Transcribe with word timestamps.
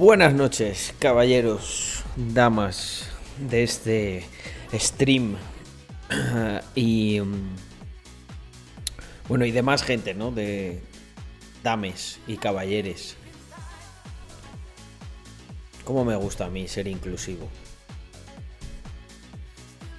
Buenas 0.00 0.32
noches, 0.32 0.94
caballeros, 0.98 2.04
damas 2.16 3.06
de 3.38 3.62
este 3.62 4.24
stream 4.72 5.36
y 6.74 7.20
mm, 7.20 7.50
bueno 9.28 9.44
y 9.44 9.50
demás 9.50 9.82
gente, 9.82 10.14
¿no? 10.14 10.30
De 10.30 10.80
dames 11.62 12.18
y 12.26 12.38
caballeres. 12.38 13.18
Cómo 15.84 16.06
me 16.06 16.16
gusta 16.16 16.46
a 16.46 16.48
mí 16.48 16.66
ser 16.66 16.88
inclusivo. 16.88 17.46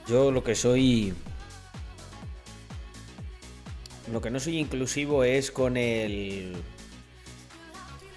Yo 0.07 0.31
lo 0.31 0.43
que 0.43 0.55
soy 0.55 1.13
lo 4.11 4.19
que 4.19 4.31
no 4.31 4.39
soy 4.39 4.57
inclusivo 4.57 5.23
es 5.23 5.51
con 5.51 5.77
el 5.77 6.55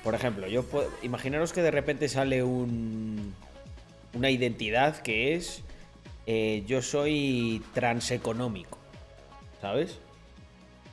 por 0.04 0.14
ejemplo, 0.14 0.46
yo 0.46 0.62
puedo, 0.62 0.90
imaginaros 1.02 1.54
que 1.54 1.62
de 1.62 1.70
repente 1.70 2.10
sale 2.10 2.42
un, 2.42 3.34
una 4.12 4.30
identidad 4.30 4.98
que 4.98 5.34
es 5.34 5.62
eh, 6.26 6.62
yo 6.66 6.82
soy 6.82 7.62
transeconómico, 7.72 8.78
¿sabes? 9.62 9.98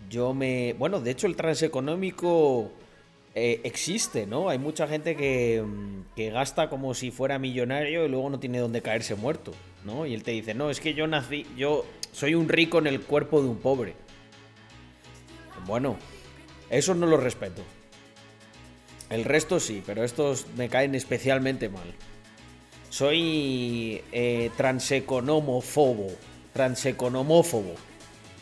Yo 0.09 0.33
me... 0.33 0.73
Bueno, 0.79 1.01
de 1.01 1.11
hecho 1.11 1.27
el 1.27 1.35
transeconómico 1.35 2.71
eh, 3.35 3.59
existe, 3.65 4.25
¿no? 4.25 4.47
Hay 4.49 4.59
mucha 4.59 4.87
gente 4.87 5.17
que, 5.17 5.61
que, 6.15 6.31
gasta 6.31 6.69
como 6.69 6.93
si 6.93 7.11
fuera 7.11 7.37
millonario 7.37 8.05
y 8.05 8.09
luego 8.09 8.29
no 8.29 8.39
tiene 8.39 8.59
dónde 8.59 8.81
caerse 8.81 9.15
muerto, 9.15 9.51
¿no? 9.83 10.05
Y 10.05 10.13
él 10.13 10.23
te 10.23 10.31
dice, 10.31 10.53
no, 10.53 10.69
es 10.69 10.79
que 10.79 10.93
yo 10.93 11.05
nací, 11.07 11.45
yo 11.57 11.85
soy 12.13 12.33
un 12.33 12.47
rico 12.47 12.79
en 12.79 12.87
el 12.87 13.01
cuerpo 13.01 13.41
de 13.41 13.49
un 13.49 13.57
pobre. 13.57 13.93
Bueno, 15.65 15.97
eso 16.69 16.95
no 16.95 17.05
lo 17.05 17.17
respeto. 17.17 17.61
El 19.11 19.25
resto 19.25 19.59
sí, 19.59 19.83
pero 19.85 20.05
estos 20.05 20.47
me 20.55 20.69
caen 20.69 20.95
especialmente 20.95 21.67
mal. 21.67 21.93
Soy 22.89 24.01
eh, 24.13 24.49
transeconomofobo. 24.55 26.07
Transeconomófobo. 26.53 27.75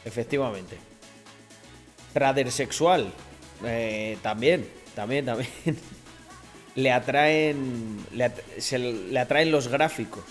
Efectivamente. 0.06 0.78
Tradersexual. 2.14 3.12
Eh, 3.66 4.18
también, 4.22 4.70
también, 4.96 5.26
también. 5.26 5.50
le 6.76 6.92
atraen. 6.92 8.06
Le, 8.14 8.32
le 9.10 9.20
atraen 9.20 9.52
los 9.52 9.70
gráficos. 9.70 10.24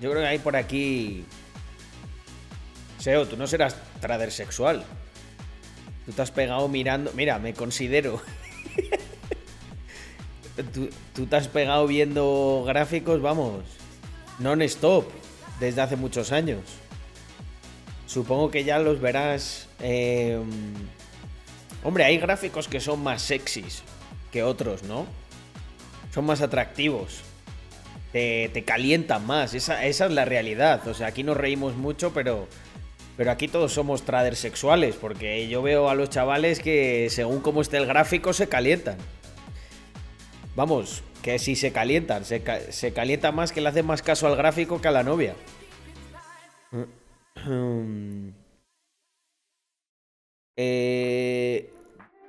Yo 0.00 0.10
creo 0.10 0.22
que 0.22 0.28
hay 0.28 0.38
por 0.38 0.56
aquí. 0.56 1.24
Seo, 2.98 3.26
tú 3.26 3.36
no 3.36 3.46
serás 3.46 3.76
tradersexual. 4.00 4.84
Tú 6.04 6.12
te 6.12 6.22
has 6.22 6.32
pegado 6.32 6.66
mirando. 6.66 7.12
Mira, 7.14 7.38
me 7.38 7.54
considero. 7.54 8.20
tú, 10.62 11.26
te 11.26 11.36
has 11.36 11.48
pegado 11.48 11.86
viendo 11.86 12.64
gráficos, 12.66 13.20
vamos, 13.20 13.64
non-stop, 14.38 15.06
desde 15.60 15.82
hace 15.82 15.96
muchos 15.96 16.32
años. 16.32 16.60
Supongo 18.06 18.50
que 18.50 18.64
ya 18.64 18.78
los 18.78 19.00
verás. 19.00 19.68
Em, 19.80 20.48
hombre, 21.82 22.04
hay 22.04 22.18
gráficos 22.18 22.68
que 22.68 22.80
son 22.80 23.02
más 23.02 23.22
sexys 23.22 23.82
que 24.30 24.42
otros, 24.42 24.82
¿no? 24.84 25.06
Son 26.14 26.24
más 26.24 26.40
atractivos. 26.40 27.20
Te, 28.12 28.64
calientan 28.64 29.26
más. 29.26 29.52
Esa, 29.52 29.84
esa, 29.84 30.06
es 30.06 30.12
la 30.12 30.24
realidad. 30.24 30.86
O 30.88 30.94
sea, 30.94 31.08
aquí 31.08 31.22
nos 31.22 31.36
reímos 31.36 31.76
mucho, 31.76 32.12
pero. 32.14 32.48
Pero 33.18 33.30
aquí 33.30 33.48
todos 33.48 33.72
somos 33.72 34.02
traders 34.02 34.38
sexuales. 34.38 34.94
Porque 34.98 35.48
yo 35.48 35.60
veo 35.60 35.90
a 35.90 35.94
los 35.94 36.08
chavales 36.08 36.60
que 36.60 37.08
según 37.10 37.40
cómo 37.40 37.60
esté 37.60 37.76
el 37.76 37.86
gráfico 37.86 38.32
se 38.32 38.48
calientan. 38.48 38.96
Vamos, 40.56 41.02
que 41.22 41.38
si 41.38 41.54
se 41.54 41.70
calientan, 41.70 42.24
se, 42.24 42.42
calienta 42.94 43.30
más 43.30 43.52
que 43.52 43.60
le 43.60 43.68
hace 43.68 43.82
más 43.82 44.00
caso 44.00 44.26
al 44.26 44.36
gráfico 44.36 44.80
que 44.80 44.88
a 44.88 44.90
la 44.90 45.02
novia. 45.02 45.36
Eh, 50.58 51.70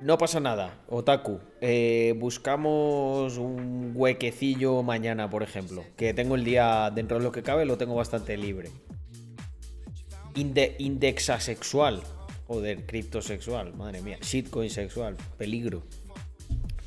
no 0.01 0.17
pasa 0.17 0.41
nada, 0.41 0.83
Otaku. 0.89 1.39
Eh, 1.61 2.13
buscamos 2.17 3.37
un 3.37 3.93
huequecillo 3.95 4.83
mañana, 4.83 5.29
por 5.29 5.43
ejemplo. 5.43 5.85
Que 5.95 6.13
tengo 6.13 6.35
el 6.35 6.43
día, 6.43 6.91
dentro 6.93 7.19
de 7.19 7.23
lo 7.23 7.31
que 7.31 7.41
cabe, 7.41 7.63
lo 7.63 7.77
tengo 7.77 7.95
bastante 7.95 8.35
libre. 8.35 8.69
Inde 10.35 10.75
indexa 10.79 11.39
sexual. 11.39 12.03
Joder, 12.47 12.85
criptosexual. 12.85 13.73
Madre 13.75 14.01
mía. 14.01 14.17
Shitcoin 14.21 14.69
sexual. 14.69 15.15
Peligro. 15.37 15.83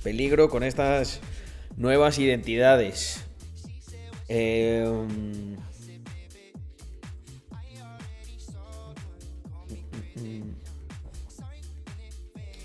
Peligro 0.03 0.49
con 0.49 0.63
estas 0.63 1.21
nuevas 1.77 2.19
identidades. 2.19 3.25
Em, 4.29 5.57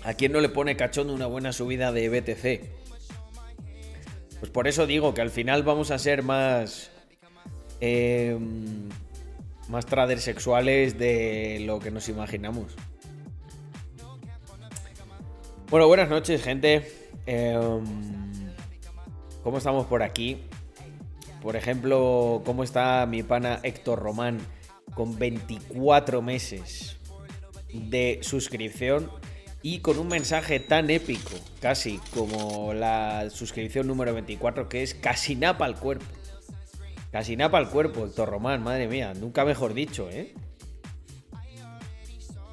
¿A 0.04 0.14
quién 0.14 0.30
no 0.30 0.40
le 0.40 0.48
pone 0.48 0.76
cachondo 0.76 1.12
una 1.12 1.26
buena 1.26 1.52
subida 1.52 1.90
de 1.90 2.08
BTC? 2.08 2.70
Pues 4.38 4.52
por 4.52 4.68
eso 4.68 4.86
digo 4.86 5.14
que 5.14 5.20
al 5.20 5.30
final 5.30 5.64
vamos 5.64 5.90
a 5.90 5.98
ser 5.98 6.22
más. 6.22 6.90
Em, 7.80 8.88
más 9.68 9.84
traders 9.84 10.22
sexuales 10.22 10.96
de 10.96 11.58
lo 11.66 11.80
que 11.80 11.90
nos 11.90 12.08
imaginamos. 12.08 12.72
Bueno, 15.68 15.88
buenas 15.88 16.08
noches, 16.08 16.40
gente. 16.42 17.05
Em, 17.26 17.84
¿Cómo 19.42 19.58
estamos 19.58 19.86
por 19.86 20.02
aquí? 20.02 20.42
Por 21.42 21.54
ejemplo, 21.54 22.42
¿cómo 22.44 22.64
está 22.64 23.06
mi 23.06 23.22
pana 23.22 23.60
Héctor 23.62 24.00
Román 24.00 24.38
con 24.94 25.18
24 25.18 26.22
meses 26.22 26.96
de 27.72 28.18
suscripción 28.22 29.10
y 29.62 29.80
con 29.80 29.98
un 29.98 30.08
mensaje 30.08 30.58
tan 30.58 30.90
épico, 30.90 31.30
casi 31.60 31.98
como 32.12 32.74
la 32.74 33.30
suscripción 33.30 33.86
número 33.86 34.14
24, 34.14 34.68
que 34.68 34.82
es 34.82 34.94
casi 34.94 35.36
napa 35.36 35.64
al 35.64 35.78
cuerpo? 35.78 36.04
Casi 37.12 37.36
napa 37.36 37.58
al 37.58 37.70
cuerpo, 37.70 38.06
Héctor 38.06 38.28
Román, 38.30 38.62
madre 38.62 38.88
mía, 38.88 39.14
nunca 39.14 39.44
mejor 39.44 39.74
dicho, 39.74 40.10
¿eh? 40.10 40.34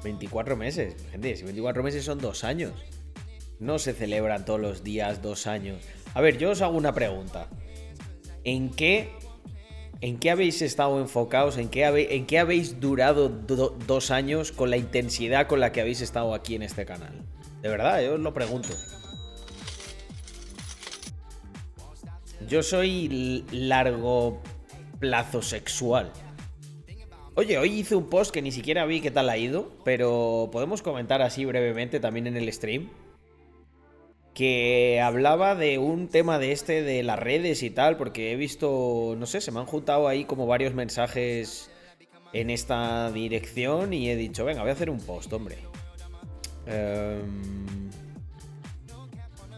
24 0.04 0.56
meses, 0.56 0.94
gente, 1.10 1.34
si 1.36 1.42
24 1.44 1.82
meses 1.82 2.04
son 2.04 2.18
dos 2.18 2.44
años. 2.44 2.72
No 3.58 3.78
se 3.78 3.92
celebran 3.92 4.44
todos 4.44 4.60
los 4.60 4.82
días 4.82 5.22
dos 5.22 5.46
años. 5.46 5.82
A 6.14 6.20
ver, 6.20 6.38
yo 6.38 6.50
os 6.50 6.62
hago 6.62 6.76
una 6.76 6.94
pregunta. 6.94 7.48
¿En 8.44 8.70
qué, 8.70 9.10
en 10.00 10.18
qué 10.18 10.30
habéis 10.30 10.60
estado 10.60 11.00
enfocados? 11.00 11.56
¿En 11.56 11.68
qué, 11.68 11.84
en 12.10 12.26
qué 12.26 12.38
habéis 12.38 12.80
durado 12.80 13.28
dos 13.28 14.10
años 14.10 14.52
con 14.52 14.70
la 14.70 14.76
intensidad 14.76 15.46
con 15.46 15.60
la 15.60 15.72
que 15.72 15.80
habéis 15.80 16.00
estado 16.00 16.34
aquí 16.34 16.54
en 16.54 16.62
este 16.62 16.84
canal? 16.84 17.22
De 17.62 17.68
verdad, 17.68 18.02
yo 18.02 18.14
os 18.14 18.20
lo 18.20 18.34
pregunto. 18.34 18.68
Yo 22.46 22.62
soy 22.62 23.44
largo 23.50 24.42
plazo 24.98 25.40
sexual. 25.40 26.12
Oye, 27.36 27.58
hoy 27.58 27.80
hice 27.80 27.96
un 27.96 28.08
post 28.08 28.32
que 28.32 28.42
ni 28.42 28.52
siquiera 28.52 28.84
vi 28.84 29.00
qué 29.00 29.10
tal 29.10 29.28
ha 29.30 29.36
ido, 29.36 29.72
pero 29.84 30.50
podemos 30.52 30.82
comentar 30.82 31.22
así 31.22 31.44
brevemente 31.44 31.98
también 31.98 32.26
en 32.26 32.36
el 32.36 32.52
stream 32.52 32.90
que 34.34 35.00
hablaba 35.00 35.54
de 35.54 35.78
un 35.78 36.08
tema 36.08 36.38
de 36.38 36.52
este 36.52 36.82
de 36.82 37.02
las 37.04 37.18
redes 37.18 37.62
y 37.62 37.70
tal, 37.70 37.96
porque 37.96 38.32
he 38.32 38.36
visto, 38.36 39.14
no 39.16 39.26
sé, 39.26 39.40
se 39.40 39.52
me 39.52 39.60
han 39.60 39.66
juntado 39.66 40.08
ahí 40.08 40.24
como 40.24 40.46
varios 40.46 40.74
mensajes 40.74 41.70
en 42.32 42.50
esta 42.50 43.12
dirección 43.12 43.92
y 43.92 44.10
he 44.10 44.16
dicho, 44.16 44.44
venga, 44.44 44.62
voy 44.62 44.70
a 44.70 44.72
hacer 44.74 44.90
un 44.90 44.98
post, 44.98 45.32
hombre. 45.32 45.56
Em, 46.66 47.90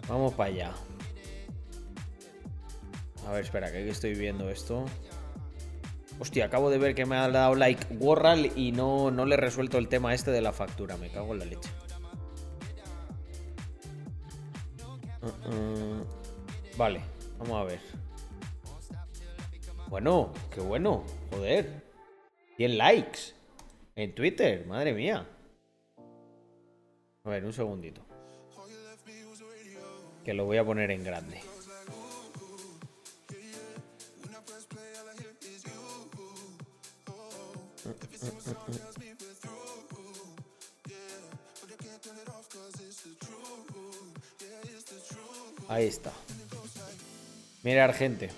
vamos 0.06 0.34
para 0.34 0.50
allá. 0.50 0.72
A 3.26 3.32
ver, 3.32 3.44
espera, 3.44 3.72
que 3.72 3.88
estoy 3.88 4.14
viendo 4.14 4.50
esto. 4.50 4.84
Hostia, 6.18 6.46
acabo 6.46 6.70
de 6.70 6.78
ver 6.78 6.94
que 6.94 7.06
me 7.06 7.16
ha 7.16 7.28
dado 7.28 7.54
like 7.54 7.94
Warral 7.98 8.52
y 8.56 8.72
no, 8.72 9.10
no 9.10 9.24
le 9.24 9.34
he 9.34 9.38
resuelto 9.38 9.78
el 9.78 9.88
tema 9.88 10.14
este 10.14 10.30
de 10.30 10.42
la 10.42 10.52
factura. 10.52 10.96
Me 10.98 11.08
cago 11.10 11.32
en 11.32 11.40
la 11.40 11.44
leche. 11.46 11.70
Mm, 15.48 16.76
vale, 16.76 17.00
vamos 17.38 17.56
a 17.56 17.64
ver. 17.64 17.80
Bueno, 19.88 20.32
qué 20.50 20.60
bueno, 20.60 21.04
joder. 21.30 21.84
100 22.56 22.78
likes 22.78 23.20
en 23.94 24.14
Twitter, 24.14 24.66
madre 24.66 24.92
mía. 24.92 25.26
A 27.24 27.28
ver, 27.28 27.44
un 27.44 27.52
segundito. 27.52 28.02
Que 30.24 30.34
lo 30.34 30.44
voy 30.44 30.56
a 30.56 30.64
poner 30.64 30.90
en 30.90 31.04
grande. 31.04 31.40
Ahí 45.68 45.86
está. 45.86 46.12
Mirar, 47.62 47.92
gente. 47.94 48.30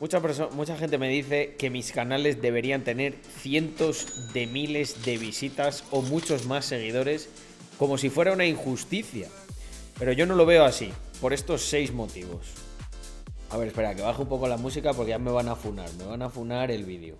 Mucha, 0.00 0.20
mucha 0.52 0.76
gente 0.76 0.98
me 0.98 1.08
dice 1.08 1.56
que 1.56 1.70
mis 1.70 1.92
canales 1.92 2.40
deberían 2.40 2.84
tener 2.84 3.14
cientos 3.40 4.32
de 4.32 4.46
miles 4.46 5.04
de 5.04 5.18
visitas 5.18 5.84
o 5.90 6.02
muchos 6.02 6.46
más 6.46 6.64
seguidores, 6.64 7.28
como 7.78 7.98
si 7.98 8.10
fuera 8.10 8.32
una 8.32 8.46
injusticia. 8.46 9.28
Pero 9.98 10.12
yo 10.12 10.26
no 10.26 10.34
lo 10.34 10.46
veo 10.46 10.64
así, 10.64 10.92
por 11.20 11.32
estos 11.32 11.62
seis 11.62 11.92
motivos. 11.92 12.48
A 13.50 13.56
ver, 13.56 13.68
espera, 13.68 13.94
que 13.94 14.02
baje 14.02 14.22
un 14.22 14.28
poco 14.28 14.48
la 14.48 14.56
música 14.56 14.92
porque 14.94 15.10
ya 15.10 15.18
me 15.18 15.30
van 15.30 15.48
a 15.48 15.56
funar, 15.56 15.92
me 15.94 16.04
van 16.04 16.22
a 16.22 16.30
funar 16.30 16.70
el 16.70 16.84
vídeo. 16.84 17.16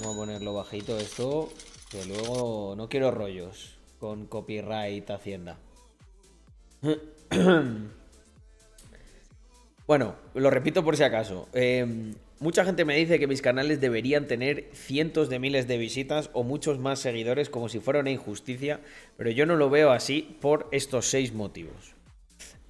Vamos 0.00 0.14
a 0.14 0.18
ponerlo 0.18 0.54
bajito 0.54 0.98
esto, 0.98 1.50
que 1.90 2.04
luego 2.04 2.74
no 2.76 2.88
quiero 2.88 3.10
rollos 3.10 3.75
con 3.98 4.26
copyright 4.26 5.08
Hacienda. 5.10 5.58
Bueno, 9.86 10.16
lo 10.34 10.50
repito 10.50 10.84
por 10.84 10.96
si 10.96 11.04
acaso. 11.04 11.48
Em, 11.52 12.14
mucha 12.40 12.64
gente 12.64 12.84
me 12.84 12.96
dice 12.96 13.20
que 13.20 13.28
mis 13.28 13.40
canales 13.40 13.80
deberían 13.80 14.26
tener 14.26 14.68
cientos 14.72 15.28
de 15.28 15.38
miles 15.38 15.68
de 15.68 15.78
visitas 15.78 16.28
o 16.32 16.42
muchos 16.42 16.80
más 16.80 16.98
seguidores 16.98 17.48
como 17.48 17.68
si 17.68 17.78
fuera 17.78 18.00
una 18.00 18.10
injusticia, 18.10 18.80
pero 19.16 19.30
yo 19.30 19.46
no 19.46 19.54
lo 19.54 19.70
veo 19.70 19.92
así 19.92 20.36
por 20.40 20.66
estos 20.72 21.06
seis 21.06 21.32
motivos. 21.32 21.94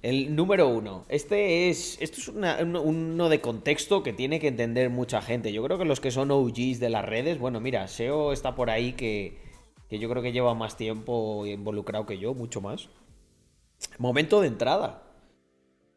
El 0.03 0.35
número 0.35 0.69
uno, 0.69 1.05
este 1.09 1.69
es, 1.69 1.97
esto 2.01 2.21
es 2.21 2.27
uno 2.27 3.29
de 3.29 3.41
contexto 3.41 4.03
que 4.03 4.13
tiene 4.13 4.39
que 4.39 4.49
entender 4.49 4.91
mucha 4.91 5.23
gente. 5.23 5.51
Yo 5.51 5.63
creo 5.63 5.79
que 5.79 5.85
los 5.85 5.99
que 5.99 6.11
son 6.11 6.29
OGs 6.29 6.79
de 6.79 6.89
las 6.91 7.03
redes, 7.03 7.39
bueno, 7.39 7.59
mira, 7.59 7.87
SEO 7.87 8.31
está 8.31 8.53
por 8.53 8.69
ahí 8.69 8.93
que, 8.93 9.46
que 9.89 9.99
yo 9.99 10.09
creo 10.09 10.21
que 10.21 10.31
lleva 10.31 10.53
más 10.53 10.77
tiempo 10.77 11.45
involucrado 11.45 12.05
que 12.05 12.17
yo, 12.17 12.33
mucho 12.33 12.61
más. 12.61 12.89
Momento 13.97 14.41
de 14.41 14.47
entrada. 14.47 15.03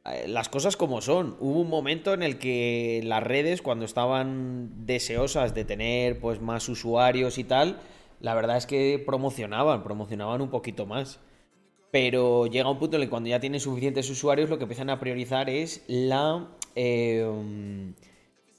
Eh, 0.07 0.29
las 0.29 0.49
cosas 0.49 0.77
como 0.77 1.01
son. 1.01 1.37
Hubo 1.41 1.61
un 1.61 1.69
momento 1.69 2.15
en 2.15 2.23
el 2.23 2.39
que 2.39 3.01
las 3.05 3.23
redes, 3.23 3.63
cuando 3.63 3.85
estaban 3.85 4.87
deseosas 4.87 5.55
de 5.55 5.65
tener 5.65 6.21
pues 6.21 6.41
más 6.41 6.69
usuarios 6.69 7.39
y 7.39 7.45
tal, 7.45 7.81
la 8.21 8.35
verdad 8.35 8.57
es 8.57 8.67
que 8.67 9.03
promocionaban, 9.05 9.83
promocionaban 9.83 10.41
un 10.41 10.51
poquito 10.51 10.87
más. 10.87 11.21
Pero 11.91 12.47
llega 12.47 12.71
un 12.71 12.79
punto 12.79 12.97
en 12.97 13.03
el 13.03 13.09
que 13.09 13.11
cuando 13.11 13.29
ya 13.31 13.41
tienen 13.41 13.61
suficientes 13.61 14.09
usuarios, 14.11 14.49
lo 14.49 14.59
que 14.59 14.65
empiezan 14.65 14.91
a 14.91 15.01
priorizar 15.01 15.51
es 15.51 15.85
la, 15.89 16.49
em, 16.77 17.95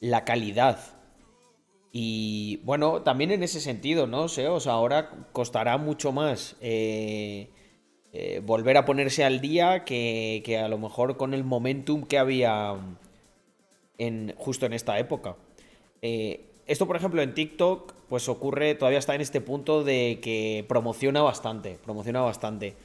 la 0.02 0.26
calidad. 0.26 1.01
Y 1.92 2.58
bueno, 2.64 3.02
también 3.02 3.32
en 3.32 3.44
ese 3.44 3.60
sentido, 3.60 4.08
¿no? 4.08 4.30
Sea, 4.30 4.50
ahora 4.50 5.28
costará 5.34 5.78
mucho 5.78 6.12
más. 6.12 6.56
Eh, 6.62 7.50
eh, 8.14 8.42
volver 8.44 8.78
a 8.78 8.86
ponerse 8.86 9.24
al 9.24 9.42
día 9.42 9.84
que, 9.86 10.62
a 10.64 10.68
lo 10.68 10.78
mejor 10.78 11.18
con 11.18 11.34
el 11.34 11.44
momentum 11.44 12.04
que 12.04 12.18
había 12.18 12.76
en, 13.98 14.34
justo 14.38 14.66
en 14.66 14.74
esta 14.74 15.00
época. 15.00 15.36
Eh, 16.02 16.48
esto, 16.66 16.88
por 16.88 16.96
ejemplo, 16.96 17.22
en 17.22 17.34
TikTok, 17.34 17.94
pues 18.08 18.30
ocurre, 18.30 18.76
todavía 18.76 19.00
está 19.00 19.16
en 19.16 19.22
este 19.22 19.42
punto 19.42 19.84
de 19.84 20.20
que 20.22 20.66
promociona 20.68 21.22
bastante, 21.22 21.78
promociona 21.84 22.22
bastante. 22.22 22.76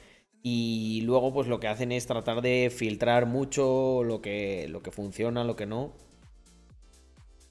Y 0.43 1.01
luego, 1.01 1.33
pues 1.33 1.47
lo 1.47 1.59
que 1.59 1.67
hacen 1.67 1.91
es 1.91 2.07
tratar 2.07 2.41
de 2.41 2.71
filtrar 2.73 3.25
mucho 3.25 4.03
lo 4.03 4.21
que, 4.21 4.67
lo 4.69 4.81
que 4.81 4.91
funciona, 4.91 5.43
lo 5.43 5.55
que 5.55 5.65
no. 5.65 5.93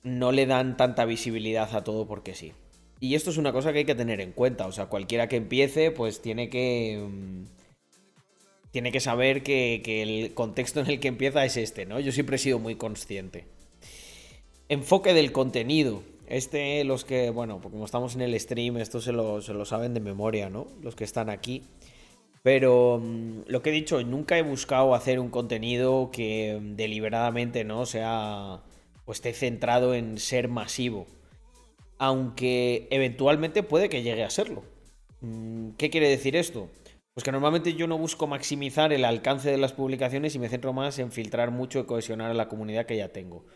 No 0.07 0.31
le 0.31 0.47
dan 0.47 0.77
tanta 0.77 1.05
visibilidad 1.05 1.75
a 1.75 1.83
todo 1.83 2.07
porque 2.07 2.37
sí. 2.37 2.53
Y 3.01 3.17
esto 3.17 3.31
es 3.31 3.39
una 3.39 3.53
cosa 3.53 3.73
que 3.73 3.79
hay 3.81 3.85
que 3.85 3.97
tener 3.97 4.21
en 4.21 4.31
cuenta. 4.31 4.69
O 4.69 4.73
sea, 4.73 4.87
cualquiera 4.87 5.29
que 5.29 5.35
empiece, 5.35 5.91
pues 5.91 6.23
tiene 6.23 6.49
que. 6.49 7.05
Mm, 7.11 7.47
tiene 8.71 8.93
que 8.93 9.01
saber 9.01 9.43
que, 9.43 9.83
el 9.85 10.33
contexto 10.33 10.79
en 10.79 10.87
el 10.87 11.01
que 11.01 11.09
empieza 11.09 11.45
es 11.45 11.57
este, 11.57 11.87
¿no? 11.87 11.99
Yo 11.99 12.13
siempre 12.13 12.37
he 12.37 12.39
sido 12.39 12.61
muy 12.61 12.77
consciente. 12.77 13.47
Enfoque 14.69 15.13
del 15.13 15.33
contenido. 15.33 16.05
Este, 16.29 16.85
los 16.85 17.05
que, 17.05 17.31
bueno, 17.31 17.59
porque 17.61 17.73
como 17.73 17.85
estamos 17.85 18.15
en 18.15 18.21
el 18.21 18.39
stream, 18.39 18.77
esto 18.77 19.01
se 19.01 19.11
lo, 19.13 19.43
se 19.43 19.55
lo 19.55 19.65
saben 19.65 19.93
de 19.93 19.99
memoria, 19.99 20.51
¿no? 20.51 20.69
Los 20.83 20.95
que 20.95 21.03
están 21.03 21.31
aquí. 21.31 21.65
Pero 22.45 23.01
mm, 23.03 23.41
lo 23.49 23.61
que 23.61 23.71
he 23.71 23.73
dicho, 23.73 24.01
nunca 24.05 24.39
he 24.39 24.43
buscado 24.43 24.95
hacer 24.95 25.19
un 25.19 25.31
contenido 25.31 26.11
que 26.13 26.57
mm, 26.61 26.77
deliberadamente 26.77 27.65
no 27.65 27.87
sea 27.87 28.63
o 29.07 29.13
esté 29.13 29.33
centrado 29.33 29.95
en 29.95 30.19
ser 30.19 30.49
masivo. 30.49 31.07
Aunque 31.99 32.87
eventualmente 32.91 33.63
puede 33.63 33.89
que 33.89 34.03
llegue 34.03 34.25
a 34.25 34.31
serlo. 34.31 34.65
Mm, 35.23 35.71
¿Qué 35.79 35.89
quiere 35.89 36.11
decir 36.11 36.37
esto? 36.37 36.69
Pues 37.15 37.25
que 37.25 37.33
normalmente 37.33 37.73
yo 37.73 37.87
no 37.87 37.97
busco 37.97 38.27
maximizar 38.27 38.93
el 38.93 39.05
alcance 39.07 39.51
de 39.51 39.57
las 39.57 39.73
publicaciones 39.73 40.35
y 40.35 40.39
me 40.39 40.51
centro 40.51 40.75
más 40.75 40.99
en 40.99 41.11
filtrar 41.11 41.51
mucho 41.51 41.81
y 41.81 41.85
cohesionar 41.85 42.31
a 42.31 42.35
la 42.35 42.49
comunidad 42.49 42.85
que 42.85 42.99
ya 42.99 43.09
tengo. 43.09 43.47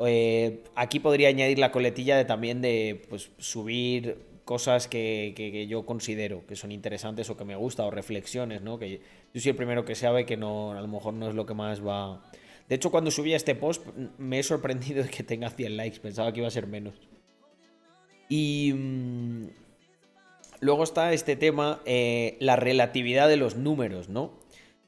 Eh, 0.00 0.62
aquí 0.74 1.00
podría 1.00 1.28
añadir 1.28 1.58
la 1.58 1.72
coletilla 1.72 2.18
de 2.18 2.26
también 2.26 2.60
de 2.60 3.06
pues, 3.08 3.30
subir 3.38 4.26
cosas 4.44 4.86
que, 4.86 5.66
yo 5.68 5.86
considero 5.86 6.46
que 6.46 6.56
son 6.56 6.72
interesantes 6.72 7.30
o 7.30 7.36
que 7.36 7.44
me 7.44 7.56
gusta 7.56 7.84
o 7.84 7.90
reflexiones, 7.90 8.62
¿no? 8.62 8.78
Que 8.78 9.00
yo 9.32 9.40
soy 9.40 9.50
el 9.50 9.56
primero 9.56 9.84
que 9.84 9.94
sabe 9.94 10.26
que 10.26 10.36
no, 10.36 10.72
a 10.72 10.80
lo 10.80 10.86
mejor 10.86 11.14
no 11.14 11.28
es 11.28 11.34
lo 11.34 11.46
que 11.46 11.54
más 11.54 11.84
va... 11.84 12.22
De 12.68 12.74
hecho, 12.74 12.90
cuando 12.90 13.10
subí 13.10 13.32
este 13.34 13.54
post 13.54 13.86
me 14.18 14.40
he 14.40 14.42
sorprendido 14.42 15.02
de 15.02 15.08
que 15.08 15.22
tenga 15.22 15.50
100 15.50 15.76
likes, 15.76 16.00
pensaba 16.00 16.32
que 16.32 16.40
iba 16.40 16.48
a 16.48 16.52
ser 16.52 16.66
menos. 16.66 16.94
Y... 18.28 18.72
Mm, 18.72 19.46
Luego 20.60 20.84
está 20.84 21.12
este 21.12 21.36
tema, 21.36 21.80
eh, 21.84 22.36
la 22.40 22.56
relatividad 22.56 23.28
de 23.28 23.36
los 23.36 23.56
números, 23.56 24.08
¿no? 24.08 24.32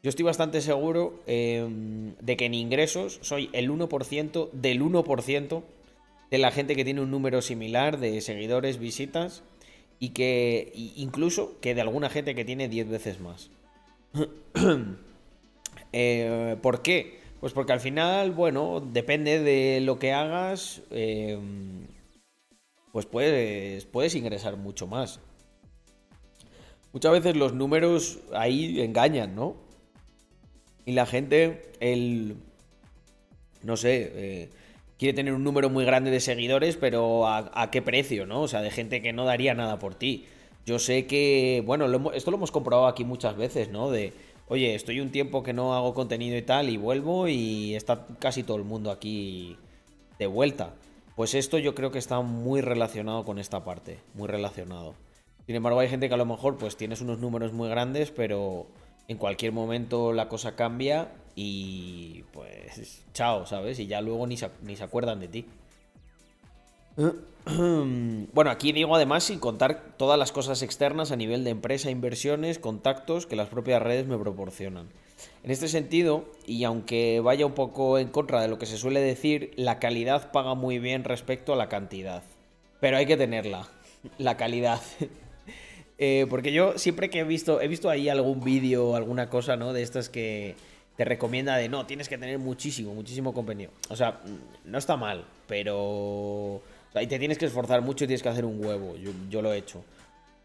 Yo 0.03 0.11
estoy 0.11 0.25
bastante 0.25 0.61
seguro 0.61 1.23
em, 1.27 2.15
de 2.21 2.37
que 2.37 2.47
en 2.47 2.55
ingresos 2.55 3.19
soy 3.23 3.51
el 3.53 3.71
1% 3.71 4.51
del 4.53 4.81
1% 4.81 5.63
de 6.31 6.39
la 6.39 6.51
gente 6.53 6.77
que 6.77 6.85
tiene 6.85 7.01
un 7.01 7.11
número 7.11 7.43
similar 7.43 7.99
de 7.99 8.21
seguidores, 8.21 8.79
visitas 8.79 9.43
y 9.99 10.11
que 10.11 10.73
incluso 10.75 11.59
que 11.61 11.75
de 11.75 11.81
alguna 11.81 12.11
gente 12.11 12.35
que 12.35 12.45
tiene 12.45 12.69
10 12.69 12.89
veces 12.89 13.21
más. 13.21 13.51
Eh, 15.91 16.59
¿Por 16.61 16.83
qué? 16.83 17.18
Pues 17.41 17.53
porque 17.53 17.73
al 17.73 17.81
final, 17.81 18.33
bueno, 18.33 18.81
depende 18.81 19.41
de 19.41 19.81
lo 19.81 19.99
que 19.99 20.13
hagas, 20.13 20.83
em, 20.91 21.87
pues 22.93 23.07
puedes, 23.07 23.87
puedes 23.87 24.15
ingresar 24.17 24.57
mucho 24.57 24.87
más. 24.89 25.21
Muchas 26.93 27.13
veces 27.13 27.37
los 27.37 27.55
números 27.55 28.19
ahí 28.33 28.81
engañan, 28.81 29.35
¿no? 29.37 29.57
Y 30.85 30.93
la 30.93 31.07
gente, 31.07 31.71
el... 31.81 32.37
No 33.63 33.77
sé, 33.77 34.13
eh, 34.15 34.51
quiere 34.99 35.15
tener 35.15 35.35
un 35.35 35.45
número 35.45 35.71
muy 35.71 35.85
grande 35.85 36.11
de 36.11 36.21
seguidores, 36.21 36.77
pero 36.77 37.29
¿a, 37.29 37.71
qué 37.71 37.83
precio, 37.83 38.27
no? 38.27 38.43
O 38.43 38.49
sea, 38.49 38.63
de 38.63 38.71
gente 38.71 39.03
que 39.03 39.13
no 39.13 39.25
daría 39.25 39.55
nada 39.55 39.79
por 39.79 39.95
ti. 39.95 40.27
Yo 40.67 40.79
sé 40.79 41.07
que, 41.07 41.63
bueno, 41.65 42.13
esto 42.13 42.31
lo 42.31 42.37
hemos 42.37 42.51
comprobado 42.51 42.89
aquí 42.89 43.05
muchas 43.05 43.37
veces, 43.37 43.69
¿no? 43.71 43.91
De, 43.91 44.13
oye, 44.49 44.75
estoy 44.75 45.01
un 45.01 45.11
tiempo 45.11 45.43
que 45.43 45.53
no 45.53 45.75
hago 45.75 45.95
contenido 45.95 46.37
y 46.37 46.43
tal, 46.43 46.69
y 46.69 46.77
vuelvo 46.77 47.29
y 47.29 47.75
está 47.75 48.07
casi 48.19 48.43
todo 48.43 48.57
el 48.57 48.65
mundo 48.65 48.91
aquí 48.91 49.57
de 50.19 50.27
vuelta. 50.27 50.75
Pues 51.17 51.35
esto 51.35 51.59
yo 51.59 51.75
creo 51.75 51.91
que 51.91 51.99
está 51.99 52.21
muy 52.21 52.61
relacionado 52.61 53.25
con 53.25 53.39
esta 53.39 53.65
parte, 53.65 53.99
muy 54.15 54.29
relacionado. 54.29 54.95
Sin 55.47 55.57
embargo, 55.57 55.81
hay 55.81 55.89
gente 55.89 56.09
que 56.09 56.15
a 56.15 56.19
lo 56.19 56.27
mejor 56.27 56.59
pues 56.59 56.77
tienes 56.77 57.01
unos 57.01 57.19
números 57.19 57.53
muy 57.53 57.69
grandes, 57.69 58.11
pero 58.11 58.67
en 59.09 59.17
cualquier 59.17 59.53
momento 59.53 60.13
la 60.13 60.29
cosa 60.29 60.55
cambia 60.55 61.11
y 61.35 62.25
pues 62.33 63.05
chao, 63.15 63.47
¿sabes? 63.47 63.79
Y 63.79 63.87
ya 63.87 64.01
luego 64.01 64.27
ni 64.27 64.37
se, 64.37 64.51
ni 64.63 64.77
se 64.77 64.85
acuerdan 64.85 65.21
de 65.21 65.29
ti. 65.29 65.47
Bueno, 68.35 68.51
aquí 68.51 68.73
digo 68.73 68.95
además 68.95 69.25
sin 69.25 69.39
contar 69.39 69.95
todas 69.97 70.19
las 70.19 70.33
cosas 70.33 70.63
externas 70.63 71.13
a 71.13 71.17
nivel 71.17 71.45
de 71.45 71.51
empresa, 71.51 71.91
inversiones, 71.91 72.59
contactos 72.59 73.27
que 73.27 73.37
las 73.37 73.49
propias 73.49 73.81
redes 73.81 74.07
me 74.07 74.19
proporcionan. 74.19 74.89
En 75.43 75.51
este 75.51 75.69
sentido, 75.69 76.27
y 76.47 76.65
aunque 76.65 77.21
vaya 77.21 77.47
un 77.47 77.55
poco 77.55 77.99
en 77.99 78.09
contra 78.09 78.43
de 78.43 78.49
lo 78.49 78.59
que 78.59 78.67
se 78.67 78.77
suele 78.77 79.01
decir, 79.01 79.53
la 79.57 79.79
calidad 79.79 80.31
paga 80.31 80.55
muy 80.55 80.79
bien 80.79 81.05
respecto 81.05 81.55
a 81.55 81.57
la 81.57 81.71
cantidad. 81.71 82.23
Pero 82.81 82.99
hay 82.99 83.07
que 83.07 83.17
tenerla, 83.17 83.69
la 84.19 84.37
calidad. 84.37 84.81
Eh, 86.01 86.27
porque 86.31 86.53
yo 86.53 86.79
siempre 86.79 87.11
que 87.11 87.19
he 87.19 87.25
visto, 87.25 87.61
he 87.61 87.67
visto 87.67 87.91
ahí 87.91 88.09
algún 88.09 88.39
vídeo, 88.45 88.95
alguna 88.95 89.29
cosa, 89.29 89.57
¿no? 89.57 89.73
De 89.73 89.83
estas 89.83 90.09
que 90.09 90.55
te 90.97 91.05
recomienda 91.05 91.57
de 91.57 91.69
no, 91.69 91.87
tienes 91.87 92.09
que 92.09 92.19
tener 92.19 92.39
muchísimo, 92.39 92.95
muchísimo 92.95 93.35
contenido. 93.35 93.73
O 93.89 93.97
sea, 93.97 94.21
no 94.65 94.79
está 94.79 94.97
mal, 94.97 95.25
pero. 95.49 96.63
Y 97.03 97.07
te 97.07 97.19
tienes 97.19 97.39
que 97.39 97.47
esforzar 97.47 97.83
mucho 97.83 98.05
y 98.05 98.07
tienes 98.07 98.23
que 98.23 98.29
hacer 98.29 98.45
un 98.45 98.65
huevo. 98.65 98.95
Yo, 99.29 99.43
lo 99.43 99.53
he 99.53 99.59
hecho. 99.59 99.85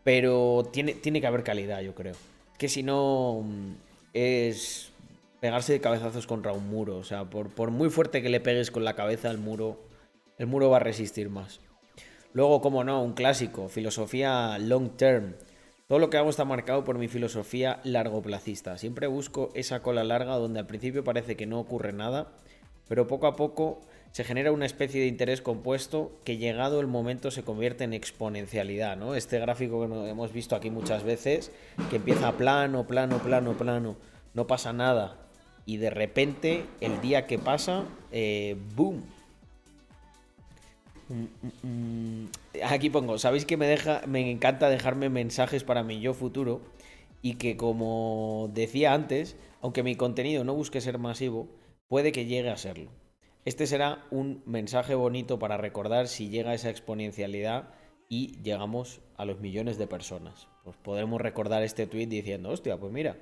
Pero 0.03 0.69
tiene, 0.71 0.93
tiene 0.93 1.21
que 1.21 1.27
haber 1.27 1.43
calidad, 1.43 1.81
yo 1.81 1.95
creo. 1.95 2.15
Que 2.57 2.69
si 2.69 2.83
no. 2.83 3.41
Mm, 3.43 3.73
es 4.13 4.91
pegarse 5.39 5.73
de 5.73 5.81
cabezazos 5.81 6.27
contra 6.27 6.53
un 6.53 6.69
muro. 6.69 6.97
O 6.97 7.03
sea, 7.03 7.25
por, 7.25 7.49
por 7.49 7.71
muy 7.71 7.89
fuerte 7.89 8.21
que 8.21 8.29
le 8.29 8.39
pegues 8.39 8.71
con 8.71 8.85
la 8.85 8.95
cabeza 8.95 9.29
al 9.29 9.37
muro, 9.37 9.79
el 10.37 10.47
muro 10.47 10.69
va 10.69 10.77
a 10.77 10.79
resistir 10.79 11.29
más. 11.29 11.59
Luego, 12.33 12.61
como 12.61 12.83
no, 12.83 13.03
un 13.03 13.13
clásico, 13.13 13.69
filosofía 13.69 14.57
long 14.57 14.97
term. 14.97 15.35
Todo 15.87 15.99
lo 15.99 16.09
que 16.09 16.17
hago 16.17 16.29
está 16.29 16.45
marcado 16.45 16.83
por 16.83 16.97
mi 16.97 17.07
filosofía 17.07 17.79
largoplacista. 17.83 18.77
Siempre 18.77 19.05
busco 19.07 19.51
esa 19.53 19.81
cola 19.81 20.03
larga 20.03 20.35
donde 20.37 20.59
al 20.59 20.65
principio 20.65 21.03
parece 21.03 21.35
que 21.35 21.45
no 21.45 21.59
ocurre 21.59 21.93
nada, 21.93 22.31
pero 22.87 23.05
poco 23.07 23.27
a 23.27 23.35
poco 23.35 23.81
se 24.13 24.23
genera 24.23 24.51
una 24.51 24.67
especie 24.67 25.01
de 25.01 25.07
interés 25.07 25.41
compuesto 25.41 26.11
que 26.23 26.37
llegado 26.37 26.79
el 26.79 26.85
momento 26.85 27.31
se 27.31 27.41
convierte 27.41 27.83
en 27.83 27.93
exponencialidad, 27.93 28.95
¿no? 28.95 29.15
Este 29.15 29.39
gráfico 29.39 29.79
que 29.81 30.09
hemos 30.09 30.31
visto 30.31 30.55
aquí 30.55 30.69
muchas 30.69 31.03
veces, 31.03 31.51
que 31.89 31.95
empieza 31.95 32.31
plano, 32.33 32.85
plano, 32.85 33.17
plano, 33.17 33.57
plano, 33.57 33.95
no 34.35 34.45
pasa 34.45 34.71
nada. 34.71 35.17
Y 35.65 35.77
de 35.77 35.89
repente, 35.89 36.63
el 36.79 37.01
día 37.01 37.25
que 37.25 37.39
pasa, 37.39 37.85
eh, 38.11 38.55
¡boom! 38.75 39.01
Mm, 41.09 41.23
mm, 41.23 41.67
mm. 42.23 42.29
Aquí 42.65 42.91
pongo, 42.91 43.17
sabéis 43.17 43.45
que 43.45 43.57
me 43.57 43.65
deja, 43.65 44.03
me 44.05 44.29
encanta 44.29 44.69
dejarme 44.69 45.09
mensajes 45.09 45.63
para 45.63 45.81
mi 45.81 46.01
yo 46.01 46.13
futuro 46.13 46.61
y 47.23 47.35
que 47.35 47.57
como 47.57 48.51
decía 48.53 48.93
antes, 48.93 49.37
aunque 49.59 49.81
mi 49.81 49.95
contenido 49.95 50.43
no 50.43 50.53
busque 50.53 50.81
ser 50.81 50.99
masivo, 50.99 51.47
puede 51.87 52.11
que 52.11 52.27
llegue 52.27 52.51
a 52.51 52.57
serlo. 52.57 52.91
Este 53.45 53.67
será 53.67 54.05
un 54.09 54.41
mensaje 54.45 54.95
bonito 54.95 55.37
para 55.37 55.57
recordar 55.57 56.07
si 56.07 56.29
llega 56.29 56.53
esa 56.53 56.69
exponencialidad 56.69 57.73
y 58.07 58.41
llegamos 58.41 59.01
a 59.17 59.25
los 59.25 59.41
millones 59.41 59.77
de 59.77 59.87
personas. 59.87 60.47
Pues 60.63 60.77
podremos 60.77 61.19
recordar 61.19 61.61
este 61.61 61.85
tweet 61.85 62.07
diciendo, 62.07 62.49
hostia, 62.49 62.79
pues 62.79 62.93
mira, 62.93 63.17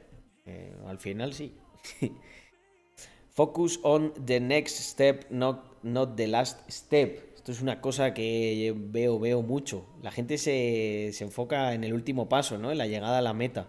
eh, 0.45 0.75
al 0.85 0.99
final 0.99 1.33
sí. 1.33 1.55
Focus 3.31 3.79
on 3.81 4.13
the 4.25 4.39
next 4.39 4.77
step, 4.77 5.25
not, 5.31 5.81
not 5.81 6.15
the 6.15 6.27
last 6.27 6.69
step. 6.69 7.31
Esto 7.35 7.51
es 7.51 7.61
una 7.61 7.81
cosa 7.81 8.13
que 8.13 8.75
veo, 8.77 9.17
veo 9.17 9.41
mucho. 9.41 9.87
La 10.03 10.11
gente 10.11 10.37
se, 10.37 11.09
se, 11.13 11.23
enfoca 11.23 11.73
en 11.73 11.83
el 11.83 11.93
último 11.93 12.29
paso, 12.29 12.59
¿no? 12.59 12.71
En 12.71 12.77
la 12.77 12.85
llegada 12.85 13.17
a 13.17 13.21
la 13.21 13.33
meta. 13.33 13.67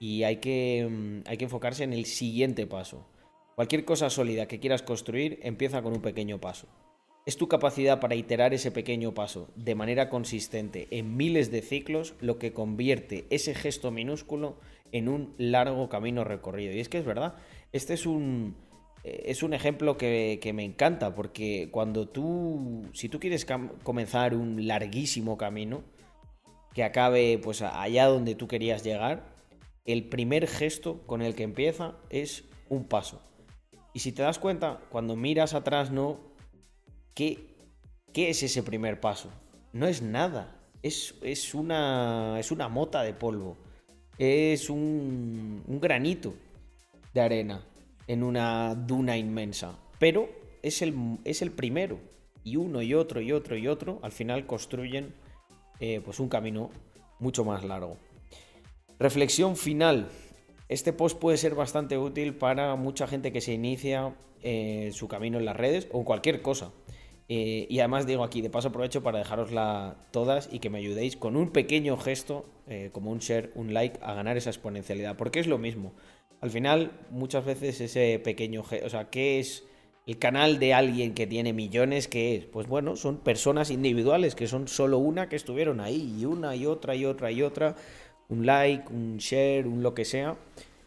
Y 0.00 0.24
hay 0.24 0.38
que, 0.38 0.88
mm, 0.90 1.28
hay 1.28 1.36
que 1.36 1.44
enfocarse 1.44 1.84
en 1.84 1.92
el 1.92 2.06
siguiente 2.06 2.66
paso. 2.66 3.06
Cualquier 3.54 3.84
cosa 3.84 4.10
sólida 4.10 4.46
que 4.46 4.58
quieras 4.58 4.82
construir 4.82 5.38
empieza 5.42 5.80
con 5.80 5.92
un 5.92 6.02
pequeño 6.02 6.40
paso. 6.40 6.66
Es 7.24 7.36
tu 7.36 7.46
capacidad 7.46 8.00
para 8.00 8.16
iterar 8.16 8.52
ese 8.52 8.72
pequeño 8.72 9.14
paso 9.14 9.48
de 9.54 9.76
manera 9.76 10.10
consistente 10.10 10.88
en 10.90 11.16
miles 11.16 11.52
de 11.52 11.62
ciclos 11.62 12.14
lo 12.20 12.38
que 12.38 12.52
convierte 12.52 13.26
ese 13.30 13.54
gesto 13.54 13.92
minúsculo 13.92 14.58
en 14.90 15.08
un 15.08 15.34
largo 15.38 15.88
camino 15.88 16.24
recorrido. 16.24 16.72
Y 16.74 16.80
es 16.80 16.88
que 16.88 16.98
es 16.98 17.04
verdad, 17.04 17.36
este 17.72 17.94
es 17.94 18.06
un, 18.06 18.56
eh, 19.04 19.22
es 19.26 19.44
un 19.44 19.54
ejemplo 19.54 19.96
que, 19.96 20.40
que, 20.42 20.52
me 20.52 20.64
encanta 20.64 21.14
porque 21.14 21.68
cuando 21.70 22.08
tú, 22.08 22.82
si 22.92 23.08
tú 23.08 23.20
quieres 23.20 23.46
comenzar 23.84 24.34
un 24.34 24.66
larguísimo 24.66 25.38
camino 25.38 25.82
que 26.74 26.82
acabe 26.82 27.38
pues 27.40 27.62
allá 27.62 28.06
donde 28.06 28.34
tú 28.34 28.48
querías 28.48 28.82
llegar, 28.82 29.32
el 29.84 30.08
primer 30.08 30.48
gesto 30.48 31.06
con 31.06 31.22
el 31.22 31.36
que 31.36 31.44
empieza 31.44 31.94
es 32.10 32.44
un 32.68 32.84
paso. 32.84 33.22
Y 33.94 34.00
si 34.00 34.12
te 34.12 34.22
das 34.22 34.38
cuenta, 34.38 34.80
cuando 34.90 35.16
miras 35.16 35.54
atrás, 35.54 35.90
¿no? 35.90 36.18
¿Qué, 37.14 37.56
qué 38.12 38.28
es 38.28 38.42
ese 38.42 38.62
primer 38.64 39.00
paso? 39.00 39.30
No 39.72 39.86
es 39.86 40.02
nada. 40.02 40.60
Es, 40.82 41.14
es, 41.22 41.54
una, 41.54 42.38
es 42.40 42.50
una 42.50 42.68
mota 42.68 43.02
de 43.02 43.14
polvo. 43.14 43.56
Es 44.18 44.68
un, 44.68 45.62
un 45.66 45.80
granito 45.80 46.34
de 47.14 47.20
arena 47.20 47.64
en 48.08 48.24
una 48.24 48.74
duna 48.74 49.16
inmensa. 49.16 49.78
Pero 50.00 50.28
es 50.62 50.82
el, 50.82 51.18
es 51.24 51.40
el 51.40 51.52
primero. 51.52 52.00
Y 52.42 52.56
uno 52.56 52.82
y 52.82 52.94
otro 52.94 53.20
y 53.20 53.32
otro 53.32 53.56
y 53.56 53.68
otro 53.68 54.00
al 54.02 54.12
final 54.12 54.46
construyen 54.46 55.14
eh, 55.78 56.00
pues 56.04 56.18
un 56.18 56.28
camino 56.28 56.70
mucho 57.20 57.44
más 57.44 57.64
largo. 57.64 57.96
Reflexión 58.98 59.56
final. 59.56 60.08
Este 60.68 60.92
post 60.92 61.18
puede 61.18 61.36
ser 61.36 61.54
bastante 61.54 61.98
útil 61.98 62.34
para 62.34 62.74
mucha 62.76 63.06
gente 63.06 63.32
que 63.32 63.40
se 63.40 63.52
inicia 63.52 64.14
eh, 64.42 64.90
su 64.92 65.08
camino 65.08 65.38
en 65.38 65.44
las 65.44 65.56
redes 65.56 65.88
o 65.92 66.04
cualquier 66.04 66.40
cosa. 66.40 66.72
Eh, 67.28 67.66
y 67.70 67.78
además 67.78 68.06
digo 68.06 68.24
aquí, 68.24 68.42
de 68.42 68.50
paso 68.50 68.68
aprovecho 68.68 69.02
para 69.02 69.18
dejarosla 69.18 69.96
todas 70.10 70.48
y 70.52 70.58
que 70.58 70.70
me 70.70 70.78
ayudéis 70.78 71.16
con 71.16 71.36
un 71.36 71.50
pequeño 71.50 71.96
gesto, 71.96 72.44
eh, 72.66 72.90
como 72.92 73.10
un 73.10 73.18
share, 73.18 73.50
un 73.54 73.72
like, 73.72 73.98
a 74.02 74.14
ganar 74.14 74.36
esa 74.36 74.50
exponencialidad. 74.50 75.16
Porque 75.16 75.40
es 75.40 75.46
lo 75.46 75.58
mismo. 75.58 75.92
Al 76.40 76.50
final, 76.50 76.92
muchas 77.10 77.44
veces 77.44 77.80
ese 77.80 78.18
pequeño 78.18 78.62
gesto, 78.62 78.86
o 78.86 78.90
sea, 78.90 79.08
¿qué 79.10 79.40
es 79.40 79.64
el 80.06 80.18
canal 80.18 80.58
de 80.58 80.74
alguien 80.74 81.14
que 81.14 81.26
tiene 81.26 81.54
millones? 81.54 82.08
¿Qué 82.08 82.36
es? 82.36 82.44
Pues 82.44 82.66
bueno, 82.66 82.96
son 82.96 83.18
personas 83.18 83.70
individuales 83.70 84.34
que 84.34 84.46
son 84.46 84.68
solo 84.68 84.98
una 84.98 85.30
que 85.30 85.36
estuvieron 85.36 85.80
ahí 85.80 86.16
y 86.18 86.26
una 86.26 86.54
y 86.56 86.66
otra 86.66 86.94
y 86.94 87.06
otra 87.06 87.30
y 87.30 87.40
otra 87.40 87.76
un 88.28 88.46
like, 88.46 88.92
un 88.92 89.18
share, 89.18 89.66
un 89.66 89.82
lo 89.82 89.94
que 89.94 90.04
sea, 90.04 90.36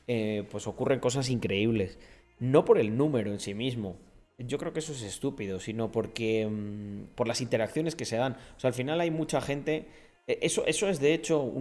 eh, 0.08 0.44
pues 0.50 0.68
ocurren 0.68 1.00
cosas 1.00 1.30
increíbles. 1.30 2.00
No 2.40 2.66
por 2.66 2.80
el 2.80 2.96
número 2.98 3.32
en 3.32 3.40
sí 3.40 3.54
mismo. 3.54 3.98
Yo 4.38 4.58
creo 4.58 4.72
que 4.72 4.80
eso 4.80 4.92
es 4.92 5.02
estúpido, 5.02 5.60
sino 5.60 5.92
porque 5.92 6.48
mm, 6.48 7.16
por 7.16 7.28
las 7.28 7.42
interacciones 7.42 7.96
que 7.96 8.06
se 8.06 8.18
dan. 8.18 8.38
O 8.56 8.60
sea, 8.60 8.70
al 8.70 8.74
final 8.74 9.02
hay 9.02 9.12
mucha 9.12 9.42
gente. 9.42 9.88
E, 10.28 10.40
eso, 10.44 10.66
eso 10.66 10.88
es 10.90 11.00
de 11.00 11.14
hecho 11.14 11.52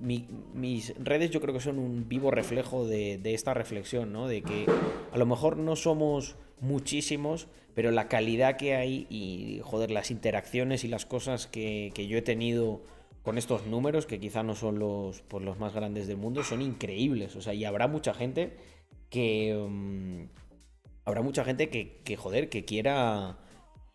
mis 0.00 0.94
redes 1.02 1.30
yo 1.30 1.40
creo 1.40 1.54
que 1.54 1.60
son 1.60 1.78
un 1.78 2.08
vivo 2.08 2.30
reflejo 2.30 2.86
de, 2.86 3.20
esta 3.24 3.54
reflexión, 3.54 4.12
¿no? 4.12 4.28
De 4.28 4.42
que 4.42 4.66
a 5.10 5.18
lo 5.18 5.26
mejor 5.26 5.56
no 5.56 5.74
somos 5.76 6.36
muchísimos, 6.60 7.48
pero 7.74 7.90
la 7.90 8.08
calidad 8.08 8.56
que 8.56 8.74
hay 8.74 9.06
y, 9.08 9.60
joder, 9.64 9.90
las 9.90 10.10
interacciones 10.10 10.84
y 10.84 10.88
las 10.88 11.06
cosas 11.06 11.46
que, 11.46 11.90
que 11.94 12.06
yo 12.06 12.18
he 12.18 12.22
tenido 12.22 12.82
con 13.22 13.38
estos 13.38 13.66
números, 13.66 14.06
que 14.06 14.18
quizá 14.18 14.42
no 14.42 14.54
son 14.54 14.78
los, 14.78 15.22
pues, 15.22 15.44
los 15.44 15.58
más 15.58 15.72
grandes 15.72 16.06
del 16.06 16.16
mundo, 16.16 16.42
son 16.42 16.60
increíbles. 16.60 17.36
O 17.36 17.42
sea, 17.42 17.54
y 17.54 17.64
habrá 17.64 17.88
mucha 17.88 18.14
gente 18.14 18.56
que. 19.10 19.54
Mm, 19.54 20.24
habrá 21.04 21.22
mucha 21.22 21.44
gente 21.44 21.68
que, 21.68 22.16
joder, 22.16 22.48
que 22.48 22.64
quiera. 22.64 23.38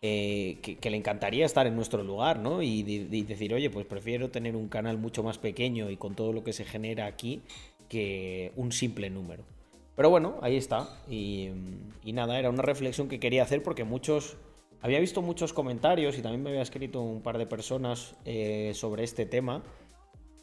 Eh, 0.00 0.58
que, 0.62 0.90
le 0.90 0.96
encantaría 0.96 1.44
estar 1.44 1.66
en 1.66 1.74
nuestro 1.74 2.04
lugar, 2.04 2.38
¿no? 2.38 2.62
Y, 2.62 2.82
decir, 3.24 3.52
oye, 3.52 3.68
pues 3.68 3.84
prefiero 3.84 4.30
tener 4.30 4.54
un 4.54 4.68
canal 4.68 4.96
mucho 4.96 5.24
más 5.24 5.38
pequeño 5.38 5.90
y 5.90 5.96
con 5.96 6.14
todo 6.14 6.32
lo 6.32 6.44
que 6.44 6.52
se 6.52 6.64
genera 6.64 7.06
aquí 7.06 7.42
que 7.88 8.52
un 8.54 8.70
simple 8.70 9.10
número. 9.10 9.42
Pero 9.96 10.08
bueno, 10.10 10.36
ahí 10.40 10.56
está. 10.56 10.88
Y, 11.10 11.48
y 12.04 12.12
nada, 12.12 12.38
era 12.38 12.48
una 12.48 12.62
reflexión 12.62 13.08
que 13.08 13.18
quería 13.18 13.42
hacer 13.42 13.62
porque 13.64 13.82
muchos 13.82 14.36
había 14.80 15.00
visto 15.00 15.22
muchos 15.22 15.52
comentarios 15.52 16.18
y 16.18 16.22
también 16.22 16.42
me 16.42 16.50
había 16.50 16.62
escrito 16.62 17.00
un 17.00 17.20
par 17.20 17.38
de 17.38 17.46
personas 17.46 18.14
eh, 18.24 18.72
sobre 18.74 19.04
este 19.04 19.26
tema. 19.26 19.62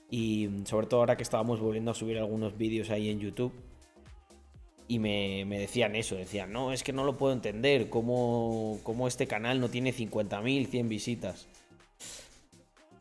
Y 0.09 0.49
sobre 0.65 0.87
todo 0.87 0.99
ahora 0.99 1.17
que 1.17 1.23
estábamos 1.23 1.59
volviendo 1.59 1.91
a 1.91 1.93
subir 1.93 2.17
algunos 2.17 2.57
vídeos 2.57 2.89
ahí 2.89 3.09
en 3.09 3.19
YouTube. 3.19 3.53
Y 4.87 4.99
me, 4.99 5.45
decían 5.45 5.95
eso, 5.95 6.15
decían, 6.15 6.51
no, 6.51 6.71
es 6.71 6.83
que 6.83 6.93
no 6.93 7.03
lo 7.03 7.17
puedo 7.17 7.33
entender, 7.33 7.89
cómo, 7.89 8.79
cómo 8.83 9.07
este 9.07 9.25
canal 9.25 9.59
no 9.59 9.69
tiene 9.69 9.91
50.000, 9.91 10.67
100 10.67 10.89
visitas. 10.89 11.47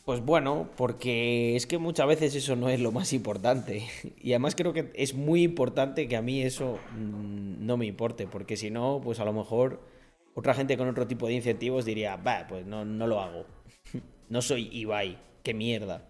Pues 0.06 0.24
bueno, 0.24 0.68
porque 0.76 1.56
es 1.56 1.66
que 1.66 1.76
muchas 1.76 2.06
veces 2.06 2.34
eso 2.34 2.56
no 2.56 2.70
es 2.70 2.80
lo 2.80 2.92
más 2.92 3.12
importante. 3.12 3.86
Y 4.22 4.32
además 4.32 4.54
creo 4.54 4.72
que 4.72 4.90
es 4.94 5.14
muy 5.14 5.42
importante 5.42 6.08
que 6.08 6.16
a 6.16 6.22
mí 6.22 6.42
eso 6.42 6.78
mm, 6.96 7.66
no 7.66 7.76
me 7.76 7.86
importe, 7.86 8.26
porque 8.26 8.56
si 8.56 8.70
no, 8.70 9.00
pues 9.02 9.20
a 9.20 9.24
lo 9.26 9.32
mejor 9.34 9.80
otra 10.34 10.54
gente 10.54 10.76
con 10.76 10.88
otro 10.88 11.06
tipo 11.06 11.26
de 11.26 11.34
incentivos 11.34 11.84
diría, 11.84 12.16
va, 12.16 12.46
pues 12.48 12.66
no, 12.66 12.84
no 12.84 13.06
lo 13.06 13.20
hago. 13.20 13.46
no 14.28 14.42
soy 14.42 14.68
Ibai, 14.72 15.18
qué 15.42 15.54
mierda. 15.54 16.06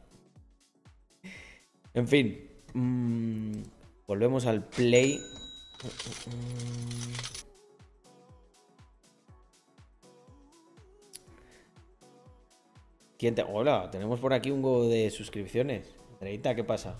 En 1.92 2.08
fin, 2.08 2.50
mm, 2.72 3.62
volvemos 4.06 4.46
al 4.46 4.64
play. 4.64 5.20
¿Quién. 13.18 13.36
Hola, 13.48 13.90
tenemos 13.90 14.18
por 14.20 14.32
aquí 14.32 14.50
un 14.50 14.64
huevo 14.64 14.88
de 14.88 15.10
suscripciones. 15.10 15.94
Andreita, 16.14 16.54
¿qué 16.54 16.64
pasa? 16.64 16.96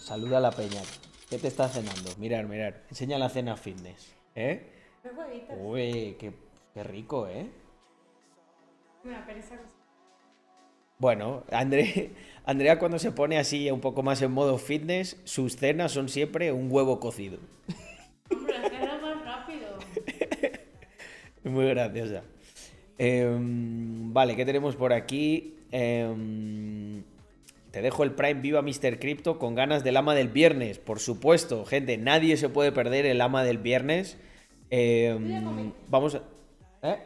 Saluda 0.00 0.38
a 0.38 0.40
la 0.40 0.50
peña. 0.50 0.82
¿Qué 1.30 1.38
te 1.38 1.48
estás 1.48 1.72
cenando? 1.72 2.10
Mirar, 2.18 2.46
mirar. 2.46 2.84
Enseña 2.90 3.18
la 3.18 3.28
cena 3.28 3.56
fitness. 3.56 4.14
¿Eh? 4.34 4.73
Uy, 5.60 6.16
qué, 6.18 6.32
rico, 6.82 7.28
¿eh? 7.28 7.46
Bueno, 10.98 11.44
Andrea 12.44 12.78
cuando 12.78 12.98
se 12.98 13.12
pone 13.12 13.38
así 13.38 13.70
un 13.70 13.80
poco 13.80 14.02
más 14.02 14.22
en 14.22 14.32
modo 14.32 14.56
fitness, 14.56 15.20
sus 15.24 15.56
cenas 15.56 15.92
son 15.92 16.08
siempre 16.08 16.52
un 16.52 16.70
huevo 16.70 17.00
cocido. 17.00 17.38
Hombre, 18.30 18.54
más 19.02 19.24
rápido. 19.24 19.78
Muy 21.44 21.66
graciosa. 21.66 22.22
Em, 22.96 24.12
vale, 24.14 24.36
¿qué 24.36 24.46
tenemos 24.46 24.76
por 24.76 24.92
aquí? 24.92 25.58
Em, 25.70 27.02
te 27.70 27.82
dejo 27.82 28.04
el 28.04 28.12
Prime 28.12 28.40
Viva 28.40 28.62
Mr. 28.62 28.98
Crypto 28.98 29.38
con 29.38 29.54
ganas 29.54 29.84
del 29.84 29.98
ama 29.98 30.14
del 30.14 30.28
viernes. 30.28 30.78
Por 30.78 31.00
supuesto, 31.00 31.66
gente, 31.66 31.98
nadie 31.98 32.38
se 32.38 32.48
puede 32.48 32.72
perder 32.72 33.04
el 33.04 33.20
ama 33.20 33.44
del 33.44 33.58
viernes. 33.58 34.16
Em, 34.70 35.72
vamos 35.88 36.14
a... 36.14 36.22
¿eh? 36.82 36.98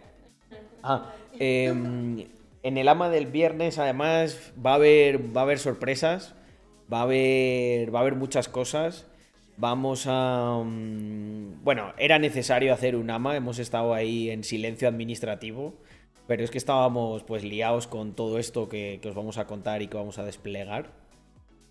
Ah, 0.82 1.12
em, 1.38 2.26
en 2.62 2.78
el 2.78 2.88
ama 2.88 3.10
del 3.10 3.26
viernes, 3.26 3.78
además, 3.78 4.52
va 4.64 4.72
a 4.72 4.74
haber, 4.74 5.36
va 5.36 5.42
a 5.42 5.44
haber 5.44 5.58
sorpresas. 5.58 6.34
Va 6.92 7.00
a 7.00 7.02
haber, 7.02 7.94
va 7.94 7.98
a 7.98 8.02
haber 8.02 8.14
muchas 8.14 8.48
cosas. 8.48 9.06
Vamos 9.56 10.04
a... 10.06 10.62
mm, 10.64 11.62
Bueno, 11.62 11.92
era 11.98 12.18
necesario 12.18 12.72
hacer 12.72 12.96
un 12.96 13.10
ama. 13.10 13.36
Hemos 13.36 13.58
estado 13.58 13.92
ahí 13.94 14.30
en 14.30 14.44
silencio 14.44 14.88
administrativo. 14.88 15.74
Pero 16.26 16.44
es 16.44 16.50
que 16.50 16.58
estábamos 16.58 17.24
pues 17.24 17.42
liados 17.42 17.86
con 17.86 18.14
todo 18.14 18.38
esto 18.38 18.68
que, 18.68 18.98
que 19.02 19.08
os 19.08 19.14
vamos 19.14 19.38
a 19.38 19.46
contar 19.46 19.80
y 19.82 19.88
que 19.88 19.96
vamos 19.96 20.18
a 20.18 20.24
desplegar. 20.24 20.90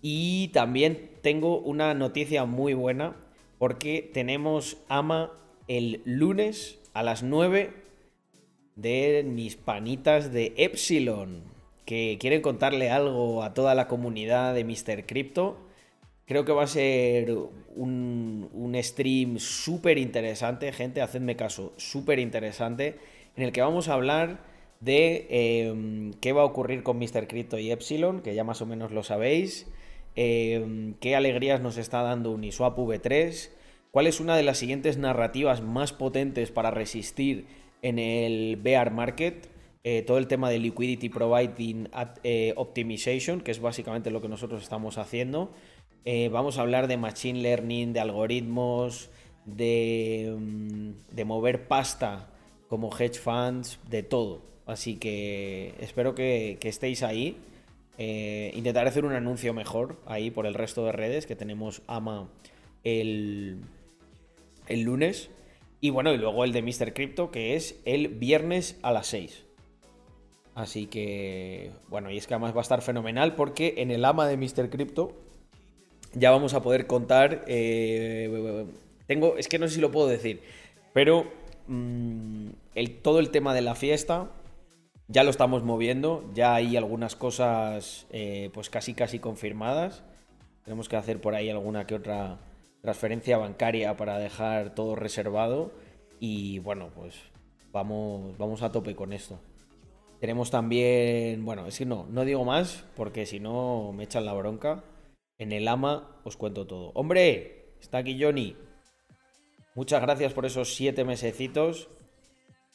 Y 0.02 0.48
también 0.48 1.10
tengo 1.22 1.58
una 1.58 1.94
noticia 1.94 2.44
muy 2.44 2.74
buena 2.74 3.16
porque 3.58 4.08
tenemos 4.14 4.76
ama 4.88 5.32
el 5.68 6.02
lunes 6.04 6.78
a 6.94 7.02
las 7.02 7.22
9 7.22 7.70
de 8.76 9.24
mis 9.26 9.56
panitas 9.56 10.32
de 10.32 10.54
Epsilon, 10.56 11.42
que 11.84 12.16
quieren 12.20 12.42
contarle 12.42 12.90
algo 12.90 13.42
a 13.42 13.54
toda 13.54 13.74
la 13.74 13.88
comunidad 13.88 14.54
de 14.54 14.64
Mr. 14.64 15.06
Crypto. 15.06 15.58
Creo 16.26 16.44
que 16.44 16.52
va 16.52 16.64
a 16.64 16.66
ser 16.66 17.30
un, 17.74 18.48
un 18.52 18.82
stream 18.82 19.38
súper 19.38 19.98
interesante, 19.98 20.72
gente, 20.72 21.00
hacedme 21.00 21.36
caso, 21.36 21.72
súper 21.76 22.18
interesante, 22.18 22.98
en 23.36 23.42
el 23.44 23.52
que 23.52 23.62
vamos 23.62 23.88
a 23.88 23.94
hablar 23.94 24.40
de 24.80 25.26
eh, 25.30 26.12
qué 26.20 26.32
va 26.32 26.42
a 26.42 26.44
ocurrir 26.44 26.82
con 26.82 26.98
Mr. 26.98 27.26
Crypto 27.26 27.58
y 27.58 27.70
Epsilon, 27.70 28.20
que 28.20 28.34
ya 28.34 28.44
más 28.44 28.62
o 28.62 28.66
menos 28.66 28.92
lo 28.92 29.02
sabéis, 29.02 29.66
eh, 30.16 30.94
qué 31.00 31.16
alegrías 31.16 31.60
nos 31.60 31.78
está 31.78 32.02
dando 32.02 32.30
Uniswap 32.30 32.78
V3, 32.78 33.50
cuál 33.90 34.06
es 34.06 34.20
una 34.20 34.36
de 34.36 34.42
las 34.42 34.58
siguientes 34.58 34.98
narrativas 34.98 35.62
más 35.62 35.92
potentes 35.92 36.50
para 36.50 36.70
resistir 36.70 37.46
en 37.82 37.98
el 37.98 38.56
bear 38.56 38.92
market, 38.92 39.48
eh, 39.84 40.02
todo 40.02 40.18
el 40.18 40.26
tema 40.26 40.50
de 40.50 40.58
liquidity 40.58 41.08
providing 41.08 41.88
eh, 42.24 42.52
optimization, 42.56 43.40
que 43.40 43.50
es 43.50 43.60
básicamente 43.60 44.10
lo 44.10 44.20
que 44.20 44.28
nosotros 44.28 44.62
estamos 44.62 44.98
haciendo. 44.98 45.52
Eh, 46.04 46.28
vamos 46.28 46.58
a 46.58 46.62
hablar 46.62 46.88
de 46.88 46.96
machine 46.96 47.40
learning, 47.40 47.92
de 47.92 48.00
algoritmos, 48.00 49.10
de, 49.44 50.34
mm, 50.38 51.14
de 51.14 51.24
mover 51.24 51.68
pasta 51.68 52.30
como 52.68 52.90
hedge 52.96 53.18
funds, 53.18 53.78
de 53.88 54.02
todo. 54.02 54.42
Así 54.66 54.96
que 54.96 55.74
espero 55.80 56.14
que, 56.14 56.58
que 56.60 56.68
estéis 56.68 57.02
ahí. 57.02 57.38
Intentaré 57.98 58.90
hacer 58.90 59.04
un 59.04 59.12
anuncio 59.12 59.52
mejor 59.54 60.00
ahí 60.06 60.30
por 60.30 60.46
el 60.46 60.54
resto 60.54 60.84
de 60.84 60.92
redes 60.92 61.26
que 61.26 61.34
tenemos 61.34 61.82
AMA 61.88 62.28
el, 62.84 63.62
el 64.68 64.82
lunes. 64.82 65.30
Y 65.80 65.90
bueno, 65.90 66.12
y 66.12 66.18
luego 66.18 66.44
el 66.44 66.52
de 66.52 66.62
Mr. 66.62 66.92
Crypto, 66.92 67.30
que 67.30 67.54
es 67.54 67.80
el 67.84 68.08
viernes 68.08 68.78
a 68.82 68.92
las 68.92 69.06
6. 69.08 69.44
Así 70.54 70.86
que, 70.86 71.70
bueno, 71.88 72.10
y 72.10 72.16
es 72.16 72.26
que 72.26 72.34
además 72.34 72.52
va 72.52 72.60
a 72.60 72.62
estar 72.62 72.82
fenomenal 72.82 73.36
porque 73.36 73.74
en 73.78 73.92
el 73.92 74.04
ama 74.04 74.26
de 74.26 74.36
Mr. 74.36 74.70
Crypto 74.70 75.14
ya 76.14 76.30
vamos 76.30 76.54
a 76.54 76.62
poder 76.62 76.86
contar. 76.86 77.44
eh, 77.46 78.66
tengo, 79.06 79.36
es 79.36 79.48
que 79.48 79.58
no 79.58 79.68
sé 79.68 79.76
si 79.76 79.80
lo 79.80 79.90
puedo 79.90 80.08
decir, 80.08 80.42
pero 80.92 81.30
mm, 81.68 82.48
el, 82.74 82.96
todo 83.00 83.20
el 83.20 83.30
tema 83.30 83.54
de 83.54 83.62
la 83.62 83.74
fiesta 83.74 84.30
ya 85.08 85.24
lo 85.24 85.30
estamos 85.30 85.64
moviendo. 85.64 86.28
Ya 86.34 86.54
hay 86.54 86.76
algunas 86.76 87.16
cosas, 87.16 88.06
eh, 88.10 88.50
pues 88.52 88.68
casi 88.70 88.94
casi 88.94 89.18
confirmadas. 89.18 90.02
Tenemos 90.64 90.88
que 90.88 90.96
hacer 90.96 91.20
por 91.20 91.34
ahí 91.34 91.48
alguna 91.50 91.86
que 91.86 91.94
otra 91.94 92.38
transferencia 92.82 93.38
bancaria 93.38 93.96
para 93.96 94.18
dejar 94.18 94.74
todo 94.74 94.96
reservado. 94.96 95.72
Y 96.20 96.58
bueno, 96.60 96.90
pues 96.94 97.14
vamos, 97.72 98.36
vamos 98.38 98.62
a 98.62 98.72
tope 98.72 98.94
con 98.94 99.12
esto. 99.12 99.40
Tenemos 100.20 100.50
también, 100.50 101.44
bueno, 101.44 101.66
es 101.66 101.78
que 101.78 101.86
no, 101.86 102.06
no 102.10 102.24
digo 102.24 102.44
más 102.44 102.84
porque 102.96 103.24
si 103.24 103.38
no 103.38 103.92
me 103.92 104.04
echan 104.04 104.24
la 104.24 104.32
bronca. 104.32 104.82
En 105.38 105.52
el 105.52 105.68
ama 105.68 106.20
os 106.24 106.36
cuento 106.36 106.66
todo. 106.66 106.90
Hombre, 106.94 107.74
está 107.80 107.98
aquí 107.98 108.20
Johnny. 108.20 108.56
Muchas 109.76 110.02
gracias 110.02 110.32
por 110.32 110.44
esos 110.46 110.74
siete 110.74 111.04
mesecitos. 111.04 111.88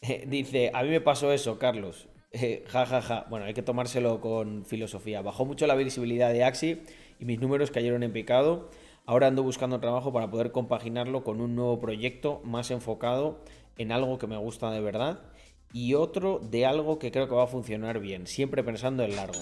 Eh, 0.06 0.26
dice, 0.28 0.70
a 0.74 0.84
mí 0.84 0.90
me 0.90 1.00
pasó 1.00 1.32
eso, 1.32 1.58
Carlos. 1.58 2.10
Eh, 2.36 2.66
ja, 2.68 2.86
ja, 2.86 3.02
ja. 3.02 3.26
Bueno, 3.30 3.46
hay 3.46 3.54
que 3.54 3.62
tomárselo 3.62 4.20
con 4.20 4.66
filosofía. 4.66 5.22
Bajó 5.22 5.46
mucho 5.46 5.66
la 5.66 5.76
visibilidad 5.76 6.34
de 6.34 6.44
Axi 6.44 6.82
y 7.20 7.26
mis 7.26 7.40
números 7.40 7.72
cayeron 7.72 8.04
en 8.04 8.12
picado. 8.12 8.70
Ahora 9.06 9.28
ando 9.28 9.44
buscando 9.44 9.82
trabajo 9.82 10.14
para 10.14 10.32
poder 10.32 10.54
compaginarlo 10.54 11.26
con 11.26 11.42
un 11.42 11.56
nuevo 11.56 11.78
proyecto 11.82 12.40
más 12.46 12.72
enfocado 12.72 13.44
en 13.78 13.92
algo 13.92 14.18
que 14.18 14.28
me 14.28 14.38
gusta 14.38 14.72
de 14.72 14.80
verdad 14.80 15.20
y 15.74 15.96
otro 15.96 16.40
de 16.40 16.66
algo 16.66 17.00
que 17.00 17.12
creo 17.12 17.28
que 17.28 17.36
va 17.36 17.44
a 17.44 17.48
funcionar 17.48 18.00
bien, 18.00 18.28
siempre 18.28 18.64
pensando 18.64 19.04
en 19.04 19.18
largo. 19.18 19.40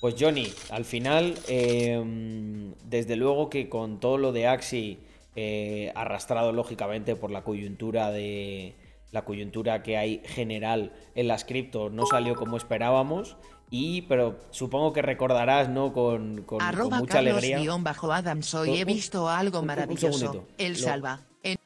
Pues 0.00 0.14
Johnny, 0.16 0.46
al 0.70 0.84
final, 0.84 1.34
eh, 1.48 2.72
desde 2.84 3.16
luego 3.16 3.50
que 3.50 3.68
con 3.68 3.98
todo 3.98 4.16
lo 4.16 4.30
de 4.30 4.46
Axi, 4.46 5.00
eh, 5.34 5.90
arrastrado 5.96 6.52
lógicamente 6.52 7.16
por 7.16 7.32
la 7.32 7.42
coyuntura 7.42 8.12
de 8.12 8.76
la 9.10 9.24
coyuntura 9.24 9.82
que 9.82 9.96
hay 9.96 10.22
general 10.24 10.92
en 11.16 11.26
las 11.26 11.44
cripto, 11.44 11.90
no 11.90 12.06
salió 12.06 12.36
como 12.36 12.56
esperábamos. 12.56 13.36
Y, 13.70 14.02
pero 14.02 14.40
supongo 14.50 14.92
que 14.92 15.00
recordarás, 15.00 15.68
¿no? 15.68 15.92
Con, 15.92 16.42
con- 16.42 16.58
con 16.58 16.62
Arroba 16.62 16.98
mucha 16.98 17.14
Carlos 17.14 17.38
alegría. 17.38 17.72
bajo 17.80 18.12
Adams 18.12 18.52
hoy 18.54 18.78
he 18.78 18.84
visto 18.84 19.28
algo 19.28 19.60
un- 19.60 19.66
maravilloso. 19.66 20.46
El 20.58 20.72
Lo- 20.72 20.78
salva. 20.78 21.20
En 21.44 21.56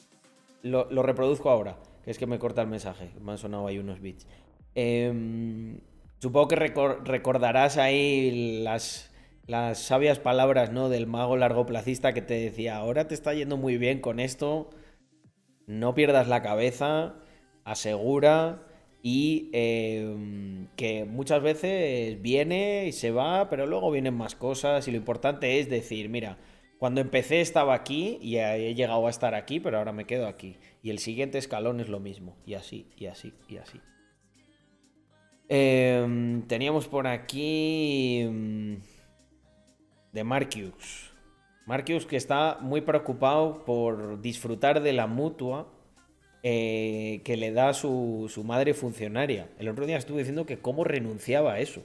Lo, 0.63 0.91
lo 0.91 1.03
reproduzco 1.03 1.49
ahora, 1.51 1.79
que 2.05 2.11
es 2.11 2.19
que 2.19 2.27
me 2.27 2.39
corta 2.39 2.61
el 2.61 2.69
mensaje. 2.69 3.11
Me 3.23 3.33
han 3.33 3.39
sonado 3.39 3.67
ahí 3.67 3.79
unos 3.79 4.01
bits. 4.01 4.27
Em, 4.75 5.79
supongo 6.19 6.49
que 6.49 6.57
recor- 6.57 7.03
recordarás 7.05 7.79
ahí 7.79 8.61
las, 8.63 9.11
las 9.47 9.79
sabias 9.79 10.19
palabras 10.19 10.73
¿no? 10.73 10.91
del 10.91 11.07
mago 11.07 11.37
largoplacista 11.39 12.13
que 12.13 12.21
te 12.23 12.35
decía, 12.35 12.77
ahora 12.77 13.09
te 13.09 13.15
está 13.15 13.33
yendo 13.33 13.57
muy 13.57 13.79
bien 13.79 14.01
con 14.01 14.21
esto, 14.21 14.69
no 15.67 15.95
pierdas 15.95 16.29
la 16.29 16.43
cabeza, 16.43 17.15
asegura 17.65 18.63
y 19.07 19.51
em, 19.53 20.69
que 20.77 21.05
muchas 21.05 21.43
veces 21.43 22.23
viene 22.23 22.87
y 22.87 22.93
se 22.93 23.11
va, 23.11 23.51
pero 23.51 23.67
luego 23.67 23.91
vienen 23.91 24.15
más 24.15 24.35
cosas 24.35 24.89
y 24.89 24.93
lo 24.93 24.97
importante 24.97 25.59
es 25.61 25.69
decir, 25.69 26.09
mira, 26.09 26.39
cuando 26.79 27.03
empecé 27.03 27.43
estaba 27.43 27.75
aquí 27.75 28.19
y 28.23 28.39
he 28.39 28.75
llegado 28.75 29.07
a 29.07 29.11
estar 29.11 29.35
aquí, 29.35 29.61
pero 29.61 29.77
ahora 29.77 29.93
me 29.93 30.07
quedo 30.07 30.27
aquí. 30.27 30.57
Y 30.83 30.89
el 30.89 31.01
siguiente 31.01 31.37
escalón 31.37 31.81
es 31.81 31.91
lo 31.91 32.01
mismo. 32.01 32.39
Y 32.47 32.55
así, 32.55 32.89
y 32.97 33.05
así, 33.05 33.35
y 33.47 33.59
así. 33.59 33.79
Em, 35.51 36.41
teníamos 36.47 36.89
por 36.89 37.07
aquí 37.07 38.21
em, 38.21 38.81
de 40.15 40.25
Marcus. 40.25 41.13
Marcus 41.67 42.07
que 42.07 42.17
está 42.17 42.57
muy 42.63 42.81
preocupado 42.81 43.67
por 43.67 44.23
disfrutar 44.23 44.83
de 44.83 44.95
la 44.95 45.07
mutua 45.07 45.74
eh, 46.47 47.23
que 47.25 47.37
le 47.39 47.51
da 47.53 47.73
su, 47.73 48.31
su 48.33 48.45
madre 48.45 48.75
funcionaria. 48.75 49.49
El 49.59 49.69
otro 49.69 49.87
día 49.87 49.97
estuve 49.97 50.19
diciendo 50.19 50.45
que 50.47 50.59
cómo 50.59 50.85
renunciaba 50.85 51.55
a 51.55 51.59
eso. 51.61 51.83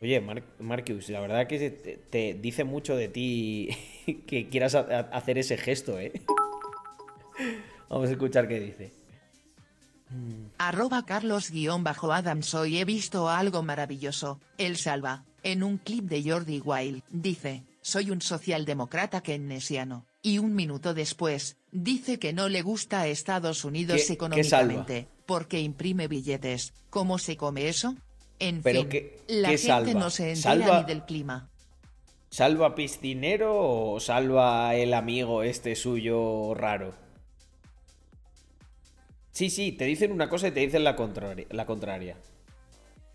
Oye, 0.00 0.20
Mar- 0.20 0.42
Marcus, 0.58 1.08
la 1.10 1.20
verdad 1.20 1.46
que 1.46 1.70
te, 2.10 2.34
dice 2.34 2.64
mucho 2.64 2.96
de 2.96 3.08
ti 3.08 3.68
que 4.26 4.48
quieras 4.48 4.74
hacer 4.74 5.38
ese 5.38 5.56
gesto, 5.58 5.98
¿eh? 6.00 6.12
Vamos 7.90 8.08
a 8.08 8.12
escuchar 8.12 8.48
qué 8.48 8.58
dice. 8.58 8.92
arroba 10.58 11.04
Carlos 11.04 11.50
guion 11.50 11.84
bajo 11.84 12.12
Adams 12.12 12.54
hoy 12.54 12.78
he 12.78 12.84
visto 12.84 13.28
algo 13.28 13.62
maravilloso. 13.62 14.40
El 14.58 14.76
salva. 14.76 15.24
En 15.42 15.62
un 15.62 15.76
clip 15.76 16.04
de 16.06 16.22
Jordi 16.28 16.60
Wild, 16.64 17.02
dice, 17.10 17.64
soy 17.82 18.10
un 18.10 18.22
socialdemócrata 18.22 19.22
keynesiano. 19.22 20.06
Y 20.22 20.38
un 20.38 20.54
minuto 20.54 20.94
después, 20.94 21.58
dice 21.74 22.18
que 22.18 22.32
no 22.32 22.48
le 22.48 22.62
gusta 22.62 23.02
a 23.02 23.08
Estados 23.08 23.64
Unidos 23.66 24.00
¿Qué- 24.00 24.06
qué 24.06 24.12
económicamente, 24.14 25.08
porque 25.26 25.60
imprime 25.60 26.08
billetes. 26.08 26.72
¿Cómo 26.88 27.18
se 27.18 27.36
come 27.36 27.68
eso? 27.68 27.94
En 28.38 28.62
Pero 28.62 28.80
fin, 28.82 28.88
qué- 28.88 29.18
la 29.28 29.50
qué 29.50 29.58
gente 29.58 29.66
salva? 29.66 30.00
no 30.00 30.10
se 30.10 30.32
entera 30.32 30.54
¿Salva? 30.56 30.80
ni 30.80 30.86
del 30.86 31.04
clima. 31.04 31.50
¿Salva 32.30 32.74
piscinero 32.74 33.54
o 33.92 34.00
salva 34.00 34.74
el 34.74 34.94
amigo 34.94 35.42
este 35.42 35.76
suyo 35.76 36.54
raro? 36.54 36.94
Sí, 39.32 39.50
sí, 39.50 39.72
te 39.72 39.84
dicen 39.84 40.12
una 40.12 40.28
cosa 40.28 40.48
y 40.48 40.52
te 40.52 40.60
dicen 40.60 40.84
la 40.84 40.94
contraria. 40.96 41.46
La 41.50 41.66
contraria. 41.66 42.16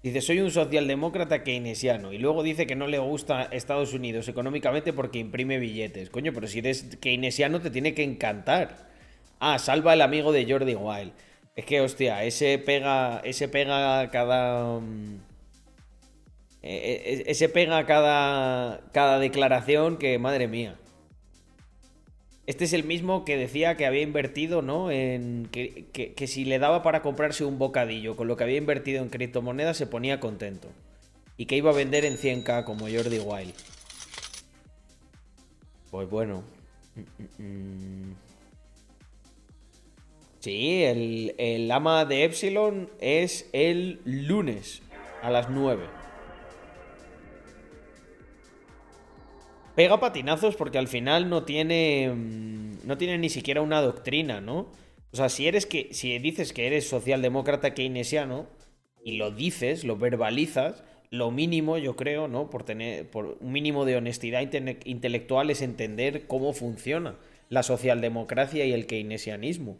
Dice, 0.01 0.21
soy 0.21 0.39
un 0.39 0.49
socialdemócrata 0.49 1.43
keynesiano. 1.43 2.13
Y 2.13 2.19
luego 2.19 2.41
dice 2.41 2.65
que 2.65 2.75
no 2.75 2.87
le 2.87 2.99
gusta 2.99 3.43
Estados 3.43 3.93
Unidos 3.93 4.27
económicamente 4.29 4.93
porque 4.93 5.19
imprime 5.19 5.59
billetes. 5.59 6.09
Coño, 6.09 6.31
pero 6.33 6.47
si 6.47 6.59
eres 6.59 6.97
keynesiano 7.01 7.59
te 7.59 7.69
tiene 7.69 7.93
que 7.93 8.03
encantar. 8.03 8.87
Ah, 9.39 9.59
salva 9.59 9.93
el 9.93 10.01
amigo 10.01 10.31
de 10.31 10.49
Jordi 10.49 10.75
Wild. 10.75 11.11
Es 11.55 11.65
que, 11.65 11.81
hostia, 11.81 12.23
ese 12.23 12.57
pega, 12.59 13.19
ese 13.25 13.49
pega 13.49 14.09
cada... 14.11 14.79
mm, 14.79 15.15
eh, 16.61 17.03
eh, 17.05 17.23
ese 17.27 17.49
pega 17.49 17.85
cada, 17.85 18.81
cada 18.93 19.19
declaración 19.19 19.97
que, 19.97 20.17
madre 20.19 20.47
mía. 20.47 20.78
Este 22.49 22.65
es 22.65 22.73
el 22.73 22.83
mismo 22.83 23.25
que 23.25 23.37
decía 23.37 23.77
que 23.77 23.85
había 23.85 24.01
invertido, 24.01 24.63
¿no? 24.63 24.89
En 24.89 25.47
que, 25.51 25.85
que- 25.93 26.13
que 26.15 26.25
si 26.25 26.45
le 26.45 26.57
daba 26.57 26.81
para 26.81 27.03
comprarse 27.03 27.45
un 27.45 27.59
bocadillo 27.59 28.15
con 28.15 28.27
lo 28.27 28.37
que 28.37 28.43
había 28.43 28.57
invertido 28.57 29.03
en 29.03 29.09
criptomonedas 29.09 29.77
se 29.77 29.85
ponía 29.85 30.19
contento. 30.19 30.67
Y 31.37 31.45
que 31.45 31.55
iba 31.57 31.69
a 31.69 31.75
vender 31.75 32.05
en 32.05 32.17
100k 32.17 32.63
como 32.63 32.87
Jordi 32.89 33.19
Wild. 33.19 33.53
Pues 35.91 36.09
bueno. 36.09 36.43
Sí, 40.39 40.83
el, 40.83 41.35
el 41.37 41.69
ama 41.71 42.03
de 42.05 42.23
Epsilon 42.23 42.89
es 42.99 43.47
el 43.53 44.01
lunes 44.05 44.81
a 45.21 45.29
las 45.29 45.51
9. 45.51 45.83
Pega 49.79 49.97
patinazos 50.01 50.57
porque 50.57 50.77
al 50.77 50.89
final 50.89 51.29
no 51.29 51.43
tiene. 51.43 52.11
mm, 52.13 52.85
No 52.85 52.97
tiene 52.97 53.17
ni 53.17 53.29
siquiera 53.29 53.61
una 53.61 53.79
doctrina, 53.79 54.41
¿no? 54.41 54.67
O 55.13 55.15
sea, 55.15 55.29
si 55.29 55.47
eres 55.47 55.65
que. 55.65 55.93
Si 55.93 56.19
dices 56.19 56.51
que 56.51 56.67
eres 56.67 56.89
socialdemócrata 56.89 57.73
keynesiano 57.73 58.47
y 59.05 59.13
lo 59.15 59.31
dices, 59.31 59.85
lo 59.85 59.95
verbalizas, 59.95 60.83
lo 61.11 61.31
mínimo, 61.31 61.77
yo 61.77 61.95
creo, 61.95 62.27
¿no? 62.27 62.49
Por 62.49 62.63
tener. 62.63 63.09
Por 63.09 63.37
un 63.39 63.53
mínimo 63.53 63.85
de 63.85 63.95
honestidad 63.95 64.41
inte- 64.41 64.79
intelectual 64.83 65.49
es 65.49 65.61
entender 65.61 66.27
cómo 66.27 66.51
funciona 66.51 67.15
la 67.47 67.63
socialdemocracia 67.63 68.65
y 68.65 68.73
el 68.73 68.85
keynesianismo. 68.85 69.77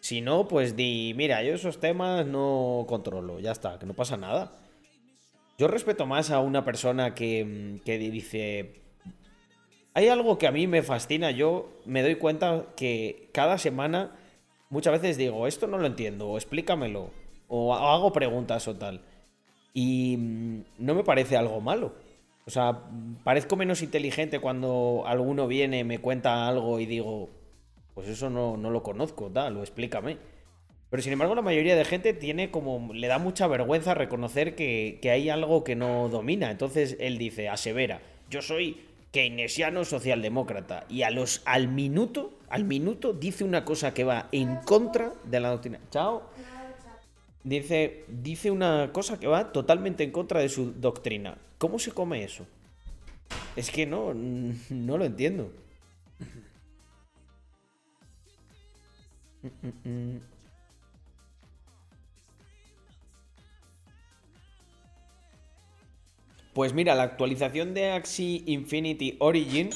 Si 0.00 0.20
no, 0.20 0.46
pues 0.46 0.76
di, 0.76 1.14
mira, 1.16 1.42
yo 1.42 1.54
esos 1.54 1.80
temas 1.80 2.26
no 2.26 2.84
controlo, 2.86 3.40
ya 3.40 3.52
está, 3.52 3.78
que 3.78 3.86
no 3.86 3.94
pasa 3.94 4.18
nada. 4.18 4.52
Yo 5.56 5.68
respeto 5.68 6.04
más 6.04 6.30
a 6.30 6.40
una 6.40 6.66
persona 6.66 7.14
que, 7.14 7.44
mm, 7.46 7.78
que 7.84 7.98
dice, 7.98 8.87
hay 9.94 10.08
algo 10.08 10.38
que 10.38 10.46
a 10.46 10.52
mí 10.52 10.66
me 10.66 10.82
fascina. 10.82 11.30
Yo 11.30 11.70
me 11.84 12.02
doy 12.02 12.14
cuenta 12.16 12.66
que 12.76 13.28
cada 13.32 13.58
semana 13.58 14.12
muchas 14.70 14.92
veces 15.00 15.16
digo, 15.16 15.46
esto 15.46 15.66
no 15.66 15.78
lo 15.78 15.86
entiendo, 15.86 16.28
o 16.28 16.36
explícamelo, 16.36 17.10
o 17.48 17.74
ha- 17.74 17.94
hago 17.94 18.12
preguntas 18.12 18.68
o 18.68 18.76
tal. 18.76 19.00
Y 19.74 20.16
mm, 20.18 20.60
no 20.78 20.94
me 20.94 21.04
parece 21.04 21.36
algo 21.36 21.60
malo. 21.60 21.94
O 22.46 22.50
sea, 22.50 22.80
parezco 23.24 23.56
menos 23.56 23.82
inteligente 23.82 24.40
cuando 24.40 25.02
alguno 25.06 25.46
viene, 25.46 25.84
me 25.84 25.98
cuenta 26.00 26.48
algo 26.48 26.80
y 26.80 26.86
digo, 26.86 27.28
pues 27.94 28.08
eso 28.08 28.30
no, 28.30 28.56
no 28.56 28.70
lo 28.70 28.82
conozco, 28.82 29.30
tal, 29.30 29.56
o 29.58 29.60
explícame. 29.60 30.16
Pero 30.90 31.02
sin 31.02 31.12
embargo, 31.12 31.34
la 31.34 31.42
mayoría 31.42 31.76
de 31.76 31.84
gente 31.84 32.14
tiene 32.14 32.50
como. 32.50 32.94
le 32.94 33.06
da 33.08 33.18
mucha 33.18 33.46
vergüenza 33.46 33.92
reconocer 33.92 34.54
que, 34.54 34.98
que 35.02 35.10
hay 35.10 35.28
algo 35.28 35.62
que 35.62 35.76
no 35.76 36.08
domina. 36.08 36.50
Entonces 36.50 36.96
él 37.00 37.18
dice, 37.18 37.50
asevera, 37.50 38.00
yo 38.30 38.40
soy 38.40 38.80
keynesiano 39.12 39.84
socialdemócrata. 39.84 40.84
Y 40.88 41.02
a 41.02 41.10
los, 41.10 41.42
al 41.44 41.68
minuto, 41.68 42.38
al 42.48 42.64
minuto, 42.64 43.12
dice 43.12 43.44
una 43.44 43.64
cosa 43.64 43.94
que 43.94 44.04
va 44.04 44.28
en 44.32 44.56
contra 44.56 45.12
de 45.24 45.40
la 45.40 45.50
doctrina. 45.50 45.80
Chao. 45.90 46.30
Dice, 47.44 48.04
dice 48.08 48.50
una 48.50 48.90
cosa 48.92 49.18
que 49.18 49.26
va 49.26 49.52
totalmente 49.52 50.04
en 50.04 50.10
contra 50.10 50.40
de 50.40 50.48
su 50.48 50.72
doctrina. 50.72 51.38
¿Cómo 51.56 51.78
se 51.78 51.92
come 51.92 52.22
eso? 52.24 52.46
Es 53.56 53.70
que 53.70 53.86
no, 53.86 54.12
no 54.14 54.98
lo 54.98 55.04
entiendo. 55.04 55.50
Pues 66.58 66.74
mira, 66.74 66.96
la 66.96 67.04
actualización 67.04 67.72
de 67.72 67.92
Axie 67.92 68.42
Infinity 68.46 69.14
Origin 69.20 69.70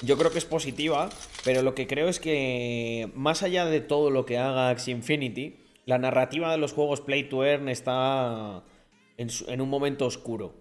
yo 0.00 0.18
creo 0.18 0.32
que 0.32 0.38
es 0.38 0.44
positiva, 0.44 1.08
pero 1.44 1.62
lo 1.62 1.76
que 1.76 1.86
creo 1.86 2.08
es 2.08 2.18
que 2.18 3.08
más 3.14 3.44
allá 3.44 3.66
de 3.66 3.80
todo 3.80 4.10
lo 4.10 4.26
que 4.26 4.36
haga 4.36 4.70
Axie 4.70 4.90
Infinity, 4.90 5.58
la 5.86 5.98
narrativa 5.98 6.50
de 6.50 6.58
los 6.58 6.72
juegos 6.72 7.00
Play 7.00 7.28
to 7.28 7.44
Earn 7.44 7.68
está 7.68 8.64
en, 9.16 9.60
un 9.60 9.68
momento 9.68 10.04
oscuro. 10.04 10.54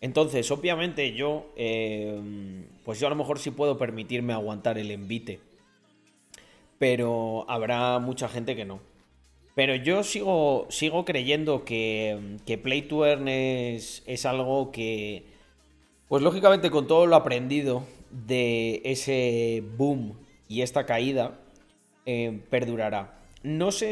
Entonces, 0.00 0.50
obviamente 0.50 1.12
yo, 1.12 1.52
eh, 1.54 2.64
pues 2.82 2.98
yo 2.98 3.08
a 3.08 3.10
lo 3.10 3.16
mejor 3.16 3.38
sí 3.40 3.50
puedo 3.50 3.76
permitirme 3.76 4.32
aguantar 4.32 4.78
el 4.78 4.90
envite, 4.90 5.38
pero 6.78 7.44
habrá 7.46 7.98
mucha 7.98 8.26
gente 8.26 8.56
que 8.56 8.64
no. 8.64 8.80
Pero 9.58 9.74
yo 9.74 10.04
sigo, 10.04 10.68
sigo 10.70 11.04
creyendo 11.04 11.64
que, 11.64 12.36
que 12.46 12.58
Play 12.58 12.82
to 12.82 13.04
Earn 13.04 13.26
es, 13.26 14.24
algo 14.24 14.70
que, 14.70 15.24
pues 16.06 16.22
lógicamente 16.22 16.70
con 16.70 16.86
todo 16.86 17.06
lo 17.06 17.16
aprendido 17.16 17.82
de 18.12 18.80
ese 18.84 19.64
boom 19.76 20.16
y 20.46 20.62
esta 20.62 20.86
caída, 20.86 21.40
eh, 22.06 22.38
perdurará. 22.50 23.18
No 23.42 23.72
sé 23.72 23.90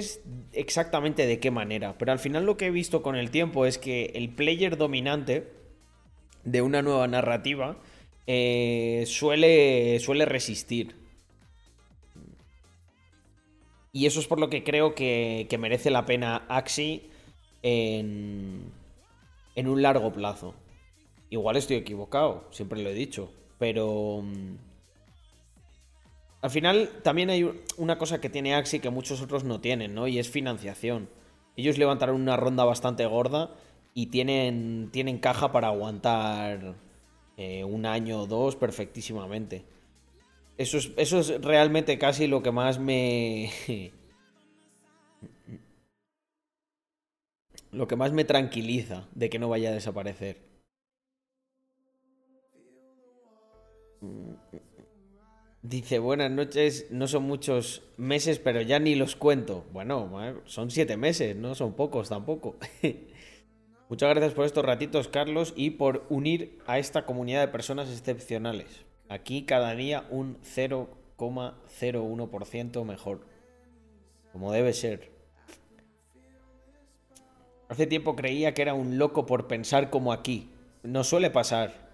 exactamente 0.52 1.26
de 1.26 1.40
qué 1.40 1.50
manera, 1.50 1.98
pero 1.98 2.12
al 2.12 2.20
final 2.20 2.46
lo 2.46 2.56
que 2.56 2.66
he 2.66 2.70
visto 2.70 3.02
con 3.02 3.16
el 3.16 3.32
tiempo 3.32 3.66
es 3.66 3.76
que 3.76 4.12
el 4.14 4.28
player 4.28 4.76
dominante 4.76 5.50
de 6.44 6.62
una 6.62 6.80
nueva 6.80 7.08
narrativa 7.08 7.76
eh, 8.28 9.02
suele, 9.08 9.98
suele 9.98 10.26
resistir. 10.26 10.94
Y 13.96 14.04
eso 14.06 14.20
es 14.20 14.26
por 14.26 14.38
lo 14.40 14.50
que 14.50 14.62
creo 14.62 14.94
que, 14.94 15.46
que 15.48 15.56
merece 15.58 15.90
la 15.90 16.04
pena 16.04 16.44
Axie 16.48 17.08
en, 17.62 18.72
en 19.54 19.68
un 19.68 19.82
largo 19.82 20.12
plazo. 20.12 20.54
Igual 21.30 21.56
estoy 21.56 21.76
equivocado, 21.76 22.46
siempre 22.50 22.82
lo 22.82 22.90
he 22.90 22.94
dicho, 22.94 23.30
pero... 23.58 24.20
mm, 24.22 24.56
Al 26.42 26.50
final 26.50 26.90
también 27.02 27.30
hay 27.30 27.50
una 27.76 27.98
cosa 27.98 28.20
que 28.20 28.28
tiene 28.30 28.54
Axie 28.54 28.80
que 28.80 28.90
muchos 28.90 29.20
otros 29.22 29.44
no 29.44 29.60
tienen, 29.60 29.94
¿no? 29.94 30.06
Y 30.06 30.18
es 30.18 30.30
financiación. 30.30 31.08
Ellos 31.56 31.78
levantaron 31.78 32.20
una 32.20 32.36
ronda 32.36 32.64
bastante 32.64 33.06
gorda 33.06 33.50
y 33.94 34.06
tienen, 34.06 34.90
tienen 34.92 35.18
caja 35.18 35.50
para 35.52 35.68
aguantar 35.68 36.74
eh, 37.36 37.64
un 37.64 37.86
año 37.86 38.20
o 38.20 38.26
dos 38.26 38.56
perfectísimamente. 38.56 39.64
Eso 40.58 40.78
es, 40.78 40.92
eso 40.96 41.20
es 41.20 41.40
realmente 41.42 41.98
casi 41.98 42.26
lo 42.26 42.42
que 42.42 42.50
más 42.50 42.78
me... 42.78 43.50
lo 47.72 47.86
que 47.86 47.96
más 47.96 48.12
me 48.12 48.24
tranquiliza 48.24 49.06
de 49.14 49.28
que 49.28 49.38
no 49.38 49.50
vaya 49.50 49.68
a 49.68 49.72
desaparecer. 49.72 50.46
Dice, 55.62 55.98
buenas 55.98 56.30
noches, 56.30 56.86
no 56.90 57.06
son 57.06 57.24
muchos 57.24 57.82
meses, 57.98 58.38
pero 58.38 58.62
ya 58.62 58.78
ni 58.78 58.94
los 58.94 59.16
cuento. 59.16 59.66
Bueno, 59.72 60.40
son 60.46 60.70
siete 60.70 60.96
meses, 60.96 61.36
no 61.36 61.54
son 61.54 61.74
pocos 61.74 62.08
tampoco. 62.08 62.56
Muchas 63.88 64.10
gracias 64.10 64.32
por 64.32 64.46
estos 64.46 64.64
ratitos, 64.64 65.08
Carlos, 65.08 65.52
y 65.56 65.70
por 65.70 66.06
unir 66.08 66.58
a 66.66 66.78
esta 66.78 67.04
comunidad 67.04 67.40
de 67.40 67.48
personas 67.48 67.90
excepcionales. 67.90 68.85
Aquí 69.08 69.42
cada 69.42 69.74
día 69.74 70.06
un 70.10 70.38
0,01% 70.42 72.84
mejor. 72.84 73.26
Como 74.32 74.52
debe 74.52 74.72
ser. 74.72 75.10
Hace 77.68 77.86
tiempo 77.86 78.16
creía 78.16 78.54
que 78.54 78.62
era 78.62 78.74
un 78.74 78.98
loco 78.98 79.26
por 79.26 79.46
pensar 79.46 79.90
como 79.90 80.12
aquí. 80.12 80.50
No 80.82 81.04
suele 81.04 81.30
pasar. 81.30 81.86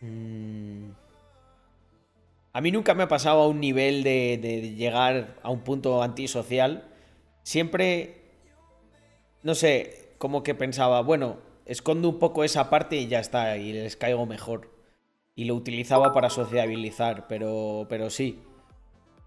Mm. 0.00 0.90
A 2.52 2.60
mí 2.60 2.70
nunca 2.70 2.94
me 2.94 3.02
ha 3.02 3.08
pasado 3.08 3.42
a 3.42 3.48
un 3.48 3.58
nivel 3.60 4.04
de, 4.04 4.38
de 4.40 4.74
llegar 4.74 5.40
a 5.42 5.50
un 5.50 5.60
punto 5.60 6.02
antisocial. 6.02 6.84
Siempre, 7.42 8.22
no 9.42 9.56
sé, 9.56 10.14
como 10.18 10.44
que 10.44 10.54
pensaba, 10.54 11.02
bueno, 11.02 11.38
escondo 11.66 12.08
un 12.08 12.18
poco 12.18 12.44
esa 12.44 12.70
parte 12.70 12.96
y 12.96 13.08
ya 13.08 13.20
está, 13.20 13.56
y 13.56 13.72
les 13.72 13.96
caigo 13.96 14.26
mejor. 14.26 14.73
Y 15.36 15.44
lo 15.44 15.54
utilizaba 15.54 16.12
para 16.12 16.30
sociabilizar, 16.30 17.26
pero, 17.28 17.86
pero 17.88 18.10
sí. 18.10 18.38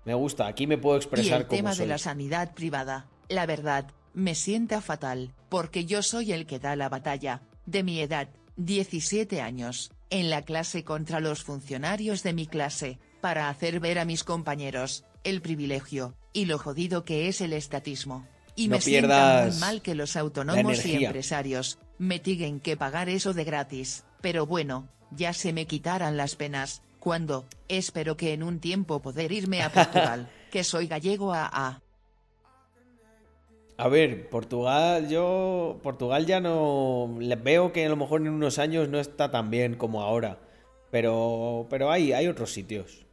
Me 0.06 0.13
gusta, 0.13 0.48
aquí 0.48 0.67
me 0.67 0.78
puedo 0.78 0.96
Y 0.96 1.00
expresar 1.00 1.41
el 1.41 1.48
como 1.48 1.58
tema 1.58 1.74
soy. 1.74 1.86
de 1.86 1.89
la 1.89 1.98
sanidad 1.98 2.54
privada, 2.54 3.08
la 3.28 3.46
verdad, 3.46 3.91
me 4.13 4.36
sienta 4.36 4.82
fatal, 4.82 5.34
porque 5.50 5.86
yo 5.86 6.02
soy 6.02 6.32
el 6.32 6.46
que 6.46 6.60
da 6.60 6.76
la 6.76 6.88
batalla, 6.89 7.41
de 7.65 7.84
mi 7.84 8.00
edad, 8.00 8.30
17 8.56 9.41
años, 9.41 9.91
en 10.10 10.30
la 10.30 10.43
clase 10.43 10.84
contra 10.86 11.20
los 11.20 11.43
funcionarios 11.43 12.24
de 12.24 12.34
mi 12.34 12.48
clase, 12.48 13.00
para 13.20 13.50
hacer 13.50 13.82
ver 13.82 14.00
a 14.00 14.06
mis 14.06 14.24
compañeros, 14.24 15.04
el 15.26 15.41
privilegio, 15.41 16.15
y 16.32 16.46
lo 16.46 16.58
jodido 16.58 17.04
que 17.04 17.28
es 17.28 17.41
el 17.41 17.52
estatismo. 17.52 18.26
Y 18.56 18.70
No 18.70 18.78
me 18.78 18.82
sienta 18.82 19.48
muy 19.50 19.60
mal 19.60 19.82
que 19.82 19.93
los 19.93 20.15
autónomos 20.15 20.86
y 20.86 21.04
empresarios, 21.04 21.80
me 21.98 22.20
tiguen 22.20 22.62
que 22.62 22.78
pagar 22.78 23.10
eso 23.10 23.34
de 23.34 23.43
gratis, 23.43 24.06
pero 24.22 24.46
bueno, 24.46 24.88
ya 25.12 25.34
se 25.34 25.54
me 25.54 25.65
quitarán 25.65 26.17
las 26.17 26.36
penas, 26.36 26.82
cuando, 27.00 27.46
espero 27.67 28.17
que 28.17 28.34
en 28.34 28.43
un 28.43 28.60
tiempo 28.60 29.02
poder 29.02 29.32
irme 29.32 29.62
a 29.62 29.72
Portugal, 29.72 30.30
que 30.52 30.63
soy 30.63 30.88
gallego 30.88 31.34
a 31.34 31.50
a. 31.52 31.82
A 33.78 33.88
ver, 33.89 34.28
Portugal, 34.30 35.08
yo. 35.08 35.80
Portugal 35.84 36.26
ya 36.26 36.39
no. 36.39 37.15
Veo 37.43 37.72
que 37.72 37.86
a 37.86 37.89
lo 37.89 37.96
mejor 37.96 38.22
en 38.22 38.30
unos 38.30 38.58
años 38.58 38.89
no 38.89 39.00
está 39.00 39.30
tan 39.30 39.52
bien 39.52 39.76
como 39.76 40.02
ahora. 40.02 40.39
Pero. 40.89 41.67
Pero 41.70 41.91
hay, 41.91 42.12
hay 42.12 42.28
otros 42.28 42.52
sitios. 42.52 43.06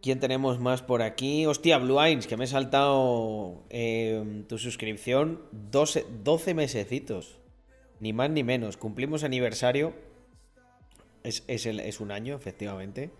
¿Quién 0.00 0.18
tenemos 0.18 0.58
más 0.58 0.82
por 0.82 1.02
aquí? 1.02 1.44
Hostia, 1.46 1.76
Blue 1.78 2.00
Eyes, 2.00 2.26
que 2.26 2.38
me 2.38 2.44
he 2.44 2.48
saltado 2.48 3.62
eh, 3.68 4.44
tu 4.48 4.56
suscripción. 4.56 5.42
12, 5.52 6.06
12 6.24 6.54
mesecitos. 6.54 7.38
Ni 8.02 8.12
más 8.12 8.30
ni 8.30 8.42
menos. 8.42 8.76
Cumplimos 8.76 9.22
aniversario. 9.22 9.94
Es, 11.22 11.44
es, 11.46 12.00
un 12.00 12.10
año, 12.10 12.34
efectivamente. 12.34 13.12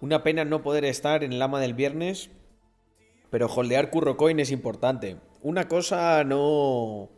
Una 0.00 0.22
pena 0.22 0.46
no 0.46 0.62
poder 0.62 0.86
estar 0.86 1.22
en 1.24 1.34
el 1.34 1.40
del 1.60 1.74
viernes. 1.74 2.30
Pero 3.28 3.48
holdear 3.48 3.90
Curro 3.90 4.16
Coin 4.16 4.40
es 4.40 4.50
importante. 4.50 5.18
Una 5.42 5.68
cosa 5.68 6.24
no. 6.24 7.10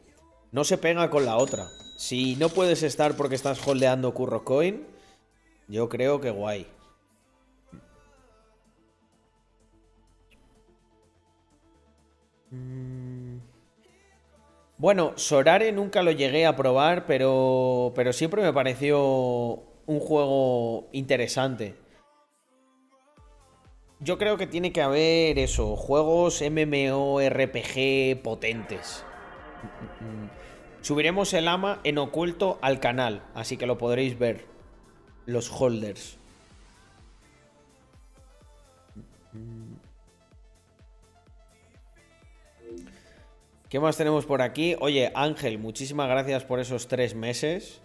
No 0.51 0.65
se 0.65 0.79
pega 0.79 1.09
con 1.09 1.25
la 1.25 1.37
otra. 1.37 1.69
Si 1.97 2.35
no 2.35 2.49
puedes 2.49 2.83
estar 2.83 3.17
porque 3.17 3.37
estás 3.37 3.65
holdeando 3.65 4.13
Curro 4.13 4.43
Coin, 4.43 4.85
yo 5.69 5.89
creo 5.89 6.21
que 6.21 6.31
guay. 6.31 6.67
Bueno, 14.79 15.15
Sorare 15.17 15.73
nunca 15.73 16.03
lo 16.03 16.11
llegué 16.11 16.45
a 16.45 16.55
probar, 16.55 17.07
pero, 17.07 17.93
pero 17.95 18.13
siempre 18.13 18.43
me 18.43 18.53
pareció 18.53 19.63
un 19.87 20.01
juego 20.01 20.89
interesante. 20.93 21.75
Yo 24.01 24.19
creo 24.19 24.37
que 24.37 24.47
tiene 24.47 24.73
que 24.73 24.83
haber 24.83 25.39
eso, 25.39 25.77
juegos 25.77 26.43
MMORPG 26.43 28.21
potentes. 28.23 29.03
Subiremos 30.83 31.33
el 31.33 31.49
ama 31.49 31.81
en 31.83 31.97
oculto 31.97 32.59
al 32.61 32.79
canal, 32.79 33.23
así 33.35 33.57
que 33.57 33.67
lo 33.67 33.79
podréis 33.79 34.19
ver. 34.19 34.45
Los 35.25 35.51
holders. 35.51 36.19
¿Qué 43.69 43.81
más 43.81 43.97
tenemos 43.97 44.27
por 44.27 44.43
aquí? 44.43 44.77
Oye, 44.79 45.11
Ángel, 45.17 45.59
muchísimas 45.59 46.09
gracias 46.09 46.45
por 46.45 46.61
esos 46.61 46.87
tres 46.87 47.17
meses. 47.17 47.81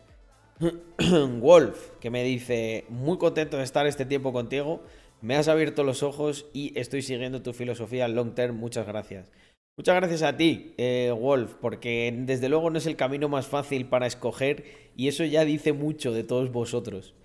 Wolf, 1.40 1.90
que 2.00 2.12
me 2.12 2.24
dice, 2.24 2.86
muy 2.88 3.18
contento 3.18 3.58
de 3.58 3.64
estar 3.64 3.88
este 3.88 4.06
tiempo 4.06 4.32
contigo. 4.32 4.84
Me 5.22 5.36
has 5.36 5.48
abierto 5.48 5.84
los 5.84 6.04
ojos 6.04 6.46
y 6.54 6.78
estoy 6.80 7.02
siguiendo 7.02 7.42
tu 7.42 7.54
filosofía 7.54 8.08
long 8.08 8.36
term. 8.36 8.58
Muchas 8.58 8.86
gracias. 8.86 9.32
Muchas 9.76 9.96
gracias 9.96 10.22
a 10.22 10.38
ti, 10.38 10.76
eh, 10.78 11.12
Wolf, 11.20 11.56
porque 11.60 12.14
desde 12.16 12.48
luego 12.48 12.70
no 12.70 12.78
es 12.78 12.86
el 12.86 12.96
camino 12.96 13.28
más 13.28 13.48
fácil 13.48 13.88
para 13.88 14.06
escoger 14.06 14.66
y 14.96 15.08
eso 15.08 15.24
ya 15.24 15.46
dice 15.46 15.74
mucho 15.74 16.12
de 16.12 16.24
todos 16.24 16.52
vosotros. 16.52 17.16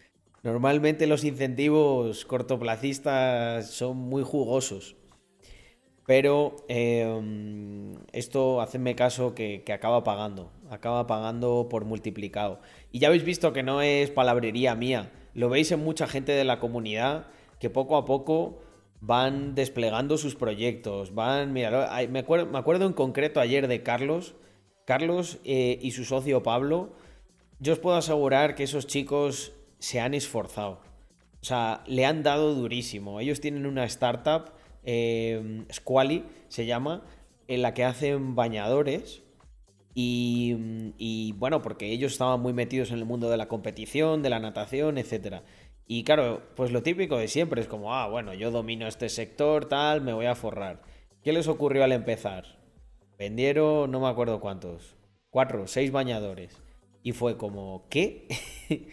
Normalmente 0.43 1.07
los 1.07 1.25
incentivos 1.25 2.25
cortoplacistas 2.25 3.69
son 3.69 3.99
muy 3.99 4.23
jugosos. 4.23 4.97
Pero 6.07 6.55
eh, 6.69 7.95
esto, 8.13 8.61
hacedme 8.61 8.95
caso, 8.95 9.35
que, 9.35 9.65
acaba 9.73 10.05
pagando. 10.05 10.53
Acaba 10.71 11.07
pagando 11.07 11.69
por 11.69 11.85
multiplicado. 11.85 12.61
Y 12.93 13.01
ya 13.01 13.09
habéis 13.09 13.25
visto 13.25 13.53
que 13.53 13.65
no 13.65 13.83
es 13.83 14.11
palabrería 14.11 14.75
mía. 14.77 15.13
Lo 15.35 15.49
veis 15.49 15.73
en 15.73 15.81
mucha 15.81 16.07
gente 16.07 16.33
de 16.33 16.45
la 16.45 16.61
comunidad 16.61 17.27
que 17.59 17.71
poco 17.71 17.97
a 17.97 18.05
poco 18.05 18.63
van 19.01 19.55
desplegando 19.55 20.17
sus 20.17 20.37
proyectos. 20.37 21.15
Van, 21.15 21.53
mira, 21.53 21.91
me 22.09 22.21
acuerdo, 22.21 22.47
me 22.47 22.59
acuerdo 22.59 22.87
en 22.87 22.93
concreto 22.93 23.41
ayer 23.41 23.67
de 23.67 23.83
Carlos. 23.83 24.35
Carlos 24.85 25.39
eh, 25.45 25.79
y 25.83 25.91
su 25.91 26.05
socio 26.05 26.45
Pablo. 26.45 26.93
Yo 27.59 27.73
os 27.73 27.81
puedo 27.81 27.97
asegurar 27.97 28.55
que 28.55 28.63
esos 28.63 28.87
chicos 28.87 29.53
se 29.81 30.01
han 30.01 30.15
esforzado. 30.15 30.81
O 31.41 31.45
sea, 31.45 31.83
le 31.87 32.07
han 32.07 32.23
dado 32.23 32.55
durísimo. 32.55 33.19
Ellos 33.19 33.41
tienen 33.41 33.67
una 33.67 33.85
startup, 33.85 34.53
eh, 34.87 35.65
Squally 35.73 36.25
se 36.49 36.65
llama, 36.65 37.05
en 37.49 37.63
la 37.63 37.75
que 37.75 37.85
hacen 37.85 38.35
bañadores. 38.35 39.23
Y, 39.95 40.95
y, 40.99 41.33
bueno, 41.33 41.63
porque 41.63 41.91
ellos 41.91 42.13
estaban 42.13 42.41
muy 42.41 42.53
metidos 42.53 42.91
en 42.91 42.99
el 42.99 43.05
mundo 43.05 43.31
de 43.31 43.37
la 43.37 43.49
competición, 43.49 44.23
de 44.23 44.31
la 44.31 44.39
natación, 44.39 44.99
etc. 44.99 45.43
Y 45.87 46.05
claro, 46.05 46.43
pues 46.55 46.73
lo 46.73 46.83
típico 46.83 47.17
de 47.17 47.29
siempre 47.29 47.61
es 47.61 47.69
como, 47.69 47.95
ah, 47.95 48.09
bueno, 48.09 48.35
yo 48.35 48.51
domino 48.51 48.87
este 48.87 49.09
sector, 49.09 49.67
tal, 49.67 50.03
me 50.03 50.13
voy 50.13 50.27
a 50.27 50.35
forrar. 50.35 50.83
¿Qué 51.23 51.33
les 51.33 51.49
ocurrió 51.49 51.85
al 51.85 51.93
empezar? 51.93 52.59
Vendieron, 53.19 53.91
no 53.91 54.01
me 54.01 54.09
acuerdo 54.09 54.41
cuántos, 54.41 54.97
cuatro, 55.31 55.67
seis 55.67 55.91
bañadores. 55.91 56.61
Y 57.03 57.13
fue 57.13 57.37
como, 57.37 57.87
¿qué? 57.89 58.29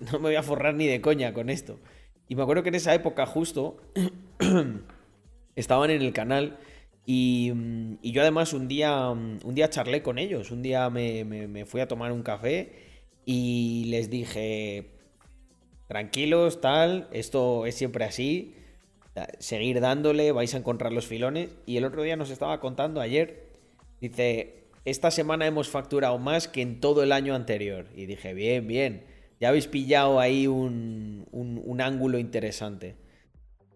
No 0.00 0.12
me 0.12 0.28
voy 0.28 0.36
a 0.36 0.42
forrar 0.42 0.74
ni 0.74 0.86
de 0.86 1.02
coña 1.02 1.34
con 1.34 1.50
esto. 1.50 1.78
Y 2.26 2.36
me 2.36 2.42
acuerdo 2.42 2.62
que 2.62 2.70
en 2.70 2.76
esa 2.76 2.94
época 2.94 3.26
justo 3.26 3.76
estaban 5.56 5.90
en 5.90 6.02
el 6.02 6.12
canal 6.12 6.58
y, 7.06 7.52
yo 8.02 8.22
además 8.22 8.52
un 8.52 8.66
día, 8.68 9.08
un 9.10 9.54
día 9.54 9.68
charlé 9.68 10.02
con 10.02 10.18
ellos, 10.18 10.50
un 10.50 10.62
día 10.62 10.88
me, 10.90 11.64
fui 11.66 11.80
a 11.80 11.88
tomar 11.88 12.12
un 12.12 12.22
café 12.22 12.72
y 13.26 13.84
les 13.88 14.10
dije, 14.10 14.86
tranquilos, 15.88 16.60
tal, 16.60 17.08
esto 17.12 17.66
es 17.66 17.74
siempre 17.74 18.04
así, 18.04 18.54
seguir 19.38 19.80
dándole, 19.80 20.32
vais 20.32 20.54
a 20.54 20.58
encontrar 20.58 20.92
los 20.92 21.06
filones. 21.06 21.50
Y 21.66 21.76
el 21.76 21.84
otro 21.84 22.02
día 22.02 22.16
nos 22.16 22.30
estaba 22.30 22.58
contando 22.60 23.00
ayer, 23.00 23.48
dice, 24.00 24.64
esta 24.84 25.10
semana 25.10 25.46
hemos 25.46 25.68
facturado 25.68 26.18
más 26.18 26.48
que 26.48 26.62
en 26.62 26.80
todo 26.80 27.02
el 27.02 27.12
año 27.12 27.34
anterior. 27.34 27.86
Y 27.94 28.06
dije, 28.06 28.34
bien, 28.34 28.66
bien, 28.66 29.04
ya 29.40 29.48
habéis 29.50 29.66
pillado 29.66 30.20
ahí 30.20 30.46
un, 30.46 31.26
un- 31.32 31.62
un 31.64 31.80
ángulo 31.80 32.18
interesante. 32.18 32.96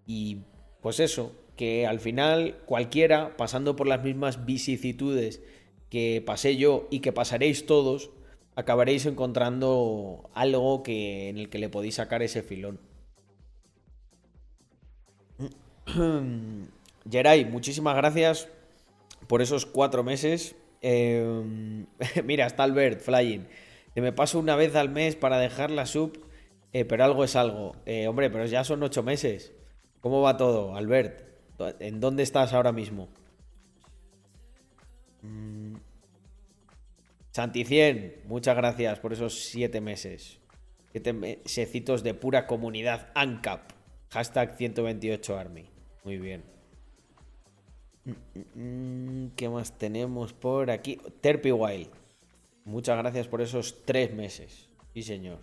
Y 0.07 0.39
pues 0.81 1.01
eso, 1.01 1.33
que 1.59 1.87
al 1.87 1.99
final 1.99 2.57
cualquiera, 2.65 3.37
pasando 3.37 3.75
por 3.77 3.89
las 3.89 4.03
mismas 4.03 4.47
vicisitudes 4.47 5.43
que 5.91 6.23
pasé 6.25 6.57
yo 6.57 6.87
y 6.89 7.01
que 7.01 7.13
pasaréis 7.13 7.67
todos, 7.67 8.11
acabaréis 8.55 9.07
encontrando 9.07 10.31
algo 10.35 10.85
que, 10.85 11.29
en 11.29 11.37
el 11.37 11.51
que 11.51 11.59
le 11.59 11.69
podéis 11.69 11.97
sacar 11.97 12.23
ese 12.23 12.43
filón. 12.43 12.79
Geray, 17.11 17.45
muchísimas 17.45 17.97
gracias 17.97 18.49
por 19.27 19.43
esos 19.43 19.67
cuatro 19.67 20.05
meses. 20.05 20.55
Eh, 20.81 21.85
mira, 22.25 22.47
está 22.47 22.63
Albert 22.63 23.01
Flying. 23.01 23.49
Que 23.95 24.01
me 24.01 24.13
paso 24.13 24.39
una 24.39 24.55
vez 24.55 24.77
al 24.77 24.91
mes 24.91 25.17
para 25.17 25.39
dejar 25.39 25.73
la 25.73 25.87
sub, 25.87 26.25
eh, 26.73 26.85
pero 26.85 27.03
algo 27.03 27.25
es 27.25 27.35
algo. 27.35 27.75
Eh, 27.85 28.07
hombre, 28.07 28.31
pero 28.31 28.47
ya 28.47 28.63
son 28.63 28.81
ocho 28.85 29.03
meses. 29.03 29.53
¿Cómo 30.01 30.21
va 30.21 30.37
todo, 30.37 30.77
Albert? 30.77 31.28
¿En 31.59 32.01
dónde 32.01 32.23
estás 32.23 32.53
ahora 32.53 32.73
mismo? 32.73 33.09
Mm. 35.23 35.75
Santicien, 37.33 38.23
muchas 38.27 38.57
gracias 38.57 38.99
por 39.01 39.13
esos 39.13 39.45
siete 39.45 39.81
meses. 39.81 40.39
Siete 40.91 41.13
mesecitos 41.13 42.03
de 42.03 42.15
pura 42.15 42.47
comunidad 42.47 43.11
ANCAP. 43.15 43.71
Hashtag 44.11 44.57
128Army. 44.57 45.67
Muy 46.05 46.19
bien. 46.19 46.43
Mm, 48.05 48.11
mm, 48.11 49.25
mm, 49.25 49.31
¿Qué 49.37 49.49
más 49.49 49.77
tenemos 49.77 50.33
por 50.33 50.71
aquí? 50.71 50.99
Terpy 51.21 51.53
Wild. 51.53 51.91
Muchas 52.65 52.97
gracias 52.99 53.29
por 53.29 53.41
esos 53.41 53.85
tres 53.85 54.15
meses. 54.15 54.69
Sí, 54.95 55.03
señor. 55.03 55.39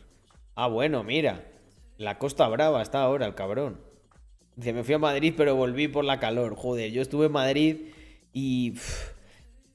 Ah, 0.55 0.67
bueno, 0.67 1.03
mira. 1.03 1.45
La 1.97 2.17
Costa 2.17 2.47
Brava 2.47 2.81
está 2.81 3.01
ahora, 3.01 3.25
el 3.25 3.35
cabrón. 3.35 3.79
Dice, 4.55 4.73
me 4.73 4.83
fui 4.83 4.93
a 4.93 4.99
Madrid, 4.99 5.33
pero 5.35 5.55
volví 5.55 5.87
por 5.87 6.05
la 6.05 6.19
calor. 6.19 6.55
Joder, 6.55 6.91
yo 6.91 7.01
estuve 7.01 7.25
en 7.27 7.31
Madrid 7.31 7.77
y. 8.33 8.73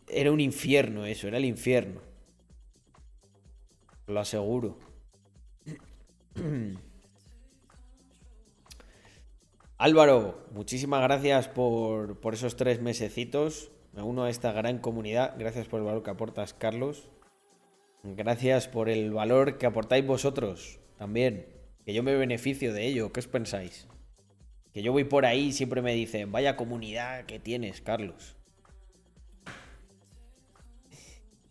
era 0.09 0.33
un 0.33 0.41
infierno 0.41 1.05
eso, 1.05 1.29
era 1.29 1.37
el 1.37 1.45
infierno. 1.45 2.01
Lo 4.07 4.21
aseguro. 4.21 4.79
Álvaro, 9.79 10.47
muchísimas 10.53 11.03
gracias 11.03 11.49
por, 11.49 12.21
por 12.21 12.35
esos 12.35 12.57
tres 12.57 12.81
mesecitos. 12.83 13.71
Me 13.93 14.03
uno 14.03 14.25
a 14.25 14.31
esta 14.31 14.53
gran 14.53 14.79
comunidad. 14.79 15.35
Gracias 15.39 15.69
por 15.69 15.81
el 15.81 15.87
valor 15.87 16.03
que 16.03 16.11
aportas, 16.11 16.55
Carlos. 16.55 17.09
Gracias 18.03 18.69
por 18.69 18.89
el 18.89 19.11
valor 19.13 19.59
que 19.59 19.67
aportáis 19.67 20.07
vosotros 20.07 20.81
también. 20.97 21.47
Que 21.85 21.93
yo 21.93 22.03
me 22.03 22.15
beneficio 22.15 22.73
de 22.73 22.87
ello. 22.87 23.13
¿Qué 23.13 23.21
os 23.21 23.27
pensáis? 23.27 23.89
Que 24.73 24.83
yo 24.83 24.93
voy 24.93 25.05
por 25.05 25.27
ahí 25.27 25.47
y 25.49 25.53
siempre 25.53 25.83
me 25.83 25.95
dicen, 25.95 26.31
vaya 26.33 26.57
comunidad 26.57 27.25
que 27.27 27.39
tienes, 27.39 27.81
Carlos. 27.81 28.37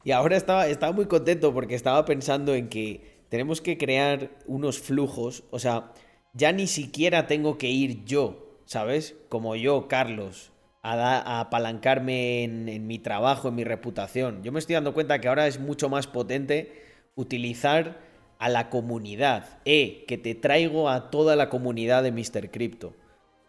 Y 0.03 0.11
ahora 0.11 0.37
estaba, 0.37 0.67
estaba 0.67 0.91
muy 0.93 1.05
contento 1.07 1.53
porque 1.53 1.75
estaba 1.75 2.05
pensando 2.05 2.55
en 2.55 2.69
que 2.69 3.25
tenemos 3.29 3.61
que 3.61 3.77
crear 3.77 4.31
unos 4.47 4.79
flujos. 4.79 5.43
O 5.51 5.59
sea, 5.59 5.91
ya 6.33 6.51
ni 6.51 6.67
siquiera 6.67 7.27
tengo 7.27 7.57
que 7.57 7.67
ir 7.69 8.05
yo, 8.05 8.59
¿sabes? 8.65 9.15
Como 9.27 9.55
yo, 9.55 9.87
Carlos, 9.87 10.51
a, 10.81 10.95
da- 10.95 11.21
a 11.21 11.39
apalancarme 11.41 12.43
en, 12.43 12.87
mi 12.87 12.97
trabajo, 12.99 13.49
en 13.49 13.55
mi 13.55 13.63
reputación. 13.65 14.41
Yo 14.43 14.51
me 14.51 14.59
estoy 14.59 14.75
dando 14.75 14.93
cuenta 14.93 15.19
que 15.19 15.27
ahora 15.27 15.47
es 15.47 15.59
mucho 15.59 15.89
más 15.89 16.07
potente 16.07 16.81
utilizar 17.15 17.99
a 18.39 18.47
la 18.47 18.69
comunidad. 18.69 19.59
Eh, 19.65 20.05
que 20.07 20.17
te 20.17 20.33
traigo 20.33 20.89
a 20.89 21.09
toda 21.11 21.35
la 21.35 21.49
comunidad 21.49 22.03
de 22.03 22.11
Mr. 22.13 22.49
Crypto. 22.51 22.95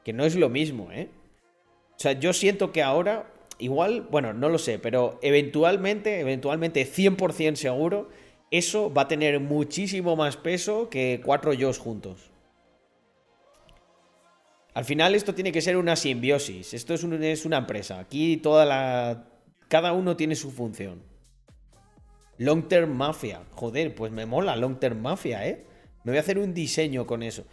Que 0.04 0.12
no 0.12 0.24
es 0.24 0.36
lo 0.36 0.48
mismo, 0.48 0.90
¿eh? 0.92 1.10
O 1.96 1.98
sea, 1.98 2.12
yo 2.12 2.32
siento 2.32 2.72
que 2.72 2.82
ahora, 2.82 3.30
igual, 3.58 4.02
bueno, 4.10 4.32
no 4.32 4.48
lo 4.48 4.58
sé, 4.58 4.78
pero 4.78 5.18
eventualmente, 5.22 6.20
eventualmente 6.20 6.86
100% 6.86 7.56
seguro, 7.56 8.08
eso 8.50 8.92
va 8.92 9.02
a 9.02 9.08
tener 9.08 9.38
muchísimo 9.38 10.16
más 10.16 10.36
peso 10.36 10.88
que 10.88 11.20
cuatro 11.24 11.52
yos 11.52 11.78
juntos. 11.78 12.30
Al 14.74 14.84
final 14.84 15.14
esto 15.14 15.34
tiene 15.34 15.52
que 15.52 15.60
ser 15.60 15.76
una 15.76 15.96
simbiosis. 15.96 16.74
Esto 16.74 16.94
es, 16.94 17.04
es 17.04 17.44
una 17.44 17.58
empresa. 17.58 17.98
Aquí 17.98 18.36
toda 18.36 18.64
la... 18.64 19.26
Cada 19.68 19.92
uno 19.92 20.16
tiene 20.16 20.34
su 20.36 20.50
función. 20.50 21.02
Long 22.38 22.68
Term 22.68 22.96
Mafia. 22.96 23.42
Joder, 23.50 23.94
pues 23.94 24.10
me 24.10 24.26
mola 24.26 24.56
Long 24.56 24.78
Term 24.78 25.00
Mafia, 25.00 25.46
¿eh? 25.46 25.66
Me 26.04 26.12
voy 26.12 26.16
a 26.16 26.20
hacer 26.20 26.38
un 26.38 26.54
diseño 26.54 27.06
con 27.06 27.22
eso. 27.22 27.44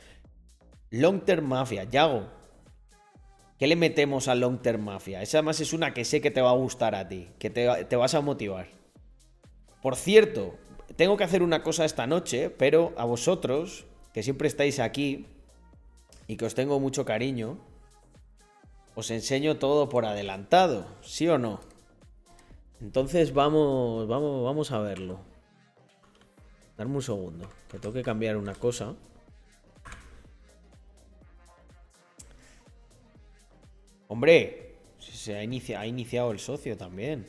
Long 0.89 1.25
Term 1.25 1.45
Mafia. 1.45 1.83
Yago. 1.83 2.36
¿Qué 3.57 3.65
le 3.65 3.75
metemos 3.75 4.27
a 4.27 4.35
Long 4.35 4.61
Term 4.61 4.83
Mafia? 4.83 5.21
Esa 5.21 5.39
además 5.39 5.59
es 5.59 5.73
una 5.73 5.93
que 5.93 6.05
sé 6.05 6.21
que 6.21 6.29
te 6.29 6.41
va 6.41 6.51
a 6.51 6.55
gustar 6.55 6.93
a 6.93 7.07
ti. 7.07 7.29
Que 7.39 7.49
te, 7.49 7.85
te 7.85 7.95
vas 7.95 8.13
a 8.13 8.21
motivar. 8.21 8.67
Por 9.81 9.95
cierto, 9.95 10.55
tengo 10.95 11.17
que 11.17 11.23
hacer 11.23 11.41
una 11.41 11.63
cosa 11.63 11.85
esta 11.85 12.05
noche, 12.05 12.49
pero 12.51 12.93
a 12.97 13.05
vosotros, 13.05 13.85
que 14.13 14.21
siempre 14.21 14.47
estáis 14.47 14.79
aquí 14.79 15.25
y 16.27 16.37
que 16.37 16.45
os 16.45 16.53
tengo 16.53 16.79
mucho 16.79 17.03
cariño, 17.03 17.57
os 18.95 19.11
enseño 19.11 19.57
todo 19.57 19.89
por 19.89 20.05
adelantado, 20.05 20.85
¿sí 21.01 21.27
o 21.27 21.37
no? 21.37 21.59
Entonces 22.81 23.33
vamos, 23.33 24.07
vamos, 24.07 24.43
vamos 24.43 24.71
a 24.71 24.79
verlo. 24.79 25.19
Darme 26.77 26.95
un 26.95 27.01
segundo, 27.01 27.47
que 27.71 27.79
tengo 27.79 27.93
que 27.93 28.03
cambiar 28.03 28.37
una 28.37 28.53
cosa. 28.53 28.95
Hombre, 34.07 34.75
se 34.99 35.35
ha, 35.35 35.43
inicia- 35.43 35.79
ha 35.79 35.87
iniciado 35.87 36.31
el 36.31 36.39
socio 36.39 36.77
también. 36.77 37.27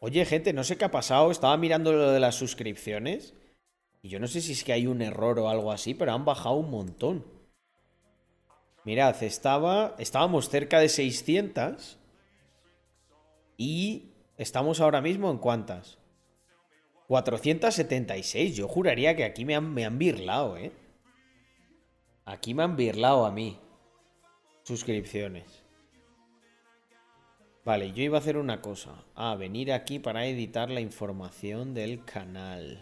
Oye, 0.00 0.24
gente, 0.24 0.52
no 0.52 0.64
sé 0.64 0.76
qué 0.76 0.84
ha 0.84 0.90
pasado. 0.90 1.30
Estaba 1.30 1.56
mirando 1.56 1.92
lo 1.92 2.10
de 2.10 2.20
las 2.20 2.34
suscripciones. 2.36 3.34
Y 4.02 4.08
yo 4.10 4.20
no 4.20 4.28
sé 4.28 4.40
si 4.40 4.52
es 4.52 4.62
que 4.64 4.72
hay 4.72 4.86
un 4.86 5.02
error 5.02 5.38
o 5.40 5.48
algo 5.48 5.72
así, 5.72 5.94
pero 5.94 6.12
han 6.12 6.24
bajado 6.24 6.54
un 6.56 6.70
montón. 6.70 7.24
Mirad, 8.84 9.20
estaba, 9.22 9.96
estábamos 9.98 10.48
cerca 10.48 10.78
de 10.78 10.88
600. 10.88 11.98
Y 13.56 14.12
estamos 14.36 14.80
ahora 14.80 15.00
mismo 15.00 15.30
en 15.30 15.38
cuántas? 15.38 15.98
476. 17.08 18.54
Yo 18.56 18.68
juraría 18.68 19.16
que 19.16 19.24
aquí 19.24 19.44
me 19.44 19.56
han, 19.56 19.74
me 19.74 19.84
han 19.84 19.98
birlado, 19.98 20.56
¿eh? 20.56 20.72
Aquí 22.24 22.54
me 22.54 22.62
han 22.62 22.76
birlado 22.76 23.26
a 23.26 23.32
mí. 23.32 23.58
Suscripciones. 24.68 25.64
Vale, 27.64 27.90
yo 27.92 28.02
iba 28.02 28.18
a 28.18 28.20
hacer 28.20 28.36
una 28.36 28.60
cosa. 28.60 29.02
Ah, 29.14 29.34
venir 29.34 29.72
aquí 29.72 29.98
para 29.98 30.26
editar 30.26 30.68
la 30.68 30.82
información 30.82 31.72
del 31.72 32.04
canal. 32.04 32.78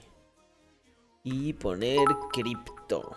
Y 1.23 1.53
poner 1.53 2.05
cripto. 2.33 3.17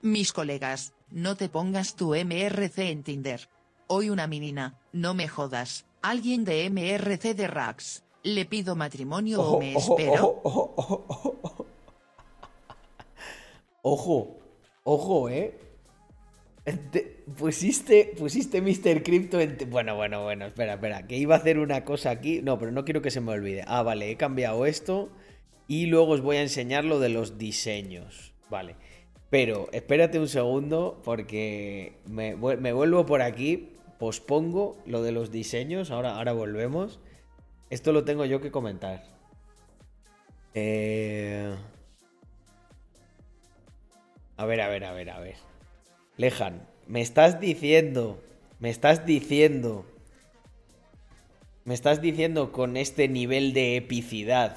Mis 0.00 0.32
colegas, 0.32 0.94
no 1.10 1.34
te 1.34 1.48
pongas 1.48 1.96
tu 1.96 2.14
MRC 2.14 2.78
en 2.92 3.02
Tinder. 3.02 3.48
Hoy 3.88 4.10
una 4.10 4.28
menina, 4.28 4.78
no 4.92 5.12
me 5.12 5.26
jodas, 5.26 5.86
alguien 6.02 6.44
de 6.44 6.70
MRC 6.70 7.34
de 7.34 7.48
Rax. 7.48 8.04
Le 8.22 8.44
pido 8.44 8.76
matrimonio 8.76 9.42
o 9.42 9.58
me 9.58 9.74
espero. 9.74 10.40
ojo, 10.44 10.72
ojo, 10.76 11.04
ojo. 11.08 11.66
Ojo, 13.82 14.12
ojo, 14.12 14.37
eh. 15.30 15.54
Te- 16.90 17.24
pusiste, 17.36 18.12
pusiste 18.18 18.60
Mr. 18.60 19.02
Crypto 19.02 19.40
en... 19.40 19.56
Bueno, 19.70 19.96
bueno, 19.96 20.22
bueno, 20.22 20.46
espera, 20.46 20.74
espera. 20.74 21.06
Que 21.06 21.16
iba 21.16 21.34
a 21.34 21.38
hacer 21.38 21.58
una 21.58 21.84
cosa 21.84 22.10
aquí. 22.10 22.40
No, 22.42 22.58
pero 22.58 22.72
no 22.72 22.84
quiero 22.84 23.02
que 23.02 23.10
se 23.10 23.20
me 23.20 23.32
olvide. 23.32 23.64
Ah, 23.66 23.82
vale, 23.82 24.10
he 24.10 24.16
cambiado 24.16 24.66
esto. 24.66 25.10
Y 25.66 25.86
luego 25.86 26.12
os 26.12 26.20
voy 26.20 26.36
a 26.36 26.42
enseñar 26.42 26.84
lo 26.84 27.00
de 27.00 27.08
los 27.10 27.38
diseños. 27.38 28.32
Vale. 28.50 28.76
Pero 29.30 29.68
espérate 29.72 30.18
un 30.18 30.28
segundo 30.28 31.00
porque 31.04 31.94
me 32.06 32.34
vuelvo 32.34 33.04
por 33.06 33.22
aquí. 33.22 33.74
Pospongo 33.98 34.78
lo 34.86 35.02
de 35.02 35.12
los 35.12 35.30
diseños. 35.30 35.90
Ahora, 35.90 36.16
ahora 36.16 36.32
volvemos. 36.32 37.00
Esto 37.70 37.92
lo 37.92 38.04
tengo 38.04 38.24
yo 38.24 38.40
que 38.40 38.50
comentar. 38.50 39.04
Eh... 40.54 41.54
A 44.38 44.46
ver, 44.46 44.60
a 44.60 44.68
ver, 44.68 44.84
a 44.84 44.92
ver, 44.92 45.10
a 45.10 45.18
ver. 45.18 45.34
Lejan, 46.16 46.64
me 46.86 47.00
estás 47.00 47.40
diciendo, 47.40 48.22
me 48.60 48.70
estás 48.70 49.04
diciendo, 49.04 49.84
me 51.64 51.74
estás 51.74 52.00
diciendo 52.00 52.52
con 52.52 52.76
este 52.76 53.08
nivel 53.08 53.52
de 53.52 53.76
epicidad 53.76 54.56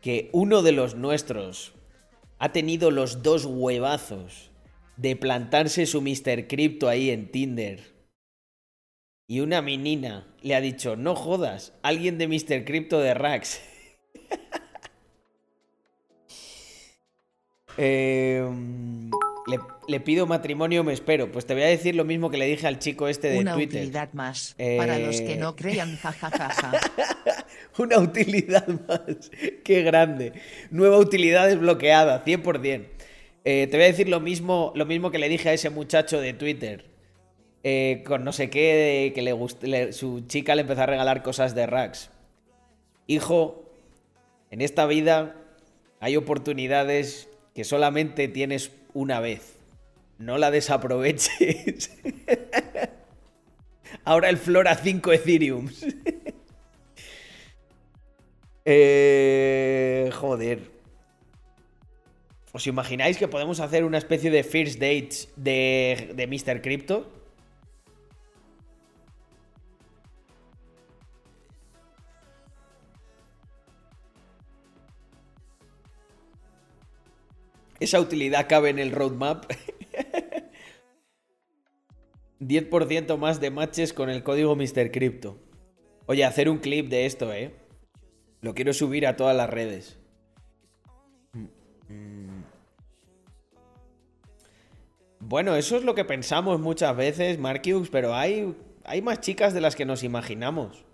que 0.00 0.28
uno 0.32 0.62
de 0.62 0.72
los 0.72 0.96
nuestros 0.96 1.72
ha 2.40 2.50
tenido 2.50 2.90
los 2.90 3.22
dos 3.22 3.44
huevazos 3.44 4.50
de 4.96 5.14
plantarse 5.14 5.86
su 5.86 6.02
Mr. 6.02 6.48
Crypto 6.48 6.88
ahí 6.88 7.10
en 7.10 7.30
Tinder. 7.30 7.94
Y 9.28 9.38
una 9.38 9.62
menina 9.62 10.26
le 10.42 10.56
ha 10.56 10.60
dicho, 10.60 10.96
no 10.96 11.14
jodas, 11.14 11.74
alguien 11.82 12.18
de 12.18 12.26
Mr. 12.26 12.64
Crypto 12.64 12.98
de 12.98 13.14
Rax. 13.14 13.62
Eh, 17.78 18.44
le, 19.46 19.58
le 19.88 20.00
pido 20.00 20.26
matrimonio, 20.26 20.84
me 20.84 20.92
espero. 20.92 21.30
Pues 21.32 21.46
te 21.46 21.54
voy 21.54 21.62
a 21.64 21.66
decir 21.66 21.94
lo 21.94 22.04
mismo 22.04 22.30
que 22.30 22.36
le 22.38 22.46
dije 22.46 22.66
al 22.66 22.78
chico 22.78 23.08
este 23.08 23.28
de 23.30 23.38
Una 23.40 23.54
Twitter. 23.54 23.80
utilidad 23.80 24.12
más, 24.12 24.54
para 24.78 24.98
los 24.98 25.20
que 25.20 25.34
Eh, 25.34 25.36
no 25.36 25.56
crean 25.56 25.96
jajajaja. 25.96 26.72
Una 27.78 27.98
utilidad 27.98 28.66
más. 28.68 29.30
Qué 29.64 29.82
grande. 29.82 30.32
Nueva 30.70 30.98
utilidad 30.98 31.48
desbloqueada, 31.48 32.24
100%. 32.24 32.84
Eh, 33.44 33.66
te 33.68 33.76
voy 33.76 33.84
a 33.84 33.88
decir 33.88 34.08
lo 34.08 34.20
mismo, 34.20 34.72
lo 34.76 34.86
mismo 34.86 35.10
que 35.10 35.18
le 35.18 35.28
dije 35.28 35.48
a 35.48 35.52
ese 35.52 35.70
muchacho 35.70 36.20
de 36.20 36.32
Twitter. 36.32 36.84
Eh, 37.64 38.02
con 38.06 38.24
no 38.24 38.32
sé 38.32 38.50
qué, 38.50 39.12
que 39.14 39.22
le 39.22 39.32
gust- 39.34 39.62
le- 39.62 39.92
su 39.92 40.20
chica 40.26 40.54
le 40.54 40.62
empezó 40.62 40.82
a 40.82 40.86
regalar 40.86 41.22
cosas 41.22 41.54
de 41.54 41.66
Rax. 41.66 42.10
Hijo, 43.06 43.64
en 44.50 44.60
esta 44.60 44.86
vida 44.86 45.34
hay 46.00 46.16
oportunidades 46.16 47.28
que 47.54 47.64
solamente 47.64 48.28
tienes 48.28 48.72
una 48.94 49.20
vez. 49.20 49.56
No 50.18 50.38
la 50.38 50.50
desaproveches. 50.50 51.90
Ahora 54.04 54.28
el 54.28 54.36
Flora 54.38 54.76
5 54.76 55.12
Ethereum. 55.12 55.68
Eh, 58.64 60.08
joder. 60.12 60.60
¿Os 62.52 62.64
imagináis 62.68 63.16
que 63.18 63.26
podemos 63.26 63.58
hacer 63.58 63.82
una 63.82 63.98
especie 63.98 64.30
de 64.30 64.44
first 64.44 64.78
dates 64.78 65.28
de, 65.34 66.12
de 66.14 66.26
Mr. 66.28 66.62
Crypto? 66.62 67.10
Esa 77.82 77.98
utilidad 77.98 78.46
cabe 78.48 78.70
en 78.70 78.78
el 78.78 78.92
roadmap. 78.92 79.44
10% 82.38 83.16
más 83.18 83.40
de 83.40 83.50
matches 83.50 83.92
con 83.92 84.08
el 84.08 84.22
código 84.22 84.54
Mr. 84.54 84.92
Crypto. 84.92 85.36
Oye, 86.06 86.24
hacer 86.24 86.48
un 86.48 86.58
clip 86.58 86.88
de 86.88 87.06
esto, 87.06 87.32
¿eh? 87.32 87.52
Lo 88.40 88.54
quiero 88.54 88.72
subir 88.72 89.04
a 89.04 89.16
todas 89.16 89.36
las 89.36 89.50
redes. 89.50 89.98
Bueno, 95.18 95.56
eso 95.56 95.76
es 95.76 95.82
lo 95.82 95.96
que 95.96 96.04
pensamos 96.04 96.60
muchas 96.60 96.96
veces, 96.96 97.40
Marcus, 97.40 97.90
pero 97.90 98.14
hay, 98.14 98.54
hay 98.84 99.02
más 99.02 99.20
chicas 99.20 99.54
de 99.54 99.60
las 99.60 99.74
que 99.74 99.86
nos 99.86 100.04
imaginamos. 100.04 100.84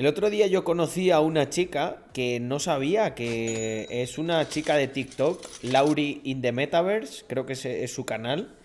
El 0.00 0.06
otro 0.06 0.30
día 0.30 0.46
yo 0.46 0.64
conocí 0.64 1.10
a 1.10 1.20
una 1.20 1.50
chica 1.50 2.04
que 2.14 2.40
no 2.40 2.58
sabía 2.58 3.14
que 3.14 3.86
es 3.90 4.16
una 4.16 4.48
chica 4.48 4.76
de 4.76 4.88
TikTok, 4.88 5.46
Lauri 5.60 6.22
in 6.24 6.40
the 6.40 6.52
Metaverse, 6.52 7.24
creo 7.26 7.44
que 7.44 7.52
es 7.52 7.92
su 7.92 8.06
canal. 8.06 8.56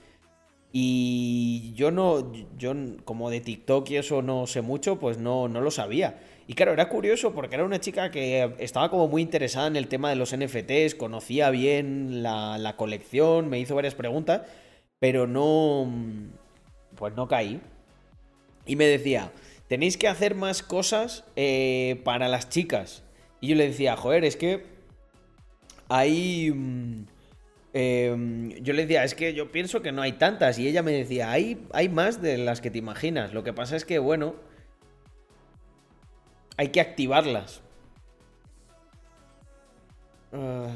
Y 0.72 1.74
yo 1.76 1.92
no, 1.92 2.32
yo 2.58 2.74
como 3.04 3.30
de 3.30 3.42
TikTok 3.42 3.90
y 3.90 3.98
eso 3.98 4.22
no 4.22 4.48
sé 4.48 4.62
mucho, 4.62 4.98
pues 4.98 5.18
no, 5.18 5.50
no 5.50 5.60
lo 5.60 5.72
sabía. 5.72 6.22
Y 6.48 6.54
claro, 6.54 6.72
era 6.72 6.88
curioso 6.88 7.34
porque 7.34 7.56
era 7.56 7.66
una 7.66 7.82
chica 7.82 8.12
que 8.12 8.56
estaba 8.60 8.90
como 8.90 9.10
muy 9.10 9.22
interesada 9.22 9.68
en 9.68 9.76
el 9.76 9.90
tema 9.90 10.10
de 10.10 10.16
los 10.16 10.34
NFTs, 10.34 10.96
conocía 10.96 11.50
bien 11.50 12.24
la, 12.24 12.58
la 12.58 12.78
colección, 12.78 13.50
me 13.50 13.60
hizo 13.60 13.76
varias 13.76 13.96
preguntas, 13.96 14.44
pero 15.00 15.28
no, 15.28 15.86
pues 16.96 17.14
no 17.14 17.28
caí. 17.28 17.60
Y 18.66 18.78
me 18.78 18.86
decía, 18.86 19.32
tenéis 19.68 19.97
que 19.97 20.07
hacer 20.07 20.36
más 20.36 20.63
cosas 20.63 21.24
eh, 21.36 22.01
para 22.03 22.28
las 22.28 22.49
chicas. 22.49 23.03
Y 23.41 23.49
yo 23.49 23.55
le 23.55 23.68
decía, 23.68 23.95
joder, 23.95 24.26
es 24.26 24.36
que 24.36 24.66
hay... 25.89 26.51
mm, 26.51 27.05
em, 27.74 28.49
yo 28.63 28.74
le 28.74 28.84
decía, 28.84 29.03
es 29.03 29.16
que 29.16 29.34
yo 29.34 29.51
pienso 29.51 29.82
que 29.82 29.91
no 29.91 30.01
hay 30.01 30.13
tantas. 30.13 30.59
Y 30.59 30.68
ella 30.68 30.84
me 30.84 30.91
decía, 30.91 31.32
hay, 31.32 31.66
hay 31.74 31.89
más 31.89 32.22
de 32.22 32.38
las 32.38 32.61
que 32.61 32.72
te 32.72 32.78
imaginas. 32.78 33.34
Lo 33.34 33.43
que 33.43 33.53
pasa 33.53 33.76
es 33.76 33.86
que, 33.86 33.99
bueno, 33.99 34.36
hay 36.57 36.70
que 36.70 36.82
activarlas. 36.82 37.61
Ah. 40.32 40.70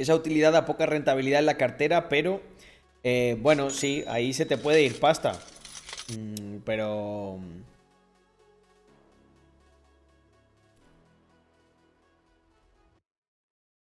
Esa 0.00 0.14
utilidad 0.14 0.52
da 0.52 0.64
poca 0.64 0.86
rentabilidad 0.86 1.40
en 1.40 1.46
la 1.46 1.58
cartera, 1.58 2.08
pero 2.08 2.40
eh, 3.04 3.36
bueno, 3.38 3.68
sí, 3.68 4.02
ahí 4.08 4.32
se 4.32 4.46
te 4.46 4.56
puede 4.56 4.82
ir 4.82 4.98
pasta. 4.98 5.38
Mm, 6.16 6.60
pero... 6.64 7.38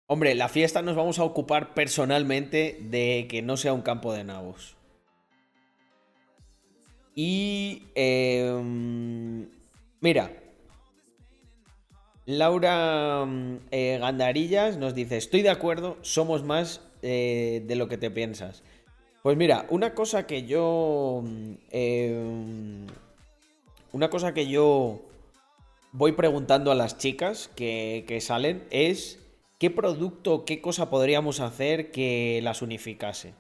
Hombre, 0.09 0.34
la 0.34 0.48
fiesta 0.48 0.82
nos 0.82 0.96
vamos 0.96 1.20
a 1.20 1.24
ocupar 1.24 1.72
personalmente 1.72 2.78
de 2.80 3.28
que 3.30 3.40
no 3.40 3.57
sea 3.57 3.72
un 3.72 3.82
campo 3.82 4.12
de 4.12 4.24
nabos. 4.24 4.76
Y... 7.14 7.84
em, 7.94 9.48
mira. 10.00 10.41
Laura 12.27 13.25
mm, 13.27 13.59
eh, 13.70 13.99
Gandarillas 14.01 14.77
nos 14.77 14.95
dice, 14.95 15.16
estoy 15.16 15.43
de 15.43 15.51
acuerdo, 15.51 15.97
somos 16.03 16.45
más 16.45 16.81
eh, 17.03 17.62
de 17.66 17.77
lo 17.77 17.89
que 17.89 17.99
te 17.99 18.11
piensas. 18.11 18.62
Pues 19.23 19.37
mira, 19.37 19.66
una 19.70 19.95
cosa 19.95 20.27
que 20.27 20.45
yo... 20.45 21.23
mm, 21.25 21.53
em, 21.70 22.87
una 23.93 24.09
cosa 24.09 24.33
que 24.33 24.49
yo 24.49 25.03
voy 25.93 26.12
preguntando 26.12 26.73
a 26.73 26.75
las 26.75 26.97
chicas 26.97 27.51
que, 27.55 28.18
salen 28.23 28.64
es 28.70 29.18
qué 29.59 29.68
producto, 29.68 30.47
qué 30.47 30.62
cosa 30.62 30.89
podríamos 30.89 31.41
hacer 31.41 31.91
que 31.91 32.41
las 32.43 32.62
unificase. 32.62 33.35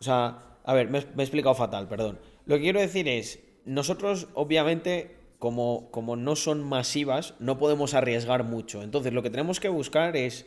O 0.00 0.04
sea, 0.04 0.58
a 0.62 0.74
ver, 0.74 0.90
me, 0.90 1.00
me 1.00 1.22
he 1.22 1.24
explicado 1.24 1.54
fatal, 1.54 1.88
perdón. 1.88 2.18
Lo 2.44 2.56
que 2.56 2.62
quiero 2.62 2.80
decir 2.80 3.08
es, 3.08 3.40
nosotros 3.64 4.28
obviamente, 4.34 5.16
como, 5.44 6.16
no 6.16 6.36
son 6.36 6.64
masivas, 6.64 7.34
no 7.38 7.58
podemos 7.58 7.92
arriesgar 7.92 8.44
mucho. 8.44 8.82
Entonces, 8.82 9.12
lo 9.12 9.22
que 9.22 9.28
tenemos 9.28 9.60
que 9.60 9.68
buscar 9.68 10.16
es 10.16 10.46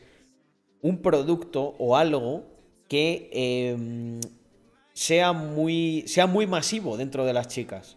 un 0.82 1.04
producto 1.04 1.76
o 1.78 1.96
algo 1.96 2.46
que 2.88 3.30
em, 3.32 4.20
sea, 4.94 5.34
muy, 5.34 6.04
sea 6.08 6.26
muy 6.26 6.48
masivo 6.48 6.98
dentro 6.98 7.26
de 7.26 7.34
las 7.34 7.48
chicas. 7.48 7.96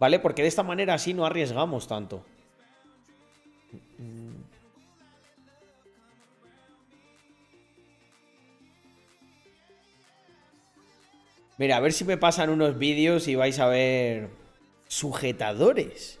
¿Vale? 0.00 0.18
Porque 0.18 0.42
de 0.42 0.48
esta 0.48 0.64
manera 0.64 0.94
así 0.94 1.14
no 1.14 1.24
arriesgamos 1.24 1.86
tanto. 1.86 2.24
Mira, 11.58 11.76
a 11.76 11.80
ver 11.80 11.92
si 11.92 12.04
me 12.04 12.16
pasan 12.16 12.50
unos 12.50 12.76
vídeos 12.76 13.28
y 13.28 13.36
vais 13.36 13.58
a 13.60 13.68
ver 13.68 14.45
sujetadores. 14.88 16.20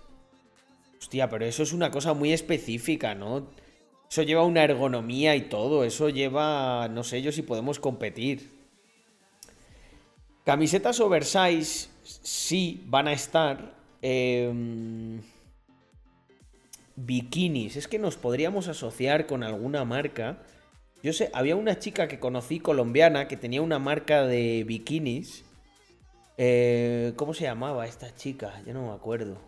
Hostia, 0.98 1.28
pero 1.28 1.44
eso 1.44 1.62
es 1.62 1.72
una 1.72 1.90
cosa 1.90 2.14
muy 2.14 2.32
específica, 2.32 3.14
¿no? 3.14 3.48
Eso 4.10 4.22
lleva 4.22 4.44
una 4.44 4.64
ergonomía 4.64 5.36
y 5.36 5.42
todo. 5.42 5.84
Eso 5.84 6.08
lleva, 6.08 6.88
no 6.88 7.04
sé 7.04 7.22
yo 7.22 7.32
si 7.32 7.42
podemos 7.42 7.78
competir. 7.78 8.50
Camisetas 10.44 11.00
oversize 11.00 11.88
sí 12.02 12.82
van 12.86 13.08
a 13.08 13.12
estar. 13.12 13.74
Em, 14.02 15.20
bikinis. 16.96 17.76
Es 17.76 17.88
que 17.88 17.98
nos 17.98 18.16
podríamos 18.16 18.68
asociar 18.68 19.26
con 19.26 19.42
alguna 19.42 19.84
marca. 19.84 20.38
Yo 21.02 21.12
sé, 21.12 21.30
había 21.34 21.56
una 21.56 21.78
chica 21.78 22.08
que 22.08 22.18
conocí 22.18 22.58
colombiana 22.58 23.28
que 23.28 23.36
tenía 23.36 23.62
una 23.62 23.78
marca 23.78 24.26
de 24.26 24.64
bikinis. 24.64 25.44
Eh, 26.38 27.12
¿Cómo 27.16 27.32
se 27.34 27.44
llamaba 27.44 27.86
esta 27.86 28.14
chica? 28.14 28.62
Yo 28.66 28.74
no 28.74 28.88
me 28.88 28.92
acuerdo. 28.94 29.38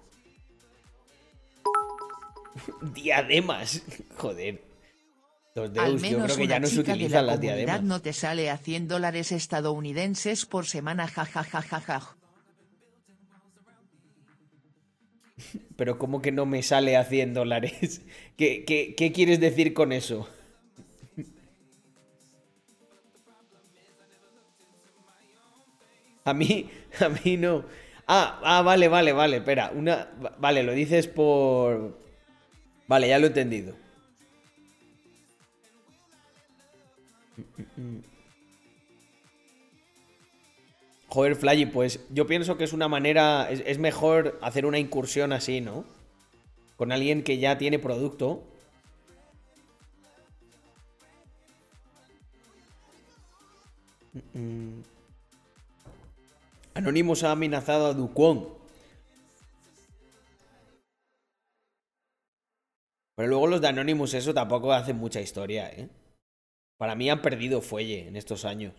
Diademas. 2.94 3.82
Joder. 4.16 4.62
Los 5.54 5.70
Al 5.76 5.98
Deus, 5.98 6.02
yo 6.02 6.08
creo 6.08 6.12
menos 6.12 6.36
que 6.36 6.46
ya 6.46 6.56
una 6.56 6.60
no 6.60 6.66
se 6.68 6.76
de 6.76 6.82
la 6.84 6.92
utilizan 6.92 7.26
las 7.26 7.40
diademas. 7.40 7.82
no 7.82 8.00
te 8.00 8.12
sale 8.12 8.48
a 8.50 8.58
100 8.58 8.86
dólares 8.88 9.32
estadounidenses 9.32 10.46
por 10.46 10.66
semana 10.66 11.08
jajajajaja. 11.08 12.16
Pero 15.76 15.98
¿cómo 15.98 16.22
que 16.22 16.32
no 16.32 16.46
me 16.46 16.62
sale 16.62 16.96
a 16.96 17.04
100 17.04 17.34
dólares? 17.34 18.02
¿Qué, 18.36 18.64
qué, 18.64 18.94
qué 18.96 19.12
quieres 19.12 19.40
decir 19.40 19.74
con 19.74 19.92
eso? 19.92 20.28
A 26.28 26.34
mí, 26.34 26.70
a 27.00 27.08
mí 27.08 27.36
no. 27.36 27.64
Ah, 28.06 28.40
ah, 28.42 28.62
vale, 28.62 28.88
vale, 28.88 29.12
vale, 29.12 29.36
espera. 29.38 29.70
Una, 29.74 30.08
va- 30.24 30.34
vale, 30.38 30.62
lo 30.62 30.72
dices 30.72 31.06
por... 31.08 31.98
Vale, 32.86 33.08
ya 33.08 33.18
lo 33.18 33.26
he 33.26 33.28
entendido. 33.28 33.74
Joder, 41.08 41.36
Flagy, 41.36 41.66
pues 41.66 42.00
yo 42.10 42.26
pienso 42.26 42.58
que 42.58 42.64
es 42.64 42.72
una 42.72 42.86
manera, 42.88 43.50
es, 43.50 43.78
mejor 43.78 44.38
hacer 44.42 44.66
una 44.66 44.78
incursión 44.78 45.32
así, 45.32 45.60
¿no? 45.60 45.84
Con 46.76 46.92
alguien 46.92 47.22
que 47.22 47.38
ya 47.38 47.56
tiene 47.58 47.78
producto. 47.78 48.42
Mm. 54.34 54.82
Anonymous 56.78 57.24
ha 57.24 57.32
amenazado 57.32 57.86
a 57.86 57.92
Duquon. 57.92 58.56
Pero 63.16 63.28
luego 63.28 63.48
los 63.48 63.60
de 63.60 63.66
Anonymous, 63.66 64.14
eso 64.14 64.32
tampoco 64.32 64.72
hace 64.72 64.94
mucha 64.94 65.20
historia, 65.20 65.68
¿eh? 65.70 65.88
Para 66.76 66.94
mí 66.94 67.10
han 67.10 67.20
perdido 67.20 67.62
fuelle 67.62 68.06
en 68.06 68.14
estos 68.14 68.44
años. 68.44 68.74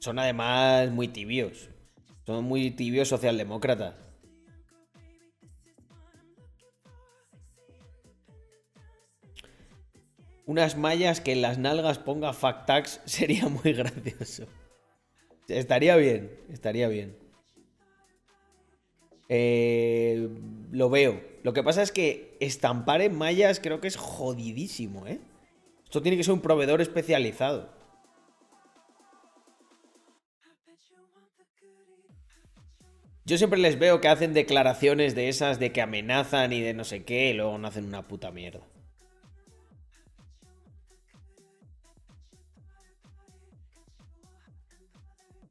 Son 0.00 0.18
además 0.18 0.90
muy 0.90 1.06
tibios. 1.06 1.68
Son 2.26 2.44
muy 2.44 2.72
tibios 2.72 3.06
socialdemócratas. 3.06 3.94
Unas 10.46 10.76
mallas 10.76 11.20
que 11.20 11.30
en 11.30 11.42
las 11.42 11.58
nalgas 11.58 12.00
ponga 12.00 12.32
fact 12.32 12.66
tags 12.66 13.00
sería 13.04 13.48
muy 13.48 13.72
gracioso. 13.72 14.48
Estaría 15.50 15.96
bien, 15.96 16.30
estaría 16.52 16.88
bien. 16.88 17.16
Eh, 19.28 20.28
lo 20.70 20.90
veo. 20.90 21.20
Lo 21.42 21.52
que 21.52 21.62
pasa 21.62 21.82
es 21.82 21.92
que 21.92 22.36
estampar 22.40 23.00
en 23.00 23.16
mallas 23.16 23.60
creo 23.60 23.80
que 23.80 23.88
es 23.88 23.96
jodidísimo, 23.96 25.06
¿eh? 25.06 25.20
Esto 25.84 26.02
tiene 26.02 26.16
que 26.16 26.24
ser 26.24 26.34
un 26.34 26.40
proveedor 26.40 26.80
especializado. 26.80 27.68
Yo 33.24 33.38
siempre 33.38 33.60
les 33.60 33.78
veo 33.78 34.00
que 34.00 34.08
hacen 34.08 34.32
declaraciones 34.32 35.14
de 35.14 35.28
esas 35.28 35.60
de 35.60 35.72
que 35.72 35.80
amenazan 35.80 36.52
y 36.52 36.60
de 36.60 36.74
no 36.74 36.84
sé 36.84 37.04
qué 37.04 37.30
y 37.30 37.34
luego 37.34 37.56
no 37.58 37.68
hacen 37.68 37.84
una 37.84 38.08
puta 38.08 38.32
mierda. 38.32 38.66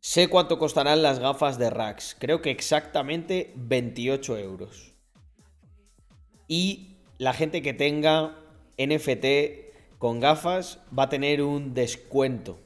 Sé 0.09 0.27
cuánto 0.27 0.57
costarán 0.57 1.03
las 1.03 1.19
gafas 1.19 1.59
de 1.59 1.69
Rax. 1.69 2.15
Creo 2.17 2.41
que 2.41 2.49
exactamente 2.49 3.53
28 3.55 4.39
euros. 4.39 4.95
Y 6.47 6.95
la 7.19 7.31
gente 7.31 7.61
que 7.61 7.75
tenga 7.75 8.35
NFT 8.79 9.99
con 9.99 10.19
gafas 10.19 10.79
va 10.97 11.03
a 11.03 11.09
tener 11.09 11.43
un 11.43 11.75
descuento. 11.75 12.57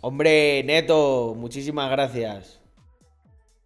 Hombre, 0.00 0.64
Neto, 0.64 1.34
muchísimas 1.36 1.90
gracias 1.90 2.60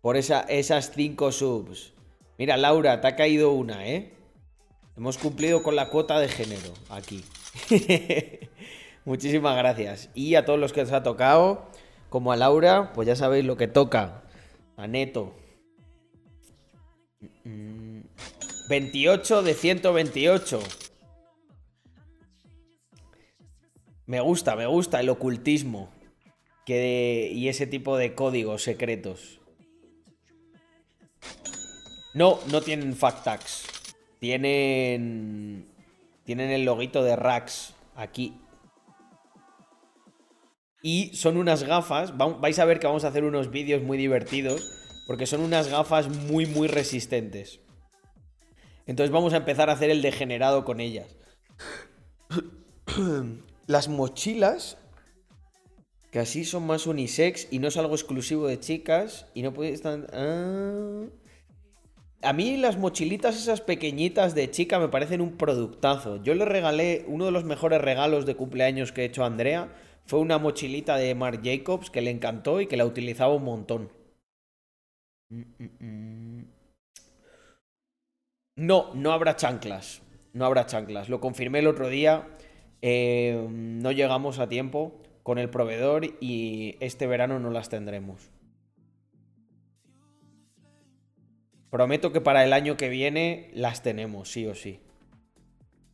por 0.01 0.17
esa, 0.17 0.41
esas 0.41 0.91
5 0.91 1.31
subs. 1.31 1.93
Mira, 2.37 2.57
Laura, 2.57 3.01
te 3.01 3.07
ha 3.07 3.15
caído 3.15 3.53
una, 3.53 3.87
¿eh? 3.87 4.13
Hemos 4.97 5.19
cumplido 5.19 5.63
con 5.63 5.77
la 5.77 5.89
cuota 5.89 6.19
de 6.19 6.27
género 6.27 6.73
aquí. 6.91 7.23
Muchísimas 9.05 9.57
gracias. 9.57 10.11
Y 10.15 10.35
a 10.35 10.45
todos 10.45 10.59
los 10.59 10.73
que 10.73 10.83
os 10.83 10.93
ha 10.93 11.03
tocado, 11.03 11.71
como 12.09 12.33
a 12.33 12.37
Laura, 12.37 12.93
pues 12.93 13.07
ya 13.07 13.17
sabéis 13.17 13.45
lo 13.45 13.57
que 13.57 13.69
toca. 13.69 14.23
A 14.77 14.87
Neto. 14.87 15.35
Mm. 17.45 18.01
28 18.69 19.43
de 19.43 19.55
128. 19.55 20.61
Me 24.07 24.21
gusta, 24.21 24.57
me 24.57 24.67
gusta 24.67 25.01
el 25.01 25.09
ocultismo. 25.09 25.91
Que, 26.65 27.31
y 27.33 27.49
ese 27.49 27.67
tipo 27.67 27.97
de 27.97 28.15
códigos 28.15 28.63
secretos. 28.63 29.41
No, 32.15 32.41
no 32.51 32.61
tienen 32.61 32.97
fact 32.97 33.25
tags. 33.25 33.67
Tienen. 34.19 35.76
Tienen 36.27 36.51
el 36.51 36.65
loguito 36.65 37.03
de 37.03 37.17
Rax 37.17 37.73
aquí. 37.95 38.39
Y 40.83 41.17
son 41.17 41.37
unas 41.39 41.63
gafas. 41.63 42.13
va- 42.13 42.35
Vais 42.39 42.59
a 42.59 42.65
ver 42.65 42.79
que 42.81 42.87
vamos 42.87 43.05
a 43.05 43.09
hacer 43.09 43.25
unos 43.25 43.51
vídeos 43.51 43.83
muy 43.83 43.97
divertidos. 43.97 44.69
Porque 45.07 45.27
son 45.27 45.41
unas 45.41 45.69
gafas 45.69 46.09
muy, 46.09 46.47
muy 46.47 46.67
resistentes. 46.69 47.61
Entonces 48.87 49.13
vamos 49.13 49.33
a 49.33 49.39
empezar 49.39 49.71
a 49.71 49.75
hacer 49.75 49.89
el 49.91 50.03
degenerado 50.03 50.65
con 50.65 50.81
ellas. 50.81 51.17
Las 53.67 53.89
mochilas. 53.89 54.79
Que 56.11 56.19
así 56.21 56.45
son 56.45 56.67
más 56.67 56.87
unisex 56.87 57.49
y 57.53 57.59
no 57.59 57.69
es 57.69 57.77
algo 57.77 57.95
exclusivo 57.95 58.47
de 58.49 58.59
chicas. 58.59 59.27
Y 59.35 59.43
no 59.43 59.53
puede 59.53 59.71
estar. 59.71 60.07
Ah. 60.13 61.05
A 62.23 62.33
mí 62.33 62.57
las 62.57 62.79
mochilitas 62.79 63.37
esas 63.37 63.61
pequeñitas 63.61 64.35
de 64.35 64.51
chica 64.51 64.79
me 64.79 64.89
parecen 64.89 65.21
un 65.21 65.37
productazo. 65.37 66.23
Yo 66.23 66.35
le 66.35 66.45
regalé 66.45 67.05
uno 67.09 67.27
de 67.27 67.31
los 67.31 67.45
mejores 67.45 67.81
regalos 67.81 68.27
de 68.27 68.35
cumpleaños 68.35 68.91
que 68.93 69.03
he 69.03 69.05
hecho 69.05 69.23
a 69.23 69.27
Andrea. 69.27 69.69
Fue 70.07 70.21
una 70.21 70.39
mochilita 70.39 70.97
de 70.97 71.15
Marc 71.15 71.43
Jacobs 71.45 71.91
que 71.91 72.01
le 72.01 72.11
encantó 72.11 72.61
y 72.61 72.67
que 72.67 72.77
la 72.77 72.87
utilizaba 72.87 73.35
un 73.35 73.45
montón. 73.45 73.93
Mm, 75.29 75.43
mm, 75.59 75.85
mm. 75.85 76.45
No, 78.57 78.95
no 78.95 79.13
habrá 79.13 79.37
chanclas. 79.37 80.03
No 80.33 80.47
habrá 80.47 80.67
chanclas. 80.67 81.09
Lo 81.09 81.21
confirmé 81.21 81.59
el 81.59 81.67
otro 81.67 81.89
día. 81.89 82.29
Eh, 82.83 83.47
no 83.51 83.93
llegamos 83.93 84.39
a 84.39 84.49
tiempo 84.49 85.03
con 85.23 85.39
el 85.39 85.51
proveedor 85.51 86.07
y 86.21 86.77
este 86.81 87.07
verano 87.07 87.39
no 87.39 87.51
las 87.51 87.69
tendremos. 87.69 88.31
Prometo 91.71 92.13
que 92.13 92.21
para 92.21 92.45
el 92.45 92.53
año 92.53 92.77
que 92.77 92.89
viene 92.89 93.51
las 93.55 93.83
tenemos, 93.83 94.31
sí 94.31 94.47
o 94.47 94.55
sí. 94.55 94.81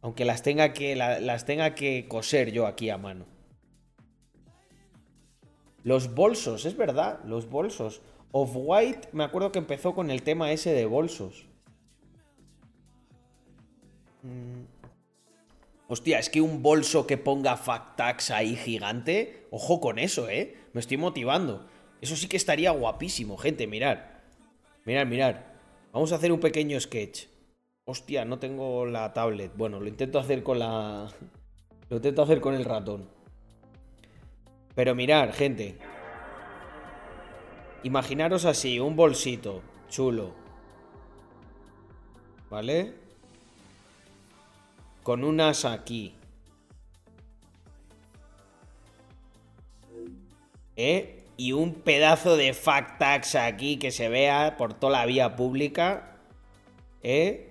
Aunque 0.01 0.25
las 0.25 0.43
tenga 0.43 0.73
que, 0.73 0.97
la- 0.97 1.21
las 1.21 1.45
tenga 1.45 1.75
que 1.75 2.07
coser 2.09 2.53
yo 2.53 2.67
aquí 2.67 2.91
a 2.91 2.99
mano. 2.99 3.27
Los 5.85 6.15
bolsos, 6.15 6.65
es 6.65 6.77
verdad, 6.77 7.21
los 7.25 7.49
bolsos. 7.49 8.03
Off-White, 8.33 9.09
me 9.13 9.25
acuerdo 9.25 9.53
que 9.53 9.59
empezó 9.59 9.95
con 9.95 10.11
el 10.11 10.23
tema 10.23 10.53
ese 10.53 10.73
de 10.73 10.87
bolsos. 10.87 11.47
Mm. 14.23 14.63
Hostia, 15.89 16.19
es 16.19 16.31
que 16.31 16.41
un 16.41 16.63
bolso 16.63 17.07
que 17.07 17.19
ponga 17.19 17.57
fact 17.57 17.97
tags 17.97 18.31
ahí 18.31 18.57
gigante, 18.57 19.47
ojo 19.51 19.81
con 19.81 19.99
eso, 19.99 20.29
¿eh? 20.31 20.57
Me 20.73 20.81
estoy 20.81 20.97
motivando. 20.97 21.69
Eso 22.01 22.17
sí 22.17 22.29
que 22.29 22.37
estaría 22.37 22.71
guapísimo, 22.71 23.37
gente, 23.37 23.67
mirar. 23.67 24.23
Mirar, 24.87 25.07
mirar. 25.07 25.52
Vamos 25.93 26.11
a 26.13 26.17
hacer 26.17 26.33
un 26.33 26.41
pequeño 26.41 26.81
sketch. 26.81 27.27
Hostia, 27.85 28.25
no 28.25 28.39
tengo 28.39 28.87
la 28.87 29.13
tablet. 29.13 29.53
Bueno, 29.55 29.79
lo 29.79 29.89
intento 29.89 30.19
hacer 30.19 30.43
con 30.43 30.59
la... 30.59 31.13
Lo 31.91 31.97
intento 31.97 32.23
hacer 32.23 32.41
con 32.41 32.55
el 32.55 32.65
ratón. 32.65 33.07
Pero 34.75 34.95
mirar, 34.95 35.35
gente. 35.35 35.79
Imaginaros 37.83 38.47
así, 38.47 38.81
un 38.81 38.97
bolsito 38.97 39.63
chulo. 39.91 40.33
¿Vale? 42.49 42.95
Con 45.03 45.25
unas 45.25 45.67
aquí. 45.67 46.15
¿Eh? 50.77 51.22
Y 51.43 51.51
un 51.51 51.75
pedazo 51.75 52.37
de 52.37 52.55
fact 52.55 53.01
tags 53.01 53.35
aquí 53.35 53.77
que 53.77 53.91
se 53.91 54.09
vea 54.09 54.57
por 54.57 54.75
toda 54.75 55.01
la 55.01 55.07
vía 55.07 55.35
pública. 55.35 56.21
¿Eh? 57.03 57.51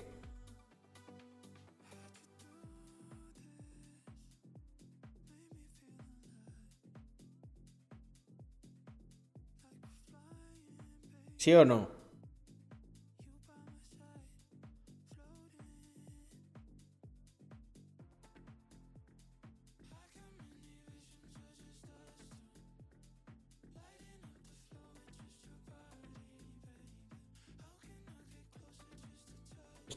¿Sí 11.36 11.54
o 11.54 11.66
no? 11.66 12.01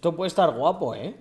Esto 0.04 0.14
puede 0.14 0.28
estar 0.28 0.54
guapo, 0.54 0.94
¿eh? 0.94 1.14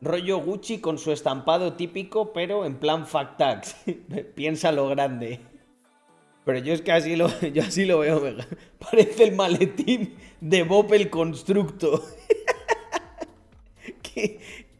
Rollo 0.00 0.38
Gucci 0.38 0.80
con 0.80 0.98
su 0.98 1.12
estampado 1.12 1.74
típico, 1.74 2.32
pero 2.32 2.64
en 2.64 2.80
plan 2.80 3.06
fact 3.06 3.38
tags. 3.38 3.76
Piensa 4.34 4.72
lo 4.72 4.88
grande. 4.88 5.38
Pero 6.44 6.58
yo 6.58 6.74
es 6.74 6.82
que 6.82 6.90
así 6.90 7.14
lo, 7.14 7.28
yo 7.54 7.62
así 7.62 7.84
lo 7.84 8.00
veo. 8.00 8.20
Parece 8.80 9.22
el 9.22 9.36
maletín 9.36 10.16
de 10.40 10.64
Bob 10.64 10.92
el 10.94 11.10
Constructo. 11.10 12.02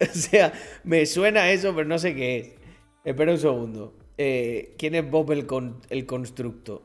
O 0.00 0.14
sea, 0.14 0.52
me 0.82 1.06
suena 1.06 1.48
eso, 1.52 1.72
pero 1.76 1.86
no 1.86 2.00
sé 2.00 2.16
qué 2.16 2.38
es. 2.38 2.54
Espera 3.04 3.30
un 3.30 3.38
segundo. 3.38 4.05
Eh, 4.18 4.74
¿Quién 4.78 4.94
es 4.94 5.10
Bob 5.10 5.30
el, 5.32 5.46
con- 5.46 5.80
el 5.90 6.06
Constructo? 6.06 6.82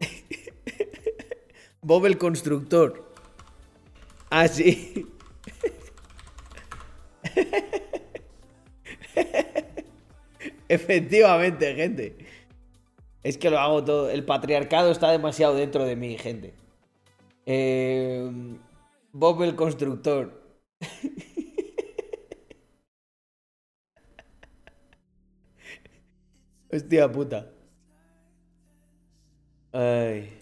Bob 1.82 2.06
el 2.06 2.18
Constructor. 2.18 3.04
Ah, 4.30 4.48
sí. 4.48 5.06
Efectivamente, 10.68 11.74
gente. 11.74 12.16
Es 13.22 13.38
que 13.38 13.50
lo 13.50 13.58
hago 13.58 13.84
todo. 13.84 14.10
El 14.10 14.24
patriarcado 14.24 14.90
está 14.90 15.10
demasiado 15.10 15.54
dentro 15.54 15.84
de 15.84 15.96
mí, 15.96 16.16
gente. 16.18 16.54
Eh, 17.46 18.30
Bob 19.12 19.42
el 19.42 19.54
constructor. 19.54 20.40
Hostia 26.72 27.12
puta. 27.12 27.50
Ay. 29.72 30.32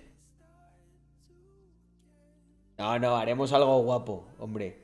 No, 2.78 2.98
no, 2.98 3.16
haremos 3.16 3.52
algo 3.52 3.82
guapo, 3.82 4.28
hombre. 4.38 4.78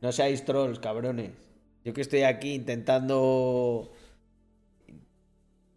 No 0.00 0.10
seáis 0.10 0.44
trolls, 0.44 0.78
cabrones. 0.78 1.32
Yo 1.84 1.92
que 1.92 2.00
estoy 2.00 2.22
aquí 2.22 2.54
intentando. 2.54 3.92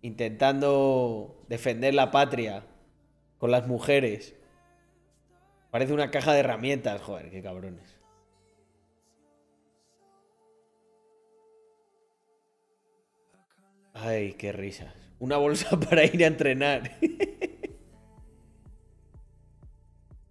Intentando 0.01 1.43
defender 1.49 1.93
la 1.93 2.11
patria 2.11 2.63
con 3.39 3.51
las 3.51 3.67
mujeres. 3.67 4.35
Parece 5.69 5.93
una 5.93 6.11
caja 6.11 6.31
de 6.31 6.39
herramientas, 6.39 7.01
joder, 7.01 7.29
qué 7.29 7.41
cabrones. 7.41 7.96
Ay, 13.99 14.33
qué 14.33 14.51
risas. 14.51 14.93
Una 15.19 15.37
bolsa 15.37 15.79
para 15.89 16.05
ir 16.05 16.23
a 16.23 16.27
entrenar. 16.27 16.91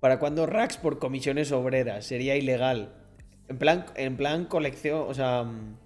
¿Para 0.01 0.19
cuándo 0.19 0.47
racks 0.47 0.77
por 0.77 0.99
comisiones 0.99 1.51
obreras? 1.53 2.07
Sería 2.07 2.37
ilegal. 2.37 2.95
En 3.49 3.59
plan, 3.59 3.87
en 3.97 4.17
plan 4.17 4.45
colección, 4.45 5.05
o 5.09 5.15
sea, 5.15 5.43
mm, 5.43 5.77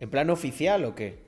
en 0.00 0.10
plan 0.10 0.28
oficial 0.30 0.84
o 0.84 0.94
qué? 0.94 1.24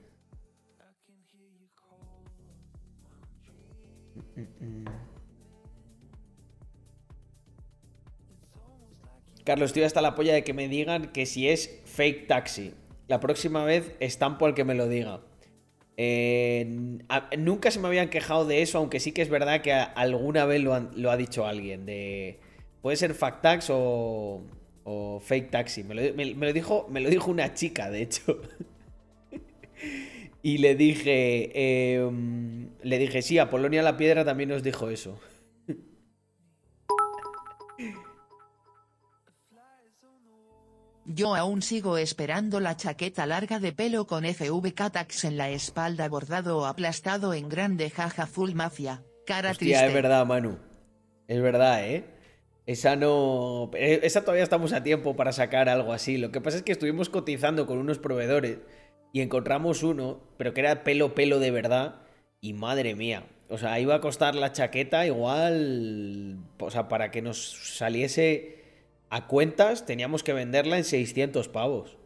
Carlos, 9.44 9.70
estoy 9.70 9.84
hasta 9.84 10.02
la 10.02 10.14
polla 10.14 10.34
de 10.34 10.42
que 10.42 10.52
me 10.52 10.68
digan 10.68 11.12
que 11.12 11.24
si 11.24 11.48
es 11.48 11.80
fake 11.84 12.26
taxi. 12.26 12.74
La 13.06 13.20
próxima 13.20 13.64
vez 13.64 13.94
estampo 14.00 14.44
al 14.44 14.54
que 14.54 14.64
me 14.64 14.74
lo 14.74 14.88
diga. 14.88 15.20
Nunca 17.38 17.70
se 17.70 17.80
me 17.80 17.88
habían 17.88 18.08
quejado 18.08 18.44
de 18.44 18.62
eso, 18.62 18.78
aunque 18.78 19.00
sí 19.00 19.12
que 19.12 19.22
es 19.22 19.28
verdad 19.28 19.62
que 19.62 19.72
alguna 19.72 20.44
vez 20.44 20.62
lo, 20.62 21.10
ha 21.10 21.16
dicho 21.16 21.46
alguien. 21.46 21.86
De, 21.86 22.38
puede 22.82 22.96
ser 22.96 23.14
fact 23.14 23.42
tax 23.42 23.68
o, 23.70 24.42
fake 25.22 25.50
taxi. 25.50 25.84
Me 25.84 25.94
lo, 25.94 26.52
dijo, 26.52 26.86
me 26.90 27.00
lo 27.00 27.08
dijo 27.08 27.30
una 27.30 27.54
chica, 27.54 27.90
de 27.90 28.02
hecho. 28.02 28.40
y 30.42 30.58
le 30.58 30.74
dije, 30.74 31.50
eh, 31.54 32.10
Le 32.82 32.98
dije, 32.98 33.22
sí, 33.22 33.38
a 33.38 33.48
Polonia 33.48 33.82
la 33.82 33.96
Piedra 33.96 34.24
también 34.24 34.50
nos 34.50 34.62
dijo 34.62 34.90
eso. 34.90 35.18
Yo 41.08 41.34
aún 41.36 41.62
sigo 41.62 41.98
esperando 41.98 42.58
la 42.58 42.76
chaqueta 42.76 43.26
larga 43.26 43.60
de 43.60 43.72
pelo 43.72 44.06
con 44.06 44.24
FV 44.24 44.74
Catax 44.74 45.24
en 45.24 45.36
la 45.36 45.50
espalda 45.50 46.08
bordado 46.08 46.58
o 46.58 46.64
aplastado 46.66 47.32
en 47.32 47.48
grande 47.48 47.90
jaja 47.90 48.26
full 48.26 48.52
mafia, 48.54 49.02
cara 49.24 49.52
Hostia, 49.52 49.78
triste. 49.78 49.86
es 49.86 49.94
verdad, 49.94 50.26
Manu. 50.26 50.58
Es 51.28 51.40
verdad, 51.40 51.84
¿eh? 51.86 52.04
Esa 52.66 52.96
no. 52.96 53.70
eh, 53.74 54.00
Esa 54.02 54.22
todavía 54.22 54.42
estamos 54.42 54.72
a 54.72 54.82
tiempo 54.82 55.14
para 55.14 55.30
sacar 55.32 55.68
algo 55.68 55.92
así. 55.92 56.18
Lo 56.18 56.32
que 56.32 56.40
pasa 56.40 56.56
es 56.56 56.62
que 56.64 56.72
estuvimos 56.72 57.08
cotizando 57.08 57.66
con 57.66 57.78
unos 57.78 57.98
proveedores 57.98 58.58
y 59.12 59.20
encontramos 59.20 59.84
uno, 59.84 60.20
pero 60.36 60.52
que 60.54 60.60
era 60.60 60.82
pelo, 60.82 61.14
pelo 61.14 61.38
de 61.38 61.52
verdad. 61.52 62.00
Y 62.40 62.52
madre 62.52 62.96
mía. 62.96 63.24
O 63.48 63.58
sea, 63.58 63.78
iba 63.78 63.94
a 63.94 64.00
costar 64.00 64.34
la 64.34 64.50
chaqueta 64.52 65.06
igual. 65.06 66.38
O 66.58 66.70
sea, 66.72 66.88
para 66.88 67.12
que 67.12 67.22
nos 67.22 67.76
saliese 67.76 68.56
a 69.10 69.26
cuentas, 69.26 69.86
teníamos 69.86 70.22
que 70.22 70.32
venderla 70.32 70.78
en 70.78 70.84
600 70.84 71.48
pavos. 71.48 71.96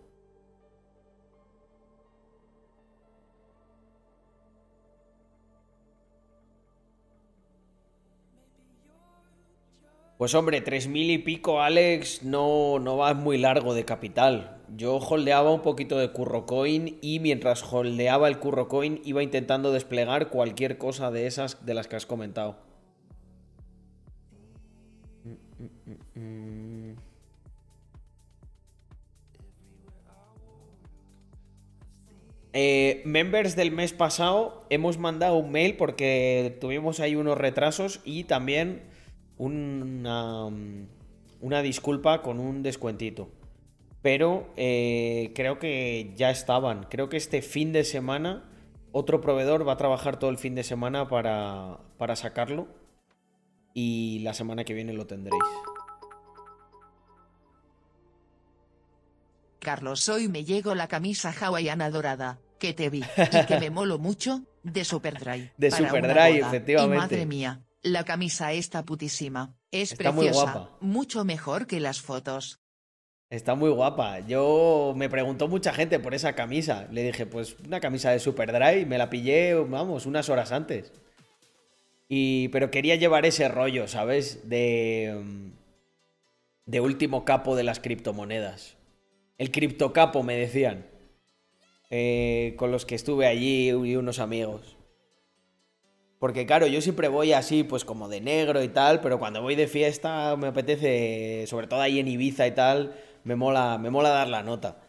Pues 10.21 10.35
hombre, 10.35 10.63
3.000 10.63 11.15
y 11.15 11.17
pico, 11.17 11.63
Alex, 11.63 12.25
no, 12.25 12.79
no 12.79 12.99
va 12.99 13.15
muy 13.15 13.39
largo 13.39 13.73
de 13.73 13.87
capital. 13.87 14.59
Yo 14.77 14.97
holdeaba 14.97 15.51
un 15.51 15.63
poquito 15.63 15.97
de 15.97 16.13
Currocoin 16.13 16.99
y 17.01 17.21
mientras 17.21 17.63
holdeaba 17.73 18.29
el 18.29 18.39
Currocoin 18.39 19.01
iba 19.03 19.23
intentando 19.23 19.73
desplegar 19.73 20.29
cualquier 20.29 20.77
cosa 20.77 21.11
de 21.11 21.27
esas 21.27 21.65
de 21.65 21.73
las 21.73 21.89
que 21.89 21.97
has 21.97 22.05
comentado. 22.05 22.59
Eh, 32.53 33.03
members 33.05 33.55
del 33.55 33.71
mes 33.71 33.93
pasado 33.93 34.67
hemos 34.71 34.99
mandado 34.99 35.37
un 35.37 35.53
mail 35.53 35.77
porque 35.77 36.57
tuvimos 36.61 36.99
ahí 36.99 37.15
unos 37.15 37.39
retrasos 37.39 38.01
y 38.05 38.25
también 38.25 38.83
una, 39.37 40.47
una 41.41 41.63
disculpa 41.63 42.23
con 42.23 42.41
un 42.41 42.63
descuentito. 42.63 43.31
Pero 44.03 44.49
eh, 44.57 45.33
creo 45.35 45.59
que 45.59 46.13
ya 46.17 46.31
estaban. 46.31 46.85
Creo 46.85 47.09
que 47.09 47.17
este 47.17 47.43
fin 47.43 47.73
de 47.73 47.85
semana 47.85 48.51
otro 48.93 49.21
proveedor 49.21 49.67
va 49.67 49.75
a 49.75 49.77
trabajar 49.77 50.19
todo 50.19 50.31
el 50.31 50.39
fin 50.39 50.55
de 50.55 50.65
semana 50.65 51.09
para, 51.09 51.79
para 51.99 52.17
sacarlo. 52.17 52.67
Y 53.73 54.21
la 54.21 54.35
semana 54.35 54.65
que 54.65 54.75
viene 54.75 54.93
lo 54.93 55.07
tendréis. 55.07 55.43
Carlos, 59.61 60.09
hoy 60.09 60.29
me 60.29 60.45
llegó 60.45 60.75
la 60.75 60.89
camisa 60.89 61.33
hawaiana 61.39 61.91
dorada, 61.91 62.39
que 62.59 62.73
te 62.73 62.89
vi, 62.89 63.05
y 63.17 63.47
que 63.47 63.61
me 63.61 63.71
molo 63.71 63.99
mucho, 63.99 64.43
de 64.63 64.85
Superdry. 64.85 65.51
De 65.57 65.71
Superdry, 65.71 66.39
efectivamente. 66.39 66.97
Y 66.97 66.99
madre 66.99 67.27
mía, 67.27 67.61
la 67.83 68.05
camisa 68.05 68.53
está 68.53 68.85
putísima. 68.85 69.55
Es 69.71 69.93
Está 69.93 70.13
muy 70.13 70.27
preciosa, 70.27 70.53
guapa. 70.53 70.77
mucho 70.81 71.25
mejor 71.25 71.67
que 71.67 71.79
las 71.79 72.01
fotos. 72.01 72.61
Está 73.29 73.55
muy 73.55 73.71
guapa. 73.71 74.21
Yo 74.21 74.93
me 74.97 75.09
preguntó 75.09 75.47
mucha 75.47 75.73
gente 75.73 76.01
por 76.01 76.15
esa 76.15 76.33
camisa. 76.35 76.89
Le 76.91 77.05
dije, 77.05 77.27
pues 77.27 77.57
una 77.65 77.79
camisa 77.79 78.11
de 78.11 78.19
Superdry. 78.19 78.87
Me 78.87 78.99
la 78.99 79.09
pillé, 79.09 79.55
vamos, 79.55 80.07
unas 80.07 80.29
horas 80.29 80.51
antes. 80.51 80.93
Y, 82.09 82.49
pero 82.49 82.73
quería 82.73 82.97
llevar 82.97 83.25
ese 83.27 83.47
rollo, 83.47 83.87
¿sabes? 83.87 84.49
De, 84.49 85.17
mm, 85.23 85.53
de 86.67 86.81
último 86.81 87.25
capo 87.25 87.55
de 87.55 87.63
las 87.63 87.79
criptomonedas. 87.79 88.77
El 89.41 89.51
criptocapo, 89.51 90.23
me 90.23 90.37
decían. 90.37 90.85
Eh, 91.89 92.53
con 92.59 92.71
los 92.71 92.85
que 92.85 92.95
estuve 92.95 93.27
allí 93.27 93.71
y 93.71 93.97
unos 93.97 94.19
amigos. 94.19 94.77
Porque 96.19 96.45
claro, 96.45 96.67
yo 96.67 96.83
siempre 96.83 97.09
voy 97.09 97.33
así, 97.33 97.65
pues 97.65 97.87
como 97.87 98.11
de 98.11 98.21
negro 98.21 98.63
y 98.63 98.69
tal, 98.69 99.01
pero 99.01 99.19
cuando 99.19 99.41
voy 99.41 99.55
de 99.55 99.67
fiesta 99.67 100.37
me 100.37 100.49
apetece, 100.49 101.47
sobre 101.47 101.69
todo 101.69 101.81
ahí 101.81 101.99
en 102.01 102.09
Ibiza 102.09 102.47
y 102.47 102.51
tal, 102.51 102.95
me 103.25 103.35
mola, 103.35 103.79
me 103.79 103.89
mola 103.89 104.11
dar 104.11 104.29
la 104.29 104.43
nota. 104.43 104.83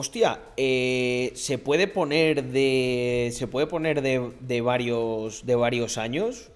Hostia, 0.00 0.38
eh, 0.56 1.32
se 1.34 1.58
puede 1.58 1.88
poner 1.88 2.44
de. 2.44 3.30
Se 3.32 3.48
puede 3.48 3.66
poner 3.66 4.00
de, 4.00 4.30
de 4.38 4.60
varios. 4.60 5.44
de 5.44 5.56
varios 5.56 5.98
años. 5.98 6.52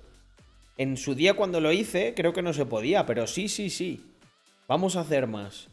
En 0.78 0.96
su 0.96 1.16
día 1.16 1.34
cuando 1.34 1.60
lo 1.60 1.72
hice, 1.72 2.14
creo 2.14 2.32
que 2.32 2.40
no 2.40 2.52
se 2.52 2.66
podía, 2.66 3.04
pero 3.04 3.26
sí, 3.26 3.48
sí, 3.48 3.68
sí. 3.68 4.00
Vamos 4.68 4.94
a 4.94 5.00
hacer 5.00 5.26
más. 5.26 5.66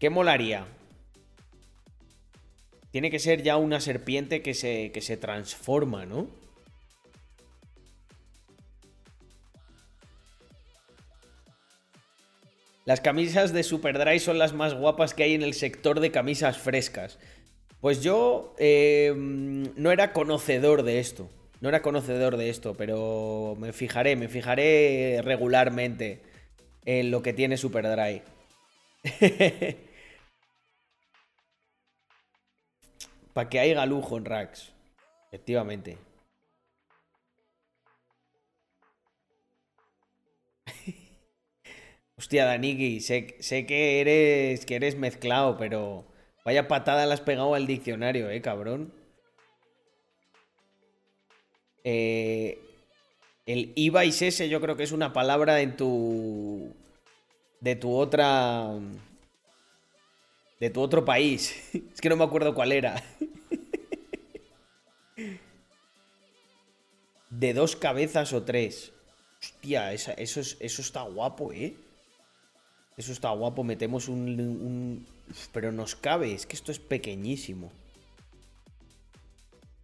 ¿Qué 0.00 0.10
molaría? 0.10 0.66
Tiene 2.90 3.12
que 3.12 3.20
ser 3.20 3.44
ya 3.44 3.56
una 3.56 3.80
serpiente 3.80 4.42
que 4.42 4.54
se, 4.54 4.90
que 4.90 5.00
se 5.00 5.16
transforma, 5.16 6.06
¿no? 6.06 6.26
Las 12.88 13.02
camisas 13.02 13.52
de 13.52 13.64
Superdry 13.64 14.18
son 14.18 14.38
las 14.38 14.54
más 14.54 14.72
guapas 14.72 15.12
que 15.12 15.22
hay 15.22 15.34
en 15.34 15.42
el 15.42 15.52
sector 15.52 16.00
de 16.00 16.10
camisas 16.10 16.56
frescas. 16.56 17.18
Pues 17.82 18.02
yo 18.02 18.54
eh, 18.56 19.12
no 19.14 19.92
era 19.92 20.14
conocedor 20.14 20.82
de 20.84 20.98
esto. 20.98 21.28
No 21.60 21.68
era 21.68 21.82
conocedor 21.82 22.38
de 22.38 22.48
esto, 22.48 22.72
pero 22.78 23.58
me 23.58 23.74
fijaré, 23.74 24.16
me 24.16 24.28
fijaré 24.28 25.20
regularmente 25.22 26.22
en 26.86 27.10
lo 27.10 27.20
que 27.20 27.34
tiene 27.34 27.58
Superdry. 27.58 28.22
Para 33.34 33.50
que 33.50 33.60
haya 33.60 33.84
lujo 33.84 34.16
en 34.16 34.24
racks. 34.24 34.72
Efectivamente. 35.26 36.07
Hostia, 42.18 42.44
Daniki, 42.46 43.00
sé, 43.00 43.36
sé 43.38 43.64
que 43.64 44.00
eres 44.00 44.66
que 44.66 44.74
eres 44.74 44.96
mezclado, 44.96 45.56
pero 45.56 46.04
vaya 46.44 46.66
patada 46.66 47.06
le 47.06 47.14
has 47.14 47.20
pegado 47.20 47.54
al 47.54 47.68
diccionario, 47.68 48.28
eh, 48.28 48.42
cabrón. 48.42 48.92
Eh, 51.84 52.58
el 53.46 53.72
IVA 53.76 54.04
y 54.04 54.08
ese 54.08 54.48
yo 54.48 54.60
creo 54.60 54.76
que 54.76 54.82
es 54.82 54.90
una 54.90 55.12
palabra 55.12 55.60
en 55.60 55.76
tu 55.76 56.74
de 57.60 57.76
tu 57.76 57.94
otra 57.94 58.72
de 60.58 60.70
tu 60.70 60.80
otro 60.80 61.04
país. 61.04 61.70
Es 61.94 62.00
que 62.00 62.08
no 62.08 62.16
me 62.16 62.24
acuerdo 62.24 62.52
cuál 62.52 62.72
era. 62.72 63.00
De 67.30 67.52
dos 67.52 67.76
cabezas 67.76 68.32
o 68.32 68.42
tres. 68.42 68.92
Hostia, 69.40 69.92
eso 69.92 70.40
está 70.58 71.02
guapo, 71.02 71.52
¿eh? 71.52 71.76
Eso 72.98 73.12
está 73.12 73.30
guapo. 73.30 73.64
Metemos 73.64 74.08
un, 74.08 75.06
Pero 75.52 75.72
nos 75.72 75.94
cabe, 75.94 76.32
es 76.34 76.44
que 76.46 76.56
esto 76.56 76.72
es 76.72 76.78
pequeñísimo. 76.80 77.70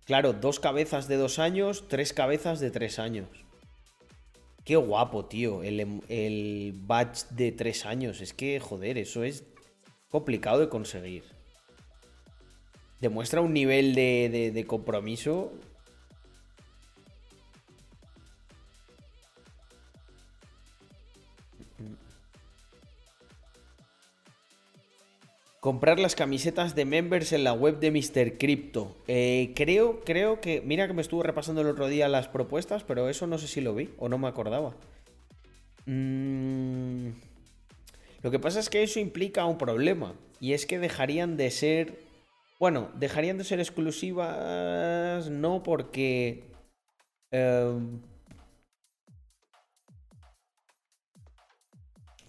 Claro, 0.05 0.33
dos 0.35 0.61
cabezas 0.61 1.09
de 1.09 1.17
dos 1.17 1.39
años, 1.39 1.85
tres 1.89 2.13
cabezas 2.13 2.61
de 2.61 2.71
tres 2.71 2.99
años. 2.99 3.29
Qué 4.65 4.77
guapo, 4.77 5.27
tío. 5.27 5.63
El, 5.63 5.81
em- 5.81 6.01
el 6.09 6.75
batch 6.75 7.25
de 7.31 7.53
tres 7.53 7.87
años. 7.87 8.21
Es 8.21 8.35
que, 8.35 8.59
joder, 8.61 8.99
eso 8.99 9.23
es 9.25 9.45
complicado 10.11 10.59
de 10.61 10.69
conseguir. 10.69 11.25
Demuestra 13.01 13.41
un 13.41 13.53
nivel 13.53 13.95
de- 13.95 14.51
de 14.53 14.65
compromiso. 14.67 15.53
Comprar 25.65 25.99
las 25.99 26.15
camisetas 26.15 26.75
de 26.75 26.85
members 26.85 27.33
en 27.33 27.43
la 27.43 27.55
web 27.55 27.81
de 27.81 27.91
Mr. 27.91 28.37
Crypto. 28.37 28.95
Eh, 29.07 29.55
creo, 29.57 30.01
creo 30.05 30.39
que. 30.39 30.61
Mira 30.61 30.87
que 30.87 30.93
me 30.93 31.01
estuve 31.01 31.23
repasando 31.25 31.63
el 31.63 31.69
otro 31.69 31.89
día 31.89 32.07
las 32.07 32.29
propuestas, 32.29 32.85
pero 32.85 33.09
eso 33.09 33.27
no 33.27 33.39
sé 33.39 33.49
si 33.49 33.63
lo 33.63 33.75
vi 33.75 33.89
o 33.97 34.11
no 34.11 34.19
me 34.19 34.29
acordaba. 34.29 34.75
Mm, 35.87 37.13
Lo 38.21 38.31
que 38.31 38.39
pasa 38.39 38.61
es 38.61 38.69
que 38.69 38.83
eso 38.83 39.01
implica 39.01 39.47
un 39.47 39.57
problema. 39.57 40.13
Y 40.39 40.53
es 40.53 40.67
que 40.67 40.79
dejarían 40.79 41.39
de 41.39 41.51
ser. 41.51 41.99
Bueno, 42.61 42.91
dejarían 42.97 43.39
de 43.39 43.45
ser 43.45 43.59
exclusivas. 43.59 45.31
No 45.31 45.63
porque. 45.63 46.45
em, 47.31 48.03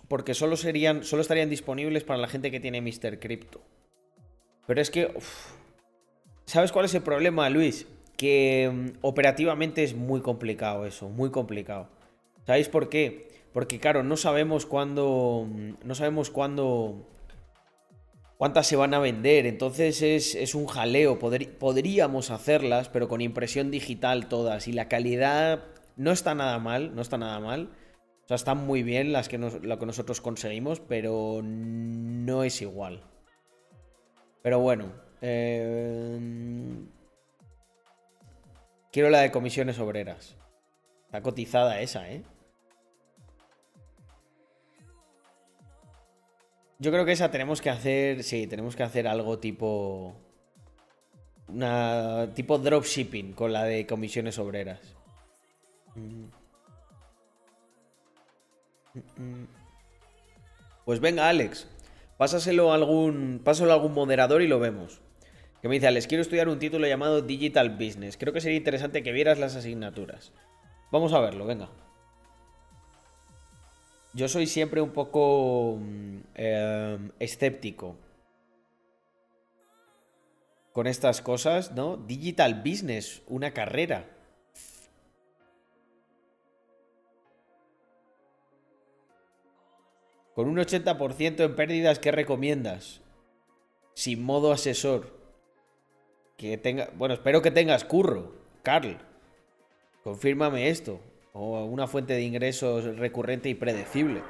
porque 0.07 0.33
solo 0.33 0.57
serían, 0.57 1.03
solo 1.03 1.21
estarían 1.21 1.49
disponibles 1.49 2.03
para 2.03 2.19
la 2.19 2.27
gente 2.27 2.51
que 2.51 2.59
tiene 2.59 2.81
Mr. 2.81 3.19
Crypto. 3.19 3.61
Pero 4.67 4.81
es 4.81 4.89
que, 4.89 5.13
¿sabes 6.45 6.71
cuál 6.71 6.85
es 6.85 6.93
el 6.93 7.01
problema, 7.01 7.49
Luis? 7.49 7.87
Que 8.17 8.71
mm, 8.71 8.97
operativamente 9.01 9.83
es 9.83 9.95
muy 9.95 10.21
complicado 10.21 10.85
eso, 10.85 11.09
muy 11.09 11.31
complicado. 11.31 11.89
¿Sabéis 12.45 12.69
por 12.69 12.89
qué? 12.89 13.29
Porque 13.53 13.79
claro, 13.79 14.03
no 14.03 14.17
sabemos 14.17 14.65
cuándo, 14.65 15.47
mm, 15.49 15.73
no 15.83 15.95
sabemos 15.95 16.29
cuándo, 16.29 17.07
cuántas 18.37 18.67
se 18.67 18.75
van 18.75 18.93
a 18.93 18.99
vender. 18.99 19.45
Entonces 19.45 20.01
es, 20.01 20.35
es 20.35 20.55
un 20.55 20.67
jaleo. 20.67 21.19
Podríamos 21.19 22.31
hacerlas, 22.31 22.89
pero 22.89 23.07
con 23.07 23.21
impresión 23.21 23.71
digital 23.71 24.27
todas. 24.27 24.67
Y 24.67 24.73
la 24.73 24.87
calidad 24.87 25.63
no 25.95 26.11
está 26.11 26.35
nada 26.35 26.59
mal, 26.59 26.95
no 26.95 27.01
está 27.01 27.17
nada 27.17 27.39
mal. 27.39 27.69
O 28.25 28.27
sea, 28.27 28.35
están 28.35 28.65
muy 28.65 28.81
bien 28.81 29.13
las 29.13 29.29
que 29.29 29.37
lo 29.37 29.79
que 29.79 29.85
nosotros 29.85 30.19
conseguimos, 30.19 30.79
pero 30.79 31.41
no 31.43 32.43
es 32.43 32.61
igual. 32.61 33.01
Pero 34.41 34.59
bueno. 34.59 34.91
eh, 35.21 36.19
Quiero 38.91 39.09
la 39.09 39.19
de 39.19 39.29
comisiones 39.29 39.77
obreras. 39.77 40.35
Está 41.05 41.21
cotizada 41.21 41.81
esa, 41.81 42.09
¿eh? 42.09 42.23
Yo 46.79 46.91
creo 46.91 47.05
que 47.05 47.11
esa 47.11 47.29
tenemos 47.29 47.61
que 47.61 47.69
hacer. 47.69 48.23
Sí, 48.23 48.47
tenemos 48.47 48.75
que 48.75 48.83
hacer 48.83 49.07
algo 49.07 49.37
tipo. 49.37 50.15
Una. 51.47 52.31
tipo 52.33 52.57
dropshipping 52.57 53.33
con 53.33 53.53
la 53.53 53.65
de 53.65 53.85
comisiones 53.85 54.39
obreras. 54.39 54.95
Mm. 55.95 56.44
Mm, 58.95 59.21
mm. 59.21 59.47
Pues 60.85 60.99
venga, 60.99 61.29
Alex. 61.29 61.67
Pásaselo 62.17 62.71
a 62.71 62.75
algún. 62.75 63.41
Pásalo 63.43 63.71
a 63.71 63.75
algún 63.75 63.93
moderador 63.93 64.41
y 64.41 64.47
lo 64.47 64.59
vemos. 64.59 65.01
Que 65.61 65.67
me 65.67 65.75
dice, 65.75 65.87
Alex, 65.87 66.07
quiero 66.07 66.21
estudiar 66.21 66.47
un 66.47 66.59
título 66.59 66.87
llamado 66.87 67.21
Digital 67.21 67.71
Business. 67.71 68.17
Creo 68.17 68.33
que 68.33 68.41
sería 68.41 68.57
interesante 68.57 69.03
que 69.03 69.11
vieras 69.11 69.39
las 69.39 69.55
asignaturas. 69.55 70.31
Vamos 70.91 71.13
a 71.13 71.19
verlo, 71.19 71.45
venga. 71.45 71.69
Yo 74.13 74.29
soy 74.29 74.47
siempre 74.47 74.79
un 74.79 74.91
poco 74.91 75.77
mm, 75.81 76.17
eh, 76.35 76.97
escéptico 77.19 77.97
con 80.71 80.87
estas 80.87 81.21
cosas, 81.21 81.71
¿no? 81.73 81.97
Digital 81.97 82.61
Business, 82.63 83.23
una 83.27 83.51
carrera. 83.51 84.14
Con 90.35 90.47
un 90.49 90.57
80% 90.57 91.39
en 91.45 91.55
pérdidas, 91.55 91.97
¿qué 91.99 92.11
recomiendas? 92.11 93.01
Sin 93.93 94.21
modo 94.23 94.51
asesor. 94.51 95.15
Que 96.37 96.57
tenga. 96.57 96.89
Bueno, 96.97 97.13
espero 97.13 97.41
que 97.41 97.51
tengas 97.51 97.85
curro, 97.85 98.33
Carl. 98.61 98.97
Confírmame 100.03 100.67
esto. 100.69 100.99
O 101.31 101.63
una 101.65 101.87
fuente 101.87 102.13
de 102.13 102.21
ingresos 102.23 102.97
recurrente 102.97 103.47
y 103.49 103.55
predecible. 103.55 104.21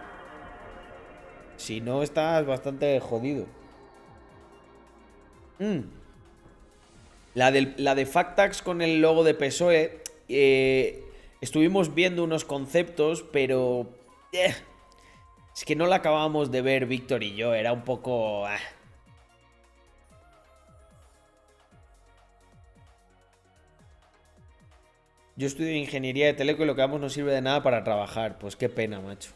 Si 1.57 1.81
no, 1.81 2.03
estás 2.03 2.45
bastante 2.45 2.99
jodido. 2.99 3.45
Mm. 5.59 5.79
La, 7.33 7.51
del- 7.51 7.73
la 7.77 7.95
de 7.95 8.05
Factax 8.05 8.61
con 8.61 8.81
el 8.81 9.01
logo 9.01 9.23
de 9.23 9.33
PSOE. 9.33 10.01
eh, 10.29 11.03
estuvimos 11.41 11.93
viendo 11.95 12.23
unos 12.23 12.45
conceptos, 12.45 13.23
pero. 13.31 13.87
eh, 14.31 14.53
que 15.65 15.75
no 15.75 15.87
la 15.87 15.97
acabábamos 15.97 16.51
de 16.51 16.61
ver 16.61 16.85
Víctor 16.85 17.23
y 17.23 17.35
yo. 17.35 17.53
Era 17.53 17.73
un 17.73 17.81
poco. 17.81 18.45
ah. 18.45 18.59
Yo 25.35 25.47
estudio 25.47 25.73
ingeniería 25.75 26.27
de 26.27 26.33
teleco 26.33 26.63
y 26.63 26.65
lo 26.65 26.75
que 26.75 26.81
vamos 26.81 27.01
no 27.01 27.09
sirve 27.09 27.33
de 27.33 27.41
nada 27.41 27.61
para 27.61 27.83
trabajar. 27.83 28.37
Pues 28.37 28.55
qué 28.55 28.69
pena, 28.69 29.01
macho. 29.01 29.31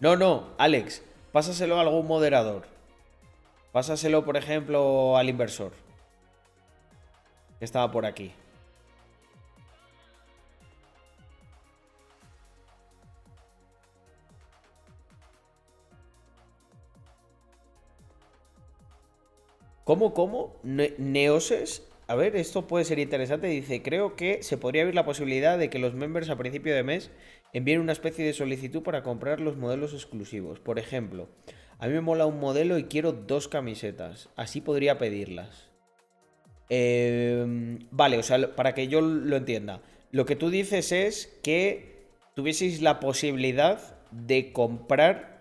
No, 0.00 0.16
no, 0.16 0.48
Alex, 0.56 1.02
pásaselo 1.30 1.76
a 1.76 1.82
algún 1.82 2.06
moderador. 2.06 2.66
Pásaselo, 3.70 4.24
por 4.24 4.36
ejemplo, 4.36 5.16
al 5.16 5.28
inversor. 5.28 5.72
Que 7.58 7.64
estaba 7.66 7.92
por 7.92 8.06
aquí. 8.06 8.32
¿Cómo, 19.90 20.14
cómo? 20.14 20.54
Ne- 20.62 20.94
Neoses. 20.98 21.84
A 22.06 22.14
ver, 22.14 22.36
esto 22.36 22.68
puede 22.68 22.84
ser 22.84 23.00
interesante. 23.00 23.48
Dice, 23.48 23.82
creo 23.82 24.14
que 24.14 24.40
se 24.44 24.56
podría 24.56 24.82
abrir 24.82 24.94
la 24.94 25.04
posibilidad 25.04 25.58
de 25.58 25.68
que 25.68 25.80
los 25.80 25.94
members 25.94 26.30
a 26.30 26.38
principio 26.38 26.72
de 26.76 26.84
mes 26.84 27.10
envíen 27.52 27.80
una 27.80 27.90
especie 27.90 28.24
de 28.24 28.32
solicitud 28.32 28.84
para 28.84 29.02
comprar 29.02 29.40
los 29.40 29.56
modelos 29.56 29.92
exclusivos. 29.92 30.60
Por 30.60 30.78
ejemplo, 30.78 31.28
a 31.80 31.88
mí 31.88 31.94
me 31.94 32.02
mola 32.02 32.26
un 32.26 32.38
modelo 32.38 32.78
y 32.78 32.84
quiero 32.84 33.10
dos 33.10 33.48
camisetas. 33.48 34.28
Así 34.36 34.60
podría 34.60 34.96
pedirlas. 34.96 35.70
Eh, 36.68 37.44
vale, 37.90 38.16
o 38.18 38.22
sea, 38.22 38.54
para 38.54 38.74
que 38.74 38.86
yo 38.86 39.00
lo 39.00 39.34
entienda. 39.34 39.82
Lo 40.12 40.24
que 40.24 40.36
tú 40.36 40.50
dices 40.50 40.92
es 40.92 41.36
que 41.42 42.06
tuvieseis 42.36 42.80
la 42.80 43.00
posibilidad 43.00 43.98
de 44.12 44.52
comprar 44.52 45.39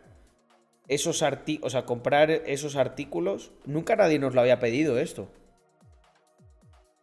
esos 0.89 1.21
artículos, 1.21 1.67
o 1.67 1.69
sea, 1.69 1.85
comprar 1.85 2.31
esos 2.31 2.75
artículos. 2.75 3.51
Nunca 3.65 3.95
nadie 3.95 4.19
nos 4.19 4.35
lo 4.35 4.41
había 4.41 4.59
pedido 4.59 4.99
esto. 4.99 5.29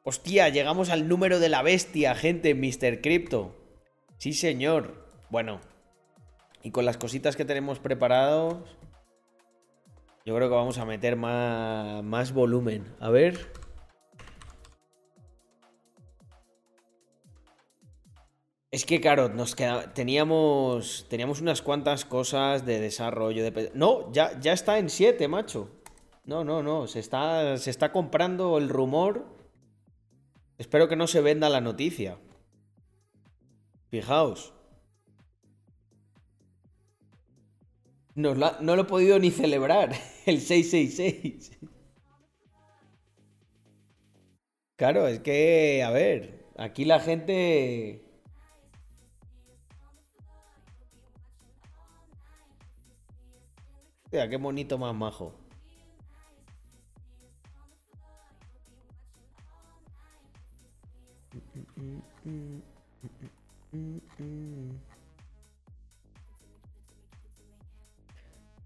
Hostia, 0.03 0.49
llegamos 0.51 0.91
al 0.91 1.09
número 1.09 1.39
de 1.39 1.49
la 1.49 1.62
bestia, 1.62 2.14
gente, 2.14 2.55
Mr. 2.55 3.01
Crypto. 3.01 3.57
Sí, 4.18 4.34
señor. 4.34 5.09
Bueno. 5.30 5.61
Y 6.62 6.72
con 6.72 6.84
las 6.84 6.97
cositas 6.97 7.37
que 7.37 7.45
tenemos 7.45 7.78
preparados, 7.78 8.76
yo 10.24 10.34
creo 10.34 10.49
que 10.49 10.55
vamos 10.55 10.78
a 10.78 10.84
meter 10.84 11.14
más, 11.14 12.03
más 12.03 12.32
volumen. 12.32 12.84
A 12.99 13.11
ver. 13.11 13.53
Es 18.77 18.85
que, 18.85 19.01
claro, 19.01 19.31
nos 19.31 19.55
queda, 19.55 19.95
teníamos, 19.95 21.07
teníamos 21.09 21.41
unas 21.41 21.62
cuantas 21.62 22.05
cosas 22.05 22.66
de 22.66 22.79
desarrollo. 22.79 23.43
De, 23.43 23.70
no, 23.72 24.12
ya, 24.12 24.39
ya 24.39 24.53
está 24.53 24.77
en 24.77 24.91
7, 24.91 25.29
macho. 25.29 25.70
No, 26.27 26.45
no, 26.45 26.62
no. 26.62 26.87
Se 26.87 26.99
está, 26.99 27.57
se 27.57 27.70
está 27.70 27.91
comprando 27.91 28.59
el 28.59 28.68
rumor. 28.68 29.24
Espero 30.59 30.89
que 30.91 30.97
no 30.97 31.07
se 31.07 31.22
venda 31.22 31.49
la 31.49 31.62
noticia. 31.62 32.18
Fijaos. 33.89 34.53
La- 38.14 38.59
no 38.61 38.77
lo 38.77 38.83
he 38.83 38.85
podido 38.85 39.18
ni 39.18 39.31
celebrar. 39.31 39.95
El 40.27 40.43
666. 40.43 41.59
Claro, 44.77 45.09
es 45.09 45.20
que, 45.20 45.83
a 45.83 45.91
ver, 45.91 46.45
aquí 46.59 46.85
la 46.85 47.01
gente... 47.01 48.03
Hostia, 54.07 54.29
qué 54.31 54.37
bonito 54.37 54.79
más 54.79 54.95
majo. 54.95 55.35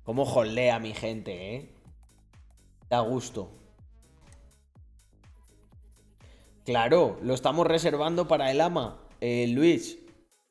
Cómo 0.04 0.26
jolea 0.26 0.78
mi 0.78 0.92
gente, 0.92 1.56
¿eh? 1.56 1.74
Da 2.90 3.00
gusto. 3.00 3.50
Claro, 6.66 7.18
lo 7.22 7.32
estamos 7.32 7.66
reservando 7.66 8.28
para 8.28 8.50
el 8.50 8.60
ama. 8.60 9.00
Eh, 9.22 9.46
Luis, 9.48 9.98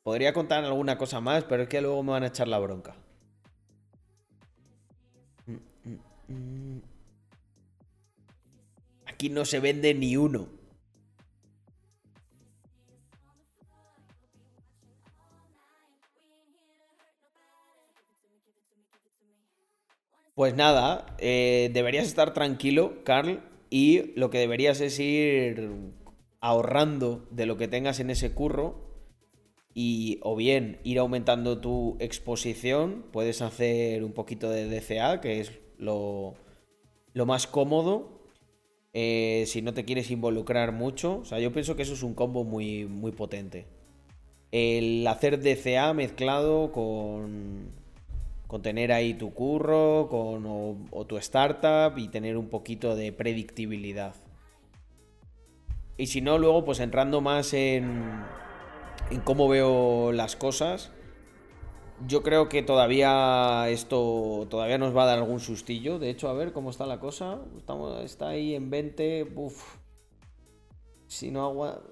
podría 0.02 0.32
contar 0.32 0.64
alguna 0.64 0.98
cosa 0.98 1.20
más, 1.20 1.44
pero 1.44 1.62
es 1.62 1.68
que 1.68 1.80
luego 1.80 2.02
me 2.02 2.10
van 2.10 2.24
a 2.24 2.26
echar 2.26 2.48
la 2.48 2.58
bronca. 2.58 2.99
Aquí 9.20 9.28
no 9.28 9.44
se 9.44 9.60
vende 9.60 9.92
ni 9.92 10.16
uno. 10.16 10.48
Pues 20.34 20.54
nada, 20.54 21.04
eh, 21.18 21.68
deberías 21.74 22.06
estar 22.06 22.32
tranquilo, 22.32 23.04
Carl, 23.04 23.42
y 23.68 24.18
lo 24.18 24.30
que 24.30 24.38
deberías 24.38 24.80
es 24.80 24.98
ir 24.98 25.70
ahorrando 26.40 27.28
de 27.30 27.44
lo 27.44 27.58
que 27.58 27.68
tengas 27.68 28.00
en 28.00 28.08
ese 28.08 28.32
curro 28.32 29.04
y 29.74 30.18
o 30.22 30.34
bien 30.34 30.80
ir 30.82 30.98
aumentando 30.98 31.60
tu 31.60 31.98
exposición, 32.00 33.04
puedes 33.12 33.42
hacer 33.42 34.02
un 34.02 34.14
poquito 34.14 34.48
de 34.48 34.64
DCA, 34.64 35.20
que 35.20 35.40
es 35.40 35.52
lo, 35.76 36.36
lo 37.12 37.26
más 37.26 37.46
cómodo. 37.46 38.19
Eh, 38.92 39.44
si 39.46 39.62
no 39.62 39.72
te 39.74 39.84
quieres 39.84 40.10
involucrar 40.10 40.72
mucho, 40.72 41.18
o 41.18 41.24
sea, 41.24 41.38
yo 41.38 41.52
pienso 41.52 41.76
que 41.76 41.82
eso 41.82 41.94
es 41.94 42.02
un 42.02 42.14
combo 42.14 42.44
muy, 42.44 42.86
muy 42.86 43.12
potente. 43.12 43.66
El 44.52 45.06
hacer 45.06 45.40
DCA 45.40 45.92
mezclado 45.94 46.72
con, 46.72 47.70
con 48.46 48.62
tener 48.62 48.92
ahí 48.92 49.14
tu 49.14 49.32
curro 49.32 50.08
con, 50.10 50.44
o, 50.46 50.76
o 50.90 51.06
tu 51.06 51.18
startup 51.18 51.96
y 51.98 52.08
tener 52.08 52.36
un 52.36 52.48
poquito 52.48 52.96
de 52.96 53.12
predictibilidad. 53.12 54.14
Y 55.96 56.06
si 56.06 56.20
no, 56.20 56.38
luego 56.38 56.64
pues 56.64 56.80
entrando 56.80 57.20
más 57.20 57.52
en, 57.54 58.24
en 59.10 59.20
cómo 59.20 59.48
veo 59.48 60.12
las 60.12 60.34
cosas, 60.34 60.90
yo 62.06 62.22
creo 62.22 62.48
que 62.48 62.62
todavía 62.62 63.68
esto 63.68 64.46
todavía 64.50 64.78
nos 64.78 64.96
va 64.96 65.02
a 65.04 65.06
dar 65.06 65.18
algún 65.18 65.40
sustillo. 65.40 65.98
De 65.98 66.10
hecho, 66.10 66.28
a 66.28 66.32
ver 66.32 66.52
cómo 66.52 66.70
está 66.70 66.86
la 66.86 67.00
cosa. 67.00 67.40
Estamos, 67.56 68.02
está 68.04 68.28
ahí 68.28 68.54
en 68.54 68.70
20. 68.70 69.32
Uf. 69.36 69.76
Si 71.06 71.30
no 71.30 71.44
agua. 71.44 71.82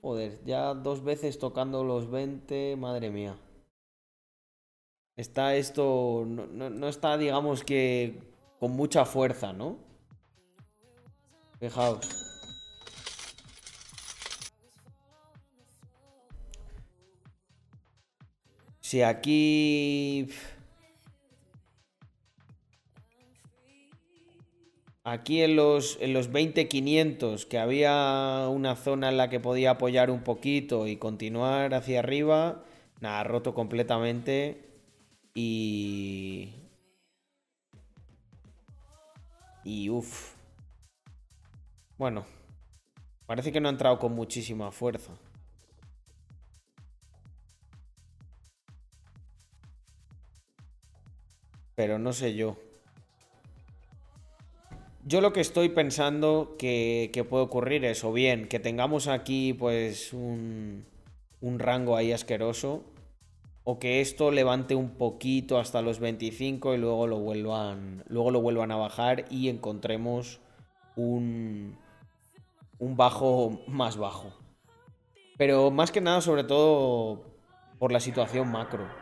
Joder, 0.00 0.40
ya 0.44 0.74
dos 0.74 1.04
veces 1.04 1.38
tocando 1.38 1.84
los 1.84 2.10
20. 2.10 2.76
Madre 2.76 3.10
mía. 3.10 3.36
Está 5.16 5.54
esto. 5.56 6.24
No, 6.26 6.46
no- 6.46 6.70
no 6.70 6.88
está, 6.88 7.16
digamos 7.18 7.62
que. 7.64 8.20
con 8.58 8.72
mucha 8.72 9.04
fuerza, 9.04 9.52
¿no? 9.52 9.76
Fijaos. 11.58 12.21
Si 18.92 19.00
aquí. 19.00 20.28
Aquí 25.02 25.40
en 25.40 25.56
los, 25.56 25.96
en 26.02 26.12
los 26.12 26.30
20.500, 26.30 27.48
que 27.48 27.58
había 27.58 28.46
una 28.50 28.76
zona 28.76 29.08
en 29.08 29.16
la 29.16 29.30
que 29.30 29.40
podía 29.40 29.70
apoyar 29.70 30.10
un 30.10 30.22
poquito 30.22 30.86
y 30.86 30.98
continuar 30.98 31.72
hacia 31.72 32.00
arriba, 32.00 32.64
nada, 33.00 33.24
roto 33.24 33.54
completamente. 33.54 34.62
Y. 35.32 36.52
Y 39.64 39.88
uff. 39.88 40.34
Bueno, 41.96 42.26
parece 43.24 43.52
que 43.52 43.60
no 43.62 43.68
ha 43.68 43.72
entrado 43.72 43.98
con 43.98 44.12
muchísima 44.12 44.70
fuerza. 44.70 45.14
Pero 51.74 51.98
no 51.98 52.12
sé 52.12 52.34
yo. 52.34 52.56
Yo 55.04 55.20
lo 55.20 55.32
que 55.32 55.40
estoy 55.40 55.68
pensando 55.68 56.54
que, 56.58 57.26
puede 57.28 57.42
ocurrir 57.42 57.84
es 57.84 58.04
o 58.04 58.12
bien 58.12 58.46
que 58.46 58.60
tengamos 58.60 59.08
aquí 59.08 59.52
pues 59.52 60.12
un, 60.12 60.84
un 61.40 61.58
rango 61.58 61.96
ahí 61.96 62.12
asqueroso 62.12 62.84
o 63.64 63.78
que 63.78 64.00
esto 64.00 64.30
levante 64.30 64.74
un 64.74 64.90
poquito 64.90 65.58
hasta 65.58 65.82
los 65.82 65.98
25 65.98 66.74
y 66.74 66.78
luego 66.78 67.06
lo 67.06 67.18
vuelvan 67.18 68.04
luego 68.08 68.30
lo 68.30 68.40
vuelvan 68.40 68.70
a 68.70 68.76
bajar 68.76 69.24
y 69.30 69.48
encontremos 69.48 70.40
un 70.96 71.76
un 72.78 72.96
bajo 72.96 73.60
más 73.68 73.96
bajo. 73.96 74.32
Pero 75.38 75.70
más 75.70 75.92
que 75.92 76.00
nada 76.00 76.20
sobre 76.20 76.44
todo 76.44 77.22
por 77.78 77.92
la 77.92 78.00
situación 78.00 78.50
macro. 78.50 79.01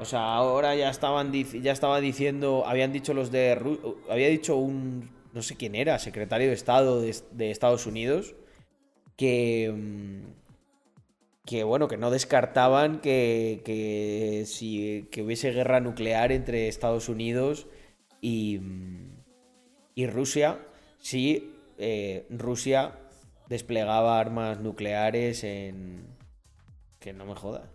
O 0.00 0.04
sea, 0.06 0.34
ahora 0.34 0.74
ya 0.74 0.88
estaban 0.90 1.30
ya 1.32 1.72
estaba 1.72 2.00
diciendo, 2.00 2.64
habían 2.66 2.90
dicho 2.92 3.12
los 3.12 3.30
de 3.30 3.54
Ru- 3.58 3.96
había 4.08 4.28
dicho 4.28 4.56
un 4.56 5.10
no 5.34 5.42
sé 5.42 5.56
quién 5.56 5.74
era, 5.74 5.98
secretario 5.98 6.48
de 6.48 6.54
Estado 6.54 7.02
de, 7.02 7.50
Estados 7.50 7.86
Unidos 7.86 8.34
que 9.16 9.70
mm, 9.74 10.22
que 11.44 11.64
bueno, 11.64 11.88
que 11.88 11.96
no 11.98 12.10
descartaban 12.10 13.00
que, 13.00 13.62
que 13.64 14.44
si 14.46 15.08
que 15.10 15.22
hubiese 15.22 15.50
guerra 15.52 15.80
nuclear 15.80 16.32
entre 16.32 16.68
Estados 16.68 17.08
Unidos 17.08 17.66
y, 18.22 18.58
mm, 18.60 19.22
y 19.96 20.06
Rusia 20.06 20.58
si 20.98 21.52
eh, 21.78 22.26
Rusia 22.30 22.98
desplegaba 23.48 24.18
armas 24.20 24.60
nucleares 24.60 25.44
en 25.44 26.06
que 27.00 27.12
no 27.12 27.26
me 27.26 27.34
joda. 27.34 27.70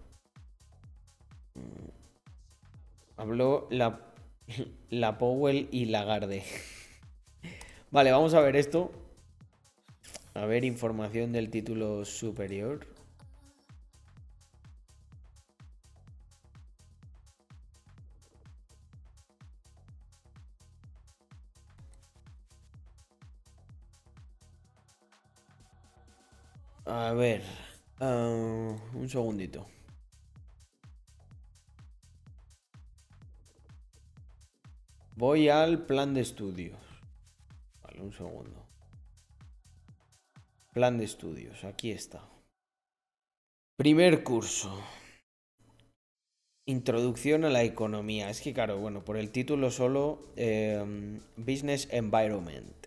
Habló 3.17 3.67
la, 3.71 5.17
Powell 5.17 5.69
y 5.71 5.85
Lagarde. 5.85 6.43
Vale, 7.91 8.11
vamos 8.11 8.33
a 8.33 8.41
ver 8.41 8.55
esto. 8.55 8.91
A 10.33 10.45
ver, 10.45 10.65
información 10.65 11.31
del 11.31 11.49
título 11.49 12.03
superior. 12.03 12.85
A 26.85 27.13
ver. 27.13 27.41
ah, 27.99 28.75
un 28.93 29.09
segundito. 29.09 29.74
Voy 35.27 35.49
al 35.49 35.87
plan 35.87 36.13
de 36.13 36.21
estudios. 36.21 36.77
Vale, 37.81 37.99
un 37.99 38.13
segundo. 38.13 38.67
Plan 40.71 40.99
de 40.99 41.05
estudios, 41.05 41.63
aquí 41.63 41.89
está. 41.89 42.29
Primer 43.75 44.23
curso. 44.23 44.71
Introducción 46.67 47.43
a 47.43 47.49
la 47.49 47.63
economía. 47.63 48.29
Es 48.29 48.39
que 48.39 48.53
claro, 48.53 48.77
bueno, 48.77 49.03
por 49.03 49.17
el 49.17 49.31
título 49.31 49.71
solo, 49.71 50.21
eh, 50.35 51.19
Business 51.37 51.87
Environment. 51.89 52.85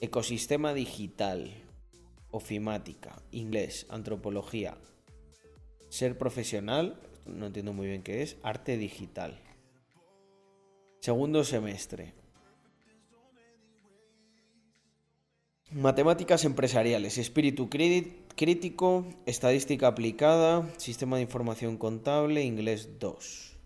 Ecosistema 0.00 0.74
digital. 0.74 1.50
Ofimática. 2.30 3.22
Inglés. 3.30 3.86
Antropología. 3.88 4.76
Ser 5.88 6.18
profesional. 6.18 7.00
No 7.24 7.46
entiendo 7.46 7.72
muy 7.72 7.86
bien 7.86 8.02
qué 8.02 8.20
es. 8.20 8.36
Arte 8.42 8.76
digital. 8.76 9.45
Segundo 11.00 11.44
semestre. 11.44 12.14
Matemáticas 15.70 16.44
empresariales, 16.44 17.18
espíritu 17.18 17.68
crítico, 17.68 19.04
estadística 19.26 19.88
aplicada, 19.88 20.68
sistema 20.78 21.16
de 21.16 21.22
información 21.22 21.76
contable, 21.76 22.44
inglés 22.44 22.98
2. 22.98 23.56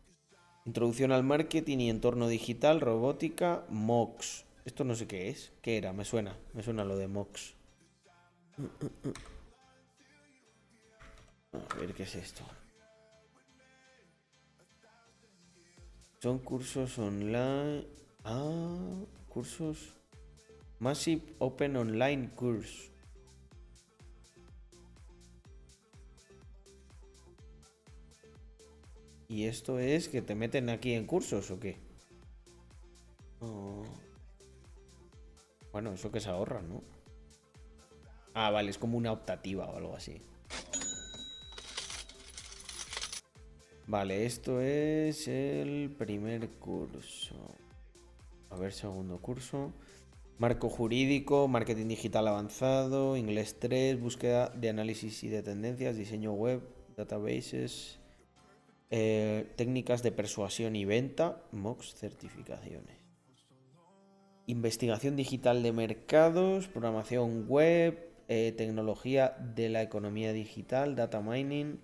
Introducción 0.66 1.12
al 1.12 1.24
marketing 1.24 1.78
y 1.78 1.90
entorno 1.90 2.28
digital, 2.28 2.80
robótica, 2.80 3.64
MOX. 3.68 4.44
Esto 4.64 4.84
no 4.84 4.94
sé 4.94 5.06
qué 5.06 5.30
es. 5.30 5.52
¿Qué 5.62 5.76
era? 5.78 5.92
Me 5.92 6.04
suena. 6.04 6.36
Me 6.52 6.62
suena 6.62 6.84
lo 6.84 6.96
de 6.96 7.08
MOX. 7.08 7.54
A 11.52 11.74
ver 11.76 11.94
qué 11.94 12.02
es 12.02 12.14
esto. 12.14 12.44
Son 16.20 16.38
cursos 16.38 16.98
online. 16.98 17.86
Ah, 18.24 19.04
cursos. 19.30 19.94
Massive 20.78 21.22
Open 21.38 21.76
Online 21.76 22.30
Course. 22.34 22.90
¿Y 29.28 29.44
esto 29.44 29.78
es 29.78 30.08
que 30.08 30.20
te 30.20 30.34
meten 30.34 30.68
aquí 30.68 30.92
en 30.92 31.06
cursos 31.06 31.50
o 31.50 31.58
qué? 31.58 31.78
Oh. 33.40 33.84
Bueno, 35.72 35.94
eso 35.94 36.12
que 36.12 36.20
se 36.20 36.28
ahorra, 36.28 36.60
¿no? 36.60 36.82
Ah, 38.34 38.50
vale, 38.50 38.70
es 38.70 38.76
como 38.76 38.98
una 38.98 39.12
optativa 39.12 39.66
o 39.70 39.76
algo 39.76 39.96
así. 39.96 40.20
Vale, 43.90 44.24
esto 44.24 44.60
es 44.60 45.26
el 45.26 45.90
primer 45.98 46.48
curso. 46.48 47.34
A 48.50 48.56
ver, 48.56 48.72
segundo 48.72 49.18
curso. 49.18 49.72
Marco 50.38 50.68
jurídico, 50.68 51.48
marketing 51.48 51.88
digital 51.88 52.28
avanzado, 52.28 53.16
inglés 53.16 53.56
3, 53.58 54.00
búsqueda 54.00 54.50
de 54.50 54.68
análisis 54.68 55.24
y 55.24 55.28
de 55.28 55.42
tendencias, 55.42 55.96
diseño 55.96 56.32
web, 56.34 56.62
databases, 56.96 57.98
eh, 58.90 59.52
técnicas 59.56 60.04
de 60.04 60.12
persuasión 60.12 60.76
y 60.76 60.84
venta, 60.84 61.42
MOX 61.50 61.96
certificaciones. 61.96 62.96
Investigación 64.46 65.16
digital 65.16 65.64
de 65.64 65.72
mercados, 65.72 66.68
programación 66.68 67.48
web, 67.48 68.08
eh, 68.28 68.54
tecnología 68.56 69.36
de 69.40 69.68
la 69.68 69.82
economía 69.82 70.32
digital, 70.32 70.94
data 70.94 71.20
mining, 71.20 71.80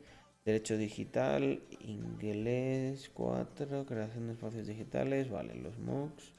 derecho 0.47 0.78
digital, 0.78 1.61
inglés 1.80 3.11
4, 3.12 3.84
creación 3.84 4.28
de 4.28 4.34
espacios 4.34 4.68
digitales, 4.68 5.28
vale, 5.28 5.57
los 5.57 5.76
MOOCs, 5.78 6.32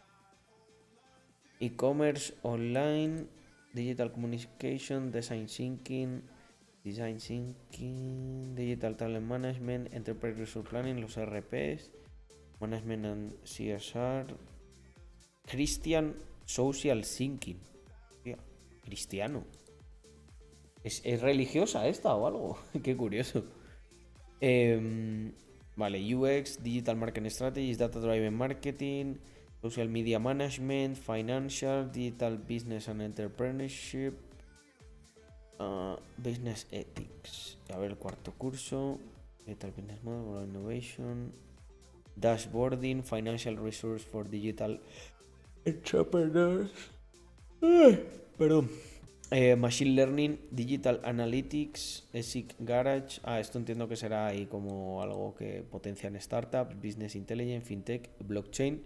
e-commerce 1.59 2.33
online, 2.41 3.27
digital 3.73 4.13
communication, 4.13 5.11
design 5.11 5.47
thinking, 5.47 6.23
design 6.85 7.19
thinking, 7.19 8.55
digital 8.55 8.95
talent 8.95 9.27
management, 9.27 9.93
enterprise 9.93 10.39
resource 10.39 10.69
planning, 10.69 11.01
los 11.01 11.17
RPs, 11.17 11.91
management 12.61 13.05
and 13.05 13.33
CSR, 13.43 14.25
Christian 15.45 16.15
social 16.45 17.03
thinking. 17.03 17.59
Cristiano. 18.83 19.43
¿Es, 20.81 21.01
es 21.03 21.21
religiosa 21.21 21.89
esta 21.89 22.15
o 22.15 22.25
algo? 22.25 22.57
Qué 22.83 22.95
curioso. 22.95 23.43
Em, 24.39 25.33
vale, 25.75 26.15
UX, 26.15 26.61
Digital 26.63 26.95
Marketing 26.95 27.29
Strategies, 27.29 27.77
Data 27.77 27.99
Driven 27.99 28.33
Marketing, 28.33 29.17
Social 29.61 29.89
Media 29.89 30.19
Management, 30.19 30.97
Financial, 30.97 31.89
Digital 31.91 32.37
Business 32.37 32.87
and 32.87 33.01
Entrepreneurship, 33.01 34.13
ah, 35.59 35.97
Business 36.17 36.67
Ethics. 36.71 37.57
A 37.73 37.77
ver, 37.77 37.91
el 37.91 37.97
cuarto 37.97 38.33
curso, 38.33 38.99
Digital 39.45 39.71
Business 39.71 40.03
Model, 40.03 40.49
Innovation, 40.49 41.33
Dashboarding, 42.15 43.03
Financial 43.03 43.55
Resource 43.57 44.03
for 44.03 44.29
Digital 44.29 44.79
Entrepreneurs. 45.65 46.71
Ay, 47.61 48.03
perdón. 48.37 48.69
Eh, 49.29 49.57
Machine 49.57 49.91
Learning, 49.91 50.39
Digital 50.51 51.01
Analytics, 51.03 52.07
ESIC 52.13 52.55
Garage. 52.59 53.19
Ah, 53.23 53.41
esto 53.41 53.57
entiendo 53.57 53.89
que 53.89 53.97
será 53.97 54.27
ahí 54.27 54.45
como 54.45 55.01
algo 55.01 55.35
que 55.35 55.63
potencia 55.69 56.07
en 56.07 56.19
startups, 56.19 56.75
Business 56.75 57.15
Intelligence, 57.15 57.65
FinTech, 57.65 58.09
Blockchain, 58.19 58.85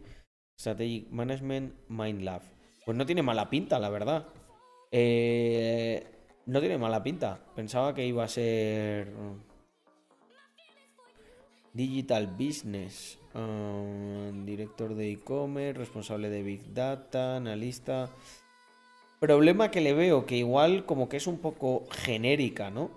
Strategic 0.57 1.11
Management, 1.11 1.73
MindLab. 1.89 2.41
Pues 2.85 2.97
no 2.97 3.05
tiene 3.05 3.21
mala 3.21 3.51
pinta, 3.51 3.77
la 3.77 3.89
verdad. 3.89 4.27
Eh, 4.91 6.03
no 6.47 6.59
tiene 6.59 6.79
mala 6.79 7.03
pinta. 7.03 7.39
Pensaba 7.55 7.93
que 7.93 8.07
iba 8.07 8.23
a 8.23 8.27
ser. 8.27 9.13
Digital 11.73 12.27
Business. 12.27 13.19
ah, 13.35 14.31
director 14.43 14.95
de 14.95 15.11
e-commerce, 15.11 15.77
responsable 15.77 16.29
de 16.29 16.41
Big 16.41 16.73
Data, 16.73 17.35
analista. 17.37 18.09
Problema 19.22 19.69
que 19.69 19.82
le 19.82 19.93
veo, 19.93 20.26
que 20.26 20.36
igual 20.36 20.84
como 20.88 21.07
que 21.07 21.17
es 21.17 21.28
un 21.28 21.38
poco 21.38 21.84
genérica, 21.91 22.72
¿no? 22.72 22.89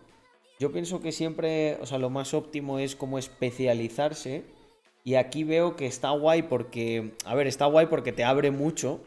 Yo 0.59 0.73
pienso 0.73 1.03
que 1.03 1.13
siempre, 1.13 1.77
o 1.83 1.87
sea, 1.87 1.99
lo 1.99 2.09
más 2.09 2.33
óptimo 2.33 2.79
es 2.79 2.97
como 2.97 3.19
especializarse. 3.19 4.43
Y 5.05 5.17
aquí 5.17 5.45
veo 5.45 5.77
que 5.77 5.85
está 5.85 6.09
guay 6.13 6.45
porque, 6.45 7.13
a 7.27 7.35
ver, 7.35 7.47
está 7.47 7.67
guay 7.67 7.89
porque 7.89 8.11
te 8.11 8.25
abre 8.25 8.51
mucho, 8.51 9.03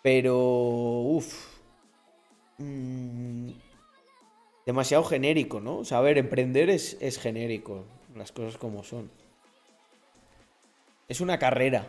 pero, 0.00 0.38
uff, 0.38 1.58
demasiado 4.64 5.02
genérico, 5.02 5.60
¿no? 5.60 5.78
O 5.78 5.84
sea, 5.84 5.98
a 5.98 6.02
ver, 6.02 6.18
emprender 6.18 6.70
es, 6.70 6.96
es 7.00 7.18
genérico, 7.18 7.84
las 8.14 8.30
cosas 8.30 8.58
como 8.58 8.84
son. 8.84 9.10
Es 11.08 11.20
una 11.20 11.40
carrera. 11.40 11.88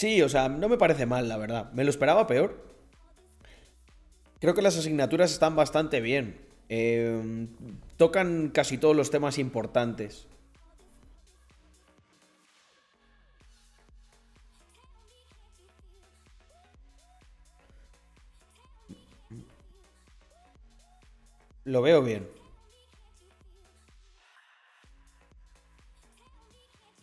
Sí, 0.00 0.22
o 0.22 0.30
sea, 0.30 0.48
no 0.48 0.70
me 0.70 0.78
parece 0.78 1.04
mal, 1.04 1.28
la 1.28 1.36
verdad. 1.36 1.70
Me 1.72 1.84
lo 1.84 1.90
esperaba 1.90 2.26
peor. 2.26 2.56
Creo 4.40 4.54
que 4.54 4.62
las 4.62 4.78
asignaturas 4.78 5.30
están 5.30 5.56
bastante 5.56 6.00
bien. 6.00 6.40
Eh, 6.70 7.46
tocan 7.98 8.48
casi 8.48 8.78
todos 8.78 8.96
los 8.96 9.10
temas 9.10 9.36
importantes. 9.36 10.26
Lo 21.64 21.82
veo 21.82 22.02
bien. 22.02 22.26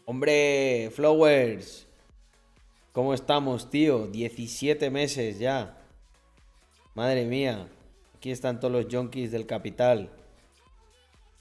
Hombre, 0.06 0.90
Flowers. 0.96 1.87
¿Cómo 2.98 3.14
estamos, 3.14 3.70
tío? 3.70 4.08
17 4.08 4.90
meses 4.90 5.38
ya. 5.38 5.78
Madre 6.96 7.26
mía. 7.26 7.68
Aquí 8.16 8.32
están 8.32 8.60
todos 8.60 8.72
los 8.72 8.92
junkies 8.92 9.32
del 9.32 9.46
capital. 9.46 10.10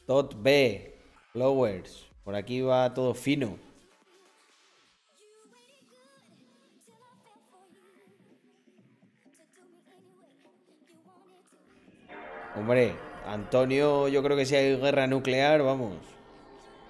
Tot 0.04 0.34
B. 0.42 0.98
Flowers. 1.32 2.08
Por 2.24 2.34
aquí 2.34 2.60
va 2.60 2.92
todo 2.92 3.14
fino. 3.14 3.56
Hombre, 12.54 12.96
Antonio, 13.24 14.08
yo 14.08 14.22
creo 14.22 14.36
que 14.36 14.44
si 14.44 14.56
hay 14.56 14.76
guerra 14.76 15.06
nuclear, 15.06 15.62
vamos. 15.62 15.94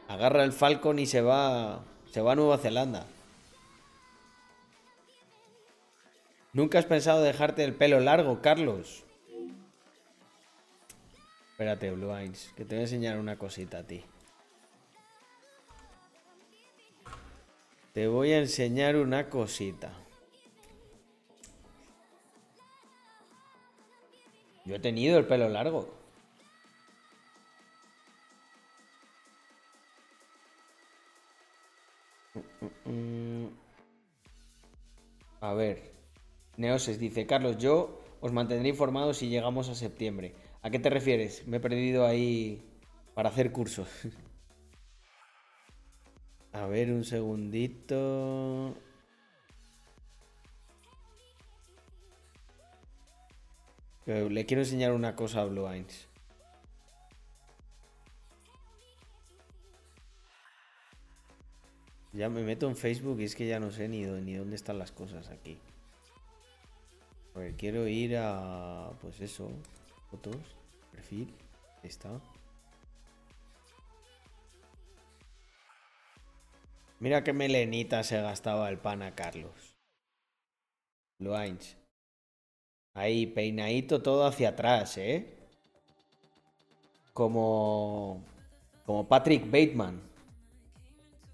Agarra 0.08 0.42
el 0.42 0.50
Falcon 0.50 0.98
y 0.98 1.06
se 1.06 1.20
va. 1.20 1.84
Se 2.10 2.20
va 2.20 2.32
a 2.32 2.34
Nueva 2.34 2.58
Zelanda. 2.58 3.06
¿Nunca 6.56 6.78
has 6.78 6.86
pensado 6.86 7.20
dejarte 7.20 7.64
el 7.64 7.74
pelo 7.74 8.00
largo, 8.00 8.40
Carlos? 8.40 9.04
Espérate, 11.50 11.90
Blue 11.90 12.16
Eyes, 12.16 12.50
que 12.56 12.64
te 12.64 12.76
voy 12.76 12.78
a 12.80 12.84
enseñar 12.84 13.18
una 13.18 13.36
cosita 13.36 13.80
a 13.80 13.82
ti. 13.82 14.02
Te 17.92 18.08
voy 18.08 18.32
a 18.32 18.38
enseñar 18.38 18.96
una 18.96 19.28
cosita. 19.28 19.92
Yo 24.64 24.76
he 24.76 24.78
tenido 24.78 25.18
el 25.18 25.26
pelo 25.26 25.50
largo. 25.50 25.94
Mm, 32.86 33.48
A 35.42 35.52
ver. 35.52 35.95
Neoses 36.56 36.98
dice, 36.98 37.26
Carlos, 37.26 37.58
yo 37.58 38.00
os 38.20 38.32
mantendré 38.32 38.68
informados 38.68 39.18
si 39.18 39.28
llegamos 39.28 39.68
a 39.68 39.74
septiembre. 39.74 40.34
¿A 40.62 40.70
qué 40.70 40.78
te 40.78 40.90
refieres? 40.90 41.46
Me 41.46 41.58
he 41.58 41.60
perdido 41.60 42.06
ahí 42.06 42.62
para 43.14 43.28
hacer 43.28 43.52
cursos. 43.52 43.88
A 46.52 46.66
ver, 46.66 46.90
un 46.90 47.04
segundito. 47.04 48.74
Le 54.06 54.46
quiero 54.46 54.62
enseñar 54.62 54.92
una 54.92 55.14
cosa 55.14 55.42
a 55.42 55.44
Blue 55.44 55.68
Eyes. 55.68 56.08
Ya 62.14 62.30
me 62.30 62.42
meto 62.42 62.68
en 62.68 62.76
Facebook 62.76 63.20
y 63.20 63.24
es 63.24 63.34
que 63.34 63.46
ya 63.46 63.60
no 63.60 63.70
sé 63.70 63.88
ni 63.88 64.04
dónde 64.04 64.56
están 64.56 64.78
las 64.78 64.92
cosas 64.92 65.28
aquí. 65.28 65.58
Ver, 67.36 67.54
quiero 67.54 67.86
ir 67.86 68.16
a. 68.16 68.90
Pues 69.02 69.20
eso. 69.20 69.50
Fotos. 70.10 70.36
Perfil. 70.90 71.32
Está. 71.82 72.20
Mira 76.98 77.22
qué 77.22 77.34
melenita 77.34 78.02
se 78.04 78.20
gastaba 78.22 78.70
el 78.70 78.78
pan 78.78 79.02
a 79.02 79.14
Carlos. 79.14 79.76
Luains. 81.18 81.76
Ahí, 82.94 83.26
peinadito 83.26 84.02
todo 84.02 84.24
hacia 84.26 84.50
atrás, 84.50 84.96
¿eh? 84.96 85.36
Como. 87.12 88.24
Como 88.86 89.06
Patrick 89.06 89.44
Bateman. 89.44 90.00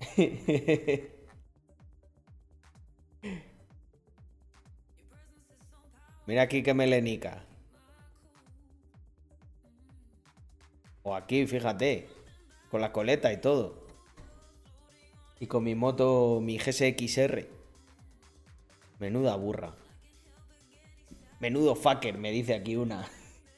Mira 6.33 6.45
aquí 6.45 6.63
que 6.63 6.73
melenica. 6.73 7.45
O 11.03 11.15
aquí, 11.15 11.47
fíjate. 11.47 12.09
Con 12.71 12.81
la 12.81 12.91
coleta 12.91 13.31
y 13.35 13.37
todo. 13.37 13.87
Y 15.41 15.47
con 15.47 15.63
mi 15.63 15.75
moto, 15.75 16.41
mi 16.41 16.57
GSXR. 16.57 17.47
Menuda 18.99 19.37
burra. 19.37 19.77
Menudo 21.39 21.75
fucker, 21.75 22.17
me 22.17 22.31
dice 22.31 22.55
aquí 22.55 22.77
una. 22.77 23.07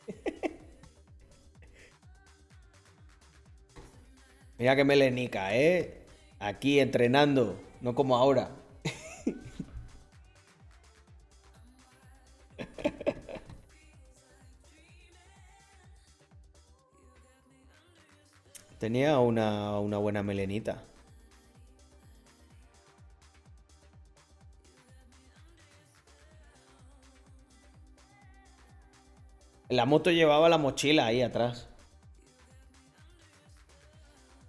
Mira 4.59 4.75
que 4.75 4.83
melenica, 4.83 5.57
¿eh? 5.57 6.03
Aquí 6.41 6.81
entrenando, 6.81 7.57
no 7.81 7.95
como 7.95 8.17
ahora. 8.17 8.64
Tenía 18.85 19.19
una, 19.19 19.81
una 19.81 19.97
buena 19.97 20.23
melenita. 20.23 20.85
La 29.71 29.87
moto 29.87 30.11
llevaba 30.11 30.51
la 30.51 30.59
mochila 30.59 31.07
ahí 31.07 31.23
atrás. 31.23 31.67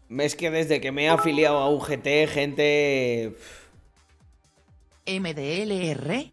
Es 0.10 0.36
que 0.36 0.52
desde 0.52 0.82
que 0.82 0.92
me 0.92 1.06
he 1.06 1.08
afiliado 1.08 1.60
a 1.60 1.70
UGT, 1.70 2.28
gente... 2.28 3.38
MDLR. 5.08 6.30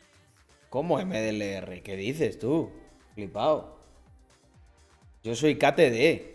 ¿Cómo 0.71 0.99
MDLR? 0.99 1.85
¿Qué 1.85 1.95
dices 1.95 2.41
tú? 2.41 2.73
Flipao. 3.15 3.79
Yo 5.23 5.37
soy 5.37 5.57
KTD. 5.57 6.32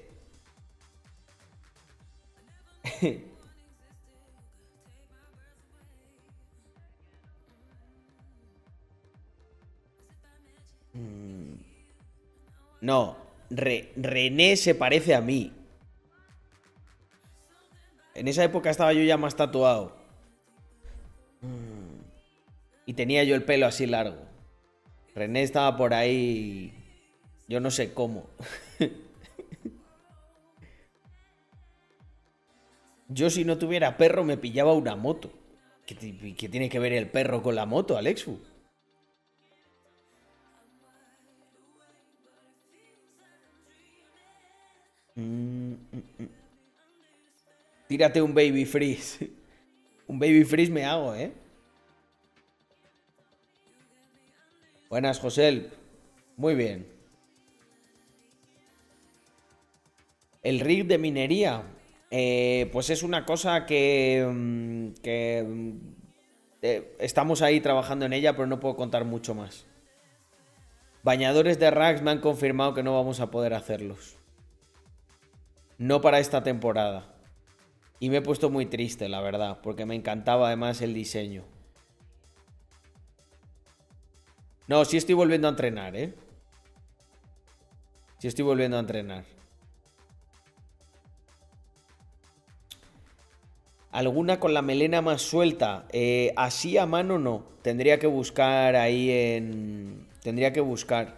No, 12.82 13.18
Re- 13.50 13.92
René 13.96 14.56
se 14.58 14.76
parece 14.76 15.16
a 15.16 15.22
mí. 15.22 15.54
En 18.14 18.28
esa 18.28 18.44
época 18.44 18.70
estaba 18.70 18.94
yo 18.94 19.04
ya 19.04 19.18
más 19.18 19.36
tatuado. 19.36 19.96
Y 22.86 22.94
tenía 22.94 23.24
yo 23.24 23.36
el 23.36 23.44
pelo 23.44 23.66
así 23.68 23.86
largo. 23.86 24.18
René 25.14 25.44
estaba 25.44 25.76
por 25.78 25.94
ahí. 25.94 26.74
Yo 27.48 27.60
no 27.60 27.72
sé 27.72 27.94
cómo. 27.94 28.30
Yo 33.10 33.30
si 33.30 33.44
no 33.44 33.58
tuviera 33.58 33.98
perro 33.98 34.24
me 34.24 34.38
pillaba 34.38 34.74
una 34.74 34.96
moto. 34.96 35.32
¿Qué, 35.86 35.96
ti- 35.96 36.36
qué 36.38 36.48
tiene 36.50 36.70
que 36.70 36.80
ver 36.80 36.94
el 36.94 37.10
perro 37.10 37.42
con 37.42 37.56
la 37.56 37.66
moto, 37.66 37.98
Alexu? 37.98 38.40
Mm, 45.18 45.74
mm, 45.94 46.04
mm. 46.20 46.30
Tírate 47.88 48.22
un 48.22 48.34
baby 48.34 48.66
freeze. 48.66 49.30
Un 50.08 50.20
baby 50.20 50.44
freeze 50.46 50.72
me 50.72 50.86
hago, 50.86 51.16
¿eh? 51.16 51.32
Buenas, 54.90 55.20
José. 55.20 55.70
Muy 56.38 56.56
bien. 56.56 56.86
El 60.42 60.60
rig 60.62 60.88
de 60.88 60.98
minería. 60.98 61.64
Eh, 62.12 62.70
pues 62.72 62.90
es 62.90 63.04
una 63.04 63.26
cosa 63.26 63.66
que. 63.66 64.28
mm, 64.30 65.02
que 65.02 65.46
mm, 65.48 65.78
eh, 66.62 66.96
estamos 67.00 67.42
ahí 67.42 67.62
trabajando 67.62 68.06
en 68.06 68.14
ella, 68.14 68.34
pero 68.34 68.48
no 68.48 68.60
puedo 68.60 68.76
contar 68.76 69.06
mucho 69.06 69.36
más. 69.36 69.66
Bañadores 71.04 71.60
de 71.60 71.72
racks 71.72 72.02
me 72.02 72.12
han 72.12 72.20
confirmado 72.20 72.74
que 72.74 72.84
no 72.84 72.94
vamos 72.96 73.20
a 73.20 73.32
poder 73.32 73.54
hacerlos. 73.54 74.18
No 75.78 76.02
para 76.02 76.20
esta 76.20 76.44
temporada. 76.44 77.14
Y 78.00 78.10
me 78.10 78.18
he 78.18 78.22
puesto 78.22 78.50
muy 78.50 78.66
triste, 78.66 79.08
la 79.10 79.22
verdad, 79.22 79.60
porque 79.62 79.86
me 79.86 79.96
encantaba 79.96 80.48
además 80.48 80.82
el 80.82 80.94
diseño. 80.94 81.44
No, 84.68 84.84
sí 84.86 84.98
estoy 84.98 85.16
volviendo 85.16 85.48
a 85.48 85.52
entrenar, 85.52 85.96
¿eh? 85.96 86.14
Sí 88.20 88.28
estoy 88.28 88.44
volviendo 88.44 88.78
a 88.78 88.82
entrenar. 88.82 89.37
¿Alguna 93.98 94.40
con 94.40 94.54
la 94.54 94.62
melena 94.62 95.02
más 95.02 95.24
suelta? 95.24 95.88
Eh, 95.92 96.32
así 96.36 96.78
a 96.78 96.86
mano 96.86 97.18
no. 97.18 97.44
Tendría 97.64 97.98
que 97.98 98.06
buscar 98.06 98.76
ahí 98.76 99.10
en... 99.10 100.06
Tendría 100.22 100.54
que 100.54 100.62
buscar. 100.62 101.16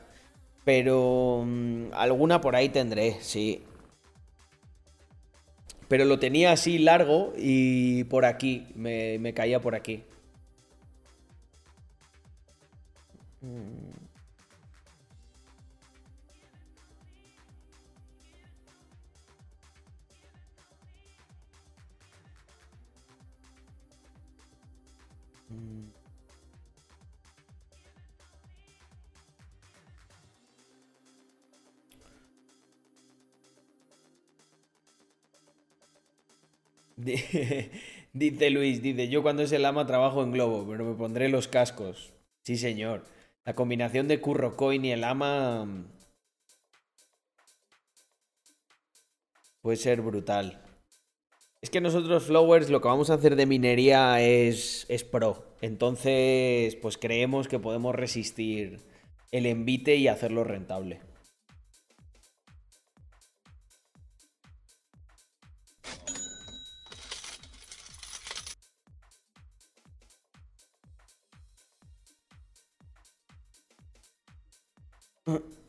Pero 0.64 1.44
mm, 1.46 1.88
alguna 1.92 2.40
por 2.40 2.56
ahí 2.56 2.70
tendré, 2.70 3.18
sí. 3.20 3.64
Pero 5.90 6.06
lo 6.06 6.20
tenía 6.20 6.54
así 6.54 6.78
largo 6.80 7.34
y 7.38 8.06
por 8.06 8.24
aquí. 8.24 8.68
Me, 8.76 9.34
caía 9.34 9.60
por 9.60 9.76
aquí. 9.76 10.06
Di- 13.42 13.89
Dice 38.14 38.50
Luis, 38.50 38.82
dice, 38.82 39.08
yo 39.08 39.22
cuando 39.22 39.44
es 39.44 39.52
el 39.52 39.66
ama 39.66 39.86
trabajo 39.86 40.24
en 40.24 40.32
Globo, 40.32 40.66
pero 40.70 40.84
me 40.84 40.96
pondré 40.96 41.30
los 41.30 41.48
cascos. 41.48 42.14
Sí, 42.44 42.58
señor. 42.58 43.06
La 43.46 43.56
combinación 43.56 44.08
de 44.08 44.20
Curro 44.20 44.56
Coin 44.56 44.84
y 44.84 44.92
el 44.92 45.04
ama 45.04 45.66
mm, 45.66 45.86
puede 49.62 49.78
ser 49.78 50.02
brutal. 50.02 50.62
Es 51.62 51.70
que 51.70 51.82
nosotros 51.82 52.24
Flowers 52.24 52.70
lo 52.70 52.82
que 52.82 52.88
vamos 52.88 53.10
a 53.10 53.16
hacer 53.16 53.36
de 53.36 53.46
minería 53.46 54.22
es, 54.22 54.86
es 54.90 55.04
pro. 55.04 55.56
Entonces, 55.62 56.76
pues 56.78 56.98
creemos 56.98 57.48
que 57.48 57.60
podemos 57.60 57.94
resistir 57.94 58.82
el 59.32 59.46
envite 59.46 59.96
y 59.98 60.08
hacerlo 60.08 60.44
rentable. 60.44 61.00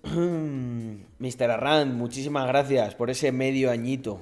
Mr. 1.19 1.51
Arrand, 1.51 1.95
muchísimas 1.95 2.47
gracias 2.47 2.95
por 2.95 3.11
ese 3.11 3.33
medio 3.33 3.71
añito. 3.71 4.21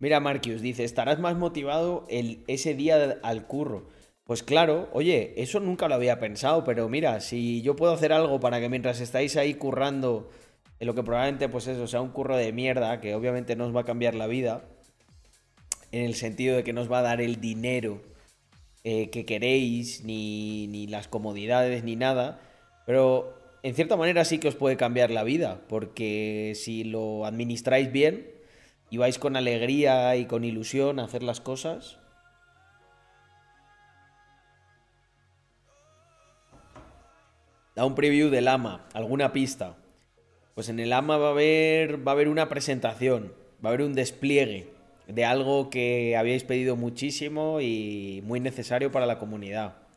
Mira, 0.00 0.20
Marquius 0.20 0.62
dice, 0.62 0.84
estarás 0.84 1.18
más 1.18 1.36
motivado 1.36 2.06
el, 2.08 2.44
ese 2.46 2.74
día 2.74 3.18
al 3.22 3.46
curro. 3.46 3.88
Pues 4.24 4.42
claro, 4.42 4.88
oye, 4.92 5.34
eso 5.36 5.58
nunca 5.58 5.88
lo 5.88 5.94
había 5.94 6.20
pensado, 6.20 6.62
pero 6.62 6.88
mira, 6.88 7.20
si 7.20 7.62
yo 7.62 7.76
puedo 7.76 7.94
hacer 7.94 8.12
algo 8.12 8.38
para 8.40 8.60
que 8.60 8.68
mientras 8.68 9.00
estáis 9.00 9.36
ahí 9.36 9.54
currando, 9.54 10.30
en 10.78 10.86
lo 10.86 10.94
que 10.94 11.02
probablemente 11.02 11.48
pues 11.48 11.66
eso 11.66 11.86
sea 11.86 12.00
un 12.00 12.10
curro 12.10 12.36
de 12.36 12.52
mierda, 12.52 13.00
que 13.00 13.14
obviamente 13.14 13.56
no 13.56 13.66
os 13.66 13.74
va 13.74 13.80
a 13.80 13.86
cambiar 13.86 14.14
la 14.14 14.26
vida, 14.26 14.68
en 15.92 16.04
el 16.04 16.14
sentido 16.14 16.56
de 16.56 16.64
que 16.64 16.74
nos 16.74 16.92
va 16.92 16.98
a 16.98 17.02
dar 17.02 17.20
el 17.20 17.40
dinero 17.40 18.02
eh, 18.84 19.10
que 19.10 19.24
queréis, 19.24 20.04
ni, 20.04 20.66
ni 20.68 20.86
las 20.86 21.08
comodidades, 21.08 21.82
ni 21.82 21.96
nada, 21.96 22.38
pero 22.88 23.34
en 23.62 23.74
cierta 23.74 23.98
manera 23.98 24.24
sí 24.24 24.38
que 24.38 24.48
os 24.48 24.56
puede 24.56 24.78
cambiar 24.78 25.10
la 25.10 25.22
vida, 25.22 25.60
porque 25.68 26.54
si 26.54 26.84
lo 26.84 27.26
administráis 27.26 27.92
bien 27.92 28.30
y 28.88 28.96
vais 28.96 29.18
con 29.18 29.36
alegría 29.36 30.16
y 30.16 30.24
con 30.24 30.42
ilusión 30.42 30.98
a 30.98 31.04
hacer 31.04 31.22
las 31.22 31.42
cosas. 31.42 31.98
Da 37.76 37.84
un 37.84 37.94
preview 37.94 38.30
del 38.30 38.48
AMA, 38.48 38.86
alguna 38.94 39.34
pista. 39.34 39.76
Pues 40.54 40.70
en 40.70 40.80
el 40.80 40.90
AMA 40.94 41.18
va 41.18 41.28
a 41.28 41.32
haber, 41.32 42.08
va 42.08 42.12
a 42.12 42.14
haber 42.14 42.28
una 42.28 42.48
presentación, 42.48 43.34
va 43.62 43.68
a 43.68 43.72
haber 43.74 43.82
un 43.82 43.92
despliegue 43.92 44.72
de 45.06 45.26
algo 45.26 45.68
que 45.68 46.16
habíais 46.16 46.44
pedido 46.44 46.74
muchísimo 46.74 47.60
y 47.60 48.22
muy 48.24 48.40
necesario 48.40 48.90
para 48.90 49.04
la 49.04 49.18
comunidad. 49.18 49.87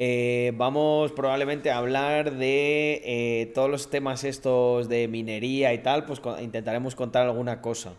Eh, 0.00 0.52
vamos 0.54 1.10
probablemente 1.10 1.72
a 1.72 1.78
hablar 1.78 2.36
de 2.36 3.02
eh, 3.04 3.46
todos 3.52 3.68
los 3.68 3.90
temas 3.90 4.22
estos 4.22 4.88
de 4.88 5.08
minería 5.08 5.74
y 5.74 5.78
tal, 5.78 6.04
pues 6.04 6.22
intentaremos 6.40 6.94
contar 6.94 7.26
alguna 7.26 7.60
cosa. 7.60 7.94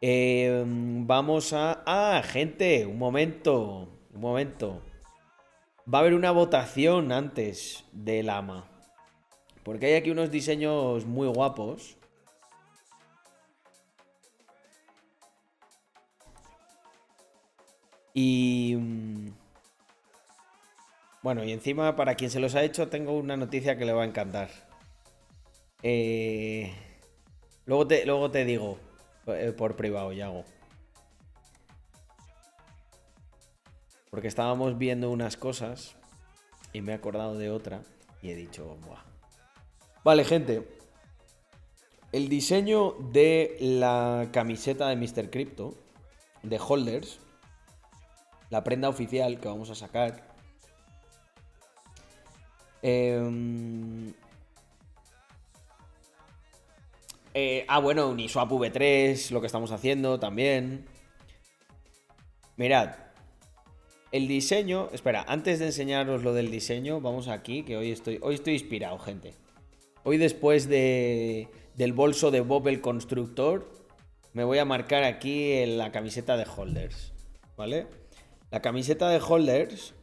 Eh, 0.00 0.64
vamos 0.66 1.52
a... 1.52 1.82
Ah, 1.86 2.22
gente, 2.24 2.86
un 2.86 2.98
momento, 2.98 3.88
un 4.12 4.20
momento. 4.20 4.82
Va 5.92 5.98
a 5.98 6.00
haber 6.00 6.14
una 6.14 6.32
votación 6.32 7.12
antes 7.12 7.84
del 7.92 8.28
AMA. 8.28 8.68
Porque 9.62 9.86
hay 9.86 9.94
aquí 9.94 10.10
unos 10.10 10.32
diseños 10.32 11.06
muy 11.06 11.28
guapos. 11.28 11.96
Y... 18.12 18.76
Bueno, 21.26 21.42
y 21.42 21.50
encima 21.50 21.96
para 21.96 22.14
quien 22.14 22.30
se 22.30 22.38
los 22.38 22.54
ha 22.54 22.62
hecho 22.62 22.86
tengo 22.86 23.18
una 23.18 23.36
noticia 23.36 23.76
que 23.76 23.84
le 23.84 23.92
va 23.92 24.04
a 24.04 24.06
encantar. 24.06 24.48
Eh, 25.82 26.72
Luego 27.64 27.84
te, 27.88 28.06
luego 28.06 28.30
te 28.30 28.44
digo 28.44 28.78
eh, 29.26 29.50
por 29.50 29.74
privado, 29.74 30.12
Yago. 30.12 30.44
Porque 34.08 34.28
estábamos 34.28 34.78
viendo 34.78 35.10
unas 35.10 35.36
cosas 35.36 35.96
y 36.72 36.80
me 36.80 36.92
he 36.92 36.94
acordado 36.94 37.36
de 37.36 37.50
otra 37.50 37.82
y 38.22 38.30
he 38.30 38.36
dicho, 38.36 38.76
Buah. 38.86 39.02
Vale, 40.04 40.22
gente. 40.22 40.78
El 42.12 42.28
diseño 42.28 42.92
de 43.10 43.56
la 43.58 44.28
camiseta 44.30 44.86
de 44.90 44.94
Mr. 44.94 45.28
Crypto, 45.28 45.74
de 46.44 46.60
Holders, 46.60 47.18
la 48.48 48.62
prenda 48.62 48.88
oficial 48.88 49.40
que 49.40 49.48
vamos 49.48 49.70
a 49.70 49.74
sacar. 49.74 50.25
Em, 52.82 54.12
eh, 57.34 57.64
ah, 57.68 57.80
bueno, 57.80 58.08
Uniswap 58.08 58.50
V3, 58.50 59.30
lo 59.30 59.40
que 59.40 59.46
estamos 59.46 59.70
haciendo 59.72 60.18
también. 60.18 60.86
Mirad, 62.56 62.94
el 64.12 64.28
diseño. 64.28 64.88
Espera, 64.92 65.24
antes 65.28 65.58
de 65.58 65.66
enseñaros 65.66 66.22
lo 66.22 66.32
del 66.32 66.50
diseño, 66.50 67.00
vamos 67.00 67.28
aquí, 67.28 67.62
que 67.62 67.76
hoy 67.76 67.90
estoy, 67.90 68.18
hoy 68.22 68.36
estoy 68.36 68.54
inspirado, 68.54 68.98
gente. 68.98 69.34
Hoy, 70.04 70.18
después 70.18 70.68
de, 70.68 71.48
del 71.74 71.92
bolso 71.92 72.30
de 72.30 72.40
Bob 72.40 72.68
el 72.68 72.80
constructor, 72.80 73.68
me 74.32 74.44
voy 74.44 74.58
a 74.58 74.64
marcar 74.64 75.02
aquí 75.02 75.66
la 75.66 75.90
camiseta 75.90 76.36
de 76.36 76.46
Holders. 76.46 77.12
¿Vale? 77.56 77.88
La 78.50 78.62
camiseta 78.62 79.08
de 79.08 79.18
Holders. 79.18 79.95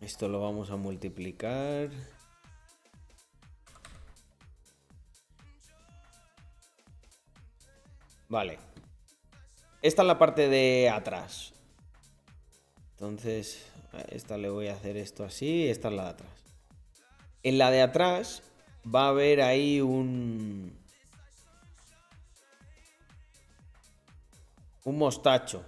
Esto 0.00 0.28
lo 0.28 0.40
vamos 0.40 0.70
a 0.70 0.76
multiplicar. 0.76 1.90
Vale. 8.28 8.58
Esta 9.82 10.02
es 10.02 10.08
la 10.08 10.18
parte 10.18 10.48
de 10.48 10.90
atrás. 10.90 11.52
Entonces, 12.92 13.66
a 13.92 14.00
esta 14.02 14.36
le 14.36 14.50
voy 14.50 14.68
a 14.68 14.74
hacer 14.74 14.96
esto 14.96 15.24
así, 15.24 15.68
esta 15.68 15.88
es 15.88 15.94
la 15.94 16.04
de 16.04 16.10
atrás. 16.10 16.30
En 17.42 17.58
la 17.58 17.70
de 17.70 17.82
atrás 17.82 18.42
va 18.92 19.06
a 19.06 19.08
haber 19.10 19.40
ahí 19.42 19.80
un... 19.80 20.76
Un 24.84 24.98
mostacho. 24.98 25.64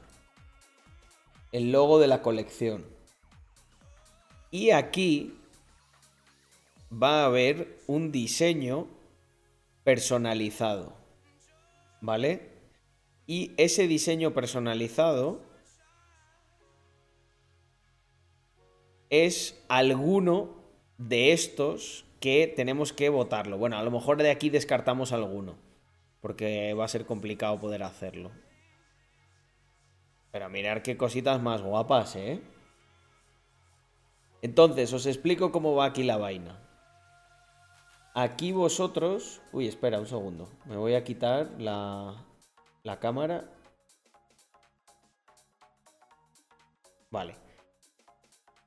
El 1.52 1.72
logo 1.72 1.98
de 1.98 2.06
la 2.06 2.22
colección. 2.22 2.97
Y 4.50 4.70
aquí 4.70 5.34
va 6.90 7.22
a 7.22 7.26
haber 7.26 7.78
un 7.86 8.12
diseño 8.12 8.86
personalizado. 9.84 10.96
¿Vale? 12.00 12.48
Y 13.26 13.52
ese 13.56 13.86
diseño 13.88 14.32
personalizado 14.32 15.42
es 19.10 19.62
alguno 19.68 20.56
de 20.96 21.32
estos 21.32 22.04
que 22.20 22.52
tenemos 22.54 22.92
que 22.92 23.08
votarlo. 23.08 23.58
Bueno, 23.58 23.76
a 23.78 23.82
lo 23.82 23.90
mejor 23.90 24.18
de 24.18 24.30
aquí 24.30 24.50
descartamos 24.50 25.12
alguno, 25.12 25.56
porque 26.20 26.74
va 26.74 26.84
a 26.84 26.88
ser 26.88 27.06
complicado 27.06 27.60
poder 27.60 27.82
hacerlo. 27.82 28.30
Pero 30.32 30.48
mirar 30.48 30.82
qué 30.82 30.96
cositas 30.96 31.40
más 31.40 31.62
guapas, 31.62 32.16
¿eh? 32.16 32.40
Entonces, 34.42 34.92
os 34.92 35.06
explico 35.06 35.50
cómo 35.50 35.74
va 35.74 35.86
aquí 35.86 36.02
la 36.02 36.16
vaina. 36.16 36.60
Aquí 38.14 38.52
vosotros... 38.52 39.40
Uy, 39.52 39.68
espera 39.68 40.00
un 40.00 40.06
segundo. 40.06 40.48
Me 40.64 40.76
voy 40.76 40.94
a 40.94 41.04
quitar 41.04 41.50
la, 41.58 42.24
la 42.82 42.98
cámara. 42.98 43.50
Vale. 47.10 47.36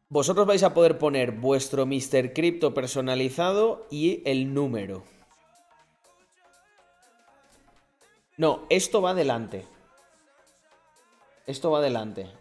Vosotros 0.10 0.46
vais 0.46 0.64
a 0.64 0.74
poder 0.74 0.98
poner 0.98 1.32
vuestro 1.32 1.86
Mr. 1.86 2.34
Crypto 2.34 2.74
personalizado 2.74 3.88
y 3.90 4.22
el 4.30 4.54
número. 4.54 5.04
No, 8.38 8.66
esto 8.70 9.02
va 9.02 9.12
adelante. 9.12 9.66
Esto 11.46 11.72
va 11.72 11.80
adelante. 11.80 12.41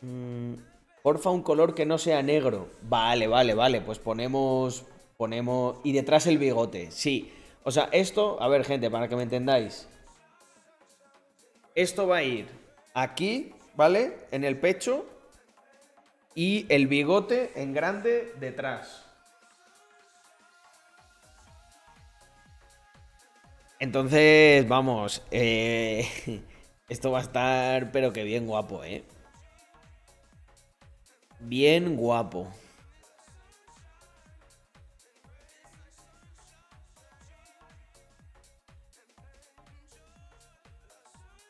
Mm, 0.00 0.54
porfa, 1.02 1.30
un 1.30 1.42
color 1.42 1.74
que 1.74 1.86
no 1.86 1.98
sea 1.98 2.22
negro. 2.22 2.68
Vale, 2.82 3.26
vale, 3.26 3.54
vale. 3.54 3.80
Pues 3.80 3.98
ponemos. 3.98 4.84
Ponemos. 5.16 5.76
Y 5.84 5.92
detrás 5.92 6.26
el 6.26 6.38
bigote. 6.38 6.90
Sí. 6.90 7.32
O 7.64 7.70
sea, 7.70 7.88
esto. 7.92 8.42
A 8.42 8.48
ver, 8.48 8.64
gente, 8.64 8.90
para 8.90 9.08
que 9.08 9.16
me 9.16 9.22
entendáis. 9.22 9.88
Esto 11.74 12.06
va 12.06 12.16
a 12.18 12.22
ir 12.22 12.46
aquí 12.94 13.52
¿vale? 13.80 14.12
En 14.30 14.44
el 14.44 14.58
pecho 14.58 15.06
y 16.34 16.66
el 16.68 16.86
bigote 16.86 17.50
en 17.54 17.72
grande 17.72 18.34
detrás. 18.38 19.06
Entonces, 23.78 24.68
vamos, 24.68 25.22
eh, 25.30 26.06
esto 26.90 27.10
va 27.10 27.20
a 27.20 27.22
estar, 27.22 27.90
pero 27.90 28.12
que 28.12 28.24
bien 28.24 28.46
guapo, 28.46 28.84
¿eh? 28.84 29.02
Bien 31.40 31.96
guapo. 31.96 32.48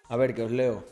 A 0.09 0.17
ver, 0.17 0.35
que 0.35 0.43
os 0.43 0.51
leo. 0.51 0.85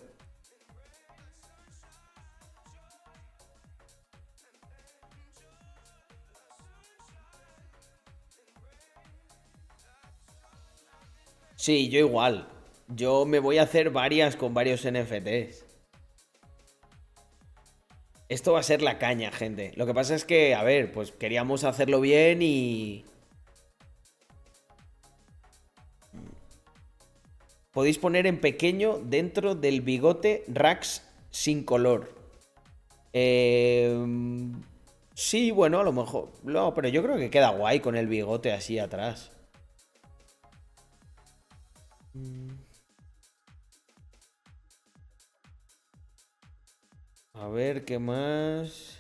Sí, 11.57 11.89
yo 11.89 11.99
igual. 11.99 12.49
Yo 12.89 13.27
me 13.27 13.41
voy 13.41 13.59
a 13.59 13.65
hacer 13.65 13.91
varias 13.91 14.37
con 14.37 14.55
varios 14.55 14.85
NFTs. 14.85 15.68
Esto 18.29 18.53
va 18.53 18.61
a 18.61 18.63
ser 18.63 18.83
la 18.83 18.99
caña, 18.99 19.33
gente. 19.33 19.73
Lo 19.77 19.87
que 19.87 19.95
pasa 19.95 20.15
es 20.15 20.25
que, 20.25 20.55
a 20.55 20.63
ver, 20.63 20.93
pues 20.93 21.13
queríamos 21.13 21.65
hacerlo 21.65 22.01
bien 22.01 22.43
y... 22.43 23.05
Podéis 27.73 27.99
poner 27.99 28.27
en 28.27 28.41
pequeño 28.41 28.99
dentro 28.99 29.55
del 29.55 29.81
bigote 29.81 30.45
Rax 30.49 31.03
sin 31.31 31.65
color. 31.65 32.13
Eh... 33.13 33.97
Sí, 35.15 35.51
bueno, 35.51 35.81
a 35.81 35.85
lo 35.85 35.93
mejor... 35.93 36.31
No, 36.45 36.75
pero 36.75 36.89
yo 36.89 37.03
creo 37.03 37.17
que 37.17 37.31
queda 37.31 37.51
guay 37.51 37.81
con 37.81 37.97
el 37.97 38.07
bigote 38.09 38.53
así 38.53 38.79
atrás. 38.79 39.33
A 47.39 47.47
ver, 47.47 47.85
¿qué 47.85 48.01
más? 48.01 48.99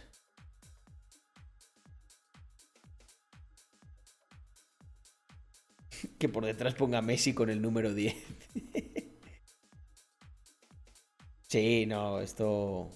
que 6.20 6.28
por 6.28 6.44
detrás 6.44 6.74
ponga 6.74 7.02
Messi 7.02 7.34
con 7.34 7.50
el 7.50 7.60
número 7.60 7.92
10. 7.92 8.14
sí, 11.48 11.86
no, 11.86 12.20
esto... 12.20 12.92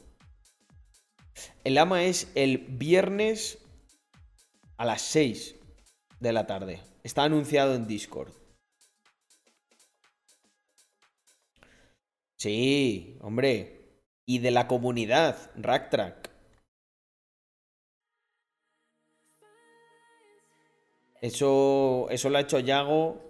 El 1.64 1.76
ama 1.76 2.04
es 2.04 2.30
el 2.36 2.58
viernes 2.58 3.58
a 4.76 4.84
las 4.84 5.02
6 5.02 5.56
de 6.20 6.32
la 6.32 6.46
tarde. 6.46 6.80
Está 7.02 7.24
anunciado 7.24 7.74
en 7.74 7.88
Discord. 7.88 8.32
Sí, 12.36 13.18
hombre. 13.22 13.81
Y 14.26 14.38
de 14.38 14.50
la 14.50 14.68
comunidad, 14.68 15.50
Racktrack. 15.56 16.30
Eso, 21.20 22.08
eso 22.10 22.30
lo 22.30 22.38
ha 22.38 22.42
hecho 22.42 22.58
Yago. 22.58 23.20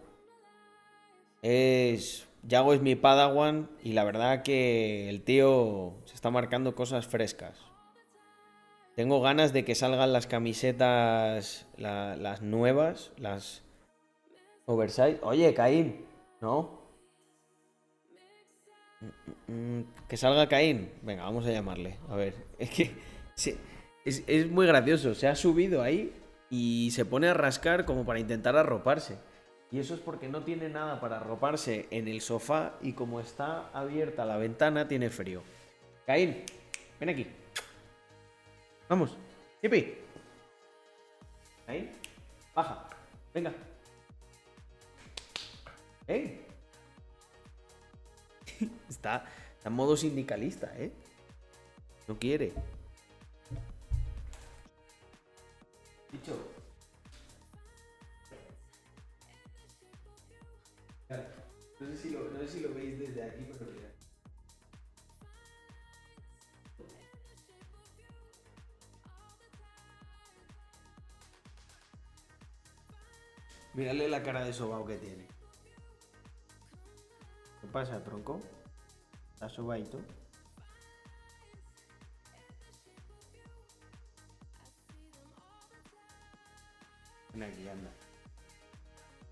Es, 1.43 2.27
Yago 2.43 2.73
es 2.73 2.81
mi 2.81 2.95
padawan 2.95 3.71
y 3.83 3.93
la 3.93 4.05
verdad 4.05 4.43
que 4.43 5.09
el 5.09 5.23
tío 5.23 5.95
se 6.07 6.15
está 6.15 6.31
marcando 6.31 6.75
cosas 6.75 7.07
frescas. 7.07 7.59
Tengo 8.95 9.21
ganas 9.21 9.53
de 9.53 9.65
que 9.65 9.75
salgan 9.75 10.13
las 10.13 10.27
camisetas, 10.27 11.67
las 11.77 12.43
nuevas, 12.43 13.13
las 13.17 13.63
oversize. 14.67 15.19
Oye, 15.23 15.55
Caín, 15.55 16.07
¿no? 16.41 16.82
Mm, 19.49 19.81
que 20.09 20.17
salga 20.17 20.49
Caín. 20.49 20.91
Venga, 21.03 21.25
vamos 21.25 21.47
a 21.47 21.51
llamarle. 21.51 21.99
A 22.09 22.17
ver. 22.17 22.35
Es 22.59 22.71
que. 22.71 22.91
Es, 24.05 24.51
muy 24.51 24.67
gracioso. 24.67 25.15
Se 25.15 25.29
ha 25.29 25.35
subido 25.35 25.83
ahí 25.83 26.13
y 26.51 26.91
se 26.93 27.05
pone 27.05 27.29
a 27.29 27.35
rascar 27.35 27.85
como 27.85 28.05
para 28.05 28.21
intentar 28.21 28.57
arroparse. 28.57 29.19
Y 29.71 29.79
eso 29.79 29.95
es 29.95 30.01
porque 30.01 30.29
no 30.29 30.43
tiene 30.43 30.69
nada 30.69 31.01
para 31.01 31.17
arroparse 31.17 31.87
en 31.91 32.07
el 32.07 32.21
sofá 32.21 32.75
y 32.83 32.93
como 32.93 33.21
está 33.21 33.71
abierta 33.73 34.27
la 34.27 34.37
ventana 34.37 34.87
tiene 34.87 35.09
frío. 35.09 35.43
Caín, 36.07 36.45
ven 37.01 37.09
aquí. 37.09 37.27
Vamos. 38.89 39.17
Chipi. 39.63 39.95
Caín, 41.65 41.91
baja. 42.55 42.87
Venga. 43.33 43.53
¿Eh? 46.07 46.52
Está, 48.89 49.25
en 49.65 49.73
modo 49.73 49.97
sindicalista, 49.97 50.73
¿eh? 50.77 50.93
No 52.09 52.19
quiere. 52.19 52.53
Dicho. 56.11 56.37
No 61.81 61.89
sé, 61.89 61.97
si 61.97 62.11
lo, 62.11 62.31
no 62.31 62.39
sé 62.41 62.49
si 62.49 62.61
lo 62.61 62.75
veis 62.75 62.99
desde 62.99 63.25
aquí, 63.25 63.47
pero 63.59 63.71
mira. 63.73 63.89
Mírale 73.75 74.09
la 74.09 74.23
cara 74.23 74.45
de 74.45 74.53
sobao 74.53 74.87
que 74.87 74.97
tiene. 74.97 75.32
¿Qué 77.73 77.79
pasa, 77.79 78.05
tronco? 78.05 78.39
¿Está 79.33 79.49
sobaito? 79.49 79.99
Ven 87.33 87.45
aquí. 87.45 87.67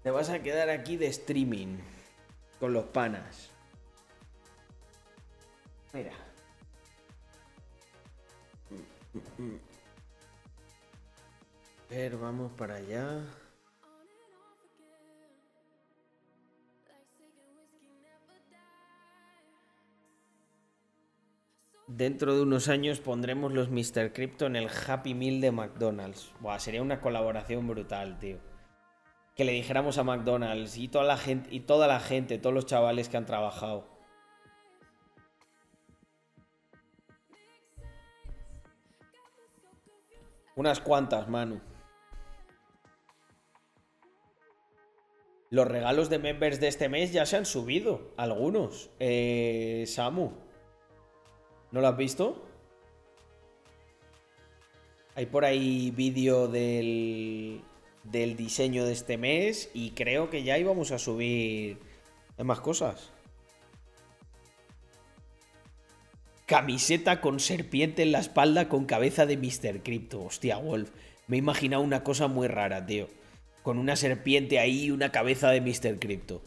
Te 0.02 0.10
vas 0.10 0.30
a 0.30 0.42
quedar 0.42 0.70
aquí 0.70 0.96
de 0.96 1.08
streaming 1.08 1.80
con 2.58 2.72
los 2.72 2.86
panas. 2.86 3.50
Mira. 5.92 6.12
A 11.90 12.16
vamos 12.16 12.52
para 12.52 12.76
allá. 12.76 13.22
Dentro 21.92 22.36
de 22.36 22.42
unos 22.42 22.68
años 22.68 23.00
pondremos 23.00 23.52
los 23.52 23.68
Mr. 23.68 24.12
Crypto 24.12 24.46
en 24.46 24.54
el 24.54 24.68
Happy 24.68 25.12
Meal 25.12 25.40
de 25.40 25.50
McDonald's. 25.50 26.32
Buah, 26.38 26.60
sería 26.60 26.82
una 26.82 27.00
colaboración 27.00 27.66
brutal, 27.66 28.16
tío. 28.20 28.38
Que 29.34 29.44
le 29.44 29.50
dijéramos 29.50 29.98
a 29.98 30.04
McDonald's 30.04 30.76
y 30.76 30.86
toda 30.86 31.04
la 31.04 31.16
gente, 31.16 31.48
y 31.52 31.58
toda 31.58 31.88
la 31.88 31.98
gente, 31.98 32.38
todos 32.38 32.54
los 32.54 32.66
chavales 32.66 33.08
que 33.08 33.16
han 33.16 33.26
trabajado. 33.26 33.88
Unas 40.54 40.78
cuantas, 40.78 41.28
Manu. 41.28 41.60
Los 45.50 45.66
regalos 45.66 46.08
de 46.08 46.20
members 46.20 46.60
de 46.60 46.68
este 46.68 46.88
mes 46.88 47.12
ya 47.12 47.26
se 47.26 47.36
han 47.36 47.46
subido. 47.46 48.14
Algunos. 48.16 48.90
Eh, 49.00 49.82
Samu. 49.88 50.49
¿No 51.72 51.80
lo 51.80 51.88
has 51.88 51.96
visto? 51.96 52.46
Hay 55.14 55.26
por 55.26 55.44
ahí 55.44 55.90
vídeo 55.90 56.48
del, 56.48 57.62
del 58.04 58.36
diseño 58.36 58.84
de 58.84 58.92
este 58.92 59.18
mes 59.18 59.70
y 59.74 59.90
creo 59.90 60.30
que 60.30 60.42
ya 60.42 60.58
íbamos 60.58 60.90
a 60.92 60.98
subir 60.98 61.78
más 62.38 62.60
cosas. 62.60 63.10
Camiseta 66.46 67.20
con 67.20 67.38
serpiente 67.38 68.02
en 68.02 68.12
la 68.12 68.18
espalda 68.18 68.68
con 68.68 68.84
cabeza 68.84 69.26
de 69.26 69.36
Mr. 69.36 69.82
Crypto. 69.82 70.24
Hostia, 70.24 70.56
Wolf. 70.56 70.90
Me 71.28 71.36
he 71.36 71.38
imaginado 71.38 71.82
una 71.82 72.02
cosa 72.02 72.26
muy 72.26 72.48
rara, 72.48 72.84
tío. 72.86 73.08
Con 73.62 73.78
una 73.78 73.94
serpiente 73.94 74.58
ahí 74.58 74.86
y 74.86 74.90
una 74.90 75.12
cabeza 75.12 75.50
de 75.50 75.60
Mr. 75.60 76.00
Crypto. 76.00 76.42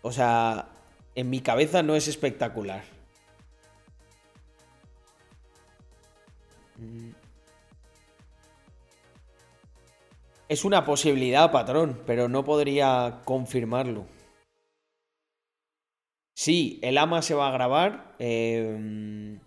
O 0.00 0.12
sea, 0.12 0.70
en 1.14 1.28
mi 1.28 1.40
cabeza 1.40 1.82
no 1.82 1.96
es 1.96 2.08
espectacular. 2.08 2.97
Es 10.48 10.64
una 10.64 10.84
posibilidad, 10.84 11.52
patrón, 11.52 12.02
pero 12.06 12.28
no 12.28 12.44
podría 12.44 13.20
confirmarlo. 13.24 14.06
Sí, 16.34 16.78
el 16.82 16.96
AMA 16.96 17.20
se 17.20 17.34
va 17.34 17.48
a 17.48 17.52
grabar 17.52 18.14
eh, 18.18 19.38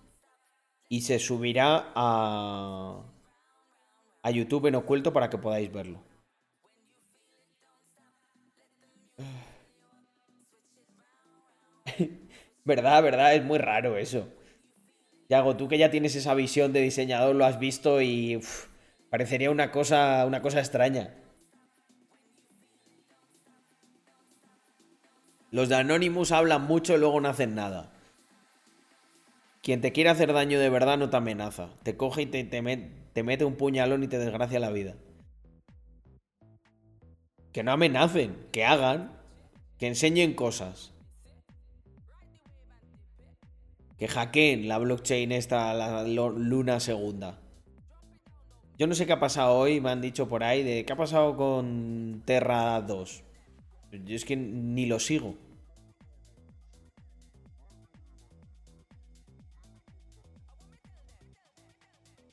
y 0.89 1.01
se 1.01 1.19
subirá 1.19 1.91
a, 1.95 3.01
a 4.21 4.31
YouTube 4.31 4.67
en 4.67 4.75
oculto 4.75 5.13
para 5.13 5.29
que 5.29 5.37
podáis 5.37 5.71
verlo. 5.71 6.03
verdad, 12.65 13.01
verdad, 13.01 13.35
es 13.35 13.43
muy 13.43 13.57
raro 13.57 13.97
eso. 13.97 14.27
Yago, 15.31 15.55
tú 15.55 15.69
que 15.69 15.77
ya 15.77 15.89
tienes 15.89 16.13
esa 16.17 16.33
visión 16.33 16.73
de 16.73 16.81
diseñador, 16.81 17.33
lo 17.37 17.45
has 17.45 17.57
visto 17.57 18.01
y 18.01 18.41
parecería 19.09 19.49
una 19.49 19.71
cosa, 19.71 20.25
una 20.27 20.41
cosa 20.41 20.59
extraña. 20.59 21.15
Los 25.49 25.69
de 25.69 25.75
Anonymous 25.75 26.33
hablan 26.33 26.67
mucho 26.67 26.95
y 26.95 26.99
luego 26.99 27.21
no 27.21 27.29
hacen 27.29 27.55
nada. 27.55 27.93
Quien 29.61 29.79
te 29.79 29.93
quiere 29.93 30.09
hacer 30.09 30.33
daño 30.33 30.59
de 30.59 30.69
verdad 30.69 30.97
no 30.97 31.09
te 31.09 31.15
amenaza. 31.15 31.69
Te 31.83 31.95
coge 31.95 32.23
y 32.23 32.25
te, 32.25 32.43
te 32.43 33.23
mete 33.23 33.45
un 33.45 33.55
puñalón 33.55 34.03
y 34.03 34.09
te 34.09 34.19
desgracia 34.19 34.59
la 34.59 34.71
vida. 34.71 34.95
Que 37.53 37.63
no 37.63 37.71
amenacen, 37.71 38.35
que 38.51 38.65
hagan, 38.65 39.17
que 39.77 39.87
enseñen 39.87 40.33
cosas. 40.33 40.90
Que 44.01 44.07
hackeen 44.07 44.67
la 44.67 44.79
blockchain 44.79 45.31
esta, 45.31 45.75
la 45.75 46.03
luna 46.03 46.79
segunda. 46.79 47.39
Yo 48.79 48.87
no 48.87 48.95
sé 48.95 49.05
qué 49.05 49.13
ha 49.13 49.19
pasado 49.19 49.53
hoy, 49.53 49.79
me 49.79 49.91
han 49.91 50.01
dicho 50.01 50.27
por 50.27 50.43
ahí, 50.43 50.63
de 50.63 50.85
qué 50.85 50.93
ha 50.93 50.95
pasado 50.95 51.37
con 51.37 52.23
Terra 52.25 52.81
2. 52.81 53.23
Yo 54.03 54.15
es 54.15 54.25
que 54.25 54.35
ni 54.35 54.87
lo 54.87 54.99
sigo. 54.99 55.35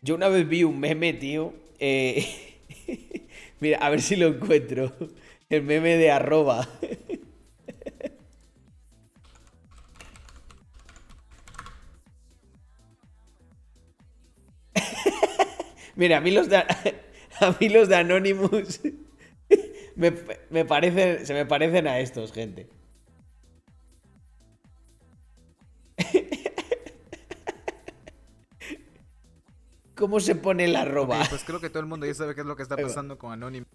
Yo 0.00 0.14
una 0.14 0.28
vez 0.28 0.48
vi 0.48 0.64
un 0.64 0.80
meme, 0.80 1.12
tío. 1.12 1.52
eh, 1.78 2.26
Mira, 3.60 3.76
a 3.80 3.90
ver 3.90 4.00
si 4.00 4.16
lo 4.16 4.28
encuentro. 4.28 4.90
El 5.50 5.64
meme 5.64 5.98
de 5.98 6.12
arroba. 6.12 6.66
Mira, 15.98 16.16
a 16.18 16.20
mí 16.20 16.30
los 16.30 16.48
de, 16.48 16.56
a 17.40 17.56
mí 17.60 17.68
los 17.68 17.88
de 17.88 17.96
Anonymous 17.96 18.80
me, 19.96 20.14
me 20.48 20.64
parecen, 20.64 21.26
se 21.26 21.34
me 21.34 21.44
parecen 21.44 21.88
a 21.88 21.98
estos, 21.98 22.32
gente. 22.32 22.68
¿Cómo 29.96 30.20
se 30.20 30.36
pone 30.36 30.68
la 30.68 30.82
arroba? 30.82 31.26
Pues 31.28 31.42
creo 31.42 31.58
que 31.58 31.68
todo 31.68 31.80
el 31.80 31.86
mundo 31.86 32.06
ya 32.06 32.14
sabe 32.14 32.36
qué 32.36 32.42
es 32.42 32.46
lo 32.46 32.54
que 32.54 32.62
está 32.62 32.76
pasando 32.76 33.18
con 33.18 33.32
Anonymous. 33.32 33.66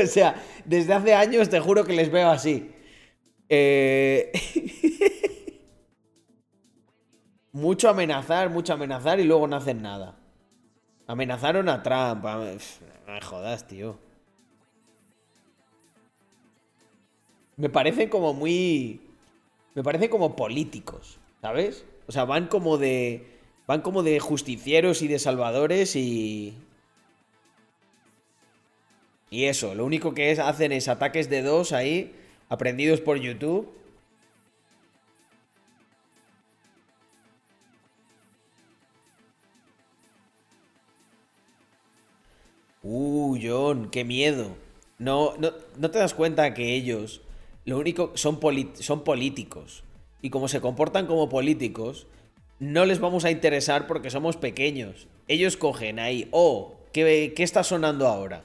O 0.00 0.06
sea, 0.06 0.40
desde 0.64 0.94
hace 0.94 1.12
años 1.12 1.48
te 1.48 1.58
juro 1.58 1.84
que 1.84 1.94
les 1.94 2.12
veo 2.12 2.30
así. 2.30 2.70
Eh, 3.48 4.30
mucho 7.52 7.88
amenazar, 7.88 8.50
mucho 8.50 8.74
amenazar 8.74 9.20
y 9.20 9.24
luego 9.24 9.46
no 9.46 9.56
hacen 9.56 9.82
nada. 9.82 10.16
Amenazaron 11.06 11.68
a 11.68 11.82
Trump. 11.82 12.24
me 13.06 13.20
jodas, 13.20 13.66
tío. 13.66 13.98
Me 17.56 17.68
parecen 17.68 18.08
como 18.08 18.32
muy. 18.32 19.00
Me 19.74 19.82
parecen 19.82 20.08
como 20.08 20.36
políticos, 20.36 21.18
¿sabes? 21.42 21.84
O 22.06 22.12
sea, 22.12 22.24
van 22.24 22.46
como 22.46 22.78
de. 22.78 23.26
Van 23.66 23.82
como 23.82 24.02
de 24.02 24.18
justicieros 24.20 25.02
y 25.02 25.08
de 25.08 25.18
salvadores 25.18 25.96
y. 25.96 26.54
Y 29.30 29.44
eso, 29.44 29.74
lo 29.74 29.84
único 29.84 30.14
que 30.14 30.32
es, 30.32 30.38
hacen 30.38 30.72
es 30.72 30.88
ataques 30.88 31.30
de 31.30 31.42
dos 31.42 31.72
ahí, 31.72 32.14
aprendidos 32.48 33.00
por 33.00 33.18
YouTube. 33.18 33.68
Uh, 42.92 43.38
John, 43.40 43.88
qué 43.88 44.04
miedo. 44.04 44.56
No, 44.98 45.34
no, 45.38 45.52
no 45.78 45.90
te 45.92 46.00
das 46.00 46.12
cuenta 46.12 46.54
que 46.54 46.74
ellos 46.74 47.20
lo 47.64 47.78
único 47.78 48.10
son, 48.16 48.40
son 48.74 49.04
políticos. 49.04 49.84
Y 50.20 50.30
como 50.30 50.48
se 50.48 50.60
comportan 50.60 51.06
como 51.06 51.28
políticos, 51.28 52.08
no 52.58 52.84
les 52.86 52.98
vamos 52.98 53.24
a 53.24 53.30
interesar 53.30 53.86
porque 53.86 54.10
somos 54.10 54.36
pequeños. 54.36 55.06
Ellos 55.28 55.56
cogen 55.56 56.00
ahí, 56.00 56.26
oh, 56.32 56.80
¿qué, 56.92 57.32
qué 57.36 57.44
está 57.44 57.62
sonando 57.62 58.08
ahora? 58.08 58.42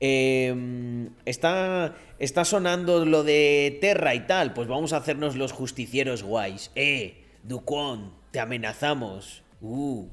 Eh, 0.00 1.10
está, 1.26 1.98
está 2.18 2.46
sonando 2.46 3.04
lo 3.04 3.24
de 3.24 3.76
Terra 3.82 4.14
y 4.14 4.20
tal. 4.20 4.54
Pues 4.54 4.68
vamos 4.68 4.94
a 4.94 4.96
hacernos 4.96 5.36
los 5.36 5.52
justicieros 5.52 6.22
guays. 6.22 6.70
Eh, 6.76 7.26
Ducón, 7.42 8.14
te 8.30 8.40
amenazamos. 8.40 9.42
Uh. 9.60 10.06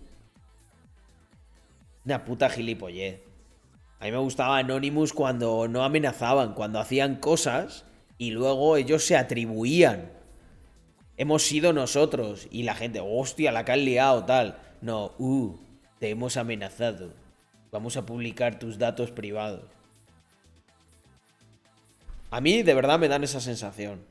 Una 2.03 2.25
puta 2.25 2.49
gilipollez. 2.49 3.26
A 3.99 4.05
mí 4.05 4.11
me 4.11 4.17
gustaba 4.17 4.57
Anonymous 4.57 5.13
cuando 5.13 5.67
no 5.67 5.83
amenazaban, 5.83 6.53
cuando 6.53 6.79
hacían 6.79 7.15
cosas 7.15 7.85
y 8.17 8.31
luego 8.31 8.77
ellos 8.77 9.03
se 9.03 9.17
atribuían. 9.17 10.11
Hemos 11.17 11.43
sido 11.43 11.73
nosotros 11.73 12.47
y 12.51 12.63
la 12.63 12.75
gente, 12.75 12.99
hostia, 13.03 13.51
la 13.51 13.65
que 13.65 13.71
han 13.71 13.85
liado, 13.85 14.23
tal. 14.25 14.59
No, 14.81 15.13
uh, 15.17 15.57
te 15.99 16.11
hemos 16.11 16.37
amenazado. 16.37 17.13
Vamos 17.71 17.97
a 17.97 18.05
publicar 18.05 18.59
tus 18.59 18.77
datos 18.77 19.11
privados. 19.11 19.65
A 22.29 22.39
mí 22.39 22.61
de 22.61 22.73
verdad 22.73 22.99
me 22.99 23.07
dan 23.07 23.23
esa 23.23 23.39
sensación. 23.39 24.05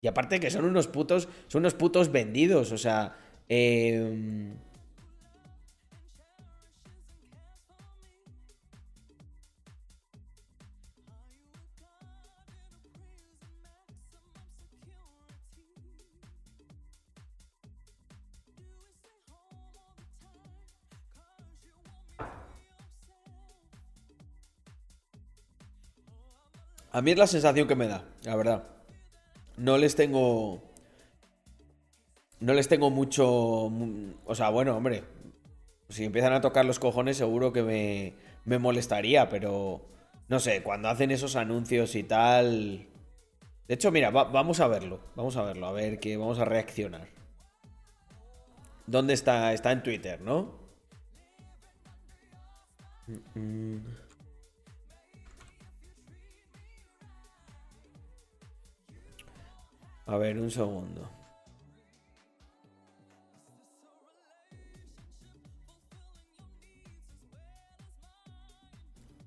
Y 0.00 0.08
aparte 0.08 0.40
que 0.40 0.50
son 0.50 0.64
unos 0.64 0.88
putos, 0.88 1.28
son 1.48 1.62
unos 1.62 1.74
putos 1.74 2.10
vendidos, 2.10 2.72
o 2.72 2.78
sea, 2.78 3.16
eh, 3.48 4.52
A 26.98 27.00
mí 27.00 27.12
es 27.12 27.16
la 27.16 27.28
sensación 27.28 27.68
que 27.68 27.76
me 27.76 27.86
da, 27.86 28.02
la 28.24 28.34
verdad. 28.34 28.64
No 29.56 29.78
les 29.78 29.94
tengo. 29.94 30.60
No 32.40 32.54
les 32.54 32.66
tengo 32.66 32.90
mucho. 32.90 33.68
mu- 33.70 34.14
O 34.26 34.34
sea, 34.34 34.48
bueno, 34.50 34.76
hombre. 34.76 35.04
Si 35.90 36.04
empiezan 36.04 36.32
a 36.32 36.40
tocar 36.40 36.64
los 36.64 36.80
cojones, 36.80 37.16
seguro 37.16 37.52
que 37.52 37.62
me, 37.62 38.14
me 38.44 38.58
molestaría, 38.58 39.28
pero. 39.28 39.86
No 40.26 40.40
sé, 40.40 40.64
cuando 40.64 40.88
hacen 40.88 41.12
esos 41.12 41.36
anuncios 41.36 41.94
y 41.94 42.02
tal. 42.02 42.88
De 43.68 43.74
hecho, 43.74 43.92
mira, 43.92 44.10
va- 44.10 44.24
vamos 44.24 44.58
a 44.58 44.66
verlo. 44.66 44.98
Vamos 45.14 45.36
a 45.36 45.42
verlo, 45.44 45.68
a 45.68 45.72
ver 45.72 46.00
que 46.00 46.16
vamos 46.16 46.40
a 46.40 46.44
reaccionar. 46.46 47.06
¿Dónde 48.88 49.14
está? 49.14 49.52
Está 49.52 49.70
en 49.70 49.84
Twitter, 49.84 50.20
¿no? 50.20 50.52
Mm, 53.06 53.38
mm. 53.40 54.07
A 60.08 60.16
ver, 60.16 60.38
un 60.38 60.50
segundo. 60.50 61.06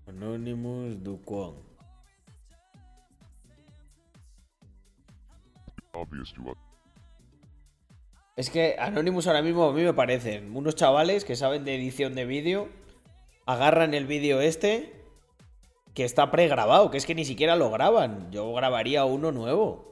Anonymous 0.08 0.98
us. 1.28 1.54
Es 8.36 8.50
que 8.50 8.76
Anonymous 8.80 9.28
ahora 9.28 9.44
mismo 9.44 9.66
a 9.66 9.74
mí 9.74 9.84
me 9.84 9.94
parecen 9.94 10.56
unos 10.56 10.74
chavales 10.74 11.26
que 11.26 11.36
saben 11.36 11.64
de 11.64 11.76
edición 11.76 12.16
de 12.16 12.26
vídeo, 12.26 12.70
agarran 13.46 13.94
el 13.94 14.08
vídeo 14.08 14.42
este 14.42 15.00
que 15.94 16.06
está 16.06 16.32
pregrabado, 16.32 16.90
que 16.90 16.98
es 16.98 17.06
que 17.06 17.14
ni 17.14 17.26
siquiera 17.26 17.56
lo 17.56 17.70
graban. 17.70 18.32
Yo 18.32 18.52
grabaría 18.52 19.06
uno 19.06 19.32
nuevo. 19.32 19.91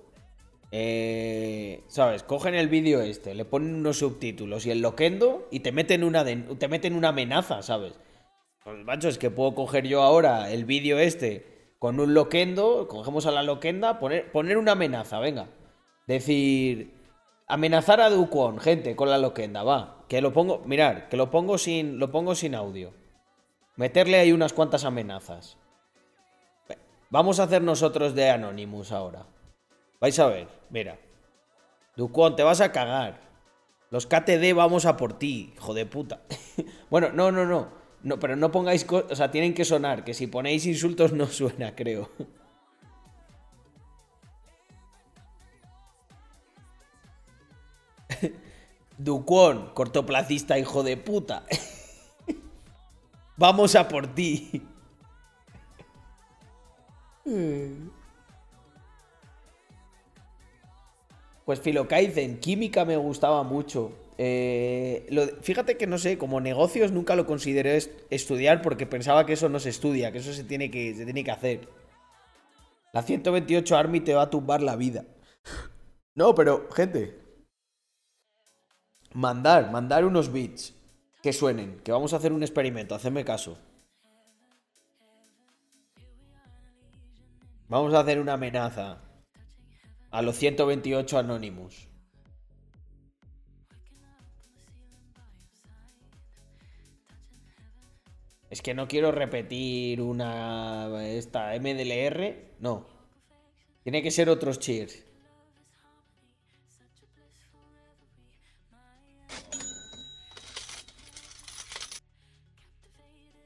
Eh, 0.71 1.83
¿Sabes? 1.87 2.23
Cogen 2.23 2.53
el 2.55 2.67
vídeo 2.67 3.01
este, 3.01 3.33
le 3.33 3.45
ponen 3.45 3.73
unos 3.75 3.97
subtítulos 3.99 4.65
y 4.65 4.71
el 4.71 4.81
loquendo 4.81 5.47
y 5.51 5.61
te 5.61 5.71
meten 5.71 6.03
una, 6.03 6.23
de- 6.23 6.35
te 6.37 6.67
meten 6.67 6.93
una 6.95 7.09
amenaza, 7.09 7.61
¿sabes? 7.63 7.99
Pues 8.63 8.83
macho, 8.85 9.07
es 9.09 9.17
que 9.17 9.31
puedo 9.31 9.55
coger 9.55 9.87
yo 9.87 10.03
ahora 10.03 10.51
el 10.51 10.65
vídeo 10.65 10.99
este 10.99 11.73
con 11.79 11.99
un 11.99 12.13
loquendo, 12.13 12.87
cogemos 12.87 13.25
a 13.25 13.31
la 13.31 13.41
loquenda, 13.41 13.99
poner, 13.99 14.31
poner 14.31 14.57
una 14.57 14.73
amenaza, 14.73 15.19
venga. 15.19 15.49
Decir, 16.07 16.93
amenazar 17.47 18.01
a 18.01 18.09
Duquon, 18.09 18.59
gente, 18.59 18.95
con 18.95 19.09
la 19.09 19.17
loquenda, 19.17 19.63
va. 19.63 20.05
Que 20.09 20.21
lo 20.21 20.33
pongo, 20.33 20.59
mirar, 20.65 21.07
que 21.09 21.17
lo 21.17 21.31
pongo 21.31 21.57
sin, 21.57 21.97
lo 21.97 22.11
pongo 22.11 22.35
sin 22.35 22.53
audio. 22.53 22.93
Meterle 23.77 24.17
ahí 24.17 24.31
unas 24.33 24.51
cuantas 24.53 24.83
amenazas. 24.83 25.57
Vamos 27.09 27.39
a 27.39 27.43
hacer 27.43 27.61
nosotros 27.63 28.13
de 28.13 28.29
Anonymous 28.29 28.91
ahora. 28.91 29.25
Vais 29.99 30.17
a 30.19 30.27
ver, 30.27 30.47
mira. 30.69 30.97
Duquon, 31.95 32.35
te 32.35 32.43
vas 32.43 32.61
a 32.61 32.71
cagar. 32.71 33.19
Los 33.91 34.05
KTD 34.05 34.53
vamos 34.55 34.85
a 34.85 34.95
por 34.95 35.17
ti, 35.19 35.53
hijo 35.55 35.73
de 35.73 35.85
puta. 35.85 36.21
bueno, 36.89 37.11
no, 37.11 37.31
no, 37.31 37.45
no. 37.45 37.80
No, 38.01 38.17
pero 38.17 38.38
no 38.38 38.49
pongáis, 38.51 38.85
o 38.89 39.15
sea, 39.15 39.30
tienen 39.30 39.53
que 39.53 39.65
sonar, 39.65 40.05
que 40.05 40.13
si 40.13 40.27
ponéis 40.27 40.65
insultos 40.65 41.11
no 41.11 41.27
suena, 41.31 41.76
creo. 41.76 42.09
Duquon, 48.97 49.73
cortoplacista, 49.73 50.57
hijo 50.57 50.84
de 50.84 50.95
puta. 50.97 51.43
Vamos 53.35 53.76
a 53.76 53.88
por 53.88 54.07
ti. 54.13 54.65
Pues 61.49 61.61
Filokaizen, 61.61 62.39
química 62.39 62.85
me 62.85 62.95
gustaba 62.95 63.41
mucho. 63.41 63.91
Eh, 64.19 65.07
lo 65.09 65.26
fíjate 65.41 65.77
que 65.77 65.88
no 65.88 65.97
sé, 65.97 66.19
como 66.19 66.39
negocios 66.39 66.91
nunca 66.91 67.15
lo 67.15 67.26
consideré 67.26 67.76
est- 67.76 67.89
estudiar 68.11 68.61
porque 68.61 68.85
pensaba 68.85 69.26
que 69.26 69.34
eso 69.34 69.49
no 69.49 69.59
se 69.59 69.69
estudia, 69.69 70.11
que 70.11 70.19
eso 70.19 70.31
se 70.31 70.43
tiene 70.43 70.69
que, 70.69 70.93
se 70.93 71.05
tiene 71.05 71.23
que 71.23 71.31
hacer. 71.31 71.67
La 72.93 73.01
128 73.01 73.76
Army 73.76 73.99
te 73.99 74.13
va 74.13 74.21
a 74.21 74.30
tumbar 74.30 74.61
la 74.61 74.76
vida. 74.76 75.05
No, 76.13 76.35
pero, 76.35 76.69
gente. 76.69 77.17
Mandar, 79.15 79.71
mandar 79.71 80.05
unos 80.05 80.31
beats 80.31 80.76
que 81.23 81.34
suenen, 81.34 81.80
que 81.84 81.91
vamos 81.91 82.13
a 82.13 82.17
hacer 82.17 82.31
un 82.31 82.43
experimento, 82.43 82.93
hacedme 82.93 83.26
caso. 83.26 83.57
Vamos 87.67 87.91
a 87.95 88.01
hacer 88.01 88.19
una 88.19 88.34
amenaza 88.34 89.09
a 90.11 90.22
los 90.22 90.38
128 90.38 91.18
Anonymous. 91.18 91.88
Es 98.49 98.64
que 98.64 98.73
no 98.73 98.88
quiero 98.88 99.11
repetir 99.11 100.02
una. 100.02 101.06
Esta 101.06 101.53
MDLR. 101.60 102.56
No. 102.60 102.88
Tiene 103.84 104.02
que 104.02 104.11
ser 104.11 104.30
otros 104.30 104.60
cheers. 104.60 105.06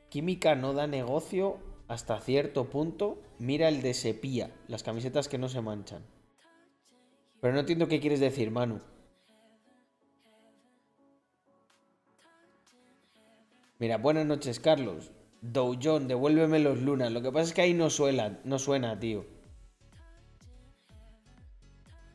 Química 0.09 0.55
no 0.55 0.73
da 0.73 0.87
negocio 0.87 1.57
hasta 1.87 2.19
cierto 2.21 2.69
punto. 2.69 3.21
Mira 3.39 3.67
el 3.67 3.81
de 3.81 3.93
sepia, 3.93 4.51
las 4.67 4.83
camisetas 4.83 5.27
que 5.27 5.37
no 5.37 5.49
se 5.49 5.59
manchan. 5.59 6.12
Pero 7.43 7.53
no 7.55 7.59
entiendo 7.59 7.89
qué 7.89 7.99
quieres 7.99 8.21
decir, 8.21 8.51
Manu. 8.51 8.79
Mira, 13.79 13.97
buenas 13.97 14.25
noches, 14.25 14.61
Carlos. 14.61 15.11
Doujon, 15.41 16.07
devuélveme 16.07 16.59
los 16.59 16.79
lunas. 16.79 17.11
Lo 17.11 17.21
que 17.21 17.33
pasa 17.33 17.47
es 17.49 17.53
que 17.53 17.61
ahí 17.63 17.73
no 17.73 17.89
suena, 17.89 18.39
no 18.45 18.59
suena, 18.59 18.97
tío. 18.97 19.25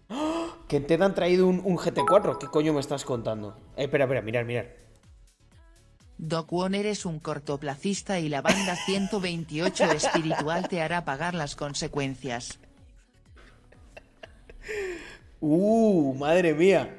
¡Ah! 0.09 0.57
Que 0.67 0.81
te 0.81 0.95
han 0.95 1.15
traído 1.15 1.47
un, 1.47 1.61
un 1.63 1.77
GT4. 1.77 2.39
¿Qué 2.39 2.47
coño 2.47 2.73
me 2.73 2.81
estás 2.81 3.05
contando? 3.05 3.55
Eh, 3.77 3.85
espera, 3.85 4.05
espera, 4.05 4.23
mirar, 4.23 4.47
mirar. 4.47 4.77
Doc 6.17 6.51
Won 6.51 6.75
eres 6.75 7.05
un 7.05 7.19
cortoplacista 7.19 8.19
y 8.19 8.31
la 8.31 8.41
banda 8.41 8.77
128 8.77 9.93
espiritual 9.93 10.71
te 10.71 10.81
hará 10.81 11.05
pagar 11.05 11.35
las 11.35 11.55
consecuencias. 11.55 12.59
Uh, 15.41 16.15
madre 16.15 16.55
mía. 16.55 16.95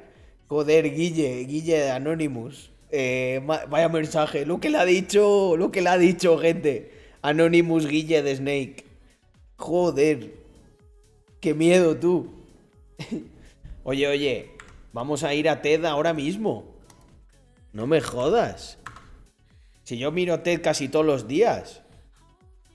Joder, 0.48 0.90
Guille, 0.94 1.44
Guille 1.44 1.78
de 1.78 1.90
Anonymous. 1.90 2.70
Eh, 2.90 3.40
vaya 3.44 3.88
mensaje. 3.88 4.44
Lo 4.44 4.58
que 4.60 4.70
le 4.70 4.78
ha 4.78 4.84
dicho. 4.84 5.56
Lo 5.56 5.70
que 5.70 5.82
le 5.82 5.90
ha 5.90 5.98
dicho, 5.98 6.38
gente. 6.38 6.92
Anonymous 7.22 7.86
Guille 7.86 8.22
de 8.22 8.36
Snake. 8.36 8.84
Joder. 9.56 10.34
Qué 11.40 11.54
miedo, 11.54 11.96
tú. 11.96 12.32
oye, 13.84 14.08
oye. 14.08 14.50
Vamos 14.92 15.22
a 15.22 15.34
ir 15.34 15.48
a 15.48 15.62
TED 15.62 15.84
ahora 15.84 16.12
mismo. 16.12 16.64
No 17.72 17.86
me 17.86 18.00
jodas. 18.00 18.78
Si 19.84 19.98
yo 19.98 20.10
miro 20.10 20.40
TED 20.40 20.62
casi 20.62 20.88
todos 20.88 21.06
los 21.06 21.28
días. 21.28 21.82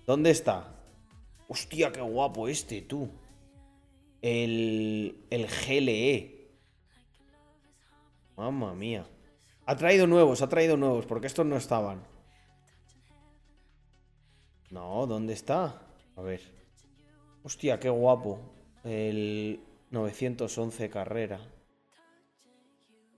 ¿Dónde 0.05 0.31
está? 0.31 0.75
Hostia, 1.47 1.91
qué 1.91 2.01
guapo 2.01 2.47
este, 2.47 2.81
tú. 2.81 3.09
El, 4.25 5.27
el 5.29 5.45
GLE. 5.45 6.49
Mamma 8.35 8.73
mía. 8.73 9.07
Ha 9.67 9.75
traído 9.75 10.07
nuevos, 10.07 10.41
ha 10.41 10.49
traído 10.49 10.77
nuevos, 10.77 11.05
porque 11.05 11.27
estos 11.27 11.45
no 11.45 11.55
estaban. 11.55 12.03
No, 14.71 15.05
¿dónde 15.05 15.33
está? 15.33 15.79
A 16.15 16.21
ver. 16.23 16.41
Hostia, 17.43 17.79
qué 17.79 17.87
guapo. 17.87 18.39
El 18.83 19.59
911 19.91 20.89
carrera. 20.89 21.39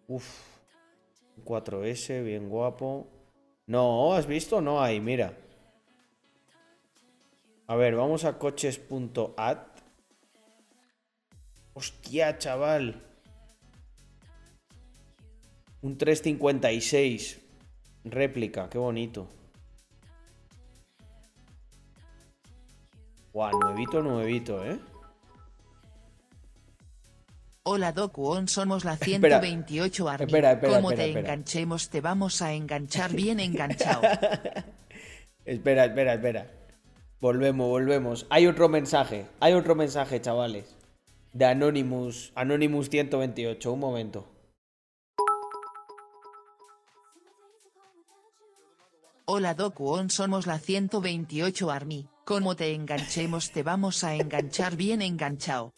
Uf. 0.09 0.27
4S, 1.45 2.21
bien 2.21 2.49
guapo. 2.49 3.07
No, 3.65 4.13
¿has 4.13 4.27
visto? 4.27 4.59
No 4.59 4.81
hay, 4.81 4.99
mira. 4.99 5.37
A 7.65 7.77
ver, 7.77 7.95
vamos 7.95 8.25
a 8.25 8.37
coches.at. 8.37 9.76
Hostia, 11.77 12.39
chaval. 12.39 12.95
Un 15.83 15.95
356. 15.95 17.39
Réplica, 18.03 18.67
qué 18.67 18.79
bonito. 18.79 19.27
Guau, 23.31 23.59
nuevito, 23.59 24.01
nuevito, 24.01 24.65
¿eh? 24.65 24.79
Hola 27.61 27.91
Dokuon, 27.91 28.47
somos 28.47 28.83
la 28.83 28.93
Espera. 28.99 29.39
128 29.39 30.09
Army. 30.09 30.25
Espera, 30.25 30.53
espera, 30.53 30.73
Como 30.73 30.89
espera, 30.89 31.13
te 31.13 31.19
enganchemos, 31.19 31.89
te 31.91 32.01
vamos 32.01 32.41
a 32.41 32.53
enganchar 32.53 33.11
bien 33.23 33.39
enganchado. 33.39 34.01
Espera, 35.45 35.85
espera, 35.85 36.15
espera. 36.15 36.51
Volvemos, 37.21 37.69
volvemos. 37.69 38.25
Hay 38.31 38.47
otro 38.47 38.67
mensaje. 38.67 39.27
Hay 39.39 39.53
otro 39.53 39.75
mensaje, 39.75 40.19
chavales. 40.19 40.76
De 41.33 41.45
Anonymous. 41.45 42.31
Anonymous 42.35 42.89
128. 42.89 43.71
Un 43.71 43.79
momento. 43.79 44.37
Hola 49.29 49.53
Dokuon, 49.53 50.09
somos 50.09 50.47
la 50.47 50.57
128 50.57 51.69
Army. 51.69 52.07
Como 52.23 52.55
te 52.55 52.73
enganchemos, 52.73 53.51
te 53.51 53.61
vamos 53.61 54.05
a 54.05 54.15
enganchar 54.15 54.77
bien 54.77 55.01
enganchado. 55.01 55.73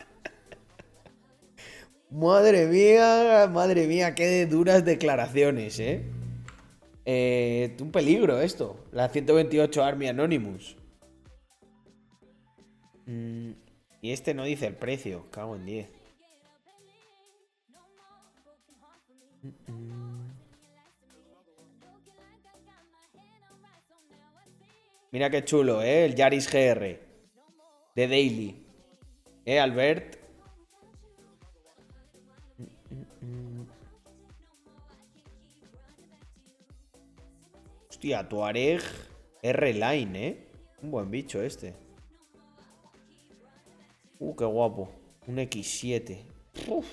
Madre 2.11 2.67
mía, 2.67 3.49
madre 3.51 3.87
mía, 3.87 4.13
qué 4.13 4.45
duras 4.45 4.85
declaraciones, 4.85 5.79
¿eh? 5.79 6.05
Eh, 7.05 7.75
un 7.81 7.91
peligro 7.91 8.39
esto. 8.39 8.85
La 8.91 9.09
128 9.09 9.83
Army 9.83 10.07
Anonymous. 10.09 10.75
Mm, 13.07 13.48
y 14.01 14.11
este 14.11 14.33
no 14.33 14.43
dice 14.43 14.67
el 14.67 14.75
precio. 14.75 15.25
Cago 15.31 15.55
en 15.55 15.65
10. 15.65 15.89
Mm, 19.41 19.71
mm. 19.71 20.09
Mira 25.11 25.29
qué 25.29 25.43
chulo, 25.43 25.81
¿eh? 25.81 26.05
El 26.05 26.15
Yaris 26.15 26.47
GR. 26.51 26.99
De 27.95 28.07
Daily. 28.07 28.65
¿Eh, 29.45 29.59
Albert? 29.59 30.17
Hostia, 37.89 38.29
Tuareg 38.29 38.81
R-Line, 39.41 40.27
¿eh? 40.27 40.47
Un 40.81 40.91
buen 40.91 41.11
bicho 41.11 41.41
este. 41.41 41.88
Uh, 44.19 44.35
qué 44.35 44.45
guapo. 44.45 44.89
Un 45.27 45.37
X7. 45.37 46.23
Uf. 46.67 46.87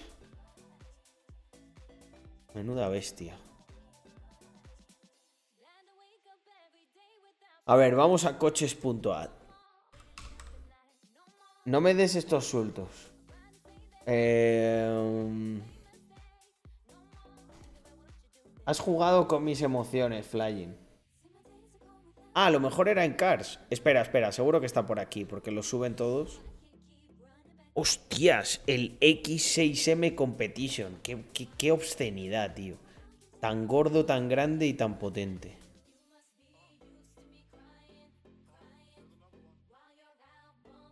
Menuda 2.54 2.88
bestia. 2.88 3.36
A 7.66 7.76
ver, 7.76 7.96
vamos 7.96 8.24
a 8.24 8.38
coches.at. 8.38 9.30
No 11.64 11.80
me 11.80 11.94
des 11.94 12.14
estos 12.14 12.46
sueltos. 12.46 13.12
Eh, 14.06 15.60
Has 18.66 18.80
jugado 18.80 19.28
con 19.28 19.44
mis 19.44 19.62
emociones, 19.62 20.26
Flying. 20.26 20.76
Ah, 22.34 22.46
a 22.46 22.50
lo 22.50 22.58
mejor 22.58 22.88
era 22.88 23.04
en 23.04 23.14
Cars. 23.14 23.60
Espera, 23.70 24.02
espera, 24.02 24.32
seguro 24.32 24.58
que 24.58 24.66
está 24.66 24.84
por 24.84 24.98
aquí, 24.98 25.24
porque 25.24 25.52
lo 25.52 25.62
suben 25.62 25.94
todos. 25.94 26.40
Hostias, 27.78 28.62
el 28.66 28.98
X6M 29.00 30.14
Competition. 30.14 30.98
Qué, 31.02 31.70
obscenidad, 31.70 32.54
tío. 32.54 32.78
Tan 33.38 33.66
gordo, 33.66 34.06
tan 34.06 34.30
grande 34.30 34.66
y 34.66 34.72
tan 34.72 34.98
potente. 34.98 35.58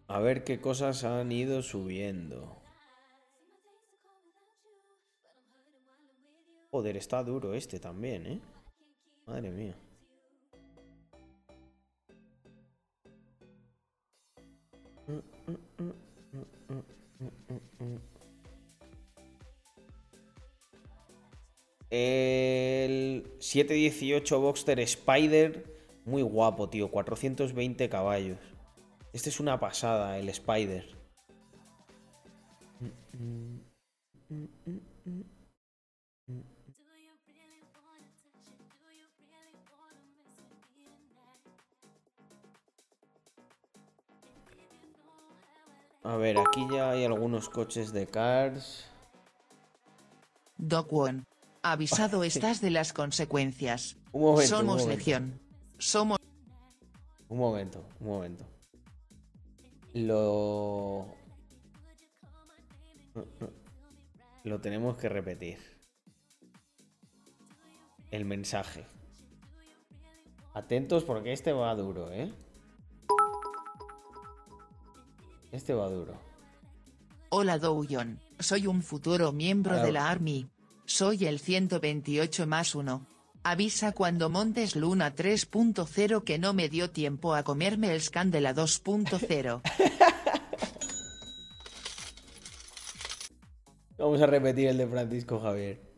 A 0.09 0.21
ver 0.21 0.45
qué 0.45 0.61
cosas 0.61 1.05
han 1.05 1.33
ido 1.33 1.63
subiendo. 1.63 2.61
Joder, 6.71 6.99
está 6.99 7.25
duro 7.25 7.55
este 7.55 7.81
también, 7.81 8.27
¿eh? 8.27 8.41
Madre 9.25 9.51
mía. 9.51 9.75
El 21.91 23.31
718 23.39 24.41
Boxster 24.41 24.81
Spider, 24.81 25.65
muy 26.05 26.23
guapo, 26.23 26.69
tío. 26.69 26.91
420 26.91 27.89
caballos. 27.89 28.39
Este 29.13 29.31
es 29.31 29.39
una 29.39 29.61
pasada, 29.61 30.19
el 30.19 30.29
Spider. 30.29 30.85
A 46.05 46.17
ver, 46.17 46.37
aquí 46.39 46.67
ya 46.71 46.91
hay 46.91 47.05
algunos 47.05 47.49
coches 47.49 47.91
de 47.91 48.07
Cars. 48.07 48.85
Dokuon. 50.59 51.27
Avisado 51.63 52.25
estás 52.25 52.61
de 52.61 52.71
las 52.71 52.93
consecuencias. 52.93 53.97
Un 54.13 54.23
momento, 54.23 54.43
un 54.43 54.67
Somos 54.67 54.87
legión. 54.87 55.41
Somos 55.79 56.19
Un 57.29 57.39
momento, 57.39 57.87
un 58.01 58.07
momento. 58.07 58.45
Lo... 59.95 61.07
Lo 64.45 64.61
tenemos 64.61 64.99
que 64.99 65.09
repetir. 65.09 65.59
El 68.11 68.27
mensaje. 68.27 68.85
Atentos 70.53 71.03
porque 71.05 71.33
este 71.33 71.53
va 71.53 71.75
duro, 71.75 72.13
¿eh? 72.13 72.31
Este 75.55 75.73
va 75.73 75.89
duro. 75.89 76.19
Hola 77.29 77.59
Douyon, 77.59 78.19
soy 78.41 78.67
un 78.67 78.83
futuro 78.83 79.31
miembro 79.31 79.81
de 79.81 79.93
la 79.93 80.11
Army. 80.11 80.49
Soy 80.85 81.27
el 81.27 81.39
128 81.39 82.49
más 82.49 82.75
1. 82.75 83.07
Avisa 83.45 83.93
cuando 83.93 84.29
montes 84.31 84.75
Luna 84.75 85.15
3.0 85.15 86.25
que 86.25 86.41
no 86.41 86.55
me 86.55 86.69
dio 86.69 86.91
tiempo 86.91 87.37
a 87.37 87.45
comerme 87.45 87.93
el 87.95 88.01
scan 88.01 88.33
de 88.33 88.41
la 88.41 88.53
2.0. 88.53 89.63
Vamos 93.97 94.21
a 94.21 94.27
repetir 94.27 94.67
el 94.67 94.79
de 94.79 94.89
Francisco 94.89 95.39
Javier. 95.39 95.94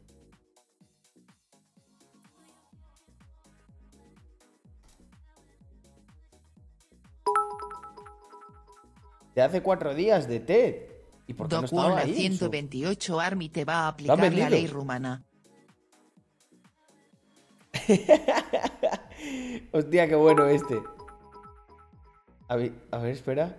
De 9.36 9.42
hace 9.42 9.62
cuatro 9.62 9.94
días 9.94 10.26
de 10.26 10.40
TED. 10.40 10.76
¿Y 11.26 11.34
por 11.34 11.48
qué 11.48 11.56
no 11.56 11.64
estaba 11.66 11.90
la 11.90 11.98
ahí? 11.98 12.24
en 12.24 12.32
su- 12.32 12.38
128 12.38 13.20
Army 13.20 13.50
te 13.50 13.66
va 13.66 13.80
a 13.80 13.88
aplicar 13.88 14.18
la 14.32 14.48
ley 14.50 14.66
rumana. 14.66 15.24
Hostia, 19.72 20.08
qué 20.08 20.14
bueno 20.14 20.46
este. 20.46 20.82
A 22.48 22.56
ver, 22.56 22.72
a 22.90 22.98
ver, 22.98 23.10
espera. 23.12 23.56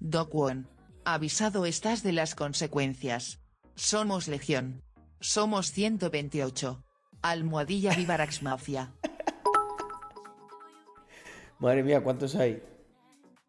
Doc 0.00 0.34
One. 0.34 0.64
Avisado 1.04 1.66
estás 1.66 2.02
de 2.02 2.12
las 2.12 2.34
consecuencias. 2.34 3.40
Somos 3.74 4.28
Legión. 4.28 4.82
Somos 5.20 5.72
128. 5.72 6.82
Almohadilla 7.20 7.94
Vivarax 7.94 8.42
Mafia. 8.42 8.94
Madre 11.58 11.82
mía, 11.82 12.02
¿cuántos 12.02 12.34
hay? 12.34 12.62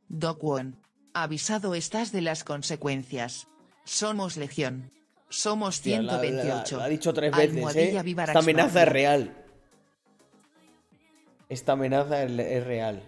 Doc 0.09 0.43
One. 0.43 0.73
Avisado 1.23 1.73
estás 1.73 2.11
de 2.11 2.21
las 2.21 2.43
consecuencias. 2.43 3.47
Somos 3.85 4.37
Legión. 4.37 4.91
Somos 5.29 5.77
Hostia, 5.77 6.01
la- 6.01 6.13
la- 6.13 6.19
128. 6.21 6.77
Lo 6.77 6.83
ha 6.83 6.87
dicho 6.87 7.13
tres 7.13 7.35
veces, 7.35 7.75
¿eh? 7.75 7.97
Esta 7.97 8.39
amenaza 8.39 8.83
es 8.83 8.89
real. 8.89 9.45
Esta 11.49 11.71
amenaza 11.73 12.23
es, 12.23 12.31
es 12.37 12.63
real. 12.65 13.03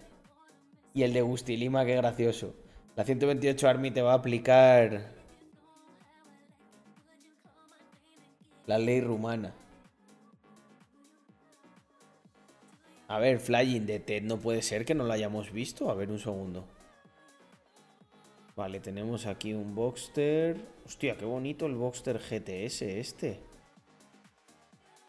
Y 0.92 1.02
el 1.04 1.12
de 1.12 1.22
Gustilima, 1.22 1.84
qué 1.84 1.94
gracioso. 1.96 2.54
La 2.96 3.04
128 3.04 3.68
Army 3.68 3.90
te 3.90 4.02
va 4.02 4.12
a 4.12 4.16
aplicar 4.16 5.12
la 8.66 8.78
ley 8.78 9.00
rumana. 9.00 9.52
A 13.08 13.18
ver, 13.18 13.40
Flying 13.40 13.86
de 13.86 14.00
Ted 14.00 14.22
no 14.22 14.36
puede 14.38 14.62
ser 14.62 14.84
que 14.84 14.94
no 14.94 15.04
lo 15.04 15.12
hayamos 15.12 15.52
visto. 15.52 15.90
A 15.90 15.94
ver, 15.94 16.10
un 16.10 16.18
segundo. 16.18 16.64
Vale, 18.60 18.78
tenemos 18.78 19.24
aquí 19.24 19.54
un 19.54 19.74
Boxster. 19.74 20.60
Hostia, 20.84 21.16
qué 21.16 21.24
bonito 21.24 21.64
el 21.64 21.76
Boxster 21.76 22.18
GTS 22.18 22.82
este. 22.82 23.40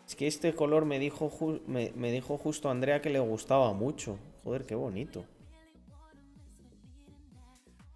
Es 0.07 0.15
que 0.15 0.25
este 0.25 0.53
color 0.53 0.85
me 0.85 0.99
dijo, 0.99 1.29
me 1.67 2.11
dijo 2.13 2.37
justo 2.37 2.69
Andrea 2.69 3.01
que 3.01 3.09
le 3.09 3.19
gustaba 3.19 3.73
mucho. 3.73 4.17
Joder, 4.45 4.65
qué 4.65 4.75
bonito. 4.75 5.25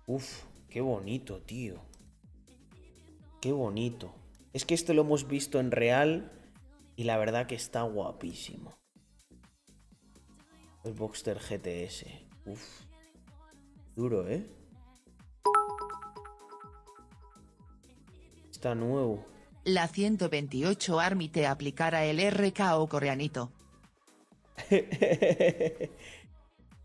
Uf, 0.07 0.43
qué 0.67 0.81
bonito, 0.81 1.39
tío. 1.41 1.79
Qué 3.39 3.53
bonito. 3.53 4.13
Es 4.51 4.65
que 4.65 4.73
este 4.73 4.93
lo 4.93 5.03
hemos 5.03 5.25
visto 5.25 5.61
en 5.61 5.71
real 5.71 6.33
y 6.97 7.05
la 7.05 7.15
verdad 7.15 7.47
que 7.47 7.55
está 7.55 7.83
guapísimo. 7.83 8.73
El 10.83 10.91
Boxster 10.91 11.39
GTS. 11.39 12.07
Uf. 12.45 12.81
Duro, 13.95 14.27
¿eh? 14.27 14.64
Está 18.65 18.73
nuevo. 18.73 19.23
La 19.63 19.87
128 19.87 20.99
Army 20.99 21.29
te 21.29 21.45
aplicará 21.45 22.03
el 22.05 22.19
RKO 22.19 22.87
coreanito. 22.89 23.51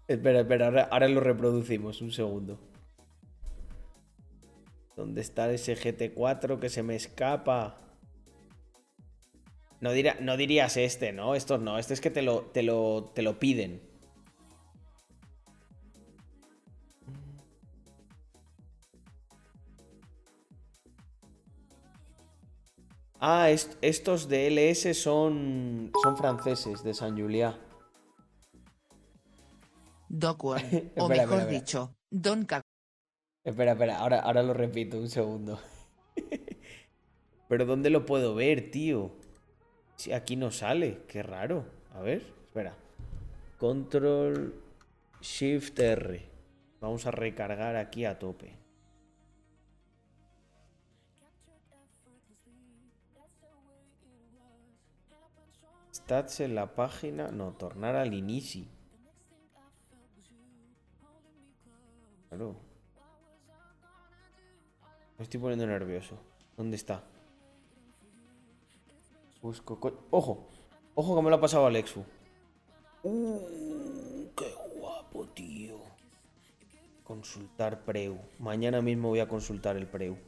Espera, 0.06 0.40
espera, 0.40 0.66
ahora, 0.66 0.88
ahora 0.90 1.08
lo 1.08 1.20
reproducimos, 1.20 2.02
un 2.02 2.12
segundo. 2.12 2.60
¿Dónde 4.94 5.22
está 5.22 5.50
ese 5.50 5.74
GT4 5.74 6.58
que 6.60 6.68
se 6.68 6.82
me 6.82 6.96
escapa? 6.96 7.78
No, 9.80 9.92
dirá- 9.92 10.18
no 10.20 10.36
dirías 10.36 10.76
este, 10.76 11.14
¿no? 11.14 11.34
Estos 11.34 11.62
no, 11.62 11.78
este 11.78 11.94
es 11.94 12.02
que 12.02 12.10
te 12.10 12.20
lo, 12.20 12.42
te 12.42 12.62
lo, 12.62 13.10
te 13.14 13.22
lo 13.22 13.38
piden. 13.38 13.80
Ah, 23.20 23.50
est- 23.50 23.76
estos 23.82 24.28
de 24.28 24.46
LS 24.46 24.94
son, 24.94 25.92
son 26.02 26.16
franceses, 26.16 26.82
de 26.82 26.94
San 26.94 27.16
Julián. 27.18 27.54
O 30.12 30.56
Espera, 30.56 31.06
mejor 31.08 31.38
espera, 31.40 31.46
dicho, 31.46 31.94
Don 32.10 32.44
Ca- 32.44 32.62
Espera, 33.44 33.72
espera, 33.72 33.98
ahora, 33.98 34.20
ahora 34.20 34.42
lo 34.42 34.54
repito, 34.54 34.98
un 34.98 35.08
segundo. 35.08 35.60
Pero 37.48 37.64
¿dónde 37.64 37.90
lo 37.90 38.06
puedo 38.06 38.34
ver, 38.34 38.70
tío? 38.70 39.12
Si 39.96 40.12
aquí 40.12 40.36
no 40.36 40.50
sale, 40.50 41.02
qué 41.08 41.22
raro. 41.22 41.64
A 41.94 42.00
ver, 42.00 42.22
espera. 42.46 42.74
Control 43.58 44.54
Shift 45.20 45.78
R. 45.78 46.28
Vamos 46.80 47.06
a 47.06 47.10
recargar 47.10 47.76
aquí 47.76 48.04
a 48.04 48.18
tope. 48.18 48.56
Stats 56.10 56.40
en 56.40 56.56
la 56.56 56.74
página. 56.74 57.28
No, 57.28 57.52
tornar 57.52 57.94
al 57.94 58.12
inicio. 58.14 58.64
Claro. 62.28 62.56
Me 65.16 65.22
estoy 65.22 65.38
poniendo 65.38 65.68
nervioso. 65.68 66.16
¿Dónde 66.56 66.74
está? 66.74 67.04
Busco. 69.40 69.78
co- 69.78 70.08
¡Ojo! 70.10 70.48
¡Ojo 70.96 71.14
que 71.14 71.22
me 71.22 71.30
lo 71.30 71.36
ha 71.36 71.40
pasado 71.40 71.66
Alexu! 71.66 72.02
¡Uh! 73.04 74.26
¡Qué 74.36 74.52
guapo, 74.80 75.28
tío! 75.28 75.78
Consultar 77.04 77.84
Preu. 77.84 78.18
Mañana 78.40 78.82
mismo 78.82 79.10
voy 79.10 79.20
a 79.20 79.28
consultar 79.28 79.76
el 79.76 79.86
Preu. 79.86 80.18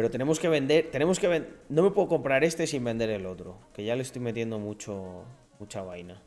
Pero 0.00 0.10
tenemos 0.10 0.40
que 0.40 0.48
vender. 0.48 0.90
Tenemos 0.90 1.20
que. 1.20 1.46
No 1.68 1.82
me 1.82 1.90
puedo 1.90 2.08
comprar 2.08 2.42
este 2.42 2.66
sin 2.66 2.82
vender 2.82 3.10
el 3.10 3.26
otro. 3.26 3.58
Que 3.74 3.84
ya 3.84 3.94
le 3.94 4.00
estoy 4.00 4.22
metiendo 4.22 4.58
mucho. 4.58 5.24
Mucha 5.58 5.82
vaina. 5.82 6.22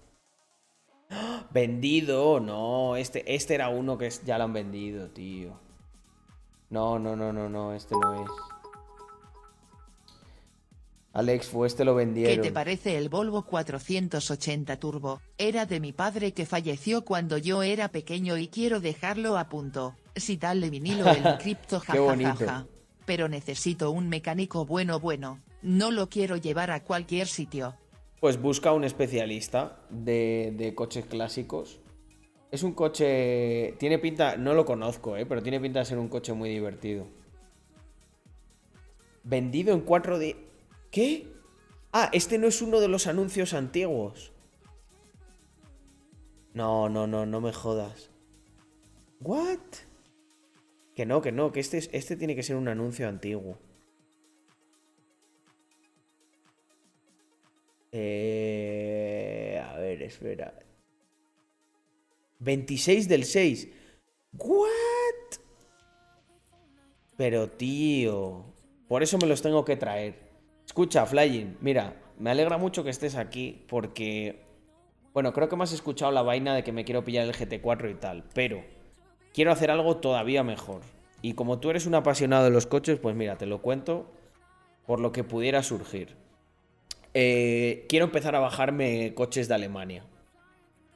¡Ah! 1.09 1.47
Vendido, 1.51 2.39
no, 2.39 2.95
este, 2.95 3.33
este 3.33 3.55
era 3.55 3.69
uno 3.69 3.97
que 3.97 4.11
ya 4.23 4.37
lo 4.37 4.43
han 4.43 4.53
vendido, 4.53 5.09
tío. 5.09 5.59
No, 6.69 6.99
no, 6.99 7.15
no, 7.15 7.33
no, 7.33 7.49
no, 7.49 7.73
este 7.73 7.95
no 7.99 8.23
es. 8.23 8.29
Alex, 11.13 11.47
fue 11.47 11.65
este 11.65 11.83
lo 11.83 11.93
¿Qué 11.93 12.05
vendieron. 12.05 12.45
te 12.45 12.51
parece 12.51 12.95
el 12.99 13.09
Volvo 13.09 13.41
480 13.41 14.77
Turbo? 14.77 15.19
Era 15.39 15.65
de 15.65 15.79
mi 15.79 15.93
padre 15.93 16.33
que 16.33 16.45
falleció 16.45 17.05
cuando 17.05 17.39
yo 17.39 17.63
era 17.63 17.87
pequeño 17.87 18.37
y 18.37 18.49
quiero 18.49 18.79
dejarlo 18.81 19.35
a 19.35 19.49
punto. 19.49 19.95
Si 20.15 20.37
tal 20.37 20.61
de 20.61 20.69
vinilo 20.69 21.09
el 21.09 21.37
cripto 21.39 21.81
Qué 21.91 21.97
bonito. 21.97 22.67
Pero 23.05 23.27
necesito 23.27 23.91
un 23.91 24.09
mecánico 24.09 24.65
bueno 24.65 24.99
bueno. 24.99 25.39
No 25.61 25.91
lo 25.91 26.09
quiero 26.09 26.38
llevar 26.38 26.71
a 26.71 26.84
cualquier 26.84 27.27
sitio. 27.27 27.75
Pues 28.19 28.41
busca 28.41 28.71
un 28.71 28.84
especialista 28.84 29.80
de, 29.89 30.53
de 30.55 30.73
coches 30.75 31.05
clásicos. 31.05 31.80
Es 32.51 32.63
un 32.63 32.73
coche. 32.73 33.73
Tiene 33.80 33.99
pinta. 33.99 34.38
No 34.38 34.53
lo 34.53 34.63
conozco, 34.63 35.17
¿eh? 35.17 35.25
Pero 35.25 35.41
tiene 35.41 35.59
pinta 35.59 35.80
de 35.80 35.85
ser 35.85 35.97
un 35.97 36.07
coche 36.07 36.34
muy 36.34 36.49
divertido. 36.49 37.07
Vendido 39.23 39.73
en 39.73 39.81
4 39.81 40.19
de. 40.19 40.35
¿Qué? 40.91 41.27
Ah, 41.91 42.09
este 42.13 42.38
no 42.38 42.47
es 42.47 42.61
uno 42.61 42.80
de 42.80 42.88
los 42.88 43.07
anuncios 43.07 43.53
antiguos. 43.53 44.31
No, 46.53 46.89
no, 46.89 47.07
no, 47.07 47.25
no 47.25 47.41
me 47.41 47.51
jodas. 47.51 48.09
¿What? 49.19 49.59
Que 50.95 51.06
no, 51.06 51.22
que 51.22 51.32
no, 51.32 51.52
que 51.52 51.60
este, 51.60 51.78
es- 51.80 51.90
este 51.94 52.15
tiene 52.15 52.36
que 52.36 52.44
ser 52.44 52.56
un 52.56 52.68
anuncio 52.68 53.07
antiguo. 53.07 53.57
Eh, 58.36 59.61
a 59.64 59.78
ver, 59.78 60.02
espera. 60.03 60.53
26 62.40 63.07
del 63.07 63.24
6. 63.26 63.70
¿What? 64.34 64.70
Pero 67.15 67.49
tío, 67.49 68.45
por 68.88 69.03
eso 69.03 69.18
me 69.20 69.28
los 69.28 69.41
tengo 69.41 69.64
que 69.64 69.76
traer. 69.78 70.15
Escucha, 70.65 71.06
Flying, 71.06 71.57
mira, 71.61 72.02
me 72.20 72.32
alegra 72.32 72.57
mucho 72.57 72.84
que 72.84 72.90
estés 72.90 73.15
aquí 73.15 73.65
porque, 73.70 74.41
bueno, 75.14 75.32
creo 75.34 75.48
que 75.48 75.56
me 75.56 75.64
has 75.64 75.74
escuchado 75.74 76.11
la 76.11 76.24
vaina 76.24 76.56
de 76.56 76.64
que 76.64 76.72
me 76.72 76.84
quiero 76.86 77.03
pillar 77.03 77.26
el 77.28 77.34
GT4 77.36 77.91
y 77.91 77.95
tal, 77.95 78.24
pero 78.34 78.64
quiero 79.34 79.51
hacer 79.51 79.72
algo 79.72 79.97
todavía 79.97 80.43
mejor. 80.43 80.81
Y 81.22 81.34
como 81.34 81.60
tú 81.60 81.69
eres 81.69 81.85
un 81.85 81.95
apasionado 81.95 82.43
de 82.43 82.49
los 82.49 82.68
coches, 82.68 82.99
pues 82.99 83.15
mira, 83.15 83.38
te 83.38 83.45
lo 83.45 83.61
cuento 83.61 84.05
por 84.85 84.99
lo 84.99 85.11
que 85.11 85.23
pudiera 85.23 85.64
surgir. 85.64 86.15
Eh, 87.14 87.85
quiero 87.88 88.05
empezar 88.05 88.35
a 88.35 88.39
bajarme 88.39 89.14
coches 89.14 89.47
de 89.47 89.55
Alemania. 89.55 90.03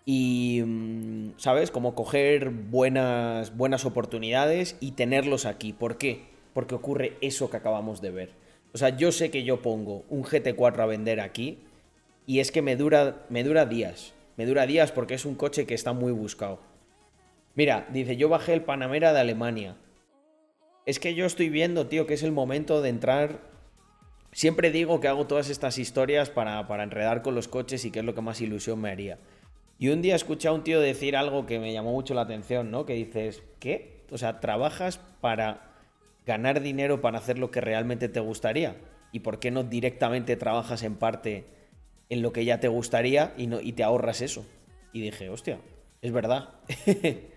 Y, 0.06 0.64
mm, 0.66 1.32
¿sabes? 1.38 1.72
Como 1.72 1.96
coger 1.96 2.50
buenas, 2.50 3.56
buenas 3.56 3.86
oportunidades 3.86 4.78
y 4.80 4.92
tenerlos 4.92 5.46
aquí. 5.46 5.74
¿Por 5.74 5.98
qué? 5.98 6.26
Porque 6.54 6.76
ocurre 6.76 7.18
eso 7.22 7.50
que 7.50 7.58
acabamos 7.58 8.02
de 8.02 8.12
ver. 8.12 8.32
O 8.74 8.78
sea, 8.78 8.90
yo 8.90 9.12
sé 9.12 9.32
que 9.32 9.44
yo 9.44 9.62
pongo 9.62 10.04
un 10.10 10.24
GT4 10.24 10.80
a 10.80 10.86
vender 10.86 11.20
aquí 11.20 11.60
y 12.26 12.40
es 12.40 12.52
que 12.52 12.62
me 12.62 12.76
dura, 12.76 13.26
me 13.30 13.44
dura 13.44 13.66
días. 13.66 14.14
Me 14.36 14.46
dura 14.46 14.66
días 14.66 14.92
porque 14.92 15.16
es 15.16 15.26
un 15.26 15.36
coche 15.36 15.66
que 15.66 15.74
está 15.74 15.94
muy 15.94 16.12
buscado. 16.12 16.60
Mira, 17.58 17.86
dice, 17.92 18.16
yo 18.16 18.30
bajé 18.30 18.54
el 18.54 18.62
Panamera 18.62 19.12
de 19.12 19.20
Alemania. 19.20 19.76
Es 20.86 21.02
que 21.02 21.14
yo 21.14 21.26
estoy 21.26 21.50
viendo, 21.50 21.88
tío, 21.88 22.08
que 22.08 22.14
es 22.14 22.24
el 22.24 22.32
momento 22.32 22.82
de 22.82 22.88
entrar 22.88 23.42
Siempre 24.38 24.70
digo 24.70 25.00
que 25.00 25.08
hago 25.08 25.26
todas 25.26 25.50
estas 25.50 25.80
historias 25.80 26.30
para, 26.30 26.68
para 26.68 26.84
enredar 26.84 27.24
con 27.24 27.34
los 27.34 27.48
coches 27.48 27.86
y 27.86 27.92
que 27.92 28.00
es 28.00 28.06
lo 28.06 28.14
que 28.14 28.22
más 28.22 28.40
ilusión 28.40 28.80
me 28.80 28.92
haría. 28.92 29.18
Y 29.80 29.90
un 29.90 30.04
día 30.04 30.16
escuché 30.16 30.48
a 30.48 30.52
un 30.52 30.64
tío 30.64 30.80
decir 30.80 31.16
algo 31.16 31.48
que 31.48 31.60
me 31.60 31.74
llamó 31.74 31.92
mucho 31.92 32.14
la 32.14 32.22
atención, 32.22 32.70
¿no? 32.70 32.86
Que 32.86 32.94
dices, 32.94 33.42
¿qué? 33.60 34.04
O 34.12 34.18
sea, 34.20 34.40
trabajas 34.40 35.00
para 35.22 35.72
ganar 36.26 36.62
dinero 36.62 37.02
para 37.02 37.18
hacer 37.18 37.40
lo 37.40 37.52
que 37.52 37.62
realmente 37.62 38.10
te 38.10 38.20
gustaría. 38.20 38.76
¿Y 39.12 39.22
por 39.22 39.40
qué 39.40 39.50
no 39.50 39.64
directamente 39.64 40.36
trabajas 40.36 40.84
en 40.84 40.96
parte 40.96 41.46
en 42.10 42.22
lo 42.22 42.32
que 42.32 42.46
ya 42.46 42.60
te 42.60 42.68
gustaría 42.68 43.34
y, 43.38 43.48
no, 43.48 43.60
y 43.60 43.74
te 43.74 43.84
ahorras 43.84 44.22
eso? 44.22 44.46
Y 44.94 45.02
dije, 45.02 45.30
hostia, 45.30 45.60
es 46.04 46.12
verdad. 46.12 46.50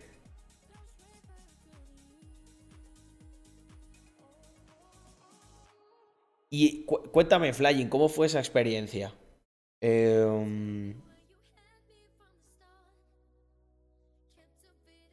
y 6.50 6.84
cu- 6.84 7.02
cuéntame, 7.12 7.52
Flying, 7.52 7.88
¿cómo 7.88 8.08
fue 8.08 8.26
esa 8.26 8.38
experiencia? 8.40 9.14
Em, 9.80 10.94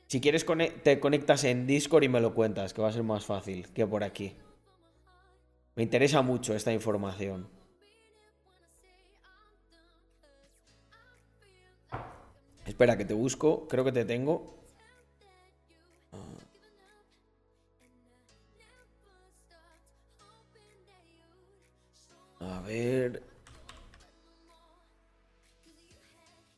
si 0.07 0.21
quieres, 0.21 0.45
te 0.83 0.99
conectas 0.99 1.43
en 1.43 1.67
Discord 1.67 2.03
y 2.03 2.09
me 2.09 2.21
lo 2.21 2.33
cuentas, 2.33 2.73
que 2.73 2.81
va 2.81 2.89
a 2.89 2.93
ser 2.93 3.03
más 3.03 3.25
fácil 3.25 3.67
que 3.73 3.85
por 3.85 4.03
aquí. 4.03 4.33
Me 5.75 5.83
interesa 5.83 6.21
mucho 6.21 6.55
esta 6.55 6.73
información. 6.73 7.47
Espera, 12.65 12.97
que 12.97 13.05
te 13.05 13.13
busco. 13.13 13.67
Creo 13.67 13.83
que 13.85 13.91
te 13.91 14.05
tengo. 14.05 14.56
A 22.39 22.61
ver. 22.61 23.23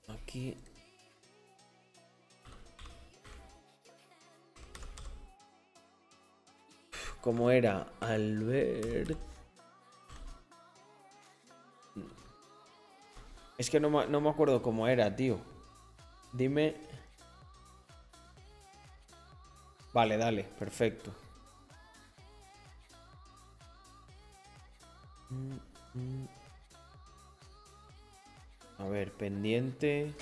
Aquí. 0.07 0.55
¿Cómo 7.21 7.51
era? 7.51 7.87
Albert. 7.99 9.17
Es 13.57 13.69
que 13.69 13.79
no 13.79 13.89
me, 13.89 14.07
no 14.07 14.21
me 14.21 14.29
acuerdo 14.29 14.61
cómo 14.61 14.87
era, 14.87 15.13
tío. 15.15 15.37
Dime. 16.31 16.75
Vale, 19.93 20.17
dale, 20.17 20.43
perfecto. 20.57 21.11
A 28.77 28.87
ver, 28.87 29.11
pendiente. 29.11 30.13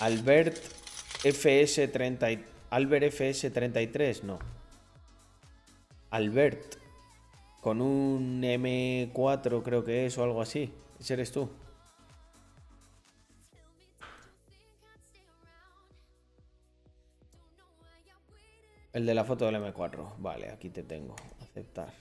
Albert 0.00 0.56
FS30. 1.24 2.32
y- 2.32 2.44
Albert 2.70 3.04
FS33, 3.12 4.22
no. 4.22 4.38
Albert. 6.10 6.76
Con 7.60 7.82
un 7.82 8.42
M4 8.42 9.62
creo 9.62 9.84
que 9.84 10.06
es 10.06 10.16
o 10.16 10.22
algo 10.24 10.40
así. 10.40 10.72
Ese 11.00 11.14
eres 11.14 11.32
tú. 11.32 11.50
El 18.92 19.06
de 19.06 19.14
la 19.14 19.24
foto 19.24 19.44
del 19.46 19.56
M4. 19.56 20.14
Vale, 20.18 20.50
aquí 20.50 20.70
te 20.70 20.82
tengo. 20.82 21.14
Aceptar. 21.40 21.92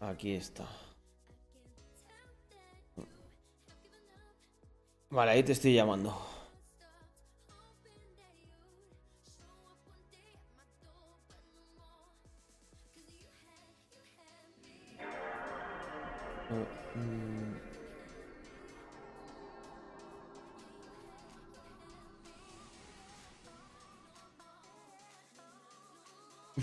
Aquí 0.00 0.34
está. 0.34 0.64
Vale, 5.10 5.30
ahí 5.32 5.42
te 5.42 5.52
estoy 5.52 5.74
llamando. 5.74 6.14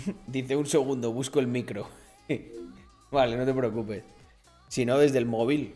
Dice 0.26 0.56
un 0.56 0.66
segundo, 0.66 1.12
busco 1.12 1.40
el 1.40 1.46
micro. 1.46 1.88
vale, 3.16 3.36
no 3.36 3.46
te 3.46 3.54
preocupes. 3.54 4.04
Si 4.68 4.84
no, 4.84 4.98
desde 4.98 5.18
el 5.18 5.26
móvil. 5.26 5.74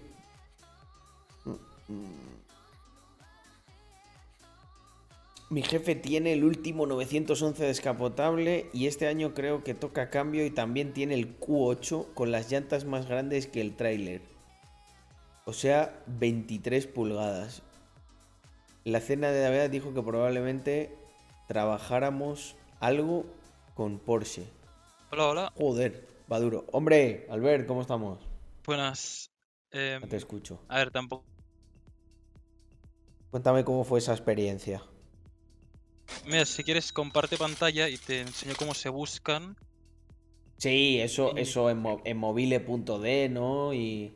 Mi 5.48 5.62
jefe 5.62 5.96
tiene 5.96 6.34
el 6.34 6.44
último 6.44 6.86
911 6.86 7.64
descapotable 7.64 8.66
y 8.72 8.86
este 8.86 9.08
año 9.08 9.34
creo 9.34 9.64
que 9.64 9.74
toca 9.74 10.10
cambio 10.10 10.44
y 10.44 10.50
también 10.50 10.92
tiene 10.92 11.14
el 11.14 11.40
Q8 11.40 12.14
con 12.14 12.30
las 12.30 12.50
llantas 12.50 12.84
más 12.84 13.08
grandes 13.08 13.48
que 13.48 13.60
el 13.60 13.74
tráiler. 13.74 14.20
O 15.46 15.52
sea, 15.52 15.98
23 16.06 16.86
pulgadas. 16.86 17.62
La 18.84 19.00
cena 19.00 19.30
de 19.30 19.42
Navidad 19.42 19.70
dijo 19.70 19.92
que 19.92 20.02
probablemente 20.02 20.94
trabajáramos 21.48 22.54
algo 22.78 23.24
con 23.74 23.98
Porsche. 23.98 24.44
Hola, 25.10 25.26
hola. 25.26 25.52
Joder, 25.56 26.09
va 26.30 26.38
duro. 26.40 26.66
Hombre, 26.72 27.26
Albert, 27.30 27.66
¿cómo 27.66 27.80
estamos? 27.82 28.18
Buenas. 28.64 29.30
Eh, 29.72 29.98
No 30.00 30.08
te 30.08 30.16
escucho. 30.16 30.60
a 30.68 30.78
ver, 30.78 30.90
tampoco. 30.90 31.24
Cuéntame 33.30 33.64
cómo 33.64 33.84
fue 33.84 33.98
esa 34.00 34.12
experiencia. 34.12 34.82
Mira, 36.26 36.44
si 36.44 36.64
quieres, 36.64 36.92
comparte 36.92 37.36
pantalla 37.36 37.88
y 37.88 37.96
te 37.96 38.20
enseño 38.20 38.54
cómo 38.58 38.74
se 38.74 38.88
buscan. 38.88 39.56
Sí, 40.58 40.98
eso, 41.00 41.32
Y- 41.36 41.40
eso 41.42 41.70
en, 41.70 41.82
en 42.04 42.16
mobile.d, 42.16 43.28
¿no? 43.30 43.72
Y. 43.72 44.12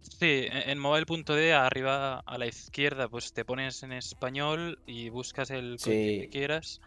Sí, 0.00 0.46
en 0.50 0.70
en 0.70 0.78
mobile.de, 0.78 1.52
arriba 1.52 2.20
a 2.20 2.38
la 2.38 2.46
izquierda, 2.46 3.08
pues 3.08 3.32
te 3.32 3.44
pones 3.44 3.82
en 3.82 3.92
español 3.92 4.78
y 4.86 5.08
buscas 5.10 5.50
el 5.50 5.78
Sí. 5.78 5.90
que 5.90 6.28
quieras. 6.30 6.80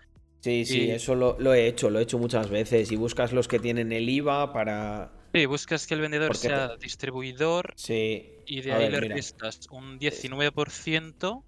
Sí, 0.46 0.64
sí, 0.64 0.82
Y- 0.84 0.92
eso 0.92 1.16
lo, 1.16 1.40
lo 1.40 1.56
he 1.56 1.66
hecho, 1.66 1.90
lo 1.90 1.98
he 1.98 2.04
hecho 2.04 2.20
muchas 2.20 2.52
veces. 2.52 2.92
Y 2.92 2.96
buscas 2.98 3.34
los 3.34 3.48
que 3.48 3.58
tienen 3.58 3.92
el 3.92 4.08
IVA 4.08 4.54
para. 4.54 5.12
Sí, 5.34 5.48
buscas 5.48 5.88
que 5.88 5.96
el 5.96 6.02
vendedor 6.02 6.28
Porque 6.28 6.48
te- 6.50 6.54
sea 6.54 6.76
distribuidor 6.78 7.74
Sí. 7.76 8.30
y 8.46 8.62
de 8.62 8.72
A 8.72 8.78
ahí 8.78 8.92
ver, 8.92 9.02
le 9.08 9.16
restas 9.16 9.62
un 9.72 9.98
19%, 9.98 11.44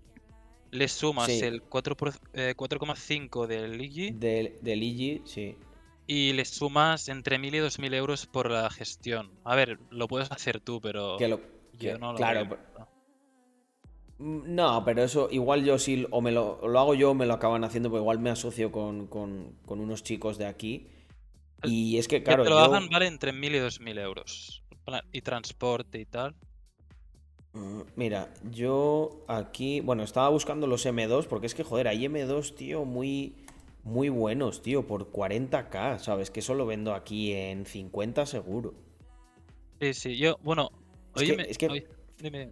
le 0.71 0.87
sumas 0.87 1.27
Sí. 1.27 1.41
el 1.43 1.61
4 1.61 1.95
por- 1.95 2.13
eh, 2.33 2.55
4,5 2.57 3.45
del 3.45 3.79
IGI 3.79 4.11
Del, 4.13 4.55
del 4.63 4.81
IGI, 4.81 5.21
sí. 5.25 5.55
y 6.07 6.33
le 6.33 6.43
sumas 6.45 7.07
entre 7.07 7.37
1.000 7.37 7.53
y 7.53 7.59
2.000 7.59 7.93
euros 7.93 8.25
por 8.25 8.49
la 8.49 8.67
gestión. 8.71 9.29
A 9.43 9.55
ver, 9.55 9.77
lo 9.91 10.07
puedes 10.07 10.31
hacer 10.31 10.59
tú, 10.59 10.81
pero 10.81 11.17
Que 11.17 11.27
lo, 11.27 11.39
yo 11.73 11.93
que- 11.93 11.99
no 11.99 12.13
lo 12.13 12.17
claro, 12.17 12.57
no. 14.19 14.83
Pero 14.85 15.03
eso 15.03 15.27
igual 15.31 15.63
yo 15.63 15.77
sí, 15.79 16.05
o 16.11 16.21
me 16.21 16.31
lo, 16.31 16.59
lo 16.67 16.79
hago 16.79 16.93
yo 16.95 17.11
o 17.11 17.13
me 17.13 17.25
lo 17.25 17.33
acaban 17.33 17.63
haciendo, 17.63 17.89
pero 17.89 18.01
igual 18.01 18.19
me 18.19 18.29
asocio 18.29 18.71
con, 18.71 19.07
con- 19.07 19.55
con 19.65 19.79
unos 19.79 20.03
chicos 20.03 20.37
de 20.37 20.45
aquí. 20.45 20.87
Y 21.63 21.97
es 21.97 22.07
que, 22.07 22.17
Que 22.19 22.23
claro, 22.25 22.43
te 22.43 22.49
lo 22.49 22.57
yo- 22.57 22.65
hagan 22.65 22.87
vale 22.89 23.07
entre 23.07 23.31
1.000 23.33 23.55
y 23.55 23.59
2.000 23.59 23.97
euros. 23.99 24.63
Y 25.11 25.21
transporte 25.21 25.99
y 25.99 26.05
tal. 26.05 26.35
Mm, 27.53 27.81
Mira, 27.95 28.33
yo 28.51 29.23
aquí, 29.27 29.79
bueno, 29.81 30.03
estaba 30.03 30.29
buscando 30.29 30.67
los 30.67 30.85
M2 30.85 31.25
porque 31.27 31.47
es 31.47 31.55
que, 31.55 31.63
joder, 31.63 31.87
hay 31.87 32.05
M2, 32.05 32.55
tío, 32.55 32.85
muy, 32.85 33.35
muy 33.83 34.09
buenos, 34.09 34.61
tío, 34.61 34.85
por 34.85 35.11
40k, 35.11 35.97
¿sabes? 35.99 36.29
Que 36.31 36.39
eso 36.41 36.53
lo 36.53 36.65
vendo 36.65 36.93
aquí 36.93 37.33
en 37.33 37.65
50 37.65 38.25
seguro. 38.25 38.73
Sí, 39.81 39.93
sí, 39.93 40.17
yo, 40.17 40.37
bueno, 40.43 40.69
Es 41.15 41.21
oye, 41.23 41.35
que- 41.37 41.51
es 41.51 41.57
que- 41.57 41.87
dime, 42.19 42.39
dime. 42.39 42.51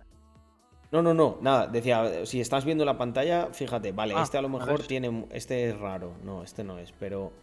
No, 0.96 1.02
no, 1.02 1.14
no, 1.14 1.38
nada, 1.42 1.68
decía, 1.68 2.26
si 2.26 2.40
estás 2.40 2.64
viendo 2.64 2.86
la 2.86 2.98
pantalla, 2.98 3.48
fíjate, 3.52 3.92
vale, 3.92 4.14
Ah, 4.16 4.24
este 4.24 4.38
a 4.38 4.42
lo 4.42 4.48
mejor 4.48 4.82
tiene, 4.84 5.26
este 5.32 5.68
es 5.68 5.78
raro, 5.78 6.14
no, 6.24 6.42
este 6.42 6.64
no 6.64 6.80
es, 6.80 6.94
pero, 6.94 7.34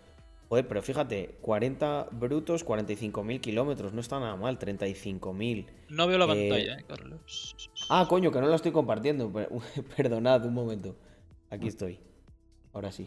joder, 0.48 0.66
pero 0.66 0.80
fíjate, 0.80 1.36
40 1.42 2.08
brutos, 2.12 2.64
45.000 2.64 3.40
kilómetros, 3.42 3.92
no 3.92 4.00
está 4.00 4.18
nada 4.20 4.36
mal, 4.36 4.58
35.000. 4.58 5.66
No 5.90 6.06
veo 6.06 6.16
la 6.16 6.24
Eh, 6.24 6.48
pantalla, 6.48 6.78
eh, 6.78 6.84
Carlos. 6.88 7.54
Ah, 7.90 8.06
coño, 8.08 8.32
que 8.32 8.40
no 8.40 8.46
la 8.46 8.56
estoy 8.56 8.72
compartiendo, 8.72 9.30
per- 9.30 9.50
perdonad 9.98 10.46
un 10.46 10.54
momento, 10.54 10.96
aquí 11.50 11.68
estoy, 11.68 12.00
ahora 12.72 12.90
sí. 12.90 13.06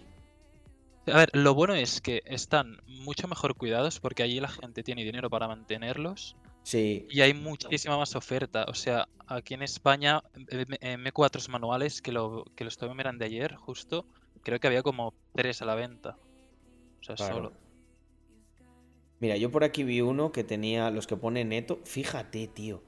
A 1.08 1.18
ver, 1.18 1.30
lo 1.34 1.56
bueno 1.56 1.74
es 1.74 2.02
que 2.02 2.22
están 2.26 2.78
mucho 2.86 3.28
mejor 3.28 3.56
cuidados 3.56 4.00
porque 4.00 4.22
allí 4.22 4.40
la 4.40 4.48
gente 4.50 4.84
tiene 4.84 5.04
dinero 5.04 5.30
para 5.32 5.48
mantenerlos 5.48 6.36
Sí, 6.66 7.06
y 7.12 7.22
hay 7.22 7.36
muchísima 7.36 7.96
más 7.96 8.16
oferta. 8.16 8.66
O 8.68 8.74
sea, 8.74 9.08
aquí 9.28 9.54
en 9.54 9.62
España, 9.62 10.24
M- 10.34 10.78
M4s 10.82 11.48
manuales, 11.50 12.02
que 12.02 12.12
lo, 12.12 12.44
que 12.56 12.64
lo 12.64 12.70
estuve 12.70 12.96
mirando 12.96 13.24
ayer 13.24 13.54
justo, 13.56 14.08
creo 14.42 14.60
que 14.60 14.66
había 14.66 14.82
como 14.82 15.14
tres 15.36 15.62
a 15.62 15.66
la 15.66 15.76
venta. 15.76 16.18
O 17.02 17.04
sea, 17.04 17.16
Claro. 17.16 17.36
solo. 17.36 17.54
Mira, 19.20 19.38
yo 19.38 19.52
por 19.52 19.64
aquí 19.64 19.84
vi 19.84 20.02
uno 20.02 20.32
que 20.32 20.44
tenía 20.44 20.90
los 20.90 21.06
que 21.06 21.16
pone 21.16 21.46
neto. 21.46 21.80
Fíjate, 21.86 22.48
tío. 22.48 22.82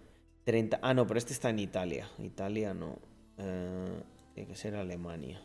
30. 0.44 0.80
Ah, 0.82 0.95
no, 0.95 1.06
pero 1.06 1.20
este 1.20 1.34
está 1.34 1.52
en 1.52 1.60
Italia. 1.60 2.10
Italia 2.18 2.74
no. 2.74 2.98
Eh, 3.38 4.02
tiene 4.34 4.49
que 4.49 4.56
ser 4.56 4.76
Alemania. 4.76 5.40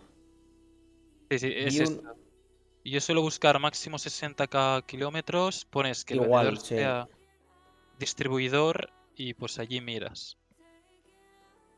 Sí, 1.31 1.39
sí, 1.39 1.53
es 1.55 1.81
un- 1.91 2.03
Yo 2.83 2.99
suelo 3.01 3.21
buscar 3.21 3.59
máximo 3.61 3.99
60k 3.99 4.83
kilómetros, 4.87 5.67
pones 5.67 6.03
que 6.05 6.15
el 6.15 6.23
Igual, 6.23 6.59
sí. 6.59 6.77
Distribuidor 8.03 8.91
y 9.17 9.35
pues 9.35 9.59
allí 9.61 9.81
miras. 9.81 10.37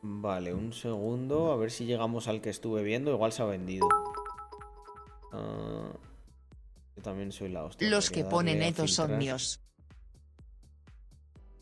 Vale, 0.03 0.53
un 0.55 0.73
segundo. 0.73 1.53
A 1.53 1.57
ver 1.57 1.71
si 1.71 1.85
llegamos 1.85 2.29
al 2.29 2.41
que 2.41 2.51
estuve 2.51 2.83
viendo. 2.83 3.11
Igual 3.13 3.33
se 3.33 3.43
ha 3.43 3.47
vendido. 3.47 3.87
Ah, 5.33 5.93
yo 6.97 7.03
también 7.03 7.31
soy 7.33 7.49
la 7.51 7.65
hostia. 7.65 7.89
Los 7.91 8.11
que 8.11 8.25
ponen 8.25 8.59
netos 8.59 8.93
son 8.95 9.19
míos. 9.19 9.61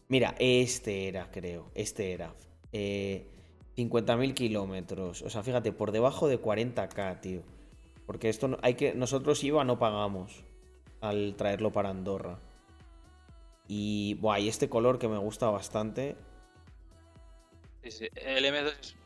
Mira, 0.09 0.35
este 0.39 1.09
era, 1.09 1.31
creo. 1.31 1.71
Este 1.75 2.13
era. 2.13 2.35
Eh, 2.73 3.29
50.000 3.77 4.35
kilómetros. 4.35 5.23
O 5.23 5.31
sea, 5.31 5.43
fíjate, 5.43 5.73
por 5.73 5.91
debajo 5.93 6.29
de 6.29 6.41
40k, 6.41 7.21
tío. 7.21 7.43
Porque 8.07 8.29
esto 8.29 8.49
no- 8.49 8.59
hay 8.63 8.75
que. 8.75 8.95
Nosotros 8.95 9.43
IVA 9.43 9.65
no 9.65 9.79
pagamos 9.79 10.45
al 11.01 11.35
traerlo 11.37 11.73
para 11.73 11.89
Andorra. 11.91 12.39
Y. 13.69 14.15
Buah, 14.21 14.41
y 14.41 14.49
este 14.49 14.69
color 14.69 14.99
que 14.99 15.09
me 15.09 15.19
gusta 15.19 15.51
bastante. 15.51 16.17
Sí, 17.83 17.91
sí, 17.91 18.09
El 18.15 18.45
M2 18.45 18.73
es. 18.81 18.97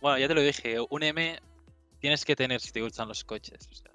Bueno, 0.00 0.18
ya 0.18 0.28
te 0.28 0.34
lo 0.34 0.40
dije, 0.40 0.76
un 0.88 1.02
M 1.02 1.38
tienes 2.00 2.24
que 2.24 2.34
tener 2.34 2.60
si 2.60 2.72
te 2.72 2.80
gustan 2.80 3.08
los 3.08 3.24
coches. 3.24 3.68
o 3.70 3.74
sea. 3.74 3.90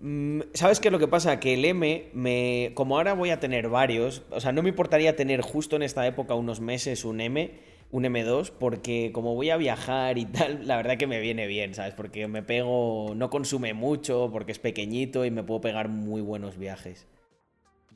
Mm, 0.00 0.40
¿Sabes 0.54 0.80
qué 0.80 0.88
es 0.88 0.92
lo 0.92 0.98
que 0.98 1.08
pasa? 1.08 1.40
Que 1.40 1.54
el 1.54 1.64
M, 1.64 2.10
me, 2.14 2.72
como 2.74 2.96
ahora 2.96 3.14
voy 3.14 3.30
a 3.30 3.40
tener 3.40 3.68
varios, 3.68 4.22
o 4.30 4.40
sea, 4.40 4.52
no 4.52 4.62
me 4.62 4.70
importaría 4.70 5.16
tener 5.16 5.42
justo 5.42 5.76
en 5.76 5.82
esta 5.82 6.06
época 6.06 6.34
unos 6.34 6.60
meses 6.60 7.04
un 7.04 7.20
M, 7.20 7.60
un 7.90 8.04
M2, 8.04 8.50
porque 8.58 9.10
como 9.12 9.34
voy 9.34 9.50
a 9.50 9.56
viajar 9.56 10.16
y 10.18 10.24
tal, 10.26 10.66
la 10.66 10.76
verdad 10.76 10.96
que 10.96 11.06
me 11.06 11.20
viene 11.20 11.46
bien, 11.46 11.74
¿sabes? 11.74 11.94
Porque 11.94 12.28
me 12.28 12.42
pego, 12.42 13.12
no 13.14 13.28
consume 13.30 13.74
mucho, 13.74 14.30
porque 14.32 14.52
es 14.52 14.58
pequeñito 14.58 15.24
y 15.24 15.30
me 15.30 15.42
puedo 15.42 15.60
pegar 15.60 15.88
muy 15.88 16.22
buenos 16.22 16.56
viajes. 16.56 17.06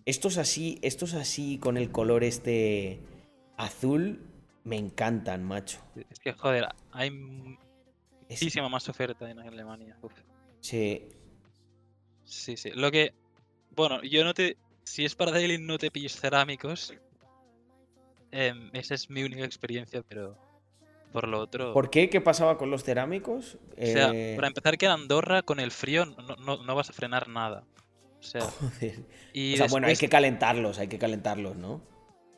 Estos 0.06 0.36
así, 0.38 0.78
estos 0.82 1.14
así 1.14 1.58
con 1.58 1.76
el 1.76 1.90
color 1.90 2.24
este 2.24 3.00
azul, 3.56 4.20
me 4.64 4.76
encantan, 4.76 5.44
macho. 5.44 5.78
Es 6.10 6.18
que, 6.18 6.32
joder, 6.32 6.66
hay 6.92 7.08
Es- 7.08 7.14
muchísima 8.40 8.68
más 8.68 8.88
oferta 8.88 9.30
en 9.30 9.38
Alemania. 9.38 9.96
Uf. 10.02 10.12
sí, 10.60 11.08
Sí, 12.26 12.56
sí. 12.56 12.70
Lo 12.74 12.90
que. 12.90 13.12
Bueno, 13.76 14.02
yo 14.02 14.24
no 14.24 14.32
te. 14.32 14.56
Si 14.82 15.04
es 15.04 15.14
para 15.14 15.30
daily, 15.30 15.58
no 15.58 15.76
te 15.78 15.90
pilles 15.90 16.18
cerámicos. 16.18 16.94
Em, 18.30 18.70
esa 18.72 18.94
es 18.94 19.10
mi 19.10 19.22
única 19.22 19.44
experiencia, 19.44 20.02
pero. 20.08 20.36
Por 21.12 21.28
lo 21.28 21.38
otro. 21.38 21.72
¿Por 21.74 21.90
qué? 21.90 22.08
¿Qué 22.10 22.20
pasaba 22.20 22.56
con 22.58 22.70
los 22.70 22.82
cerámicos? 22.82 23.56
O 23.72 23.86
sea, 23.86 24.10
Eh, 24.12 24.32
para 24.36 24.48
empezar, 24.48 24.76
que 24.78 24.86
en 24.86 24.92
Andorra 24.92 25.42
con 25.42 25.60
el 25.60 25.70
frío 25.70 26.06
no, 26.06 26.36
no- 26.36 26.62
no 26.64 26.74
vas 26.74 26.90
a 26.90 26.92
frenar 26.92 27.28
nada. 27.28 27.62
O 28.24 28.30
sea, 28.30 28.40
joder. 28.42 29.04
y 29.32 29.54
O 29.54 29.56
sea, 29.58 29.66
bueno, 29.66 29.86
hay 29.86 29.96
que 29.96 30.08
calentarlos, 30.08 30.78
hay 30.78 30.88
que 30.88 30.98
calentarlos, 30.98 31.56
¿no? 31.56 31.82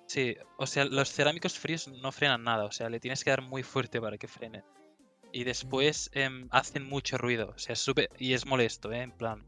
Sí, 0.09 0.37
o 0.57 0.67
sea, 0.67 0.85
los 0.85 1.13
cerámicos 1.13 1.59
fríos 1.59 1.89
no 1.89 2.13
frenan 2.13 2.45
nada, 2.45 2.65
o 2.65 2.73
sea, 2.73 2.89
le 2.89 3.01
tienes 3.01 3.25
que 3.25 3.31
dar 3.31 3.43
muy 3.43 3.63
fuerte 3.63 4.01
para 4.01 4.17
que 4.19 4.29
frene. 4.29 4.63
Y 5.33 5.45
después 5.45 6.11
em, 6.13 6.49
hacen 6.51 6.85
mucho 6.89 7.19
ruido, 7.19 7.53
o 7.55 7.59
sea, 7.59 7.73
es 7.73 7.81
súper- 7.87 8.09
y 8.19 8.33
es 8.33 8.47
molesto, 8.47 8.93
¿eh? 8.93 9.03
En 9.03 9.11
plan. 9.11 9.45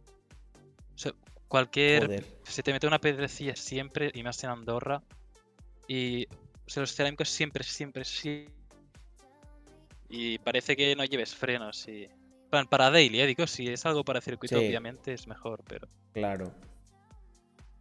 O 0.95 0.99
sea, 0.99 1.13
cualquier. 1.47 2.03
Joder. 2.07 2.25
Se 2.43 2.63
te 2.63 2.73
mete 2.73 2.87
una 2.87 2.99
pedrecilla 3.01 3.55
siempre, 3.57 4.11
y 4.15 4.23
más 4.23 4.43
en 4.45 4.51
Andorra. 4.51 5.03
Y. 5.87 6.27
O 6.27 6.71
sea, 6.71 6.81
los 6.83 6.95
cerámicos 6.95 7.29
siempre, 7.31 7.65
siempre, 7.65 8.05
sí. 8.05 8.47
Y 10.11 10.39
parece 10.39 10.77
que 10.77 10.95
no 10.97 11.05
lleves 11.05 11.35
frenos, 11.35 11.87
y. 11.89 12.09
para 12.49 12.91
daily, 12.91 13.21
¿eh? 13.21 13.27
Digo, 13.27 13.47
si 13.47 13.69
es 13.69 13.85
algo 13.87 14.05
para 14.05 14.21
circuito, 14.21 14.59
Sí. 14.59 14.67
obviamente 14.67 15.13
es 15.13 15.27
mejor, 15.27 15.63
pero. 15.67 15.89
Claro. 16.13 16.53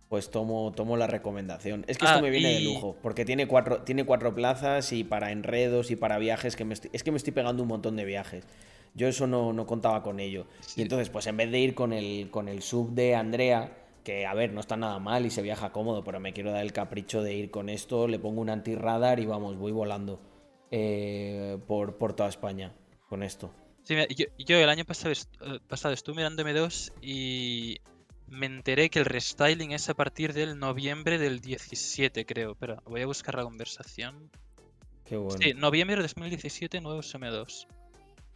Pues 0.10 0.32
tomo, 0.32 0.72
tomo 0.74 0.96
la 0.96 1.08
recomendación. 1.08 1.84
Es 1.88 1.98
que 1.98 2.06
Ah, 2.06 2.12
esto 2.12 2.22
me 2.22 2.30
viene 2.30 2.54
de 2.54 2.60
lujo, 2.62 2.96
porque 3.02 3.26
tiene 3.26 3.46
cuatro, 3.48 3.82
tiene 3.82 4.06
cuatro 4.06 4.34
plazas 4.34 4.94
y 4.94 5.04
para 5.04 5.32
enredos 5.34 5.92
y 5.92 5.98
para 5.98 6.18
viajes 6.18 6.56
que 6.56 6.64
me 6.64 6.74
estoy, 6.76 6.90
es 6.94 7.04
que 7.04 7.12
me 7.12 7.18
estoy 7.18 7.34
pegando 7.34 7.62
un 7.64 7.68
montón 7.70 7.98
de 7.98 8.06
viajes. 8.06 8.46
Yo 8.94 9.08
eso 9.10 9.28
no, 9.28 9.52
no 9.52 9.66
contaba 9.68 10.02
con 10.04 10.20
ello. 10.22 10.48
Sí. 10.62 10.80
Y 10.80 10.84
entonces, 10.84 11.10
pues 11.10 11.28
en 11.28 11.36
vez 11.36 11.52
de 11.52 11.60
ir 11.60 11.76
con 11.76 11.92
el, 11.92 12.30
con 12.32 12.48
el 12.48 12.62
sub 12.62 12.94
de 12.94 13.16
Andrea, 13.16 13.78
que 14.06 14.26
a 14.26 14.34
ver, 14.34 14.54
no 14.54 14.62
está 14.62 14.78
nada 14.78 14.98
mal 15.00 15.26
y 15.26 15.30
se 15.30 15.42
viaja 15.42 15.74
cómodo, 15.74 16.06
pero 16.06 16.22
me 16.22 16.32
quiero 16.32 16.52
dar 16.52 16.62
el 16.64 16.72
capricho 16.72 17.22
de 17.22 17.34
ir 17.34 17.52
con 17.52 17.68
esto, 17.68 18.08
le 18.08 18.18
pongo 18.18 18.40
un 18.40 18.50
antirradar 18.50 19.20
y 19.20 19.26
vamos, 19.26 19.58
voy 19.58 19.74
volando 19.74 20.22
eh, 20.72 21.58
por, 21.68 21.98
por 21.98 22.14
toda 22.14 22.30
España 22.30 22.74
con 23.10 23.24
esto. 23.24 23.52
Sí, 23.88 23.94
mira, 23.96 24.08
yo, 24.10 24.26
yo 24.38 24.58
el 24.58 24.68
año 24.68 24.84
pasado, 24.84 25.14
eh, 25.14 25.60
pasado 25.66 25.94
estuve 25.94 26.18
mirando 26.18 26.44
M2 26.44 26.92
y 27.02 27.78
me 28.28 28.46
enteré 28.46 28.90
que 28.90 29.00
el 29.00 29.06
restyling 29.06 29.72
es 29.72 29.88
a 29.88 29.94
partir 29.94 30.34
del 30.34 30.60
noviembre 30.60 31.18
del 31.18 31.40
17, 31.40 32.26
creo. 32.26 32.52
Espera, 32.52 32.82
voy 32.86 33.02
a 33.02 33.06
buscar 33.06 33.36
la 33.36 33.44
conversación. 33.44 34.30
Qué 35.06 35.16
bueno. 35.16 35.40
Sí, 35.42 35.54
noviembre 35.54 35.96
de 35.96 36.02
2017, 36.02 36.82
nuevos 36.82 37.16
M2. 37.16 37.66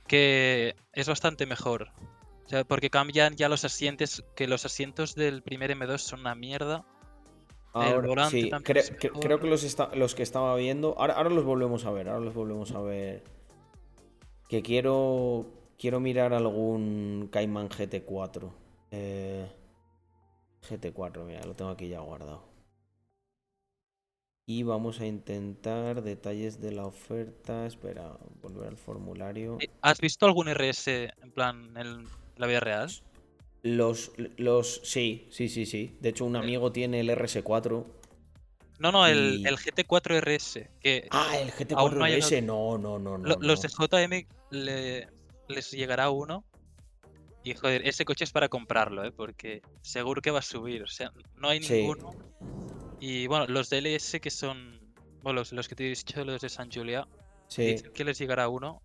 Que 0.08 0.74
es 0.94 1.08
bastante 1.10 1.46
mejor. 1.46 1.90
O 2.46 2.50
sea, 2.50 2.64
porque 2.64 2.90
cambian 2.90 3.36
ya 3.36 3.50
los 3.50 3.66
asientos, 3.66 4.24
que 4.38 4.48
los 4.48 4.66
asientos 4.66 5.16
del 5.16 5.42
primer 5.42 5.76
M2 5.76 5.98
son 5.98 6.22
una 6.22 6.34
mierda. 6.34 6.86
el 7.76 7.82
Ahora, 7.82 8.08
volante 8.08 8.40
sí, 8.42 8.50
cre- 8.50 8.98
cre- 8.98 9.20
creo 9.20 9.40
que 9.42 9.48
los, 9.48 9.78
los 9.96 10.16
que 10.16 10.24
estaba 10.24 10.56
viendo. 10.56 10.96
Ahora, 10.98 11.16
ahora 11.16 11.30
los 11.30 11.44
volvemos 11.44 11.84
a 11.84 11.92
ver. 11.92 12.08
Ahora 12.08 12.22
los 12.24 12.34
volvemos 12.34 12.72
a 12.72 12.80
ver. 12.80 13.22
Que 14.52 14.62
quiero. 14.62 15.46
Quiero 15.80 16.02
mirar 16.02 16.34
algún 16.34 17.30
Cayman 17.32 17.70
GT4. 17.70 18.52
Eh, 18.92 19.50
GT4, 20.70 21.24
mira, 21.24 21.46
lo 21.46 21.56
tengo 21.56 21.72
aquí 21.72 21.88
ya 21.88 22.02
guardado. 22.02 22.44
Y 24.46 24.64
vamos 24.64 25.00
a 25.00 25.06
intentar 25.06 26.04
detalles 26.04 26.60
de 26.60 26.74
la 26.74 26.86
oferta. 26.86 27.66
Espera, 27.66 28.18
volver 28.42 28.68
al 28.68 28.76
formulario. 28.76 29.58
Eh, 29.62 29.70
¿Has 29.82 30.02
visto 30.02 30.26
algún 30.26 30.50
RS 30.50 30.88
en 30.90 31.32
plan 31.32 31.78
en 31.78 32.06
la 32.36 32.46
vida 32.46 32.60
real? 32.60 32.90
Los, 33.64 34.12
los, 34.36 34.82
sí, 34.84 35.30
sí, 35.32 35.48
sí, 35.48 35.66
sí. 35.66 35.96
De 36.02 36.10
hecho, 36.10 36.26
un 36.26 36.36
amigo 36.36 36.74
tiene 36.74 37.00
el 37.00 37.10
RS4. 37.10 37.86
No, 38.82 38.92
no, 38.92 39.06
el, 39.06 39.40
Y- 39.42 39.48
el 39.48 39.58
GT4 39.58 40.18
RS. 40.22 40.70
Que 40.82 41.08
Ah, 41.12 41.38
el 41.38 41.52
Aún 41.76 42.00
no 42.00 42.04
ha 42.06 42.10
GT4RS. 42.10 42.42
No, 42.44 42.78
no, 42.80 42.98
no, 42.98 43.18
no. 43.20 43.28
Lo- 43.30 43.38
los 43.40 43.62
de 43.62 43.70
JM 43.70 44.28
le- 44.50 45.08
les 45.48 45.70
llegará 45.72 46.10
uno. 46.10 46.44
Y 47.44 47.54
joder, 47.54 47.88
ese 47.88 48.06
coche 48.06 48.24
es 48.24 48.32
para 48.32 48.50
comprarlo, 48.50 49.04
¿eh? 49.04 49.12
porque 49.12 49.62
seguro 49.82 50.22
que 50.22 50.32
va 50.32 50.40
a 50.40 50.44
subir. 50.44 50.82
O 50.84 50.88
sea, 50.88 51.12
no 51.38 51.50
hay 51.50 51.62
Sí. 51.62 51.74
ninguno. 51.74 52.12
Y 53.00 53.28
bueno, 53.28 53.46
los 53.48 53.70
de 53.70 53.78
LS 53.82 54.20
que 54.20 54.32
son. 54.32 54.80
Bueno, 55.22 55.40
los, 55.42 55.52
los 55.54 55.68
que 55.68 55.76
te 55.76 55.86
he 55.86 55.90
dicho, 55.90 56.26
los 56.26 56.42
de 56.42 56.50
San 56.50 56.72
Julia, 56.72 57.08
Sí. 57.48 57.64
dicen 57.64 57.92
que 57.94 58.04
les 58.04 58.18
llegará 58.18 58.48
uno. 58.50 58.82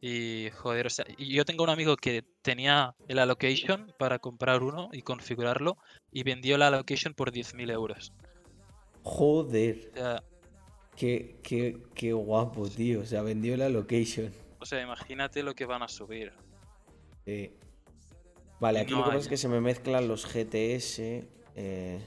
Y 0.00 0.48
joder, 0.56 0.86
o 0.86 0.90
sea, 0.90 1.04
yo 1.18 1.44
tengo 1.44 1.62
un 1.62 1.70
amigo 1.70 1.94
que 1.96 2.24
tenía 2.42 2.94
el 3.06 3.18
allocation 3.18 3.92
para 3.98 4.18
comprar 4.18 4.62
uno 4.62 4.88
y 4.92 5.02
configurarlo. 5.02 5.76
Y 6.10 6.22
vendió 6.22 6.56
la 6.58 6.68
allocation 6.68 7.14
por 7.14 7.30
10.000 7.32 7.70
euros. 7.70 8.12
Joder, 9.02 9.90
O 9.92 9.96
sea, 9.96 10.22
qué, 10.96 11.36
qué, 11.42 11.78
qué 11.94 12.12
guapo, 12.12 12.68
tío. 12.68 13.00
O 13.00 13.06
sea, 13.06 13.22
vendió 13.22 13.56
la 13.56 13.68
location. 13.68 14.32
o 14.58 14.66
sea, 14.66 14.82
imagínate 14.82 15.42
lo 15.42 15.54
que 15.54 15.64
van 15.66 15.82
a 15.82 15.88
subir. 15.88 16.32
Sí. 17.24 17.52
Vale, 18.60 18.80
aquí 18.80 18.92
no 18.92 18.98
lo 18.98 19.04
que 19.04 19.08
pasa 19.10 19.20
es 19.20 19.28
que 19.28 19.36
se 19.38 19.48
me 19.48 19.60
mezclan 19.60 20.06
los 20.06 20.26
GTS. 20.26 20.98
eh, 21.56 21.98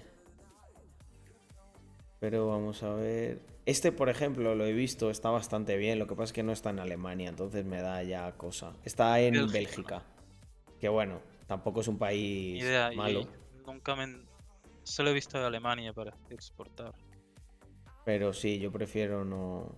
Pero 2.20 2.48
vamos 2.48 2.84
a 2.84 2.94
ver. 2.94 3.42
Este, 3.66 3.92
por 3.92 4.10
ejemplo, 4.10 4.56
lo 4.56 4.66
he 4.66 4.74
visto, 4.74 5.10
está 5.10 5.30
bastante 5.30 5.78
bien. 5.78 5.98
Lo 5.98 6.06
que 6.08 6.16
pasa 6.16 6.26
es 6.26 6.34
que 6.34 6.44
no 6.44 6.52
está 6.52 6.70
en 6.70 6.80
Alemania, 6.80 7.30
entonces 7.30 7.66
me 7.66 7.82
da 7.82 8.04
ya 8.04 8.32
cosa. 8.34 8.76
Está 8.84 9.20
en 9.22 9.34
Bélgica. 9.34 9.54
Bélgica. 9.54 10.04
Que 10.80 10.90
bueno, 10.90 11.22
tampoco 11.48 11.82
es 11.82 11.88
un 11.88 11.98
país 11.98 12.62
idea. 12.62 12.92
malo. 12.92 13.26
nunca 13.66 13.96
me. 13.96 14.18
Solo 14.84 15.10
he 15.10 15.14
visto 15.14 15.38
de 15.40 15.46
Alemania 15.46 15.94
para 15.94 16.16
exportar. 16.30 16.94
Pero 18.06 18.34
sí, 18.34 18.60
yo 18.60 18.72
prefiero 18.72 19.24
no. 19.24 19.78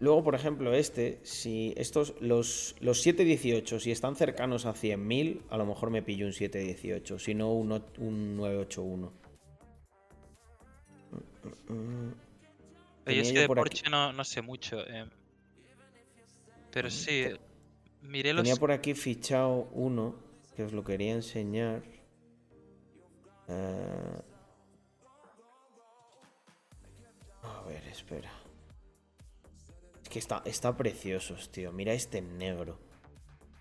Luego, 0.00 0.22
por 0.24 0.34
ejemplo, 0.34 0.74
este, 0.74 1.20
si 1.24 1.72
estos, 1.76 2.14
los, 2.20 2.74
los 2.80 3.00
718, 3.00 3.80
si 3.80 3.90
están 3.90 4.16
cercanos 4.16 4.66
a 4.66 4.74
100.000, 4.74 5.42
a 5.50 5.56
lo 5.56 5.66
mejor 5.66 5.90
me 5.90 6.02
pillo 6.02 6.26
un 6.26 6.32
718, 6.32 7.18
si 7.18 7.34
no 7.34 7.52
un, 7.52 7.72
o- 7.72 7.86
un 7.98 8.36
981. 8.36 9.12
Mm, 11.10 11.72
mm, 11.72 12.08
mm. 12.08 12.14
Oye, 13.06 13.20
es 13.20 13.32
que 13.32 13.40
de 13.40 13.46
Porsche 13.46 13.88
no, 13.90 14.12
no 14.12 14.24
sé 14.24 14.42
mucho. 14.42 14.86
em. 14.86 15.08
Pero 16.72 16.90
sí, 16.90 17.24
miré 18.02 18.32
los... 18.32 18.42
Tenía 18.42 18.56
por 18.56 18.72
aquí 18.72 18.94
fichado 18.94 19.68
uno 19.72 20.16
que 20.56 20.64
os 20.64 20.72
lo 20.72 20.82
quería 20.84 21.12
enseñar. 21.12 21.82
Eh, 23.48 24.20
A 27.42 27.62
ver, 27.68 27.82
espera. 27.88 28.30
Es 30.02 30.08
que 30.08 30.18
está, 30.18 30.42
está 30.44 30.76
preciosos, 30.76 31.50
tío. 31.50 31.72
Mira 31.72 31.92
este 31.92 32.20
negro. 32.22 32.78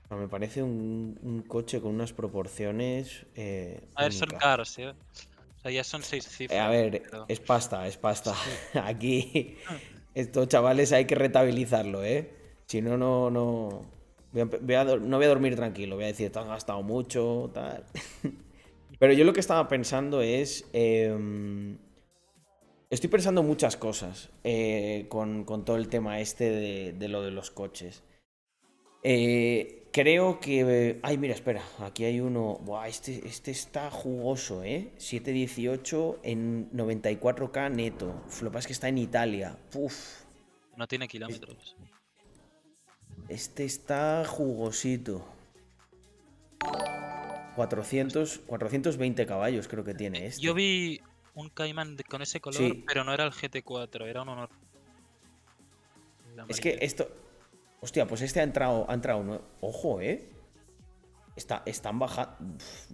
O 0.05 0.07
sea, 0.07 0.18
me 0.18 0.27
parece 0.27 0.61
un, 0.64 1.19
un 1.22 1.41
coche 1.41 1.81
con 1.81 1.93
unas 1.95 2.14
proporciones. 2.14 3.26
eh, 3.35 3.88
A 3.95 4.03
ver, 4.03 4.14
son 4.14 4.30
caros, 4.30 4.77
¿eh? 4.80 4.89
O 4.89 5.61
sea, 5.61 5.72
ya 5.72 5.84
son 5.84 6.03
seis 6.03 6.26
Eh, 6.27 6.30
cifras. 6.30 6.60
a 6.60 6.69
ver, 6.69 7.01
pero- 7.03 7.26
es 7.27 7.39
pasta, 7.39 7.88
es 7.88 7.97
pasta. 7.97 8.34
Aquí, 8.85 9.57
estos 10.15 10.47
chavales 10.47 10.91
hay 10.93 11.05
que 11.05 11.15
rentabilizarlo, 11.15 12.03
¿eh? 12.03 12.31
Si 12.68 12.81
no, 12.81 12.97
no, 12.97 13.30
no. 13.30 13.81
Voy 14.31 14.41
a 14.41 14.45
voy 14.84 14.99
no 15.01 15.18
voy 15.18 15.26
a 15.26 15.30
dormir 15.30 15.55
tranquilo, 15.55 15.95
voy 15.95 16.05
a 16.05 16.07
decir, 16.07 16.31
te 16.31 16.39
has 16.39 16.47
gastado 16.47 16.81
mucho, 16.84 17.51
tal. 17.53 17.84
Pero 18.99 19.13
yo 19.13 19.25
lo 19.25 19.33
que 19.33 19.39
estaba 19.39 19.67
pensando 19.67 20.21
es. 20.21 20.65
em, 20.73 21.77
estoy 22.89 23.09
pensando 23.09 23.43
muchas 23.43 23.75
cosas 23.75 24.29
eh, 24.43 25.07
con, 25.09 25.45
con 25.45 25.65
todo 25.65 25.77
el 25.77 25.87
tema 25.87 26.19
este 26.19 26.49
de, 26.49 26.93
de 26.93 27.07
lo 27.07 27.21
de 27.21 27.31
los 27.31 27.51
coches. 27.51 28.03
Eh, 29.03 29.89
creo 29.91 30.39
que. 30.39 30.99
Ay, 31.03 31.17
mira, 31.17 31.33
espera. 31.33 31.61
Aquí 31.79 32.05
hay 32.05 32.19
uno. 32.19 32.59
Buah, 32.61 32.87
este, 32.87 33.27
este 33.27 33.51
está 33.51 33.91
jugoso, 33.91 34.63
¿eh? 34.63 34.91
718 34.97 36.19
en 36.23 36.71
94k 36.71 37.71
neto. 37.71 38.23
Uf, 38.27 38.41
Lo 38.41 38.49
que 38.49 38.53
pasa 38.53 38.59
es 38.59 38.67
que 38.67 38.73
está 38.73 38.87
en 38.87 38.97
Italia. 38.97 39.57
Puf. 39.71 40.23
No 40.77 40.87
tiene 40.87 41.07
kilómetros. 41.07 41.75
Este 43.29 43.65
está 43.65 44.25
jugosito. 44.25 45.25
400, 47.55 48.39
420 48.45 49.25
caballos 49.25 49.67
creo 49.67 49.84
que 49.84 49.93
tiene 49.93 50.25
este. 50.25 50.41
Yo 50.41 50.53
vi 50.53 51.01
un 51.35 51.49
Cayman 51.49 51.97
con 52.09 52.21
ese 52.21 52.39
color, 52.39 52.57
Sí. 52.57 52.84
pero 52.85 53.03
no 53.03 53.13
era 53.13 53.23
el 53.25 53.31
GT4, 53.31 54.05
era 54.07 54.21
un 54.21 54.30
honor. 54.30 54.49
Es 56.47 56.59
que 56.59 56.77
esto. 56.81 57.07
Hostia, 57.81 58.07
pues 58.07 58.21
este 58.21 58.39
ha 58.39 58.43
entrado. 58.43 58.85
Ha 58.89 58.93
entrado 58.93 59.23
¿no? 59.23 59.41
Ojo, 59.61 60.01
eh. 60.01 60.30
Está, 61.35 61.63
están 61.65 61.99
bajando. 61.99 62.34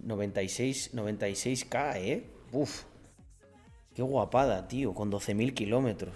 96, 0.02 0.94
96k, 0.94 1.96
eh. 1.96 2.26
Uf. 2.52 2.84
Qué 3.94 4.02
guapada, 4.02 4.68
tío. 4.68 4.94
Con 4.94 5.10
12.000 5.10 5.54
kilómetros. 5.54 6.14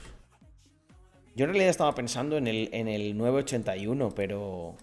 Yo 1.37 1.45
en 1.45 1.51
realidad 1.51 1.71
estaba 1.71 1.95
pensando 1.95 2.37
en 2.37 2.47
el, 2.47 2.69
en 2.73 2.89
el 2.89 3.16
981, 3.16 4.11
pero. 4.15 4.77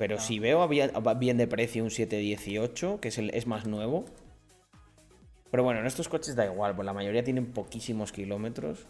Pero 0.00 0.16
Ah. 0.16 0.20
si 0.20 0.38
veo 0.38 0.62
a 0.62 0.66
bien, 0.66 1.36
de 1.36 1.46
precio 1.46 1.84
un 1.84 1.90
718, 1.90 3.00
que 3.02 3.08
es, 3.08 3.18
el, 3.18 3.28
es 3.34 3.46
más 3.46 3.66
nuevo. 3.66 4.06
Pero 5.50 5.62
bueno, 5.62 5.80
en 5.80 5.86
estos 5.86 6.08
coches 6.08 6.34
da 6.34 6.46
igual, 6.46 6.74
pues 6.74 6.86
la 6.86 6.94
mayoría 6.94 7.22
tienen 7.22 7.52
poquísimos 7.52 8.10
kilómetros. 8.10 8.86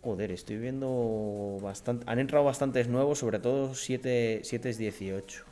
Joder, 0.00 0.32
estoy 0.32 0.56
viendo 0.56 1.58
bastante. 1.60 2.04
Han 2.08 2.20
entrado 2.20 2.44
bastantes 2.46 2.88
nuevos, 2.88 3.18
sobre 3.18 3.38
todo 3.38 3.74
7 3.74 4.40
es 4.42 4.78
18. 4.78 5.44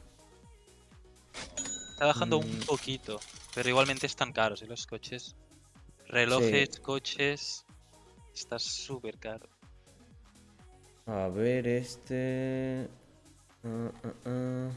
Está 1.92 2.06
bajando 2.06 2.40
Mm. 2.40 2.44
un 2.44 2.60
poquito, 2.60 3.20
pero 3.54 3.68
igualmente 3.68 4.06
están 4.06 4.32
caros 4.32 4.62
¿eh? 4.62 4.66
los 4.66 4.86
coches. 4.86 5.36
Relojes, 6.08 6.80
coches. 6.80 7.66
Está 8.34 8.58
súper 8.58 9.18
caro. 9.18 9.50
A 11.04 11.28
ver, 11.28 11.66
este. 11.68 12.88
Ah. 13.64 14.70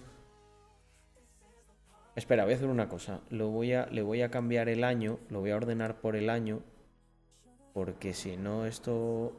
Espera, 2.15 2.43
voy 2.43 2.53
a 2.53 2.55
hacer 2.55 2.69
una 2.69 2.87
cosa. 2.87 3.21
Lo 3.29 3.49
voy 3.49 3.73
a, 3.73 3.87
le 3.87 4.01
voy 4.01 4.21
a 4.21 4.29
cambiar 4.29 4.69
el 4.69 4.83
año. 4.83 5.19
Lo 5.29 5.39
voy 5.39 5.51
a 5.51 5.55
ordenar 5.55 5.99
por 5.99 6.15
el 6.15 6.29
año. 6.29 6.61
Porque 7.73 8.13
si 8.13 8.37
no, 8.37 8.65
esto. 8.65 9.33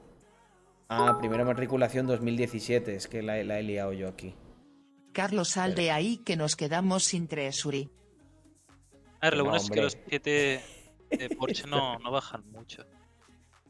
Ah, 0.88 1.16
primera 1.18 1.44
matriculación 1.44 2.06
2017. 2.06 2.96
Es 2.96 3.06
que 3.06 3.22
la, 3.22 3.42
la 3.44 3.60
he 3.60 3.62
liado 3.62 3.92
yo 3.92 4.08
aquí. 4.08 4.34
Carlos 5.12 5.50
sal 5.50 5.76
de 5.76 5.92
ahí 5.92 6.18
que 6.18 6.36
nos 6.36 6.56
quedamos 6.56 7.04
sin 7.04 7.28
treasury. 7.28 7.90
A 9.20 9.30
ver, 9.30 9.38
lo 9.38 9.44
No, 9.44 9.50
bueno 9.50 9.62
es 9.62 9.70
que 9.70 9.80
los 9.80 9.96
7 10.08 10.60
de 11.10 11.28
Porsche 11.36 11.68
no, 11.68 11.98
no 12.00 12.10
bajan 12.10 12.44
mucho. 12.50 12.84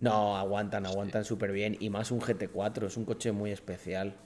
No, 0.01 0.37
aguantan, 0.37 0.87
aguantan 0.87 1.25
súper 1.27 1.53
bien. 1.53 1.77
Y 1.79 1.91
más 1.91 2.11
un 2.11 2.21
GT4. 2.21 2.87
Es 2.87 2.97
un 2.97 3.05
coche 3.05 3.33
muy 3.33 3.51
especial. 3.51 4.17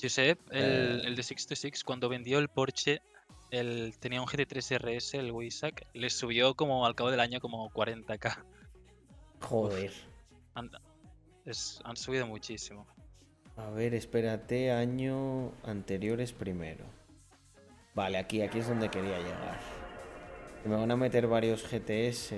Josep, 0.00 0.38
el, 0.50 1.00
Eh. 1.00 1.02
el 1.06 1.16
de 1.16 1.22
66, 1.22 1.84
cuando 1.84 2.08
vendió 2.08 2.38
el 2.38 2.48
Porsche, 2.48 3.00
él 3.50 3.94
tenía 3.98 4.20
un 4.20 4.26
GT3 4.26 4.78
RS, 4.78 5.14
el 5.18 5.32
Waysack, 5.32 5.86
le 5.94 6.10
subió 6.10 6.54
como 6.54 6.84
al 6.86 6.94
cabo 6.94 7.10
del 7.10 7.20
año 7.20 7.40
como 7.40 7.70
40k. 7.70 8.44
Joder. 9.40 9.92
Han, 10.54 10.70
es- 11.44 11.80
han 11.84 11.96
subido 11.96 12.26
muchísimo. 12.26 12.86
A 13.56 13.70
ver, 13.70 13.94
espérate, 13.94 14.70
año 14.70 15.52
anteriores 15.64 16.32
primero. 16.32 16.84
Vale, 17.94 18.18
aquí, 18.18 18.42
aquí 18.42 18.58
es 18.60 18.68
donde 18.68 18.88
quería 18.90 19.18
llegar. 19.18 19.58
Me 20.64 20.76
van 20.76 20.90
a 20.90 20.96
meter 20.96 21.26
varios 21.26 21.64
GTS. 21.64 22.34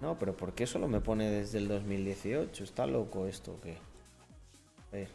No, 0.00 0.18
pero 0.18 0.36
¿por 0.36 0.52
qué 0.54 0.66
solo 0.66 0.88
me 0.88 1.00
pone 1.00 1.30
desde 1.30 1.58
el 1.58 1.68
2018? 1.68 2.64
¿Está 2.64 2.86
loco 2.86 3.26
esto 3.26 3.52
o 3.52 3.60
qué? 3.60 3.78
A 4.88 4.92
ver. 4.92 5.08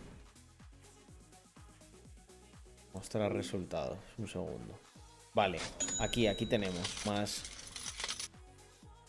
Mostrar 2.97 3.31
resultados. 3.31 3.99
Un 4.17 4.27
segundo. 4.27 4.73
Vale, 5.35 5.59
aquí, 5.99 6.25
aquí 6.25 6.47
tenemos 6.47 7.05
más. 7.05 7.43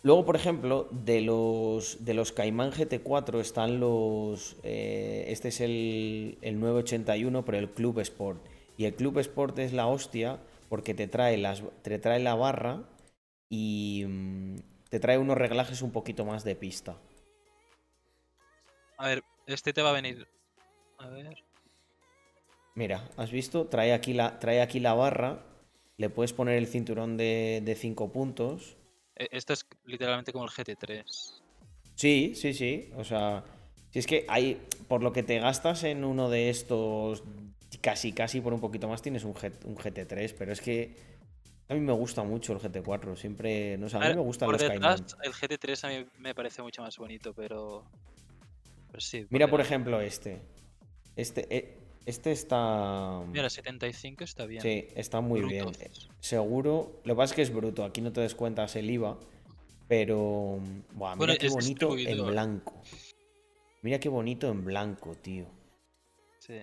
Luego, 0.03 0.27
por 0.27 0.37
ejemplo, 0.37 0.89
de 0.91 1.23
los, 1.23 2.05
de 2.05 2.13
los 2.13 2.33
Cayman 2.33 2.71
GT4 2.71 3.41
están 3.41 3.81
los... 3.81 4.57
eh, 4.63 5.25
este 5.29 5.49
es 5.49 5.63
el, 5.63 6.37
el 6.43 6.61
981, 6.61 7.47
pero 7.47 7.57
el 7.57 7.71
Club 7.71 8.01
Sport. 8.01 8.47
Y 8.77 8.85
el 8.85 8.95
Club 8.95 9.19
Sport 9.21 9.59
es 9.59 9.73
la 9.73 9.87
hostia 9.87 10.39
porque 10.69 10.93
te 10.93 11.09
trae, 11.09 11.39
las, 11.39 11.63
te 11.81 11.99
trae 11.99 12.21
la 12.21 12.35
barra 12.35 12.83
y 13.49 14.05
mm, 14.07 14.57
te 14.91 15.01
trae 15.01 15.17
unos 15.17 15.39
reglajes 15.39 15.81
un 15.81 15.93
poquito 15.93 16.27
más 16.27 16.45
de 16.45 16.55
pista. 16.55 16.99
A 18.99 19.09
ver, 19.09 19.23
este 19.47 19.73
te 19.73 19.81
va 19.81 19.91
a 19.91 19.95
venir. 19.95 20.29
A 20.99 21.09
ver. 21.09 21.48
Mira, 22.79 23.09
¿has 23.17 23.33
visto? 23.33 23.67
Trae 23.67 23.93
aquí 23.93 24.13
la, 24.15 24.39
trae 24.39 24.63
aquí 24.63 24.79
la 24.79 24.95
barra, 24.95 25.43
le 25.97 26.11
puedes 26.11 26.33
poner 26.33 26.57
el 26.57 26.69
cinturón 26.69 27.17
de 27.17 27.77
5 27.77 28.13
puntos. 28.13 28.77
e- 29.17 29.27
Esto 29.33 29.53
es 29.53 29.67
literalmente 29.85 30.33
como 30.33 30.45
el 30.45 30.51
GT3. 30.51 31.03
Sí, 31.97 32.35
sí, 32.37 32.55
sí. 32.55 32.91
O 32.97 33.03
sea, 33.03 33.43
si 33.91 33.99
es 33.99 34.07
que 34.07 34.25
hay, 34.29 34.63
por 34.87 35.03
lo 35.03 35.13
que 35.13 35.25
te 35.25 35.41
gastas 35.41 35.83
en 35.83 36.05
uno 36.05 36.31
de 36.31 36.51
estos, 36.51 37.25
casi, 37.81 38.13
casi 38.13 38.41
por 38.41 38.55
un 38.55 38.61
poquito 38.61 38.87
más 38.87 39.03
tienes 39.03 39.25
un, 39.25 39.35
G- 39.35 39.65
un 39.65 39.75
GT3, 39.77 40.33
pero 40.39 40.53
es 40.53 40.61
que 40.61 40.95
a 41.69 41.75
mí 41.75 41.81
me 41.81 41.93
gusta 41.93 42.23
mucho 42.23 42.53
el 42.53 42.61
GT4. 42.61 43.17
Siempre, 43.17 43.77
no 43.77 43.89
sé, 43.89 43.97
a 43.97 44.03
A 44.03 44.09
mí 44.11 44.15
me 44.15 44.21
gustan 44.23 44.53
los 44.53 44.61
detrás, 44.61 45.03
el 45.25 45.33
GT3 45.33 45.83
a 45.85 45.89
mí 45.89 46.07
me 46.21 46.33
parece 46.33 46.63
mucho 46.63 46.83
más 46.83 46.97
bonito, 46.97 47.35
pero. 47.35 47.83
Pero 48.93 49.01
sí. 49.01 49.27
Mira, 49.31 49.51
por 49.51 49.61
ejemplo, 49.61 50.01
este. 50.01 50.41
Este, 51.17 51.49
eh, 51.51 51.78
este 52.09 52.33
está. 52.33 53.23
Mira, 53.31 53.51
75 53.51 54.25
está 54.25 54.47
bien. 54.47 54.63
Sí, 54.63 54.89
está 54.95 55.21
muy 55.21 55.43
bien. 55.43 55.65
Brutos. 55.67 55.83
Eh, 55.83 55.91
Seguro. 56.21 57.03
Lo 57.05 57.15
que 57.15 57.17
pasa 57.17 57.33
es 57.33 57.37
que 57.37 57.43
es 57.43 57.53
bruto. 57.53 57.85
Aquí 57.85 58.01
no 58.01 58.13
te 58.13 58.23
descuentas 58.23 58.77
el 58.77 58.91
IVA. 58.91 59.19
Pero. 59.89 60.59
Buah, 60.95 61.17
mira 61.17 61.17
Bueno, 61.17 61.35
qué 61.39 61.49
bonito 61.49 61.99
en 61.99 62.27
blanco. 62.27 62.83
Mira 63.83 64.01
qué 64.01 64.09
bonito 64.09 64.49
en 64.49 64.65
blanco, 64.65 65.17
tío. 65.17 65.47
Sí. 66.39 66.55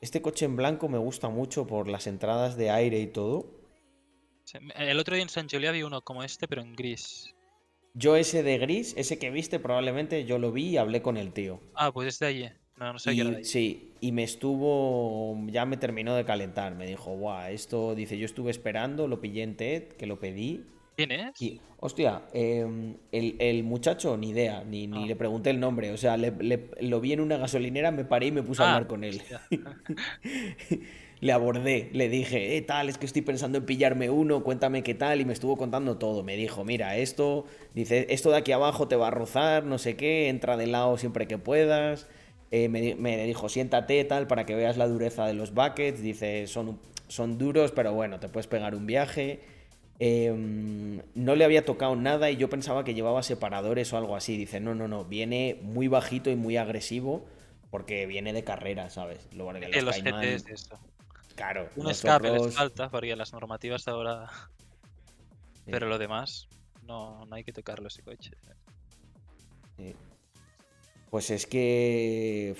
Este 0.00 0.20
coche 0.20 0.46
en 0.46 0.56
blanco 0.56 0.88
me 0.88 0.98
gusta 0.98 1.28
mucho 1.28 1.66
por 1.66 1.86
las 1.86 2.08
entradas 2.08 2.56
de 2.56 2.70
aire 2.70 2.98
y 2.98 3.06
todo. 3.06 3.46
Sí, 4.44 4.58
El 4.74 4.98
otro 4.98 5.14
día 5.14 5.22
en 5.22 5.28
San 5.28 5.48
Giulia 5.48 5.70
vi 5.70 5.84
uno 5.84 6.02
como 6.02 6.24
este, 6.24 6.48
pero 6.48 6.62
en 6.62 6.74
gris. 6.74 7.34
Yo 7.94 8.16
ese 8.16 8.42
de 8.42 8.58
gris, 8.58 8.94
ese 8.96 9.18
que 9.18 9.30
viste, 9.30 9.60
probablemente 9.60 10.24
yo 10.24 10.38
lo 10.38 10.50
vi 10.50 10.70
y 10.70 10.76
hablé 10.76 11.02
con 11.02 11.16
el 11.16 11.32
tío. 11.32 11.60
Ah, 11.74 11.92
pues 11.92 12.08
es 12.08 12.18
de 12.18 12.26
allí. 12.26 12.48
No, 12.78 12.92
no 12.92 12.98
sé 12.98 13.12
Y, 13.14 13.44
sí, 13.44 13.90
y 14.00 14.12
me 14.12 14.22
estuvo, 14.22 15.36
ya 15.48 15.64
me 15.66 15.76
terminó 15.76 16.14
de 16.14 16.24
calentar. 16.24 16.74
Me 16.74 16.86
dijo, 16.86 17.16
guau, 17.16 17.48
esto, 17.50 17.94
dice, 17.94 18.18
yo 18.18 18.24
estuve 18.24 18.50
esperando, 18.50 19.08
lo 19.08 19.20
pillé 19.20 19.42
en 19.42 19.56
TED, 19.56 19.84
que 19.88 20.06
lo 20.06 20.18
pedí. 20.20 20.64
¿Quién 20.96 21.12
es? 21.12 21.40
Y, 21.40 21.60
hostia, 21.78 22.22
eh, 22.32 22.66
el, 23.12 23.36
el 23.38 23.62
muchacho, 23.64 24.16
ni 24.16 24.30
idea, 24.30 24.64
ni, 24.64 24.86
ni 24.86 25.04
Ah. 25.04 25.06
le 25.06 25.16
pregunté 25.16 25.50
el 25.50 25.60
nombre. 25.60 25.92
O 25.92 25.96
sea, 25.96 26.16
le- 26.16 26.32
le- 26.40 26.70
lo 26.80 27.00
vi 27.00 27.12
en 27.12 27.20
una 27.20 27.36
gasolinera, 27.36 27.90
me 27.92 28.04
paré 28.04 28.26
y 28.26 28.32
me 28.32 28.42
puse 28.42 28.62
a 28.62 28.66
Ah, 28.66 28.74
hablar 28.74 28.88
con 28.88 29.04
él. 29.04 29.20
le 31.20 31.32
abordé, 31.32 31.90
le 31.92 32.08
dije, 32.08 32.56
eh, 32.56 32.62
tal, 32.62 32.88
es 32.88 32.98
que 32.98 33.06
estoy 33.06 33.22
pensando 33.22 33.58
en 33.58 33.66
pillarme 33.66 34.08
uno, 34.10 34.42
cuéntame 34.44 34.82
qué 34.82 34.94
tal, 34.94 35.20
y 35.20 35.24
me 35.24 35.32
estuvo 35.32 35.56
contando 35.56 35.98
todo. 35.98 36.22
Me 36.22 36.36
dijo, 36.36 36.64
mira, 36.64 36.96
esto, 36.96 37.44
dice, 37.74 38.06
esto 38.10 38.30
de 38.30 38.36
aquí 38.38 38.52
abajo 38.52 38.86
te 38.88 38.96
va 38.96 39.08
a 39.08 39.10
rozar, 39.12 39.64
no 39.64 39.78
sé 39.78 39.96
qué, 39.96 40.28
entra 40.28 40.56
de 40.56 40.66
lado 40.68 40.96
siempre 40.98 41.26
que 41.26 41.38
puedas. 41.38 42.08
Eh, 42.50 42.68
me, 42.68 42.80
di- 42.80 42.94
me 42.94 43.24
dijo, 43.24 43.48
siéntate 43.48 44.02
tal 44.04 44.26
para 44.26 44.46
que 44.46 44.54
veas 44.54 44.76
la 44.76 44.86
dureza 44.88 45.26
de 45.26 45.34
los 45.34 45.52
buckets. 45.54 46.00
Dice, 46.02 46.46
son, 46.46 46.80
son 47.08 47.38
duros, 47.38 47.72
pero 47.72 47.92
bueno, 47.92 48.18
te 48.20 48.28
puedes 48.28 48.46
pegar 48.46 48.74
un 48.74 48.86
viaje. 48.86 49.40
Eh, 50.00 50.32
no 51.14 51.34
le 51.34 51.44
había 51.44 51.64
tocado 51.64 51.96
nada 51.96 52.30
y 52.30 52.36
yo 52.36 52.48
pensaba 52.48 52.84
que 52.84 52.94
llevaba 52.94 53.22
separadores 53.22 53.92
o 53.92 53.98
algo 53.98 54.14
así. 54.16 54.36
Dice, 54.36 54.60
no, 54.60 54.74
no, 54.74 54.86
no, 54.88 55.04
viene 55.04 55.58
muy 55.62 55.88
bajito 55.88 56.30
y 56.30 56.36
muy 56.36 56.56
agresivo 56.56 57.26
porque 57.70 58.06
viene 58.06 58.32
de 58.32 58.44
carrera, 58.44 58.88
¿sabes? 58.90 59.26
Luego 59.34 59.52
de 59.54 59.68
los 59.82 59.96
Cayman- 59.98 60.20
GTs, 60.22 60.48
eso. 60.50 60.78
Claro, 61.34 61.68
Un 61.76 61.90
escape 61.90 62.30
les 62.32 62.54
falta, 62.54 62.88
porque 62.90 63.14
las 63.14 63.32
normativas 63.32 63.86
ahora. 63.88 64.28
Sí. 65.54 65.70
Pero 65.72 65.86
lo 65.86 65.98
demás, 65.98 66.48
no, 66.86 67.26
no 67.26 67.34
hay 67.36 67.44
que 67.44 67.52
tocarlo 67.52 67.88
ese 67.88 68.02
coche. 68.02 68.30
Sí. 69.76 69.94
Pues 71.10 71.30
es 71.30 71.46
que 71.46 72.54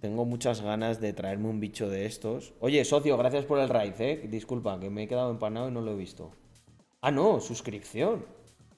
tengo 0.00 0.24
muchas 0.24 0.62
ganas 0.62 1.00
de 1.00 1.12
traerme 1.12 1.48
un 1.48 1.60
bicho 1.60 1.88
de 1.88 2.06
estos. 2.06 2.54
Oye, 2.60 2.84
socio, 2.84 3.16
gracias 3.18 3.44
por 3.44 3.58
el 3.58 3.68
raid, 3.68 4.00
¿eh? 4.00 4.26
Disculpa, 4.28 4.80
que 4.80 4.88
me 4.90 5.02
he 5.04 5.08
quedado 5.08 5.30
empanado 5.30 5.68
y 5.68 5.72
no 5.72 5.82
lo 5.82 5.92
he 5.92 5.96
visto. 5.96 6.32
Ah, 7.02 7.10
no, 7.10 7.40
suscripción. 7.40 8.24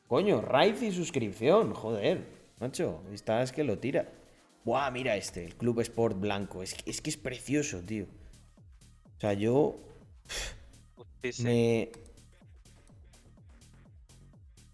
Coño, 0.09 0.41
raid 0.41 0.81
y 0.83 0.91
suscripción, 0.93 1.73
joder. 1.75 2.27
Macho, 2.59 3.03
estás 3.13 3.53
que 3.53 3.65
lo 3.65 3.79
tira. 3.79 4.13
Buah, 4.65 4.91
mira 4.91 5.17
este, 5.17 5.45
el 5.45 5.57
Club 5.57 5.81
Sport 5.81 6.19
Blanco. 6.21 6.63
Es, 6.63 6.75
que- 6.75 6.91
es 6.91 7.01
que 7.01 7.11
es 7.11 7.17
precioso, 7.17 7.81
tío. 7.81 8.07
O 9.17 9.21
sea, 9.21 9.33
yo 9.35 9.77
me... 11.43 11.91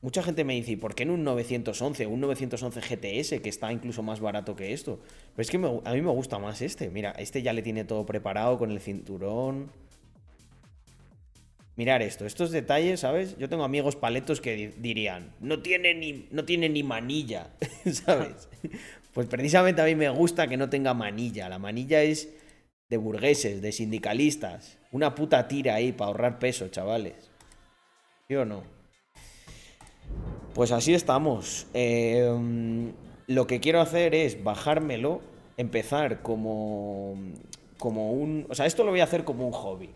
Mucha 0.01 0.23
gente 0.23 0.45
me 0.45 0.55
dice, 0.55 0.73
¿y 0.73 0.77
por 0.77 0.95
qué 0.95 1.03
en 1.03 1.11
un 1.11 1.25
911 1.25 2.07
un 2.07 2.21
911 2.21 2.81
GTS 2.81 3.41
que 3.43 3.49
está 3.49 3.73
incluso 3.73 4.03
más 4.05 4.21
barato 4.21 4.55
que 4.55 4.73
esto? 4.73 5.01
Pero 5.35 5.43
es 5.43 5.51
que 5.51 5.57
a 5.57 5.93
mí 5.95 6.03
me 6.03 6.11
gusta 6.13 6.39
más 6.39 6.63
este. 6.63 6.89
Mira, 6.89 7.11
este 7.19 7.43
ya 7.43 7.53
le 7.53 7.63
tiene 7.63 7.85
todo 7.85 8.07
preparado 8.07 8.59
con 8.59 8.71
el 8.71 8.81
cinturón. 8.81 9.71
Mirar 11.75 12.03
esto, 12.03 12.27
estos 12.27 12.51
detalles, 12.51 13.01
¿sabes? 13.01 13.37
Yo 13.39 13.49
tengo 13.49 13.63
amigos 13.65 13.95
paletos 13.97 14.41
que 14.41 14.55
di- 14.57 14.67
dirían, 14.79 15.33
no 15.41 15.63
tiene 15.63 15.95
ni, 15.95 16.27
no 16.33 16.45
tiene 16.45 16.69
ni 16.69 16.83
manilla, 16.83 17.51
¿sabes? 17.93 18.49
Pues 19.15 19.27
precisamente 19.29 19.81
a 19.81 19.85
mí 19.85 19.95
me 19.95 20.09
gusta 20.11 20.49
que 20.49 20.57
no 20.57 20.69
tenga 20.71 20.95
manilla. 20.95 21.49
La 21.49 21.59
manilla 21.59 22.03
es 22.03 22.29
de 22.89 22.97
burgueses, 22.97 23.63
de 23.63 23.73
sindicalistas. 23.73 24.79
Una 24.93 25.15
puta 25.15 25.47
tira 25.49 25.75
ahí 25.77 25.93
para 25.93 26.09
ahorrar 26.09 26.39
peso, 26.39 26.69
chavales. 26.69 27.31
¿Sí 28.29 28.35
o 28.35 28.45
no? 28.45 28.78
Pues 30.55 30.73
así 30.73 30.95
estamos. 30.95 31.67
Eh, 31.75 32.93
lo 33.27 33.47
que 33.47 33.61
quiero 33.61 33.81
hacer 33.81 34.15
es 34.15 34.43
bajármelo, 34.43 35.21
empezar 35.57 36.23
como, 36.23 37.17
como 37.79 38.13
un... 38.13 38.47
O 38.49 38.55
sea, 38.55 38.67
esto 38.67 38.85
lo 38.85 38.91
voy 38.91 39.01
a 39.01 39.05
hacer 39.05 39.25
como 39.25 39.47
un 39.47 39.53
hobby. 39.53 39.91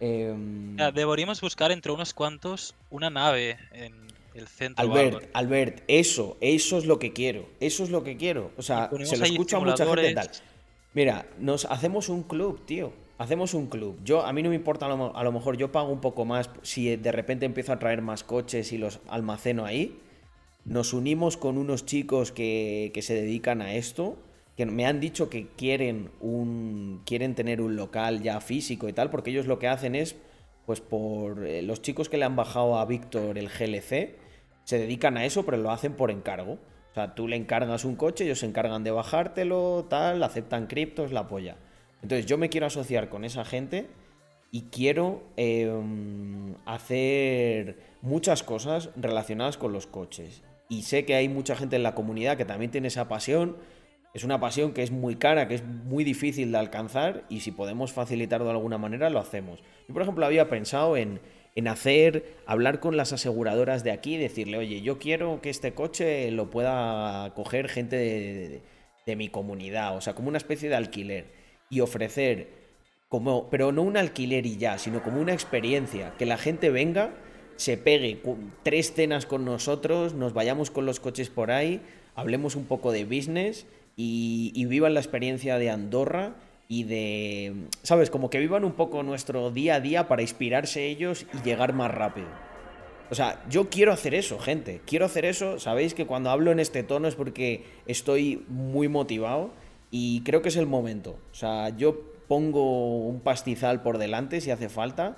Eh, 0.00 0.34
Ya, 0.76 0.90
deberíamos 0.90 1.40
buscar 1.40 1.70
entre 1.70 1.92
unos 1.92 2.14
cuantos 2.14 2.74
una 2.90 3.10
nave 3.10 3.58
en 3.72 3.94
el 4.34 4.48
centro. 4.48 4.82
Albert, 4.82 5.28
Albert, 5.34 5.82
eso, 5.88 6.36
eso 6.40 6.78
es 6.78 6.86
lo 6.86 6.98
que 6.98 7.12
quiero. 7.12 7.46
Eso 7.60 7.84
es 7.84 7.90
lo 7.90 8.02
que 8.02 8.16
quiero. 8.16 8.50
O 8.56 8.62
sea, 8.62 8.90
se 9.04 9.16
lo 9.18 9.24
escucho 9.24 9.58
a 9.58 9.60
mucha 9.60 9.84
gente 9.86 10.10
y 10.10 10.14
tal. 10.14 10.30
Mira, 10.94 11.26
nos 11.38 11.66
hacemos 11.66 12.08
un 12.08 12.22
club, 12.22 12.64
tío. 12.64 12.92
Hacemos 13.20 13.52
un 13.52 13.66
club. 13.66 13.98
Yo, 14.02 14.24
a 14.24 14.32
mí 14.32 14.42
no 14.42 14.48
me 14.48 14.54
importa, 14.54 14.86
a 14.86 14.88
lo, 14.88 15.14
a 15.14 15.22
lo 15.22 15.30
mejor 15.30 15.58
yo 15.58 15.70
pago 15.70 15.92
un 15.92 16.00
poco 16.00 16.24
más 16.24 16.48
si 16.62 16.96
de 16.96 17.12
repente 17.12 17.44
empiezo 17.44 17.70
a 17.70 17.78
traer 17.78 18.00
más 18.00 18.24
coches 18.24 18.72
y 18.72 18.78
los 18.78 19.00
almaceno 19.10 19.66
ahí. 19.66 20.00
Nos 20.64 20.94
unimos 20.94 21.36
con 21.36 21.58
unos 21.58 21.84
chicos 21.84 22.32
que, 22.32 22.90
que 22.94 23.02
se 23.02 23.12
dedican 23.12 23.60
a 23.60 23.74
esto, 23.74 24.16
que 24.56 24.64
me 24.64 24.86
han 24.86 25.00
dicho 25.00 25.28
que 25.28 25.48
quieren 25.48 26.10
un 26.22 27.02
quieren 27.04 27.34
tener 27.34 27.60
un 27.60 27.76
local 27.76 28.22
ya 28.22 28.40
físico 28.40 28.88
y 28.88 28.94
tal, 28.94 29.10
porque 29.10 29.28
ellos 29.28 29.44
lo 29.44 29.58
que 29.58 29.68
hacen 29.68 29.96
es, 29.96 30.16
pues 30.64 30.80
por 30.80 31.44
eh, 31.44 31.60
los 31.60 31.82
chicos 31.82 32.08
que 32.08 32.16
le 32.16 32.24
han 32.24 32.36
bajado 32.36 32.78
a 32.78 32.86
Víctor 32.86 33.36
el 33.36 33.50
GLC, 33.50 34.16
se 34.64 34.78
dedican 34.78 35.18
a 35.18 35.26
eso, 35.26 35.44
pero 35.44 35.58
lo 35.58 35.70
hacen 35.70 35.92
por 35.92 36.10
encargo. 36.10 36.52
O 36.52 36.94
sea, 36.94 37.14
tú 37.14 37.28
le 37.28 37.36
encargas 37.36 37.84
un 37.84 37.96
coche, 37.96 38.24
ellos 38.24 38.38
se 38.38 38.46
encargan 38.46 38.82
de 38.82 38.92
bajártelo, 38.92 39.84
tal, 39.90 40.22
aceptan 40.22 40.68
criptos, 40.68 41.12
la 41.12 41.28
polla. 41.28 41.58
Entonces 42.02 42.26
yo 42.26 42.38
me 42.38 42.48
quiero 42.48 42.66
asociar 42.66 43.08
con 43.08 43.24
esa 43.24 43.44
gente 43.44 43.88
y 44.50 44.62
quiero 44.62 45.22
eh, 45.36 45.70
hacer 46.66 47.78
muchas 48.02 48.42
cosas 48.42 48.90
relacionadas 48.96 49.56
con 49.56 49.72
los 49.72 49.86
coches. 49.86 50.42
Y 50.68 50.82
sé 50.82 51.04
que 51.04 51.14
hay 51.14 51.28
mucha 51.28 51.56
gente 51.56 51.76
en 51.76 51.82
la 51.82 51.94
comunidad 51.94 52.36
que 52.36 52.44
también 52.44 52.70
tiene 52.70 52.88
esa 52.88 53.08
pasión. 53.08 53.56
Es 54.14 54.24
una 54.24 54.40
pasión 54.40 54.72
que 54.72 54.82
es 54.82 54.90
muy 54.90 55.16
cara, 55.16 55.46
que 55.46 55.54
es 55.54 55.64
muy 55.64 56.02
difícil 56.02 56.50
de 56.52 56.58
alcanzar 56.58 57.24
y 57.28 57.40
si 57.40 57.52
podemos 57.52 57.92
facilitarlo 57.92 58.46
de 58.46 58.52
alguna 58.52 58.78
manera 58.78 59.10
lo 59.10 59.20
hacemos. 59.20 59.60
Yo, 59.86 59.94
por 59.94 60.02
ejemplo, 60.02 60.26
había 60.26 60.48
pensado 60.48 60.96
en, 60.96 61.20
en 61.54 61.68
hacer, 61.68 62.38
hablar 62.46 62.80
con 62.80 62.96
las 62.96 63.12
aseguradoras 63.12 63.84
de 63.84 63.92
aquí 63.92 64.14
y 64.14 64.18
decirle, 64.18 64.58
oye, 64.58 64.80
yo 64.80 64.98
quiero 64.98 65.40
que 65.40 65.50
este 65.50 65.74
coche 65.74 66.28
lo 66.32 66.50
pueda 66.50 67.32
coger 67.34 67.68
gente 67.68 68.62
de 69.06 69.16
mi 69.16 69.28
comunidad, 69.28 69.96
o 69.96 70.00
sea, 70.00 70.14
como 70.14 70.28
una 70.28 70.38
especie 70.38 70.68
de 70.68 70.76
alquiler 70.76 71.39
y 71.70 71.80
ofrecer 71.80 72.60
como, 73.08 73.48
pero 73.50 73.72
no 73.72 73.82
un 73.82 73.96
alquiler 73.96 74.46
y 74.46 74.56
ya, 74.56 74.78
sino 74.78 75.02
como 75.02 75.20
una 75.20 75.32
experiencia, 75.32 76.14
que 76.18 76.26
la 76.26 76.38
gente 76.38 76.70
venga, 76.70 77.10
se 77.56 77.76
pegue 77.76 78.22
tres 78.62 78.92
cenas 78.92 79.26
con 79.26 79.44
nosotros, 79.44 80.14
nos 80.14 80.32
vayamos 80.32 80.70
con 80.70 80.86
los 80.86 81.00
coches 81.00 81.28
por 81.28 81.50
ahí, 81.50 81.80
hablemos 82.14 82.54
un 82.54 82.66
poco 82.66 82.92
de 82.92 83.04
business 83.04 83.66
y, 83.96 84.52
y 84.54 84.64
vivan 84.66 84.94
la 84.94 85.00
experiencia 85.00 85.58
de 85.58 85.70
Andorra 85.70 86.34
y 86.68 86.84
de, 86.84 87.54
¿sabes? 87.82 88.10
Como 88.10 88.30
que 88.30 88.38
vivan 88.38 88.64
un 88.64 88.74
poco 88.74 89.02
nuestro 89.02 89.50
día 89.50 89.74
a 89.74 89.80
día 89.80 90.06
para 90.06 90.22
inspirarse 90.22 90.86
ellos 90.86 91.26
y 91.34 91.42
llegar 91.42 91.72
más 91.72 91.90
rápido. 91.90 92.28
O 93.10 93.14
sea, 93.16 93.44
yo 93.50 93.68
quiero 93.70 93.92
hacer 93.92 94.14
eso, 94.14 94.38
gente. 94.38 94.80
Quiero 94.86 95.04
hacer 95.04 95.24
eso. 95.24 95.58
Sabéis 95.58 95.94
que 95.94 96.06
cuando 96.06 96.30
hablo 96.30 96.52
en 96.52 96.60
este 96.60 96.84
tono 96.84 97.08
es 97.08 97.16
porque 97.16 97.64
estoy 97.86 98.44
muy 98.46 98.86
motivado 98.86 99.50
y 99.90 100.22
creo 100.22 100.42
que 100.42 100.48
es 100.50 100.56
el 100.56 100.66
momento. 100.66 101.18
O 101.32 101.34
sea, 101.34 101.70
yo 101.76 102.00
pongo 102.28 102.98
un 103.06 103.20
pastizal 103.20 103.82
por 103.82 103.98
delante 103.98 104.40
si 104.40 104.50
hace 104.50 104.68
falta 104.68 105.16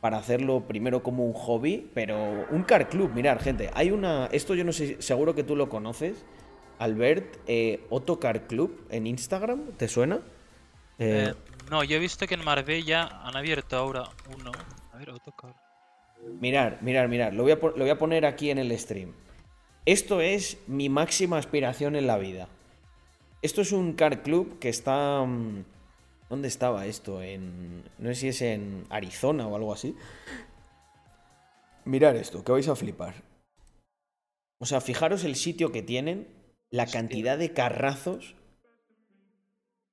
para 0.00 0.18
hacerlo 0.18 0.66
primero 0.66 1.02
como 1.02 1.24
un 1.24 1.32
hobby, 1.32 1.90
pero 1.94 2.46
un 2.50 2.64
car 2.64 2.88
club. 2.88 3.12
Mirar, 3.14 3.40
gente, 3.40 3.70
hay 3.74 3.90
una. 3.90 4.26
Esto 4.32 4.54
yo 4.54 4.64
no 4.64 4.72
sé, 4.72 5.00
seguro 5.00 5.34
que 5.34 5.44
tú 5.44 5.56
lo 5.56 5.68
conoces. 5.68 6.24
Albert, 6.78 7.36
eh, 7.46 7.86
Otto 7.90 8.18
Car 8.18 8.48
Club 8.48 8.86
en 8.90 9.06
Instagram, 9.06 9.72
¿te 9.76 9.86
suena? 9.86 10.16
Eh, 10.98 11.30
Eh, 11.30 11.34
no, 11.70 11.84
yo 11.84 11.96
he 11.96 12.00
visto 12.00 12.26
que 12.26 12.34
en 12.34 12.44
Marbella 12.44 13.20
han 13.22 13.36
abierto 13.36 13.76
ahora 13.76 14.04
uno. 14.36 14.50
A 14.92 14.98
ver, 14.98 15.10
autocar. 15.10 15.54
Mirar, 16.40 16.78
mirar, 16.82 17.08
mirar. 17.08 17.34
Lo 17.34 17.44
voy, 17.44 17.52
a, 17.52 17.56
lo 17.56 17.72
voy 17.76 17.90
a 17.90 17.98
poner 17.98 18.26
aquí 18.26 18.50
en 18.50 18.58
el 18.58 18.76
stream. 18.78 19.14
Esto 19.86 20.20
es 20.20 20.58
mi 20.66 20.88
máxima 20.88 21.38
aspiración 21.38 21.94
en 21.96 22.06
la 22.08 22.18
vida. 22.18 22.48
Esto 23.42 23.60
es 23.60 23.72
un 23.72 23.94
car 23.94 24.22
club 24.22 24.60
que 24.60 24.68
está. 24.68 25.24
mm, 25.24 25.64
¿Dónde 26.30 26.48
estaba 26.48 26.86
esto? 26.86 27.20
En. 27.22 27.82
No 27.98 28.08
sé 28.10 28.14
si 28.14 28.28
es 28.28 28.42
en 28.42 28.84
Arizona 28.88 29.48
o 29.48 29.56
algo 29.56 29.72
así. 29.72 29.96
Mirar 31.84 32.14
esto, 32.14 32.44
que 32.44 32.52
vais 32.52 32.68
a 32.68 32.76
flipar. 32.76 33.14
O 34.58 34.66
sea, 34.66 34.80
fijaros 34.80 35.24
el 35.24 35.34
sitio 35.34 35.72
que 35.72 35.82
tienen, 35.82 36.28
la 36.70 36.86
cantidad 36.86 37.36
de 37.36 37.52
carrazos. 37.52 38.36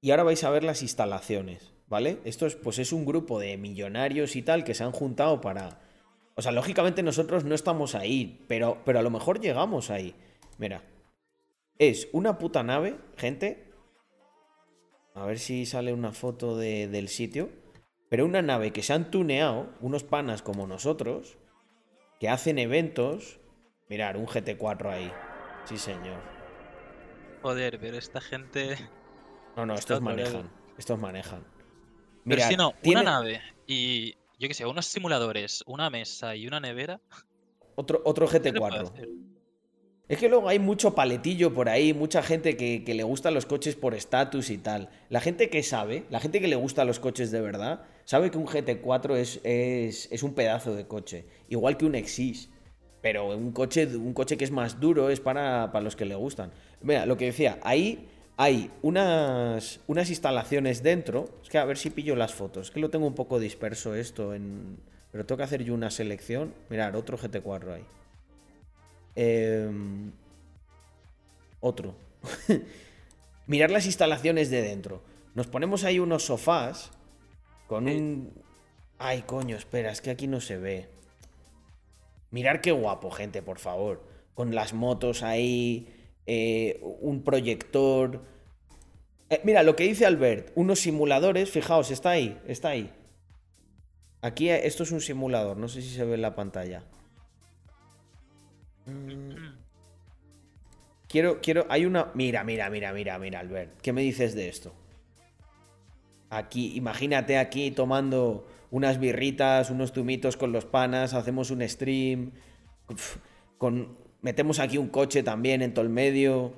Y 0.01 0.11
ahora 0.11 0.23
vais 0.23 0.43
a 0.43 0.51
ver 0.51 0.63
las 0.63 0.83
instalaciones, 0.83 1.73
¿vale? 1.87 2.19
Esto 2.23 2.45
es, 2.45 2.55
pues 2.55 2.77
es 2.77 2.93
un 2.93 3.03
grupo 3.03 3.39
de 3.39 3.57
millonarios 3.57 4.35
y 4.35 4.43
tal 4.43 4.63
que 4.63 4.75
se 4.75 4.83
han 4.83 4.91
juntado 4.91 5.41
para. 5.41 5.81
O 6.35 6.41
sea, 6.43 6.51
lógicamente 6.51 7.01
nosotros 7.03 7.43
no 7.43 7.55
estamos 7.55 7.95
ahí, 7.95 8.45
pero, 8.47 8.77
pero 8.85 8.99
a 8.99 9.01
lo 9.01 9.09
mejor 9.09 9.41
llegamos 9.41 9.89
ahí. 9.89 10.13
Mira. 10.59 10.83
Es 11.79 12.09
una 12.11 12.37
puta 12.37 12.61
nave, 12.61 12.99
gente. 13.17 13.71
A 15.15 15.25
ver 15.25 15.39
si 15.39 15.65
sale 15.65 15.91
una 15.93 16.11
foto 16.11 16.57
de- 16.57 16.87
del 16.87 17.07
sitio. 17.07 17.49
Pero 18.09 18.25
una 18.25 18.41
nave 18.41 18.71
que 18.71 18.83
se 18.83 18.93
han 18.93 19.11
tuneado, 19.11 19.69
unos 19.81 20.03
panas 20.03 20.41
como 20.41 20.67
nosotros, 20.67 21.37
que 22.19 22.29
hacen 22.29 22.59
eventos. 22.59 23.39
Mirar, 23.87 24.17
un 24.17 24.27
GT4 24.27 24.89
ahí. 24.91 25.11
Sí, 25.65 25.77
señor. 25.77 26.19
Joder, 27.41 27.79
pero 27.79 27.97
esta 27.97 28.21
gente. 28.21 28.75
No, 29.55 29.65
no, 29.65 29.73
estos 29.75 30.01
manejan. 30.01 30.51
Estos 30.77 30.99
manejan. 30.99 31.43
Pero 32.25 32.41
si 32.43 32.55
no, 32.55 32.73
tiene 32.81 33.01
una 33.01 33.11
nave 33.11 33.41
y. 33.67 34.15
Yo 34.37 34.47
qué 34.47 34.53
sé, 34.53 34.65
unos 34.65 34.85
simuladores, 34.85 35.63
una 35.67 35.89
mesa 35.89 36.35
y 36.35 36.47
una 36.47 36.59
nevera. 36.61 37.01
Otro, 37.75 38.01
otro 38.05 38.27
¿qué 38.27 38.39
le 38.39 38.53
puede 38.53 38.79
GT4. 38.83 39.28
Es 40.09 40.17
que 40.17 40.27
luego 40.27 40.49
hay 40.49 40.57
mucho 40.57 40.95
paletillo 40.95 41.53
por 41.53 41.69
ahí, 41.69 41.93
mucha 41.93 42.23
gente 42.23 42.57
que, 42.57 42.83
que 42.83 42.95
le 42.95 43.03
gustan 43.03 43.35
los 43.35 43.45
coches 43.45 43.75
por 43.75 43.93
estatus 43.93 44.49
y 44.49 44.57
tal. 44.57 44.89
La 45.09 45.21
gente 45.21 45.51
que 45.51 45.61
sabe, 45.61 46.05
la 46.09 46.19
gente 46.19 46.41
que 46.41 46.47
le 46.47 46.55
gusta 46.55 46.83
los 46.83 46.99
coches 46.99 47.29
de 47.29 47.39
verdad, 47.41 47.83
sabe 48.05 48.31
que 48.31 48.39
un 48.39 48.47
GT4 48.47 49.15
es, 49.17 49.39
es, 49.43 50.11
es 50.11 50.23
un 50.23 50.33
pedazo 50.33 50.73
de 50.73 50.87
coche. 50.87 51.25
Igual 51.47 51.77
que 51.77 51.85
un 51.85 51.93
Exis. 51.93 52.49
Pero 53.01 53.37
un 53.37 53.51
coche, 53.51 53.85
un 53.85 54.15
coche 54.15 54.35
que 54.35 54.45
es 54.45 54.51
más 54.51 54.79
duro 54.79 55.11
es 55.11 55.19
para, 55.19 55.71
para 55.71 55.83
los 55.83 55.95
que 55.95 56.05
le 56.05 56.15
gustan. 56.15 56.51
Mira, 56.81 57.05
lo 57.05 57.15
que 57.15 57.25
decía, 57.25 57.59
ahí 57.61 58.09
hay 58.35 58.71
unas, 58.81 59.79
unas 59.85 60.09
instalaciones 60.09 60.81
dentro. 60.81 61.29
Es 61.43 61.49
que 61.49 61.59
a 61.59 61.65
ver 61.65 61.77
si 61.77 61.91
pillo 61.91 62.15
las 62.15 62.33
fotos. 62.33 62.69
Es 62.69 62.71
que 62.71 62.79
lo 62.79 62.89
tengo 62.89 63.05
un 63.05 63.13
poco 63.13 63.39
disperso 63.39 63.93
esto 63.93 64.33
en... 64.33 64.79
Pero 65.11 65.27
tengo 65.27 65.37
que 65.37 65.43
hacer 65.43 65.63
yo 65.63 65.75
una 65.75 65.91
selección. 65.91 66.55
Mirar, 66.69 66.95
otro 66.95 67.15
GT4 67.15 67.73
ahí. 67.73 67.85
Em, 69.15 70.11
otro. 71.59 71.95
Mirar 73.47 73.71
las 73.71 73.85
instalaciones 73.85 74.49
de 74.49 74.61
dentro. 74.61 75.01
Nos 75.35 75.47
ponemos 75.47 75.83
ahí 75.83 75.99
unos 75.99 76.23
sofás 76.23 76.91
con 77.67 77.87
un... 77.87 78.33
Ay, 78.97 79.23
coño, 79.23 79.55
espera, 79.55 79.91
es 79.91 80.01
que 80.01 80.09
aquí 80.09 80.27
no 80.27 80.41
se 80.41 80.57
ve. 80.57 80.89
Mirar 82.31 82.61
qué 82.61 82.71
guapo, 82.71 83.11
gente, 83.11 83.41
por 83.41 83.59
favor. 83.59 84.03
Con 84.33 84.53
las 84.53 84.73
motos 84.73 85.23
ahí, 85.23 85.87
eh, 86.25 86.79
un 87.01 87.23
proyector. 87.23 88.21
Eh, 89.29 89.41
mira, 89.43 89.63
lo 89.63 89.75
que 89.75 89.83
dice 89.85 90.05
Albert, 90.05 90.51
unos 90.55 90.79
simuladores, 90.81 91.49
fijaos, 91.49 91.91
está 91.91 92.11
ahí, 92.11 92.39
está 92.47 92.69
ahí. 92.69 92.91
Aquí 94.21 94.49
esto 94.49 94.83
es 94.83 94.91
un 94.91 95.01
simulador, 95.01 95.57
no 95.57 95.67
sé 95.69 95.81
si 95.81 95.89
se 95.89 96.03
ve 96.03 96.15
en 96.15 96.21
la 96.21 96.35
pantalla. 96.35 96.83
Mm. 98.89 99.59
Quiero, 101.07 101.41
quiero, 101.41 101.65
hay 101.69 101.85
una... 101.85 102.11
Mira, 102.13 102.43
mira, 102.43 102.69
mira, 102.69 102.93
mira, 102.93 103.17
mira, 103.17 103.39
Albert. 103.39 103.81
¿Qué 103.81 103.93
me 103.93 104.01
dices 104.01 104.35
de 104.35 104.47
esto? 104.47 104.73
Aquí, 106.29 106.75
imagínate 106.75 107.37
aquí 107.37 107.71
tomando 107.71 108.45
unas 108.69 108.99
birritas, 108.99 109.71
unos 109.71 109.91
tumitos 109.91 110.37
con 110.37 110.51
los 110.51 110.65
panas, 110.65 111.15
hacemos 111.15 111.49
un 111.49 111.67
stream, 111.67 112.33
con, 113.57 113.97
metemos 114.21 114.59
aquí 114.59 114.77
un 114.77 114.89
coche 114.89 115.23
también 115.23 115.63
en 115.63 115.73
todo 115.73 115.83
el 115.83 115.89
medio. 115.89 116.53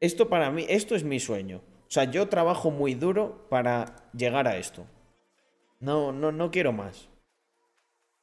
Esto 0.00 0.28
para 0.28 0.50
mí, 0.50 0.66
esto 0.68 0.96
es 0.96 1.04
mi 1.04 1.20
sueño. 1.20 1.62
O 1.86 1.90
sea, 1.90 2.04
yo 2.10 2.28
trabajo 2.28 2.72
muy 2.72 2.94
duro 2.94 3.46
para 3.48 4.10
llegar 4.12 4.48
a 4.48 4.56
esto. 4.56 4.84
No, 5.78 6.10
no, 6.10 6.32
no 6.32 6.50
quiero 6.50 6.72
más. 6.72 7.08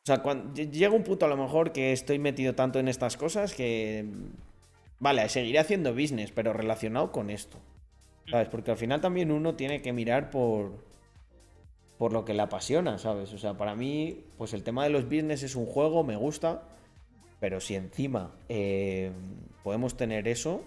O 0.04 0.06
sea, 0.06 0.22
cuando, 0.22 0.54
llega 0.54 0.94
un 0.94 1.04
punto 1.04 1.26
a 1.26 1.30
lo 1.30 1.38
mejor 1.38 1.72
que 1.72 1.94
estoy 1.94 2.20
metido 2.20 2.56
tanto 2.56 2.78
en 2.78 2.90
estas 2.90 3.16
cosas 3.16 3.54
que... 3.54 4.06
Vale, 5.00 5.30
seguiré 5.30 5.60
haciendo 5.60 5.94
business, 5.94 6.32
pero 6.32 6.52
relacionado 6.52 7.14
con 7.14 7.30
esto. 7.30 7.58
¿Sabes? 8.30 8.50
Porque 8.50 8.72
al 8.72 8.78
final 8.78 9.00
también 9.00 9.32
uno 9.32 9.56
tiene 9.56 9.82
que 9.82 9.94
mirar 9.94 10.30
por, 10.30 10.84
por 11.98 12.12
lo 12.12 12.26
que 12.26 12.34
le 12.34 12.42
apasiona, 12.42 12.98
¿sabes? 12.98 13.32
O 13.34 13.38
sea, 13.38 13.56
para 13.56 13.76
mí, 13.76 14.26
pues 14.38 14.54
el 14.54 14.64
tema 14.64 14.84
de 14.84 14.90
los 14.90 15.06
business 15.06 15.42
es 15.44 15.56
un 15.56 15.66
juego, 15.66 16.04
me 16.04 16.18
gusta, 16.18 16.64
pero 17.40 17.62
si 17.62 17.76
encima 17.76 18.32
eh, 18.50 19.12
podemos 19.64 19.96
tener 19.96 20.28
eso... 20.28 20.64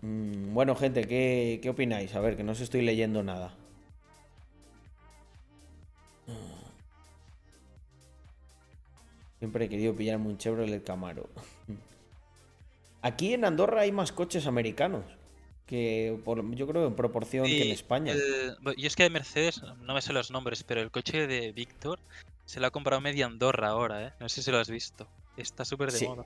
Mm, 0.00 0.54
bueno, 0.54 0.74
gente, 0.76 1.06
¿qué, 1.06 1.60
¿qué 1.62 1.68
opináis? 1.68 2.14
A 2.14 2.20
ver, 2.20 2.38
que 2.38 2.42
no 2.42 2.52
os 2.52 2.60
estoy 2.60 2.80
leyendo 2.80 3.22
nada. 3.22 3.54
Siempre 9.40 9.64
he 9.64 9.68
querido 9.68 9.96
pillarme 9.96 10.28
un 10.28 10.38
Chevrolet 10.38 10.84
Camaro. 10.84 11.28
Aquí 13.02 13.32
en 13.32 13.44
Andorra 13.44 13.80
hay 13.80 13.90
más 13.90 14.12
coches 14.12 14.46
americanos. 14.46 15.04
Que 15.66 16.18
por, 16.24 16.48
yo 16.54 16.66
creo 16.66 16.86
en 16.86 16.94
proporción 16.94 17.46
que 17.46 17.62
en 17.62 17.70
España. 17.70 18.12
y 18.76 18.86
es 18.86 18.96
que 18.96 19.04
de 19.04 19.10
Mercedes, 19.10 19.62
no 19.82 19.94
me 19.94 20.02
sé 20.02 20.12
los 20.12 20.30
nombres, 20.30 20.62
pero 20.64 20.82
el 20.82 20.90
coche 20.90 21.26
de 21.26 21.52
Víctor 21.52 22.00
se 22.44 22.60
lo 22.60 22.66
ha 22.66 22.70
comprado 22.70 23.00
media 23.00 23.26
Andorra 23.26 23.68
ahora, 23.68 24.08
¿eh? 24.08 24.12
No 24.20 24.28
sé 24.28 24.42
si 24.42 24.50
lo 24.50 24.58
has 24.58 24.68
visto. 24.68 25.08
Está 25.36 25.64
súper 25.64 25.92
de 25.92 26.06
moda. 26.06 26.24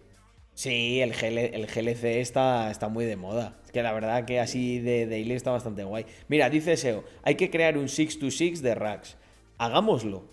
Sí, 0.54 1.00
el, 1.00 1.12
el 1.12 1.66
GLC 1.66 2.04
está, 2.20 2.70
está 2.70 2.88
muy 2.88 3.04
de 3.04 3.16
moda. 3.16 3.60
Es 3.64 3.72
que 3.72 3.82
la 3.82 3.92
verdad 3.92 4.24
que 4.24 4.40
así 4.40 4.78
de 4.78 5.06
daily 5.06 5.34
está 5.34 5.50
bastante 5.50 5.84
guay. 5.84 6.06
Mira, 6.28 6.48
dice 6.48 6.76
SEO, 6.76 7.04
hay 7.22 7.34
que 7.34 7.50
crear 7.50 7.76
un 7.76 7.88
626 7.88 8.62
de 8.62 8.74
racks. 8.74 9.16
Hagámoslo. 9.58 10.24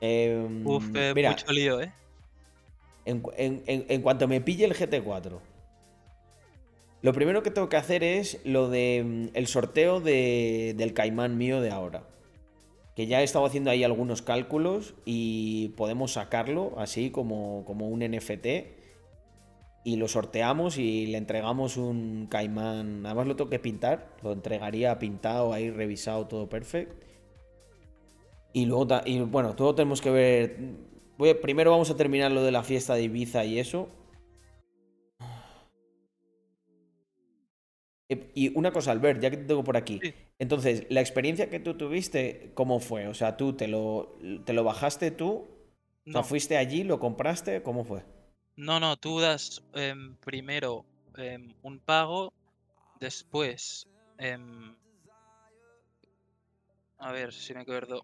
Em, 0.00 0.66
Uf, 0.66 0.84
eh, 0.94 1.12
mira, 1.14 1.30
mucho 1.30 1.50
lío, 1.52 1.80
¿eh? 1.80 1.92
En, 3.08 4.02
cuanto 4.02 4.28
me 4.28 4.42
pille 4.42 4.66
el 4.66 4.74
GT4, 4.74 5.38
lo 7.00 7.12
primero 7.14 7.42
que 7.42 7.50
tengo 7.50 7.70
que 7.70 7.78
hacer 7.78 8.04
es 8.04 8.40
lo 8.44 8.68
de 8.68 9.02
mm, 9.04 9.36
el 9.36 9.46
sorteo 9.46 10.00
del 10.00 10.92
caimán 10.94 11.38
mío 11.38 11.60
de 11.62 11.70
ahora. 11.70 12.02
Que 12.94 13.06
ya 13.06 13.20
he 13.20 13.24
estado 13.24 13.46
haciendo 13.46 13.70
ahí 13.70 13.84
algunos 13.84 14.22
cálculos 14.22 14.94
y 15.04 15.68
podemos 15.76 16.12
sacarlo 16.12 16.74
así 16.78 17.10
como, 17.10 17.64
como 17.64 17.88
un 17.88 18.00
NFT. 18.00 18.46
Y 19.84 19.96
lo 19.96 20.08
sorteamos 20.08 20.76
y 20.76 21.06
le 21.06 21.16
entregamos 21.16 21.76
un 21.76 22.26
caimán. 22.28 23.06
Además 23.06 23.26
lo 23.26 23.36
tengo 23.36 23.48
que 23.48 23.60
pintar. 23.60 24.08
Lo 24.22 24.32
entregaría 24.32 24.98
pintado 24.98 25.52
ahí, 25.54 25.70
revisado, 25.70 26.26
todo 26.26 26.48
perfecto. 26.48 27.06
Y 28.52 28.66
luego, 28.66 28.88
y 29.06 29.20
bueno, 29.20 29.54
todo 29.54 29.74
tenemos 29.76 30.00
que 30.00 30.10
ver 30.10 30.56
primero 31.42 31.70
vamos 31.70 31.90
a 31.90 31.96
terminar 31.96 32.30
lo 32.30 32.42
de 32.42 32.52
la 32.52 32.62
fiesta 32.62 32.94
de 32.94 33.02
Ibiza 33.02 33.44
y 33.44 33.58
eso. 33.58 33.88
Y 38.34 38.56
una 38.56 38.72
cosa, 38.72 38.92
Albert, 38.92 39.20
ya 39.20 39.30
que 39.30 39.36
te 39.36 39.44
tengo 39.44 39.62
por 39.62 39.76
aquí. 39.76 40.00
Entonces, 40.38 40.86
la 40.88 41.00
experiencia 41.00 41.50
que 41.50 41.60
tú 41.60 41.76
tuviste, 41.76 42.52
¿cómo 42.54 42.80
fue? 42.80 43.06
O 43.06 43.14
sea, 43.14 43.36
¿tú 43.36 43.52
te 43.52 43.68
lo, 43.68 44.16
te 44.46 44.54
lo 44.54 44.64
bajaste 44.64 45.10
tú? 45.10 45.46
No. 46.06 46.24
¿fuiste 46.24 46.56
allí, 46.56 46.84
lo 46.84 46.98
compraste? 46.98 47.62
¿Cómo 47.62 47.84
fue? 47.84 48.02
No, 48.56 48.80
no, 48.80 48.96
tú 48.96 49.20
das 49.20 49.62
em, 49.74 50.16
primero 50.16 50.86
em, 51.16 51.52
un 51.62 51.80
pago, 51.80 52.32
después... 52.98 53.86
Em, 54.16 54.74
a 56.98 57.12
ver 57.12 57.32
si 57.32 57.54
me 57.54 57.60
acuerdo. 57.60 58.02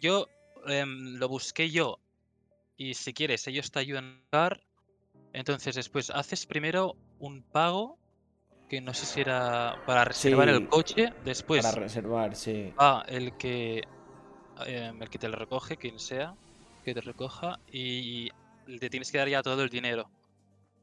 yo 0.00 0.26
Em, 0.66 1.16
lo 1.16 1.28
busqué 1.28 1.70
yo. 1.70 1.98
Y 2.76 2.94
si 2.94 3.12
quieres, 3.12 3.46
ellos 3.46 3.70
te 3.70 3.78
ayudan 3.78 4.04
a 4.04 4.20
buscar. 4.20 4.62
Entonces 5.32 5.74
después 5.74 6.10
haces 6.10 6.46
primero 6.46 6.96
un 7.18 7.42
pago. 7.42 7.98
Que 8.68 8.80
no 8.80 8.94
sé 8.94 9.04
si 9.04 9.20
era 9.20 9.82
para 9.84 10.04
reservar 10.04 10.48
el 10.48 10.68
coche. 10.68 11.12
Después. 11.24 11.64
Para 11.64 11.80
reservar, 11.80 12.36
sí. 12.36 12.72
Ah, 12.78 13.04
el 13.08 13.36
que. 13.36 13.82
Em, 14.64 15.02
el 15.02 15.10
que 15.10 15.18
te 15.18 15.28
lo 15.28 15.36
recoge, 15.36 15.76
quien 15.76 15.98
sea. 15.98 16.36
Que 16.84 16.94
te 16.94 17.00
recoja. 17.00 17.58
Y 17.72 18.30
te 18.78 18.88
tienes 18.88 19.10
que 19.10 19.18
dar 19.18 19.28
ya 19.28 19.42
todo 19.42 19.62
el 19.62 19.70
dinero. 19.70 20.08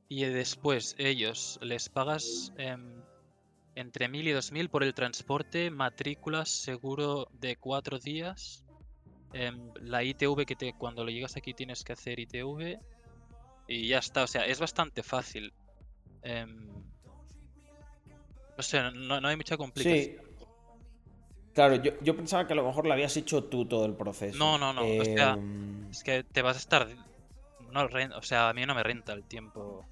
Y 0.09 0.25
después 0.25 0.95
ellos 0.97 1.59
les 1.61 1.89
pagas 1.89 2.53
em, 2.57 3.01
entre 3.75 4.09
mil 4.09 4.27
y 4.27 4.31
dos 4.31 4.51
mil 4.51 4.69
por 4.69 4.83
el 4.83 4.93
transporte, 4.93 5.69
matrículas, 5.71 6.49
seguro 6.49 7.29
de 7.39 7.55
cuatro 7.55 7.99
días 7.99 8.66
Em, 9.33 9.71
la 9.81 10.03
ITV 10.03 10.45
que 10.45 10.55
te, 10.55 10.73
cuando 10.73 11.03
lo 11.03 11.11
llegas 11.11 11.35
aquí 11.35 11.53
tienes 11.53 11.83
que 11.83 11.93
hacer 11.93 12.19
ITV 12.19 12.79
y 13.67 13.87
ya 13.87 13.99
está. 13.99 14.23
O 14.23 14.27
sea, 14.27 14.45
es 14.45 14.59
bastante 14.59 15.03
fácil. 15.03 15.53
Em, 16.23 16.67
no 18.57 18.63
sé, 18.63 18.79
no, 18.91 19.27
hay 19.27 19.35
mucha 19.35 19.57
complicación. 19.57 20.25
Claro, 21.53 21.75
yo, 21.75 22.15
pensaba 22.15 22.45
que 22.45 22.53
a 22.53 22.55
lo 22.55 22.63
mejor 22.63 22.85
lo 22.85 22.93
habías 22.93 23.17
hecho 23.17 23.43
tú 23.43 23.65
todo 23.65 23.85
el 23.85 23.95
proceso. 23.95 24.37
No, 24.37 24.57
no, 24.59 24.73
no. 24.73 24.81
O 24.81 25.03
sea, 25.03 25.33
em, 25.33 25.89
es 25.89 26.03
que 26.03 26.23
te 26.23 26.41
vas 26.41 26.55
a 26.55 26.59
estar. 26.59 26.87
No, 27.71 27.85
o 28.15 28.21
sea, 28.21 28.49
a 28.49 28.53
mí 28.53 28.65
no 28.65 28.75
me 28.75 28.83
renta 28.83 29.13
el 29.13 29.23
tiempo. 29.23 29.85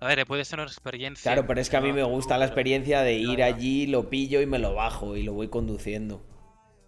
A 0.00 0.06
ver, 0.06 0.26
puede 0.26 0.44
ser 0.44 0.58
una 0.58 0.68
experiencia. 0.68 1.32
Claro, 1.32 1.46
pero 1.46 1.60
es 1.60 1.68
que 1.68 1.76
a 1.76 1.80
mí 1.80 1.92
me 1.92 2.02
gusta 2.02 2.38
la 2.38 2.46
experiencia 2.46 3.02
de 3.02 3.14
ir 3.14 3.42
allí, 3.42 3.86
lo 3.86 4.08
pillo 4.08 4.40
y 4.40 4.46
me 4.46 4.58
lo 4.58 4.74
bajo 4.74 5.16
y 5.16 5.22
lo 5.22 5.32
voy 5.32 5.48
conduciendo. 5.48 6.24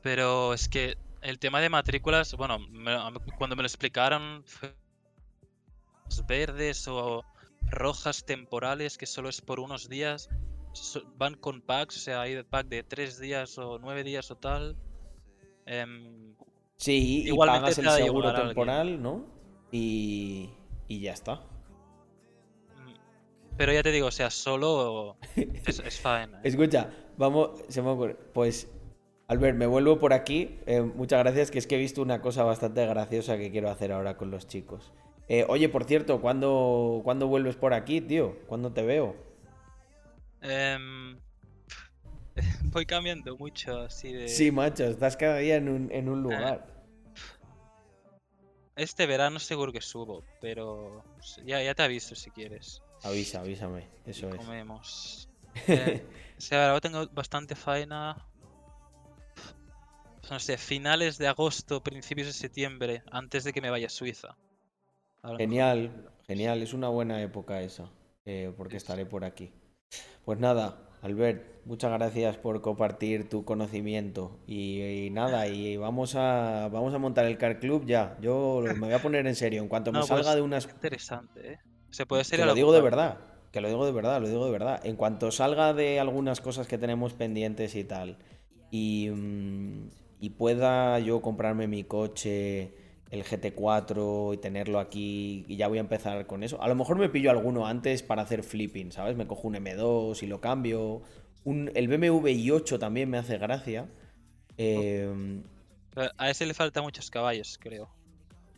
Pero 0.05 0.52
es 0.52 0.68
que 0.68 0.98
el 1.22 1.39
tema 1.39 1.62
de 1.62 1.70
matrículas, 1.70 2.36
bueno, 2.36 2.59
cuando 3.39 3.56
me 3.56 3.62
lo 3.62 3.66
explicaron, 3.66 4.44
verdes 6.28 6.86
o 6.86 7.24
rojas 7.70 8.26
temporales, 8.26 8.98
que 8.98 9.06
solo 9.06 9.31
es 9.31 9.40
por 9.40 9.60
unos 9.60 9.89
días, 9.89 10.28
van 11.16 11.36
con 11.36 11.62
packs, 11.62 11.97
o 11.97 12.01
sea, 12.01 12.20
hay 12.20 12.43
pack 12.43 12.68
de 12.68 12.82
tres 12.82 13.18
días 13.18 13.56
o 13.56 13.78
nueve 13.78 14.05
días 14.05 14.31
o 14.31 14.36
tal. 14.36 14.76
Em, 15.64 16.35
sí, 16.76 17.24
y 17.26 17.35
pagas 17.35 17.78
el 17.78 17.89
seguro 17.89 18.35
temporal, 18.35 19.02
¿no? 19.02 19.24
Y, 19.72 20.51
y 20.86 21.01
ya 21.01 21.14
está. 21.14 21.36
Mm, 22.76 22.93
pero 23.56 23.72
ya 23.72 23.82
te 23.82 23.90
digo, 23.90 24.09
o 24.09 24.12
sea, 24.12 24.28
solo 24.28 25.16
es, 25.35 25.78
es 25.78 25.98
fine. 25.98 26.28
¿eh? 26.35 26.40
Escucha, 26.44 26.90
vamos, 27.16 27.62
se 27.68 27.81
me 27.81 27.89
ocurre. 27.89 28.16
Pues 28.35 28.68
Albert, 29.26 29.56
me 29.56 29.66
vuelvo 29.66 29.98
por 29.98 30.12
aquí. 30.12 30.59
Eh, 30.66 30.80
muchas 30.82 31.20
gracias, 31.20 31.51
que 31.51 31.59
es 31.59 31.66
que 31.66 31.76
he 31.76 31.78
visto 31.78 32.02
una 32.02 32.20
cosa 32.20 32.44
bastante 32.44 32.86
graciosa 32.86 33.38
que 33.38 33.51
quiero 33.51 33.70
hacer 33.70 33.92
ahora 33.92 34.16
con 34.16 34.30
los 34.30 34.46
chicos. 34.46 34.92
Eh, 35.28 35.46
oye, 35.48 35.68
por 35.68 35.84
cierto, 35.84 36.20
¿cuándo, 36.20 37.02
vuelves 37.02 37.56
por 37.56 37.72
aquí, 37.72 38.01
tío? 38.01 38.36
¿Cuándo 38.46 38.72
te 38.72 38.82
veo? 38.82 39.16
Em, 40.42 41.18
voy 42.64 42.84
cambiando 42.84 43.36
mucho 43.38 43.80
así 43.80 44.12
de... 44.12 44.28
Sí, 44.28 44.51
macho, 44.51 44.84
estás 44.84 45.16
cada 45.16 45.38
día 45.38 45.56
en 45.56 45.70
un, 45.70 45.90
en 45.90 46.10
un 46.10 46.18
eh. 46.18 46.22
lugar. 46.22 46.74
Este 48.76 49.06
verano 49.06 49.38
seguro 49.38 49.72
que 49.72 49.80
subo, 49.80 50.24
pero 50.40 51.05
ya, 51.44 51.62
ya 51.62 51.74
te 51.74 51.84
aviso 51.84 52.14
si 52.14 52.30
quieres. 52.30 52.82
Avisa, 53.05 53.40
avísame. 53.40 53.88
Eso 54.05 54.28
es. 54.28 54.36
Comemos. 54.36 55.28
Eh, 55.68 56.05
o 56.36 56.40
sea, 56.40 56.70
ahora 56.70 56.80
tengo 56.80 57.06
bastante 57.12 57.55
faena. 57.55 58.26
No 60.30 60.38
sé, 60.38 60.59
finales 60.59 61.16
de 61.18 61.28
agosto, 61.28 61.82
principios 61.82 62.26
de 62.26 62.32
septiembre, 62.34 63.02
antes 63.10 63.44
de 63.44 63.52
que 63.52 63.60
me 63.62 63.70
vaya 63.70 63.86
a 63.86 63.90
Suiza. 63.90 64.36
A. 65.22 65.38
Genial, 65.38 66.10
genial. 66.26 66.62
Es 66.62 66.72
una 66.74 66.88
buena 66.88 67.20
época 67.22 67.60
esa. 67.62 67.90
eh, 68.24 68.52
porque 68.56 68.76
estaré 68.76 69.06
por 69.06 69.24
aquí. 69.24 69.52
Pues 70.24 70.38
nada, 70.38 70.88
Albert, 71.02 71.64
muchas 71.66 71.90
gracias 71.92 72.36
por 72.38 72.60
compartir 72.62 73.28
tu 73.28 73.44
conocimiento. 73.44 74.42
Y, 74.46 74.82
y 75.06 75.10
nada, 75.10 75.46
y 75.48 75.76
vamos 75.76 76.14
a, 76.16 76.68
vamos 76.72 76.94
a 76.94 76.98
montar 76.98 77.26
el 77.26 77.38
Car 77.38 77.60
Club 77.60 77.84
ya. 77.86 78.16
Yo 78.20 78.62
me 78.74 78.86
voy 78.86 78.92
a 78.94 79.02
poner 79.02 79.26
en 79.26 79.34
serio. 79.36 79.62
En 79.62 79.68
cuanto 79.68 79.92
me 79.92 80.01
No, 80.01 80.06
salga 80.06 80.22
pues, 80.22 80.36
de 80.36 80.42
unas 80.42 80.68
Interesante, 80.68 81.52
¿eh? 81.55 81.59
Se 81.90 82.06
puede 82.06 82.24
ser 82.24 82.42
a 82.42 82.46
lo 82.46 82.55
digo 82.55 82.72
de 82.72 82.80
verdad, 82.80 83.18
que 83.52 83.60
lo 83.60 83.68
digo 83.68 83.86
de 83.86 83.92
verdad, 83.92 84.20
lo 84.20 84.28
digo 84.28 84.44
de 84.46 84.52
verdad. 84.52 84.80
En 84.86 84.96
cuanto 84.96 85.30
salga 85.30 85.72
de 85.74 86.01
algunas 86.01 86.40
cosas 86.40 86.66
que 86.66 86.78
tenemos 86.78 87.14
pendientes 87.14 87.74
y 87.76 87.84
tal, 87.84 88.18
y, 88.70 89.10
mm, 89.10 89.88
y 90.24 90.30
pueda 90.30 90.98
yo 91.01 91.20
comprarme 91.20 91.66
mi 91.66 91.84
coche, 91.84 92.72
el 93.10 93.24
GT4 93.24 94.32
y 94.32 94.38
tenerlo 94.38 94.78
aquí, 94.78 95.44
y 95.46 95.56
ya 95.56 95.68
voy 95.68 95.76
a 95.76 95.82
empezar 95.82 96.26
con 96.26 96.42
eso. 96.42 96.62
A 96.62 96.68
lo 96.68 96.74
mejor 96.74 96.98
me 96.98 97.10
pillo 97.10 97.30
alguno 97.30 97.66
antes 97.66 98.02
para 98.02 98.22
hacer 98.22 98.42
flipping, 98.42 98.90
¿sabes? 98.90 99.16
Me 99.16 99.26
cojo 99.26 99.48
un 99.48 99.55
M2 99.56 100.22
y 100.22 100.26
lo 100.26 100.40
cambio. 100.40 101.02
Un, 101.44 101.70
el 101.74 101.88
BMW 101.88 102.28
i8 102.28 102.78
también 102.78 103.10
me 103.10 103.18
hace 103.18 103.36
gracia. 103.36 103.86
Eh, 104.56 105.42
Pero 105.94 106.10
A 106.16 106.30
ese 106.30 106.46
le 106.46 106.55
falta 106.55 106.80
muchos 106.80 107.10
caballos, 107.10 107.59
creo. 107.60 107.90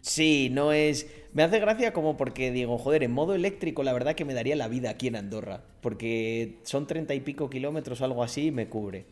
Sí, 0.01 0.51
no 0.53 0.73
es. 0.73 1.09
Me 1.33 1.43
hace 1.43 1.59
gracia 1.59 1.93
como 1.93 2.17
porque 2.17 2.53
digo, 2.53 2.79
joder, 2.79 3.03
en 3.03 3.11
modo 3.11 3.35
eléctrico 3.35 3.83
la 3.83 3.93
verdad 3.93 4.15
que 4.15 4.25
me 4.25 4.35
daría 4.35 4.55
la 4.55 4.69
vida 4.69 4.91
aquí 4.91 5.09
en 5.09 5.17
Andorra. 5.17 5.65
Porque 5.81 6.61
son 6.63 6.87
treinta 6.87 7.13
y 7.13 7.19
pico 7.19 7.51
kilómetros 7.51 8.01
o 8.01 8.05
algo 8.05 8.23
así 8.23 8.47
y 8.47 8.51
me 8.53 8.69
cubre. 8.69 9.07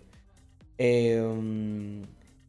Eh, 0.79 1.21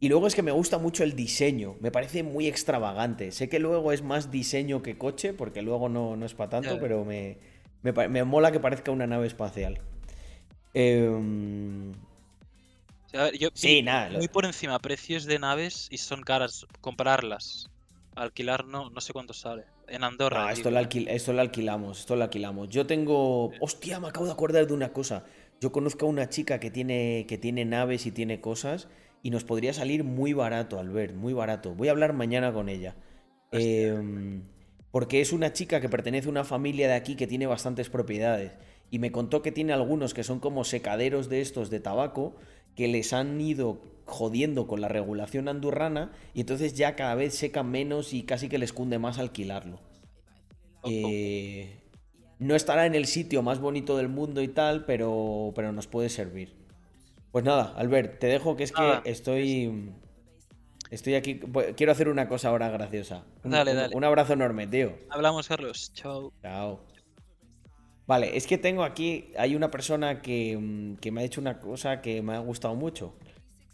y 0.00 0.08
luego 0.08 0.26
es 0.26 0.34
que 0.34 0.42
me 0.42 0.50
gusta 0.52 0.78
mucho 0.78 1.04
el 1.04 1.14
diseño. 1.16 1.76
Me 1.80 1.90
parece 1.90 2.22
muy 2.22 2.46
extravagante. 2.46 3.32
Sé 3.32 3.48
que 3.48 3.58
luego 3.58 3.92
es 3.92 4.02
más 4.02 4.30
diseño 4.30 4.82
que 4.82 4.98
coche, 4.98 5.32
porque 5.32 5.62
luego 5.62 5.88
no, 5.88 6.16
no 6.16 6.26
es 6.26 6.34
para 6.34 6.50
tanto, 6.50 6.78
pero 6.80 7.04
me, 7.04 7.38
me, 7.82 7.92
me 8.08 8.24
mola 8.24 8.52
que 8.52 8.60
parezca 8.60 8.90
una 8.90 9.06
nave 9.06 9.26
espacial. 9.26 9.80
Eh, 10.74 11.08
O 13.06 13.08
sea, 13.08 13.20
a 13.20 13.24
ver, 13.24 13.38
yo 13.38 13.48
Sí, 13.54 13.68
vi 13.76 13.82
nada, 13.82 14.10
lo- 14.10 14.18
muy 14.18 14.28
por 14.28 14.44
encima 14.44 14.78
precios 14.78 15.24
de 15.24 15.38
naves 15.38 15.88
y 15.90 15.98
son 15.98 16.22
caras 16.22 16.66
comprarlas. 16.80 17.70
Alquilar 18.14 18.64
no, 18.66 18.90
no 18.90 19.00
sé 19.00 19.12
cuánto 19.12 19.32
sale. 19.34 19.64
En 19.88 20.02
Andorra. 20.02 20.44
No, 20.44 20.50
esto 20.50 20.70
lo, 20.70 20.80
alquil- 20.80 21.06
esto 21.08 21.32
lo 21.32 21.40
alquilamos, 21.42 22.00
esto 22.00 22.16
lo 22.16 22.24
alquilamos. 22.24 22.68
Yo 22.70 22.86
tengo... 22.86 23.52
Hostia, 23.60 24.00
me 24.00 24.08
acabo 24.08 24.26
de 24.26 24.32
acordar 24.32 24.66
de 24.66 24.72
una 24.74 24.92
cosa. 24.92 25.24
Yo 25.60 25.70
conozco 25.70 26.06
a 26.06 26.08
una 26.08 26.28
chica 26.28 26.58
que 26.58 26.70
tiene, 26.70 27.24
que 27.28 27.38
tiene 27.38 27.64
naves 27.64 28.04
y 28.06 28.10
tiene 28.10 28.40
cosas 28.40 28.88
y 29.26 29.30
nos 29.30 29.42
podría 29.42 29.72
salir 29.72 30.04
muy 30.04 30.34
barato, 30.34 30.78
Albert, 30.78 31.12
muy 31.16 31.32
barato. 31.32 31.74
Voy 31.74 31.88
a 31.88 31.90
hablar 31.90 32.12
mañana 32.12 32.52
con 32.52 32.68
ella. 32.68 32.94
Em, 33.50 34.44
porque 34.92 35.20
es 35.20 35.32
una 35.32 35.52
chica 35.52 35.80
que 35.80 35.88
pertenece 35.88 36.28
a 36.28 36.30
una 36.30 36.44
familia 36.44 36.86
de 36.86 36.94
aquí 36.94 37.16
que 37.16 37.26
tiene 37.26 37.48
bastantes 37.48 37.90
propiedades. 37.90 38.52
Y 38.88 39.00
me 39.00 39.10
contó 39.10 39.42
que 39.42 39.50
tiene 39.50 39.72
algunos 39.72 40.14
que 40.14 40.22
son 40.22 40.38
como 40.38 40.62
secaderos 40.62 41.28
de 41.28 41.40
estos 41.40 41.70
de 41.70 41.80
tabaco 41.80 42.36
que 42.76 42.86
les 42.86 43.12
han 43.12 43.40
ido 43.40 43.82
jodiendo 44.04 44.68
con 44.68 44.80
la 44.80 44.86
regulación 44.86 45.48
andurrana 45.48 46.12
y 46.32 46.42
entonces 46.42 46.74
ya 46.74 46.94
cada 46.94 47.16
vez 47.16 47.34
secan 47.34 47.68
menos 47.68 48.12
y 48.12 48.22
casi 48.22 48.48
que 48.48 48.58
les 48.58 48.72
cunde 48.72 49.00
más 49.00 49.18
alquilarlo. 49.18 49.80
Eh, 50.84 51.80
no 52.38 52.54
estará 52.54 52.86
en 52.86 52.94
el 52.94 53.06
sitio 53.06 53.42
más 53.42 53.58
bonito 53.58 53.96
del 53.96 54.08
mundo 54.08 54.40
y 54.40 54.46
tal, 54.46 54.84
pero, 54.84 55.52
pero 55.56 55.72
nos 55.72 55.88
puede 55.88 56.10
servir. 56.10 56.65
Pues 57.32 57.44
nada, 57.44 57.74
Albert, 57.76 58.18
te 58.18 58.26
dejo 58.28 58.56
que 58.56 58.64
es 58.64 58.72
que 58.72 59.00
estoy. 59.04 59.92
Estoy 60.90 61.14
aquí. 61.16 61.34
voy- 61.34 61.74
Quiero 61.76 61.92
hacer 61.92 62.08
una 62.08 62.28
cosa 62.28 62.48
ahora 62.48 62.68
graciosa. 62.70 63.24
Un, 63.42 63.50
Dale, 63.50 63.74
dale. 63.74 63.94
un 63.96 64.04
abrazo 64.04 64.34
enorme, 64.34 64.66
tío. 64.68 64.96
Hablamos, 65.10 65.48
Carlos. 65.48 65.90
Chao. 65.94 66.32
Chao. 66.42 66.80
Vale, 68.06 68.36
es 68.36 68.46
que 68.46 68.56
tengo 68.56 68.84
aquí. 68.84 69.32
Hay 69.36 69.56
una 69.56 69.70
persona 69.70 70.22
que, 70.22 70.56
mm, 70.56 70.96
que 70.96 71.10
me 71.10 71.20
ha 71.20 71.24
dicho 71.24 71.40
una 71.40 71.58
cosa 71.58 72.00
que 72.00 72.22
me 72.22 72.34
ha 72.34 72.38
gustado 72.38 72.74
mucho. 72.76 73.14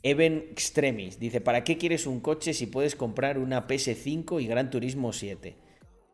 Even 0.02 0.46
Extremis 0.50 1.20
dice: 1.20 1.40
¿Para 1.42 1.64
qué 1.64 1.76
quieres 1.76 2.06
un 2.06 2.20
coche 2.20 2.54
si 2.54 2.66
puedes 2.66 2.96
comprar 2.96 3.38
una 3.38 3.66
PS5 3.68 4.40
y 4.40 4.46
Gran 4.46 4.70
Turismo 4.70 5.12
7? 5.12 5.54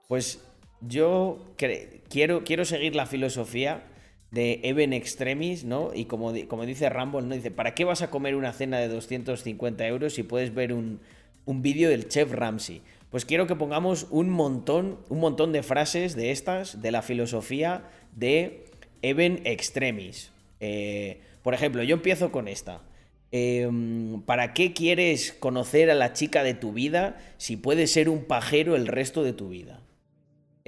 Pues 0.08 0.44
yo 0.80 1.54
quiero, 1.56 2.42
quiero 2.44 2.64
seguir 2.64 2.96
la 2.96 3.06
filosofía 3.06 3.84
de 4.30 4.60
Even 4.62 4.92
Extremis, 4.92 5.64
¿no? 5.64 5.90
Y 5.94 6.04
como, 6.04 6.32
como 6.48 6.66
dice 6.66 6.88
Rumble, 6.88 7.22
¿no? 7.22 7.34
Dice: 7.34 7.50
¿Para 7.50 7.74
qué 7.74 7.84
vas 7.84 8.02
a 8.02 8.10
comer 8.10 8.34
una 8.34 8.52
cena 8.52 8.78
de 8.78 8.88
250 8.88 9.86
euros 9.86 10.14
si 10.14 10.22
puedes 10.22 10.54
ver 10.54 10.72
un, 10.72 11.00
un 11.44 11.62
vídeo 11.62 11.88
del 11.88 12.08
chef 12.08 12.32
Ramsay? 12.32 12.82
Pues 13.10 13.24
quiero 13.24 13.46
que 13.46 13.56
pongamos 13.56 14.06
un 14.10 14.28
montón, 14.28 14.98
un 15.08 15.20
montón 15.20 15.52
de 15.52 15.62
frases 15.62 16.14
de 16.14 16.30
estas, 16.30 16.82
de 16.82 16.90
la 16.90 17.00
filosofía 17.00 17.84
de 18.14 18.66
Even 19.00 19.40
Extremis. 19.44 20.30
Eh, 20.60 21.20
por 21.42 21.54
ejemplo, 21.54 21.82
yo 21.82 21.94
empiezo 21.94 22.30
con 22.30 22.48
esta. 22.48 22.82
Em, 23.30 24.20
¿Para 24.22 24.52
qué 24.52 24.72
quieres 24.72 25.32
conocer 25.32 25.90
a 25.90 25.94
la 25.94 26.12
chica 26.12 26.42
de 26.42 26.54
tu 26.54 26.72
vida 26.72 27.18
si 27.38 27.56
puedes 27.56 27.92
ser 27.92 28.08
un 28.08 28.24
pajero 28.24 28.76
el 28.76 28.86
resto 28.86 29.22
de 29.22 29.32
tu 29.32 29.48
vida? 29.48 29.80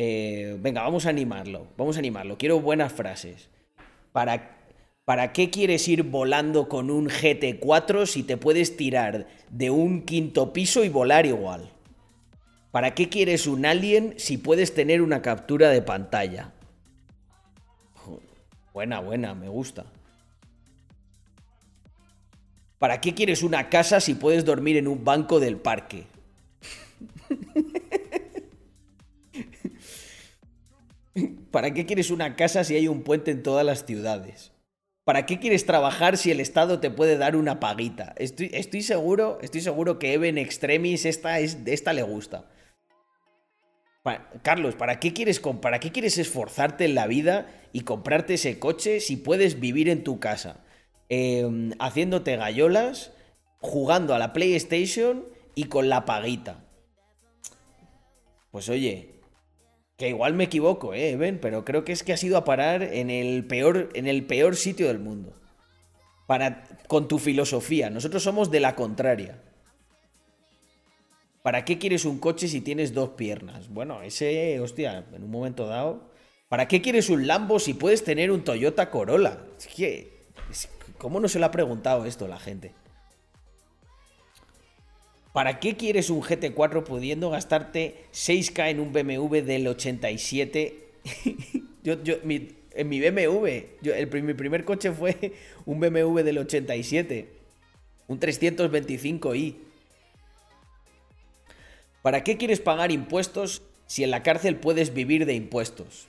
Eh, 0.02 0.56
venga, 0.58 0.80
vamos 0.80 1.04
a 1.04 1.10
animarlo. 1.10 1.66
Vamos 1.76 1.96
a 1.96 1.98
animarlo. 1.98 2.38
Quiero 2.38 2.58
buenas 2.58 2.90
frases. 2.90 3.50
¿Para, 4.12 4.56
¿Para 5.04 5.34
qué 5.34 5.50
quieres 5.50 5.86
ir 5.88 6.04
volando 6.04 6.70
con 6.70 6.90
un 6.90 7.10
GT4 7.10 8.06
si 8.06 8.22
te 8.22 8.38
puedes 8.38 8.78
tirar 8.78 9.26
de 9.50 9.68
un 9.68 10.06
quinto 10.06 10.54
piso 10.54 10.84
y 10.84 10.88
volar 10.88 11.26
igual? 11.26 11.70
¿Para 12.70 12.94
qué 12.94 13.10
quieres 13.10 13.46
un 13.46 13.66
alien 13.66 14.14
si 14.16 14.38
puedes 14.38 14.72
tener 14.72 15.02
una 15.02 15.20
captura 15.20 15.68
de 15.68 15.82
pantalla? 15.82 16.54
Buena, 18.72 19.00
buena, 19.00 19.34
me 19.34 19.50
gusta. 19.50 19.84
¿Para 22.78 23.02
qué 23.02 23.12
quieres 23.12 23.42
una 23.42 23.68
casa 23.68 24.00
si 24.00 24.14
puedes 24.14 24.46
dormir 24.46 24.78
en 24.78 24.88
un 24.88 25.04
banco 25.04 25.40
del 25.40 25.58
parque? 25.58 26.06
¿Para 31.50 31.72
qué 31.72 31.86
quieres 31.86 32.10
una 32.10 32.36
casa 32.36 32.64
si 32.64 32.76
hay 32.76 32.88
un 32.88 33.02
puente 33.02 33.30
en 33.30 33.42
todas 33.42 33.64
las 33.64 33.84
ciudades? 33.84 34.52
¿Para 35.04 35.26
qué 35.26 35.38
quieres 35.38 35.66
trabajar 35.66 36.16
si 36.16 36.30
el 36.30 36.40
Estado 36.40 36.78
te 36.78 36.90
puede 36.90 37.16
dar 37.16 37.34
una 37.34 37.58
paguita? 37.58 38.14
Estoy, 38.16 38.50
estoy 38.52 38.82
seguro, 38.82 39.38
estoy 39.42 39.60
seguro 39.60 39.98
que 39.98 40.12
Even 40.12 40.38
Extremis 40.38 41.04
esta, 41.04 41.40
es, 41.40 41.58
esta 41.66 41.92
le 41.92 42.02
gusta. 42.02 42.48
Carlos, 44.42 44.76
¿para 44.76 44.98
qué, 44.98 45.12
quieres, 45.12 45.40
¿para 45.40 45.78
qué 45.78 45.92
quieres 45.92 46.16
esforzarte 46.18 46.84
en 46.84 46.94
la 46.94 47.06
vida 47.06 47.48
y 47.72 47.82
comprarte 47.82 48.34
ese 48.34 48.58
coche 48.58 49.00
si 49.00 49.16
puedes 49.16 49.60
vivir 49.60 49.88
en 49.88 50.04
tu 50.04 50.18
casa? 50.18 50.64
Eh, 51.08 51.70
haciéndote 51.78 52.36
gallolas, 52.36 53.12
jugando 53.60 54.14
a 54.14 54.18
la 54.18 54.32
PlayStation 54.32 55.26
y 55.54 55.64
con 55.64 55.88
la 55.88 56.06
paguita. 56.06 56.64
Pues 58.50 58.68
oye, 58.68 59.19
que 60.00 60.08
igual 60.08 60.32
me 60.32 60.44
equivoco, 60.44 60.94
eh, 60.94 61.14
Ben, 61.16 61.38
pero 61.38 61.62
creo 61.62 61.84
que 61.84 61.92
es 61.92 62.02
que 62.02 62.14
has 62.14 62.24
ido 62.24 62.38
a 62.38 62.44
parar 62.44 62.82
en 62.82 63.10
el 63.10 63.44
peor, 63.44 63.90
en 63.92 64.06
el 64.06 64.24
peor 64.24 64.56
sitio 64.56 64.86
del 64.86 64.98
mundo. 64.98 65.34
Para, 66.26 66.64
con 66.88 67.06
tu 67.06 67.18
filosofía. 67.18 67.90
Nosotros 67.90 68.22
somos 68.22 68.50
de 68.50 68.60
la 68.60 68.74
contraria. 68.74 69.42
¿Para 71.42 71.66
qué 71.66 71.78
quieres 71.78 72.06
un 72.06 72.18
coche 72.18 72.48
si 72.48 72.62
tienes 72.62 72.94
dos 72.94 73.10
piernas? 73.10 73.68
Bueno, 73.68 74.00
ese, 74.00 74.58
hostia, 74.60 75.04
en 75.12 75.22
un 75.22 75.30
momento 75.30 75.66
dado. 75.66 76.10
¿Para 76.48 76.66
qué 76.66 76.80
quieres 76.80 77.10
un 77.10 77.26
Lambo 77.26 77.58
si 77.58 77.74
puedes 77.74 78.02
tener 78.02 78.30
un 78.30 78.42
Toyota 78.42 78.88
Corolla? 78.88 79.44
Es 79.58 79.66
que. 79.66 80.30
¿Cómo 80.96 81.20
no 81.20 81.28
se 81.28 81.38
lo 81.38 81.44
ha 81.44 81.50
preguntado 81.50 82.06
esto 82.06 82.26
la 82.26 82.38
gente? 82.38 82.72
¿Para 85.32 85.60
qué 85.60 85.76
quieres 85.76 86.10
un 86.10 86.22
GT4 86.22 86.82
pudiendo 86.82 87.30
gastarte 87.30 88.04
6K 88.12 88.70
en 88.70 88.80
un 88.80 88.92
BMW 88.92 89.42
del 89.42 89.66
87? 89.68 90.88
yo, 91.84 92.02
yo, 92.02 92.16
mi- 92.24 92.48
en 92.72 92.88
mi 92.88 93.00
BMW, 93.00 93.48
yo, 93.82 93.94
el, 93.94 94.22
mi 94.22 94.34
primer 94.34 94.64
coche 94.64 94.90
fue 94.92 95.32
un 95.66 95.78
BMW 95.80 96.22
del 96.22 96.38
87. 96.38 97.28
Un 98.08 98.18
325i. 98.18 99.54
¿Para 102.02 102.24
qué 102.24 102.36
quieres 102.36 102.60
pagar 102.60 102.90
impuestos 102.90 103.62
si 103.86 104.02
en 104.04 104.10
la 104.10 104.22
cárcel 104.22 104.56
puedes 104.56 104.94
vivir 104.94 105.26
de 105.26 105.34
impuestos? 105.34 106.06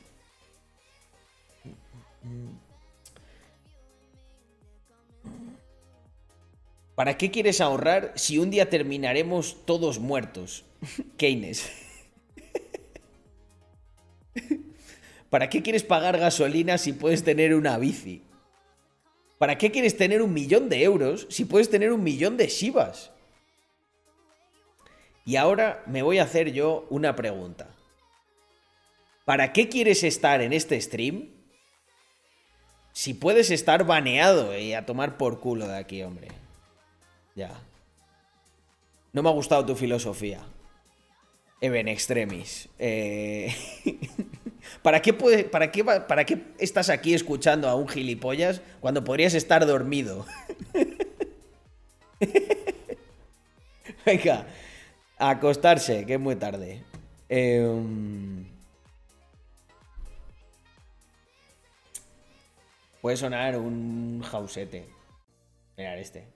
¿Para 7.01 7.17
qué 7.17 7.31
quieres 7.31 7.61
ahorrar 7.61 8.13
si 8.13 8.37
un 8.37 8.51
día 8.51 8.69
terminaremos 8.69 9.65
todos 9.65 9.97
muertos? 9.97 10.65
Keynes. 11.17 11.67
¿Para 15.31 15.49
qué 15.49 15.63
quieres 15.63 15.81
pagar 15.81 16.19
gasolina 16.19 16.77
si 16.77 16.93
puedes 16.93 17.23
tener 17.23 17.55
una 17.55 17.79
bici? 17.79 18.21
¿Para 19.39 19.57
qué 19.57 19.71
quieres 19.71 19.97
tener 19.97 20.21
un 20.21 20.31
millón 20.31 20.69
de 20.69 20.83
euros 20.83 21.25
si 21.31 21.45
puedes 21.45 21.71
tener 21.71 21.91
un 21.91 22.03
millón 22.03 22.37
de 22.37 22.45
Shivas? 22.45 23.09
Y 25.25 25.37
ahora 25.37 25.83
me 25.87 26.03
voy 26.03 26.19
a 26.19 26.25
hacer 26.25 26.51
yo 26.51 26.85
una 26.91 27.15
pregunta. 27.15 27.67
¿Para 29.25 29.53
qué 29.53 29.69
quieres 29.69 30.03
estar 30.03 30.39
en 30.39 30.53
este 30.53 30.79
stream 30.79 31.31
si 32.93 33.15
puedes 33.15 33.49
estar 33.49 33.87
baneado 33.87 34.55
y 34.55 34.73
a 34.73 34.85
tomar 34.85 35.17
por 35.17 35.39
culo 35.39 35.67
de 35.67 35.77
aquí, 35.77 36.03
hombre? 36.03 36.40
No 39.13 39.23
me 39.23 39.29
ha 39.29 39.33
gustado 39.33 39.65
tu 39.65 39.75
filosofía. 39.75 40.41
Even 41.61 41.87
Extremis. 41.87 42.69
Eh, 42.79 43.53
¿Para, 44.81 45.01
qué 45.01 45.13
puede, 45.13 45.43
para, 45.43 45.71
qué, 45.71 45.83
va- 45.83 46.07
¿Para 46.07 46.25
qué 46.25 46.41
estás 46.59 46.89
aquí 46.89 47.13
escuchando 47.13 47.69
a 47.69 47.75
un 47.75 47.87
gilipollas 47.87 48.61
cuando 48.79 49.03
podrías 49.03 49.33
estar 49.33 49.65
dormido? 49.65 50.25
Venga, 54.05 54.45
acostarse, 55.17 56.05
que 56.05 56.13
es 56.15 56.19
muy 56.19 56.35
tarde. 56.35 56.83
Em, 57.29 58.45
Puede 63.01 63.17
sonar 63.17 63.57
un 63.57 64.21
jausete. 64.21 64.85
Mirad 65.77 65.97
este. 65.97 66.27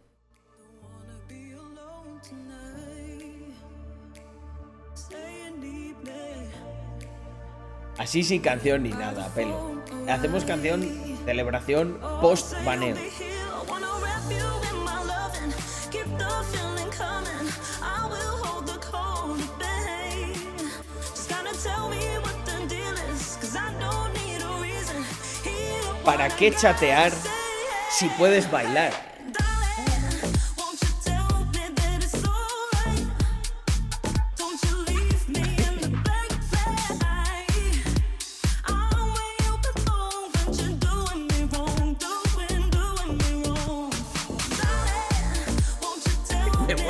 Así 7.97 8.23
sin 8.23 8.41
canción 8.41 8.83
ni 8.83 8.89
nada, 8.89 9.29
pelo. 9.29 9.81
Hacemos 10.09 10.43
canción, 10.43 10.83
celebración, 11.25 11.97
post 12.21 12.53
baneo. 12.65 12.97
¿Para 26.03 26.29
qué 26.29 26.53
chatear 26.53 27.11
si 27.89 28.07
puedes 28.09 28.51
bailar? 28.51 29.14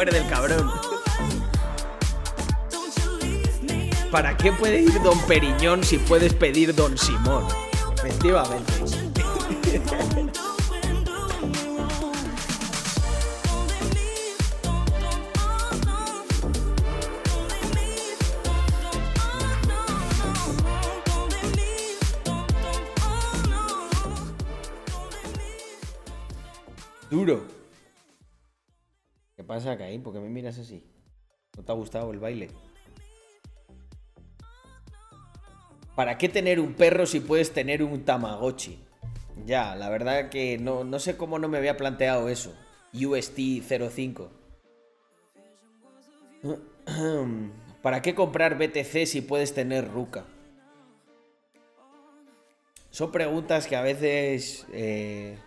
Muerde 0.06 0.20
el 0.20 0.30
cabrón. 0.30 0.72
¿Para 4.12 4.38
qué 4.38 4.52
puede 4.52 4.82
ir 4.82 5.02
Don 5.02 5.20
Periñón 5.22 5.84
si 5.84 5.98
puedes 5.98 6.34
pedir 6.34 6.76
Don 6.76 6.96
Simón? 6.98 7.46
Efectivamente. 7.98 8.74
Duro. 27.10 27.65
¿Qué 29.46 29.48
pasa, 29.50 29.78
Caín? 29.78 30.02
¿Por 30.02 30.12
qué 30.12 30.20
me 30.20 30.28
miras 30.28 30.58
así? 30.58 30.84
¿No 31.56 31.64
te 31.64 31.72
ha 31.72 31.76
gustado 31.76 32.12
el 32.12 32.18
baile? 32.18 32.50
¿Para 35.96 36.18
qué 36.18 36.30
tener 36.30 36.60
un 36.60 36.74
perro 36.74 37.06
si 37.06 37.20
puedes 37.20 37.54
tener 37.54 37.84
un 37.84 38.04
Tamagotchi? 38.04 38.80
Ya, 39.46 39.76
la 39.76 39.90
verdad 39.90 40.30
que 40.30 40.58
no, 40.58 40.84
no 40.84 40.98
sé 40.98 41.16
cómo 41.16 41.38
no 41.38 41.48
me 41.48 41.60
había 41.60 41.78
planteado 41.78 42.28
eso. 42.28 42.56
UST 42.92 43.38
05. 43.92 44.32
¿Para 47.84 48.02
qué 48.02 48.16
comprar 48.16 48.58
BTC 48.58 49.06
si 49.06 49.22
puedes 49.22 49.54
tener 49.54 49.88
Ruka? 49.92 50.26
Son 52.90 53.12
preguntas 53.12 53.68
que 53.68 53.76
a 53.76 53.84
veces... 53.84 54.66
eh, 54.74 55.38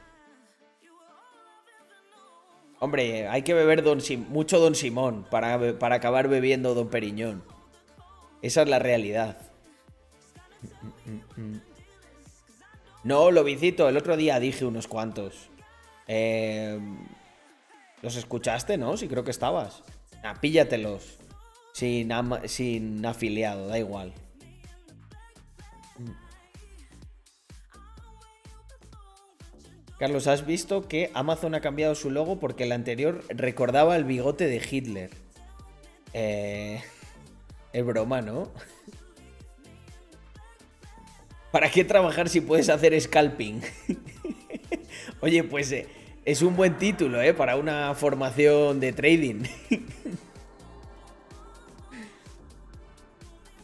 Hombre, 2.81 3.27
hay 3.29 3.43
que 3.43 3.55
beber 3.55 3.83
don 3.83 4.01
Sim- 4.01 4.27
mucho 4.29 4.61
Don 4.61 4.75
Simón 4.75 5.27
para, 5.31 5.79
para 5.79 5.97
acabar 5.97 6.29
bebiendo 6.29 6.75
Don 6.75 6.89
Periñón. 6.89 7.43
Esa 8.41 8.63
es 8.63 8.69
la 8.69 8.79
realidad. 8.79 9.39
No, 13.05 13.31
Lobicito, 13.31 13.89
el 13.89 13.97
otro 13.97 14.17
día 14.17 14.39
dije 14.41 14.65
unos 14.65 14.87
cuantos. 14.87 15.49
Eh, 16.07 16.79
¿Los 18.03 18.17
escuchaste, 18.17 18.77
no? 18.79 18.97
Sí, 18.97 19.09
creo 19.09 19.25
que 19.25 19.31
estabas. 19.31 19.83
Ah, 20.23 20.35
píllatelos. 20.41 21.19
Sin, 21.73 22.11
sin 22.47 23.05
afiliado, 23.07 23.69
da 23.69 23.79
igual. 23.79 24.13
Carlos, 29.99 30.29
¿has 30.29 30.47
visto 30.47 30.87
que 30.87 31.11
Amazon 31.13 31.57
ha 31.57 31.61
cambiado 31.61 31.97
su 31.97 32.11
logo 32.11 32.39
porque 32.39 32.65
el 32.65 32.73
anterior 32.73 33.25
recordaba 33.31 33.97
el 33.97 34.05
bigote 34.05 34.47
de 34.47 34.63
Hitler? 34.71 35.11
Eh, 36.13 36.81
es 37.73 37.85
broma, 37.85 38.23
¿no? 38.23 38.53
¿Para 41.51 41.69
qué 41.69 41.83
trabajar 41.83 42.29
si 42.29 42.41
puedes 42.41 42.69
hacer 42.69 42.99
scalping? 43.01 43.61
Oye, 45.21 45.43
pues 45.43 45.73
eh, 45.73 45.89
es 46.25 46.43
un 46.43 46.55
buen 46.55 46.79
título, 46.79 47.21
¿eh? 47.21 47.35
Para 47.35 47.57
una 47.57 47.93
formación 47.95 48.81
de 48.81 48.93
trading. 48.93 49.43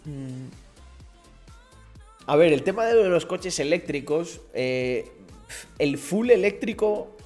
Mm. 0.06 0.48
A 2.26 2.36
ver, 2.36 2.52
el 2.52 2.62
tema 2.62 2.84
de 2.84 3.08
los 3.08 3.24
coches 3.24 3.58
eléctricos, 3.58 4.42
eh, 4.52 5.10
el 5.78 5.98
full 5.98 6.30
eléctrico 6.30 7.16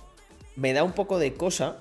me 0.57 0.73
da 0.73 0.83
un 0.83 0.93
poco 0.93 1.19
de 1.19 1.35
cosa. 1.35 1.79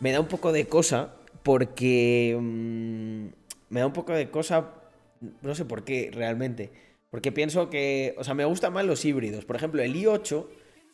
Me 0.00 0.12
da 0.12 0.20
un 0.20 0.28
poco 0.28 0.52
de 0.52 0.66
cosa 0.66 1.14
porque... 1.42 2.36
mm, 2.38 3.26
me 3.70 3.80
da 3.80 3.86
un 3.86 3.92
poco 3.92 4.12
de 4.12 4.30
cosa... 4.30 4.74
No 5.40 5.54
sé 5.54 5.64
por 5.64 5.84
qué 5.84 6.10
realmente. 6.12 6.70
Porque 7.10 7.32
pienso 7.32 7.70
que... 7.70 8.14
O 8.18 8.24
sea, 8.24 8.34
me 8.34 8.44
gustan 8.44 8.72
más 8.72 8.84
los 8.84 9.04
híbridos. 9.04 9.44
Por 9.44 9.56
ejemplo, 9.56 9.82
el 9.82 9.94
i8... 9.94 10.46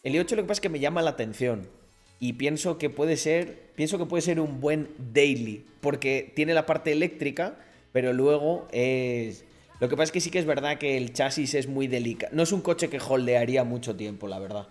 El 0.05 0.15
i8 0.15 0.31
lo 0.31 0.43
que 0.43 0.49
pasa 0.49 0.53
es 0.53 0.61
que 0.61 0.69
me 0.69 0.81
llama 0.81 1.03
la 1.03 1.11
atención. 1.11 1.69
Y 2.21 2.35
pienso 2.35 2.79
que 2.79 2.91
puede 2.91 3.17
ser... 3.17 3.73
Pienso 3.75 3.99
que 3.99 4.07
puede 4.07 4.23
ser 4.23 4.41
un 4.41 4.61
buen 4.61 4.89
daily. 5.13 5.65
Porque 5.81 6.33
tiene 6.37 6.55
la 6.55 6.67
parte 6.67 6.93
eléctrica, 6.93 7.59
pero 7.93 8.13
luego 8.13 8.69
es... 8.71 9.45
Lo 9.81 9.89
que 9.89 9.97
pasa 9.97 10.05
es 10.05 10.13
que 10.13 10.21
sí 10.21 10.31
que 10.31 10.41
es 10.41 10.45
verdad 10.45 10.79
que 10.79 10.97
el 10.97 11.13
chasis 11.13 11.55
es 11.55 11.69
muy 11.69 11.87
delicado. 11.87 12.35
No 12.35 12.43
es 12.43 12.53
un 12.53 12.63
coche 12.63 12.89
que 12.89 12.99
holdearía 12.99 13.63
mucho 13.63 13.95
tiempo, 13.95 14.27
la 14.27 14.39
verdad. 14.39 14.67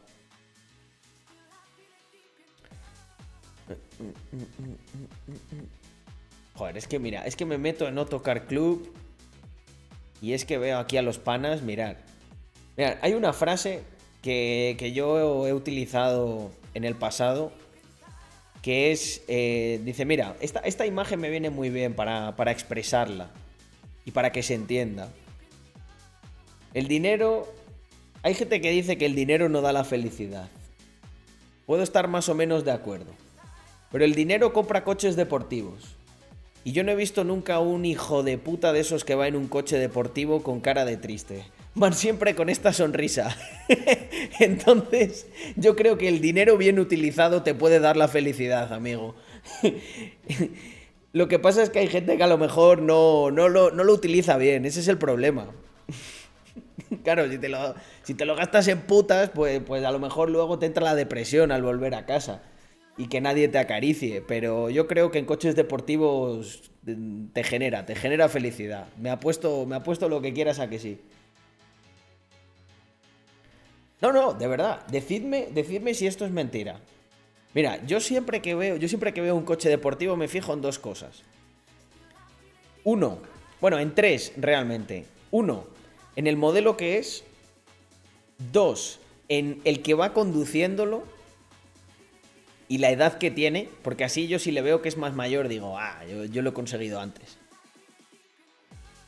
Joder, 6.55 6.77
es 6.77 6.87
que 6.87 6.99
mira, 6.99 7.25
es 7.25 7.35
que 7.35 7.45
me 7.45 7.57
meto 7.57 7.87
en 7.87 7.95
no 7.95 8.05
tocar 8.05 8.47
club 8.47 8.93
y 10.21 10.33
es 10.33 10.43
que 10.43 10.57
veo 10.57 10.77
aquí 10.77 10.97
a 10.97 11.01
los 11.01 11.19
panas, 11.19 11.61
mirar. 11.61 12.03
Mirad, 12.75 12.97
hay 13.01 13.13
una 13.13 13.31
frase 13.31 13.83
que, 14.21 14.75
que 14.77 14.91
yo 14.91 15.47
he 15.47 15.53
utilizado 15.53 16.51
en 16.73 16.83
el 16.83 16.95
pasado 16.95 17.51
que 18.61 18.91
es, 18.91 19.23
eh, 19.27 19.79
dice, 19.85 20.03
mira, 20.03 20.35
esta, 20.41 20.59
esta 20.59 20.85
imagen 20.85 21.21
me 21.21 21.29
viene 21.29 21.49
muy 21.49 21.69
bien 21.69 21.93
para, 21.93 22.35
para 22.35 22.51
expresarla 22.51 23.31
y 24.07 24.11
para 24.11 24.31
que 24.31 24.41
se 24.41 24.53
entienda. 24.53 25.09
El 26.73 26.87
dinero, 26.87 27.45
hay 28.23 28.35
gente 28.35 28.61
que 28.61 28.71
dice 28.71 28.97
que 28.97 29.05
el 29.05 29.15
dinero 29.15 29.49
no 29.49 29.59
da 29.59 29.73
la 29.73 29.83
felicidad. 29.83 30.47
Puedo 31.65 31.83
estar 31.83 32.07
más 32.07 32.29
o 32.29 32.33
menos 32.33 32.63
de 32.63 32.71
acuerdo. 32.71 33.11
Pero 33.91 34.05
el 34.05 34.15
dinero 34.15 34.53
compra 34.53 34.85
coches 34.85 35.17
deportivos. 35.17 35.97
Y 36.63 36.71
yo 36.71 36.85
no 36.85 36.91
he 36.93 36.95
visto 36.95 37.25
nunca 37.25 37.59
un 37.59 37.83
hijo 37.83 38.23
de 38.23 38.37
puta 38.37 38.71
de 38.71 38.79
esos 38.79 39.03
que 39.03 39.15
va 39.15 39.27
en 39.27 39.35
un 39.35 39.49
coche 39.49 39.77
deportivo 39.77 40.41
con 40.41 40.61
cara 40.61 40.85
de 40.85 40.95
triste. 40.95 41.43
Van 41.75 41.93
siempre 41.93 42.33
con 42.33 42.47
esta 42.47 42.71
sonrisa. 42.71 43.35
Entonces, 44.39 45.27
yo 45.57 45.75
creo 45.75 45.97
que 45.97 46.07
el 46.07 46.21
dinero 46.21 46.57
bien 46.57 46.79
utilizado 46.79 47.43
te 47.43 47.53
puede 47.53 47.81
dar 47.81 47.97
la 47.97 48.07
felicidad, 48.07 48.71
amigo. 48.71 49.15
Lo 51.13 51.27
que 51.27 51.39
pasa 51.39 51.63
es 51.63 51.69
que 51.69 51.79
hay 51.79 51.87
gente 51.87 52.17
que 52.17 52.23
a 52.23 52.27
lo 52.27 52.37
mejor 52.37 52.81
no, 52.81 53.31
no, 53.31 53.49
lo, 53.49 53.71
no 53.71 53.83
lo 53.83 53.93
utiliza 53.93 54.37
bien, 54.37 54.65
ese 54.65 54.81
es 54.81 54.87
el 54.87 54.97
problema. 54.97 55.47
Claro, 57.03 57.29
si 57.29 57.37
te 57.37 57.49
lo, 57.49 57.75
si 58.03 58.13
te 58.13 58.23
lo 58.23 58.35
gastas 58.35 58.67
en 58.69 58.79
putas, 58.81 59.29
pues, 59.31 59.61
pues 59.65 59.83
a 59.83 59.91
lo 59.91 59.99
mejor 59.99 60.29
luego 60.29 60.57
te 60.57 60.67
entra 60.67 60.83
la 60.83 60.95
depresión 60.95 61.51
al 61.51 61.61
volver 61.61 61.93
a 61.95 62.05
casa 62.05 62.41
y 62.97 63.07
que 63.07 63.19
nadie 63.19 63.47
te 63.47 63.57
acaricie. 63.57 64.21
Pero 64.21 64.69
yo 64.69 64.87
creo 64.87 65.11
que 65.11 65.19
en 65.19 65.25
coches 65.25 65.55
deportivos 65.55 66.71
te 67.33 67.43
genera, 67.43 67.85
te 67.85 67.95
genera 67.95 68.29
felicidad. 68.29 68.87
Me 68.97 69.09
ha 69.09 69.19
puesto, 69.19 69.65
me 69.65 69.77
lo 70.09 70.21
que 70.21 70.33
quieras 70.33 70.59
a 70.59 70.69
que 70.69 70.79
sí. 70.79 70.99
No, 74.01 74.13
no, 74.13 74.33
de 74.33 74.47
verdad. 74.47 74.85
Decidme 74.87 75.93
si 75.93 76.07
esto 76.07 76.25
es 76.25 76.31
mentira. 76.31 76.79
Mira, 77.53 77.83
yo 77.85 77.99
siempre 77.99 78.41
que 78.41 78.55
veo, 78.55 78.77
yo 78.77 78.87
siempre 78.87 79.13
que 79.13 79.21
veo 79.21 79.35
un 79.35 79.43
coche 79.43 79.69
deportivo 79.69 80.15
me 80.15 80.27
fijo 80.27 80.53
en 80.53 80.61
dos 80.61 80.79
cosas. 80.79 81.23
Uno, 82.83 83.19
bueno, 83.59 83.79
en 83.79 83.93
tres 83.95 84.33
realmente. 84.37 85.05
Uno, 85.31 85.65
en 86.15 86.27
el 86.27 86.37
modelo 86.37 86.77
que 86.77 86.97
es. 86.97 87.23
Dos, 88.51 88.99
en 89.29 89.61
el 89.63 89.81
que 89.81 89.95
va 89.95 90.13
conduciéndolo 90.13 91.03
y 92.69 92.79
la 92.79 92.91
edad 92.91 93.17
que 93.17 93.31
tiene, 93.31 93.69
porque 93.81 94.03
así 94.03 94.27
yo 94.27 94.39
si 94.39 94.51
le 94.51 94.61
veo 94.61 94.81
que 94.81 94.89
es 94.89 94.97
más 94.97 95.13
mayor 95.13 95.47
digo, 95.47 95.77
ah, 95.77 96.03
yo, 96.05 96.41
lo 96.41 96.49
he 96.49 96.53
conseguido 96.53 96.99
antes. 96.99 97.37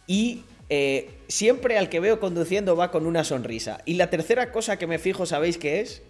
Y 0.07 0.43
eh, 0.69 1.09
siempre 1.27 1.77
al 1.77 1.89
que 1.89 1.99
veo 1.99 2.19
conduciendo 2.19 2.75
va 2.75 2.89
con 2.89 3.05
una 3.05 3.23
sonrisa. 3.23 3.81
Y 3.85 3.95
la 3.95 4.09
tercera 4.09 4.51
cosa 4.51 4.79
que 4.79 4.87
me 4.87 4.97
fijo, 4.97 5.25
¿sabéis 5.25 5.57
qué 5.57 5.81
es? 5.81 6.01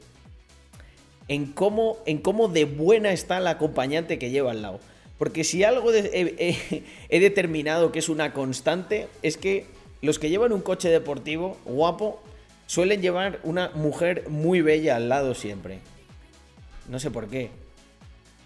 En 1.30 1.54
cómo, 1.54 1.98
en 2.06 2.18
cómo 2.18 2.50
de 2.50 2.66
buena 2.66 3.14
está 3.14 3.40
la 3.40 3.52
acompañante 3.52 4.20
que 4.20 4.32
lleva 4.32 4.52
al 4.52 4.62
lado. 4.62 4.82
Porque 5.18 5.46
si 5.46 5.64
algo 5.64 5.92
he 5.94 7.20
determinado 7.20 7.92
que 7.92 8.00
es 8.00 8.10
una 8.10 8.34
constante, 8.34 9.08
es 9.22 9.38
que 9.38 9.66
los 10.02 10.20
que 10.20 10.30
llevan 10.30 10.52
un 10.52 10.62
coche 10.62 10.90
deportivo 10.90 11.58
guapo 11.66 12.22
suelen 12.68 13.02
llevar 13.02 13.40
una 13.44 13.70
mujer 13.76 14.30
muy 14.30 14.62
bella 14.62 14.96
al 14.96 15.10
lado 15.10 15.34
siempre. 15.36 15.80
No 16.88 17.00
sé 17.00 17.12
por 17.12 17.30
qué. 17.30 17.52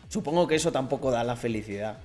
Supongo 0.09 0.47
que 0.47 0.55
eso 0.55 0.71
tampoco 0.71 1.11
da 1.11 1.23
la 1.23 1.35
felicidad. 1.35 1.99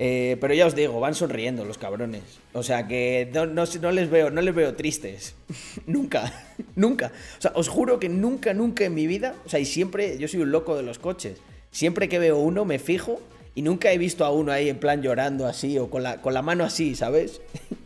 Eh, 0.00 0.36
pero 0.40 0.54
ya 0.54 0.66
os 0.66 0.76
digo, 0.76 1.00
van 1.00 1.14
sonriendo 1.14 1.64
los 1.64 1.76
cabrones. 1.76 2.22
O 2.52 2.62
sea 2.62 2.86
que 2.86 3.30
no, 3.32 3.46
les, 3.92 4.10
veo, 4.10 4.30
no 4.30 4.40
les 4.40 4.54
veo 4.54 4.74
tristes. 4.74 5.34
nunca, 5.86 6.32
nunca. 6.76 7.12
O 7.38 7.40
sea, 7.40 7.52
os 7.54 7.68
juro 7.68 7.98
que 7.98 8.08
nunca, 8.08 8.54
nunca 8.54 8.84
en 8.84 8.94
mi 8.94 9.06
vida, 9.06 9.34
o 9.44 9.48
sea, 9.48 9.58
y 9.60 9.64
siempre, 9.64 10.18
yo 10.18 10.28
soy 10.28 10.40
un 10.40 10.52
loco 10.52 10.76
de 10.76 10.82
los 10.84 10.98
coches. 10.98 11.40
Siempre 11.70 12.08
que 12.08 12.18
veo 12.18 12.38
uno 12.38 12.64
me 12.64 12.78
fijo 12.78 13.20
y 13.54 13.62
nunca 13.62 13.92
he 13.92 13.98
visto 13.98 14.24
a 14.24 14.30
uno 14.30 14.52
ahí 14.52 14.68
en 14.68 14.78
plan 14.78 15.02
llorando 15.02 15.46
así 15.46 15.78
o 15.78 15.90
con 15.90 16.02
la, 16.02 16.22
con 16.22 16.32
la 16.32 16.42
mano 16.42 16.64
así, 16.64 16.94
¿sabes? 16.94 17.40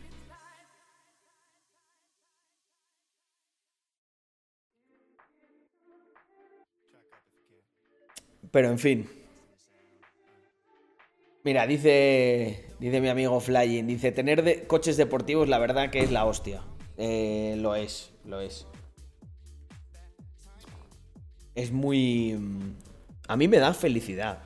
Pero 8.51 8.69
en 8.69 8.77
fin. 8.77 9.22
Mira, 11.43 11.67
dice, 11.67 12.67
dice 12.79 13.01
mi 13.01 13.09
amigo 13.09 13.39
Flying, 13.41 13.85
dice, 13.85 14.13
tener 14.13 14.65
coches 14.65 14.95
deportivos 14.95 15.49
la 15.49 15.59
verdad 15.59 15.89
que 15.89 15.99
es 15.99 16.09
la 16.09 16.25
hostia. 16.25 16.63
Eh, 16.97 17.55
lo 17.57 17.75
es, 17.75 18.11
lo 18.23 18.39
es. 18.39 18.65
Es 21.53 21.71
muy... 21.71 22.33
Mm, 22.33 22.75
a 23.27 23.35
mí 23.35 23.49
me 23.49 23.57
da 23.57 23.73
felicidad. 23.73 24.43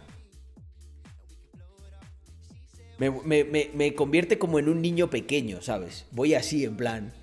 Me, 2.98 3.44
me, 3.44 3.94
convierte 3.94 4.40
como 4.40 4.58
en 4.58 4.68
un 4.68 4.82
niño 4.82 5.12
pequeño, 5.12 5.62
¿sabes? 5.62 6.08
Voy 6.10 6.34
así, 6.34 6.66
en 6.66 6.78
plan. 6.78 7.14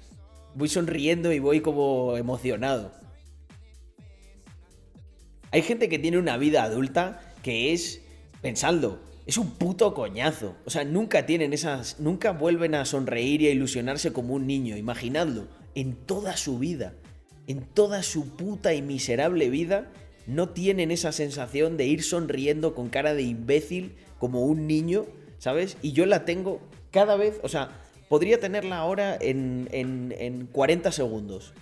Voy 0.55 0.69
sonriendo 0.69 1.33
y 1.33 1.41
voy 1.41 1.63
como 1.63 2.17
emocionado. 2.17 2.93
Hay 5.51 5.63
gente 5.63 5.89
que 5.89 5.99
tiene 5.99 6.19
una 6.19 6.37
vida 6.37 6.63
adulta 6.63 7.35
que 7.43 7.73
es, 7.73 8.03
pensadlo, 8.41 9.01
es 9.27 9.39
un 9.39 9.53
puto 9.53 9.95
coñazo. 9.95 10.55
O 10.67 10.71
sea, 10.71 10.85
nunca 10.85 11.27
tienen 11.27 11.53
esas. 11.53 11.99
Nunca 11.99 12.33
vuelven 12.33 12.75
a 12.75 12.85
sonreír 12.85 13.43
y 13.43 13.49
a 13.49 13.53
ilusionarse 13.53 14.13
como 14.13 14.35
un 14.35 14.47
niño. 14.47 14.77
Imaginadlo. 14.77 15.47
En 15.75 15.95
toda 15.95 16.37
su 16.37 16.59
vida. 16.59 16.95
En 17.47 17.63
toda 17.63 18.03
su 18.03 18.37
puta 18.37 18.75
y 18.75 18.83
miserable 18.83 19.49
vida. 19.49 19.91
No 20.27 20.51
tienen 20.51 20.91
esa 20.91 21.13
sensación 21.13 21.77
de 21.77 21.87
ir 21.87 22.03
sonriendo 22.03 22.75
con 22.75 22.89
cara 22.89 23.15
de 23.15 23.23
imbécil 23.23 23.95
como 24.19 24.45
un 24.45 24.67
niño. 24.67 25.07
¿Sabes? 25.39 25.79
Y 25.81 25.93
yo 25.93 26.05
la 26.05 26.25
tengo 26.27 26.61
cada 26.91 27.17
vez. 27.17 27.41
O 27.43 27.49
sea, 27.49 27.81
podría 28.09 28.39
tenerla 28.41 28.79
ahora 28.79 29.17
en, 29.19 29.69
en, 29.73 30.49
40 30.53 30.93
segundos. 30.93 31.55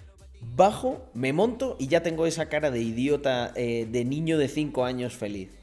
Bajo, 0.57 1.09
me 1.15 1.33
monto 1.33 1.77
y 1.79 1.87
ya 1.87 2.03
tengo 2.03 2.27
esa 2.27 2.49
cara 2.49 2.73
de 2.73 2.81
idiota 2.81 3.53
eh, 3.55 3.87
de 3.91 4.05
niño 4.05 4.39
de 4.39 4.49
5 4.49 4.85
años 4.85 5.15
feliz. 5.15 5.62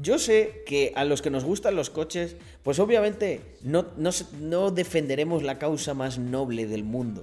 Yo 0.00 0.18
sé 0.18 0.62
que 0.64 0.92
a 0.96 1.04
los 1.04 1.20
que 1.20 1.28
nos 1.28 1.44
gustan 1.44 1.76
los 1.76 1.90
coches, 1.90 2.36
pues 2.62 2.78
obviamente 2.78 3.42
no, 3.62 3.86
no, 3.98 4.70
defenderemos 4.70 5.42
la 5.42 5.58
causa 5.58 5.92
más 5.92 6.18
noble 6.18 6.66
del 6.66 6.84
mundo. 6.84 7.22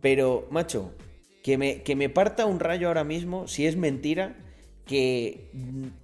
Pero, 0.00 0.46
macho, 0.50 0.92
que 1.42 1.58
me, 1.58 1.82
que 1.82 1.96
me 1.96 2.08
parta 2.08 2.46
un 2.46 2.60
rayo 2.60 2.86
ahora 2.86 3.02
mismo 3.02 3.48
si 3.48 3.66
es 3.66 3.76
mentira 3.76 4.36
que 4.86 5.50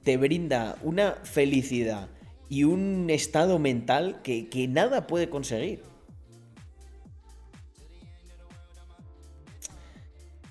te 0.03 0.17
brinda 0.17 0.79
una 0.83 1.13
felicidad 1.23 2.09
y 2.49 2.65
un 2.65 3.09
estado 3.09 3.61
mental 3.61 4.21
que, 4.25 4.49
que 4.49 4.67
nada 4.67 5.07
puede 5.07 5.29
conseguir. 5.29 5.83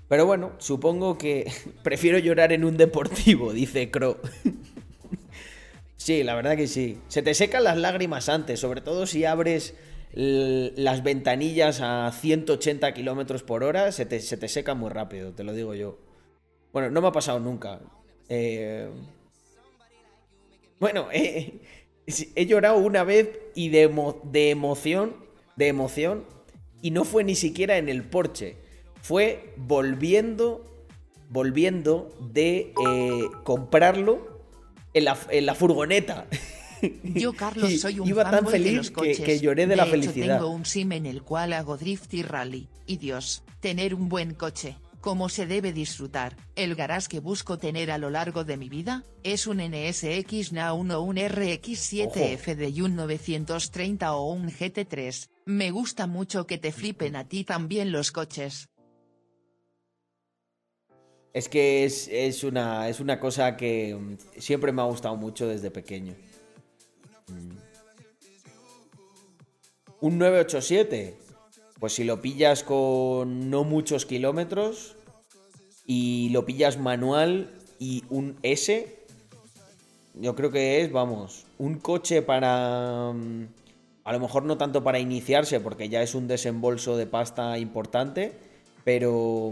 Pero 0.07 0.25
bueno, 0.25 0.53
supongo 0.59 1.17
que 1.17 1.51
prefiero 1.83 2.17
llorar 2.17 2.53
en 2.53 2.63
un 2.63 2.77
deportivo, 2.77 3.51
dice 3.51 3.91
Crow. 3.91 4.17
Sí, 6.07 6.23
la 6.23 6.35
verdad 6.35 6.55
que 6.55 6.67
sí. 6.67 6.99
Se 7.09 7.21
te 7.21 7.33
secan 7.33 7.65
las 7.65 7.75
lágrimas 7.75 8.29
antes, 8.29 8.61
sobre 8.61 8.79
todo 8.79 9.05
si 9.05 9.25
abres 9.25 9.75
las 10.13 11.03
ventanillas 11.03 11.81
a 11.81 12.09
180 12.13 12.93
kilómetros 12.93 13.43
por 13.43 13.61
hora, 13.65 13.91
se 13.91 14.05
te, 14.05 14.21
se 14.21 14.47
seca 14.47 14.73
muy 14.73 14.89
rápido, 14.89 15.33
te 15.33 15.43
lo 15.43 15.51
digo 15.51 15.75
yo. 15.75 15.99
Bueno, 16.71 16.89
no 16.91 17.01
me 17.01 17.09
ha 17.09 17.11
pasado 17.11 17.41
nunca. 17.41 17.81
Eh, 18.29 18.89
bueno, 20.79 21.09
he 21.11 22.45
llorado 22.45 22.77
una 22.77 23.03
vez 23.03 23.29
y 23.53 23.67
de, 23.67 23.93
de 24.23 24.49
emoción, 24.49 25.13
de 25.57 25.67
emoción, 25.67 26.23
y 26.81 26.91
no 26.91 27.03
fue 27.03 27.25
ni 27.25 27.35
siquiera 27.35 27.77
en 27.77 27.89
el 27.89 28.05
porche. 28.05 28.55
Fue 29.01 29.53
volviendo, 29.57 30.87
volviendo 31.27 32.17
de 32.31 32.71
eh, 32.81 33.27
comprarlo 33.43 34.36
en 34.97 35.45
la, 35.45 35.55
furgoneta. 35.55 36.27
Yo, 37.03 37.33
Carlos, 37.33 37.79
soy 37.79 37.99
un 37.99 38.07
Iba 38.07 38.29
tan 38.29 38.47
feliz 38.47 38.71
de 38.71 38.77
los 38.77 38.91
coches. 38.91 39.19
Que, 39.19 39.39
lloré 39.39 39.65
de, 39.67 39.75
la 39.75 39.85
felicidad. 39.85 40.37
Tengo 40.37 40.49
un 40.49 40.65
sim 40.65 40.91
en 40.91 41.05
el 41.05 41.23
cual 41.23 41.53
hago 41.53 41.77
drift 41.77 42.13
y 42.13 42.23
rally. 42.23 42.69
Y 42.85 42.97
Dios, 42.97 43.43
tener 43.59 43.95
un 43.95 44.09
buen 44.09 44.33
coche, 44.33 44.77
como 45.01 45.29
se 45.29 45.45
debe 45.45 45.73
disfrutar. 45.73 46.35
El 46.55 46.75
garage 46.75 47.07
que 47.07 47.19
busco 47.19 47.57
tener 47.57 47.91
a 47.91 47.97
lo 47.97 48.09
largo 48.09 48.43
de 48.43 48.57
mi 48.57 48.69
vida 48.69 49.03
es 49.23 49.47
un 49.47 49.57
NSX 49.57 50.53
Na1 50.53 50.93
o 50.93 51.01
un 51.01 51.15
RX7F 51.17 52.55
de 52.55 52.83
un 52.83 52.95
930 52.95 54.13
o 54.13 54.31
un 54.31 54.49
GT3. 54.49 55.29
Me 55.45 55.71
gusta 55.71 56.07
mucho 56.07 56.45
que 56.45 56.57
te 56.57 56.71
flipen 56.71 57.15
a 57.15 57.27
ti 57.27 57.43
también 57.43 57.91
los 57.91 58.11
coches. 58.11 58.69
Es 61.37 61.49
que 61.49 61.85
es, 61.85 62.43
una, 62.43 62.89
es 62.89 62.99
una 62.99 63.19
cosa 63.19 63.57
que 63.57 63.93
mm, 63.93 64.39
siempre 64.39 64.71
me 64.71 64.81
ha 64.81 64.85
gustado 64.85 65.15
mucho 65.17 65.47
desde 65.47 65.69
pequeño. 65.69 66.15
Mm. 67.27 67.51
Un 70.01 70.17
987. 70.17 71.15
Pues 71.79 71.93
si 71.93 72.05
lo 72.05 72.23
pillas 72.23 72.63
con 72.63 73.51
no 73.51 73.63
muchos 73.63 74.07
kilómetros 74.07 74.95
y 75.85 76.29
lo 76.29 76.43
pillas 76.43 76.79
manual 76.79 77.53
y 77.77 78.03
un 78.09 78.39
S, 78.41 79.05
yo 80.15 80.33
creo 80.33 80.49
que 80.49 80.81
es, 80.81 80.91
vamos, 80.91 81.45
un 81.59 81.77
coche 81.77 82.23
para... 82.23 83.13
Mm, 83.13 83.49
a 84.05 84.11
lo 84.11 84.19
mejor 84.19 84.41
no 84.41 84.57
tanto 84.57 84.83
para 84.83 84.97
iniciarse, 84.97 85.59
porque 85.59 85.87
ya 85.87 86.01
es 86.01 86.15
un 86.15 86.27
desembolso 86.27 86.97
de 86.97 87.05
pasta 87.05 87.59
importante, 87.59 88.46
pero 88.87 89.51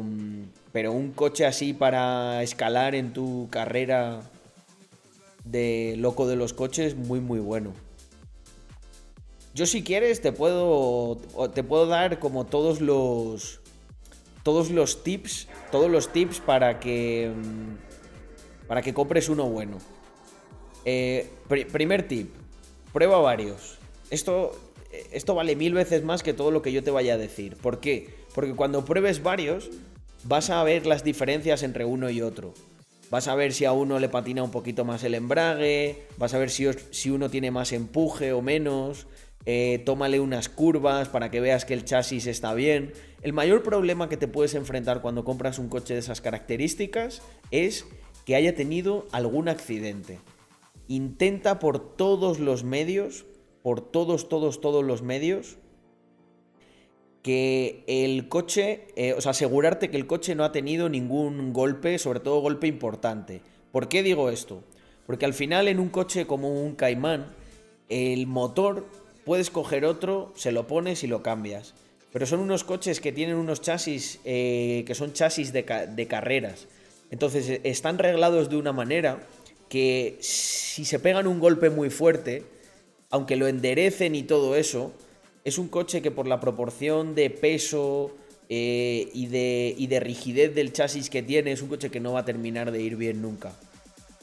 pero 0.72 0.94
un 0.94 1.12
coche 1.12 1.46
así 1.46 1.74
para 1.74 2.42
escalar 2.42 2.96
en 2.96 3.12
tu 3.12 3.50
carrera 3.50 4.22
de 5.44 5.96
loco 5.98 6.26
de 6.26 6.38
los 6.38 6.54
coches, 6.54 6.96
muy 6.96 7.20
muy 7.20 7.40
bueno. 7.40 7.74
Yo 9.54 9.66
si 9.66 9.84
quieres 9.84 10.22
te 10.22 10.32
puedo 10.32 11.18
te 11.54 11.64
puedo 11.64 11.86
dar 11.86 12.20
como 12.20 12.46
todos 12.46 12.80
los 12.80 13.60
todos 14.44 14.72
los 14.72 15.04
tips, 15.04 15.50
todos 15.70 15.92
los 15.92 16.14
tips 16.14 16.40
para 16.40 16.80
que 16.80 17.30
mm, 17.36 18.68
para 18.70 18.82
que 18.82 18.94
compres 18.94 19.28
uno 19.28 19.50
bueno. 19.50 19.80
Eh, 20.86 21.30
pri- 21.50 21.66
primer 21.66 22.08
tip, 22.08 22.34
prueba 22.94 23.20
varios. 23.20 23.80
Esto, 24.12 24.54
esto 25.12 25.36
vale 25.36 25.58
mil 25.58 25.74
veces 25.74 26.06
más 26.06 26.24
que 26.24 26.34
todo 26.34 26.52
lo 26.52 26.62
que 26.62 26.72
yo 26.72 26.82
te 26.84 26.92
vaya 26.92 27.16
a 27.16 27.18
decir. 27.18 27.58
¿Por 27.58 27.82
qué? 27.82 28.24
Porque 28.36 28.54
cuando 28.54 28.84
pruebes 28.84 29.24
varios, 29.24 29.70
vas 30.26 30.50
a 30.50 30.62
ver 30.64 30.86
las 30.86 31.06
diferencias 31.06 31.64
entre 31.64 31.86
uno 31.86 32.10
y 32.10 32.22
otro. 32.22 32.54
Vas 33.10 33.30
a 33.30 33.36
ver 33.36 33.54
si 33.54 33.64
a 33.64 33.72
uno 33.72 33.98
le 33.98 34.10
patina 34.10 34.44
un 34.44 34.52
poquito 34.52 34.84
más 34.84 35.04
el 35.06 35.16
embrague, 35.16 36.04
vas 36.18 36.34
a 36.34 36.38
ver 36.38 36.50
si, 36.50 36.68
si 36.92 37.10
uno 37.10 37.30
tiene 37.30 37.50
más 37.50 37.72
empuje 37.72 38.34
o 38.34 38.42
menos, 38.42 39.08
eh, 39.46 39.82
tómale 39.86 40.20
unas 40.20 40.50
curvas 40.50 41.08
para 41.08 41.32
que 41.32 41.40
veas 41.40 41.64
que 41.64 41.74
el 41.74 41.86
chasis 41.86 42.28
está 42.28 42.54
bien. 42.54 42.92
El 43.22 43.32
mayor 43.32 43.64
problema 43.64 44.10
que 44.10 44.18
te 44.18 44.28
puedes 44.28 44.54
enfrentar 44.54 45.02
cuando 45.02 45.24
compras 45.24 45.58
un 45.58 45.70
coche 45.70 45.94
de 45.94 46.02
esas 46.02 46.20
características 46.20 47.22
es 47.52 47.86
que 48.26 48.36
haya 48.36 48.54
tenido 48.54 49.08
algún 49.12 49.48
accidente. 49.48 50.20
Intenta 50.90 51.60
por 51.60 51.96
todos 51.96 52.40
los 52.40 52.64
medios, 52.64 53.26
por 53.62 53.80
todos, 53.80 54.28
todos, 54.28 54.60
todos 54.60 54.84
los 54.84 55.04
medios, 55.04 55.58
que 57.26 57.84
el 57.88 58.30
coche, 58.30 58.86
eh, 58.96 59.14
o 59.14 59.20
sea, 59.20 59.32
asegurarte 59.32 59.90
que 59.90 59.98
el 59.98 60.06
coche 60.06 60.36
no 60.36 60.44
ha 60.44 60.52
tenido 60.52 60.90
ningún 60.90 61.54
golpe, 61.54 61.98
sobre 61.98 62.20
todo 62.20 62.40
golpe 62.40 62.68
importante. 62.68 63.42
¿Por 63.72 63.90
qué 63.90 64.04
digo 64.04 64.30
esto? 64.30 64.62
Porque 65.08 65.26
al 65.26 65.34
final 65.34 65.68
en 65.68 65.80
un 65.80 65.90
coche 65.90 66.28
como 66.28 66.62
un 66.62 66.76
Caimán, 66.76 67.34
el 67.90 68.28
motor 68.28 68.86
puedes 69.26 69.50
coger 69.50 69.86
otro, 69.86 70.34
se 70.36 70.52
lo 70.52 70.68
pones 70.68 71.04
y 71.04 71.08
lo 71.08 71.24
cambias. 71.24 71.74
Pero 72.14 72.28
son 72.28 72.42
unos 72.42 72.64
coches 72.64 73.00
que 73.02 73.12
tienen 73.12 73.38
unos 73.38 73.60
chasis 73.60 74.20
eh, 74.24 74.84
que 74.86 74.94
son 74.94 75.14
chasis 75.14 75.52
de, 75.52 75.64
de 75.64 76.08
carreras. 76.08 76.68
Entonces 77.10 77.50
eh, 77.50 77.62
están 77.64 77.98
reglados 77.98 78.52
de 78.52 78.58
una 78.58 78.72
manera 78.72 79.26
que 79.68 80.20
si 80.22 80.86
se 80.86 81.00
pegan 81.00 81.26
un 81.26 81.40
golpe 81.40 81.72
muy 81.72 81.90
fuerte, 81.90 82.44
aunque 83.10 83.36
lo 83.36 83.48
enderecen 83.48 84.14
y 84.14 84.22
todo 84.22 84.56
eso, 84.56 84.94
es 85.46 85.60
un 85.60 85.70
coche 85.70 86.02
que 86.02 86.12
por 86.12 86.28
la 86.28 86.42
proporción 86.42 87.14
de 87.14 87.30
peso 87.30 88.12
eh, 88.50 89.10
y, 89.14 89.28
de, 89.28 90.00
rigidez 90.00 90.54
del 90.54 90.74
chasis 90.74 91.10
que 91.12 91.22
tiene, 91.22 91.52
es 91.52 91.62
un 91.62 91.70
coche 91.70 91.92
que 91.92 92.00
no 92.00 92.14
va 92.14 92.22
a 92.22 92.26
terminar 92.26 92.72
de 92.72 92.82
ir 92.82 92.96
bien 92.96 93.22
nunca. 93.22 93.54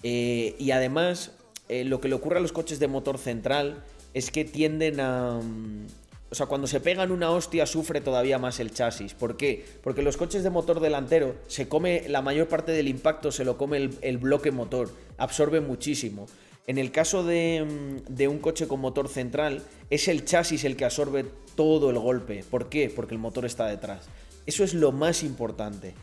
Eh, 0.02 0.56
y 0.58 0.72
además, 0.72 1.30
eh, 1.68 1.84
lo 1.84 2.00
que 2.00 2.08
le 2.08 2.16
ocurre 2.16 2.38
a 2.38 2.40
los 2.40 2.52
coches 2.52 2.80
de 2.80 2.88
motor 2.88 3.18
central 3.18 3.84
es 4.14 4.32
que 4.32 4.44
tienden 4.44 4.98
a... 4.98 5.40
mm, 5.40 5.86
O 6.32 6.34
sea, 6.34 6.46
cuando 6.46 6.66
se 6.66 6.80
pegan 6.80 7.12
una 7.12 7.30
hostia 7.30 7.66
sufre 7.66 8.00
todavía 8.00 8.40
más 8.40 8.58
el 8.58 8.72
chasis. 8.72 9.14
¿Por 9.14 9.36
qué? 9.36 9.64
Porque 9.82 10.02
los 10.02 10.16
coches 10.16 10.42
de 10.42 10.50
motor 10.50 10.80
delantero 10.80 11.36
se 11.46 11.68
come 11.68 12.02
la 12.08 12.20
mayor 12.20 12.48
parte 12.48 12.72
del 12.72 12.88
impacto, 12.88 13.30
se 13.30 13.44
lo 13.44 13.56
come 13.56 13.90
el 14.00 14.18
bloque 14.18 14.50
motor, 14.50 14.90
absorbe 15.18 15.60
muchísimo. 15.60 16.26
En 16.66 16.78
el 16.78 16.92
caso 16.92 17.24
de, 17.24 17.64
mm, 17.64 18.14
de 18.14 18.28
un 18.28 18.38
coche 18.38 18.68
con 18.68 18.80
motor 18.80 19.08
central, 19.08 19.62
es 19.90 20.08
el 20.08 20.24
chasis 20.24 20.64
el 20.64 20.76
que 20.76 20.84
absorbe 20.84 21.24
todo 21.54 21.90
el 21.90 21.98
golpe. 21.98 22.44
¿Por 22.48 22.68
qué? 22.68 22.90
Porque 22.94 23.14
el 23.14 23.20
motor 23.20 23.44
está 23.44 23.66
detrás. 23.66 24.08
Eso 24.46 24.64
es 24.64 24.74
lo 24.74 24.92
más 24.92 25.22
importante. 25.22 25.94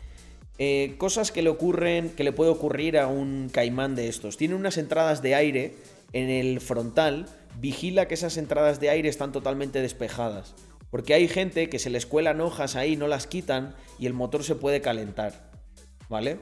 Eh, 0.62 0.96
cosas 0.98 1.32
que 1.32 1.40
le 1.40 1.48
ocurren, 1.48 2.10
que 2.10 2.22
le 2.22 2.32
puede 2.32 2.50
ocurrir 2.50 2.98
a 2.98 3.06
un 3.06 3.48
caimán 3.50 3.94
de 3.94 4.08
estos. 4.08 4.36
Tiene 4.36 4.54
unas 4.54 4.76
entradas 4.76 5.22
de 5.22 5.34
aire 5.34 5.74
en 6.12 6.28
el 6.28 6.60
frontal. 6.60 7.26
Vigila 7.58 8.06
que 8.06 8.14
esas 8.14 8.36
entradas 8.36 8.78
de 8.78 8.90
aire 8.90 9.08
están 9.08 9.32
totalmente 9.32 9.80
despejadas. 9.80 10.54
Porque 10.90 11.14
hay 11.14 11.28
gente 11.28 11.70
que 11.70 11.78
se 11.78 11.88
les 11.88 12.04
cuelan 12.04 12.42
hojas 12.42 12.76
ahí, 12.76 12.96
no 12.96 13.08
las 13.08 13.26
quitan 13.26 13.74
y 13.98 14.04
el 14.04 14.12
motor 14.12 14.44
se 14.44 14.54
puede 14.54 14.82
calentar. 14.82 15.50
¿Vale? 16.10 16.38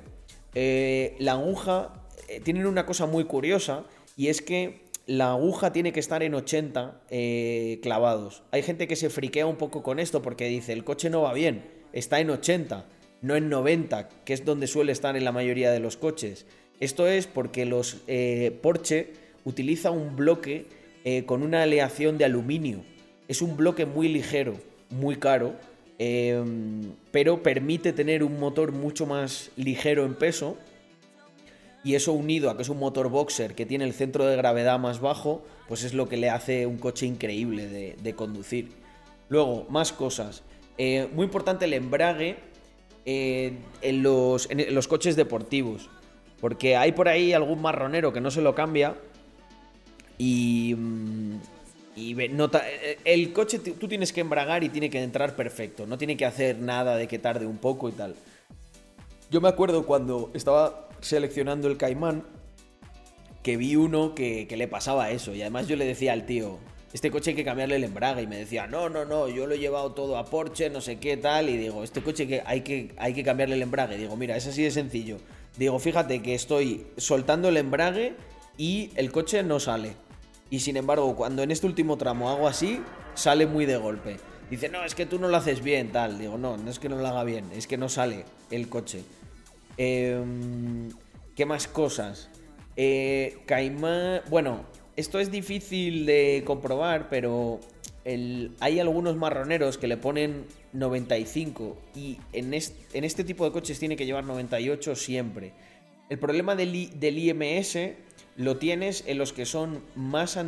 Eh, 0.54 1.14
la 1.20 1.32
aguja, 1.32 1.92
eh, 2.28 2.40
tienen 2.40 2.66
una 2.66 2.86
cosa 2.86 3.06
muy 3.06 3.24
curiosa 3.24 3.84
y 4.18 4.28
es 4.28 4.42
que 4.42 4.80
la 5.06 5.30
aguja 5.30 5.72
tiene 5.72 5.92
que 5.92 6.00
estar 6.00 6.22
en 6.22 6.34
80 6.34 7.02
eh, 7.08 7.78
clavados. 7.82 8.42
Hay 8.50 8.62
gente 8.62 8.86
que 8.88 8.96
se 8.96 9.08
friquea 9.08 9.46
un 9.46 9.56
poco 9.56 9.82
con 9.82 10.00
esto 10.00 10.20
porque 10.20 10.48
dice, 10.48 10.74
el 10.74 10.84
coche 10.84 11.08
no 11.08 11.22
va 11.22 11.32
bien, 11.32 11.62
está 11.92 12.20
en 12.20 12.28
80, 12.28 12.84
no 13.22 13.36
en 13.36 13.48
90, 13.48 14.08
que 14.24 14.34
es 14.34 14.44
donde 14.44 14.66
suele 14.66 14.92
estar 14.92 15.16
en 15.16 15.24
la 15.24 15.32
mayoría 15.32 15.70
de 15.70 15.78
los 15.78 15.96
coches. 15.96 16.46
Esto 16.80 17.06
es 17.06 17.28
porque 17.28 17.64
los 17.64 17.98
eh, 18.08 18.58
Porsche 18.60 19.12
utiliza 19.44 19.92
un 19.92 20.16
bloque 20.16 20.66
eh, 21.04 21.24
con 21.24 21.44
una 21.44 21.62
aleación 21.62 22.18
de 22.18 22.24
aluminio. 22.24 22.82
Es 23.28 23.40
un 23.40 23.56
bloque 23.56 23.86
muy 23.86 24.08
ligero, 24.08 24.54
muy 24.90 25.16
caro, 25.16 25.54
eh, 26.00 26.42
pero 27.12 27.42
permite 27.42 27.92
tener 27.92 28.24
un 28.24 28.40
motor 28.40 28.72
mucho 28.72 29.06
más 29.06 29.52
ligero 29.56 30.04
en 30.04 30.16
peso 30.16 30.58
y 31.84 31.94
eso 31.94 32.12
unido 32.12 32.50
a 32.50 32.56
que 32.56 32.62
es 32.62 32.68
un 32.68 32.78
motor 32.78 33.08
boxer 33.08 33.54
que 33.54 33.66
tiene 33.66 33.84
el 33.84 33.92
centro 33.92 34.26
de 34.26 34.36
gravedad 34.36 34.78
más 34.78 35.00
bajo, 35.00 35.44
pues 35.68 35.84
es 35.84 35.94
lo 35.94 36.08
que 36.08 36.16
le 36.16 36.30
hace 36.30 36.66
un 36.66 36.78
coche 36.78 37.06
increíble 37.06 37.94
de, 37.96 38.14
conducir. 38.14 38.70
Luego, 39.28 39.66
más 39.70 39.92
cosas. 39.92 40.42
Eh, 40.76 41.08
muy 41.12 41.24
importante 41.24 41.66
el 41.66 41.74
embrague 41.74 42.36
eh, 43.04 43.52
en, 43.80 44.02
los, 44.02 44.50
en 44.50 44.74
los 44.74 44.88
coches 44.88 45.16
deportivos. 45.16 45.88
Porque 46.40 46.76
hay 46.76 46.92
por 46.92 47.08
ahí 47.08 47.32
algún 47.32 47.60
marronero 47.60 48.12
que 48.12 48.20
no 48.20 48.30
se 48.30 48.40
lo 48.40 48.54
cambia 48.54 48.96
y, 50.18 50.74
mm, 50.76 51.40
y 51.96 52.14
nota, 52.30 52.62
eh, 52.68 52.98
el 53.04 53.32
coche 53.32 53.58
tú 53.58 53.88
tienes 53.88 54.12
que 54.12 54.20
embragar 54.20 54.62
y 54.62 54.68
tiene 54.68 54.88
que 54.90 55.02
entrar 55.02 55.34
perfecto, 55.34 55.86
no 55.86 55.98
tiene 55.98 56.16
que 56.16 56.24
hacer 56.24 56.58
nada 56.58 56.96
de 56.96 57.08
que 57.08 57.18
tarde 57.18 57.46
un 57.46 57.58
poco 57.58 57.88
y 57.88 57.92
tal. 57.92 58.14
Yo 59.30 59.40
me 59.40 59.48
acuerdo 59.48 59.84
cuando 59.84 60.30
estaba 60.32 60.87
seleccionando 61.00 61.68
el 61.68 61.76
Caimán 61.76 62.26
que 63.42 63.56
vi 63.56 63.76
uno 63.76 64.14
que, 64.14 64.46
que 64.46 64.56
le 64.56 64.68
pasaba 64.68 65.10
eso 65.10 65.34
y 65.34 65.42
además 65.42 65.68
yo 65.68 65.76
le 65.76 65.84
decía 65.84 66.12
al 66.12 66.26
tío, 66.26 66.58
este 66.92 67.10
coche 67.10 67.30
hay 67.30 67.36
que 67.36 67.44
cambiarle 67.44 67.76
el 67.76 67.84
embrague 67.84 68.22
y 68.22 68.26
me 68.26 68.36
decía, 68.36 68.66
no, 68.66 68.88
no, 68.88 69.04
no, 69.04 69.28
yo 69.28 69.46
lo 69.46 69.54
he 69.54 69.58
llevado 69.58 69.92
todo 69.92 70.16
a 70.16 70.24
Porsche, 70.24 70.70
no 70.70 70.80
sé 70.80 70.98
qué 70.98 71.16
tal 71.16 71.50
y 71.50 71.56
digo, 71.56 71.84
este 71.84 72.02
coche 72.02 72.26
que 72.26 72.42
hay 72.46 72.62
que, 72.62 72.94
hay 72.96 73.12
que 73.12 73.22
cambiarle 73.22 73.56
el 73.56 73.62
embrague. 73.62 73.98
Digo, 73.98 74.16
mira, 74.16 74.36
es 74.36 74.46
así 74.46 74.62
de 74.62 74.70
sencillo. 74.70 75.18
Digo, 75.58 75.78
fíjate 75.78 76.22
que 76.22 76.34
estoy 76.34 76.86
soltando 76.96 77.48
el 77.48 77.58
embrague 77.58 78.14
y 78.56 78.90
el 78.94 79.12
coche 79.12 79.42
no 79.42 79.60
sale. 79.60 79.92
Y 80.50 80.60
sin 80.60 80.78
embargo, 80.78 81.14
cuando 81.14 81.42
en 81.42 81.50
este 81.50 81.66
último 81.66 81.98
tramo 81.98 82.30
hago 82.30 82.48
así, 82.48 82.80
sale 83.14 83.46
muy 83.46 83.66
de 83.66 83.76
golpe. 83.76 84.16
Dice, 84.50 84.70
no, 84.70 84.82
es 84.82 84.94
que 84.94 85.04
tú 85.04 85.18
no 85.18 85.28
lo 85.28 85.36
haces 85.36 85.62
bien, 85.62 85.92
tal. 85.92 86.18
Digo, 86.18 86.38
no, 86.38 86.56
no 86.56 86.70
es 86.70 86.78
que 86.78 86.88
no 86.88 86.96
lo 86.96 87.06
haga 87.06 87.22
bien, 87.22 87.44
es 87.52 87.66
que 87.66 87.76
no 87.76 87.90
sale 87.90 88.24
el 88.50 88.70
coche. 88.70 89.04
Em, 89.78 90.88
¿Qué 91.34 91.46
más 91.46 91.68
cosas? 91.68 92.28
Eh. 92.76 93.38
Bueno, 94.28 94.64
esto 94.96 95.20
es 95.20 95.30
difícil 95.30 96.04
de 96.04 96.42
comprobar, 96.44 97.08
pero 97.08 97.60
hay 98.60 98.80
algunos 98.80 99.16
marroneros 99.16 99.78
que 99.78 99.86
le 99.86 99.96
ponen 99.96 100.44
95 100.72 101.76
y 101.94 102.18
en, 102.32 102.54
est- 102.54 102.76
en 102.94 103.04
este 103.04 103.22
tipo 103.22 103.44
de 103.44 103.52
coches 103.52 103.78
tiene 103.78 103.96
que 103.96 104.06
llevar 104.06 104.24
98 104.24 104.96
siempre. 104.96 105.52
El 106.08 106.18
problema 106.18 106.56
del, 106.56 106.74
IMS 106.74 107.78
lo 108.36 108.56
tienes 108.56 109.04
en 109.06 109.18
los 109.18 109.32
que 109.32 109.44
son 109.44 109.82
más, 109.94 110.38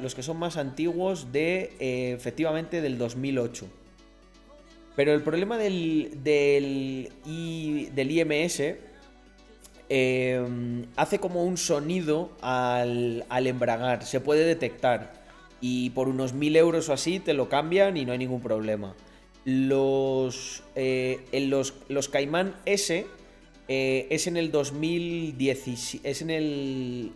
los 0.00 0.14
que 0.14 0.22
son 0.22 0.38
más 0.38 0.56
antiguos 0.56 1.32
de 1.32 1.72
eh, 1.80 2.12
efectivamente 2.12 2.80
del 2.82 2.98
2008. 2.98 3.66
Pero 4.96 5.14
el 5.14 5.22
problema 5.22 5.56
del, 5.58 6.18
del, 6.22 7.08
I- 7.26 7.86
del 7.94 8.10
IMS 8.10 8.62
eh, 9.88 10.46
hace 10.96 11.18
como 11.18 11.44
un 11.44 11.56
sonido 11.56 12.30
al, 12.40 13.24
al 13.28 13.46
embragar, 13.46 14.04
se 14.04 14.20
puede 14.20 14.44
detectar. 14.44 15.12
Y 15.60 15.90
por 15.90 16.08
unos 16.08 16.32
1000 16.32 16.56
euros 16.56 16.88
o 16.88 16.92
así 16.92 17.20
te 17.20 17.34
lo 17.34 17.48
cambian 17.48 17.96
y 17.96 18.04
no 18.04 18.12
hay 18.12 18.18
ningún 18.18 18.40
problema. 18.42 18.94
Los, 19.44 20.62
eh, 20.76 21.20
en 21.32 21.50
los, 21.50 21.74
los 21.88 22.08
Caimán 22.08 22.54
S 22.64 23.06
eh, 23.68 24.06
es 24.10 24.26
en 24.26 24.36
el 24.36 24.50
2017, 24.50 26.08
es 26.10 26.22
en 26.22 26.30
el 26.30 27.12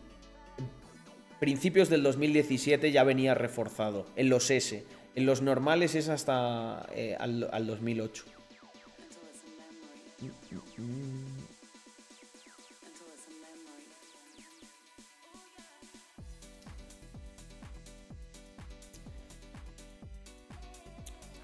principios 1.41 1.89
del 1.91 2.03
2017 2.03 2.91
ya 2.93 3.05
venía 3.05 3.35
reforzado, 3.35 4.07
en 4.17 4.29
los 4.31 4.51
S. 4.51 4.85
En 5.17 5.25
los 5.25 5.41
normales 5.41 5.95
es 5.95 6.11
hasta 6.11 6.87
eh, 6.95 7.17
al, 7.19 7.49
al 7.51 7.67
2008. 7.67 8.25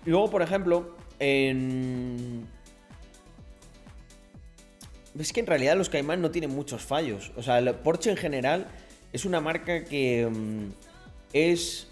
Y 0.04 0.10
luego, 0.10 0.30
por 0.30 0.42
ejemplo, 0.42 0.94
en... 1.18 2.46
Es 5.18 5.32
que 5.32 5.40
en 5.40 5.46
realidad 5.46 5.76
los 5.76 5.88
Cayman 5.88 6.20
no 6.20 6.30
tienen 6.30 6.50
muchos 6.50 6.82
fallos. 6.82 7.32
O 7.36 7.42
sea, 7.42 7.58
el 7.58 7.74
Porsche 7.76 8.10
en 8.10 8.16
general 8.18 8.66
es 9.14 9.24
una 9.24 9.40
marca 9.40 9.84
que 9.84 10.28
mm, 10.30 10.68
es... 11.32 11.88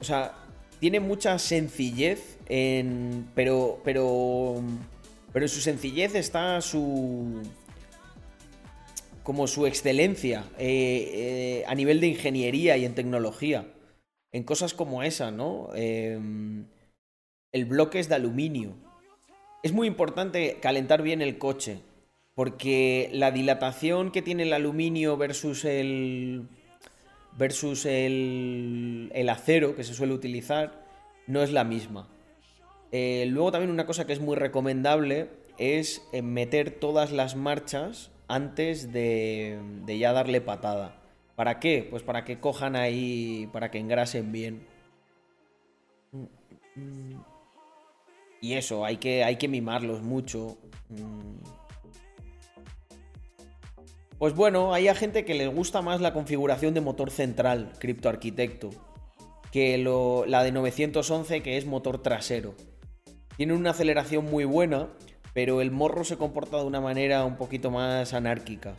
O 0.00 0.04
sea, 0.04 0.41
tiene 0.82 0.98
mucha 0.98 1.38
sencillez 1.38 2.40
en... 2.48 3.30
Pero... 3.36 3.80
Pero 5.32 5.44
en 5.44 5.48
su 5.48 5.60
sencillez 5.60 6.14
está 6.14 6.60
su. 6.60 7.42
como 9.22 9.46
su 9.46 9.66
excelencia 9.66 10.44
eh, 10.58 11.10
eh, 11.14 11.64
a 11.66 11.74
nivel 11.74 12.00
de 12.00 12.08
ingeniería 12.08 12.76
y 12.76 12.84
en 12.84 12.94
tecnología. 12.94 13.72
En 14.32 14.44
cosas 14.44 14.74
como 14.74 15.02
esa, 15.02 15.30
¿no? 15.30 15.68
Em, 15.74 16.66
el 17.52 17.64
bloque 17.64 17.98
es 17.98 18.08
de 18.08 18.14
aluminio. 18.14 18.74
Es 19.62 19.72
muy 19.72 19.86
importante 19.86 20.58
calentar 20.60 21.02
bien 21.02 21.22
el 21.22 21.38
coche. 21.38 21.80
Porque 22.34 23.10
la 23.12 23.30
dilatación 23.30 24.10
que 24.10 24.22
tiene 24.22 24.44
el 24.44 24.52
aluminio 24.52 25.16
versus 25.16 25.64
el. 25.64 26.48
Versus 27.36 27.86
el. 27.86 29.10
el 29.14 29.28
acero 29.28 29.74
que 29.74 29.84
se 29.84 29.94
suele 29.94 30.14
utilizar 30.14 30.84
no 31.26 31.42
es 31.42 31.52
la 31.52 31.64
misma. 31.64 32.08
Eh, 32.90 33.26
luego 33.28 33.52
también 33.52 33.70
una 33.70 33.86
cosa 33.86 34.06
que 34.06 34.12
es 34.12 34.20
muy 34.20 34.36
recomendable 34.36 35.30
es 35.58 36.02
eh, 36.12 36.22
meter 36.22 36.70
todas 36.70 37.10
las 37.10 37.36
marchas 37.36 38.10
antes 38.28 38.92
de, 38.92 39.58
de 39.86 39.98
ya 39.98 40.12
darle 40.12 40.40
patada. 40.40 41.00
¿Para 41.36 41.58
qué? 41.58 41.86
Pues 41.88 42.02
para 42.02 42.24
que 42.24 42.38
cojan 42.38 42.76
ahí, 42.76 43.48
para 43.52 43.70
que 43.70 43.78
engrasen 43.78 44.32
bien. 44.32 44.66
Y 48.40 48.54
eso, 48.54 48.84
hay 48.84 48.96
que, 48.96 49.24
hay 49.24 49.36
que 49.36 49.48
mimarlos 49.48 50.02
mucho. 50.02 50.58
Pues 54.22 54.36
bueno, 54.36 54.72
hay 54.72 54.86
a 54.86 54.94
gente 54.94 55.24
que 55.24 55.34
les 55.34 55.52
gusta 55.52 55.82
más 55.82 56.00
la 56.00 56.12
configuración 56.12 56.74
de 56.74 56.80
motor 56.80 57.10
central, 57.10 57.72
criptoarquitecto, 57.80 58.70
que 59.50 59.76
la 60.28 60.44
de 60.44 60.52
911 60.52 61.42
que 61.42 61.56
es 61.56 61.66
motor 61.66 62.00
trasero. 62.02 62.54
Tiene 63.36 63.54
una 63.54 63.70
aceleración 63.70 64.26
muy 64.26 64.44
buena, 64.44 64.90
pero 65.34 65.60
el 65.60 65.72
morro 65.72 66.04
se 66.04 66.18
comporta 66.18 66.58
de 66.58 66.66
una 66.66 66.80
manera 66.80 67.24
un 67.24 67.36
poquito 67.36 67.72
más 67.72 68.14
anárquica. 68.14 68.76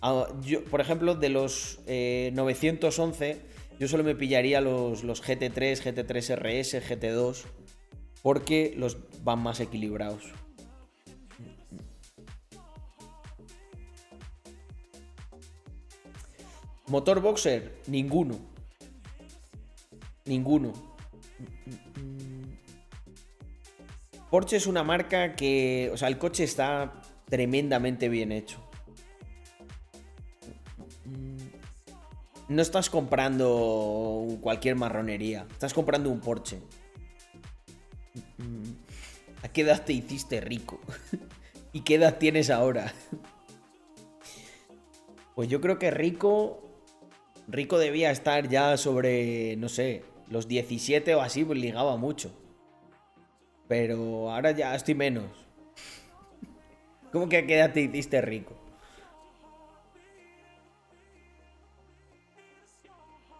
Ah, 0.00 0.28
por 0.70 0.80
ejemplo, 0.80 1.14
de 1.14 1.28
los 1.28 1.80
911, 1.86 3.30
eh, 3.32 3.36
yo 3.78 3.86
solo 3.86 4.02
me 4.02 4.14
pillaría 4.14 4.62
los, 4.62 5.04
los 5.04 5.22
GT3, 5.22 5.76
GT3 5.76 6.36
RS, 6.36 6.88
GT2, 6.88 7.44
porque 8.22 8.72
los 8.78 8.96
van 9.22 9.40
más 9.40 9.60
equilibrados. 9.60 10.39
Motor 16.90 17.20
boxer, 17.20 17.82
ninguno. 17.86 18.36
Ninguno. 20.24 20.72
Porsche 24.28 24.56
es 24.56 24.66
una 24.66 24.82
marca 24.82 25.36
que, 25.36 25.88
o 25.92 25.96
sea, 25.96 26.08
el 26.08 26.18
coche 26.18 26.42
está 26.42 27.00
tremendamente 27.28 28.08
bien 28.08 28.32
hecho. 28.32 28.58
No 32.48 32.60
estás 32.60 32.90
comprando 32.90 34.26
cualquier 34.40 34.74
marronería, 34.74 35.46
estás 35.52 35.72
comprando 35.72 36.10
un 36.10 36.18
Porsche. 36.18 36.60
¿A 39.44 39.48
qué 39.48 39.60
edad 39.60 39.84
te 39.84 39.92
hiciste 39.92 40.40
rico? 40.40 40.80
¿Y 41.72 41.82
qué 41.82 41.94
edad 41.94 42.18
tienes 42.18 42.50
ahora? 42.50 42.92
Pues 45.36 45.48
yo 45.48 45.62
creo 45.62 45.78
que 45.78 45.90
rico. 45.90 46.69
Rico 47.50 47.78
debía 47.78 48.10
estar 48.10 48.48
ya 48.48 48.76
sobre, 48.76 49.56
no 49.56 49.68
sé, 49.68 50.04
los 50.28 50.46
17 50.46 51.14
o 51.16 51.20
así, 51.20 51.44
pues 51.44 51.58
ligaba 51.58 51.96
mucho. 51.96 52.32
Pero 53.66 54.30
ahora 54.30 54.52
ya 54.52 54.74
estoy 54.74 54.94
menos. 54.94 55.24
¿Cómo 57.12 57.28
que 57.28 57.38
a 57.38 57.46
qué 57.46 57.56
edad 57.56 57.72
te 57.72 57.80
hiciste 57.80 58.20
rico? 58.20 58.54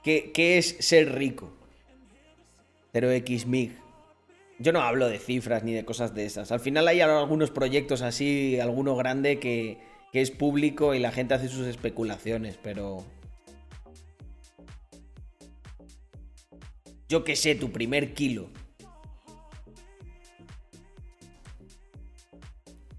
¿Qué, 0.02 0.32
qué 0.32 0.58
es 0.58 0.76
ser 0.80 1.14
rico? 1.14 1.52
0x 2.92 3.46
MIG. 3.46 3.76
Yo 4.58 4.72
no 4.72 4.80
hablo 4.80 5.08
de 5.08 5.18
cifras 5.18 5.62
ni 5.62 5.72
de 5.72 5.84
cosas 5.84 6.14
de 6.14 6.26
esas. 6.26 6.50
Al 6.50 6.60
final 6.60 6.88
hay 6.88 7.00
algunos 7.00 7.50
proyectos 7.50 8.02
así, 8.02 8.58
alguno 8.58 8.96
grande 8.96 9.38
que 9.38 9.78
es 10.12 10.32
público 10.32 10.94
y 10.94 10.98
la 10.98 11.12
gente 11.12 11.34
hace 11.34 11.48
sus 11.48 11.66
especulaciones, 11.66 12.58
pero... 12.60 13.04
Yo 17.10 17.24
qué 17.24 17.34
sé, 17.34 17.56
tu 17.56 17.72
primer 17.72 18.14
kilo. 18.14 18.50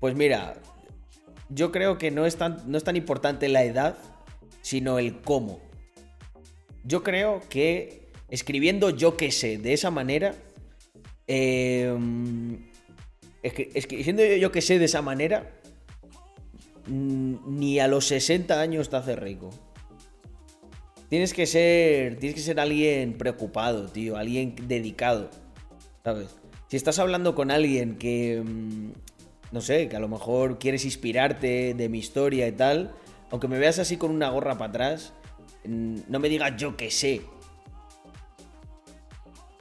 Pues 0.01 0.15
mira, 0.15 0.55
yo 1.47 1.71
creo 1.71 1.97
que 1.97 2.11
no 2.11 2.25
es 2.25 2.35
tan, 2.35 2.61
no 2.69 2.77
es 2.77 2.83
tan 2.83 2.97
importante 2.97 3.47
la 3.47 3.63
edad, 3.63 3.97
sino 4.61 4.99
el 4.99 5.21
cómo. 5.21 5.61
Yo 6.83 7.03
creo 7.03 7.39
que 7.49 8.09
escribiendo 8.29 8.89
yo 8.89 9.15
qué 9.15 9.31
sé 9.31 9.57
de 9.57 9.71
esa 9.71 9.91
manera, 9.91 10.35
eh, 11.27 11.95
escribiendo 13.43 14.25
yo 14.25 14.51
qué 14.51 14.61
sé 14.61 14.77
de 14.77 14.85
esa 14.85 15.01
manera, 15.01 15.49
ni 16.85 17.79
a 17.79 17.87
los 17.87 18.07
60 18.07 18.59
años 18.59 18.89
te 18.89 18.97
hace 18.97 19.15
rico. 19.15 19.70
Tienes 21.11 21.33
que 21.33 21.45
ser, 21.45 22.15
tienes 22.19 22.35
que 22.35 22.41
ser 22.41 22.57
alguien 22.57 23.17
preocupado, 23.17 23.89
tío, 23.89 24.15
alguien 24.15 24.55
dedicado, 24.69 25.29
¿sabes? 26.05 26.37
Si 26.69 26.77
estás 26.77 26.99
hablando 26.99 27.35
con 27.35 27.51
alguien 27.51 27.97
que 27.97 28.41
mm, 28.41 28.91
no 29.51 29.59
sé, 29.59 29.89
que 29.89 29.97
a 29.97 29.99
lo 29.99 30.07
mejor 30.07 30.57
quieres 30.57 30.85
inspirarte 30.85 31.73
de 31.73 31.89
mi 31.89 31.99
historia 31.99 32.47
y 32.47 32.53
tal, 32.53 32.93
aunque 33.29 33.49
me 33.49 33.59
veas 33.59 33.77
así 33.77 33.97
con 33.97 34.11
una 34.11 34.29
gorra 34.29 34.57
para 34.57 34.69
atrás, 34.69 35.11
no 35.65 36.19
me 36.19 36.29
digas 36.29 36.53
yo 36.55 36.77
que 36.77 36.89
sé. 36.89 37.23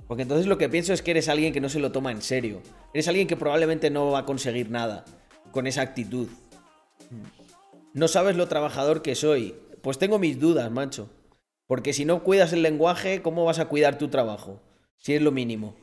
Porque 0.07 0.23
entonces 0.23 0.47
lo 0.47 0.57
que 0.57 0.69
pienso 0.69 0.93
es 0.93 1.03
que 1.03 1.11
eres 1.11 1.29
alguien 1.29 1.53
que 1.53 1.61
no 1.61 1.69
se 1.69 1.81
lo 1.81 1.91
toma 1.91 2.13
en 2.13 2.23
serio. 2.23 2.63
Eres 2.95 3.09
alguien 3.09 3.27
que 3.27 3.37
probablemente 3.37 3.91
no 3.91 4.13
va 4.13 4.21
a 4.21 4.25
conseguir 4.25 4.71
nada 4.71 5.05
con 5.51 5.67
esa 5.67 5.83
actitud. 5.83 6.29
No 7.93 8.07
sabes 8.07 8.37
lo 8.37 8.47
trabajador 8.47 9.03
que 9.03 9.17
soy. 9.17 9.57
Pues 9.83 9.99
tengo 9.99 10.21
mis 10.21 10.39
dudas, 10.39 10.71
macho. 10.71 11.11
Porque 11.71 11.93
si 11.93 12.05
no 12.05 12.25
cuidas 12.25 12.53
el 12.53 12.63
lenguaje, 12.63 13.23
¿cómo 13.23 13.45
vas 13.45 13.61
a 13.61 13.69
cuidar 13.69 13.97
tu 13.97 14.09
trabajo? 14.09 14.61
Si 14.99 15.15
es 15.15 15.23
lo 15.23 15.31
mínimo. 15.31 15.77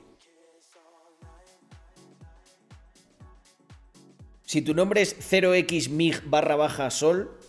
Si 4.43 4.61
tu 4.61 4.73
nombre 4.73 5.01
es 5.01 5.17
0xmig 5.17 6.23
barra 6.25 6.57
baja 6.57 6.89
sol 6.89 7.39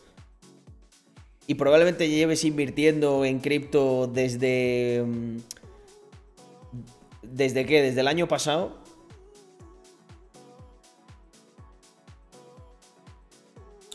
y 1.49 1.55
probablemente 1.55 2.09
lleves 2.09 2.45
invirtiendo 2.45 3.25
en 3.25 3.41
cripto 3.41 4.07
desde... 4.07 5.03
Mm, 5.05 5.39
¿Desde 7.23 7.67
qué? 7.67 7.83
¿Desde 7.83 8.03
el 8.03 8.07
año 8.07 8.29
pasado? 8.29 8.79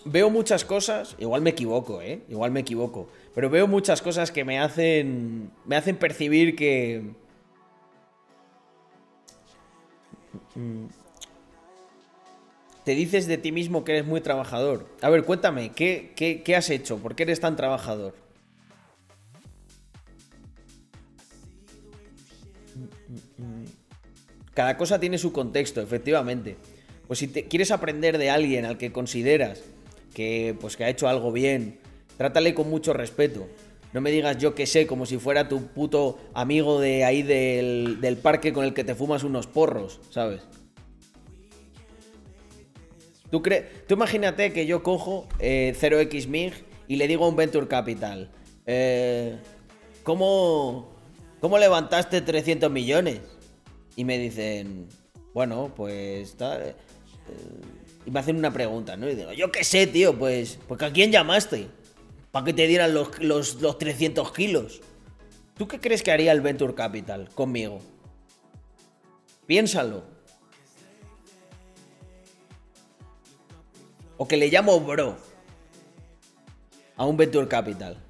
Veo 0.03 0.29
muchas 0.29 0.65
cosas, 0.65 1.15
igual 1.17 1.41
me 1.41 1.51
equivoco, 1.51 2.01
¿eh? 2.01 2.23
Igual 2.27 2.51
me 2.51 2.59
equivoco, 2.59 3.07
pero 3.35 3.49
veo 3.49 3.67
muchas 3.67 4.01
cosas 4.01 4.31
que 4.31 4.45
me 4.45 4.59
hacen 4.59 5.51
me 5.65 5.75
hacen 5.75 5.97
percibir 5.97 6.55
que 6.55 7.03
mm, 10.55 10.85
te 12.83 12.95
dices 12.95 13.27
de 13.27 13.37
ti 13.37 13.51
mismo 13.51 13.83
que 13.83 13.93
eres 13.93 14.05
muy 14.05 14.21
trabajador. 14.21 14.87
A 15.01 15.09
ver, 15.09 15.23
cuéntame, 15.23 15.71
¿qué, 15.71 16.55
has 16.55 16.69
hecho? 16.69 16.97
¿Por 16.97 17.15
qué 17.15 17.23
eres 17.23 17.39
tan 17.39 17.55
trabajador? 17.55 18.15
Cada 24.53 24.77
cosa 24.77 24.99
tiene 24.99 25.17
su 25.17 25.31
contexto, 25.31 25.81
efectivamente. 25.81 26.57
Pues 27.07 27.19
si 27.19 27.29
quieres 27.29 27.71
aprender 27.71 28.17
de 28.17 28.29
alguien 28.29 28.65
al 28.65 28.77
que 28.77 28.91
consideras 28.91 29.61
que, 30.13 30.55
pues, 30.59 30.77
que 30.77 30.83
ha 30.83 30.89
hecho 30.89 31.07
algo 31.07 31.31
bien, 31.31 31.79
trátale 32.17 32.53
con 32.53 32.69
mucho 32.69 32.93
respeto. 32.93 33.47
No 33.93 34.01
me 34.01 34.11
digas 34.11 34.37
yo 34.39 34.55
que 34.55 34.65
sé, 34.65 34.87
como 34.87 35.05
si 35.05 35.17
fuera 35.17 35.47
tu 35.47 35.67
puto 35.67 36.17
amigo 36.33 36.79
de 36.79 37.05
ahí 37.05 37.21
del, 37.21 37.99
del 38.01 38.17
parque 38.17 38.51
con 38.51 38.65
el 38.65 38.73
que 38.73 38.83
te 38.83 38.95
fumas 38.95 39.23
unos 39.23 39.45
porros, 39.45 40.01
¿sabes? 40.09 40.41
Tú, 43.29 43.41
Tú 43.41 43.93
imagínate 43.93 44.51
que 44.51 44.65
yo 44.65 44.83
cojo 44.83 45.27
0xMIG 45.39 46.51
eh, 46.51 46.63
y 46.87 46.95
le 46.95 47.07
digo 47.07 47.25
a 47.25 47.29
un 47.29 47.35
Venture 47.35 47.67
Capital, 47.67 48.29
eh, 48.65 49.37
¿cómo, 50.03 50.95
¿cómo 51.39 51.57
levantaste 51.57 52.21
300 52.21 52.71
millones? 52.71 53.21
Y 53.95 54.05
me 54.05 54.17
dicen, 54.17 54.87
bueno, 55.33 55.71
pues... 55.75 56.35
Eh, 56.39 56.75
y 58.05 58.11
me 58.11 58.19
hacen 58.19 58.35
una 58.35 58.51
pregunta, 58.51 58.97
¿no? 58.97 59.09
Y 59.09 59.15
digo, 59.15 59.33
yo 59.33 59.51
qué 59.51 59.63
sé, 59.63 59.87
tío, 59.87 60.17
pues, 60.17 60.59
pues 60.67 60.81
¿a 60.81 60.91
quién 60.91 61.11
llamaste? 61.11 61.67
¿Para 62.33 62.45
que 62.45 62.53
te 62.53 62.65
dieran 62.65 62.95
los, 62.95 63.19
los, 63.19 63.61
los 63.61 63.77
300 63.77 64.31
kilos? 64.31 64.81
¿Tú 65.55 65.67
qué 65.67 65.79
crees 65.79 66.01
que 66.01 66.11
haría 66.11 66.31
el 66.31 66.41
Venture 66.41 66.73
Capital 66.73 67.29
conmigo? 67.35 67.79
Piénsalo. 69.45 70.03
O 74.17 74.27
que 74.27 74.35
le 74.35 74.47
llamo 74.47 74.79
bro. 74.79 75.15
A 76.97 77.05
un 77.05 77.17
Venture 77.17 77.47
Capital. 77.47 78.01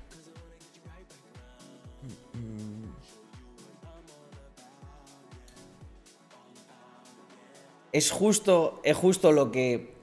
Es 7.91 8.09
justo, 8.09 8.79
es 8.85 8.95
justo 8.95 9.33
lo 9.33 9.51
que. 9.51 9.93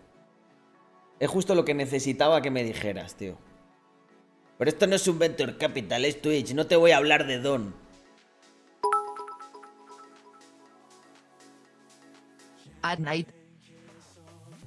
Es 1.18 1.30
justo 1.30 1.54
lo 1.54 1.64
que 1.64 1.72
necesitaba 1.72 2.42
que 2.42 2.50
me 2.50 2.64
dijeras, 2.64 3.14
tío. 3.14 3.38
Pero 4.60 4.72
esto 4.72 4.86
no 4.86 4.94
es 4.94 5.08
un 5.08 5.18
Venture 5.18 5.56
Capital, 5.56 6.04
es 6.04 6.20
Twitch. 6.20 6.52
No 6.52 6.66
te 6.66 6.76
voy 6.76 6.90
a 6.90 6.98
hablar 6.98 7.26
de 7.26 7.38
Don. 7.38 7.74
At 12.82 12.98
night. 12.98 13.26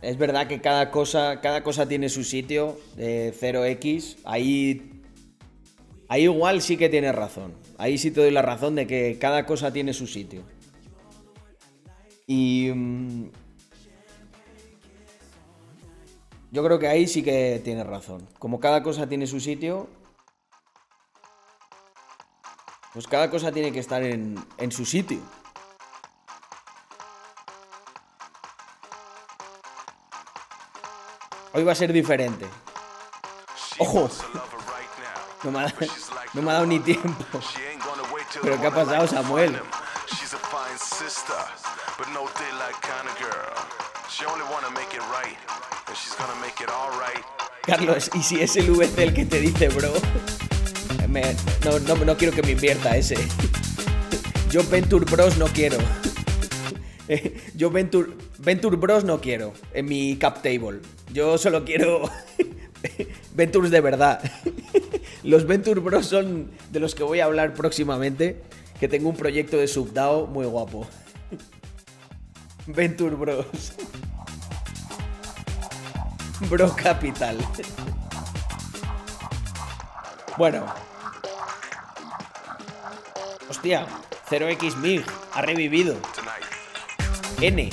Es 0.02 0.18
verdad 0.18 0.48
que 0.48 0.62
cada 0.62 0.90
cosa, 0.90 1.42
cada 1.42 1.62
cosa 1.62 1.88
tiene 1.88 2.10
su 2.10 2.24
sitio. 2.24 2.80
eh, 2.98 3.36
0x. 3.40 4.18
Ahí. 4.24 5.04
Ahí 6.08 6.24
igual 6.24 6.64
sí 6.64 6.76
que 6.76 6.90
tienes 6.90 7.14
razón. 7.14 7.54
Ahí 7.78 8.00
sí 8.00 8.10
te 8.10 8.22
doy 8.22 8.32
la 8.32 8.42
razón 8.42 8.74
de 8.74 8.88
que 8.88 9.20
cada 9.20 9.46
cosa 9.46 9.72
tiene 9.72 9.94
su 9.94 10.08
sitio. 10.08 10.42
Y. 12.26 12.72
Yo 16.54 16.64
creo 16.64 16.78
que 16.78 16.88
ahí 16.88 17.08
sí 17.08 17.24
que 17.24 17.60
tienes 17.64 17.88
razón. 17.88 18.30
Como 18.38 18.60
cada 18.60 18.84
cosa 18.84 19.10
tiene 19.10 19.26
su 19.26 19.40
sitio. 19.40 19.88
Pues 22.94 23.08
cada 23.08 23.32
cosa 23.32 23.52
tiene 23.52 23.72
que 23.72 23.80
estar 23.80 24.04
en, 24.04 24.38
en 24.60 24.72
su 24.72 24.86
sitio. 24.86 25.18
Hoy 31.54 31.64
va 31.64 31.72
a 31.72 31.76
ser 31.76 31.92
diferente. 31.92 32.46
Ojo. 33.80 34.08
No 35.44 35.50
me 35.50 35.60
ha, 35.60 35.74
no 36.34 36.42
me 36.44 36.52
ha 36.52 36.54
dado 36.54 36.68
ni 36.68 36.80
tiempo. 36.80 37.40
¿Pero 38.44 38.62
qué 38.62 38.68
ha 38.68 38.72
pasado, 38.72 39.08
Samuel? 39.08 39.60
Carlos, 47.62 48.10
¿y 48.16 48.24
si 48.24 48.42
es 48.42 48.56
el 48.56 48.72
VC 48.72 49.04
el 49.04 49.14
que 49.14 49.26
te 49.26 49.40
dice, 49.40 49.70
bro? 49.70 49.94
No, 51.64 51.80
no, 51.80 52.06
no 52.06 52.18
quiero 52.18 52.34
que 52.34 52.42
me 52.42 52.52
invierta 52.52 52.98
ese. 52.98 53.16
Yo 54.50 54.68
Venture 54.68 55.06
Bros 55.06 55.38
no 55.38 55.46
quiero. 55.46 55.78
Yo 57.56 57.70
Venture, 57.70 58.12
Venture 58.40 58.76
Bros 58.78 59.04
no 59.04 59.22
quiero 59.22 59.54
en 59.74 59.86
mi 59.86 60.16
cap 60.18 60.42
table. 60.42 60.80
Yo 61.12 61.38
solo 61.38 61.64
quiero 61.64 62.10
Ventures 63.36 63.72
de 63.72 63.82
verdad. 63.82 64.22
Los 65.24 65.46
Venture 65.46 65.80
Bros 65.80 66.08
son 66.08 66.52
de 66.72 66.80
los 66.80 66.96
que 66.96 67.04
voy 67.04 67.20
a 67.20 67.26
hablar 67.26 67.54
próximamente. 67.54 68.42
Que 68.80 68.88
tengo 68.88 69.10
un 69.10 69.16
proyecto 69.16 69.58
de 69.58 69.68
subDAO 69.68 70.28
muy 70.28 70.46
guapo. 70.46 70.88
Venture 72.66 73.16
Bros. 73.16 73.74
Bro 76.50 76.76
Capital. 76.76 77.38
Bueno. 80.38 80.66
Hostia, 83.50 83.86
0x 84.30 84.76
MIG 84.78 85.06
ha 85.34 85.42
revivido. 85.42 85.96
N. 87.42 87.70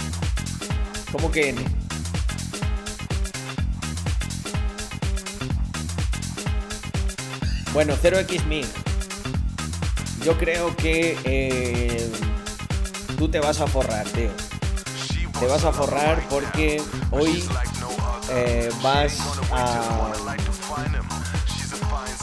¿Cómo 1.13 1.31
que 1.31 1.51
N? 1.51 1.65
Bueno, 7.73 7.95
0x 8.03 8.45
MIG. 8.47 8.67
Yo 10.25 10.37
creo 10.37 10.77
que 10.77 11.17
eh, 11.25 12.11
tú 13.17 13.29
te 13.29 13.41
vas 13.41 13.61
a 13.61 13.67
forrar, 13.67 14.07
tío. 14.09 14.31
Te 15.39 15.47
vas 15.47 15.65
a 15.65 15.73
forrar 15.73 16.23
porque 16.29 16.83
hoy. 17.11 17.43
Eh, 18.31 18.71
vas 18.83 19.19
a... 19.53 20.13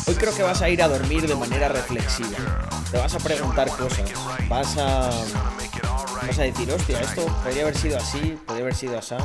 Hoy 0.08 0.16
creo 0.16 0.34
que 0.34 0.44
vas 0.44 0.62
a 0.62 0.70
ir 0.70 0.82
a 0.82 0.88
dormir 0.88 1.28
de 1.28 1.36
manera 1.36 1.68
reflexiva. 1.68 2.38
Te 2.92 2.98
vas 2.98 3.14
a 3.14 3.20
preguntar 3.20 3.70
cosas. 3.70 4.10
Vas 4.48 4.78
a... 4.78 5.10
Vas 6.26 6.40
a 6.40 6.44
decir, 6.44 6.72
hostia, 6.72 7.00
esto 7.02 7.26
podría 7.44 7.64
haber 7.64 7.78
sido 7.78 7.98
así, 7.98 8.40
podría 8.46 8.64
haber 8.64 8.76
sido 8.76 8.98
así. 8.98 9.16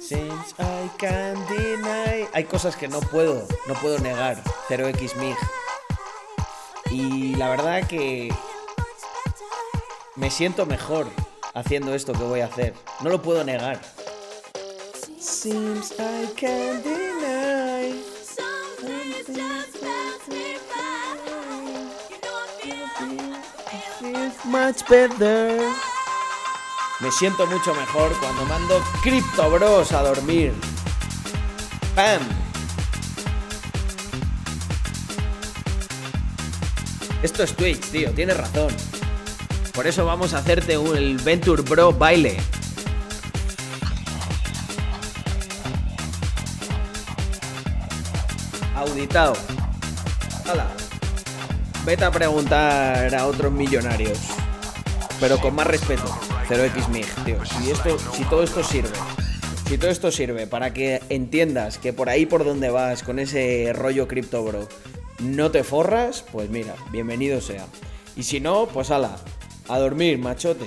Since 0.00 0.54
I 0.58 0.88
can't 0.96 1.48
deny. 1.50 2.26
Hay 2.32 2.44
cosas 2.44 2.76
que 2.76 2.88
no 2.88 3.00
puedo, 3.00 3.46
no 3.66 3.74
puedo 3.74 3.98
negar. 3.98 4.42
0x 4.68 5.16
MIG. 5.16 5.36
Y 6.90 7.34
la 7.34 7.50
verdad 7.50 7.86
que 7.86 8.32
me 10.16 10.30
siento 10.30 10.64
mejor 10.64 11.06
haciendo 11.54 11.94
esto 11.94 12.12
que 12.12 12.22
voy 12.22 12.40
a 12.40 12.46
hacer. 12.46 12.74
No 13.00 13.10
lo 13.10 13.20
puedo 13.20 13.44
negar. 13.44 13.80
Seems 15.20 15.92
I 15.98 16.26
can't 16.36 16.84
deny. 16.84 17.92
Feels 23.98 24.44
much 24.44 24.88
better. 24.88 25.60
Me 27.00 27.10
siento 27.10 27.46
mucho 27.48 27.74
mejor 27.74 28.12
cuando 28.20 28.44
mando 28.44 28.80
Crypto 29.02 29.50
Bros 29.50 29.92
a 29.92 30.02
dormir. 30.02 30.52
¡Pam! 31.96 32.20
Esto 37.24 37.42
es 37.42 37.56
Twitch, 37.56 37.90
tío, 37.90 38.12
tienes 38.12 38.36
razón. 38.36 38.72
Por 39.74 39.88
eso 39.88 40.06
vamos 40.06 40.32
a 40.32 40.38
hacerte 40.38 40.78
un 40.78 41.16
Venture 41.24 41.62
Bro 41.62 41.92
baile. 41.92 42.40
Auditado. 48.90 49.34
Hala. 50.46 50.66
Vete 51.84 52.04
a 52.04 52.10
preguntar 52.10 53.14
a 53.14 53.26
otros 53.26 53.52
millonarios. 53.52 54.18
Pero 55.20 55.38
con 55.38 55.54
más 55.54 55.66
respeto. 55.66 56.04
0x 56.48 56.88
MIG, 56.88 57.06
tío. 57.24 57.44
Si, 57.44 57.70
esto, 57.70 57.98
si 57.98 58.24
todo 58.24 58.42
esto 58.42 58.64
sirve. 58.64 58.96
Si 59.68 59.76
todo 59.76 59.90
esto 59.90 60.10
sirve 60.10 60.46
para 60.46 60.72
que 60.72 61.02
entiendas 61.10 61.76
que 61.78 61.92
por 61.92 62.08
ahí 62.08 62.24
por 62.24 62.44
donde 62.44 62.70
vas 62.70 63.02
con 63.02 63.18
ese 63.18 63.72
rollo 63.74 64.08
cripto 64.08 64.42
bro 64.42 64.66
no 65.18 65.50
te 65.50 65.64
forras, 65.64 66.24
pues 66.32 66.48
mira, 66.48 66.74
bienvenido 66.90 67.40
sea. 67.40 67.66
Y 68.16 68.22
si 68.22 68.40
no, 68.40 68.66
pues 68.66 68.90
ala, 68.90 69.16
a 69.68 69.78
dormir, 69.78 70.18
machote. 70.18 70.66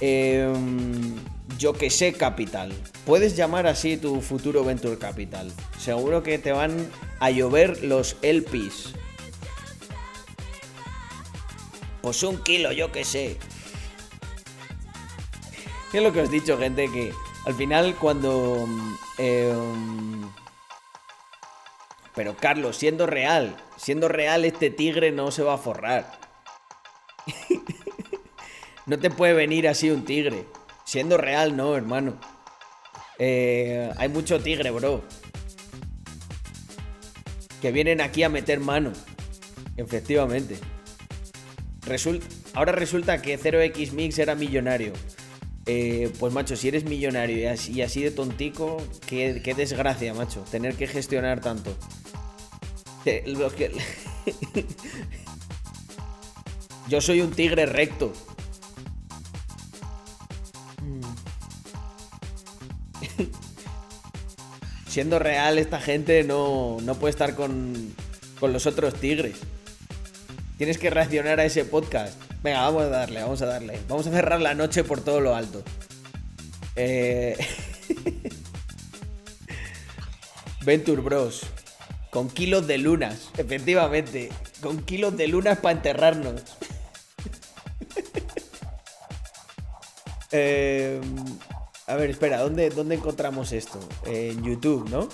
Em, 0.00 1.16
yo 1.58 1.72
que 1.72 1.90
sé, 1.90 2.12
Capital. 2.12 2.72
Puedes 3.06 3.36
llamar 3.36 3.66
así 3.66 3.96
tu 3.96 4.20
futuro 4.20 4.64
Venture 4.64 4.98
Capital. 4.98 5.52
Seguro 5.78 6.22
que 6.22 6.38
te 6.38 6.52
van 6.52 6.90
a 7.20 7.30
llover 7.30 7.82
los 7.84 8.16
LPs. 8.22 8.94
Pues 12.02 12.22
un 12.22 12.42
kilo, 12.42 12.72
yo 12.72 12.90
que 12.90 13.04
sé. 13.04 13.38
¿Qué 15.90 15.98
es 15.98 16.04
lo 16.04 16.12
que 16.12 16.22
os 16.22 16.28
he 16.28 16.32
dicho, 16.32 16.58
gente? 16.58 16.90
Que 16.90 17.12
al 17.46 17.54
final 17.54 17.94
cuando... 17.96 18.66
mm, 18.66 19.22
mm, 19.22 20.32
pero 22.14 22.36
Carlos, 22.36 22.76
siendo 22.76 23.06
real, 23.06 23.56
siendo 23.76 24.08
real 24.08 24.44
este 24.44 24.70
tigre 24.70 25.12
no 25.12 25.30
se 25.30 25.42
va 25.42 25.54
a 25.54 25.58
forrar. 25.58 26.18
no 28.86 28.98
te 28.98 29.10
puede 29.10 29.32
venir 29.32 29.68
así 29.68 29.90
un 29.90 30.04
tigre. 30.04 30.46
Siendo 30.92 31.16
real, 31.16 31.56
no, 31.56 31.74
hermano. 31.74 32.20
Eh, 33.18 33.90
hay 33.96 34.10
mucho 34.10 34.42
tigre, 34.42 34.70
bro. 34.70 35.02
Que 37.62 37.72
vienen 37.72 38.02
aquí 38.02 38.22
a 38.24 38.28
meter 38.28 38.60
mano. 38.60 38.92
Efectivamente. 39.78 40.58
Ahora 42.52 42.72
resulta 42.72 43.22
que 43.22 43.38
0x 43.40 43.92
Mix 43.92 44.18
era 44.18 44.34
millonario. 44.34 44.92
Eh, 45.64 46.12
pues 46.20 46.30
macho, 46.34 46.56
si 46.56 46.68
eres 46.68 46.84
millonario 46.84 47.38
y 47.38 47.80
así, 47.80 48.02
de 48.02 48.10
tontico, 48.10 48.76
qué, 49.06 49.32
desgracia, 49.56 50.12
macho, 50.12 50.44
tener 50.50 50.74
que 50.74 50.86
gestionar 50.86 51.40
tanto. 51.40 51.74
Que- 53.02 53.24
Yo 56.86 57.00
soy 57.00 57.22
un 57.22 57.30
tigre 57.30 57.64
recto. 57.64 58.12
Siendo 64.88 65.18
real, 65.18 65.58
esta 65.58 65.80
gente 65.80 66.22
no, 66.24 66.78
no 66.82 66.94
puede 66.96 67.10
estar 67.10 67.34
con, 67.34 67.94
con 68.38 68.52
los 68.52 68.66
otros 68.66 68.94
tigres. 68.94 69.36
Tienes 70.58 70.78
que 70.78 70.90
reaccionar 70.90 71.40
a 71.40 71.44
ese 71.44 71.64
podcast. 71.64 72.20
Venga, 72.42 72.60
vamos 72.62 72.82
a 72.82 72.88
darle, 72.88 73.22
vamos 73.22 73.40
a 73.42 73.46
darle. 73.46 73.80
Vamos 73.88 74.06
a 74.06 74.10
cerrar 74.10 74.40
la 74.40 74.54
noche 74.54 74.84
por 74.84 75.00
todo 75.00 75.20
lo 75.20 75.34
alto. 75.34 75.62
Eh, 76.76 77.36
Venture 80.64 81.02
Bros. 81.02 81.46
Con 82.10 82.28
kilos 82.28 82.66
de 82.66 82.78
lunas, 82.78 83.30
efectivamente. 83.38 84.30
Con 84.60 84.82
kilos 84.82 85.16
de 85.16 85.28
lunas 85.28 85.58
para 85.58 85.76
enterrarnos. 85.76 86.42
Eh, 90.34 90.98
a 91.92 91.96
ver, 91.96 92.08
espera, 92.08 92.40
¿dónde, 92.40 92.70
¿dónde 92.70 92.94
encontramos 92.94 93.52
esto? 93.52 93.78
En 94.06 94.42
YouTube, 94.42 94.88
¿no? 94.88 95.10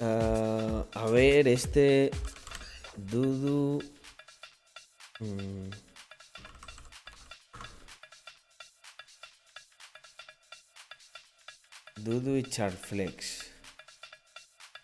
Ah, 0.00 0.84
a 0.94 1.06
ver, 1.06 1.48
este. 1.48 2.12
Dudu. 2.96 3.82
mm. 5.18 5.70
Dudu 11.96 12.36
y 12.36 12.44
Charflex. 12.44 13.51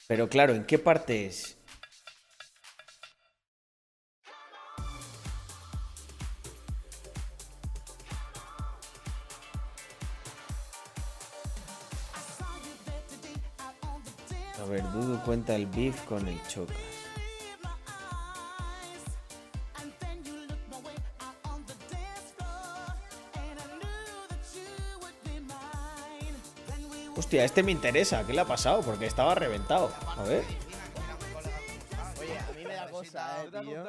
Pero 0.08 0.30
claro, 0.30 0.54
¿en 0.54 0.64
qué 0.64 0.78
parte 0.78 1.26
es? 1.26 1.58
A 14.58 14.64
ver, 14.64 14.82
Dudu 14.92 15.20
cuenta 15.26 15.54
el 15.54 15.66
beef 15.66 16.02
con 16.04 16.26
el 16.26 16.42
Chocas. 16.48 17.07
Hostia, 27.28 27.44
este 27.44 27.62
me 27.62 27.72
interesa. 27.72 28.24
¿Qué 28.26 28.32
le 28.32 28.40
ha 28.40 28.46
pasado? 28.46 28.80
Porque 28.80 29.04
estaba 29.04 29.34
reventado. 29.34 29.92
A 30.16 30.22
ver. 30.22 30.44
Oye, 32.18 32.38
a 32.38 32.52
mí 32.56 32.64
me 32.64 32.72
da 32.72 32.88
cosa, 32.88 33.44
eh, 33.44 33.50
tío. 33.60 33.84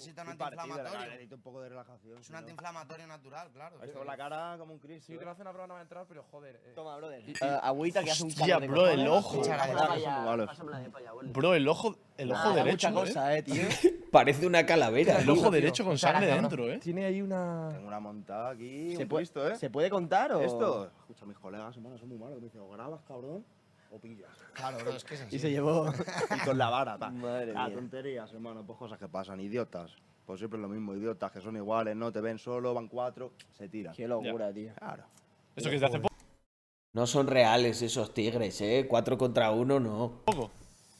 Necesita 0.00 0.22
un 0.22 0.28
antiinflamatorio. 0.30 1.00
necesito 1.10 1.34
un 1.36 1.42
poco 1.42 1.60
de 1.60 1.68
relajación. 1.68 2.18
Es 2.18 2.30
un 2.30 2.36
antiinflamatorio 2.36 3.06
natural, 3.06 3.50
claro. 3.52 3.82
Esto 3.82 4.04
la 4.04 4.16
cara 4.16 4.56
como 4.58 4.72
un 4.72 4.78
Cristo. 4.78 5.12
Sí, 5.12 5.18
que 5.18 5.24
no 5.24 5.30
hace 5.30 5.42
una 5.42 5.50
prueba 5.50 5.66
no 5.66 5.74
va 5.74 5.80
a 5.80 5.82
entrar, 5.82 6.06
pero 6.08 6.24
joder. 6.30 6.56
eh. 6.56 6.72
Toma, 6.74 6.96
brother. 6.96 7.22
agüita 7.62 8.02
que 8.02 8.10
hace 8.10 8.24
un 8.24 8.30
calor 8.32 8.66
bro, 8.66 8.88
el 8.88 9.06
ojo. 9.06 9.42
Bro, 11.24 11.54
el 11.54 11.68
ojo, 11.68 11.96
el 12.16 12.32
ojo 12.32 12.52
derecho, 12.54 12.90
mucha 12.90 13.02
¿eh? 13.02 13.06
cosa, 13.06 13.36
eh, 13.36 13.42
tío. 13.42 13.62
Parece 14.10 14.46
una 14.46 14.64
calavera. 14.66 15.20
El 15.20 15.30
ojo 15.30 15.50
derecho 15.50 15.84
con 15.84 15.98
sangre 15.98 16.26
dentro, 16.26 16.68
¿eh? 16.70 16.78
Tiene 16.78 17.04
ahí 17.04 17.22
una. 17.22 17.68
Tengo 17.72 17.88
una 17.88 18.00
montada 18.00 18.50
aquí, 18.50 18.96
¿Se 18.96 19.02
¿eh? 19.02 19.56
¿Se 19.56 19.70
puede 19.70 19.90
contar 19.90 20.32
o...? 20.32 20.40
Esto, 20.40 20.90
escucha, 21.00 21.26
mis 21.26 21.38
colegas, 21.38 21.76
hermano, 21.76 21.98
son 21.98 22.08
muy 22.08 22.18
malos. 22.18 22.38
Me 22.38 22.46
dicen, 22.46 22.60
o 22.60 22.68
grabas, 22.70 23.02
cabrón, 23.04 23.44
o 23.90 23.98
pillas. 23.98 24.30
Claro, 24.54 24.78
bro, 24.78 24.90
es 24.92 25.04
que 25.04 25.14
es 25.14 25.20
así. 25.26 25.36
Y 25.36 25.38
se 25.38 25.50
llevó... 25.50 25.92
Y 26.36 26.44
con 26.44 26.56
la 26.58 26.68
vara, 26.70 26.98
ta. 26.98 27.10
Madre 27.10 27.52
Ah, 27.56 27.66
mía. 27.68 27.76
tonterías, 27.76 28.32
hermano, 28.32 28.64
pues 28.66 28.78
cosas 28.78 28.98
que 28.98 29.08
pasan. 29.08 29.40
Idiotas. 29.40 29.92
Pues 30.26 30.38
siempre 30.38 30.58
es 30.58 30.62
lo 30.62 30.68
mismo, 30.68 30.94
idiotas 30.94 31.32
que 31.32 31.40
son 31.40 31.56
iguales, 31.56 31.96
no 31.96 32.12
te 32.12 32.20
ven 32.20 32.38
solo, 32.38 32.72
van 32.72 32.86
cuatro, 32.86 33.32
se 33.58 33.68
tiran. 33.68 33.94
Qué 33.94 34.06
locura, 34.06 34.52
tío. 34.52 34.72
Claro. 34.76 35.02
Eso 35.56 35.68
que 35.68 35.74
es 35.74 35.80
de 35.80 35.86
hace 35.88 36.00
No 36.92 37.06
son 37.08 37.26
reales 37.26 37.82
esos 37.82 38.14
tigres, 38.14 38.60
¿eh? 38.60 38.86
Cuatro 38.88 39.18
contra 39.18 39.50
uno, 39.50 39.80
no. 39.80 40.20
poco. 40.24 40.50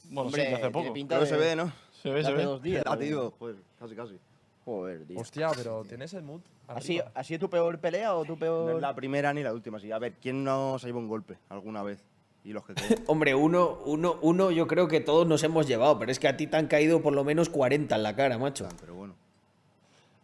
Bueno, 0.05 0.23
Hombre, 0.23 0.43
sí, 0.43 0.49
de 0.49 0.55
hace 0.57 0.71
poco. 0.71 0.93
pinta 0.93 1.15
Pero 1.15 1.25
de- 1.27 1.31
se 1.31 1.37
ve, 1.37 1.55
¿no? 1.55 1.73
Se 1.93 2.11
ve, 2.11 2.23
se 2.23 2.29
hace 2.29 2.37
ve. 2.39 2.43
dos 2.45 2.61
días. 2.63 2.83
¿no? 2.85 2.99
tío, 2.99 3.33
pues 3.39 3.55
casi, 3.79 3.95
casi. 3.95 4.19
Joder, 4.65 5.07
tío. 5.07 5.21
Hostia, 5.21 5.51
pero 5.55 5.85
tienes 5.85 6.13
el 6.15 6.23
mood. 6.23 6.41
¿Ha 6.67 6.81
sido. 6.81 7.05
¿Ha 7.15 7.23
sido 7.23 7.41
tu 7.41 7.51
peor 7.51 7.79
pelea 7.79 8.15
o 8.17 8.25
tu 8.25 8.33
No 8.33 8.39
peor...? 8.39 8.75
es 8.77 8.81
la 8.81 8.95
primera 8.97 9.33
ni 9.33 9.45
la 9.45 9.53
última, 9.53 9.79
sí. 9.79 9.93
A 9.93 9.99
ver, 10.01 10.15
¿quién 10.21 10.43
no 10.43 10.77
se 10.81 10.87
lleva 10.89 10.99
un 10.99 11.09
golpe 11.09 11.39
alguna 11.49 11.85
vez? 11.85 12.03
Y 12.45 12.53
los 12.53 12.65
que. 12.65 12.75
Hombre, 13.07 13.35
uno, 13.35 13.79
uno, 13.85 14.19
uno 14.23 14.51
yo 14.51 14.67
creo 14.67 14.89
que 14.89 15.01
todos 15.01 15.27
nos 15.27 15.43
hemos 15.45 15.67
llevado, 15.67 15.99
pero 15.99 16.11
es 16.11 16.19
que 16.19 16.29
a 16.29 16.37
ti 16.37 16.47
te 16.47 16.57
han 16.57 16.67
caído 16.69 17.03
por 17.03 17.13
lo 17.13 17.23
menos 17.25 17.49
40 17.51 17.95
en 17.97 18.03
la 18.03 18.17
cara, 18.17 18.39
macho. 18.39 18.69
pero 18.81 18.95
bueno. 18.95 19.15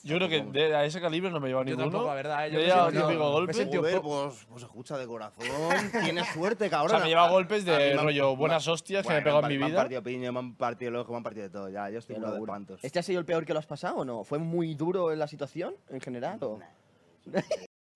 Yo 0.03 0.15
creo 0.19 0.28
que 0.28 0.41
de, 0.43 0.73
a 0.73 0.85
ese 0.85 1.01
calibre 1.01 1.33
no 1.33 1.41
me 1.41 1.47
he 1.47 1.51
llevado 1.51 1.65
Yo 1.67 1.70
ninguno. 1.75 1.91
tampoco, 1.91 2.07
la 2.07 2.15
verdad, 2.15 2.47
eh, 2.47 2.53
yo 2.53 2.55
Yo 2.55 2.61
he 2.61 2.62
me 2.62 2.69
llevado 2.69 2.91
siento- 2.93 3.09
típico 3.09 3.25
me 3.25 3.31
golpe. 3.33 3.53
sentí- 3.55 3.77
Joder, 3.77 4.01
pues, 4.01 4.47
pues 4.49 4.62
escucha 4.62 4.97
de 4.99 5.07
corazón. 5.09 5.45
Tienes 6.05 6.28
suerte, 6.28 6.67
O 6.69 6.70
cabrón. 6.70 6.91
sea, 6.91 7.01
me 7.01 7.09
lleva 7.09 7.28
golpes 7.28 7.67
A 7.67 7.73
de 7.73 7.78
me 7.95 7.99
han- 7.99 8.05
rollo 8.05 8.36
buenas 8.36 8.69
hostias 8.69 9.05
que 9.05 9.12
me 9.12 9.19
he 9.19 9.23
pegado 9.23 9.43
en 9.43 9.49
mi 9.49 9.59
Me 9.59 9.65
han 9.65 9.70
vida. 9.73 9.81
partido 9.81 10.03
piña, 10.05 10.31
me 10.31 10.39
han 10.39 10.55
partido 10.55 10.91
el 10.91 10.97
ojo, 10.99 11.11
me 11.11 11.17
han 11.17 11.23
partido 11.25 11.43
de 11.43 11.51
todo. 11.51 11.69
Ya, 11.70 11.91
yo 11.91 11.99
estoy 11.99 12.15
de. 12.20 12.77
¿Este 12.83 13.01
ha 13.01 13.03
sido 13.03 13.19
el 13.19 13.27
peor 13.27 13.45
que 13.45 13.53
lo 13.53 13.59
has 13.59 13.67
pasado 13.67 13.97
o 13.97 14.05
no? 14.05 14.23
¿Fue 14.23 14.39
muy 14.39 14.75
duro 14.77 15.11
en 15.12 15.19
la 15.19 15.27
situación 15.27 15.75
en 15.91 16.01
general 16.01 16.39
o...? 16.41 16.61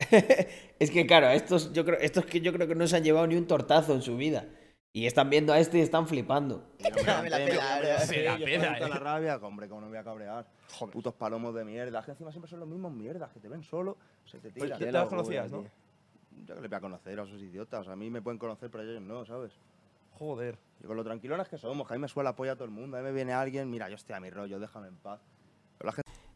Es 0.79 0.91
que 0.91 1.07
claro, 1.07 1.29
estos 1.29 1.73
yo 1.73 1.85
creo, 1.85 1.99
estos 2.01 2.25
que 2.25 2.41
yo 2.41 2.53
creo 2.53 2.67
que 2.67 2.75
no 2.75 2.87
se 2.87 2.97
han 2.97 3.05
llevado 3.05 3.27
ni 3.27 3.37
un 3.37 3.47
tortazo 3.47 3.95
en 3.95 4.03
su 4.03 4.17
vida. 4.17 4.47
Y 4.93 5.07
están 5.07 5.31
viendo 5.31 5.53
a 5.53 5.61
este 5.61 5.79
y 5.79 5.83
están 5.83 6.09
flipando. 6.09 6.65
Me 7.23 7.31
la 7.31 7.37
pela, 7.37 7.81
eh. 7.81 7.99
Se 8.07 8.25
la 8.25 8.39
pela, 8.39 8.79
la 8.79 8.87
eh. 8.87 8.99
rabia, 8.99 9.37
hombre, 9.37 9.69
cómo 9.69 9.83
no 9.83 9.87
me 9.87 9.93
voy 9.93 10.01
a 10.01 10.05
cabrear. 10.05 10.47
Joder. 10.73 10.93
Putos 10.93 11.15
palomos 11.15 11.55
de 11.55 11.65
mierda. 11.65 12.03
Que 12.03 12.11
encima 12.11 12.33
siempre 12.33 12.51
son 12.51 12.59
los 12.61 12.69
mismos 12.69 12.93
mierdas, 12.93 13.31
que 13.31 13.39
te 13.39 13.49
ven 13.49 13.63
solo, 13.63 13.99
se 14.25 14.39
te 14.39 14.51
Pues 14.51 14.65
tiran. 14.65 14.71
ya 14.71 14.79
Qué 14.79 14.85
te 14.87 14.93
las 14.93 15.09
conocías, 15.09 15.51
¿no? 15.53 15.65
Yo 16.45 16.55
que 16.57 16.61
le 16.63 16.69
voy 16.69 16.77
a 16.77 16.81
conocer 16.81 17.21
a 17.21 17.23
esos 17.23 17.41
idiotas. 17.41 17.87
A 17.87 17.95
mí 17.95 18.11
me 18.11 18.21
pueden 18.21 18.39
conocer, 18.39 18.69
pero 18.71 18.83
ellos 18.83 19.01
no, 19.01 19.25
¿sabes? 19.25 19.53
Joder. 20.13 20.59
Y 20.83 20.87
con 20.87 20.97
lo 20.97 21.05
tranquilones 21.05 21.49
que 21.49 21.59
somos, 21.59 21.87
que 21.87 21.95
a 21.95 21.97
mí 21.97 22.01
me 22.01 22.09
suele 22.09 22.31
apoyar 22.31 22.57
todo 22.57 22.65
el 22.65 22.73
mundo. 22.73 22.97
A 22.97 23.01
mí 23.01 23.05
me 23.07 23.13
viene 23.13 23.33
alguien, 23.33 23.71
mira, 23.71 23.89
yo 23.89 23.95
estoy 23.95 24.17
a 24.17 24.21
mi 24.21 24.31
rollo, 24.31 24.59
déjame 24.59 24.89
en 24.89 24.97
paz. 24.97 25.21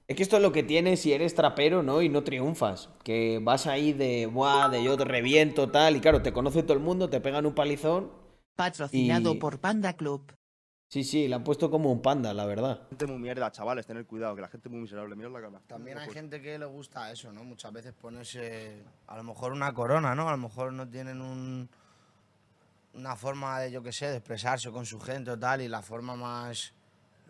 La 0.07 0.13
Es 0.13 0.17
que 0.17 0.23
esto 0.23 0.37
es 0.37 0.43
lo 0.43 0.53
que 0.53 0.63
tienes 0.63 1.01
si 1.01 1.13
eres 1.13 1.35
trapero, 1.35 1.83
¿no? 1.83 2.03
Y 2.03 2.09
no 2.09 2.23
triunfas. 2.25 2.91
Que 3.03 3.41
vas 3.43 3.67
ahí 3.67 3.93
de, 3.93 4.27
buah, 4.27 4.69
de 4.69 4.83
yo 4.85 4.97
te 4.97 5.05
reviento, 5.05 5.71
tal. 5.71 5.97
Y 5.97 6.01
claro, 6.01 6.21
te 6.23 6.33
conoce 6.33 6.63
todo 6.63 6.75
el 6.75 6.83
mundo, 6.83 7.09
te 7.09 7.21
pegan 7.21 7.47
un 7.47 7.55
palizón. 7.55 8.11
Patrocinado 8.57 9.33
Y- 9.35 9.39
por 9.39 9.59
Panda 9.61 9.95
Club. 9.95 10.33
Sí, 10.91 11.03
sí, 11.03 11.27
le 11.27 11.35
han 11.35 11.43
puesto 11.43 11.71
como 11.73 11.91
un 11.91 12.03
panda, 12.03 12.33
la 12.35 12.45
verdad. 12.47 12.87
gente 12.91 13.07
muy 13.07 13.19
mierda, 13.19 13.51
chavales, 13.51 13.85
tener 13.85 14.07
cuidado, 14.07 14.37
que 14.37 14.43
la 14.43 14.49
gente 14.49 14.69
es 14.69 14.73
muy 14.73 14.83
miserable. 14.83 15.17
Mira 15.17 15.29
la 15.29 15.41
cara. 15.41 15.61
También 15.67 15.99
hay 15.99 16.05
Pues, 16.07 16.17
gente 16.17 16.41
que 16.41 16.57
le 16.57 16.67
gusta 16.67 17.11
eso, 17.11 17.33
¿no? 17.33 17.43
Muchas 17.43 17.73
veces 17.73 17.95
ponerse, 17.95 18.85
a 19.09 19.17
lo 19.17 19.25
mejor 19.25 19.53
una 19.53 19.73
corona, 19.75 20.15
¿no? 20.15 20.29
A 20.29 20.33
lo 20.33 20.39
mejor 20.39 20.73
no 20.73 20.87
tienen 20.89 21.21
un, 21.21 21.69
una 22.93 23.17
forma 23.17 23.59
de, 23.61 23.73
yo 23.73 23.83
qué 23.83 23.91
sé, 23.93 24.07
de 24.07 24.19
expresarse 24.19 24.71
con 24.71 24.87
su 24.87 25.01
gente 25.01 25.33
o 25.33 25.39
tal, 25.39 25.63
y 25.63 25.69
la 25.69 25.83
forma 25.83 26.15
más, 26.15 26.73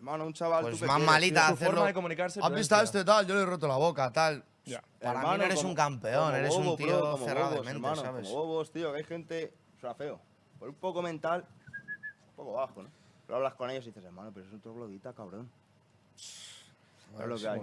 Hermano, 0.05 0.27
un 0.27 0.33
chaval, 0.33 0.61
pues 0.61 0.75
¿tú 0.75 0.81
qué 0.81 0.85
más 0.85 1.01
malita 1.01 1.41
forma 1.47 1.53
hacerlo. 1.55 1.85
de 1.85 1.93
comunicarse. 1.95 2.39
¿Has 2.39 2.53
visto 2.53 2.79
este 2.79 3.03
tal? 3.03 3.25
Yo 3.25 3.33
le 3.33 3.41
he 3.41 3.45
roto 3.47 3.67
la 3.67 3.77
boca, 3.77 4.13
tal. 4.13 4.43
Ya. 4.63 4.79
Para 4.99 5.13
mí 5.13 5.17
Hermano, 5.17 5.37
no 5.39 5.43
eres 5.45 5.55
como- 5.57 5.69
un 5.69 5.75
campeón, 5.75 6.35
eres 6.35 6.49
bobo, 6.55 6.71
un 6.71 6.77
tío 6.77 6.97
bro, 6.99 7.17
cerrado 7.17 7.49
bobos, 7.49 7.65
de 7.65 7.73
mente, 7.73 7.87
hermano, 7.87 8.01
¿sabes? 8.03 8.27
Como 8.27 8.45
bobos, 8.45 8.71
tío, 8.71 8.91
que 8.91 8.97
hay 8.99 9.03
gente, 9.03 9.53
suena 9.81 9.95
feo, 9.95 10.21
por 10.59 10.69
un 10.69 10.75
poco 10.75 11.01
mental, 11.01 11.43
un 12.29 12.35
poco 12.35 12.53
bajo, 12.53 12.83
¿no? 12.83 12.89
Pero 13.25 13.37
hablas 13.37 13.55
con 13.55 13.71
ellos 13.71 13.83
y 13.85 13.87
dices, 13.87 14.03
hermano, 14.03 14.29
pero 14.31 14.45
es 14.45 14.53
un 14.53 14.61
troglodita, 14.61 15.11
cabrón. 15.13 15.49
Es 16.15 17.25
lo 17.25 17.35
que 17.35 17.47
hay. 17.47 17.61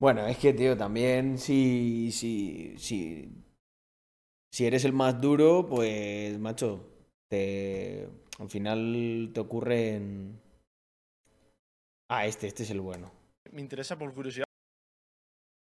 Bueno, 0.00 0.26
es 0.26 0.38
que, 0.38 0.52
tío, 0.52 0.76
también 0.76 1.38
si, 1.38 2.10
si, 2.10 2.76
si, 2.78 3.32
si 4.50 4.66
eres 4.66 4.84
el 4.84 4.92
más 4.92 5.20
duro, 5.20 5.68
pues, 5.68 6.36
macho, 6.40 6.84
te, 7.28 8.08
al 8.40 8.50
final 8.50 9.30
te 9.32 9.38
ocurren... 9.38 10.41
Ah, 12.14 12.26
este, 12.26 12.46
este 12.46 12.64
es 12.64 12.70
el 12.70 12.82
bueno. 12.82 13.10
Me 13.52 13.62
interesa 13.62 13.98
por 13.98 14.12
curiosidad. 14.12 14.44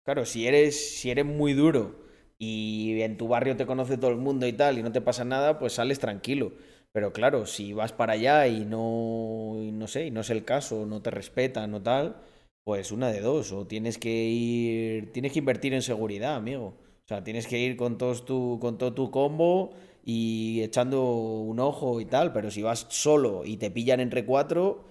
Claro, 0.04 0.26
si 0.26 0.46
eres, 0.46 1.00
si 1.00 1.10
eres 1.10 1.24
muy 1.26 1.54
duro 1.54 1.96
y 2.38 3.00
en 3.00 3.16
tu 3.16 3.30
barrio 3.30 3.56
te 3.56 3.66
conoce 3.66 3.98
todo 3.98 4.12
el 4.12 4.18
mundo 4.18 4.46
y 4.46 4.52
tal 4.52 4.78
y 4.78 4.84
no 4.84 4.92
te 4.92 5.00
pasa 5.00 5.24
nada, 5.24 5.58
pues 5.58 5.72
sales 5.72 5.98
tranquilo. 6.00 6.52
Pero 6.92 7.14
claro, 7.14 7.46
si 7.46 7.72
vas 7.72 7.94
para 7.94 8.14
allá 8.14 8.48
y 8.48 8.66
no, 8.66 9.54
y 9.62 9.72
no 9.72 9.88
sé, 9.88 10.08
y 10.08 10.12
no 10.12 10.20
es 10.20 10.30
el 10.30 10.44
caso, 10.44 10.86
no 10.86 11.02
te 11.02 11.10
respetan 11.10 11.74
o 11.74 11.82
tal, 11.82 12.18
pues 12.66 12.92
una 12.92 13.14
de 13.14 13.22
dos, 13.22 13.54
o 13.54 13.66
tienes 13.66 13.98
que 13.98 14.26
ir, 14.26 15.14
tienes 15.14 15.32
que 15.32 15.40
invertir 15.40 15.74
en 15.74 15.84
seguridad, 15.84 16.36
amigo. 16.36 16.76
O 17.06 17.08
sea, 17.08 17.24
tienes 17.24 17.48
que 17.48 17.60
ir 17.60 17.78
con 17.78 17.98
todos 17.98 18.26
tu, 18.26 18.60
con 18.60 18.78
todo 18.78 18.94
tu 18.94 19.10
combo 19.10 19.72
y 20.04 20.62
echando 20.64 21.02
un 21.14 21.62
ojo 21.62 22.02
y 22.02 22.06
tal, 22.06 22.34
pero 22.34 22.52
si 22.52 22.62
vas 22.62 22.88
solo 22.90 23.46
y 23.46 23.56
te 23.56 23.72
pillan 23.72 24.02
entre 24.02 24.26
cuatro, 24.26 24.86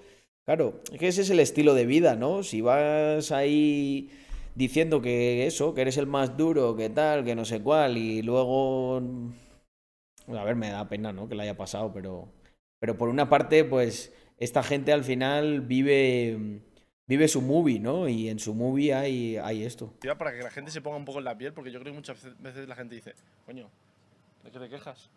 claro, 0.46 0.80
es 0.92 0.98
que 0.98 1.08
ese 1.08 1.22
es 1.22 1.30
el 1.30 1.40
estilo 1.40 1.74
de 1.74 1.86
vida, 1.86 2.16
¿no? 2.16 2.42
Si 2.42 2.60
vas 2.60 3.32
ahí 3.32 4.10
diciendo 4.54 5.02
que 5.02 5.46
eso, 5.46 5.74
que 5.74 5.82
eres 5.82 5.96
el 5.96 6.06
más 6.06 6.36
duro, 6.36 6.76
que 6.76 6.90
tal, 6.90 7.24
que 7.24 7.34
no 7.34 7.44
sé 7.44 7.62
cuál, 7.62 7.96
y 7.98 8.22
luego... 8.22 9.02
A 10.28 10.44
ver, 10.44 10.56
me 10.56 10.70
da 10.70 10.88
pena, 10.88 11.12
¿no? 11.12 11.28
Que 11.28 11.34
le 11.34 11.42
haya 11.42 11.56
pasado, 11.56 11.92
pero... 11.92 12.28
Pero 12.80 12.96
por 12.96 13.08
una 13.08 13.28
parte, 13.28 13.64
pues, 13.64 14.12
esta 14.38 14.62
gente 14.62 14.92
al 14.92 15.04
final 15.04 15.60
vive... 15.60 16.60
Vive 17.06 17.28
su 17.28 17.42
movie, 17.42 17.80
¿no? 17.80 18.08
Y 18.08 18.30
en 18.30 18.38
su 18.38 18.54
movie 18.54 18.94
hay, 18.94 19.36
hay 19.36 19.62
esto. 19.62 19.92
Para 20.16 20.32
que 20.32 20.42
la 20.42 20.50
gente 20.50 20.70
se 20.70 20.80
ponga 20.80 20.96
un 20.96 21.04
poco 21.04 21.18
en 21.18 21.26
la 21.26 21.36
piel, 21.36 21.52
porque 21.52 21.70
yo 21.70 21.78
creo 21.78 21.92
que 21.92 21.98
muchas 21.98 22.40
veces 22.40 22.66
la 22.66 22.76
gente 22.76 22.94
dice, 22.94 23.12
coño, 23.44 23.68
¿de 24.42 24.50
qué 24.50 24.58
te 24.58 24.70
quejas? 24.70 25.10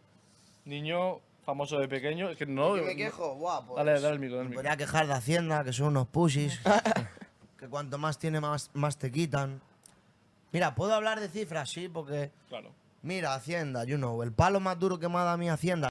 Niño 0.66 1.22
famoso 1.48 1.80
de 1.80 1.88
pequeño. 1.88 2.30
Es 2.30 2.38
que 2.38 2.46
no. 2.46 2.74
¿Qué 2.76 2.82
me 2.82 2.96
quejo? 2.96 3.36
Buah, 3.36 3.66
pues, 3.66 3.78
Dale, 3.78 4.00
dale 4.02 4.14
el 4.16 4.20
micro, 4.20 4.36
dale 4.36 4.44
el 4.44 4.50
me 4.50 4.56
micro. 4.56 4.70
podría 4.70 4.78
quejar 4.78 5.08
de 5.08 5.14
Hacienda, 5.14 5.64
que 5.64 5.72
son 5.72 5.88
unos 5.88 6.08
pusis. 6.08 6.60
que 7.58 7.70
cuanto 7.70 7.98
más 7.98 8.20
tiene, 8.20 8.42
más, 8.42 8.70
más 8.74 8.98
te 8.98 9.10
quitan. 9.10 9.62
Mira, 10.52 10.76
¿puedo 10.76 10.94
hablar 10.94 11.22
de 11.22 11.30
cifras? 11.30 11.70
Sí, 11.70 11.88
porque... 11.88 12.32
Claro. 12.50 12.72
Mira, 13.02 13.34
Hacienda, 13.34 13.86
you 13.86 13.96
know, 13.96 14.22
el 14.24 14.34
palo 14.34 14.60
más 14.60 14.78
duro 14.78 15.00
que 15.00 15.08
me 15.08 15.16
ha 15.16 15.24
dado 15.24 15.38
mi 15.38 15.48
Hacienda. 15.50 15.88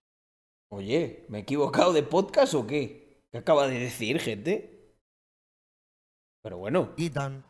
Oye, 0.69 1.25
¿me 1.31 1.39
he 1.39 1.41
equivocado 1.41 1.95
de 1.95 2.03
podcast 2.03 2.53
o 2.55 2.67
qué? 2.67 3.23
¿Qué 3.33 3.39
acaba 3.39 3.67
de 3.67 3.79
decir, 3.79 4.21
gente? 4.21 4.93
Pero 6.43 6.59
bueno. 6.59 6.95
Quitan. 6.97 7.43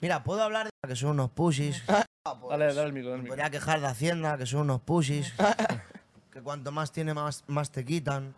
Mira, 0.00 0.24
¿puedo 0.24 0.42
hablar 0.42 0.66
de 0.66 0.88
que 0.88 0.96
son 0.96 1.10
unos 1.10 1.30
pusis? 1.30 1.84
Dale, 2.48 2.66
dale 2.72 2.82
el 2.84 2.92
micro, 2.92 3.10
dale 3.10 3.16
el 3.18 3.22
Me 3.22 3.22
micro. 3.24 3.28
podría 3.28 3.50
quejar 3.50 3.80
de 3.80 3.86
Hacienda, 3.86 4.38
que 4.38 4.46
son 4.46 4.62
unos 4.62 4.80
pusis. 4.80 5.32
que 6.32 6.40
cuanto 6.42 6.72
más 6.72 6.90
tiene, 6.90 7.12
más, 7.14 7.44
más 7.46 7.70
te 7.70 7.84
quitan. 7.84 8.34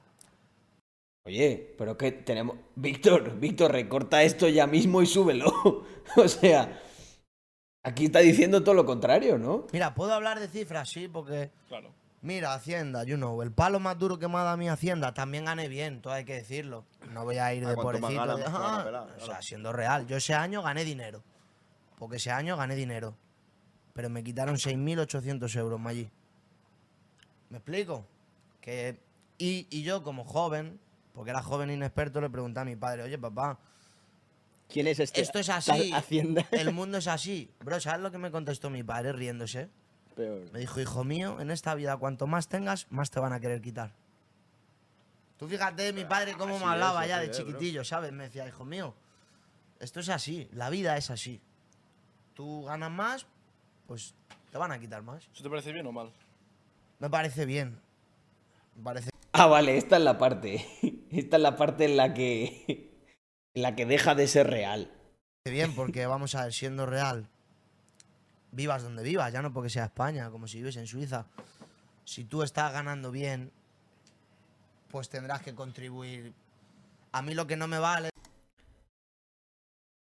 Oye, 1.27 1.75
pero 1.79 1.97
que 1.97 2.13
tenemos. 2.13 2.57
Víctor, 2.75 3.39
Víctor, 3.39 3.73
recorta 3.73 4.23
esto 4.23 4.49
ya 4.49 4.67
mismo 4.67 5.01
y 5.01 5.07
súbelo. 5.07 5.47
o 6.17 6.29
sea, 6.29 6.83
aquí 7.83 8.07
está 8.07 8.19
diciendo 8.19 8.63
todo 8.63 8.75
lo 8.75 8.85
contrario, 8.85 9.39
¿no? 9.39 9.67
Mira, 9.73 9.95
¿puedo 9.95 10.13
hablar 10.13 10.41
de 10.41 10.49
cifras? 10.49 10.91
Sí, 10.91 11.09
porque... 11.09 11.51
Claro. 11.69 11.93
Mira, 12.21 12.55
Hacienda, 12.55 13.05
you 13.05 13.17
know, 13.17 13.43
el 13.43 13.53
palo 13.53 13.79
más 13.81 13.99
duro 13.99 14.19
que 14.19 14.27
me 14.29 14.39
ha 14.39 14.43
dado 14.45 14.57
mi 14.57 14.67
Hacienda, 14.69 15.13
también 15.13 15.45
gané 15.45 15.69
bien, 15.69 16.01
todo 16.01 16.15
hay 16.15 16.25
que 16.25 16.33
decirlo. 16.35 16.87
No 17.11 17.25
voy 17.25 17.37
a 17.37 17.53
ir 17.55 17.65
Ah, 17.67 17.69
de 17.71 17.77
pobrecito. 17.77 18.15
ganas, 18.15 18.37
de, 18.39 18.45
a 18.45 18.51
"Ah", 18.51 18.83
pelar, 18.85 19.17
O 19.21 19.25
sea, 19.27 19.43
siendo 19.43 19.73
real, 19.75 20.07
yo 20.07 20.17
ese 20.17 20.33
año 20.35 20.63
gané 20.63 20.85
dinero. 20.85 21.23
Porque 21.99 22.17
ese 22.17 22.31
año 22.31 22.57
gané 22.57 22.77
dinero. 22.77 23.15
Pero 23.93 24.09
me 24.09 24.25
quitaron 24.25 24.57
6.800 24.57 25.55
euros 25.57 25.79
allí. 25.85 26.11
¿Me 27.55 27.59
explico? 27.59 28.05
Que, 28.61 28.99
y, 29.39 29.69
y 29.71 29.85
yo 29.85 30.03
como 30.03 30.25
joven, 30.25 30.81
porque 31.13 31.31
era 31.31 31.41
joven 31.41 31.71
inexperto, 31.71 32.21
le 32.21 32.29
pregunté 32.29 32.59
a 32.59 32.65
mi 32.65 32.75
padre, 32.75 33.05
oye 33.05 33.17
papá, 33.17 33.61
¿Quién 34.69 34.89
es 34.89 34.99
este? 34.99 35.21
esto 35.21 35.39
es 35.39 35.49
así, 35.51 35.93
Hacienda. 35.93 36.45
el 36.51 36.73
mundo 36.73 36.99
es 36.99 37.07
así. 37.07 37.49
Bro, 37.61 37.79
¿sabes 37.79 38.01
lo 38.01 38.11
que 38.11 38.19
me 38.19 38.33
contestó 38.33 38.71
mi 38.71 38.83
padre 38.83 39.13
riéndose? 39.13 39.69
Peor. 40.17 40.51
Me 40.53 40.59
dijo, 40.59 40.81
hijo 40.81 41.05
mío, 41.05 41.41
en 41.41 41.53
esta 41.53 41.77
vida 41.77 41.97
cuanto 41.97 42.27
más 42.27 42.49
tengas, 42.49 42.91
más 42.91 43.13
te 43.13 43.21
van 43.21 43.33
a 43.33 43.39
querer 43.39 43.63
quitar. 43.63 43.93
Tú 45.37 45.47
fíjate, 45.47 45.93
mi 45.93 46.05
padre, 46.05 46.33
cómo 46.33 46.57
así 46.57 46.65
me 46.65 46.73
hablaba 46.73 47.05
es, 47.05 47.09
ya 47.09 47.21
de 47.21 47.27
es, 47.27 47.39
bro. 47.39 47.47
chiquitillo, 47.47 47.85
¿sabes? 47.85 48.11
Me 48.11 48.25
decía, 48.25 48.49
hijo 48.49 48.65
mío, 48.65 48.97
esto 49.79 50.01
es 50.01 50.09
así, 50.09 50.49
la 50.51 50.71
vida 50.71 50.97
es 50.97 51.09
así. 51.09 51.41
Tú 52.35 52.65
ganas 52.65 52.91
más, 52.91 53.27
pues 53.87 54.13
te 54.51 54.59
van 54.59 54.73
a 54.73 54.81
quitar 54.81 55.03
más. 55.03 55.29
¿Eso 55.33 55.45
te 55.45 55.49
parece 55.49 55.73
bien 55.73 55.87
o 55.87 55.93
mal? 55.93 56.13
Me 57.05 57.11
parece 57.11 57.45
bien. 57.45 57.79
Me 58.77 58.83
parece 58.83 59.11
Ah, 59.35 59.45
vale, 59.47 59.77
esta 59.77 59.99
es 59.99 60.03
la 60.03 60.17
parte. 60.17 60.67
Esta 61.11 61.37
es 61.37 61.43
la 61.43 61.55
parte 61.55 61.85
en 61.85 61.99
la 61.99 62.15
que. 62.15 62.95
En 63.55 63.63
la 63.63 63.77
que 63.77 63.85
deja 63.85 64.15
de 64.15 64.27
ser 64.27 64.47
real. 64.47 64.91
bien 65.45 65.75
porque, 65.75 66.07
vamos 66.07 66.35
a 66.35 66.45
ver, 66.45 66.55
siendo 66.55 66.87
real, 66.87 67.29
vivas 68.53 68.83
donde 68.83 69.03
vivas, 69.03 69.31
ya 69.35 69.43
no 69.43 69.53
porque 69.53 69.69
sea 69.69 69.85
España, 69.85 70.31
como 70.31 70.49
si 70.49 70.57
vives 70.59 70.77
en 70.77 70.87
Suiza. 70.87 71.27
Si 72.07 72.25
tú 72.25 72.43
estás 72.43 72.73
ganando 72.73 73.11
bien, 73.11 73.53
pues 74.91 75.11
tendrás 75.11 75.43
que 75.43 75.55
contribuir. 75.55 76.33
A 77.13 77.21
mí 77.21 77.35
lo 77.35 77.47
que 77.47 77.59
no 77.59 77.69
me 77.69 77.79
vale 77.79 78.09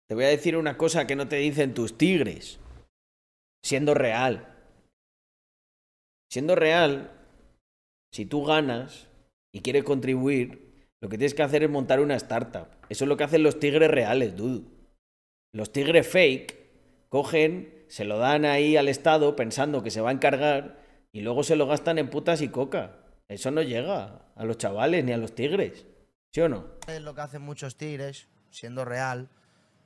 Te 0.08 0.16
voy 0.16 0.24
a 0.24 0.30
decir 0.30 0.56
una 0.56 0.78
cosa 0.78 1.06
que 1.06 1.18
no 1.18 1.28
te 1.28 1.36
dicen 1.36 1.74
tus 1.74 1.98
tigres. 1.98 2.58
Siendo 3.62 3.94
real. 3.94 4.55
Siendo 6.36 6.56
real, 6.56 7.12
si 8.12 8.26
tú 8.26 8.44
ganas 8.44 9.08
y 9.54 9.62
quieres 9.62 9.86
contribuir, 9.86 10.90
lo 11.00 11.08
que 11.08 11.18
tienes 11.18 11.34
que 11.34 11.44
hacer 11.44 11.64
es 11.64 11.70
montar 11.70 12.02
una 12.02 12.18
startup. 12.18 12.68
Eso 12.90 13.06
es 13.06 13.08
lo 13.08 13.16
que 13.16 13.24
hacen 13.24 13.42
los 13.42 13.58
tigres 13.58 13.90
reales, 13.90 14.36
dude. 14.36 14.68
Los 15.54 15.72
tigres 15.72 16.06
fake 16.06 17.08
cogen, 17.08 17.86
se 17.88 18.04
lo 18.04 18.18
dan 18.18 18.44
ahí 18.44 18.76
al 18.76 18.90
Estado 18.90 19.38
pensando 19.38 19.82
que 19.82 19.92
se 19.92 20.02
va 20.02 20.10
a 20.10 20.12
encargar 20.12 20.84
y 21.14 21.22
luego 21.22 21.42
se 21.42 21.56
lo 21.56 21.68
gastan 21.68 22.00
en 22.00 22.10
putas 22.10 22.42
y 22.42 22.50
coca. 22.50 22.98
Eso 23.30 23.50
no 23.52 23.62
llega 23.62 24.26
a 24.36 24.44
los 24.44 24.58
chavales 24.58 25.06
ni 25.06 25.14
a 25.14 25.18
los 25.18 25.36
tigres. 25.36 25.86
¿Sí 26.34 26.42
o 26.42 26.50
no? 26.50 26.66
es 26.86 27.00
lo 27.00 27.16
que 27.16 27.22
hacen 27.22 27.44
muchos 27.44 27.78
tigres, 27.78 28.28
siendo 28.50 28.84
real, 28.84 29.30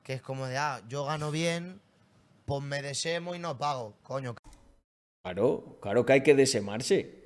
que 0.01 0.13
es 0.13 0.23
como 0.23 0.47
de, 0.47 0.57
ah, 0.57 0.81
yo 0.87 1.05
gano 1.05 1.29
bien, 1.29 1.79
pues 2.45 2.63
me 2.63 2.81
desemo 2.81 3.35
y 3.35 3.39
no 3.39 3.59
pago. 3.59 3.99
Coño, 4.01 4.33
Claro, 5.23 5.77
claro 5.81 6.06
que 6.06 6.14
hay 6.14 6.23
que 6.23 6.35
desemarse. 6.35 7.19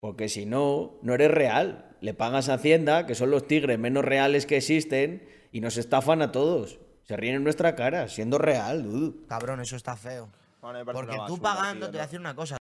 Porque 0.00 0.28
si 0.28 0.46
no, 0.46 0.98
no 1.02 1.14
eres 1.14 1.30
real. 1.30 1.96
Le 2.00 2.14
pagas 2.14 2.48
a 2.48 2.54
Hacienda, 2.54 3.06
que 3.06 3.14
son 3.14 3.30
los 3.30 3.46
tigres 3.46 3.78
menos 3.78 4.04
reales 4.04 4.46
que 4.46 4.58
existen, 4.58 5.26
y 5.52 5.60
nos 5.60 5.78
estafan 5.78 6.22
a 6.22 6.32
todos. 6.32 6.78
Se 7.04 7.16
ríen 7.16 7.36
en 7.36 7.44
nuestra 7.44 7.74
cara, 7.74 8.08
siendo 8.08 8.38
real, 8.38 8.82
dude. 8.82 9.26
cabrón, 9.28 9.60
eso 9.60 9.76
está 9.76 9.96
feo. 9.96 10.28
Bueno, 10.60 10.84
Porque 10.84 11.12
tú 11.14 11.38
basura, 11.38 11.42
pagando, 11.42 11.86
tío, 11.86 11.92
te 11.92 11.92
voy 11.92 11.98
a 11.98 12.02
¿no? 12.02 12.06
decir 12.06 12.20
una 12.20 12.34
cosa. 12.34 12.56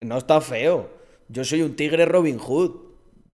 No 0.00 0.16
está 0.18 0.40
feo. 0.40 0.90
Yo 1.28 1.44
soy 1.44 1.62
un 1.62 1.76
tigre 1.76 2.06
Robin 2.06 2.38
Hood. 2.38 2.88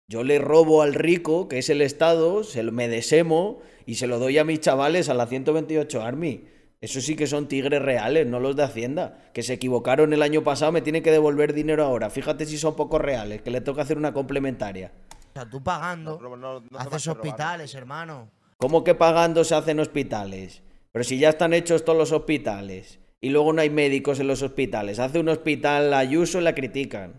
Yo 0.09 0.25
le 0.25 0.39
robo 0.39 0.83
al 0.83 0.95
rico, 0.95 1.49
que 1.49 1.59
es 1.59 1.69
el 1.71 1.83
Estado, 1.83 2.45
se 2.45 2.63
lo, 2.63 2.73
me 2.73 2.89
desemo 2.89 3.61
y 3.87 3.97
se 3.97 4.07
lo 4.07 4.19
doy 4.19 4.39
a 4.39 4.45
mis 4.45 4.61
chavales 4.61 5.09
a 5.09 5.15
la 5.15 5.27
128 5.27 6.03
Army. 6.03 6.49
Eso 6.83 7.01
sí 7.01 7.15
que 7.15 7.29
son 7.29 7.47
tigres 7.47 7.81
reales, 7.81 8.27
no 8.27 8.41
los 8.41 8.57
de 8.57 8.65
Hacienda. 8.65 9.17
Que 9.33 9.45
se 9.45 9.55
equivocaron 9.55 10.13
el 10.13 10.21
año 10.21 10.43
pasado, 10.43 10.73
me 10.73 10.83
tienen 10.83 11.05
que 11.05 11.13
devolver 11.13 11.55
dinero 11.55 11.85
ahora. 11.85 12.11
Fíjate 12.11 12.45
si 12.45 12.59
son 12.59 12.75
poco 12.75 12.99
reales, 12.99 13.41
que 13.41 13.53
le 13.53 13.61
toca 13.61 13.83
hacer 13.83 13.97
una 13.97 14.13
complementaria. 14.13 14.91
O 15.31 15.33
sea, 15.33 15.49
tú 15.49 15.63
pagando, 15.63 16.19
No, 16.21 16.37
no, 16.37 16.37
no 16.37 16.57
hace 16.59 16.75
más 16.75 16.87
haces 16.89 17.07
hospitales, 17.07 17.75
hermano. 17.77 18.31
¿Cómo 18.59 18.83
que 18.83 18.97
pagando 18.97 19.45
se 19.45 19.55
hacen 19.55 19.79
hospitales? 19.79 20.63
Pero 20.91 21.05
si 21.05 21.19
ya 21.19 21.31
están 21.31 21.55
hechos 21.55 21.85
todos 21.85 21.97
los 21.97 22.11
hospitales 22.11 22.99
y 23.21 23.31
luego 23.31 23.53
no 23.53 23.63
hay 23.63 23.71
médicos 23.71 24.19
en 24.19 24.27
los 24.27 24.43
hospitales. 24.43 24.99
Hace 24.99 25.21
un 25.21 25.29
hospital 25.29 25.95
Ayuso 25.95 26.41
y 26.41 26.43
la 26.43 26.57
critican. 26.57 27.15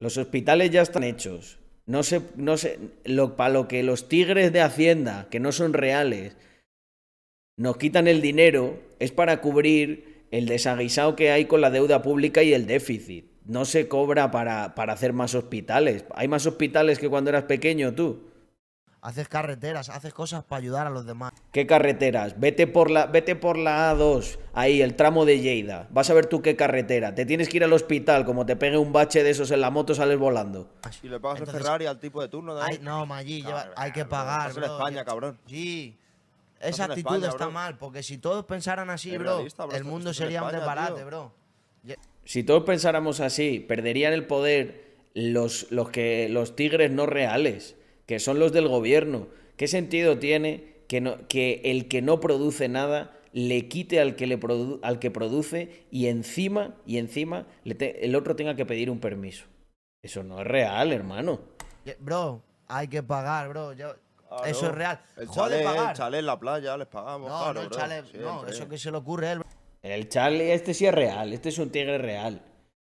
Los 0.00 0.18
hospitales 0.18 0.70
ya 0.70 0.82
están 0.82 1.02
hechos. 1.02 1.58
No 1.86 2.02
sé, 2.02 2.20
no 2.36 2.58
sé, 2.58 2.78
lo, 3.04 3.36
para 3.36 3.54
lo 3.54 3.68
que 3.68 3.82
los 3.82 4.08
tigres 4.08 4.52
de 4.52 4.60
Hacienda, 4.60 5.28
que 5.30 5.40
no 5.40 5.52
son 5.52 5.72
reales, 5.72 6.36
nos 7.56 7.78
quitan 7.78 8.06
el 8.06 8.20
dinero, 8.20 8.78
es 8.98 9.12
para 9.12 9.40
cubrir 9.40 10.26
el 10.30 10.46
desaguisado 10.46 11.16
que 11.16 11.30
hay 11.30 11.46
con 11.46 11.60
la 11.60 11.70
deuda 11.70 12.02
pública 12.02 12.42
y 12.42 12.52
el 12.52 12.66
déficit. 12.66 13.30
No 13.46 13.64
se 13.64 13.88
cobra 13.88 14.30
para, 14.30 14.74
para 14.74 14.92
hacer 14.92 15.12
más 15.12 15.34
hospitales. 15.34 16.04
Hay 16.14 16.28
más 16.28 16.44
hospitales 16.46 16.98
que 16.98 17.08
cuando 17.08 17.30
eras 17.30 17.44
pequeño 17.44 17.94
tú. 17.94 18.24
Haces 19.00 19.28
carreteras, 19.28 19.88
haces 19.88 20.12
cosas 20.12 20.42
para 20.42 20.58
ayudar 20.60 20.88
a 20.88 20.90
los 20.90 21.06
demás. 21.06 21.32
¿Qué 21.52 21.64
carreteras? 21.64 22.40
Vete 22.40 22.66
por 22.66 22.90
la, 22.90 23.06
vete 23.06 23.36
por 23.36 23.56
la 23.56 23.94
A2, 23.94 24.36
ahí, 24.52 24.82
el 24.82 24.96
tramo 24.96 25.24
de 25.24 25.38
Lleida. 25.38 25.86
Vas 25.92 26.10
a 26.10 26.14
ver 26.14 26.26
tú 26.26 26.42
qué 26.42 26.56
carretera. 26.56 27.14
Te 27.14 27.24
tienes 27.24 27.48
que 27.48 27.58
ir 27.58 27.64
al 27.64 27.72
hospital, 27.72 28.24
como 28.24 28.44
te 28.46 28.56
pegue 28.56 28.76
un 28.78 28.92
bache 28.92 29.22
de 29.22 29.30
esos 29.30 29.52
en 29.52 29.60
la 29.60 29.70
moto, 29.70 29.94
sales 29.94 30.18
volando. 30.18 30.72
Y 31.04 31.08
le 31.08 31.20
pagas 31.20 31.38
Entonces- 31.38 31.54
el 31.60 31.62
Ferrari 31.66 31.86
al 31.86 32.00
tipo 32.00 32.20
de 32.20 32.28
turno 32.28 32.56
de 32.56 32.62
ahí. 32.62 32.68
Ay, 32.72 32.78
no, 32.82 33.06
Maggi, 33.06 33.44
hay 33.76 33.92
que 33.92 34.04
pagar, 34.06 34.50
estás 34.50 34.56
en 34.56 34.62
bro. 34.64 34.76
España, 34.76 35.04
cabrón. 35.04 35.38
Sí. 35.46 35.96
Esa 36.60 36.84
actitud 36.84 37.14
España, 37.16 37.28
está 37.28 37.44
bro. 37.44 37.52
mal, 37.52 37.78
porque 37.78 38.02
si 38.02 38.18
todos 38.18 38.44
pensaran 38.46 38.90
así, 38.90 39.12
Es 39.12 39.18
bro, 39.18 39.36
realista, 39.36 39.66
bro, 39.66 39.76
el 39.76 39.84
mundo 39.84 40.12
sería 40.14 40.42
un 40.42 40.48
España, 40.48 40.58
desbarate, 40.64 40.94
tío. 40.96 41.06
bro. 41.06 41.32
Si 42.24 42.42
todos 42.42 42.64
pensáramos 42.64 43.20
así, 43.20 43.60
perderían 43.60 44.12
el 44.12 44.26
poder 44.26 44.96
los, 45.14 45.70
los, 45.70 45.90
que, 45.90 46.28
los 46.28 46.56
tigres 46.56 46.90
no 46.90 47.06
reales, 47.06 47.76
que 48.06 48.18
son 48.18 48.38
los 48.40 48.52
del 48.52 48.66
gobierno. 48.68 49.28
¿Qué 49.56 49.68
sentido 49.68 50.18
tiene 50.18 50.74
que, 50.88 51.00
no- 51.00 51.28
que 51.28 51.60
el 51.64 51.86
que 51.88 52.02
no 52.02 52.18
produce 52.20 52.68
nada 52.68 53.12
le 53.32 53.68
quite 53.68 54.00
al 54.00 54.16
que, 54.16 54.26
le 54.26 54.40
produ- 54.40 54.80
al 54.82 54.98
que 54.98 55.10
produce 55.10 55.84
y 55.90 56.06
encima, 56.06 56.74
y 56.86 56.98
encima 56.98 57.46
le 57.64 57.74
te- 57.74 58.04
el 58.04 58.14
otro 58.16 58.34
tenga 58.34 58.56
que 58.56 58.66
pedir 58.66 58.90
un 58.90 58.98
permiso? 58.98 59.44
Eso 60.02 60.22
no 60.24 60.40
es 60.40 60.46
real, 60.46 60.92
hermano. 60.92 61.40
Bro, 62.00 62.42
hay 62.66 62.88
que 62.88 63.02
pagar, 63.02 63.48
bro. 63.50 63.72
yo- 63.72 63.94
Claro. 64.28 64.44
Eso 64.44 64.66
es 64.66 64.72
real. 64.72 65.00
El 65.16 65.26
Jode 65.28 65.36
chalet, 65.36 65.64
pagar. 65.64 65.90
el 65.90 65.96
chalet 65.96 66.20
en 66.20 66.26
la 66.26 66.38
playa, 66.40 66.76
les 66.76 66.86
pagamos. 66.88 67.28
no, 67.28 67.36
claro, 67.38 67.54
no, 67.54 67.60
el 67.62 67.68
bro, 67.68 67.78
chale, 67.78 68.02
no, 68.02 68.06
siempre. 68.08 68.50
eso 68.50 68.68
que 68.68 68.78
se 68.78 68.90
le 68.90 68.96
ocurre 68.96 69.28
a 69.28 69.32
él, 69.32 69.42
El 69.82 70.08
Charlie, 70.08 70.52
este 70.52 70.74
sí 70.74 70.86
es 70.86 70.94
real, 70.94 71.32
este 71.32 71.48
es 71.50 71.58
un 71.58 71.70
tigre 71.70 71.98
real. 71.98 72.42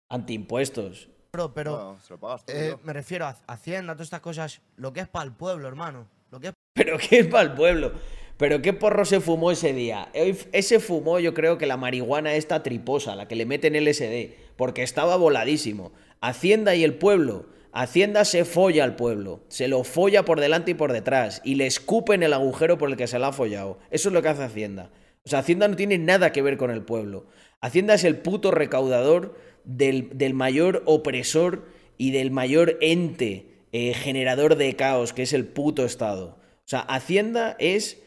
Antiimpuestos. 0.08 1.08
bro, 1.32 1.52
pero 1.52 1.70
No, 1.76 2.00
se 2.00 2.12
lo 2.14 2.20
pagas 2.20 2.44
tú, 2.46 2.52
eh, 2.54 2.76
me 2.82 2.92
refiero 2.92 3.26
a 3.26 3.36
Hacienda, 3.46 3.94
todas 3.94 4.06
estas 4.06 4.20
cosas, 4.20 4.60
lo 4.76 4.92
que 4.92 5.00
es 5.00 5.08
para 5.08 5.24
el 5.24 5.32
pueblo, 5.32 5.68
hermano. 5.68 6.08
Lo 6.30 6.40
que 6.40 6.48
es 6.48 6.54
¿Pero 6.74 6.96
qué 6.98 7.20
es 7.20 7.26
para 7.26 7.42
el 7.42 7.52
pueblo? 7.52 7.92
¿Pero 8.36 8.60
qué 8.60 8.72
porro 8.72 9.04
se 9.04 9.20
fumó 9.20 9.50
ese 9.50 9.72
día? 9.72 10.10
Ese 10.12 10.78
fumó 10.78 11.18
yo 11.18 11.32
creo 11.32 11.56
que 11.56 11.66
la 11.66 11.78
marihuana 11.78 12.34
esta 12.34 12.62
triposa, 12.62 13.16
la 13.16 13.28
que 13.28 13.34
le 13.34 13.46
meten 13.46 13.74
LSD, 13.82 14.34
porque 14.56 14.82
estaba 14.82 15.16
voladísimo. 15.16 15.92
Hacienda 16.20 16.74
y 16.74 16.84
el 16.84 16.94
pueblo. 16.94 17.46
Hacienda 17.78 18.24
se 18.24 18.44
folla 18.44 18.84
al 18.84 18.96
pueblo, 18.96 19.40
se 19.48 19.68
lo 19.68 19.84
folla 19.84 20.24
por 20.24 20.40
delante 20.40 20.70
y 20.70 20.74
por 20.74 20.92
detrás, 20.92 21.42
y 21.44 21.56
le 21.56 21.66
escupen 21.66 22.22
el 22.22 22.32
agujero 22.32 22.78
por 22.78 22.88
el 22.88 22.96
que 22.96 23.06
se 23.06 23.18
lo 23.18 23.26
ha 23.26 23.32
follado. 23.32 23.78
Eso 23.90 24.08
es 24.08 24.12
lo 24.14 24.22
que 24.22 24.28
hace 24.28 24.42
Hacienda. 24.44 24.90
O 25.24 25.28
sea, 25.28 25.40
Hacienda 25.40 25.68
no 25.68 25.76
tiene 25.76 25.98
nada 25.98 26.32
que 26.32 26.40
ver 26.42 26.56
con 26.56 26.70
el 26.70 26.82
pueblo. 26.82 27.26
Hacienda 27.60 27.94
es 27.94 28.04
el 28.04 28.16
puto 28.16 28.50
recaudador 28.50 29.36
del, 29.64 30.08
del 30.16 30.32
mayor 30.34 30.82
opresor 30.86 31.66
y 31.98 32.12
del 32.12 32.30
mayor 32.30 32.78
ente 32.80 33.46
eh, 33.72 33.92
generador 33.92 34.56
de 34.56 34.74
caos, 34.76 35.12
que 35.12 35.22
es 35.24 35.32
el 35.32 35.44
puto 35.46 35.84
Estado. 35.84 36.38
O 36.38 36.68
sea, 36.68 36.80
Hacienda 36.80 37.56
es... 37.58 37.98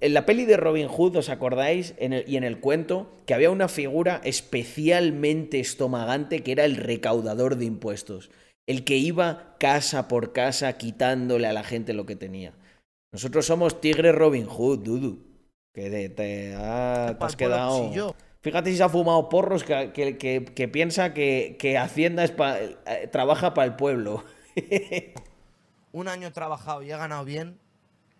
En 0.00 0.14
la 0.14 0.26
peli 0.26 0.44
de 0.44 0.56
Robin 0.56 0.88
Hood, 0.88 1.16
¿os 1.16 1.28
acordáis? 1.28 1.94
En 1.98 2.12
el- 2.12 2.24
y 2.28 2.36
en 2.36 2.44
el 2.44 2.60
cuento, 2.60 3.10
que 3.26 3.34
había 3.34 3.50
una 3.50 3.68
figura 3.68 4.20
especialmente 4.24 5.60
estomagante 5.60 6.42
que 6.42 6.52
era 6.52 6.64
el 6.64 6.76
recaudador 6.76 7.56
de 7.56 7.64
impuestos. 7.66 8.30
El 8.66 8.84
que 8.84 8.96
iba 8.96 9.56
casa 9.58 10.08
por 10.08 10.32
casa 10.32 10.72
quitándole 10.78 11.46
a 11.46 11.52
la 11.52 11.64
gente 11.64 11.92
lo 11.94 12.06
que 12.06 12.16
tenía. 12.16 12.54
Nosotros 13.12 13.44
somos 13.46 13.80
Tigre 13.80 14.12
Robin 14.12 14.46
Hood, 14.46 14.78
Dudu. 14.80 15.18
Que 15.74 15.90
te, 15.90 16.08
te 16.10 16.54
ha- 16.54 17.16
te 17.18 17.24
has 17.24 17.36
quedado... 17.36 18.14
Fíjate 18.40 18.70
si 18.70 18.76
se 18.76 18.82
ha 18.82 18.88
fumado 18.88 19.28
porros 19.28 19.62
que, 19.64 19.92
que- 19.92 20.18
que- 20.18 20.44
que 20.44 20.68
piensa 20.68 21.14
que, 21.14 21.56
que 21.60 21.78
Hacienda 21.78 22.24
es 22.24 22.30
pa- 22.32 22.58
eh, 22.60 23.08
trabaja 23.10 23.54
para 23.54 23.66
el 23.66 23.76
pueblo. 23.76 24.24
Un 25.92 26.08
año 26.08 26.28
he 26.28 26.30
trabajado 26.30 26.82
y 26.82 26.90
he 26.90 26.96
ganado 26.96 27.24
bien. 27.24 27.58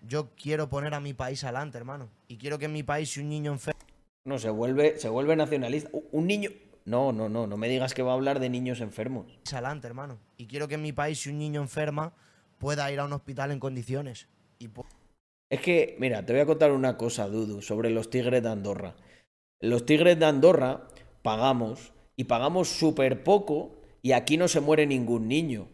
Yo 0.06 0.30
quiero 0.40 0.68
poner 0.68 0.94
a 0.94 1.00
mi 1.00 1.14
país 1.14 1.42
adelante, 1.44 1.78
hermano. 1.78 2.08
Y 2.28 2.36
quiero 2.36 2.58
que 2.58 2.66
en 2.66 2.72
mi 2.72 2.82
país, 2.82 3.10
si 3.10 3.20
un 3.20 3.28
niño 3.28 3.52
enfermo. 3.52 3.80
No, 4.24 4.38
se 4.38 4.50
vuelve, 4.50 4.98
se 4.98 5.08
vuelve 5.08 5.36
nacionalista. 5.36 5.90
Un 6.12 6.26
niño... 6.26 6.50
No, 6.84 7.12
no, 7.12 7.28
no, 7.28 7.46
no 7.46 7.56
me 7.56 7.68
digas 7.68 7.94
que 7.94 8.02
va 8.02 8.12
a 8.12 8.14
hablar 8.14 8.40
de 8.40 8.48
niños 8.48 8.80
enfermos. 8.80 9.26
adelante, 9.52 9.86
hermano. 9.86 10.18
Y 10.36 10.46
quiero 10.46 10.68
que 10.68 10.74
en 10.74 10.82
mi 10.82 10.92
país, 10.92 11.20
si 11.20 11.30
un 11.30 11.38
niño 11.38 11.60
enferma, 11.60 12.12
pueda 12.58 12.90
ir 12.90 13.00
a 13.00 13.04
un 13.04 13.12
hospital 13.12 13.50
en 13.50 13.60
condiciones. 13.60 14.28
Y 14.58 14.68
Es 15.50 15.60
que, 15.60 15.96
mira, 15.98 16.24
te 16.24 16.32
voy 16.32 16.42
a 16.42 16.46
contar 16.46 16.72
una 16.72 16.96
cosa, 16.96 17.28
Dudu, 17.28 17.62
sobre 17.62 17.90
los 17.90 18.10
tigres 18.10 18.42
de 18.42 18.48
Andorra. 18.48 18.94
Los 19.60 19.86
tigres 19.86 20.18
de 20.18 20.26
Andorra 20.26 20.88
pagamos 21.22 21.92
y 22.16 22.24
pagamos 22.24 22.68
súper 22.68 23.22
poco 23.22 23.80
y 24.02 24.12
aquí 24.12 24.36
no 24.36 24.48
se 24.48 24.60
muere 24.60 24.86
ningún 24.86 25.28
niño. 25.28 25.68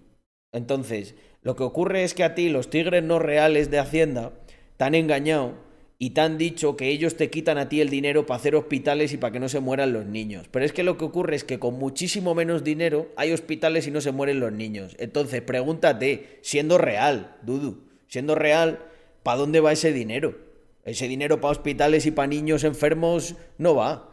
Entonces, 0.53 1.15
lo 1.43 1.57
que 1.57 1.63
ocurre 1.63 2.05
es 2.05 2.15
que 2.15 2.25
a 2.25 2.35
ti 2.35 2.49
los 2.49 2.71
tigres 2.71 3.03
no 3.03 3.19
reales 3.19 3.71
de 3.71 3.79
Hacienda 3.79 4.33
te 4.77 4.85
han 4.85 4.95
engañado 4.95 5.55
y 6.01 6.11
te 6.11 6.21
han 6.21 6.39
dicho 6.39 6.77
que 6.77 6.89
ellos 6.89 7.17
te 7.17 7.29
quitan 7.29 7.59
a 7.59 7.69
ti 7.69 7.81
el 7.81 7.91
dinero 7.91 8.25
para 8.25 8.39
hacer 8.39 8.55
hospitales 8.55 9.13
y 9.13 9.17
para 9.17 9.33
que 9.33 9.41
no 9.41 9.49
se 9.49 9.59
mueran 9.59 9.93
los 9.93 10.07
niños. 10.07 10.47
Pero 10.49 10.65
es 10.65 10.73
que 10.73 10.85
lo 10.85 10.97
que 10.97 11.05
ocurre 11.05 11.35
es 11.35 11.43
que 11.43 11.59
con 11.59 11.75
muchísimo 11.75 12.37
menos 12.37 12.63
dinero 12.63 13.09
hay 13.17 13.33
hospitales 13.33 13.87
y 13.89 13.91
no 13.91 14.01
se 14.01 14.13
mueren 14.13 14.39
los 14.39 14.53
niños. 14.53 14.95
Entonces, 14.99 15.43
pregúntate, 15.43 16.39
siendo 16.43 16.79
real, 16.79 17.37
Dudu, 17.43 17.83
siendo 18.07 18.37
real, 18.37 18.79
¿para 19.25 19.39
dónde 19.39 19.59
va 19.59 19.73
ese 19.73 19.93
dinero? 19.93 20.39
Ese 20.85 21.09
dinero 21.09 21.41
para 21.41 21.53
hospitales 21.53 22.07
y 22.07 22.13
para 22.13 22.29
niños 22.29 22.63
enfermos 22.63 23.35
no 23.59 23.75
va. 23.75 24.11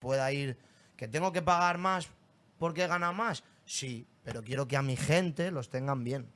pueda 0.00 0.32
ir. 0.32 0.56
¿Que 0.96 1.06
tengo 1.06 1.32
que 1.32 1.42
pagar 1.42 1.78
más 1.78 2.08
porque 2.58 2.88
gana 2.88 3.12
más? 3.12 3.44
Sí, 3.64 4.06
pero 4.24 4.42
quiero 4.42 4.66
que 4.66 4.76
a 4.76 4.82
mi 4.82 4.96
gente 4.96 5.52
los 5.52 5.70
tengan 5.70 6.02
bien. 6.02 6.26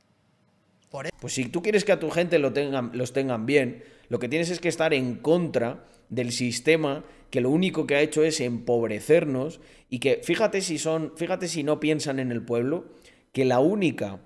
Por 0.91 1.07
eso. 1.07 1.17
Pues 1.21 1.33
si 1.33 1.47
tú 1.47 1.61
quieres 1.63 1.85
que 1.85 1.93
a 1.93 1.99
tu 1.99 2.11
gente 2.11 2.39
lo 2.39 2.53
tengan, 2.53 2.91
los 2.95 3.13
tengan 3.13 3.47
bien, 3.47 3.83
lo 4.13 4.19
que 4.19 4.29
tienes 4.29 4.51
es 4.51 4.61
que 4.61 4.69
estar 4.69 4.93
en 4.93 5.15
contra 5.15 5.89
del 6.11 6.33
sistema 6.33 7.03
que 7.31 7.41
lo 7.41 7.49
único 7.49 7.87
que 7.87 7.95
ha 7.95 8.03
hecho 8.03 8.23
es 8.25 8.43
empobrecernos 8.43 9.59
y 9.89 10.01
que 10.01 10.21
fíjate 10.23 10.61
si 10.61 10.77
son, 10.77 11.15
fíjate 11.17 11.49
si 11.49 11.63
no 11.63 11.81
piensan 11.81 12.19
en 12.19 12.31
el 12.31 12.45
pueblo, 12.45 12.85
que 13.33 13.47
la 13.47 13.59
única 13.61 14.21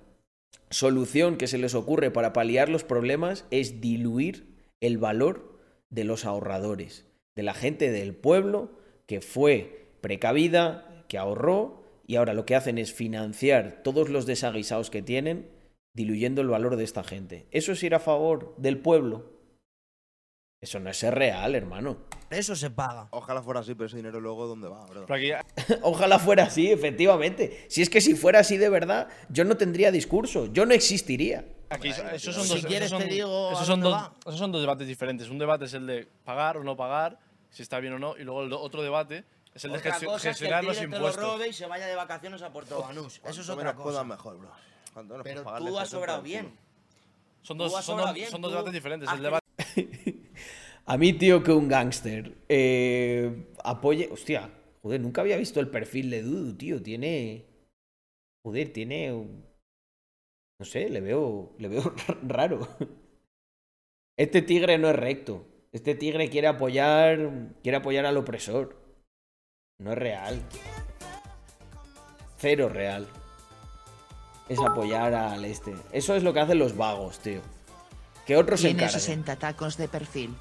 solución 0.71 1.37
que 1.37 1.47
se 1.47 1.59
les 1.59 1.77
ocurre 1.77 2.11
para 2.11 2.33
paliar 2.33 2.69
los 2.69 2.83
problemas 2.83 3.47
es 3.53 3.81
diluir 3.81 4.57
el 4.81 4.99
valor 4.99 5.57
de 5.89 6.03
los 6.03 6.25
ahorradores, 6.25 7.07
de 7.37 7.45
la 7.45 7.55
gente 7.55 7.93
del 7.93 8.13
pueblo 8.13 8.73
que 9.07 9.21
fue 9.21 9.87
precavida, 10.01 11.05
que 11.07 11.17
ahorró 11.17 11.85
y 12.09 12.17
ahora 12.17 12.35
lo 12.35 12.45
que 12.45 12.57
hacen 12.57 12.79
es 12.79 12.93
financiar 12.93 13.83
todos 13.85 14.09
los 14.09 14.27
desaguisados 14.27 14.91
que 14.91 15.03
tienen, 15.03 15.49
diluyendo 15.95 16.43
el 16.43 16.49
valor 16.49 16.75
de 16.75 16.83
esta 16.83 17.05
gente. 17.05 17.47
¿Eso 17.53 17.71
es 17.71 17.85
ir 17.85 17.95
a 17.95 18.01
favor 18.01 18.53
del 18.59 18.79
pueblo? 18.79 19.36
Eso 20.61 20.81
no 20.81 20.89
es 20.91 20.97
ser 20.97 21.15
real, 21.15 21.55
hermano. 21.55 21.99
Eso 22.31 22.57
se 22.57 22.71
paga. 22.71 23.09
Ojalá 23.11 23.43
fuera 23.43 23.61
así, 23.61 23.75
pero 23.75 23.87
ese 23.87 23.97
dinero 23.97 24.21
luego, 24.21 24.47
¿dónde 24.47 24.69
va, 24.69 24.85
bro? 24.87 25.07
Ojalá 25.83 26.19
fuera 26.19 26.45
así, 26.45 26.71
efectivamente. 26.71 27.67
Si 27.69 27.83
es 27.83 27.91
que 27.91 28.01
si 28.01 28.15
fuera 28.15 28.41
así 28.41 28.57
de 28.57 28.69
verdad, 28.71 29.09
yo 29.29 29.45
no 29.45 29.57
tendría 29.57 29.91
discurso, 29.93 30.47
yo 30.53 30.65
no 30.65 30.73
existiría. 30.73 31.47
aquí 31.69 31.89
esos 31.91 32.35
son 32.35 32.45
si 32.45 32.49
dos, 32.49 32.59
esos 32.59 32.67
quieres 32.67 32.89
son- 32.91 33.03
te 33.03 33.09
digo 33.09 33.51
esos 33.53 33.67
son 33.67 33.81
dos, 33.81 34.11
esos 34.27 34.39
son 34.39 34.51
dos 34.51 34.63
debates 34.63 34.87
diferentes. 34.89 35.29
Un 35.29 35.39
debate 35.39 35.67
es 35.67 35.75
el 35.75 35.87
de 35.87 36.09
pagar 36.25 36.57
o 36.57 36.65
no 36.65 36.75
pagar, 36.77 37.19
si 37.51 37.63
está 37.63 37.79
bien 37.79 37.93
o 37.93 37.99
no, 37.99 38.17
y 38.17 38.25
luego 38.25 38.43
el 38.43 38.53
otro 38.55 38.83
debate 38.83 39.25
es 39.55 39.65
el 39.67 39.73
de 39.73 39.79
Otra 39.79 39.93
gestio- 39.93 40.07
cosa 40.07 40.17
es 40.17 40.23
que 40.23 40.29
el 40.47 40.55
gestionar 40.55 40.65
los 40.65 40.77
te 40.79 40.87
lo 40.89 40.97
impuestos. 40.97 41.23
robe 41.25 41.49
y 41.49 41.53
se 41.53 41.67
vaya 41.67 41.87
de 41.87 41.95
vacaciones 41.97 42.41
a 42.43 42.51
Puerto 42.51 42.81
Banús. 42.81 43.21
Eso 43.25 43.41
es 43.43 43.49
otra 43.51 43.75
cosa. 43.75 43.85
puedan, 43.85 44.09
mejor, 44.09 44.39
bro. 44.39 44.51
Pero 45.23 45.45
tú 45.59 45.79
has 45.79 45.91
sobrado 45.91 46.23
bien. 46.23 46.59
Son 47.43 47.57
Tú 47.59 47.65
dos, 47.65 47.75
has 47.77 47.85
son 47.85 47.93
sobrado 47.93 48.09
dos, 48.09 48.15
bien, 48.15 48.31
son 48.31 48.41
dos 48.41 48.51
debates 48.51 48.73
diferentes. 48.73 49.09
El 49.13 49.23
debate 49.23 49.46
A 50.87 50.97
mí, 50.97 51.13
tío, 51.13 51.43
que 51.43 51.51
un 51.53 51.69
gángster 51.69 52.37
eh, 52.49 53.47
apoye. 53.65 54.09
Hostia, 54.13 54.51
joder, 54.83 55.01
nunca 55.01 55.21
había 55.21 55.37
visto 55.37 55.59
el 55.59 55.69
perfil 55.69 56.11
de 56.11 56.23
Dudu, 56.23 56.55
tío. 56.57 56.83
Tiene. 56.83 57.45
Joder, 58.45 58.73
tiene. 58.73 59.11
No 59.11 60.65
sé, 60.65 60.89
le 60.89 61.01
veo. 61.01 61.55
Le 61.59 61.69
veo 61.69 61.93
raro. 62.23 62.69
Este 64.17 64.43
tigre 64.43 64.79
no 64.79 64.89
es 64.89 64.97
recto. 64.97 65.45
Este 65.73 65.97
tigre 65.97 66.31
quiere 66.31 66.47
apoyar. 66.47 67.53
Quiere 67.63 67.79
apoyar 67.79 68.07
al 68.07 68.17
opresor. 68.17 68.77
No 69.81 69.93
es 69.93 69.99
real. 69.99 70.41
Cero 72.39 72.69
real. 72.69 73.09
Es 74.49 74.61
apoyar 74.61 75.13
al 75.15 75.45
este. 75.45 75.75
Eso 75.91 76.15
es 76.15 76.23
lo 76.23 76.33
que 76.33 76.41
hacen 76.41 76.61
los 76.61 76.77
vagos, 76.77 77.19
tío. 77.19 77.41
Que 78.27 78.37
otros 78.37 78.61
Tiene 78.61 78.75
encarguen. 78.75 79.01
60 79.01 79.37
tacos 79.37 79.77
de 79.77 79.89
perfil. 79.89 80.35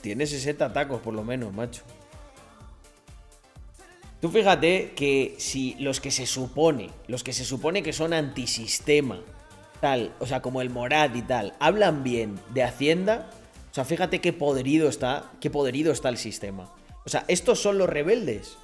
Tiene 0.00 0.26
60 0.26 0.72
tacos 0.72 1.00
por 1.00 1.14
lo 1.14 1.24
menos, 1.24 1.52
macho. 1.52 1.82
Tú 4.20 4.30
fíjate 4.30 4.92
que 4.94 5.34
si 5.38 5.74
los 5.78 6.00
que 6.00 6.10
se 6.10 6.26
supone, 6.26 6.90
los 7.06 7.22
que 7.22 7.32
se 7.32 7.44
supone 7.44 7.82
que 7.82 7.92
son 7.92 8.12
antisistema, 8.12 9.20
tal, 9.80 10.14
o 10.20 10.26
sea, 10.26 10.42
como 10.42 10.62
el 10.62 10.70
Morad 10.70 11.14
y 11.14 11.22
tal, 11.22 11.54
hablan 11.60 12.02
bien 12.02 12.38
de 12.52 12.62
Hacienda, 12.62 13.30
o 13.70 13.74
sea, 13.74 13.84
fíjate 13.84 14.20
qué 14.20 14.32
podrido 14.32 14.88
está, 14.88 15.30
qué 15.40 15.50
podrido 15.50 15.92
está 15.92 16.08
el 16.08 16.16
sistema. 16.16 16.72
O 17.04 17.08
sea, 17.08 17.24
estos 17.28 17.60
son 17.60 17.78
los 17.78 17.88
rebeldes. 17.88 18.56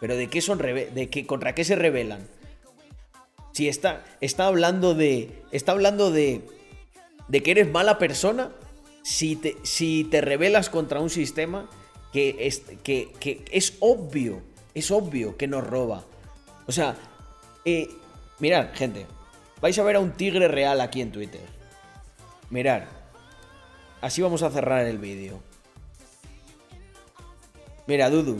Pero 0.00 0.16
¿de 0.16 0.28
qué 0.28 0.40
son 0.40 0.58
de 0.58 1.08
qué 1.10 1.26
contra 1.26 1.54
qué 1.54 1.64
se 1.64 1.74
rebelan? 1.74 2.26
Si 3.52 3.68
está 3.68 4.04
está 4.20 4.46
hablando 4.46 4.94
de 4.94 5.42
está 5.50 5.72
hablando 5.72 6.10
de 6.10 6.46
de 7.28 7.42
que 7.42 7.50
eres 7.52 7.70
mala 7.70 7.98
persona 7.98 8.52
si 9.02 9.36
te, 9.36 9.56
si 9.62 10.04
te 10.04 10.20
rebelas 10.20 10.70
contra 10.70 11.00
un 11.00 11.10
sistema 11.10 11.68
que 12.12 12.36
es, 12.40 12.60
que, 12.82 13.12
que 13.20 13.44
es 13.50 13.74
obvio, 13.80 14.42
es 14.74 14.90
obvio 14.90 15.36
que 15.36 15.46
nos 15.46 15.66
roba. 15.66 16.04
O 16.66 16.72
sea, 16.72 16.96
eh, 17.64 17.88
mirad, 18.38 18.74
gente, 18.74 19.06
vais 19.60 19.78
a 19.78 19.84
ver 19.84 19.96
a 19.96 20.00
un 20.00 20.12
tigre 20.12 20.48
real 20.48 20.80
aquí 20.80 21.00
en 21.00 21.12
Twitter. 21.12 21.42
Mirad, 22.50 22.82
así 24.00 24.22
vamos 24.22 24.42
a 24.42 24.50
cerrar 24.50 24.86
el 24.86 24.98
vídeo. 24.98 25.40
Mira, 27.86 28.10
Dudu. 28.10 28.38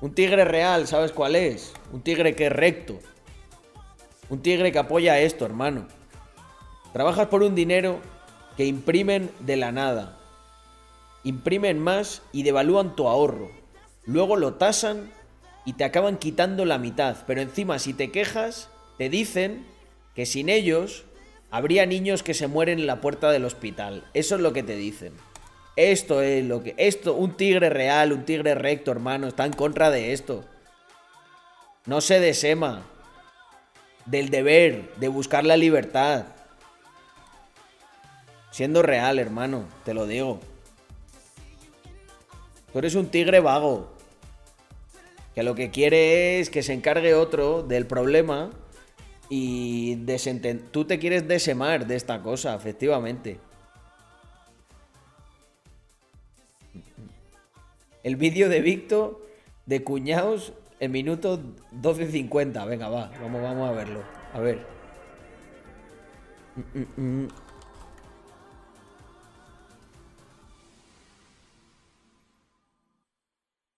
Un 0.00 0.14
tigre 0.14 0.44
real, 0.44 0.86
¿sabes 0.86 1.12
cuál 1.12 1.34
es? 1.34 1.72
Un 1.92 2.02
tigre 2.02 2.34
que 2.34 2.46
es 2.46 2.52
recto. 2.52 3.00
Un 4.30 4.40
tigre 4.42 4.70
que 4.70 4.78
apoya 4.78 5.18
esto, 5.18 5.44
hermano. 5.44 5.88
Trabajas 6.92 7.28
por 7.28 7.42
un 7.42 7.54
dinero 7.54 8.00
que 8.56 8.66
imprimen 8.66 9.30
de 9.40 9.56
la 9.56 9.72
nada. 9.72 10.18
Imprimen 11.24 11.78
más 11.78 12.22
y 12.32 12.42
devalúan 12.42 12.96
tu 12.96 13.08
ahorro. 13.08 13.50
Luego 14.04 14.36
lo 14.36 14.54
tasan 14.54 15.10
y 15.64 15.74
te 15.74 15.84
acaban 15.84 16.16
quitando 16.16 16.64
la 16.64 16.78
mitad. 16.78 17.16
Pero 17.26 17.40
encima 17.40 17.78
si 17.78 17.92
te 17.92 18.10
quejas, 18.10 18.70
te 18.96 19.08
dicen 19.08 19.66
que 20.14 20.26
sin 20.26 20.48
ellos 20.48 21.04
habría 21.50 21.86
niños 21.86 22.22
que 22.22 22.34
se 22.34 22.48
mueren 22.48 22.78
en 22.78 22.86
la 22.86 23.00
puerta 23.00 23.30
del 23.30 23.44
hospital. 23.44 24.04
Eso 24.14 24.34
es 24.36 24.40
lo 24.40 24.52
que 24.52 24.62
te 24.62 24.76
dicen. 24.76 25.12
Esto 25.76 26.22
es 26.22 26.44
lo 26.44 26.62
que... 26.62 26.74
Esto, 26.76 27.14
un 27.14 27.36
tigre 27.36 27.70
real, 27.70 28.12
un 28.12 28.24
tigre 28.24 28.54
recto, 28.54 28.90
hermano, 28.90 29.28
está 29.28 29.44
en 29.44 29.52
contra 29.52 29.90
de 29.90 30.12
esto. 30.12 30.44
No 31.86 32.00
se 32.00 32.18
desema 32.18 32.82
del 34.06 34.30
deber 34.30 34.94
de 34.96 35.08
buscar 35.08 35.44
la 35.44 35.56
libertad. 35.56 36.24
Siendo 38.58 38.82
real, 38.82 39.20
hermano, 39.20 39.66
te 39.84 39.94
lo 39.94 40.04
digo. 40.04 40.40
Tú 42.72 42.80
eres 42.80 42.96
un 42.96 43.06
tigre 43.06 43.38
vago. 43.38 43.88
Que 45.32 45.44
lo 45.44 45.54
que 45.54 45.70
quiere 45.70 46.40
es 46.40 46.50
que 46.50 46.64
se 46.64 46.72
encargue 46.72 47.14
otro 47.14 47.62
del 47.62 47.86
problema 47.86 48.50
y 49.28 49.94
tú 50.72 50.86
te 50.86 50.98
quieres 50.98 51.28
desemar 51.28 51.86
de 51.86 51.94
esta 51.94 52.20
cosa, 52.20 52.56
efectivamente. 52.56 53.38
El 58.02 58.16
vídeo 58.16 58.48
de 58.48 58.60
Victo 58.60 59.24
de 59.66 59.84
cuñados 59.84 60.52
El 60.80 60.90
minuto 60.90 61.40
12.50. 61.80 62.66
Venga, 62.66 62.88
va. 62.88 63.12
Vamos, 63.22 63.40
vamos 63.40 63.70
a 63.70 63.72
verlo. 63.72 64.02
A 64.34 64.40
ver. 64.40 64.66
Mm, 66.74 67.00
mm, 67.00 67.28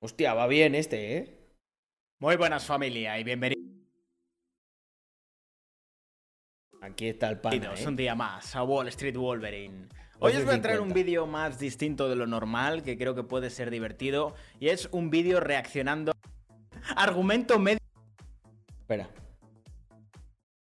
Hostia, 0.02 0.32
va 0.32 0.46
bien 0.46 0.74
este, 0.74 1.18
¿eh? 1.18 1.38
Muy 2.20 2.36
buenas 2.36 2.64
familia 2.64 3.18
y 3.18 3.24
bienvenidos 3.24 3.62
Aquí 6.80 7.08
está 7.08 7.28
el 7.28 7.38
pana, 7.38 7.74
¿eh? 7.76 7.86
un 7.86 7.96
día 7.96 8.14
más 8.14 8.56
a 8.56 8.62
Wall 8.62 8.88
Street 8.88 9.14
Wolverine. 9.14 9.88
Hoy 10.18 10.32
os 10.32 10.46
voy 10.46 10.54
a 10.54 10.62
traer 10.62 10.80
un 10.80 10.88
11.50. 10.88 10.94
vídeo 10.94 11.26
más 11.26 11.58
distinto 11.58 12.08
de 12.08 12.16
lo 12.16 12.26
normal 12.26 12.82
que 12.82 12.96
creo 12.96 13.14
que 13.14 13.24
puede 13.24 13.50
ser 13.50 13.70
divertido 13.70 14.34
y 14.58 14.68
es 14.68 14.88
un 14.90 15.10
vídeo 15.10 15.38
reaccionando 15.38 16.12
argumento 16.96 17.58
medio 17.58 17.80
Espera. 18.78 19.10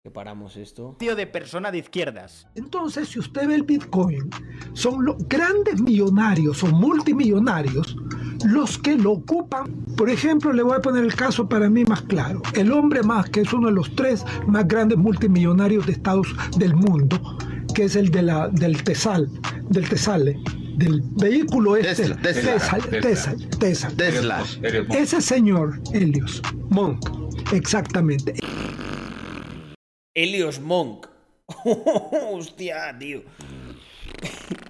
Que 0.03 0.11
paramos 0.11 0.57
esto. 0.57 0.97
de 0.99 1.27
persona 1.27 1.71
de 1.71 1.77
izquierdas. 1.77 2.45
Entonces, 2.55 3.07
si 3.07 3.19
usted 3.19 3.47
ve 3.47 3.55
el 3.55 3.63
Bitcoin, 3.63 4.29
son 4.73 5.05
los 5.05 5.17
grandes 5.29 5.79
millonarios 5.79 6.61
o 6.63 6.67
multimillonarios 6.67 7.95
los 8.45 8.77
que 8.77 8.95
lo 8.95 9.11
ocupan. 9.13 9.73
Por 9.97 10.09
ejemplo, 10.09 10.53
le 10.53 10.63
voy 10.63 10.77
a 10.77 10.81
poner 10.81 11.03
el 11.03 11.15
caso 11.15 11.47
para 11.47 11.69
mí 11.69 11.83
más 11.85 12.01
claro. 12.03 12.41
El 12.53 12.71
hombre 12.71 13.03
más, 13.03 13.29
que 13.29 13.41
es 13.41 13.53
uno 13.53 13.67
de 13.67 13.73
los 13.73 13.95
tres 13.95 14.25
más 14.47 14.67
grandes 14.67 14.97
multimillonarios 14.97 15.85
de 15.85 15.93
Estados 15.93 16.27
del 16.57 16.75
mundo, 16.75 17.37
que 17.73 17.85
es 17.85 17.95
el 17.95 18.09
de 18.09 18.23
la, 18.23 18.49
del 18.49 18.83
Tesal, 18.83 19.29
del 19.69 19.87
Tesale, 19.89 20.39
del 20.77 21.01
vehículo 21.17 21.75
este. 21.75 21.95
Tesla, 21.95 22.15
Tesla, 22.21 22.51
Tesla, 22.53 23.35
Tesla, 23.59 23.89
Tesla. 23.89 24.45
Tesla. 24.61 24.95
Ese 24.97 25.21
señor, 25.21 25.81
Helios 25.93 26.41
Monk, 26.69 27.09
exactamente. 27.53 28.33
Helios 30.15 30.59
Monk. 30.59 31.07
Hostia, 32.31 32.95
tío. 32.97 33.23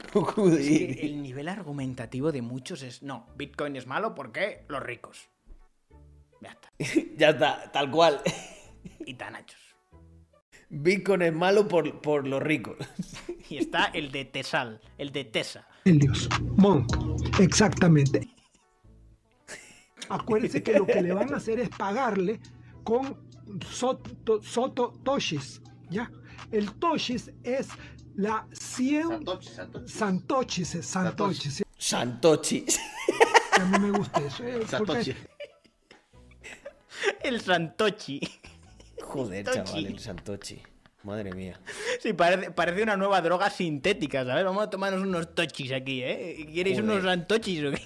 Es 0.09 0.13
Joder. 0.13 0.59
que 0.59 1.05
el 1.05 1.21
nivel 1.21 1.47
argumentativo 1.47 2.31
de 2.31 2.41
muchos 2.41 2.81
es 2.81 3.03
no, 3.03 3.27
Bitcoin 3.35 3.75
es 3.75 3.85
malo 3.85 4.15
porque 4.15 4.65
los 4.67 4.81
ricos. 4.81 5.29
Ya 6.41 6.51
está. 6.51 6.71
ya 7.17 7.29
está, 7.29 7.71
tal 7.71 7.91
cual. 7.91 8.21
Y 9.05 9.13
tan 9.13 9.35
hachos. 9.35 9.59
Bitcoin 10.69 11.21
es 11.23 11.33
malo 11.33 11.67
por, 11.67 12.01
por 12.01 12.27
los 12.27 12.41
ricos. 12.41 12.77
Y 13.49 13.57
está 13.57 13.85
el 13.85 14.11
de 14.11 14.25
Tesal, 14.25 14.79
el 14.97 15.11
de 15.11 15.25
Tesa. 15.25 15.67
Helios 15.85 16.29
Monk, 16.57 17.39
exactamente. 17.39 18.29
Acuérdense 20.09 20.61
que 20.61 20.73
lo 20.73 20.85
que 20.85 21.01
le 21.01 21.13
van 21.13 21.33
a 21.33 21.37
hacer 21.37 21.59
es 21.59 21.69
pagarle 21.69 22.39
con 22.83 23.17
soto, 23.67 24.41
soto 24.41 24.93
toshis, 25.03 25.61
¿ya? 25.89 26.11
El 26.51 26.73
toshis 26.73 27.31
es 27.43 27.69
la 28.19 28.45
100 28.51 29.23
santochis, 29.85 30.77
santochis. 30.81 31.63
Santochi. 31.77 32.65
A 33.53 33.65
mí 33.65 33.79
me 33.79 33.97
gusta 33.97 34.19
eso. 34.21 34.43
eh, 34.43 34.59
porque- 34.77 35.03
Satoshi. 35.03 35.15
El 37.23 37.39
Santochi. 37.41 38.19
Joder, 39.01 39.45
Santochi. 39.45 39.67
chaval, 39.67 39.85
el 39.85 39.99
Santochi. 39.99 40.61
Madre 41.03 41.31
mía. 41.33 41.57
Sí, 42.01 42.11
parece, 42.11 42.51
parece 42.51 42.83
una 42.83 42.97
nueva 42.97 43.21
droga 43.21 43.49
sintética, 43.49 44.25
¿sabes? 44.25 44.43
Vamos 44.43 44.63
a 44.63 44.69
tomarnos 44.69 45.01
unos 45.01 45.33
tochis 45.33 45.71
aquí, 45.71 46.03
¿eh? 46.03 46.45
¿Queréis 46.53 46.81
Joder. 46.81 46.91
unos 46.91 47.03
santochis 47.05 47.63
o 47.63 47.71
qué? 47.71 47.81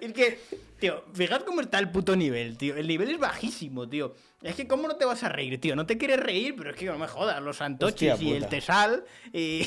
es 0.00 0.12
que, 0.12 0.38
tío, 0.78 1.04
fijad 1.12 1.42
cómo 1.42 1.60
está 1.60 1.78
el 1.78 1.90
puto 1.90 2.16
nivel, 2.16 2.56
tío. 2.56 2.76
El 2.76 2.86
nivel 2.86 3.10
es 3.10 3.18
bajísimo, 3.18 3.88
tío. 3.88 4.14
Es 4.42 4.54
que, 4.54 4.66
¿cómo 4.66 4.88
no 4.88 4.96
te 4.96 5.04
vas 5.04 5.22
a 5.22 5.28
reír, 5.28 5.60
tío? 5.60 5.74
No 5.74 5.86
te 5.86 5.96
quieres 5.96 6.20
reír, 6.20 6.54
pero 6.56 6.70
es 6.70 6.76
que 6.76 6.86
no 6.86 6.98
me 6.98 7.08
jodas. 7.08 7.42
Los 7.42 7.60
Hostia 7.60 8.16
y 8.20 8.32
el 8.32 8.46
tesal 8.46 9.04
y... 9.32 9.66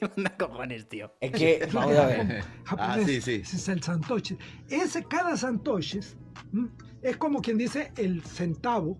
Manda 0.16 0.36
cojones, 0.36 0.88
tío. 0.88 1.12
Es 1.20 1.32
que, 1.32 1.68
vamos 1.72 1.96
a 1.96 2.06
ver. 2.06 2.44
Ah, 2.66 2.98
sí, 3.04 3.20
sí. 3.20 3.40
Ese 3.42 3.56
es 3.56 3.68
el 3.68 3.82
santochi. 3.82 4.36
Ese, 4.70 5.04
cada 5.04 5.36
santochis 5.36 6.16
¿m? 6.52 6.68
es 7.02 7.16
como 7.16 7.42
quien 7.42 7.58
dice 7.58 7.92
el 7.96 8.22
centavo. 8.22 8.98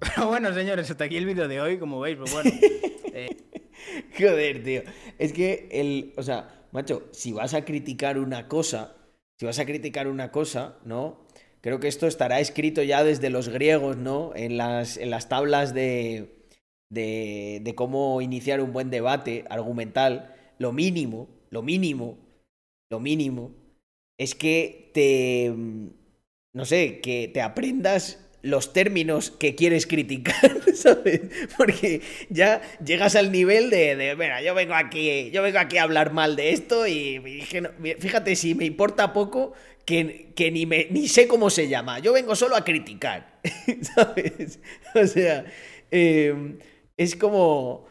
Pero 0.00 0.26
bueno, 0.28 0.52
señores, 0.52 0.90
hasta 0.90 1.04
aquí 1.04 1.16
el 1.16 1.26
vídeo 1.26 1.46
de 1.46 1.60
hoy, 1.60 1.78
como 1.78 2.00
veis, 2.00 2.16
pues 2.16 2.32
bueno. 2.32 2.50
Joder, 4.18 4.64
tío. 4.64 4.82
Es 5.18 5.32
que 5.32 5.68
el. 5.70 6.12
O 6.16 6.22
sea, 6.22 6.66
macho, 6.72 7.08
si 7.12 7.32
vas 7.32 7.54
a 7.54 7.64
criticar 7.64 8.18
una 8.18 8.48
cosa. 8.48 8.94
Si 9.40 9.46
vas 9.46 9.58
a 9.58 9.64
criticar 9.64 10.06
una 10.06 10.30
cosa, 10.30 10.76
¿no? 10.84 11.18
Creo 11.62 11.80
que 11.80 11.88
esto 11.88 12.06
estará 12.06 12.40
escrito 12.40 12.82
ya 12.82 13.02
desde 13.04 13.30
los 13.30 13.48
griegos, 13.48 13.96
¿no? 13.96 14.32
En 14.36 14.58
las, 14.58 14.98
en 14.98 15.08
las 15.08 15.30
tablas 15.30 15.72
de, 15.72 16.44
de, 16.90 17.62
de 17.62 17.74
cómo 17.74 18.20
iniciar 18.20 18.60
un 18.60 18.74
buen 18.74 18.90
debate 18.90 19.46
argumental. 19.48 20.34
Lo 20.58 20.72
mínimo, 20.72 21.30
lo 21.48 21.62
mínimo, 21.62 22.18
lo 22.90 23.00
mínimo 23.00 23.52
es 24.18 24.34
que 24.34 24.90
te. 24.92 25.54
No 26.52 26.66
sé, 26.66 27.00
que 27.00 27.28
te 27.28 27.40
aprendas 27.40 28.29
los 28.42 28.72
términos 28.72 29.30
que 29.30 29.54
quieres 29.54 29.86
criticar, 29.86 30.60
¿sabes? 30.74 31.20
Porque 31.56 32.00
ya 32.28 32.62
llegas 32.84 33.16
al 33.16 33.32
nivel 33.32 33.70
de, 33.70 33.96
de 33.96 34.16
mira, 34.16 34.42
yo 34.42 34.54
vengo 34.54 34.74
aquí, 34.74 35.30
yo 35.30 35.42
vengo 35.42 35.58
aquí 35.58 35.78
a 35.78 35.82
hablar 35.84 36.12
mal 36.12 36.36
de 36.36 36.52
esto 36.52 36.86
y, 36.86 37.20
no- 37.60 37.70
fíjate 37.98 38.36
si 38.36 38.54
me 38.54 38.64
importa 38.64 39.12
poco 39.12 39.52
que, 39.84 40.32
que 40.34 40.50
ni, 40.50 40.66
me, 40.66 40.86
ni 40.90 41.08
sé 41.08 41.26
cómo 41.28 41.50
se 41.50 41.68
llama, 41.68 41.98
yo 41.98 42.12
vengo 42.12 42.34
solo 42.36 42.56
a 42.56 42.64
criticar, 42.64 43.40
¿sabes? 43.94 44.60
O 44.94 45.06
sea, 45.06 45.44
eh, 45.90 46.56
es 46.96 47.16
como... 47.16 47.86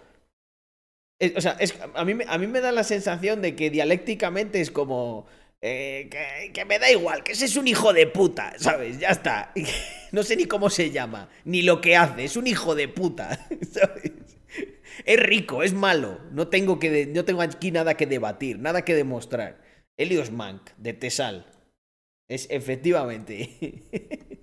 o 1.36 1.42
sea, 1.42 1.54
es, 1.60 1.76
a, 1.96 2.06
mí, 2.06 2.14
a 2.28 2.38
mí 2.38 2.48
me 2.48 2.62
da 2.62 2.72
la 2.72 2.84
sensación 2.84 3.42
de 3.42 3.56
que 3.56 3.70
dialécticamente 3.70 4.62
es 4.62 4.72
como... 4.72 5.26
eh, 5.62 6.52
que, 6.54 6.66
me 6.66 6.80
da 6.80 6.90
igual, 6.90 7.24
que 7.24 7.34
ese 7.34 7.46
es 7.46 7.58
un 7.58 7.68
hijo 7.68 7.92
de 7.92 8.08
puta, 8.08 8.54
¿sabes? 8.58 9.00
Ya 9.00 9.10
está. 9.10 9.54
No 10.12 10.24
sé 10.24 10.36
ni 10.36 10.46
cómo 10.46 10.72
se 10.72 10.90
llama, 10.90 11.30
ni 11.46 11.62
lo 11.62 11.82
que 11.82 11.96
hace, 11.96 12.24
es 12.24 12.36
un 12.36 12.48
hijo 12.48 12.74
de 12.74 12.88
puta, 12.88 13.48
¿sabes? 13.72 14.12
Es 15.06 15.20
rico, 15.20 15.62
es 15.62 15.74
malo, 15.74 16.20
no 16.32 16.48
tengo, 16.48 16.80
que 16.80 17.06
no 17.06 17.26
tengo 17.26 17.44
aquí 17.44 17.70
nada 17.70 17.96
que 17.96 18.08
debatir, 18.08 18.58
nada 18.58 18.84
que 18.84 18.96
demostrar. 18.96 19.62
Helios 20.00 20.32
Mank, 20.32 20.72
de 20.78 20.94
Tesal. 20.94 21.46
Es 22.28 22.48
efectivamente. 22.50 23.84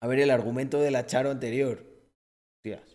A 0.00 0.06
ver 0.06 0.20
el 0.20 0.30
argumento 0.30 0.80
de 0.80 0.90
la 0.90 1.04
Charo 1.04 1.30
anterior. 1.30 1.84
Hostias. 2.56 2.91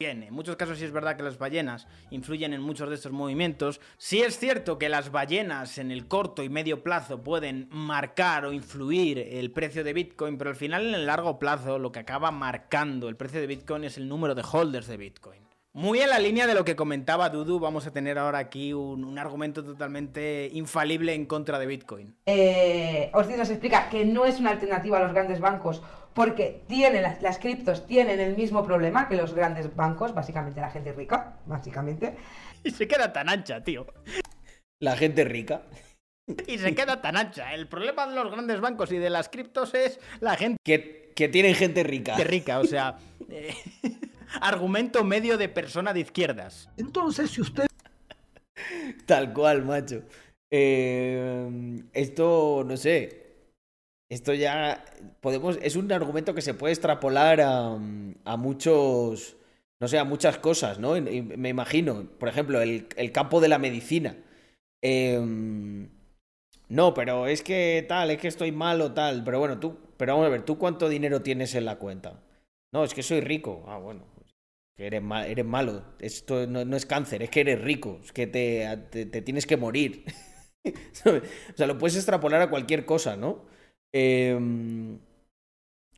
Bien, 0.00 0.24
en 0.24 0.34
muchos 0.34 0.56
casos 0.56 0.78
sí 0.78 0.84
es 0.84 0.90
verdad 0.90 1.16
que 1.16 1.22
las 1.22 1.38
ballenas 1.38 1.86
influyen 2.10 2.52
en 2.52 2.60
muchos 2.60 2.88
de 2.88 2.96
estos 2.96 3.12
movimientos. 3.12 3.80
Sí 3.96 4.22
es 4.22 4.36
cierto 4.36 4.76
que 4.76 4.88
las 4.88 5.12
ballenas 5.12 5.78
en 5.78 5.92
el 5.92 6.08
corto 6.08 6.42
y 6.42 6.48
medio 6.48 6.82
plazo 6.82 7.22
pueden 7.22 7.68
marcar 7.70 8.44
o 8.44 8.52
influir 8.52 9.20
el 9.20 9.52
precio 9.52 9.84
de 9.84 9.92
Bitcoin, 9.92 10.36
pero 10.36 10.50
al 10.50 10.56
final 10.56 10.88
en 10.88 10.94
el 10.94 11.06
largo 11.06 11.38
plazo 11.38 11.78
lo 11.78 11.92
que 11.92 12.00
acaba 12.00 12.32
marcando 12.32 13.08
el 13.08 13.14
precio 13.14 13.40
de 13.40 13.46
Bitcoin 13.46 13.84
es 13.84 13.96
el 13.96 14.08
número 14.08 14.34
de 14.34 14.42
holders 14.42 14.88
de 14.88 14.96
Bitcoin. 14.96 15.44
Muy 15.74 16.00
en 16.00 16.10
la 16.10 16.18
línea 16.18 16.48
de 16.48 16.54
lo 16.54 16.64
que 16.64 16.74
comentaba 16.74 17.30
Dudu, 17.30 17.60
vamos 17.60 17.86
a 17.86 17.92
tener 17.92 18.18
ahora 18.18 18.38
aquí 18.38 18.72
un, 18.72 19.16
argumento 19.18 19.64
totalmente 19.64 20.48
infalible 20.52 21.14
en 21.14 21.26
contra 21.26 21.58
de 21.60 21.66
Bitcoin. 21.66 22.16
eh, 22.26 23.10
Ortiz 23.12 23.36
nos 23.36 23.50
explica 23.50 23.88
que 23.90 24.04
no 24.04 24.24
es 24.24 24.40
una 24.40 24.50
alternativa 24.50 24.98
a 24.98 25.02
los 25.02 25.12
grandes 25.12 25.40
bancos 25.40 25.82
porque 26.14 26.62
tienen, 26.68 27.02
las, 27.02 27.20
las 27.22 27.38
criptos 27.38 27.86
tienen 27.86 28.20
el 28.20 28.36
mismo 28.36 28.64
problema 28.64 29.08
que 29.08 29.16
los 29.16 29.34
grandes 29.34 29.74
bancos, 29.74 30.14
básicamente 30.14 30.60
la 30.60 30.70
gente 30.70 30.92
rica, 30.92 31.36
básicamente. 31.46 32.16
Y 32.62 32.70
se 32.70 32.86
queda 32.88 33.12
tan 33.12 33.28
ancha, 33.28 33.62
tío. 33.62 33.86
La 34.80 34.96
gente 34.96 35.24
rica. 35.24 35.62
Y 36.46 36.58
se 36.58 36.74
queda 36.74 37.02
tan 37.02 37.16
ancha. 37.16 37.52
El 37.52 37.68
problema 37.68 38.06
de 38.06 38.14
los 38.14 38.30
grandes 38.30 38.60
bancos 38.60 38.90
y 38.92 38.98
de 38.98 39.10
las 39.10 39.28
criptos 39.28 39.74
es 39.74 40.00
la 40.20 40.36
gente 40.36 40.56
Que, 40.64 41.12
que 41.14 41.28
tienen 41.28 41.54
gente 41.54 41.82
rica. 41.82 42.16
rica, 42.16 42.60
o 42.60 42.64
sea... 42.64 42.96
eh, 43.28 43.54
argumento 44.40 45.04
medio 45.04 45.36
de 45.36 45.48
persona 45.48 45.92
de 45.92 46.00
izquierdas. 46.00 46.70
Entonces, 46.76 47.30
si 47.30 47.40
usted 47.40 47.66
Tal 49.06 49.32
cual, 49.32 49.64
macho. 49.64 50.02
Eh, 50.50 51.82
esto, 51.92 52.64
no 52.66 52.76
sé. 52.76 53.23
Esto 54.08 54.34
ya 54.34 54.84
podemos. 55.20 55.58
Es 55.62 55.76
un 55.76 55.90
argumento 55.92 56.34
que 56.34 56.42
se 56.42 56.54
puede 56.54 56.72
extrapolar 56.72 57.40
a, 57.40 57.76
muchos. 58.36 59.36
No 59.80 59.88
sé, 59.88 59.98
a 59.98 60.04
muchas 60.04 60.38
cosas, 60.38 60.78
¿no? 60.78 60.92
Me 60.92 61.48
imagino. 61.48 62.08
Por 62.18 62.28
ejemplo, 62.28 62.60
el, 62.60 62.86
el 62.96 63.12
campo 63.12 63.40
de 63.40 63.48
la 63.48 63.58
medicina. 63.58 64.16
Em, 64.82 65.88
no, 66.68 66.94
pero 66.94 67.26
es 67.26 67.42
que 67.42 67.84
tal, 67.88 68.10
es 68.10 68.18
que 68.20 68.28
estoy 68.28 68.52
mal 68.52 68.80
o 68.82 68.92
tal. 68.92 69.24
Pero 69.24 69.38
bueno, 69.40 69.58
tú. 69.60 69.78
Pero 69.96 70.14
vamos 70.14 70.26
a 70.26 70.30
ver, 70.30 70.44
¿tú 70.44 70.58
cuánto 70.58 70.88
dinero 70.88 71.22
tienes 71.22 71.54
en 71.54 71.64
la 71.66 71.76
cuenta? 71.78 72.22
No, 72.72 72.84
es 72.84 72.94
que 72.94 73.02
soy 73.02 73.20
rico. 73.20 73.64
Ah, 73.68 73.78
bueno. 73.78 74.04
Que 74.76 74.86
eres, 74.88 75.02
ma- 75.02 75.26
eres 75.26 75.44
malo. 75.44 75.84
Esto 76.00 76.46
no, 76.46 76.64
no 76.64 76.76
es 76.76 76.86
cáncer, 76.86 77.22
es 77.22 77.30
que 77.30 77.40
eres 77.42 77.60
rico. 77.62 78.00
Es 78.04 78.12
que 78.12 78.26
te, 78.26 78.66
te- 78.90 79.06
te 79.06 79.22
tienes 79.22 79.46
que 79.46 79.56
morir. 79.56 80.04
O 81.06 81.56
sea, 81.56 81.66
lo 81.66 81.78
puedes 81.78 81.96
extrapolar 81.96 82.40
a 82.40 82.50
cualquier 82.50 82.86
cosa, 82.86 83.16
¿no? 83.16 83.44
Em, 83.94 84.98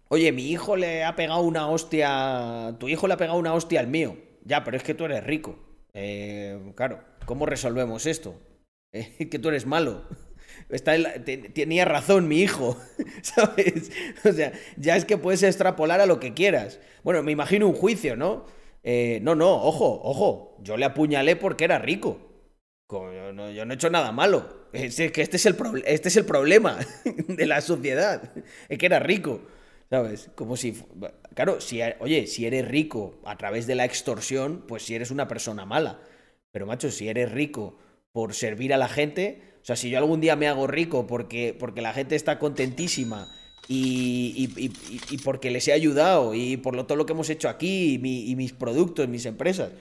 Oye, 0.08 0.31
mi 0.33 0.50
hijo 0.50 0.76
le 0.76 1.05
ha 1.05 1.16
pegado 1.16 1.41
una 1.41 1.68
hostia. 1.68 2.76
Tu 2.78 2.89
hijo 2.89 3.07
le 3.08 3.15
ha 3.15 3.16
pegado 3.16 3.39
una 3.39 3.55
hostia 3.55 3.81
al 3.81 3.89
mío. 3.89 4.16
Ya, 4.44 4.62
pero 4.65 4.76
es 4.76 4.83
que 4.83 4.94
tú 4.94 5.05
eres 5.05 5.25
rico. 5.25 5.58
Eh, 5.94 6.73
claro, 6.76 7.00
¿cómo 7.25 7.47
resolvemos 7.47 8.07
esto? 8.07 8.34
Que 9.31 9.39
tú 9.39 9.49
eres 9.49 9.66
malo. 9.66 10.05
Tenía 11.55 11.84
razón 11.84 12.28
mi 12.28 12.41
hijo, 12.41 12.78
¿sabes? 13.23 13.91
O 14.25 14.33
sea, 14.33 14.52
ya 14.76 14.97
es 14.97 15.05
que 15.05 15.18
puedes 15.18 15.42
extrapolar 15.42 16.00
a 16.00 16.07
lo 16.07 16.20
que 16.20 16.34
quieras. 16.34 16.81
Bueno, 17.02 17.23
me 17.23 17.33
imagino 17.33 17.66
un 17.66 17.75
juicio, 17.75 18.16
¿no? 18.16 18.47
Eh, 18.84 19.18
no, 19.23 19.34
no, 19.34 19.50
ojo, 19.55 20.00
ojo. 20.05 20.57
Yo 20.62 20.76
le 20.76 20.84
apuñalé 20.86 21.36
porque 21.36 21.65
era 21.65 21.78
rico. 21.78 22.18
Co- 22.86 23.12
Yo 23.12 23.33
no, 23.33 23.50
yo 23.50 23.65
no 23.65 23.73
he 23.73 23.76
hecho 23.76 23.91
nada 23.91 24.12
malo. 24.12 24.65
Es 24.84 24.96
que 25.12 25.22
este 25.22 25.36
es 25.36 25.46
el, 25.46 25.56
este 25.86 26.08
es 26.08 26.16
el 26.16 26.24
problema 26.24 26.78
de 27.28 27.46
la 27.46 27.60
sociedad. 27.60 28.32
Es 28.68 28.78
que 28.78 28.86
era 28.86 28.98
rico. 28.98 29.40
¿Sabes? 29.88 30.30
Como 30.34 30.56
si. 30.56 30.74
Claro, 31.34 31.60
si, 31.60 31.80
oye, 32.00 32.26
si 32.26 32.44
eres 32.46 32.66
rico 32.66 33.20
a 33.24 33.36
través 33.36 33.66
de 33.68 33.76
la 33.76 33.84
extorsión, 33.84 34.64
pues 34.66 34.82
si 34.82 34.94
eres 34.94 35.10
una 35.12 35.28
persona 35.28 35.64
mala. 35.64 36.00
Pero, 36.50 36.66
macho, 36.66 36.90
si 36.90 37.08
eres 37.08 37.30
rico 37.30 37.78
por 38.12 38.34
servir 38.34 38.74
a 38.74 38.78
la 38.78 38.88
gente. 38.88 39.42
O 39.62 39.64
sea, 39.66 39.76
si 39.76 39.90
yo 39.90 39.98
algún 39.98 40.20
día 40.20 40.36
me 40.36 40.48
hago 40.48 40.66
rico 40.66 41.06
porque, 41.06 41.55
porque 41.58 41.82
la 41.82 41.92
gente 41.92 42.14
está 42.16 42.38
contentísima 42.38 43.28
y, 43.68 44.52
y- 44.56 44.64
y- 44.66 45.00
y- 45.10 45.18
porque 45.18 45.50
les 45.50 45.66
he 45.68 45.72
ayudado 45.72 46.34
y 46.34 46.56
por 46.56 46.74
lo, 46.76 46.86
todo 46.86 46.96
lo 46.96 47.05
que 47.06 47.12
hemos 47.14 47.30
hecho 47.30 47.48
aquí 47.48 48.00
y 48.02 48.36
mis 48.36 48.52
productos, 48.52 49.08
mis 49.08 49.26
empresas, 49.26 49.72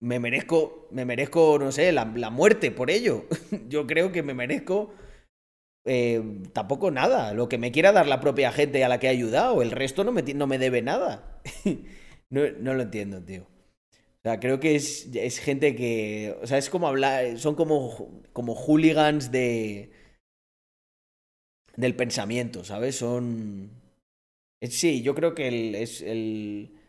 me 0.00 0.18
merezco, 0.18 0.88
me 0.90 1.04
merezco, 1.04 1.58
no 1.58 1.72
sé, 1.72 1.92
la, 1.92 2.04
la 2.16 2.30
muerte 2.30 2.70
por 2.70 2.90
ello. 2.90 3.26
Yo 3.68 3.86
creo 3.86 4.12
que 4.12 4.22
me 4.22 4.34
merezco 4.34 4.92
eh, 5.84 6.22
tampoco 6.52 6.90
nada. 6.90 7.34
Lo 7.34 7.48
que 7.48 7.58
me 7.58 7.72
quiera 7.72 7.92
dar 7.92 8.06
la 8.06 8.20
propia 8.20 8.52
gente 8.52 8.84
a 8.84 8.88
la 8.88 8.98
que 8.98 9.06
he 9.06 9.10
ayudado. 9.10 9.62
El 9.62 9.70
resto 9.70 10.04
no 10.04 10.12
me, 10.12 10.22
no 10.22 10.46
me 10.46 10.58
debe 10.58 10.82
nada. 10.82 11.40
no, 12.30 12.42
no 12.58 12.74
lo 12.74 12.82
entiendo, 12.82 13.22
tío. 13.22 13.42
O 13.42 14.22
sea, 14.22 14.38
creo 14.38 14.60
que 14.60 14.74
es, 14.76 15.08
es 15.14 15.38
gente 15.38 15.74
que. 15.76 16.36
O 16.42 16.46
sea, 16.46 16.58
es 16.58 16.70
como 16.70 16.88
hablar. 16.88 17.38
Son 17.38 17.54
como, 17.54 18.22
como 18.32 18.54
hooligans 18.54 19.30
de. 19.32 19.92
del 21.76 21.96
pensamiento, 21.96 22.64
¿sabes? 22.64 22.96
Son. 22.96 23.70
Sí, 24.62 25.02
yo 25.02 25.14
creo 25.14 25.34
que 25.34 25.82
es 25.82 26.02
el. 26.02 26.79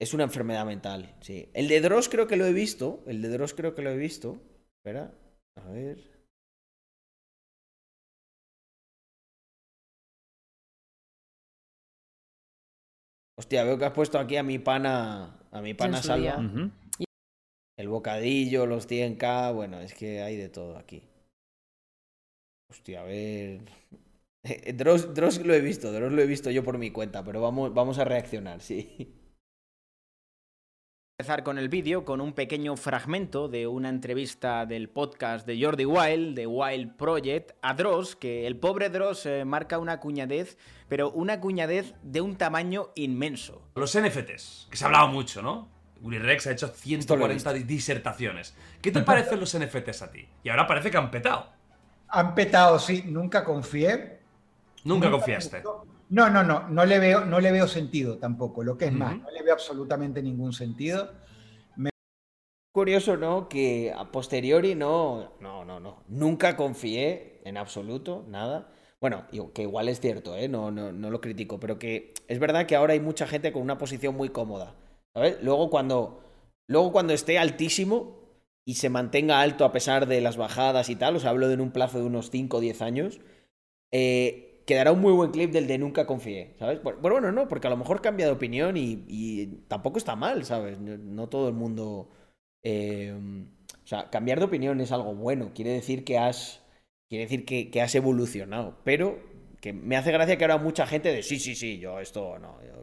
Es 0.00 0.12
una 0.12 0.24
enfermedad 0.24 0.66
mental, 0.66 1.14
sí. 1.20 1.48
El 1.54 1.68
de 1.68 1.80
Dross 1.80 2.08
creo 2.08 2.26
que 2.26 2.36
lo 2.36 2.46
he 2.46 2.52
visto. 2.52 3.02
El 3.06 3.22
de 3.22 3.28
Dross 3.28 3.54
creo 3.54 3.74
que 3.74 3.82
lo 3.82 3.90
he 3.90 3.96
visto. 3.96 4.40
Espera, 4.78 5.12
a 5.56 5.68
ver. 5.70 5.98
Hostia, 13.38 13.64
veo 13.64 13.78
que 13.78 13.84
has 13.84 13.92
puesto 13.92 14.18
aquí 14.18 14.36
a 14.36 14.42
mi 14.42 14.58
pana. 14.58 15.40
A 15.50 15.60
mi 15.60 15.74
pana 15.74 16.02
Salva. 16.02 16.38
El 17.76 17.88
bocadillo, 17.88 18.66
los 18.66 18.88
100k. 18.88 19.54
Bueno, 19.54 19.80
es 19.80 19.94
que 19.94 20.22
hay 20.22 20.36
de 20.36 20.48
todo 20.48 20.76
aquí. 20.76 21.02
Hostia, 22.70 23.02
a 23.02 23.04
ver. 23.04 23.60
Dross, 24.74 25.14
Dross 25.14 25.44
lo 25.44 25.54
he 25.54 25.60
visto, 25.60 25.92
Dross 25.92 26.12
lo 26.12 26.22
he 26.22 26.26
visto 26.26 26.50
yo 26.50 26.62
por 26.62 26.78
mi 26.78 26.90
cuenta, 26.90 27.24
pero 27.24 27.40
vamos, 27.40 27.72
vamos 27.72 27.98
a 27.98 28.04
reaccionar, 28.04 28.60
sí. 28.60 29.20
empezar 31.16 31.44
con 31.44 31.58
el 31.58 31.68
vídeo 31.68 32.04
con 32.04 32.20
un 32.20 32.32
pequeño 32.32 32.76
fragmento 32.76 33.46
de 33.46 33.68
una 33.68 33.88
entrevista 33.88 34.66
del 34.66 34.88
podcast 34.88 35.46
de 35.46 35.62
Jordi 35.62 35.84
Wild, 35.84 36.34
de 36.34 36.48
Wild 36.48 36.96
Project, 36.96 37.52
a 37.62 37.72
Dross, 37.74 38.16
que 38.16 38.48
el 38.48 38.56
pobre 38.56 38.90
Dross 38.90 39.24
eh, 39.26 39.44
marca 39.44 39.78
una 39.78 40.00
cuñadez, 40.00 40.58
pero 40.88 41.12
una 41.12 41.38
cuñadez 41.38 41.94
de 42.02 42.20
un 42.20 42.34
tamaño 42.34 42.88
inmenso. 42.96 43.62
Los 43.76 43.96
NFTs, 43.96 44.66
que 44.68 44.76
se 44.76 44.82
ha 44.82 44.86
hablado 44.88 45.06
mucho, 45.06 45.40
¿no? 45.40 45.68
Willy 46.00 46.18
Rex 46.18 46.48
ha 46.48 46.50
hecho 46.50 46.66
lo 46.66 46.72
he 46.72 46.76
140 46.78 47.52
disertaciones. 47.52 48.56
¿Qué 48.82 48.90
te 48.90 49.02
parecen 49.02 49.38
los 49.38 49.56
NFTs 49.56 50.02
a 50.02 50.10
ti? 50.10 50.26
Y 50.42 50.48
ahora 50.48 50.66
parece 50.66 50.90
que 50.90 50.96
han 50.96 51.12
petado. 51.12 51.46
Han 52.08 52.34
petado, 52.34 52.80
sí, 52.80 53.04
nunca 53.06 53.44
confié. 53.44 54.18
Nunca 54.82 55.06
Nunca 55.06 55.10
confiaste. 55.12 55.62
No, 56.10 56.30
no, 56.30 56.42
no, 56.44 56.68
no 56.68 56.84
le 56.84 56.98
veo, 56.98 57.24
no 57.24 57.40
le 57.40 57.50
veo 57.50 57.66
sentido 57.66 58.18
tampoco. 58.18 58.62
Lo 58.62 58.76
que 58.76 58.86
es 58.86 58.92
más, 58.92 59.14
Ujú. 59.14 59.22
no 59.22 59.30
le 59.30 59.42
veo 59.42 59.54
absolutamente 59.54 60.22
ningún 60.22 60.52
sentido. 60.52 61.10
Curioso, 62.72 63.16
¿no? 63.16 63.48
Que 63.48 63.92
a 63.96 64.10
posteriori 64.10 64.74
no. 64.74 65.34
No, 65.40 65.64
no, 65.64 65.78
no. 65.78 66.02
Nunca 66.08 66.56
confié 66.56 67.40
en 67.44 67.56
absoluto, 67.56 68.24
nada. 68.28 68.68
Bueno, 69.00 69.26
que 69.54 69.62
igual 69.62 69.88
es 69.88 70.00
cierto, 70.00 70.36
¿eh? 70.36 70.48
No, 70.48 70.72
no, 70.72 70.90
no 70.90 71.10
lo 71.10 71.20
critico, 71.20 71.60
pero 71.60 71.78
que 71.78 72.14
es 72.26 72.38
verdad 72.40 72.66
que 72.66 72.74
ahora 72.74 72.94
hay 72.94 73.00
mucha 73.00 73.28
gente 73.28 73.52
con 73.52 73.62
una 73.62 73.78
posición 73.78 74.16
muy 74.16 74.30
cómoda. 74.30 74.74
¿Sabes? 75.14 75.38
Luego 75.42 75.70
cuando. 75.70 76.20
Luego 76.66 76.90
cuando 76.90 77.12
esté 77.12 77.38
altísimo 77.38 78.16
y 78.64 78.74
se 78.74 78.88
mantenga 78.88 79.40
alto 79.40 79.64
a 79.64 79.70
pesar 79.72 80.06
de 80.06 80.20
las 80.20 80.36
bajadas 80.36 80.88
y 80.88 80.96
tal, 80.96 81.14
o 81.14 81.20
sea, 81.20 81.30
hablo 81.30 81.46
de 81.46 81.54
en 81.54 81.60
un 81.60 81.70
plazo 81.70 81.98
de 81.98 82.04
unos 82.06 82.30
5 82.30 82.56
o 82.56 82.60
10 82.60 82.80
años, 82.80 83.20
eh, 83.92 84.53
quedará 84.66 84.92
un 84.92 85.00
muy 85.00 85.12
buen 85.12 85.30
clip 85.30 85.50
del 85.52 85.66
de 85.66 85.78
nunca 85.78 86.06
confié, 86.06 86.54
¿sabes? 86.58 86.82
Bueno, 86.82 86.98
bueno, 87.00 87.32
no, 87.32 87.48
porque 87.48 87.66
a 87.66 87.70
lo 87.70 87.76
mejor 87.76 88.00
cambia 88.02 88.26
de 88.26 88.32
opinión 88.32 88.76
y, 88.76 89.04
y 89.08 89.46
tampoco 89.68 89.98
está 89.98 90.16
mal, 90.16 90.44
¿sabes? 90.44 90.78
No, 90.80 91.28
todo 91.28 91.48
el 91.48 91.54
mundo... 91.54 92.10
eh, 92.62 93.14
o 93.84 93.86
sea, 93.86 94.08
cambiar 94.10 94.38
de 94.38 94.46
opinión 94.46 94.80
es 94.80 94.92
algo 94.92 95.14
bueno, 95.14 95.52
quiere 95.54 95.72
decir 95.72 96.04
que 96.04 96.18
has... 96.18 96.62
Quiere 97.08 97.24
decir 97.26 97.44
que, 97.44 97.70
que 97.70 97.82
has 97.82 97.94
evolucionado, 97.94 98.78
pero 98.82 99.18
que 99.60 99.72
me 99.72 99.96
hace 99.96 100.10
gracia 100.10 100.36
que 100.38 100.44
ahora 100.44 100.58
mucha 100.58 100.86
gente 100.86 101.12
de 101.12 101.22
sí, 101.22 101.38
sí, 101.38 101.54
sí, 101.54 101.78
yo 101.78 102.00
esto 102.00 102.38
no, 102.38 102.58
yo. 102.62 102.82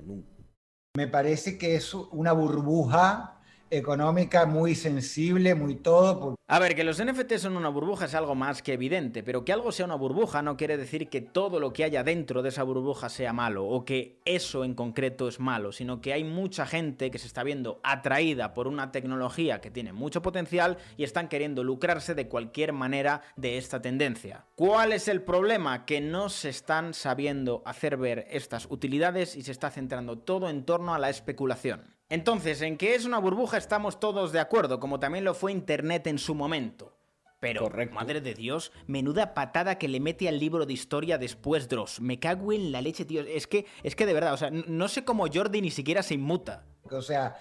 Me 0.95 1.07
parece 1.07 1.57
que 1.57 1.75
es 1.75 1.93
una 1.93 2.31
burbuja 2.33 3.40
económica 3.71 4.45
muy 4.45 4.75
sensible, 4.75 5.55
muy 5.55 5.75
todo. 5.75 6.35
A 6.47 6.59
ver, 6.59 6.75
que 6.75 6.83
los 6.83 7.03
NFT 7.03 7.37
son 7.37 7.55
una 7.55 7.69
burbuja 7.69 8.05
es 8.05 8.13
algo 8.13 8.35
más 8.35 8.61
que 8.61 8.73
evidente, 8.73 9.23
pero 9.23 9.45
que 9.45 9.53
algo 9.53 9.71
sea 9.71 9.85
una 9.85 9.95
burbuja 9.95 10.41
no 10.41 10.57
quiere 10.57 10.75
decir 10.75 11.09
que 11.09 11.21
todo 11.21 11.59
lo 11.61 11.71
que 11.71 11.85
haya 11.85 12.03
dentro 12.03 12.41
de 12.41 12.49
esa 12.49 12.63
burbuja 12.63 13.07
sea 13.07 13.31
malo 13.31 13.65
o 13.65 13.85
que 13.85 14.19
eso 14.25 14.65
en 14.65 14.75
concreto 14.75 15.29
es 15.29 15.39
malo, 15.39 15.71
sino 15.71 16.01
que 16.01 16.11
hay 16.11 16.25
mucha 16.25 16.65
gente 16.65 17.09
que 17.09 17.19
se 17.19 17.27
está 17.27 17.43
viendo 17.43 17.79
atraída 17.83 18.53
por 18.53 18.67
una 18.67 18.91
tecnología 18.91 19.61
que 19.61 19.71
tiene 19.71 19.93
mucho 19.93 20.21
potencial 20.21 20.77
y 20.97 21.05
están 21.05 21.29
queriendo 21.29 21.63
lucrarse 21.63 22.15
de 22.15 22.27
cualquier 22.27 22.73
manera 22.73 23.21
de 23.37 23.57
esta 23.57 23.81
tendencia. 23.81 24.45
¿Cuál 24.55 24.91
es 24.91 25.07
el 25.07 25.21
problema? 25.21 25.85
Que 25.85 26.01
no 26.01 26.27
se 26.27 26.49
están 26.49 26.93
sabiendo 26.93 27.63
hacer 27.65 27.95
ver 27.95 28.27
estas 28.29 28.67
utilidades 28.69 29.37
y 29.37 29.43
se 29.43 29.53
está 29.53 29.69
centrando 29.69 30.17
todo 30.17 30.49
en 30.49 30.65
torno 30.65 30.93
a 30.93 30.99
la 30.99 31.09
especulación. 31.09 32.00
Entonces, 32.11 32.61
en 32.61 32.77
que 32.77 32.93
es 32.93 33.05
una 33.05 33.19
burbuja 33.19 33.57
estamos 33.57 33.97
todos 33.97 34.33
de 34.33 34.41
acuerdo, 34.41 34.81
como 34.81 34.99
también 34.99 35.23
lo 35.23 35.33
fue 35.33 35.53
Internet 35.53 36.07
en 36.07 36.19
su 36.19 36.35
momento. 36.35 36.93
Pero, 37.39 37.71
madre 37.93 38.19
de 38.19 38.33
Dios, 38.33 38.73
menuda 38.85 39.33
patada 39.33 39.77
que 39.77 39.87
le 39.87 40.01
mete 40.01 40.27
al 40.27 40.37
libro 40.37 40.65
de 40.65 40.73
historia 40.73 41.17
después 41.17 41.69
Dross. 41.69 42.01
Me 42.01 42.19
cago 42.19 42.51
en 42.51 42.73
la 42.73 42.81
leche, 42.81 43.05
tío. 43.05 43.21
Es 43.21 43.47
que, 43.47 43.65
es 43.81 43.95
que 43.95 44.05
de 44.05 44.13
verdad, 44.13 44.33
o 44.33 44.37
sea, 44.37 44.51
no 44.51 44.89
sé 44.89 45.05
cómo 45.05 45.25
Jordi 45.33 45.61
ni 45.61 45.71
siquiera 45.71 46.03
se 46.03 46.15
inmuta. 46.15 46.65
O 46.83 47.01
sea, 47.01 47.37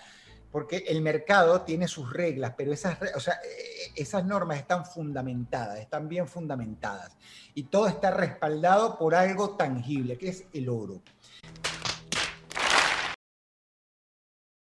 porque 0.53 0.85
el 0.87 1.03
mercado 1.03 1.63
tiene 1.63 1.89
sus 1.89 2.13
reglas, 2.13 2.55
pero 2.57 2.73
esas, 2.73 2.97
o 3.17 3.21
sea, 3.21 3.35
eh, 3.45 3.91
esas 3.97 4.25
normas 4.25 4.59
están 4.59 4.87
fundamentadas, 4.87 5.81
están 5.81 6.09
bien 6.09 6.29
fundamentadas. 6.29 7.17
Y 7.55 7.65
todo 7.65 7.89
está 7.89 8.13
respaldado 8.13 8.97
por 8.97 9.17
algo 9.17 9.57
tangible, 9.57 10.17
que 10.17 10.29
es 10.29 10.45
el 10.53 10.69
oro. 10.69 11.03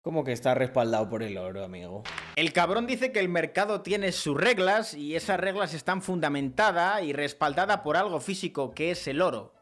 Como 0.01 0.23
que 0.23 0.31
está 0.31 0.53
respaldado 0.53 1.09
por 1.09 1.23
el 1.23 1.37
oro, 1.37 1.63
amigo. 1.63 2.03
El 2.37 2.53
cabrón 2.53 2.87
dice 2.87 3.11
que 3.11 3.19
el 3.19 3.27
mercado 3.27 3.81
tiene 3.81 4.13
sus 4.13 4.37
reglas 4.37 4.93
y 4.93 5.15
esas 5.15 5.39
reglas 5.39 5.73
están 5.73 6.01
fundamentadas 6.01 7.03
y 7.03 7.11
respaldadas 7.11 7.81
por 7.81 7.97
algo 7.97 8.21
físico 8.21 8.73
que 8.73 8.91
es 8.91 9.07
el 9.07 9.21
oro. 9.21 9.53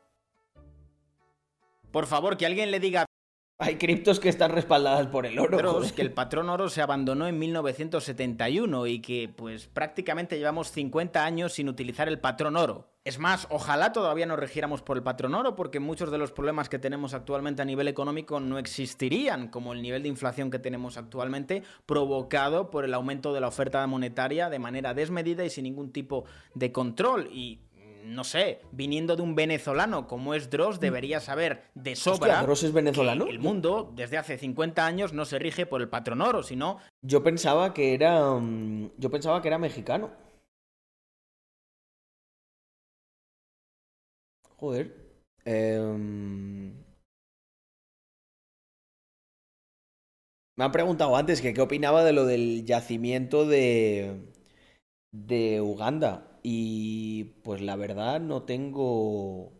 Por 1.91 2.05
favor, 2.05 2.37
que 2.37 2.45
alguien 2.45 2.69
le 2.69 2.79
diga 2.79 3.06
Hay 3.59 3.77
criptos 3.77 4.19
que 4.19 4.29
están 4.29 4.51
respaldadas 4.51 5.07
por 5.07 5.25
el 5.25 5.39
oro. 5.39 5.57
Joder. 5.57 5.91
que 5.91 6.03
el 6.03 6.13
patrón 6.13 6.47
oro 6.49 6.69
se 6.69 6.83
abandonó 6.83 7.27
en 7.27 7.39
1971 7.39 8.85
y 8.85 8.99
que 8.99 9.33
pues 9.35 9.65
prácticamente 9.65 10.37
llevamos 10.37 10.71
50 10.71 11.25
años 11.25 11.53
sin 11.53 11.67
utilizar 11.67 12.07
el 12.07 12.19
patrón 12.19 12.55
oro. 12.55 12.87
Es 13.03 13.17
más, 13.17 13.47
ojalá 13.49 13.93
todavía 13.93 14.27
nos 14.27 14.37
regiéramos 14.37 14.83
por 14.83 14.97
el 14.97 15.01
patrón 15.01 15.33
oro 15.33 15.55
porque 15.55 15.79
muchos 15.79 16.11
de 16.11 16.19
los 16.19 16.31
problemas 16.31 16.69
que 16.69 16.77
tenemos 16.77 17.15
actualmente 17.15 17.63
a 17.63 17.65
nivel 17.65 17.87
económico 17.87 18.39
no 18.39 18.59
existirían, 18.59 19.47
como 19.47 19.73
el 19.73 19.81
nivel 19.81 20.03
de 20.03 20.09
inflación 20.09 20.51
que 20.51 20.59
tenemos 20.59 20.97
actualmente 20.97 21.63
provocado 21.87 22.69
por 22.69 22.85
el 22.85 22.93
aumento 22.93 23.33
de 23.33 23.41
la 23.41 23.47
oferta 23.47 23.87
monetaria 23.87 24.49
de 24.49 24.59
manera 24.59 24.93
desmedida 24.93 25.45
y 25.45 25.49
sin 25.49 25.63
ningún 25.63 25.91
tipo 25.91 26.25
de 26.53 26.71
control 26.71 27.29
y 27.31 27.61
no 28.07 28.23
sé, 28.23 28.61
viniendo 28.71 29.15
de 29.15 29.21
un 29.21 29.35
venezolano 29.35 30.07
como 30.07 30.33
es 30.33 30.49
Dross, 30.49 30.77
mm. 30.77 30.81
debería 30.81 31.19
saber 31.19 31.63
de 31.75 31.95
sobra. 31.95 32.33
Hostia, 32.33 32.41
¿Dross 32.43 32.63
es 32.63 32.73
venezolano? 32.73 33.25
Que 33.25 33.31
el 33.31 33.39
mundo, 33.39 33.91
desde 33.95 34.17
hace 34.17 34.37
50 34.37 34.85
años, 34.85 35.13
no 35.13 35.25
se 35.25 35.39
rige 35.39 35.65
por 35.65 35.81
el 35.81 35.89
patrón 35.89 36.21
oro, 36.21 36.43
sino. 36.43 36.79
Yo 37.01 37.23
pensaba 37.23 37.73
que 37.73 37.93
era. 37.93 38.33
Mm, 38.35 38.91
yo 38.97 39.11
pensaba 39.11 39.41
que 39.41 39.47
era 39.47 39.57
mexicano. 39.57 40.11
Joder. 44.55 44.95
Em, 45.45 46.73
me 50.57 50.65
han 50.65 50.71
preguntado 50.71 51.15
antes 51.15 51.41
que 51.41 51.53
qué 51.53 51.61
opinaba 51.61 52.03
de 52.03 52.13
lo 52.13 52.25
del 52.25 52.65
yacimiento 52.65 53.45
de. 53.45 54.31
de 55.11 55.61
Uganda. 55.61 56.36
Y 56.49 57.25
pues 57.43 57.59
la 57.59 57.75
verdad 57.75 58.21
no 58.21 58.43
tengo... 58.43 59.51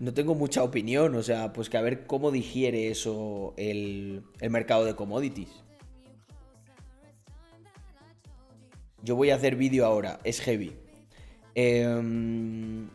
No 0.00 0.12
tengo 0.12 0.34
mucha 0.34 0.64
opinión, 0.64 1.14
o 1.14 1.22
sea, 1.22 1.52
pues 1.52 1.70
que 1.70 1.76
a 1.76 1.82
ver 1.82 2.08
cómo 2.08 2.32
digiere 2.32 2.90
eso 2.90 3.54
el, 3.56 4.24
el 4.40 4.50
mercado 4.50 4.84
de 4.84 4.96
commodities. 4.96 5.62
Yo 9.04 9.14
voy 9.14 9.30
a 9.30 9.36
hacer 9.36 9.54
vídeo 9.54 9.86
ahora, 9.86 10.18
es 10.24 10.40
heavy. 10.40 10.72
Em, 11.54 12.88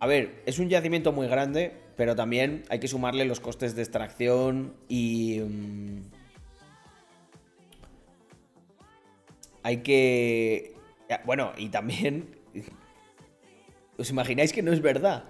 a 0.00 0.08
ver, 0.08 0.42
es 0.44 0.58
un 0.58 0.68
yacimiento 0.68 1.12
muy 1.12 1.28
grande, 1.28 1.72
pero 1.96 2.16
también 2.16 2.64
hay 2.68 2.80
que 2.80 2.88
sumarle 2.88 3.26
los 3.26 3.38
costes 3.38 3.76
de 3.76 3.82
extracción 3.82 4.74
y... 4.88 5.38
mm, 5.38 6.00
hay 9.62 9.82
que... 9.84 10.79
Bueno, 11.24 11.52
y 11.56 11.68
también... 11.68 12.36
¿Os 13.98 14.10
imagináis 14.10 14.52
que 14.52 14.62
no 14.62 14.72
es 14.72 14.80
verdad? 14.80 15.24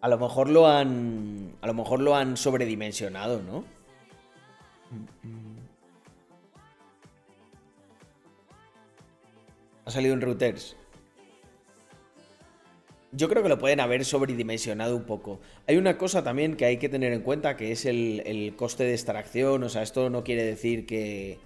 A 0.00 0.08
lo 0.08 0.18
mejor 0.18 0.48
lo 0.50 0.68
han... 0.68 1.56
A 1.60 1.66
lo 1.66 1.74
mejor 1.74 2.00
lo 2.00 2.14
han 2.14 2.36
sobredimensionado, 2.36 3.42
¿no? 3.42 3.64
Ha 9.86 9.90
salido 9.90 10.14
en 10.14 10.20
routers. 10.20 10.76
Yo 13.12 13.28
creo 13.28 13.42
que 13.42 13.48
lo 13.48 13.58
pueden 13.58 13.80
haber 13.80 14.04
sobredimensionado 14.04 14.96
un 14.96 15.04
poco. 15.04 15.40
Hay 15.68 15.76
una 15.76 15.98
cosa 15.98 16.24
también 16.24 16.56
que 16.56 16.64
hay 16.64 16.78
que 16.78 16.88
tener 16.88 17.12
en 17.12 17.20
cuenta 17.20 17.56
que 17.56 17.70
es 17.70 17.84
el, 17.86 18.22
el 18.26 18.56
coste 18.56 18.84
de 18.84 18.92
extracción. 18.92 19.62
O 19.62 19.68
sea, 19.68 19.82
esto 19.82 20.10
no 20.10 20.24
quiere 20.24 20.44
decir 20.44 20.84
que. 20.84 21.38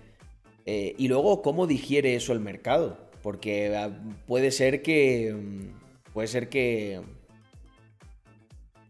Eh, 0.70 0.94
y 0.98 1.08
luego, 1.08 1.40
¿cómo 1.40 1.66
digiere 1.66 2.14
eso 2.14 2.34
el 2.34 2.40
mercado? 2.40 2.98
Porque 3.22 3.74
ah, 3.74 3.90
puede 4.26 4.50
ser 4.50 4.82
que. 4.82 5.32
mm, 5.34 6.12
Puede 6.12 6.28
ser 6.28 6.48
que. 6.50 7.00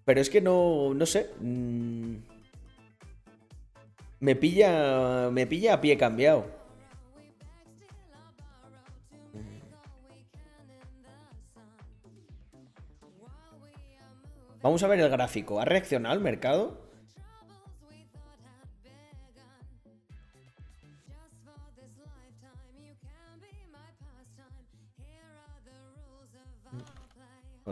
Pero 0.05 0.21
es 0.21 0.29
que 0.31 0.41
no. 0.41 0.93
No 0.95 1.07
sé. 1.07 1.31
mm, 1.41 2.15
Me 4.21 4.35
pilla. 4.35 5.31
Me 5.31 5.47
pilla 5.47 5.75
a 5.75 5.81
pie 5.81 5.97
cambiado. 5.97 6.47
Vamos 14.63 14.83
a 14.83 14.89
ver 14.89 15.01
el 15.01 15.09
gráfico. 15.11 15.61
¿Ha 15.61 15.65
reaccionado 15.65 16.15
el 16.15 16.21
mercado? 16.21 16.88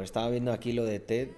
Estaba 0.03 0.31
viendo 0.31 0.53
aquí 0.53 0.73
lo 0.73 0.85
de 0.85 1.01
TED. 1.01 1.31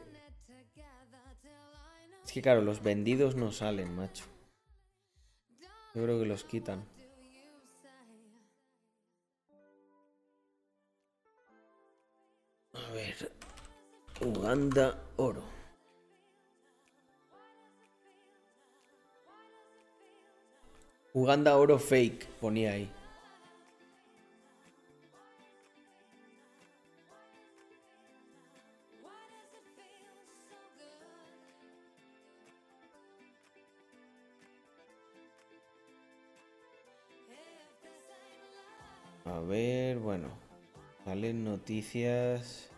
Es 2.25 2.33
que 2.33 2.43
claro, 2.43 2.61
los 2.61 2.83
vendidos 2.83 3.37
no 3.37 3.53
salen, 3.53 3.95
macho. 3.95 4.25
Yo 5.95 6.03
creo 6.03 6.19
que 6.21 6.27
los 6.27 6.45
quitan. 6.45 6.85
A 12.75 12.93
ver. 12.93 13.33
Uganda 14.21 15.01
oro. 15.17 15.43
Uganda 21.15 21.57
oro 21.57 21.79
fake, 21.79 22.27
ponía 22.41 22.73
ahí. 22.73 22.93
A 39.29 39.41
ver, 39.41 39.99
bueno. 39.99 40.29
Salen 41.05 41.45
noticias. 41.45 42.71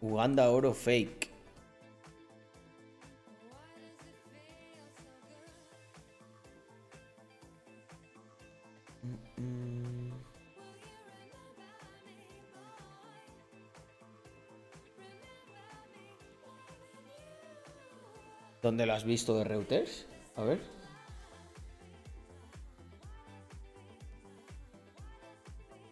Uganda 0.00 0.50
oro 0.50 0.74
fake. 0.74 1.30
Mm. 9.38 10.10
¿Dónde 18.62 18.86
lo 18.86 18.94
has 18.94 19.04
visto 19.04 19.36
de 19.36 19.44
Reuters? 19.44 20.06
A 20.36 20.42
ver. 20.42 20.58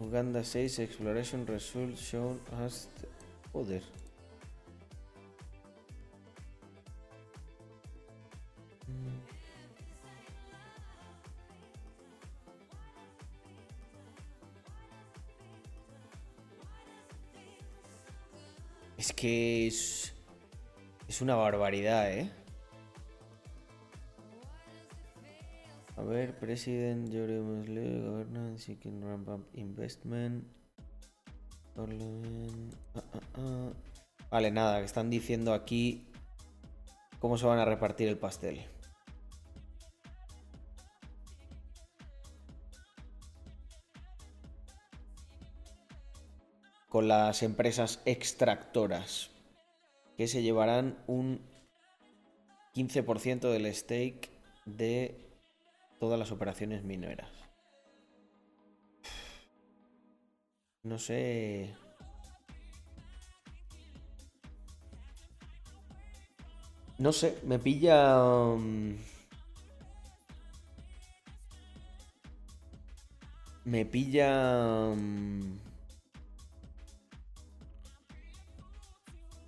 Uganda 0.00 0.42
6 0.42 0.80
exploration 0.80 1.46
results 1.46 2.00
shown 2.00 2.40
as... 2.60 2.88
Joder. 3.52 3.82
Es 18.98 19.12
que 19.12 19.66
es... 19.68 20.12
Es 21.08 21.20
una 21.20 21.36
barbaridad, 21.36 22.10
¿eh? 22.10 22.41
A 26.02 26.04
ver, 26.04 26.36
President 26.36 27.06
Museveni, 27.06 28.00
Governance, 28.02 28.64
Seeking 28.64 29.00
Ramp 29.02 29.28
Up 29.28 29.46
Investment. 29.54 30.44
Ah, 31.76 31.86
ah, 32.96 33.20
ah. 33.34 33.72
Vale, 34.28 34.50
nada, 34.50 34.80
que 34.80 34.84
están 34.84 35.10
diciendo 35.10 35.54
aquí 35.54 36.08
cómo 37.20 37.38
se 37.38 37.46
van 37.46 37.60
a 37.60 37.64
repartir 37.64 38.08
el 38.08 38.18
pastel. 38.18 38.66
Con 46.88 47.06
las 47.06 47.44
empresas 47.44 48.02
extractoras, 48.06 49.30
que 50.16 50.26
se 50.26 50.42
llevarán 50.42 50.98
un 51.06 51.40
15% 52.74 53.52
del 53.52 53.72
stake 53.72 54.32
de 54.66 55.31
todas 56.02 56.18
las 56.18 56.32
operaciones 56.32 56.82
mineras. 56.82 57.30
No 60.82 60.98
sé. 60.98 61.76
No 66.98 67.12
sé, 67.12 67.38
me 67.44 67.60
pilla. 67.60 68.20
um, 68.24 68.96
Me 73.64 73.84
pilla. 73.84 74.30
um, 74.88 75.56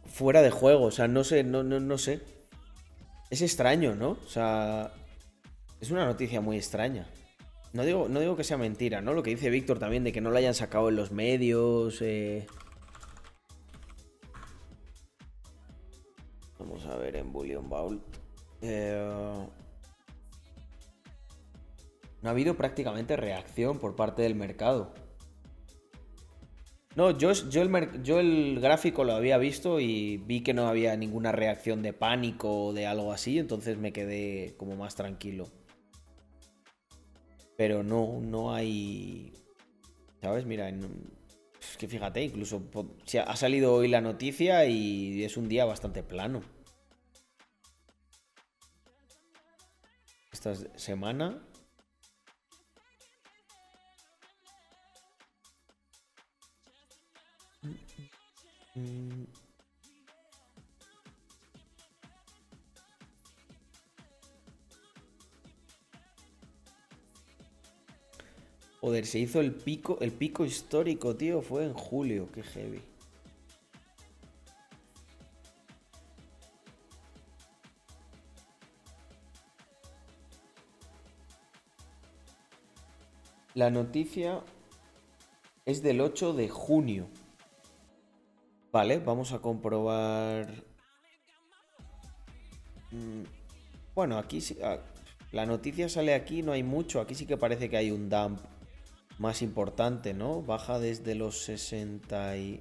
Fuera 0.07 0.41
de 0.41 0.52
juego, 0.52 0.84
o 0.84 0.91
sea, 0.92 1.08
no 1.08 1.24
sé, 1.24 1.42
no, 1.42 1.65
no, 1.65 1.81
no 1.81 1.99
sé. 1.99 2.23
Es 3.31 3.42
extraño, 3.42 3.97
¿no? 3.97 4.10
O 4.24 4.28
sea, 4.28 4.92
es 5.84 5.90
una 5.90 6.06
noticia 6.06 6.40
muy 6.40 6.56
extraña. 6.56 7.06
No 7.72 7.84
digo, 7.84 8.08
no 8.08 8.20
digo 8.20 8.36
que 8.36 8.44
sea 8.44 8.56
mentira, 8.56 9.00
¿no? 9.00 9.12
Lo 9.14 9.22
que 9.22 9.30
dice 9.30 9.50
Víctor 9.50 9.78
también 9.78 10.04
de 10.04 10.12
que 10.12 10.20
no 10.20 10.30
la 10.30 10.38
hayan 10.38 10.54
sacado 10.54 10.88
en 10.88 10.96
los 10.96 11.12
medios. 11.12 12.00
eh. 12.00 12.46
Vamos 16.58 16.86
a 16.86 16.96
ver 16.96 17.16
en 17.16 17.32
Bullion 17.32 17.68
Vault. 17.68 18.02
Eh, 18.62 19.46
No 22.22 22.30
ha 22.30 22.32
habido 22.32 22.56
prácticamente 22.56 23.16
reacción 23.16 23.78
por 23.78 23.96
parte 23.96 24.22
del 24.22 24.34
mercado. 24.34 24.94
No, 26.96 27.10
yo, 27.10 27.32
el 27.32 28.60
gráfico 28.60 29.04
lo 29.04 29.12
había 29.12 29.36
visto 29.36 29.80
y 29.80 30.16
vi 30.16 30.42
que 30.42 30.54
no 30.54 30.68
había 30.68 30.96
ninguna 30.96 31.32
reacción 31.32 31.82
de 31.82 31.92
pánico 31.92 32.66
o 32.66 32.72
de 32.72 32.86
algo 32.86 33.12
así, 33.12 33.38
entonces 33.38 33.76
me 33.76 33.92
quedé 33.92 34.54
como 34.56 34.74
más 34.76 34.94
tranquilo. 34.94 35.48
Pero 37.57 37.83
no, 37.83 38.20
no 38.20 38.52
hay. 38.55 39.33
¿Sabes? 40.20 40.47
Mira, 40.47 40.70
no- 40.73 40.89
es 41.60 41.76
que 41.76 41.89
fíjate, 41.89 42.23
incluso 42.23 42.62
ha 43.26 43.36
salido 43.36 43.74
hoy 43.74 43.89
la 43.89 44.00
noticia 44.00 44.66
y 44.66 45.24
es 45.24 45.36
un 45.36 45.49
día 45.49 45.65
bastante 45.65 46.02
plano. 46.02 46.42
Esta 50.33 50.52
es- 50.52 50.68
semana. 50.76 51.41
Joder, 68.84 69.06
se 69.06 69.18
hizo 69.18 69.40
el 69.40 69.54
pico, 69.54 69.96
el 70.02 70.12
pico 70.12 70.44
histórico, 70.44 71.16
tío. 71.16 71.40
Fue 71.40 71.64
en 71.64 71.72
julio, 71.72 72.28
qué 72.30 72.42
heavy. 72.42 72.82
La 83.54 83.70
noticia 83.70 84.42
es 85.64 85.82
del 85.82 86.02
8 86.02 86.34
de 86.34 86.50
junio. 86.50 87.08
Vale, 88.70 88.98
vamos 88.98 89.32
a 89.32 89.38
comprobar. 89.38 90.62
Mm, 92.90 93.22
Bueno, 93.94 94.18
aquí 94.18 94.42
sí. 94.42 94.58
ah, 94.62 94.76
La 95.32 95.46
noticia 95.46 95.88
sale 95.88 96.12
aquí, 96.12 96.42
no 96.42 96.52
hay 96.52 96.62
mucho. 96.62 97.00
Aquí 97.00 97.14
sí 97.14 97.24
que 97.24 97.38
parece 97.38 97.70
que 97.70 97.78
hay 97.78 97.90
un 97.90 98.10
dump 98.10 98.40
más 99.18 99.43
importante, 99.43 100.15
¿no? 100.15 100.43
Baja 100.43 100.78
desde 100.78 101.15
los 101.15 101.43
60 101.44 102.36
y... 102.36 102.60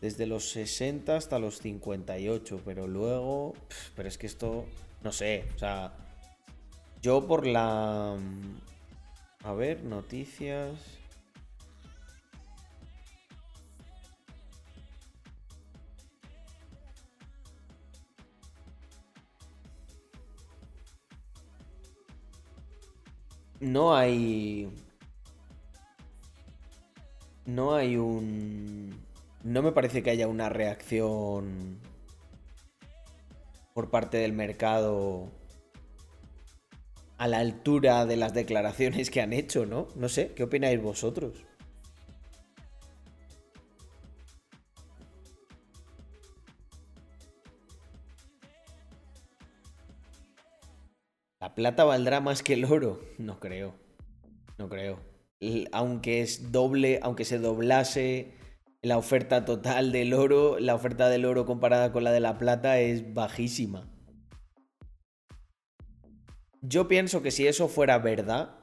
Desde 0.00 0.26
los 0.26 0.50
60 0.50 1.16
hasta 1.16 1.38
los 1.38 1.58
58, 1.58 2.60
pero 2.64 2.86
luego... 2.86 3.54
Pero 3.96 4.08
es 4.08 4.18
que 4.18 4.26
esto... 4.26 4.64
No 5.02 5.12
sé, 5.12 5.44
o 5.56 5.58
sea... 5.58 5.92
Yo 7.02 7.26
por 7.26 7.46
la... 7.46 8.16
A 9.44 9.52
ver, 9.52 9.84
noticias... 9.84 10.98
No 23.60 23.94
hay. 23.94 24.70
No 27.48 27.74
hay 27.74 27.96
un. 27.96 28.90
No 29.42 29.62
me 29.62 29.72
parece 29.72 30.02
que 30.02 30.10
haya 30.10 30.28
una 30.28 30.50
reacción 30.50 31.80
por 33.72 33.90
parte 33.90 34.18
del 34.18 34.34
mercado 34.34 35.30
a 37.16 37.26
la 37.26 37.38
altura 37.38 38.04
de 38.04 38.16
las 38.18 38.34
declaraciones 38.34 39.08
que 39.10 39.22
han 39.22 39.32
hecho, 39.32 39.64
¿no? 39.64 39.88
No 39.96 40.10
sé, 40.10 40.34
¿qué 40.34 40.42
opináis 40.42 40.82
vosotros? 40.82 41.46
¿La 51.40 51.54
plata 51.54 51.84
valdrá 51.84 52.20
más 52.20 52.42
que 52.42 52.52
el 52.52 52.66
oro? 52.66 53.00
No 53.18 53.40
creo. 53.40 53.74
No 54.58 54.68
creo. 54.68 55.17
Aunque 55.72 56.20
es 56.20 56.52
doble, 56.52 57.00
aunque 57.02 57.24
se 57.24 57.38
doblase 57.38 58.34
la 58.82 58.98
oferta 58.98 59.44
total 59.44 59.92
del 59.92 60.14
oro, 60.14 60.58
la 60.58 60.74
oferta 60.74 61.08
del 61.08 61.24
oro 61.24 61.46
comparada 61.46 61.92
con 61.92 62.04
la 62.04 62.12
de 62.12 62.20
la 62.20 62.38
plata 62.38 62.80
es 62.80 63.14
bajísima. 63.14 63.88
Yo 66.60 66.88
pienso 66.88 67.22
que 67.22 67.30
si 67.30 67.46
eso 67.46 67.68
fuera 67.68 67.98
verdad, 67.98 68.56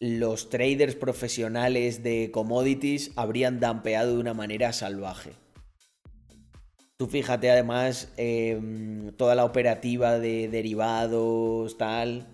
los 0.00 0.48
traders 0.48 0.94
profesionales 0.94 2.02
de 2.02 2.30
commodities 2.32 3.12
habrían 3.16 3.60
dampeado 3.60 4.14
de 4.14 4.20
una 4.20 4.34
manera 4.34 4.72
salvaje. 4.72 5.32
Tú 6.96 7.06
fíjate 7.06 7.50
además 7.50 8.12
em, 8.18 9.12
toda 9.12 9.34
la 9.34 9.44
operativa 9.46 10.18
de 10.18 10.48
derivados, 10.48 11.78
tal. 11.78 12.28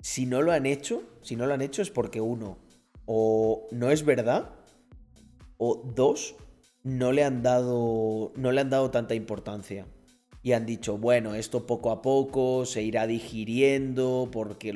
Si 0.00 0.26
no 0.26 0.42
lo 0.42 0.52
han 0.52 0.66
hecho, 0.66 1.02
si 1.22 1.34
no 1.34 1.46
lo 1.46 1.54
han 1.54 1.62
hecho 1.62 1.82
es 1.82 1.90
porque 1.90 2.20
uno, 2.20 2.58
o 3.06 3.66
no 3.70 3.90
es 3.90 4.04
verdad, 4.04 4.50
o 5.56 5.82
dos, 5.94 6.36
no 6.82 7.12
le 7.12 7.24
han 7.24 7.42
dado, 7.42 8.32
no 8.36 8.52
le 8.52 8.60
han 8.60 8.70
dado 8.70 8.90
tanta 8.90 9.14
importancia. 9.14 9.86
Y 10.42 10.52
han 10.52 10.64
dicho, 10.64 10.96
bueno, 10.96 11.34
esto 11.34 11.66
poco 11.66 11.90
a 11.90 12.02
poco 12.02 12.66
se 12.66 12.82
irá 12.82 13.08
digiriendo 13.08 14.28
porque, 14.30 14.72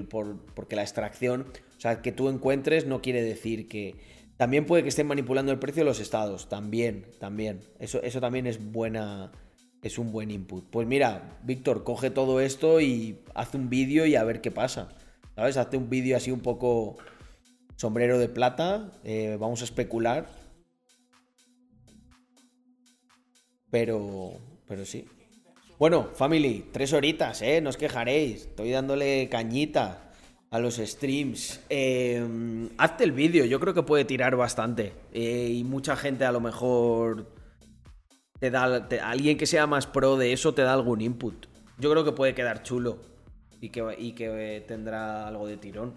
porque 0.55 0.75
la 0.75 0.83
extracción, 0.83 1.47
o 1.77 1.81
sea, 1.81 2.03
que 2.03 2.11
tú 2.11 2.29
encuentres 2.29 2.87
no 2.87 3.03
quiere 3.03 3.23
decir 3.23 3.69
que... 3.69 3.97
También 4.37 4.65
puede 4.65 4.83
que 4.83 4.89
estén 4.89 5.07
manipulando 5.07 5.53
el 5.53 5.59
precio 5.59 5.85
los 5.85 6.01
estados, 6.01 6.49
también, 6.49 7.07
también. 7.21 7.61
Eso, 7.79 8.03
eso 8.03 8.21
también 8.21 8.47
es 8.47 8.73
buena, 8.73 9.33
es 9.83 9.99
un 9.99 10.13
buen 10.13 10.31
input. 10.31 10.65
Pues 10.71 10.89
mira, 10.89 11.39
Víctor, 11.45 11.85
coge 11.85 12.11
todo 12.11 12.41
esto 12.41 12.81
y 12.81 13.21
haz 13.35 13.55
un 13.55 13.69
vídeo 13.69 14.07
y 14.07 14.17
a 14.17 14.25
ver 14.25 14.41
qué 14.41 14.51
pasa. 14.51 14.89
¿Sabes? 15.37 15.57
Hazte 15.57 15.77
un 15.77 15.89
vídeo 15.89 16.17
así 16.17 16.31
un 16.31 16.41
poco 16.41 16.97
sombrero 17.81 18.19
de 18.19 18.29
plata, 18.29 18.93
eh, 19.05 19.39
vamos 19.41 19.63
a 19.63 19.65
especular. 19.65 20.27
Pero, 23.71 24.33
pero 24.69 24.85
sí. 24.85 25.07
Bueno, 25.79 26.11
family, 26.15 26.67
tres 26.73 26.93
horitas, 26.93 27.41
¿eh? 27.41 27.63
No 27.63 27.71
os 27.71 27.79
quejaréis. 27.79 28.49
Estoy 28.49 28.71
dándole 28.71 29.31
cañita 29.31 30.13
a 30.51 30.59
los 30.59 30.77
streams. 30.77 31.61
Eh, 31.71 32.69
hazte 32.77 33.05
el 33.05 33.13
vídeo, 33.13 33.47
yo 33.47 33.59
creo 33.61 33.73
que 33.73 33.83
puede 33.83 34.05
tirar 34.05 34.37
bastante. 34.37 34.93
Eh, 35.15 35.49
y 35.51 35.65
mucha 35.65 35.97
gente 35.97 36.27
a 36.27 36.33
lo 36.33 36.41
mejor 36.41 37.33
te 38.39 38.51
da. 38.51 38.89
alguien 39.05 39.39
que 39.39 39.47
sea 39.47 39.67
más 39.67 39.87
pro 39.87 40.19
de 40.19 40.35
eso 40.35 40.53
te 40.53 40.61
da 40.61 40.75
algún 40.75 41.01
input. 41.01 41.47
Yo 41.79 41.91
creo 41.91 42.05
que 42.05 42.13
puede 42.13 42.35
quedar 42.35 42.63
chulo. 42.63 42.99
Y 43.59 43.71
que, 43.71 43.95
y 43.99 44.13
que 44.13 44.57
eh, 44.57 44.61
tendrá 44.61 45.27
algo 45.27 45.47
de 45.47 45.57
tirón. 45.57 45.95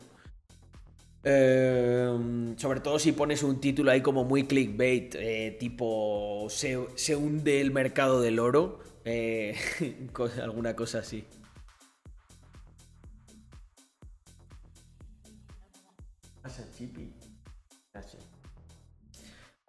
Eh, 1.26 2.53
sobre 2.58 2.82
todo 2.82 3.00
si 3.00 3.14
pones 3.14 3.43
un 3.43 3.61
título 3.61 3.92
ahí 3.92 4.02
como 4.02 4.26
muy 4.26 4.43
clickbait, 4.43 5.16
eh, 5.16 5.56
tipo 5.60 6.48
se, 6.50 6.77
se 6.95 7.16
hunde 7.16 7.61
el 7.61 7.72
mercado 7.72 8.22
del 8.22 8.40
oro, 8.40 8.80
eh, 9.06 9.56
alguna 10.42 10.76
cosa 10.76 11.00
así. 11.00 11.26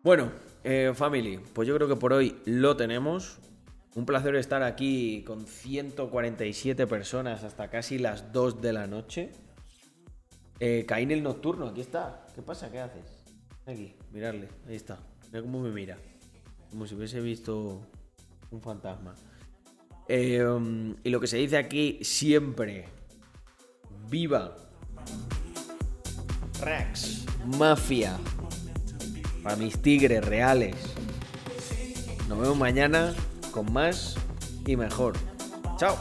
Bueno, 0.02 0.32
eh, 0.64 0.92
family, 0.94 1.40
pues 1.54 1.66
yo 1.66 1.74
creo 1.76 1.88
que 1.88 1.96
por 1.96 2.12
hoy 2.12 2.36
lo 2.44 2.76
tenemos. 2.76 3.38
Un 3.94 4.04
placer 4.04 4.34
estar 4.34 4.62
aquí 4.62 5.22
con 5.24 5.46
147 5.46 6.86
personas 6.86 7.44
hasta 7.44 7.70
casi 7.70 7.98
las 7.98 8.32
2 8.32 8.60
de 8.60 8.72
la 8.72 8.86
noche. 8.86 9.32
Eh, 10.60 10.84
Caín 10.86 11.10
el 11.10 11.22
nocturno, 11.22 11.66
aquí 11.66 11.80
está. 11.80 12.26
¿Qué 12.34 12.42
pasa? 12.42 12.70
¿Qué 12.70 12.80
haces? 12.80 13.24
Aquí, 13.66 13.94
mirarle, 14.12 14.48
ahí 14.68 14.76
está. 14.76 14.98
Mira 15.32 15.42
cómo 15.42 15.60
me 15.60 15.70
mira. 15.70 15.96
Como 16.70 16.86
si 16.86 16.94
hubiese 16.94 17.20
visto 17.20 17.80
un 18.50 18.60
fantasma. 18.60 19.14
Eh, 20.08 20.44
um, 20.44 20.94
y 21.02 21.10
lo 21.10 21.20
que 21.20 21.26
se 21.26 21.38
dice 21.38 21.56
aquí 21.56 21.98
siempre. 22.02 22.86
Viva. 24.10 24.56
Rax. 26.60 27.24
Mafia. 27.58 28.18
Para 29.42 29.56
mis 29.56 29.80
tigres 29.80 30.24
reales. 30.24 30.76
Nos 32.28 32.38
vemos 32.38 32.56
mañana 32.56 33.14
con 33.50 33.72
más 33.72 34.16
y 34.66 34.76
mejor. 34.76 35.14
Chao. 35.76 35.96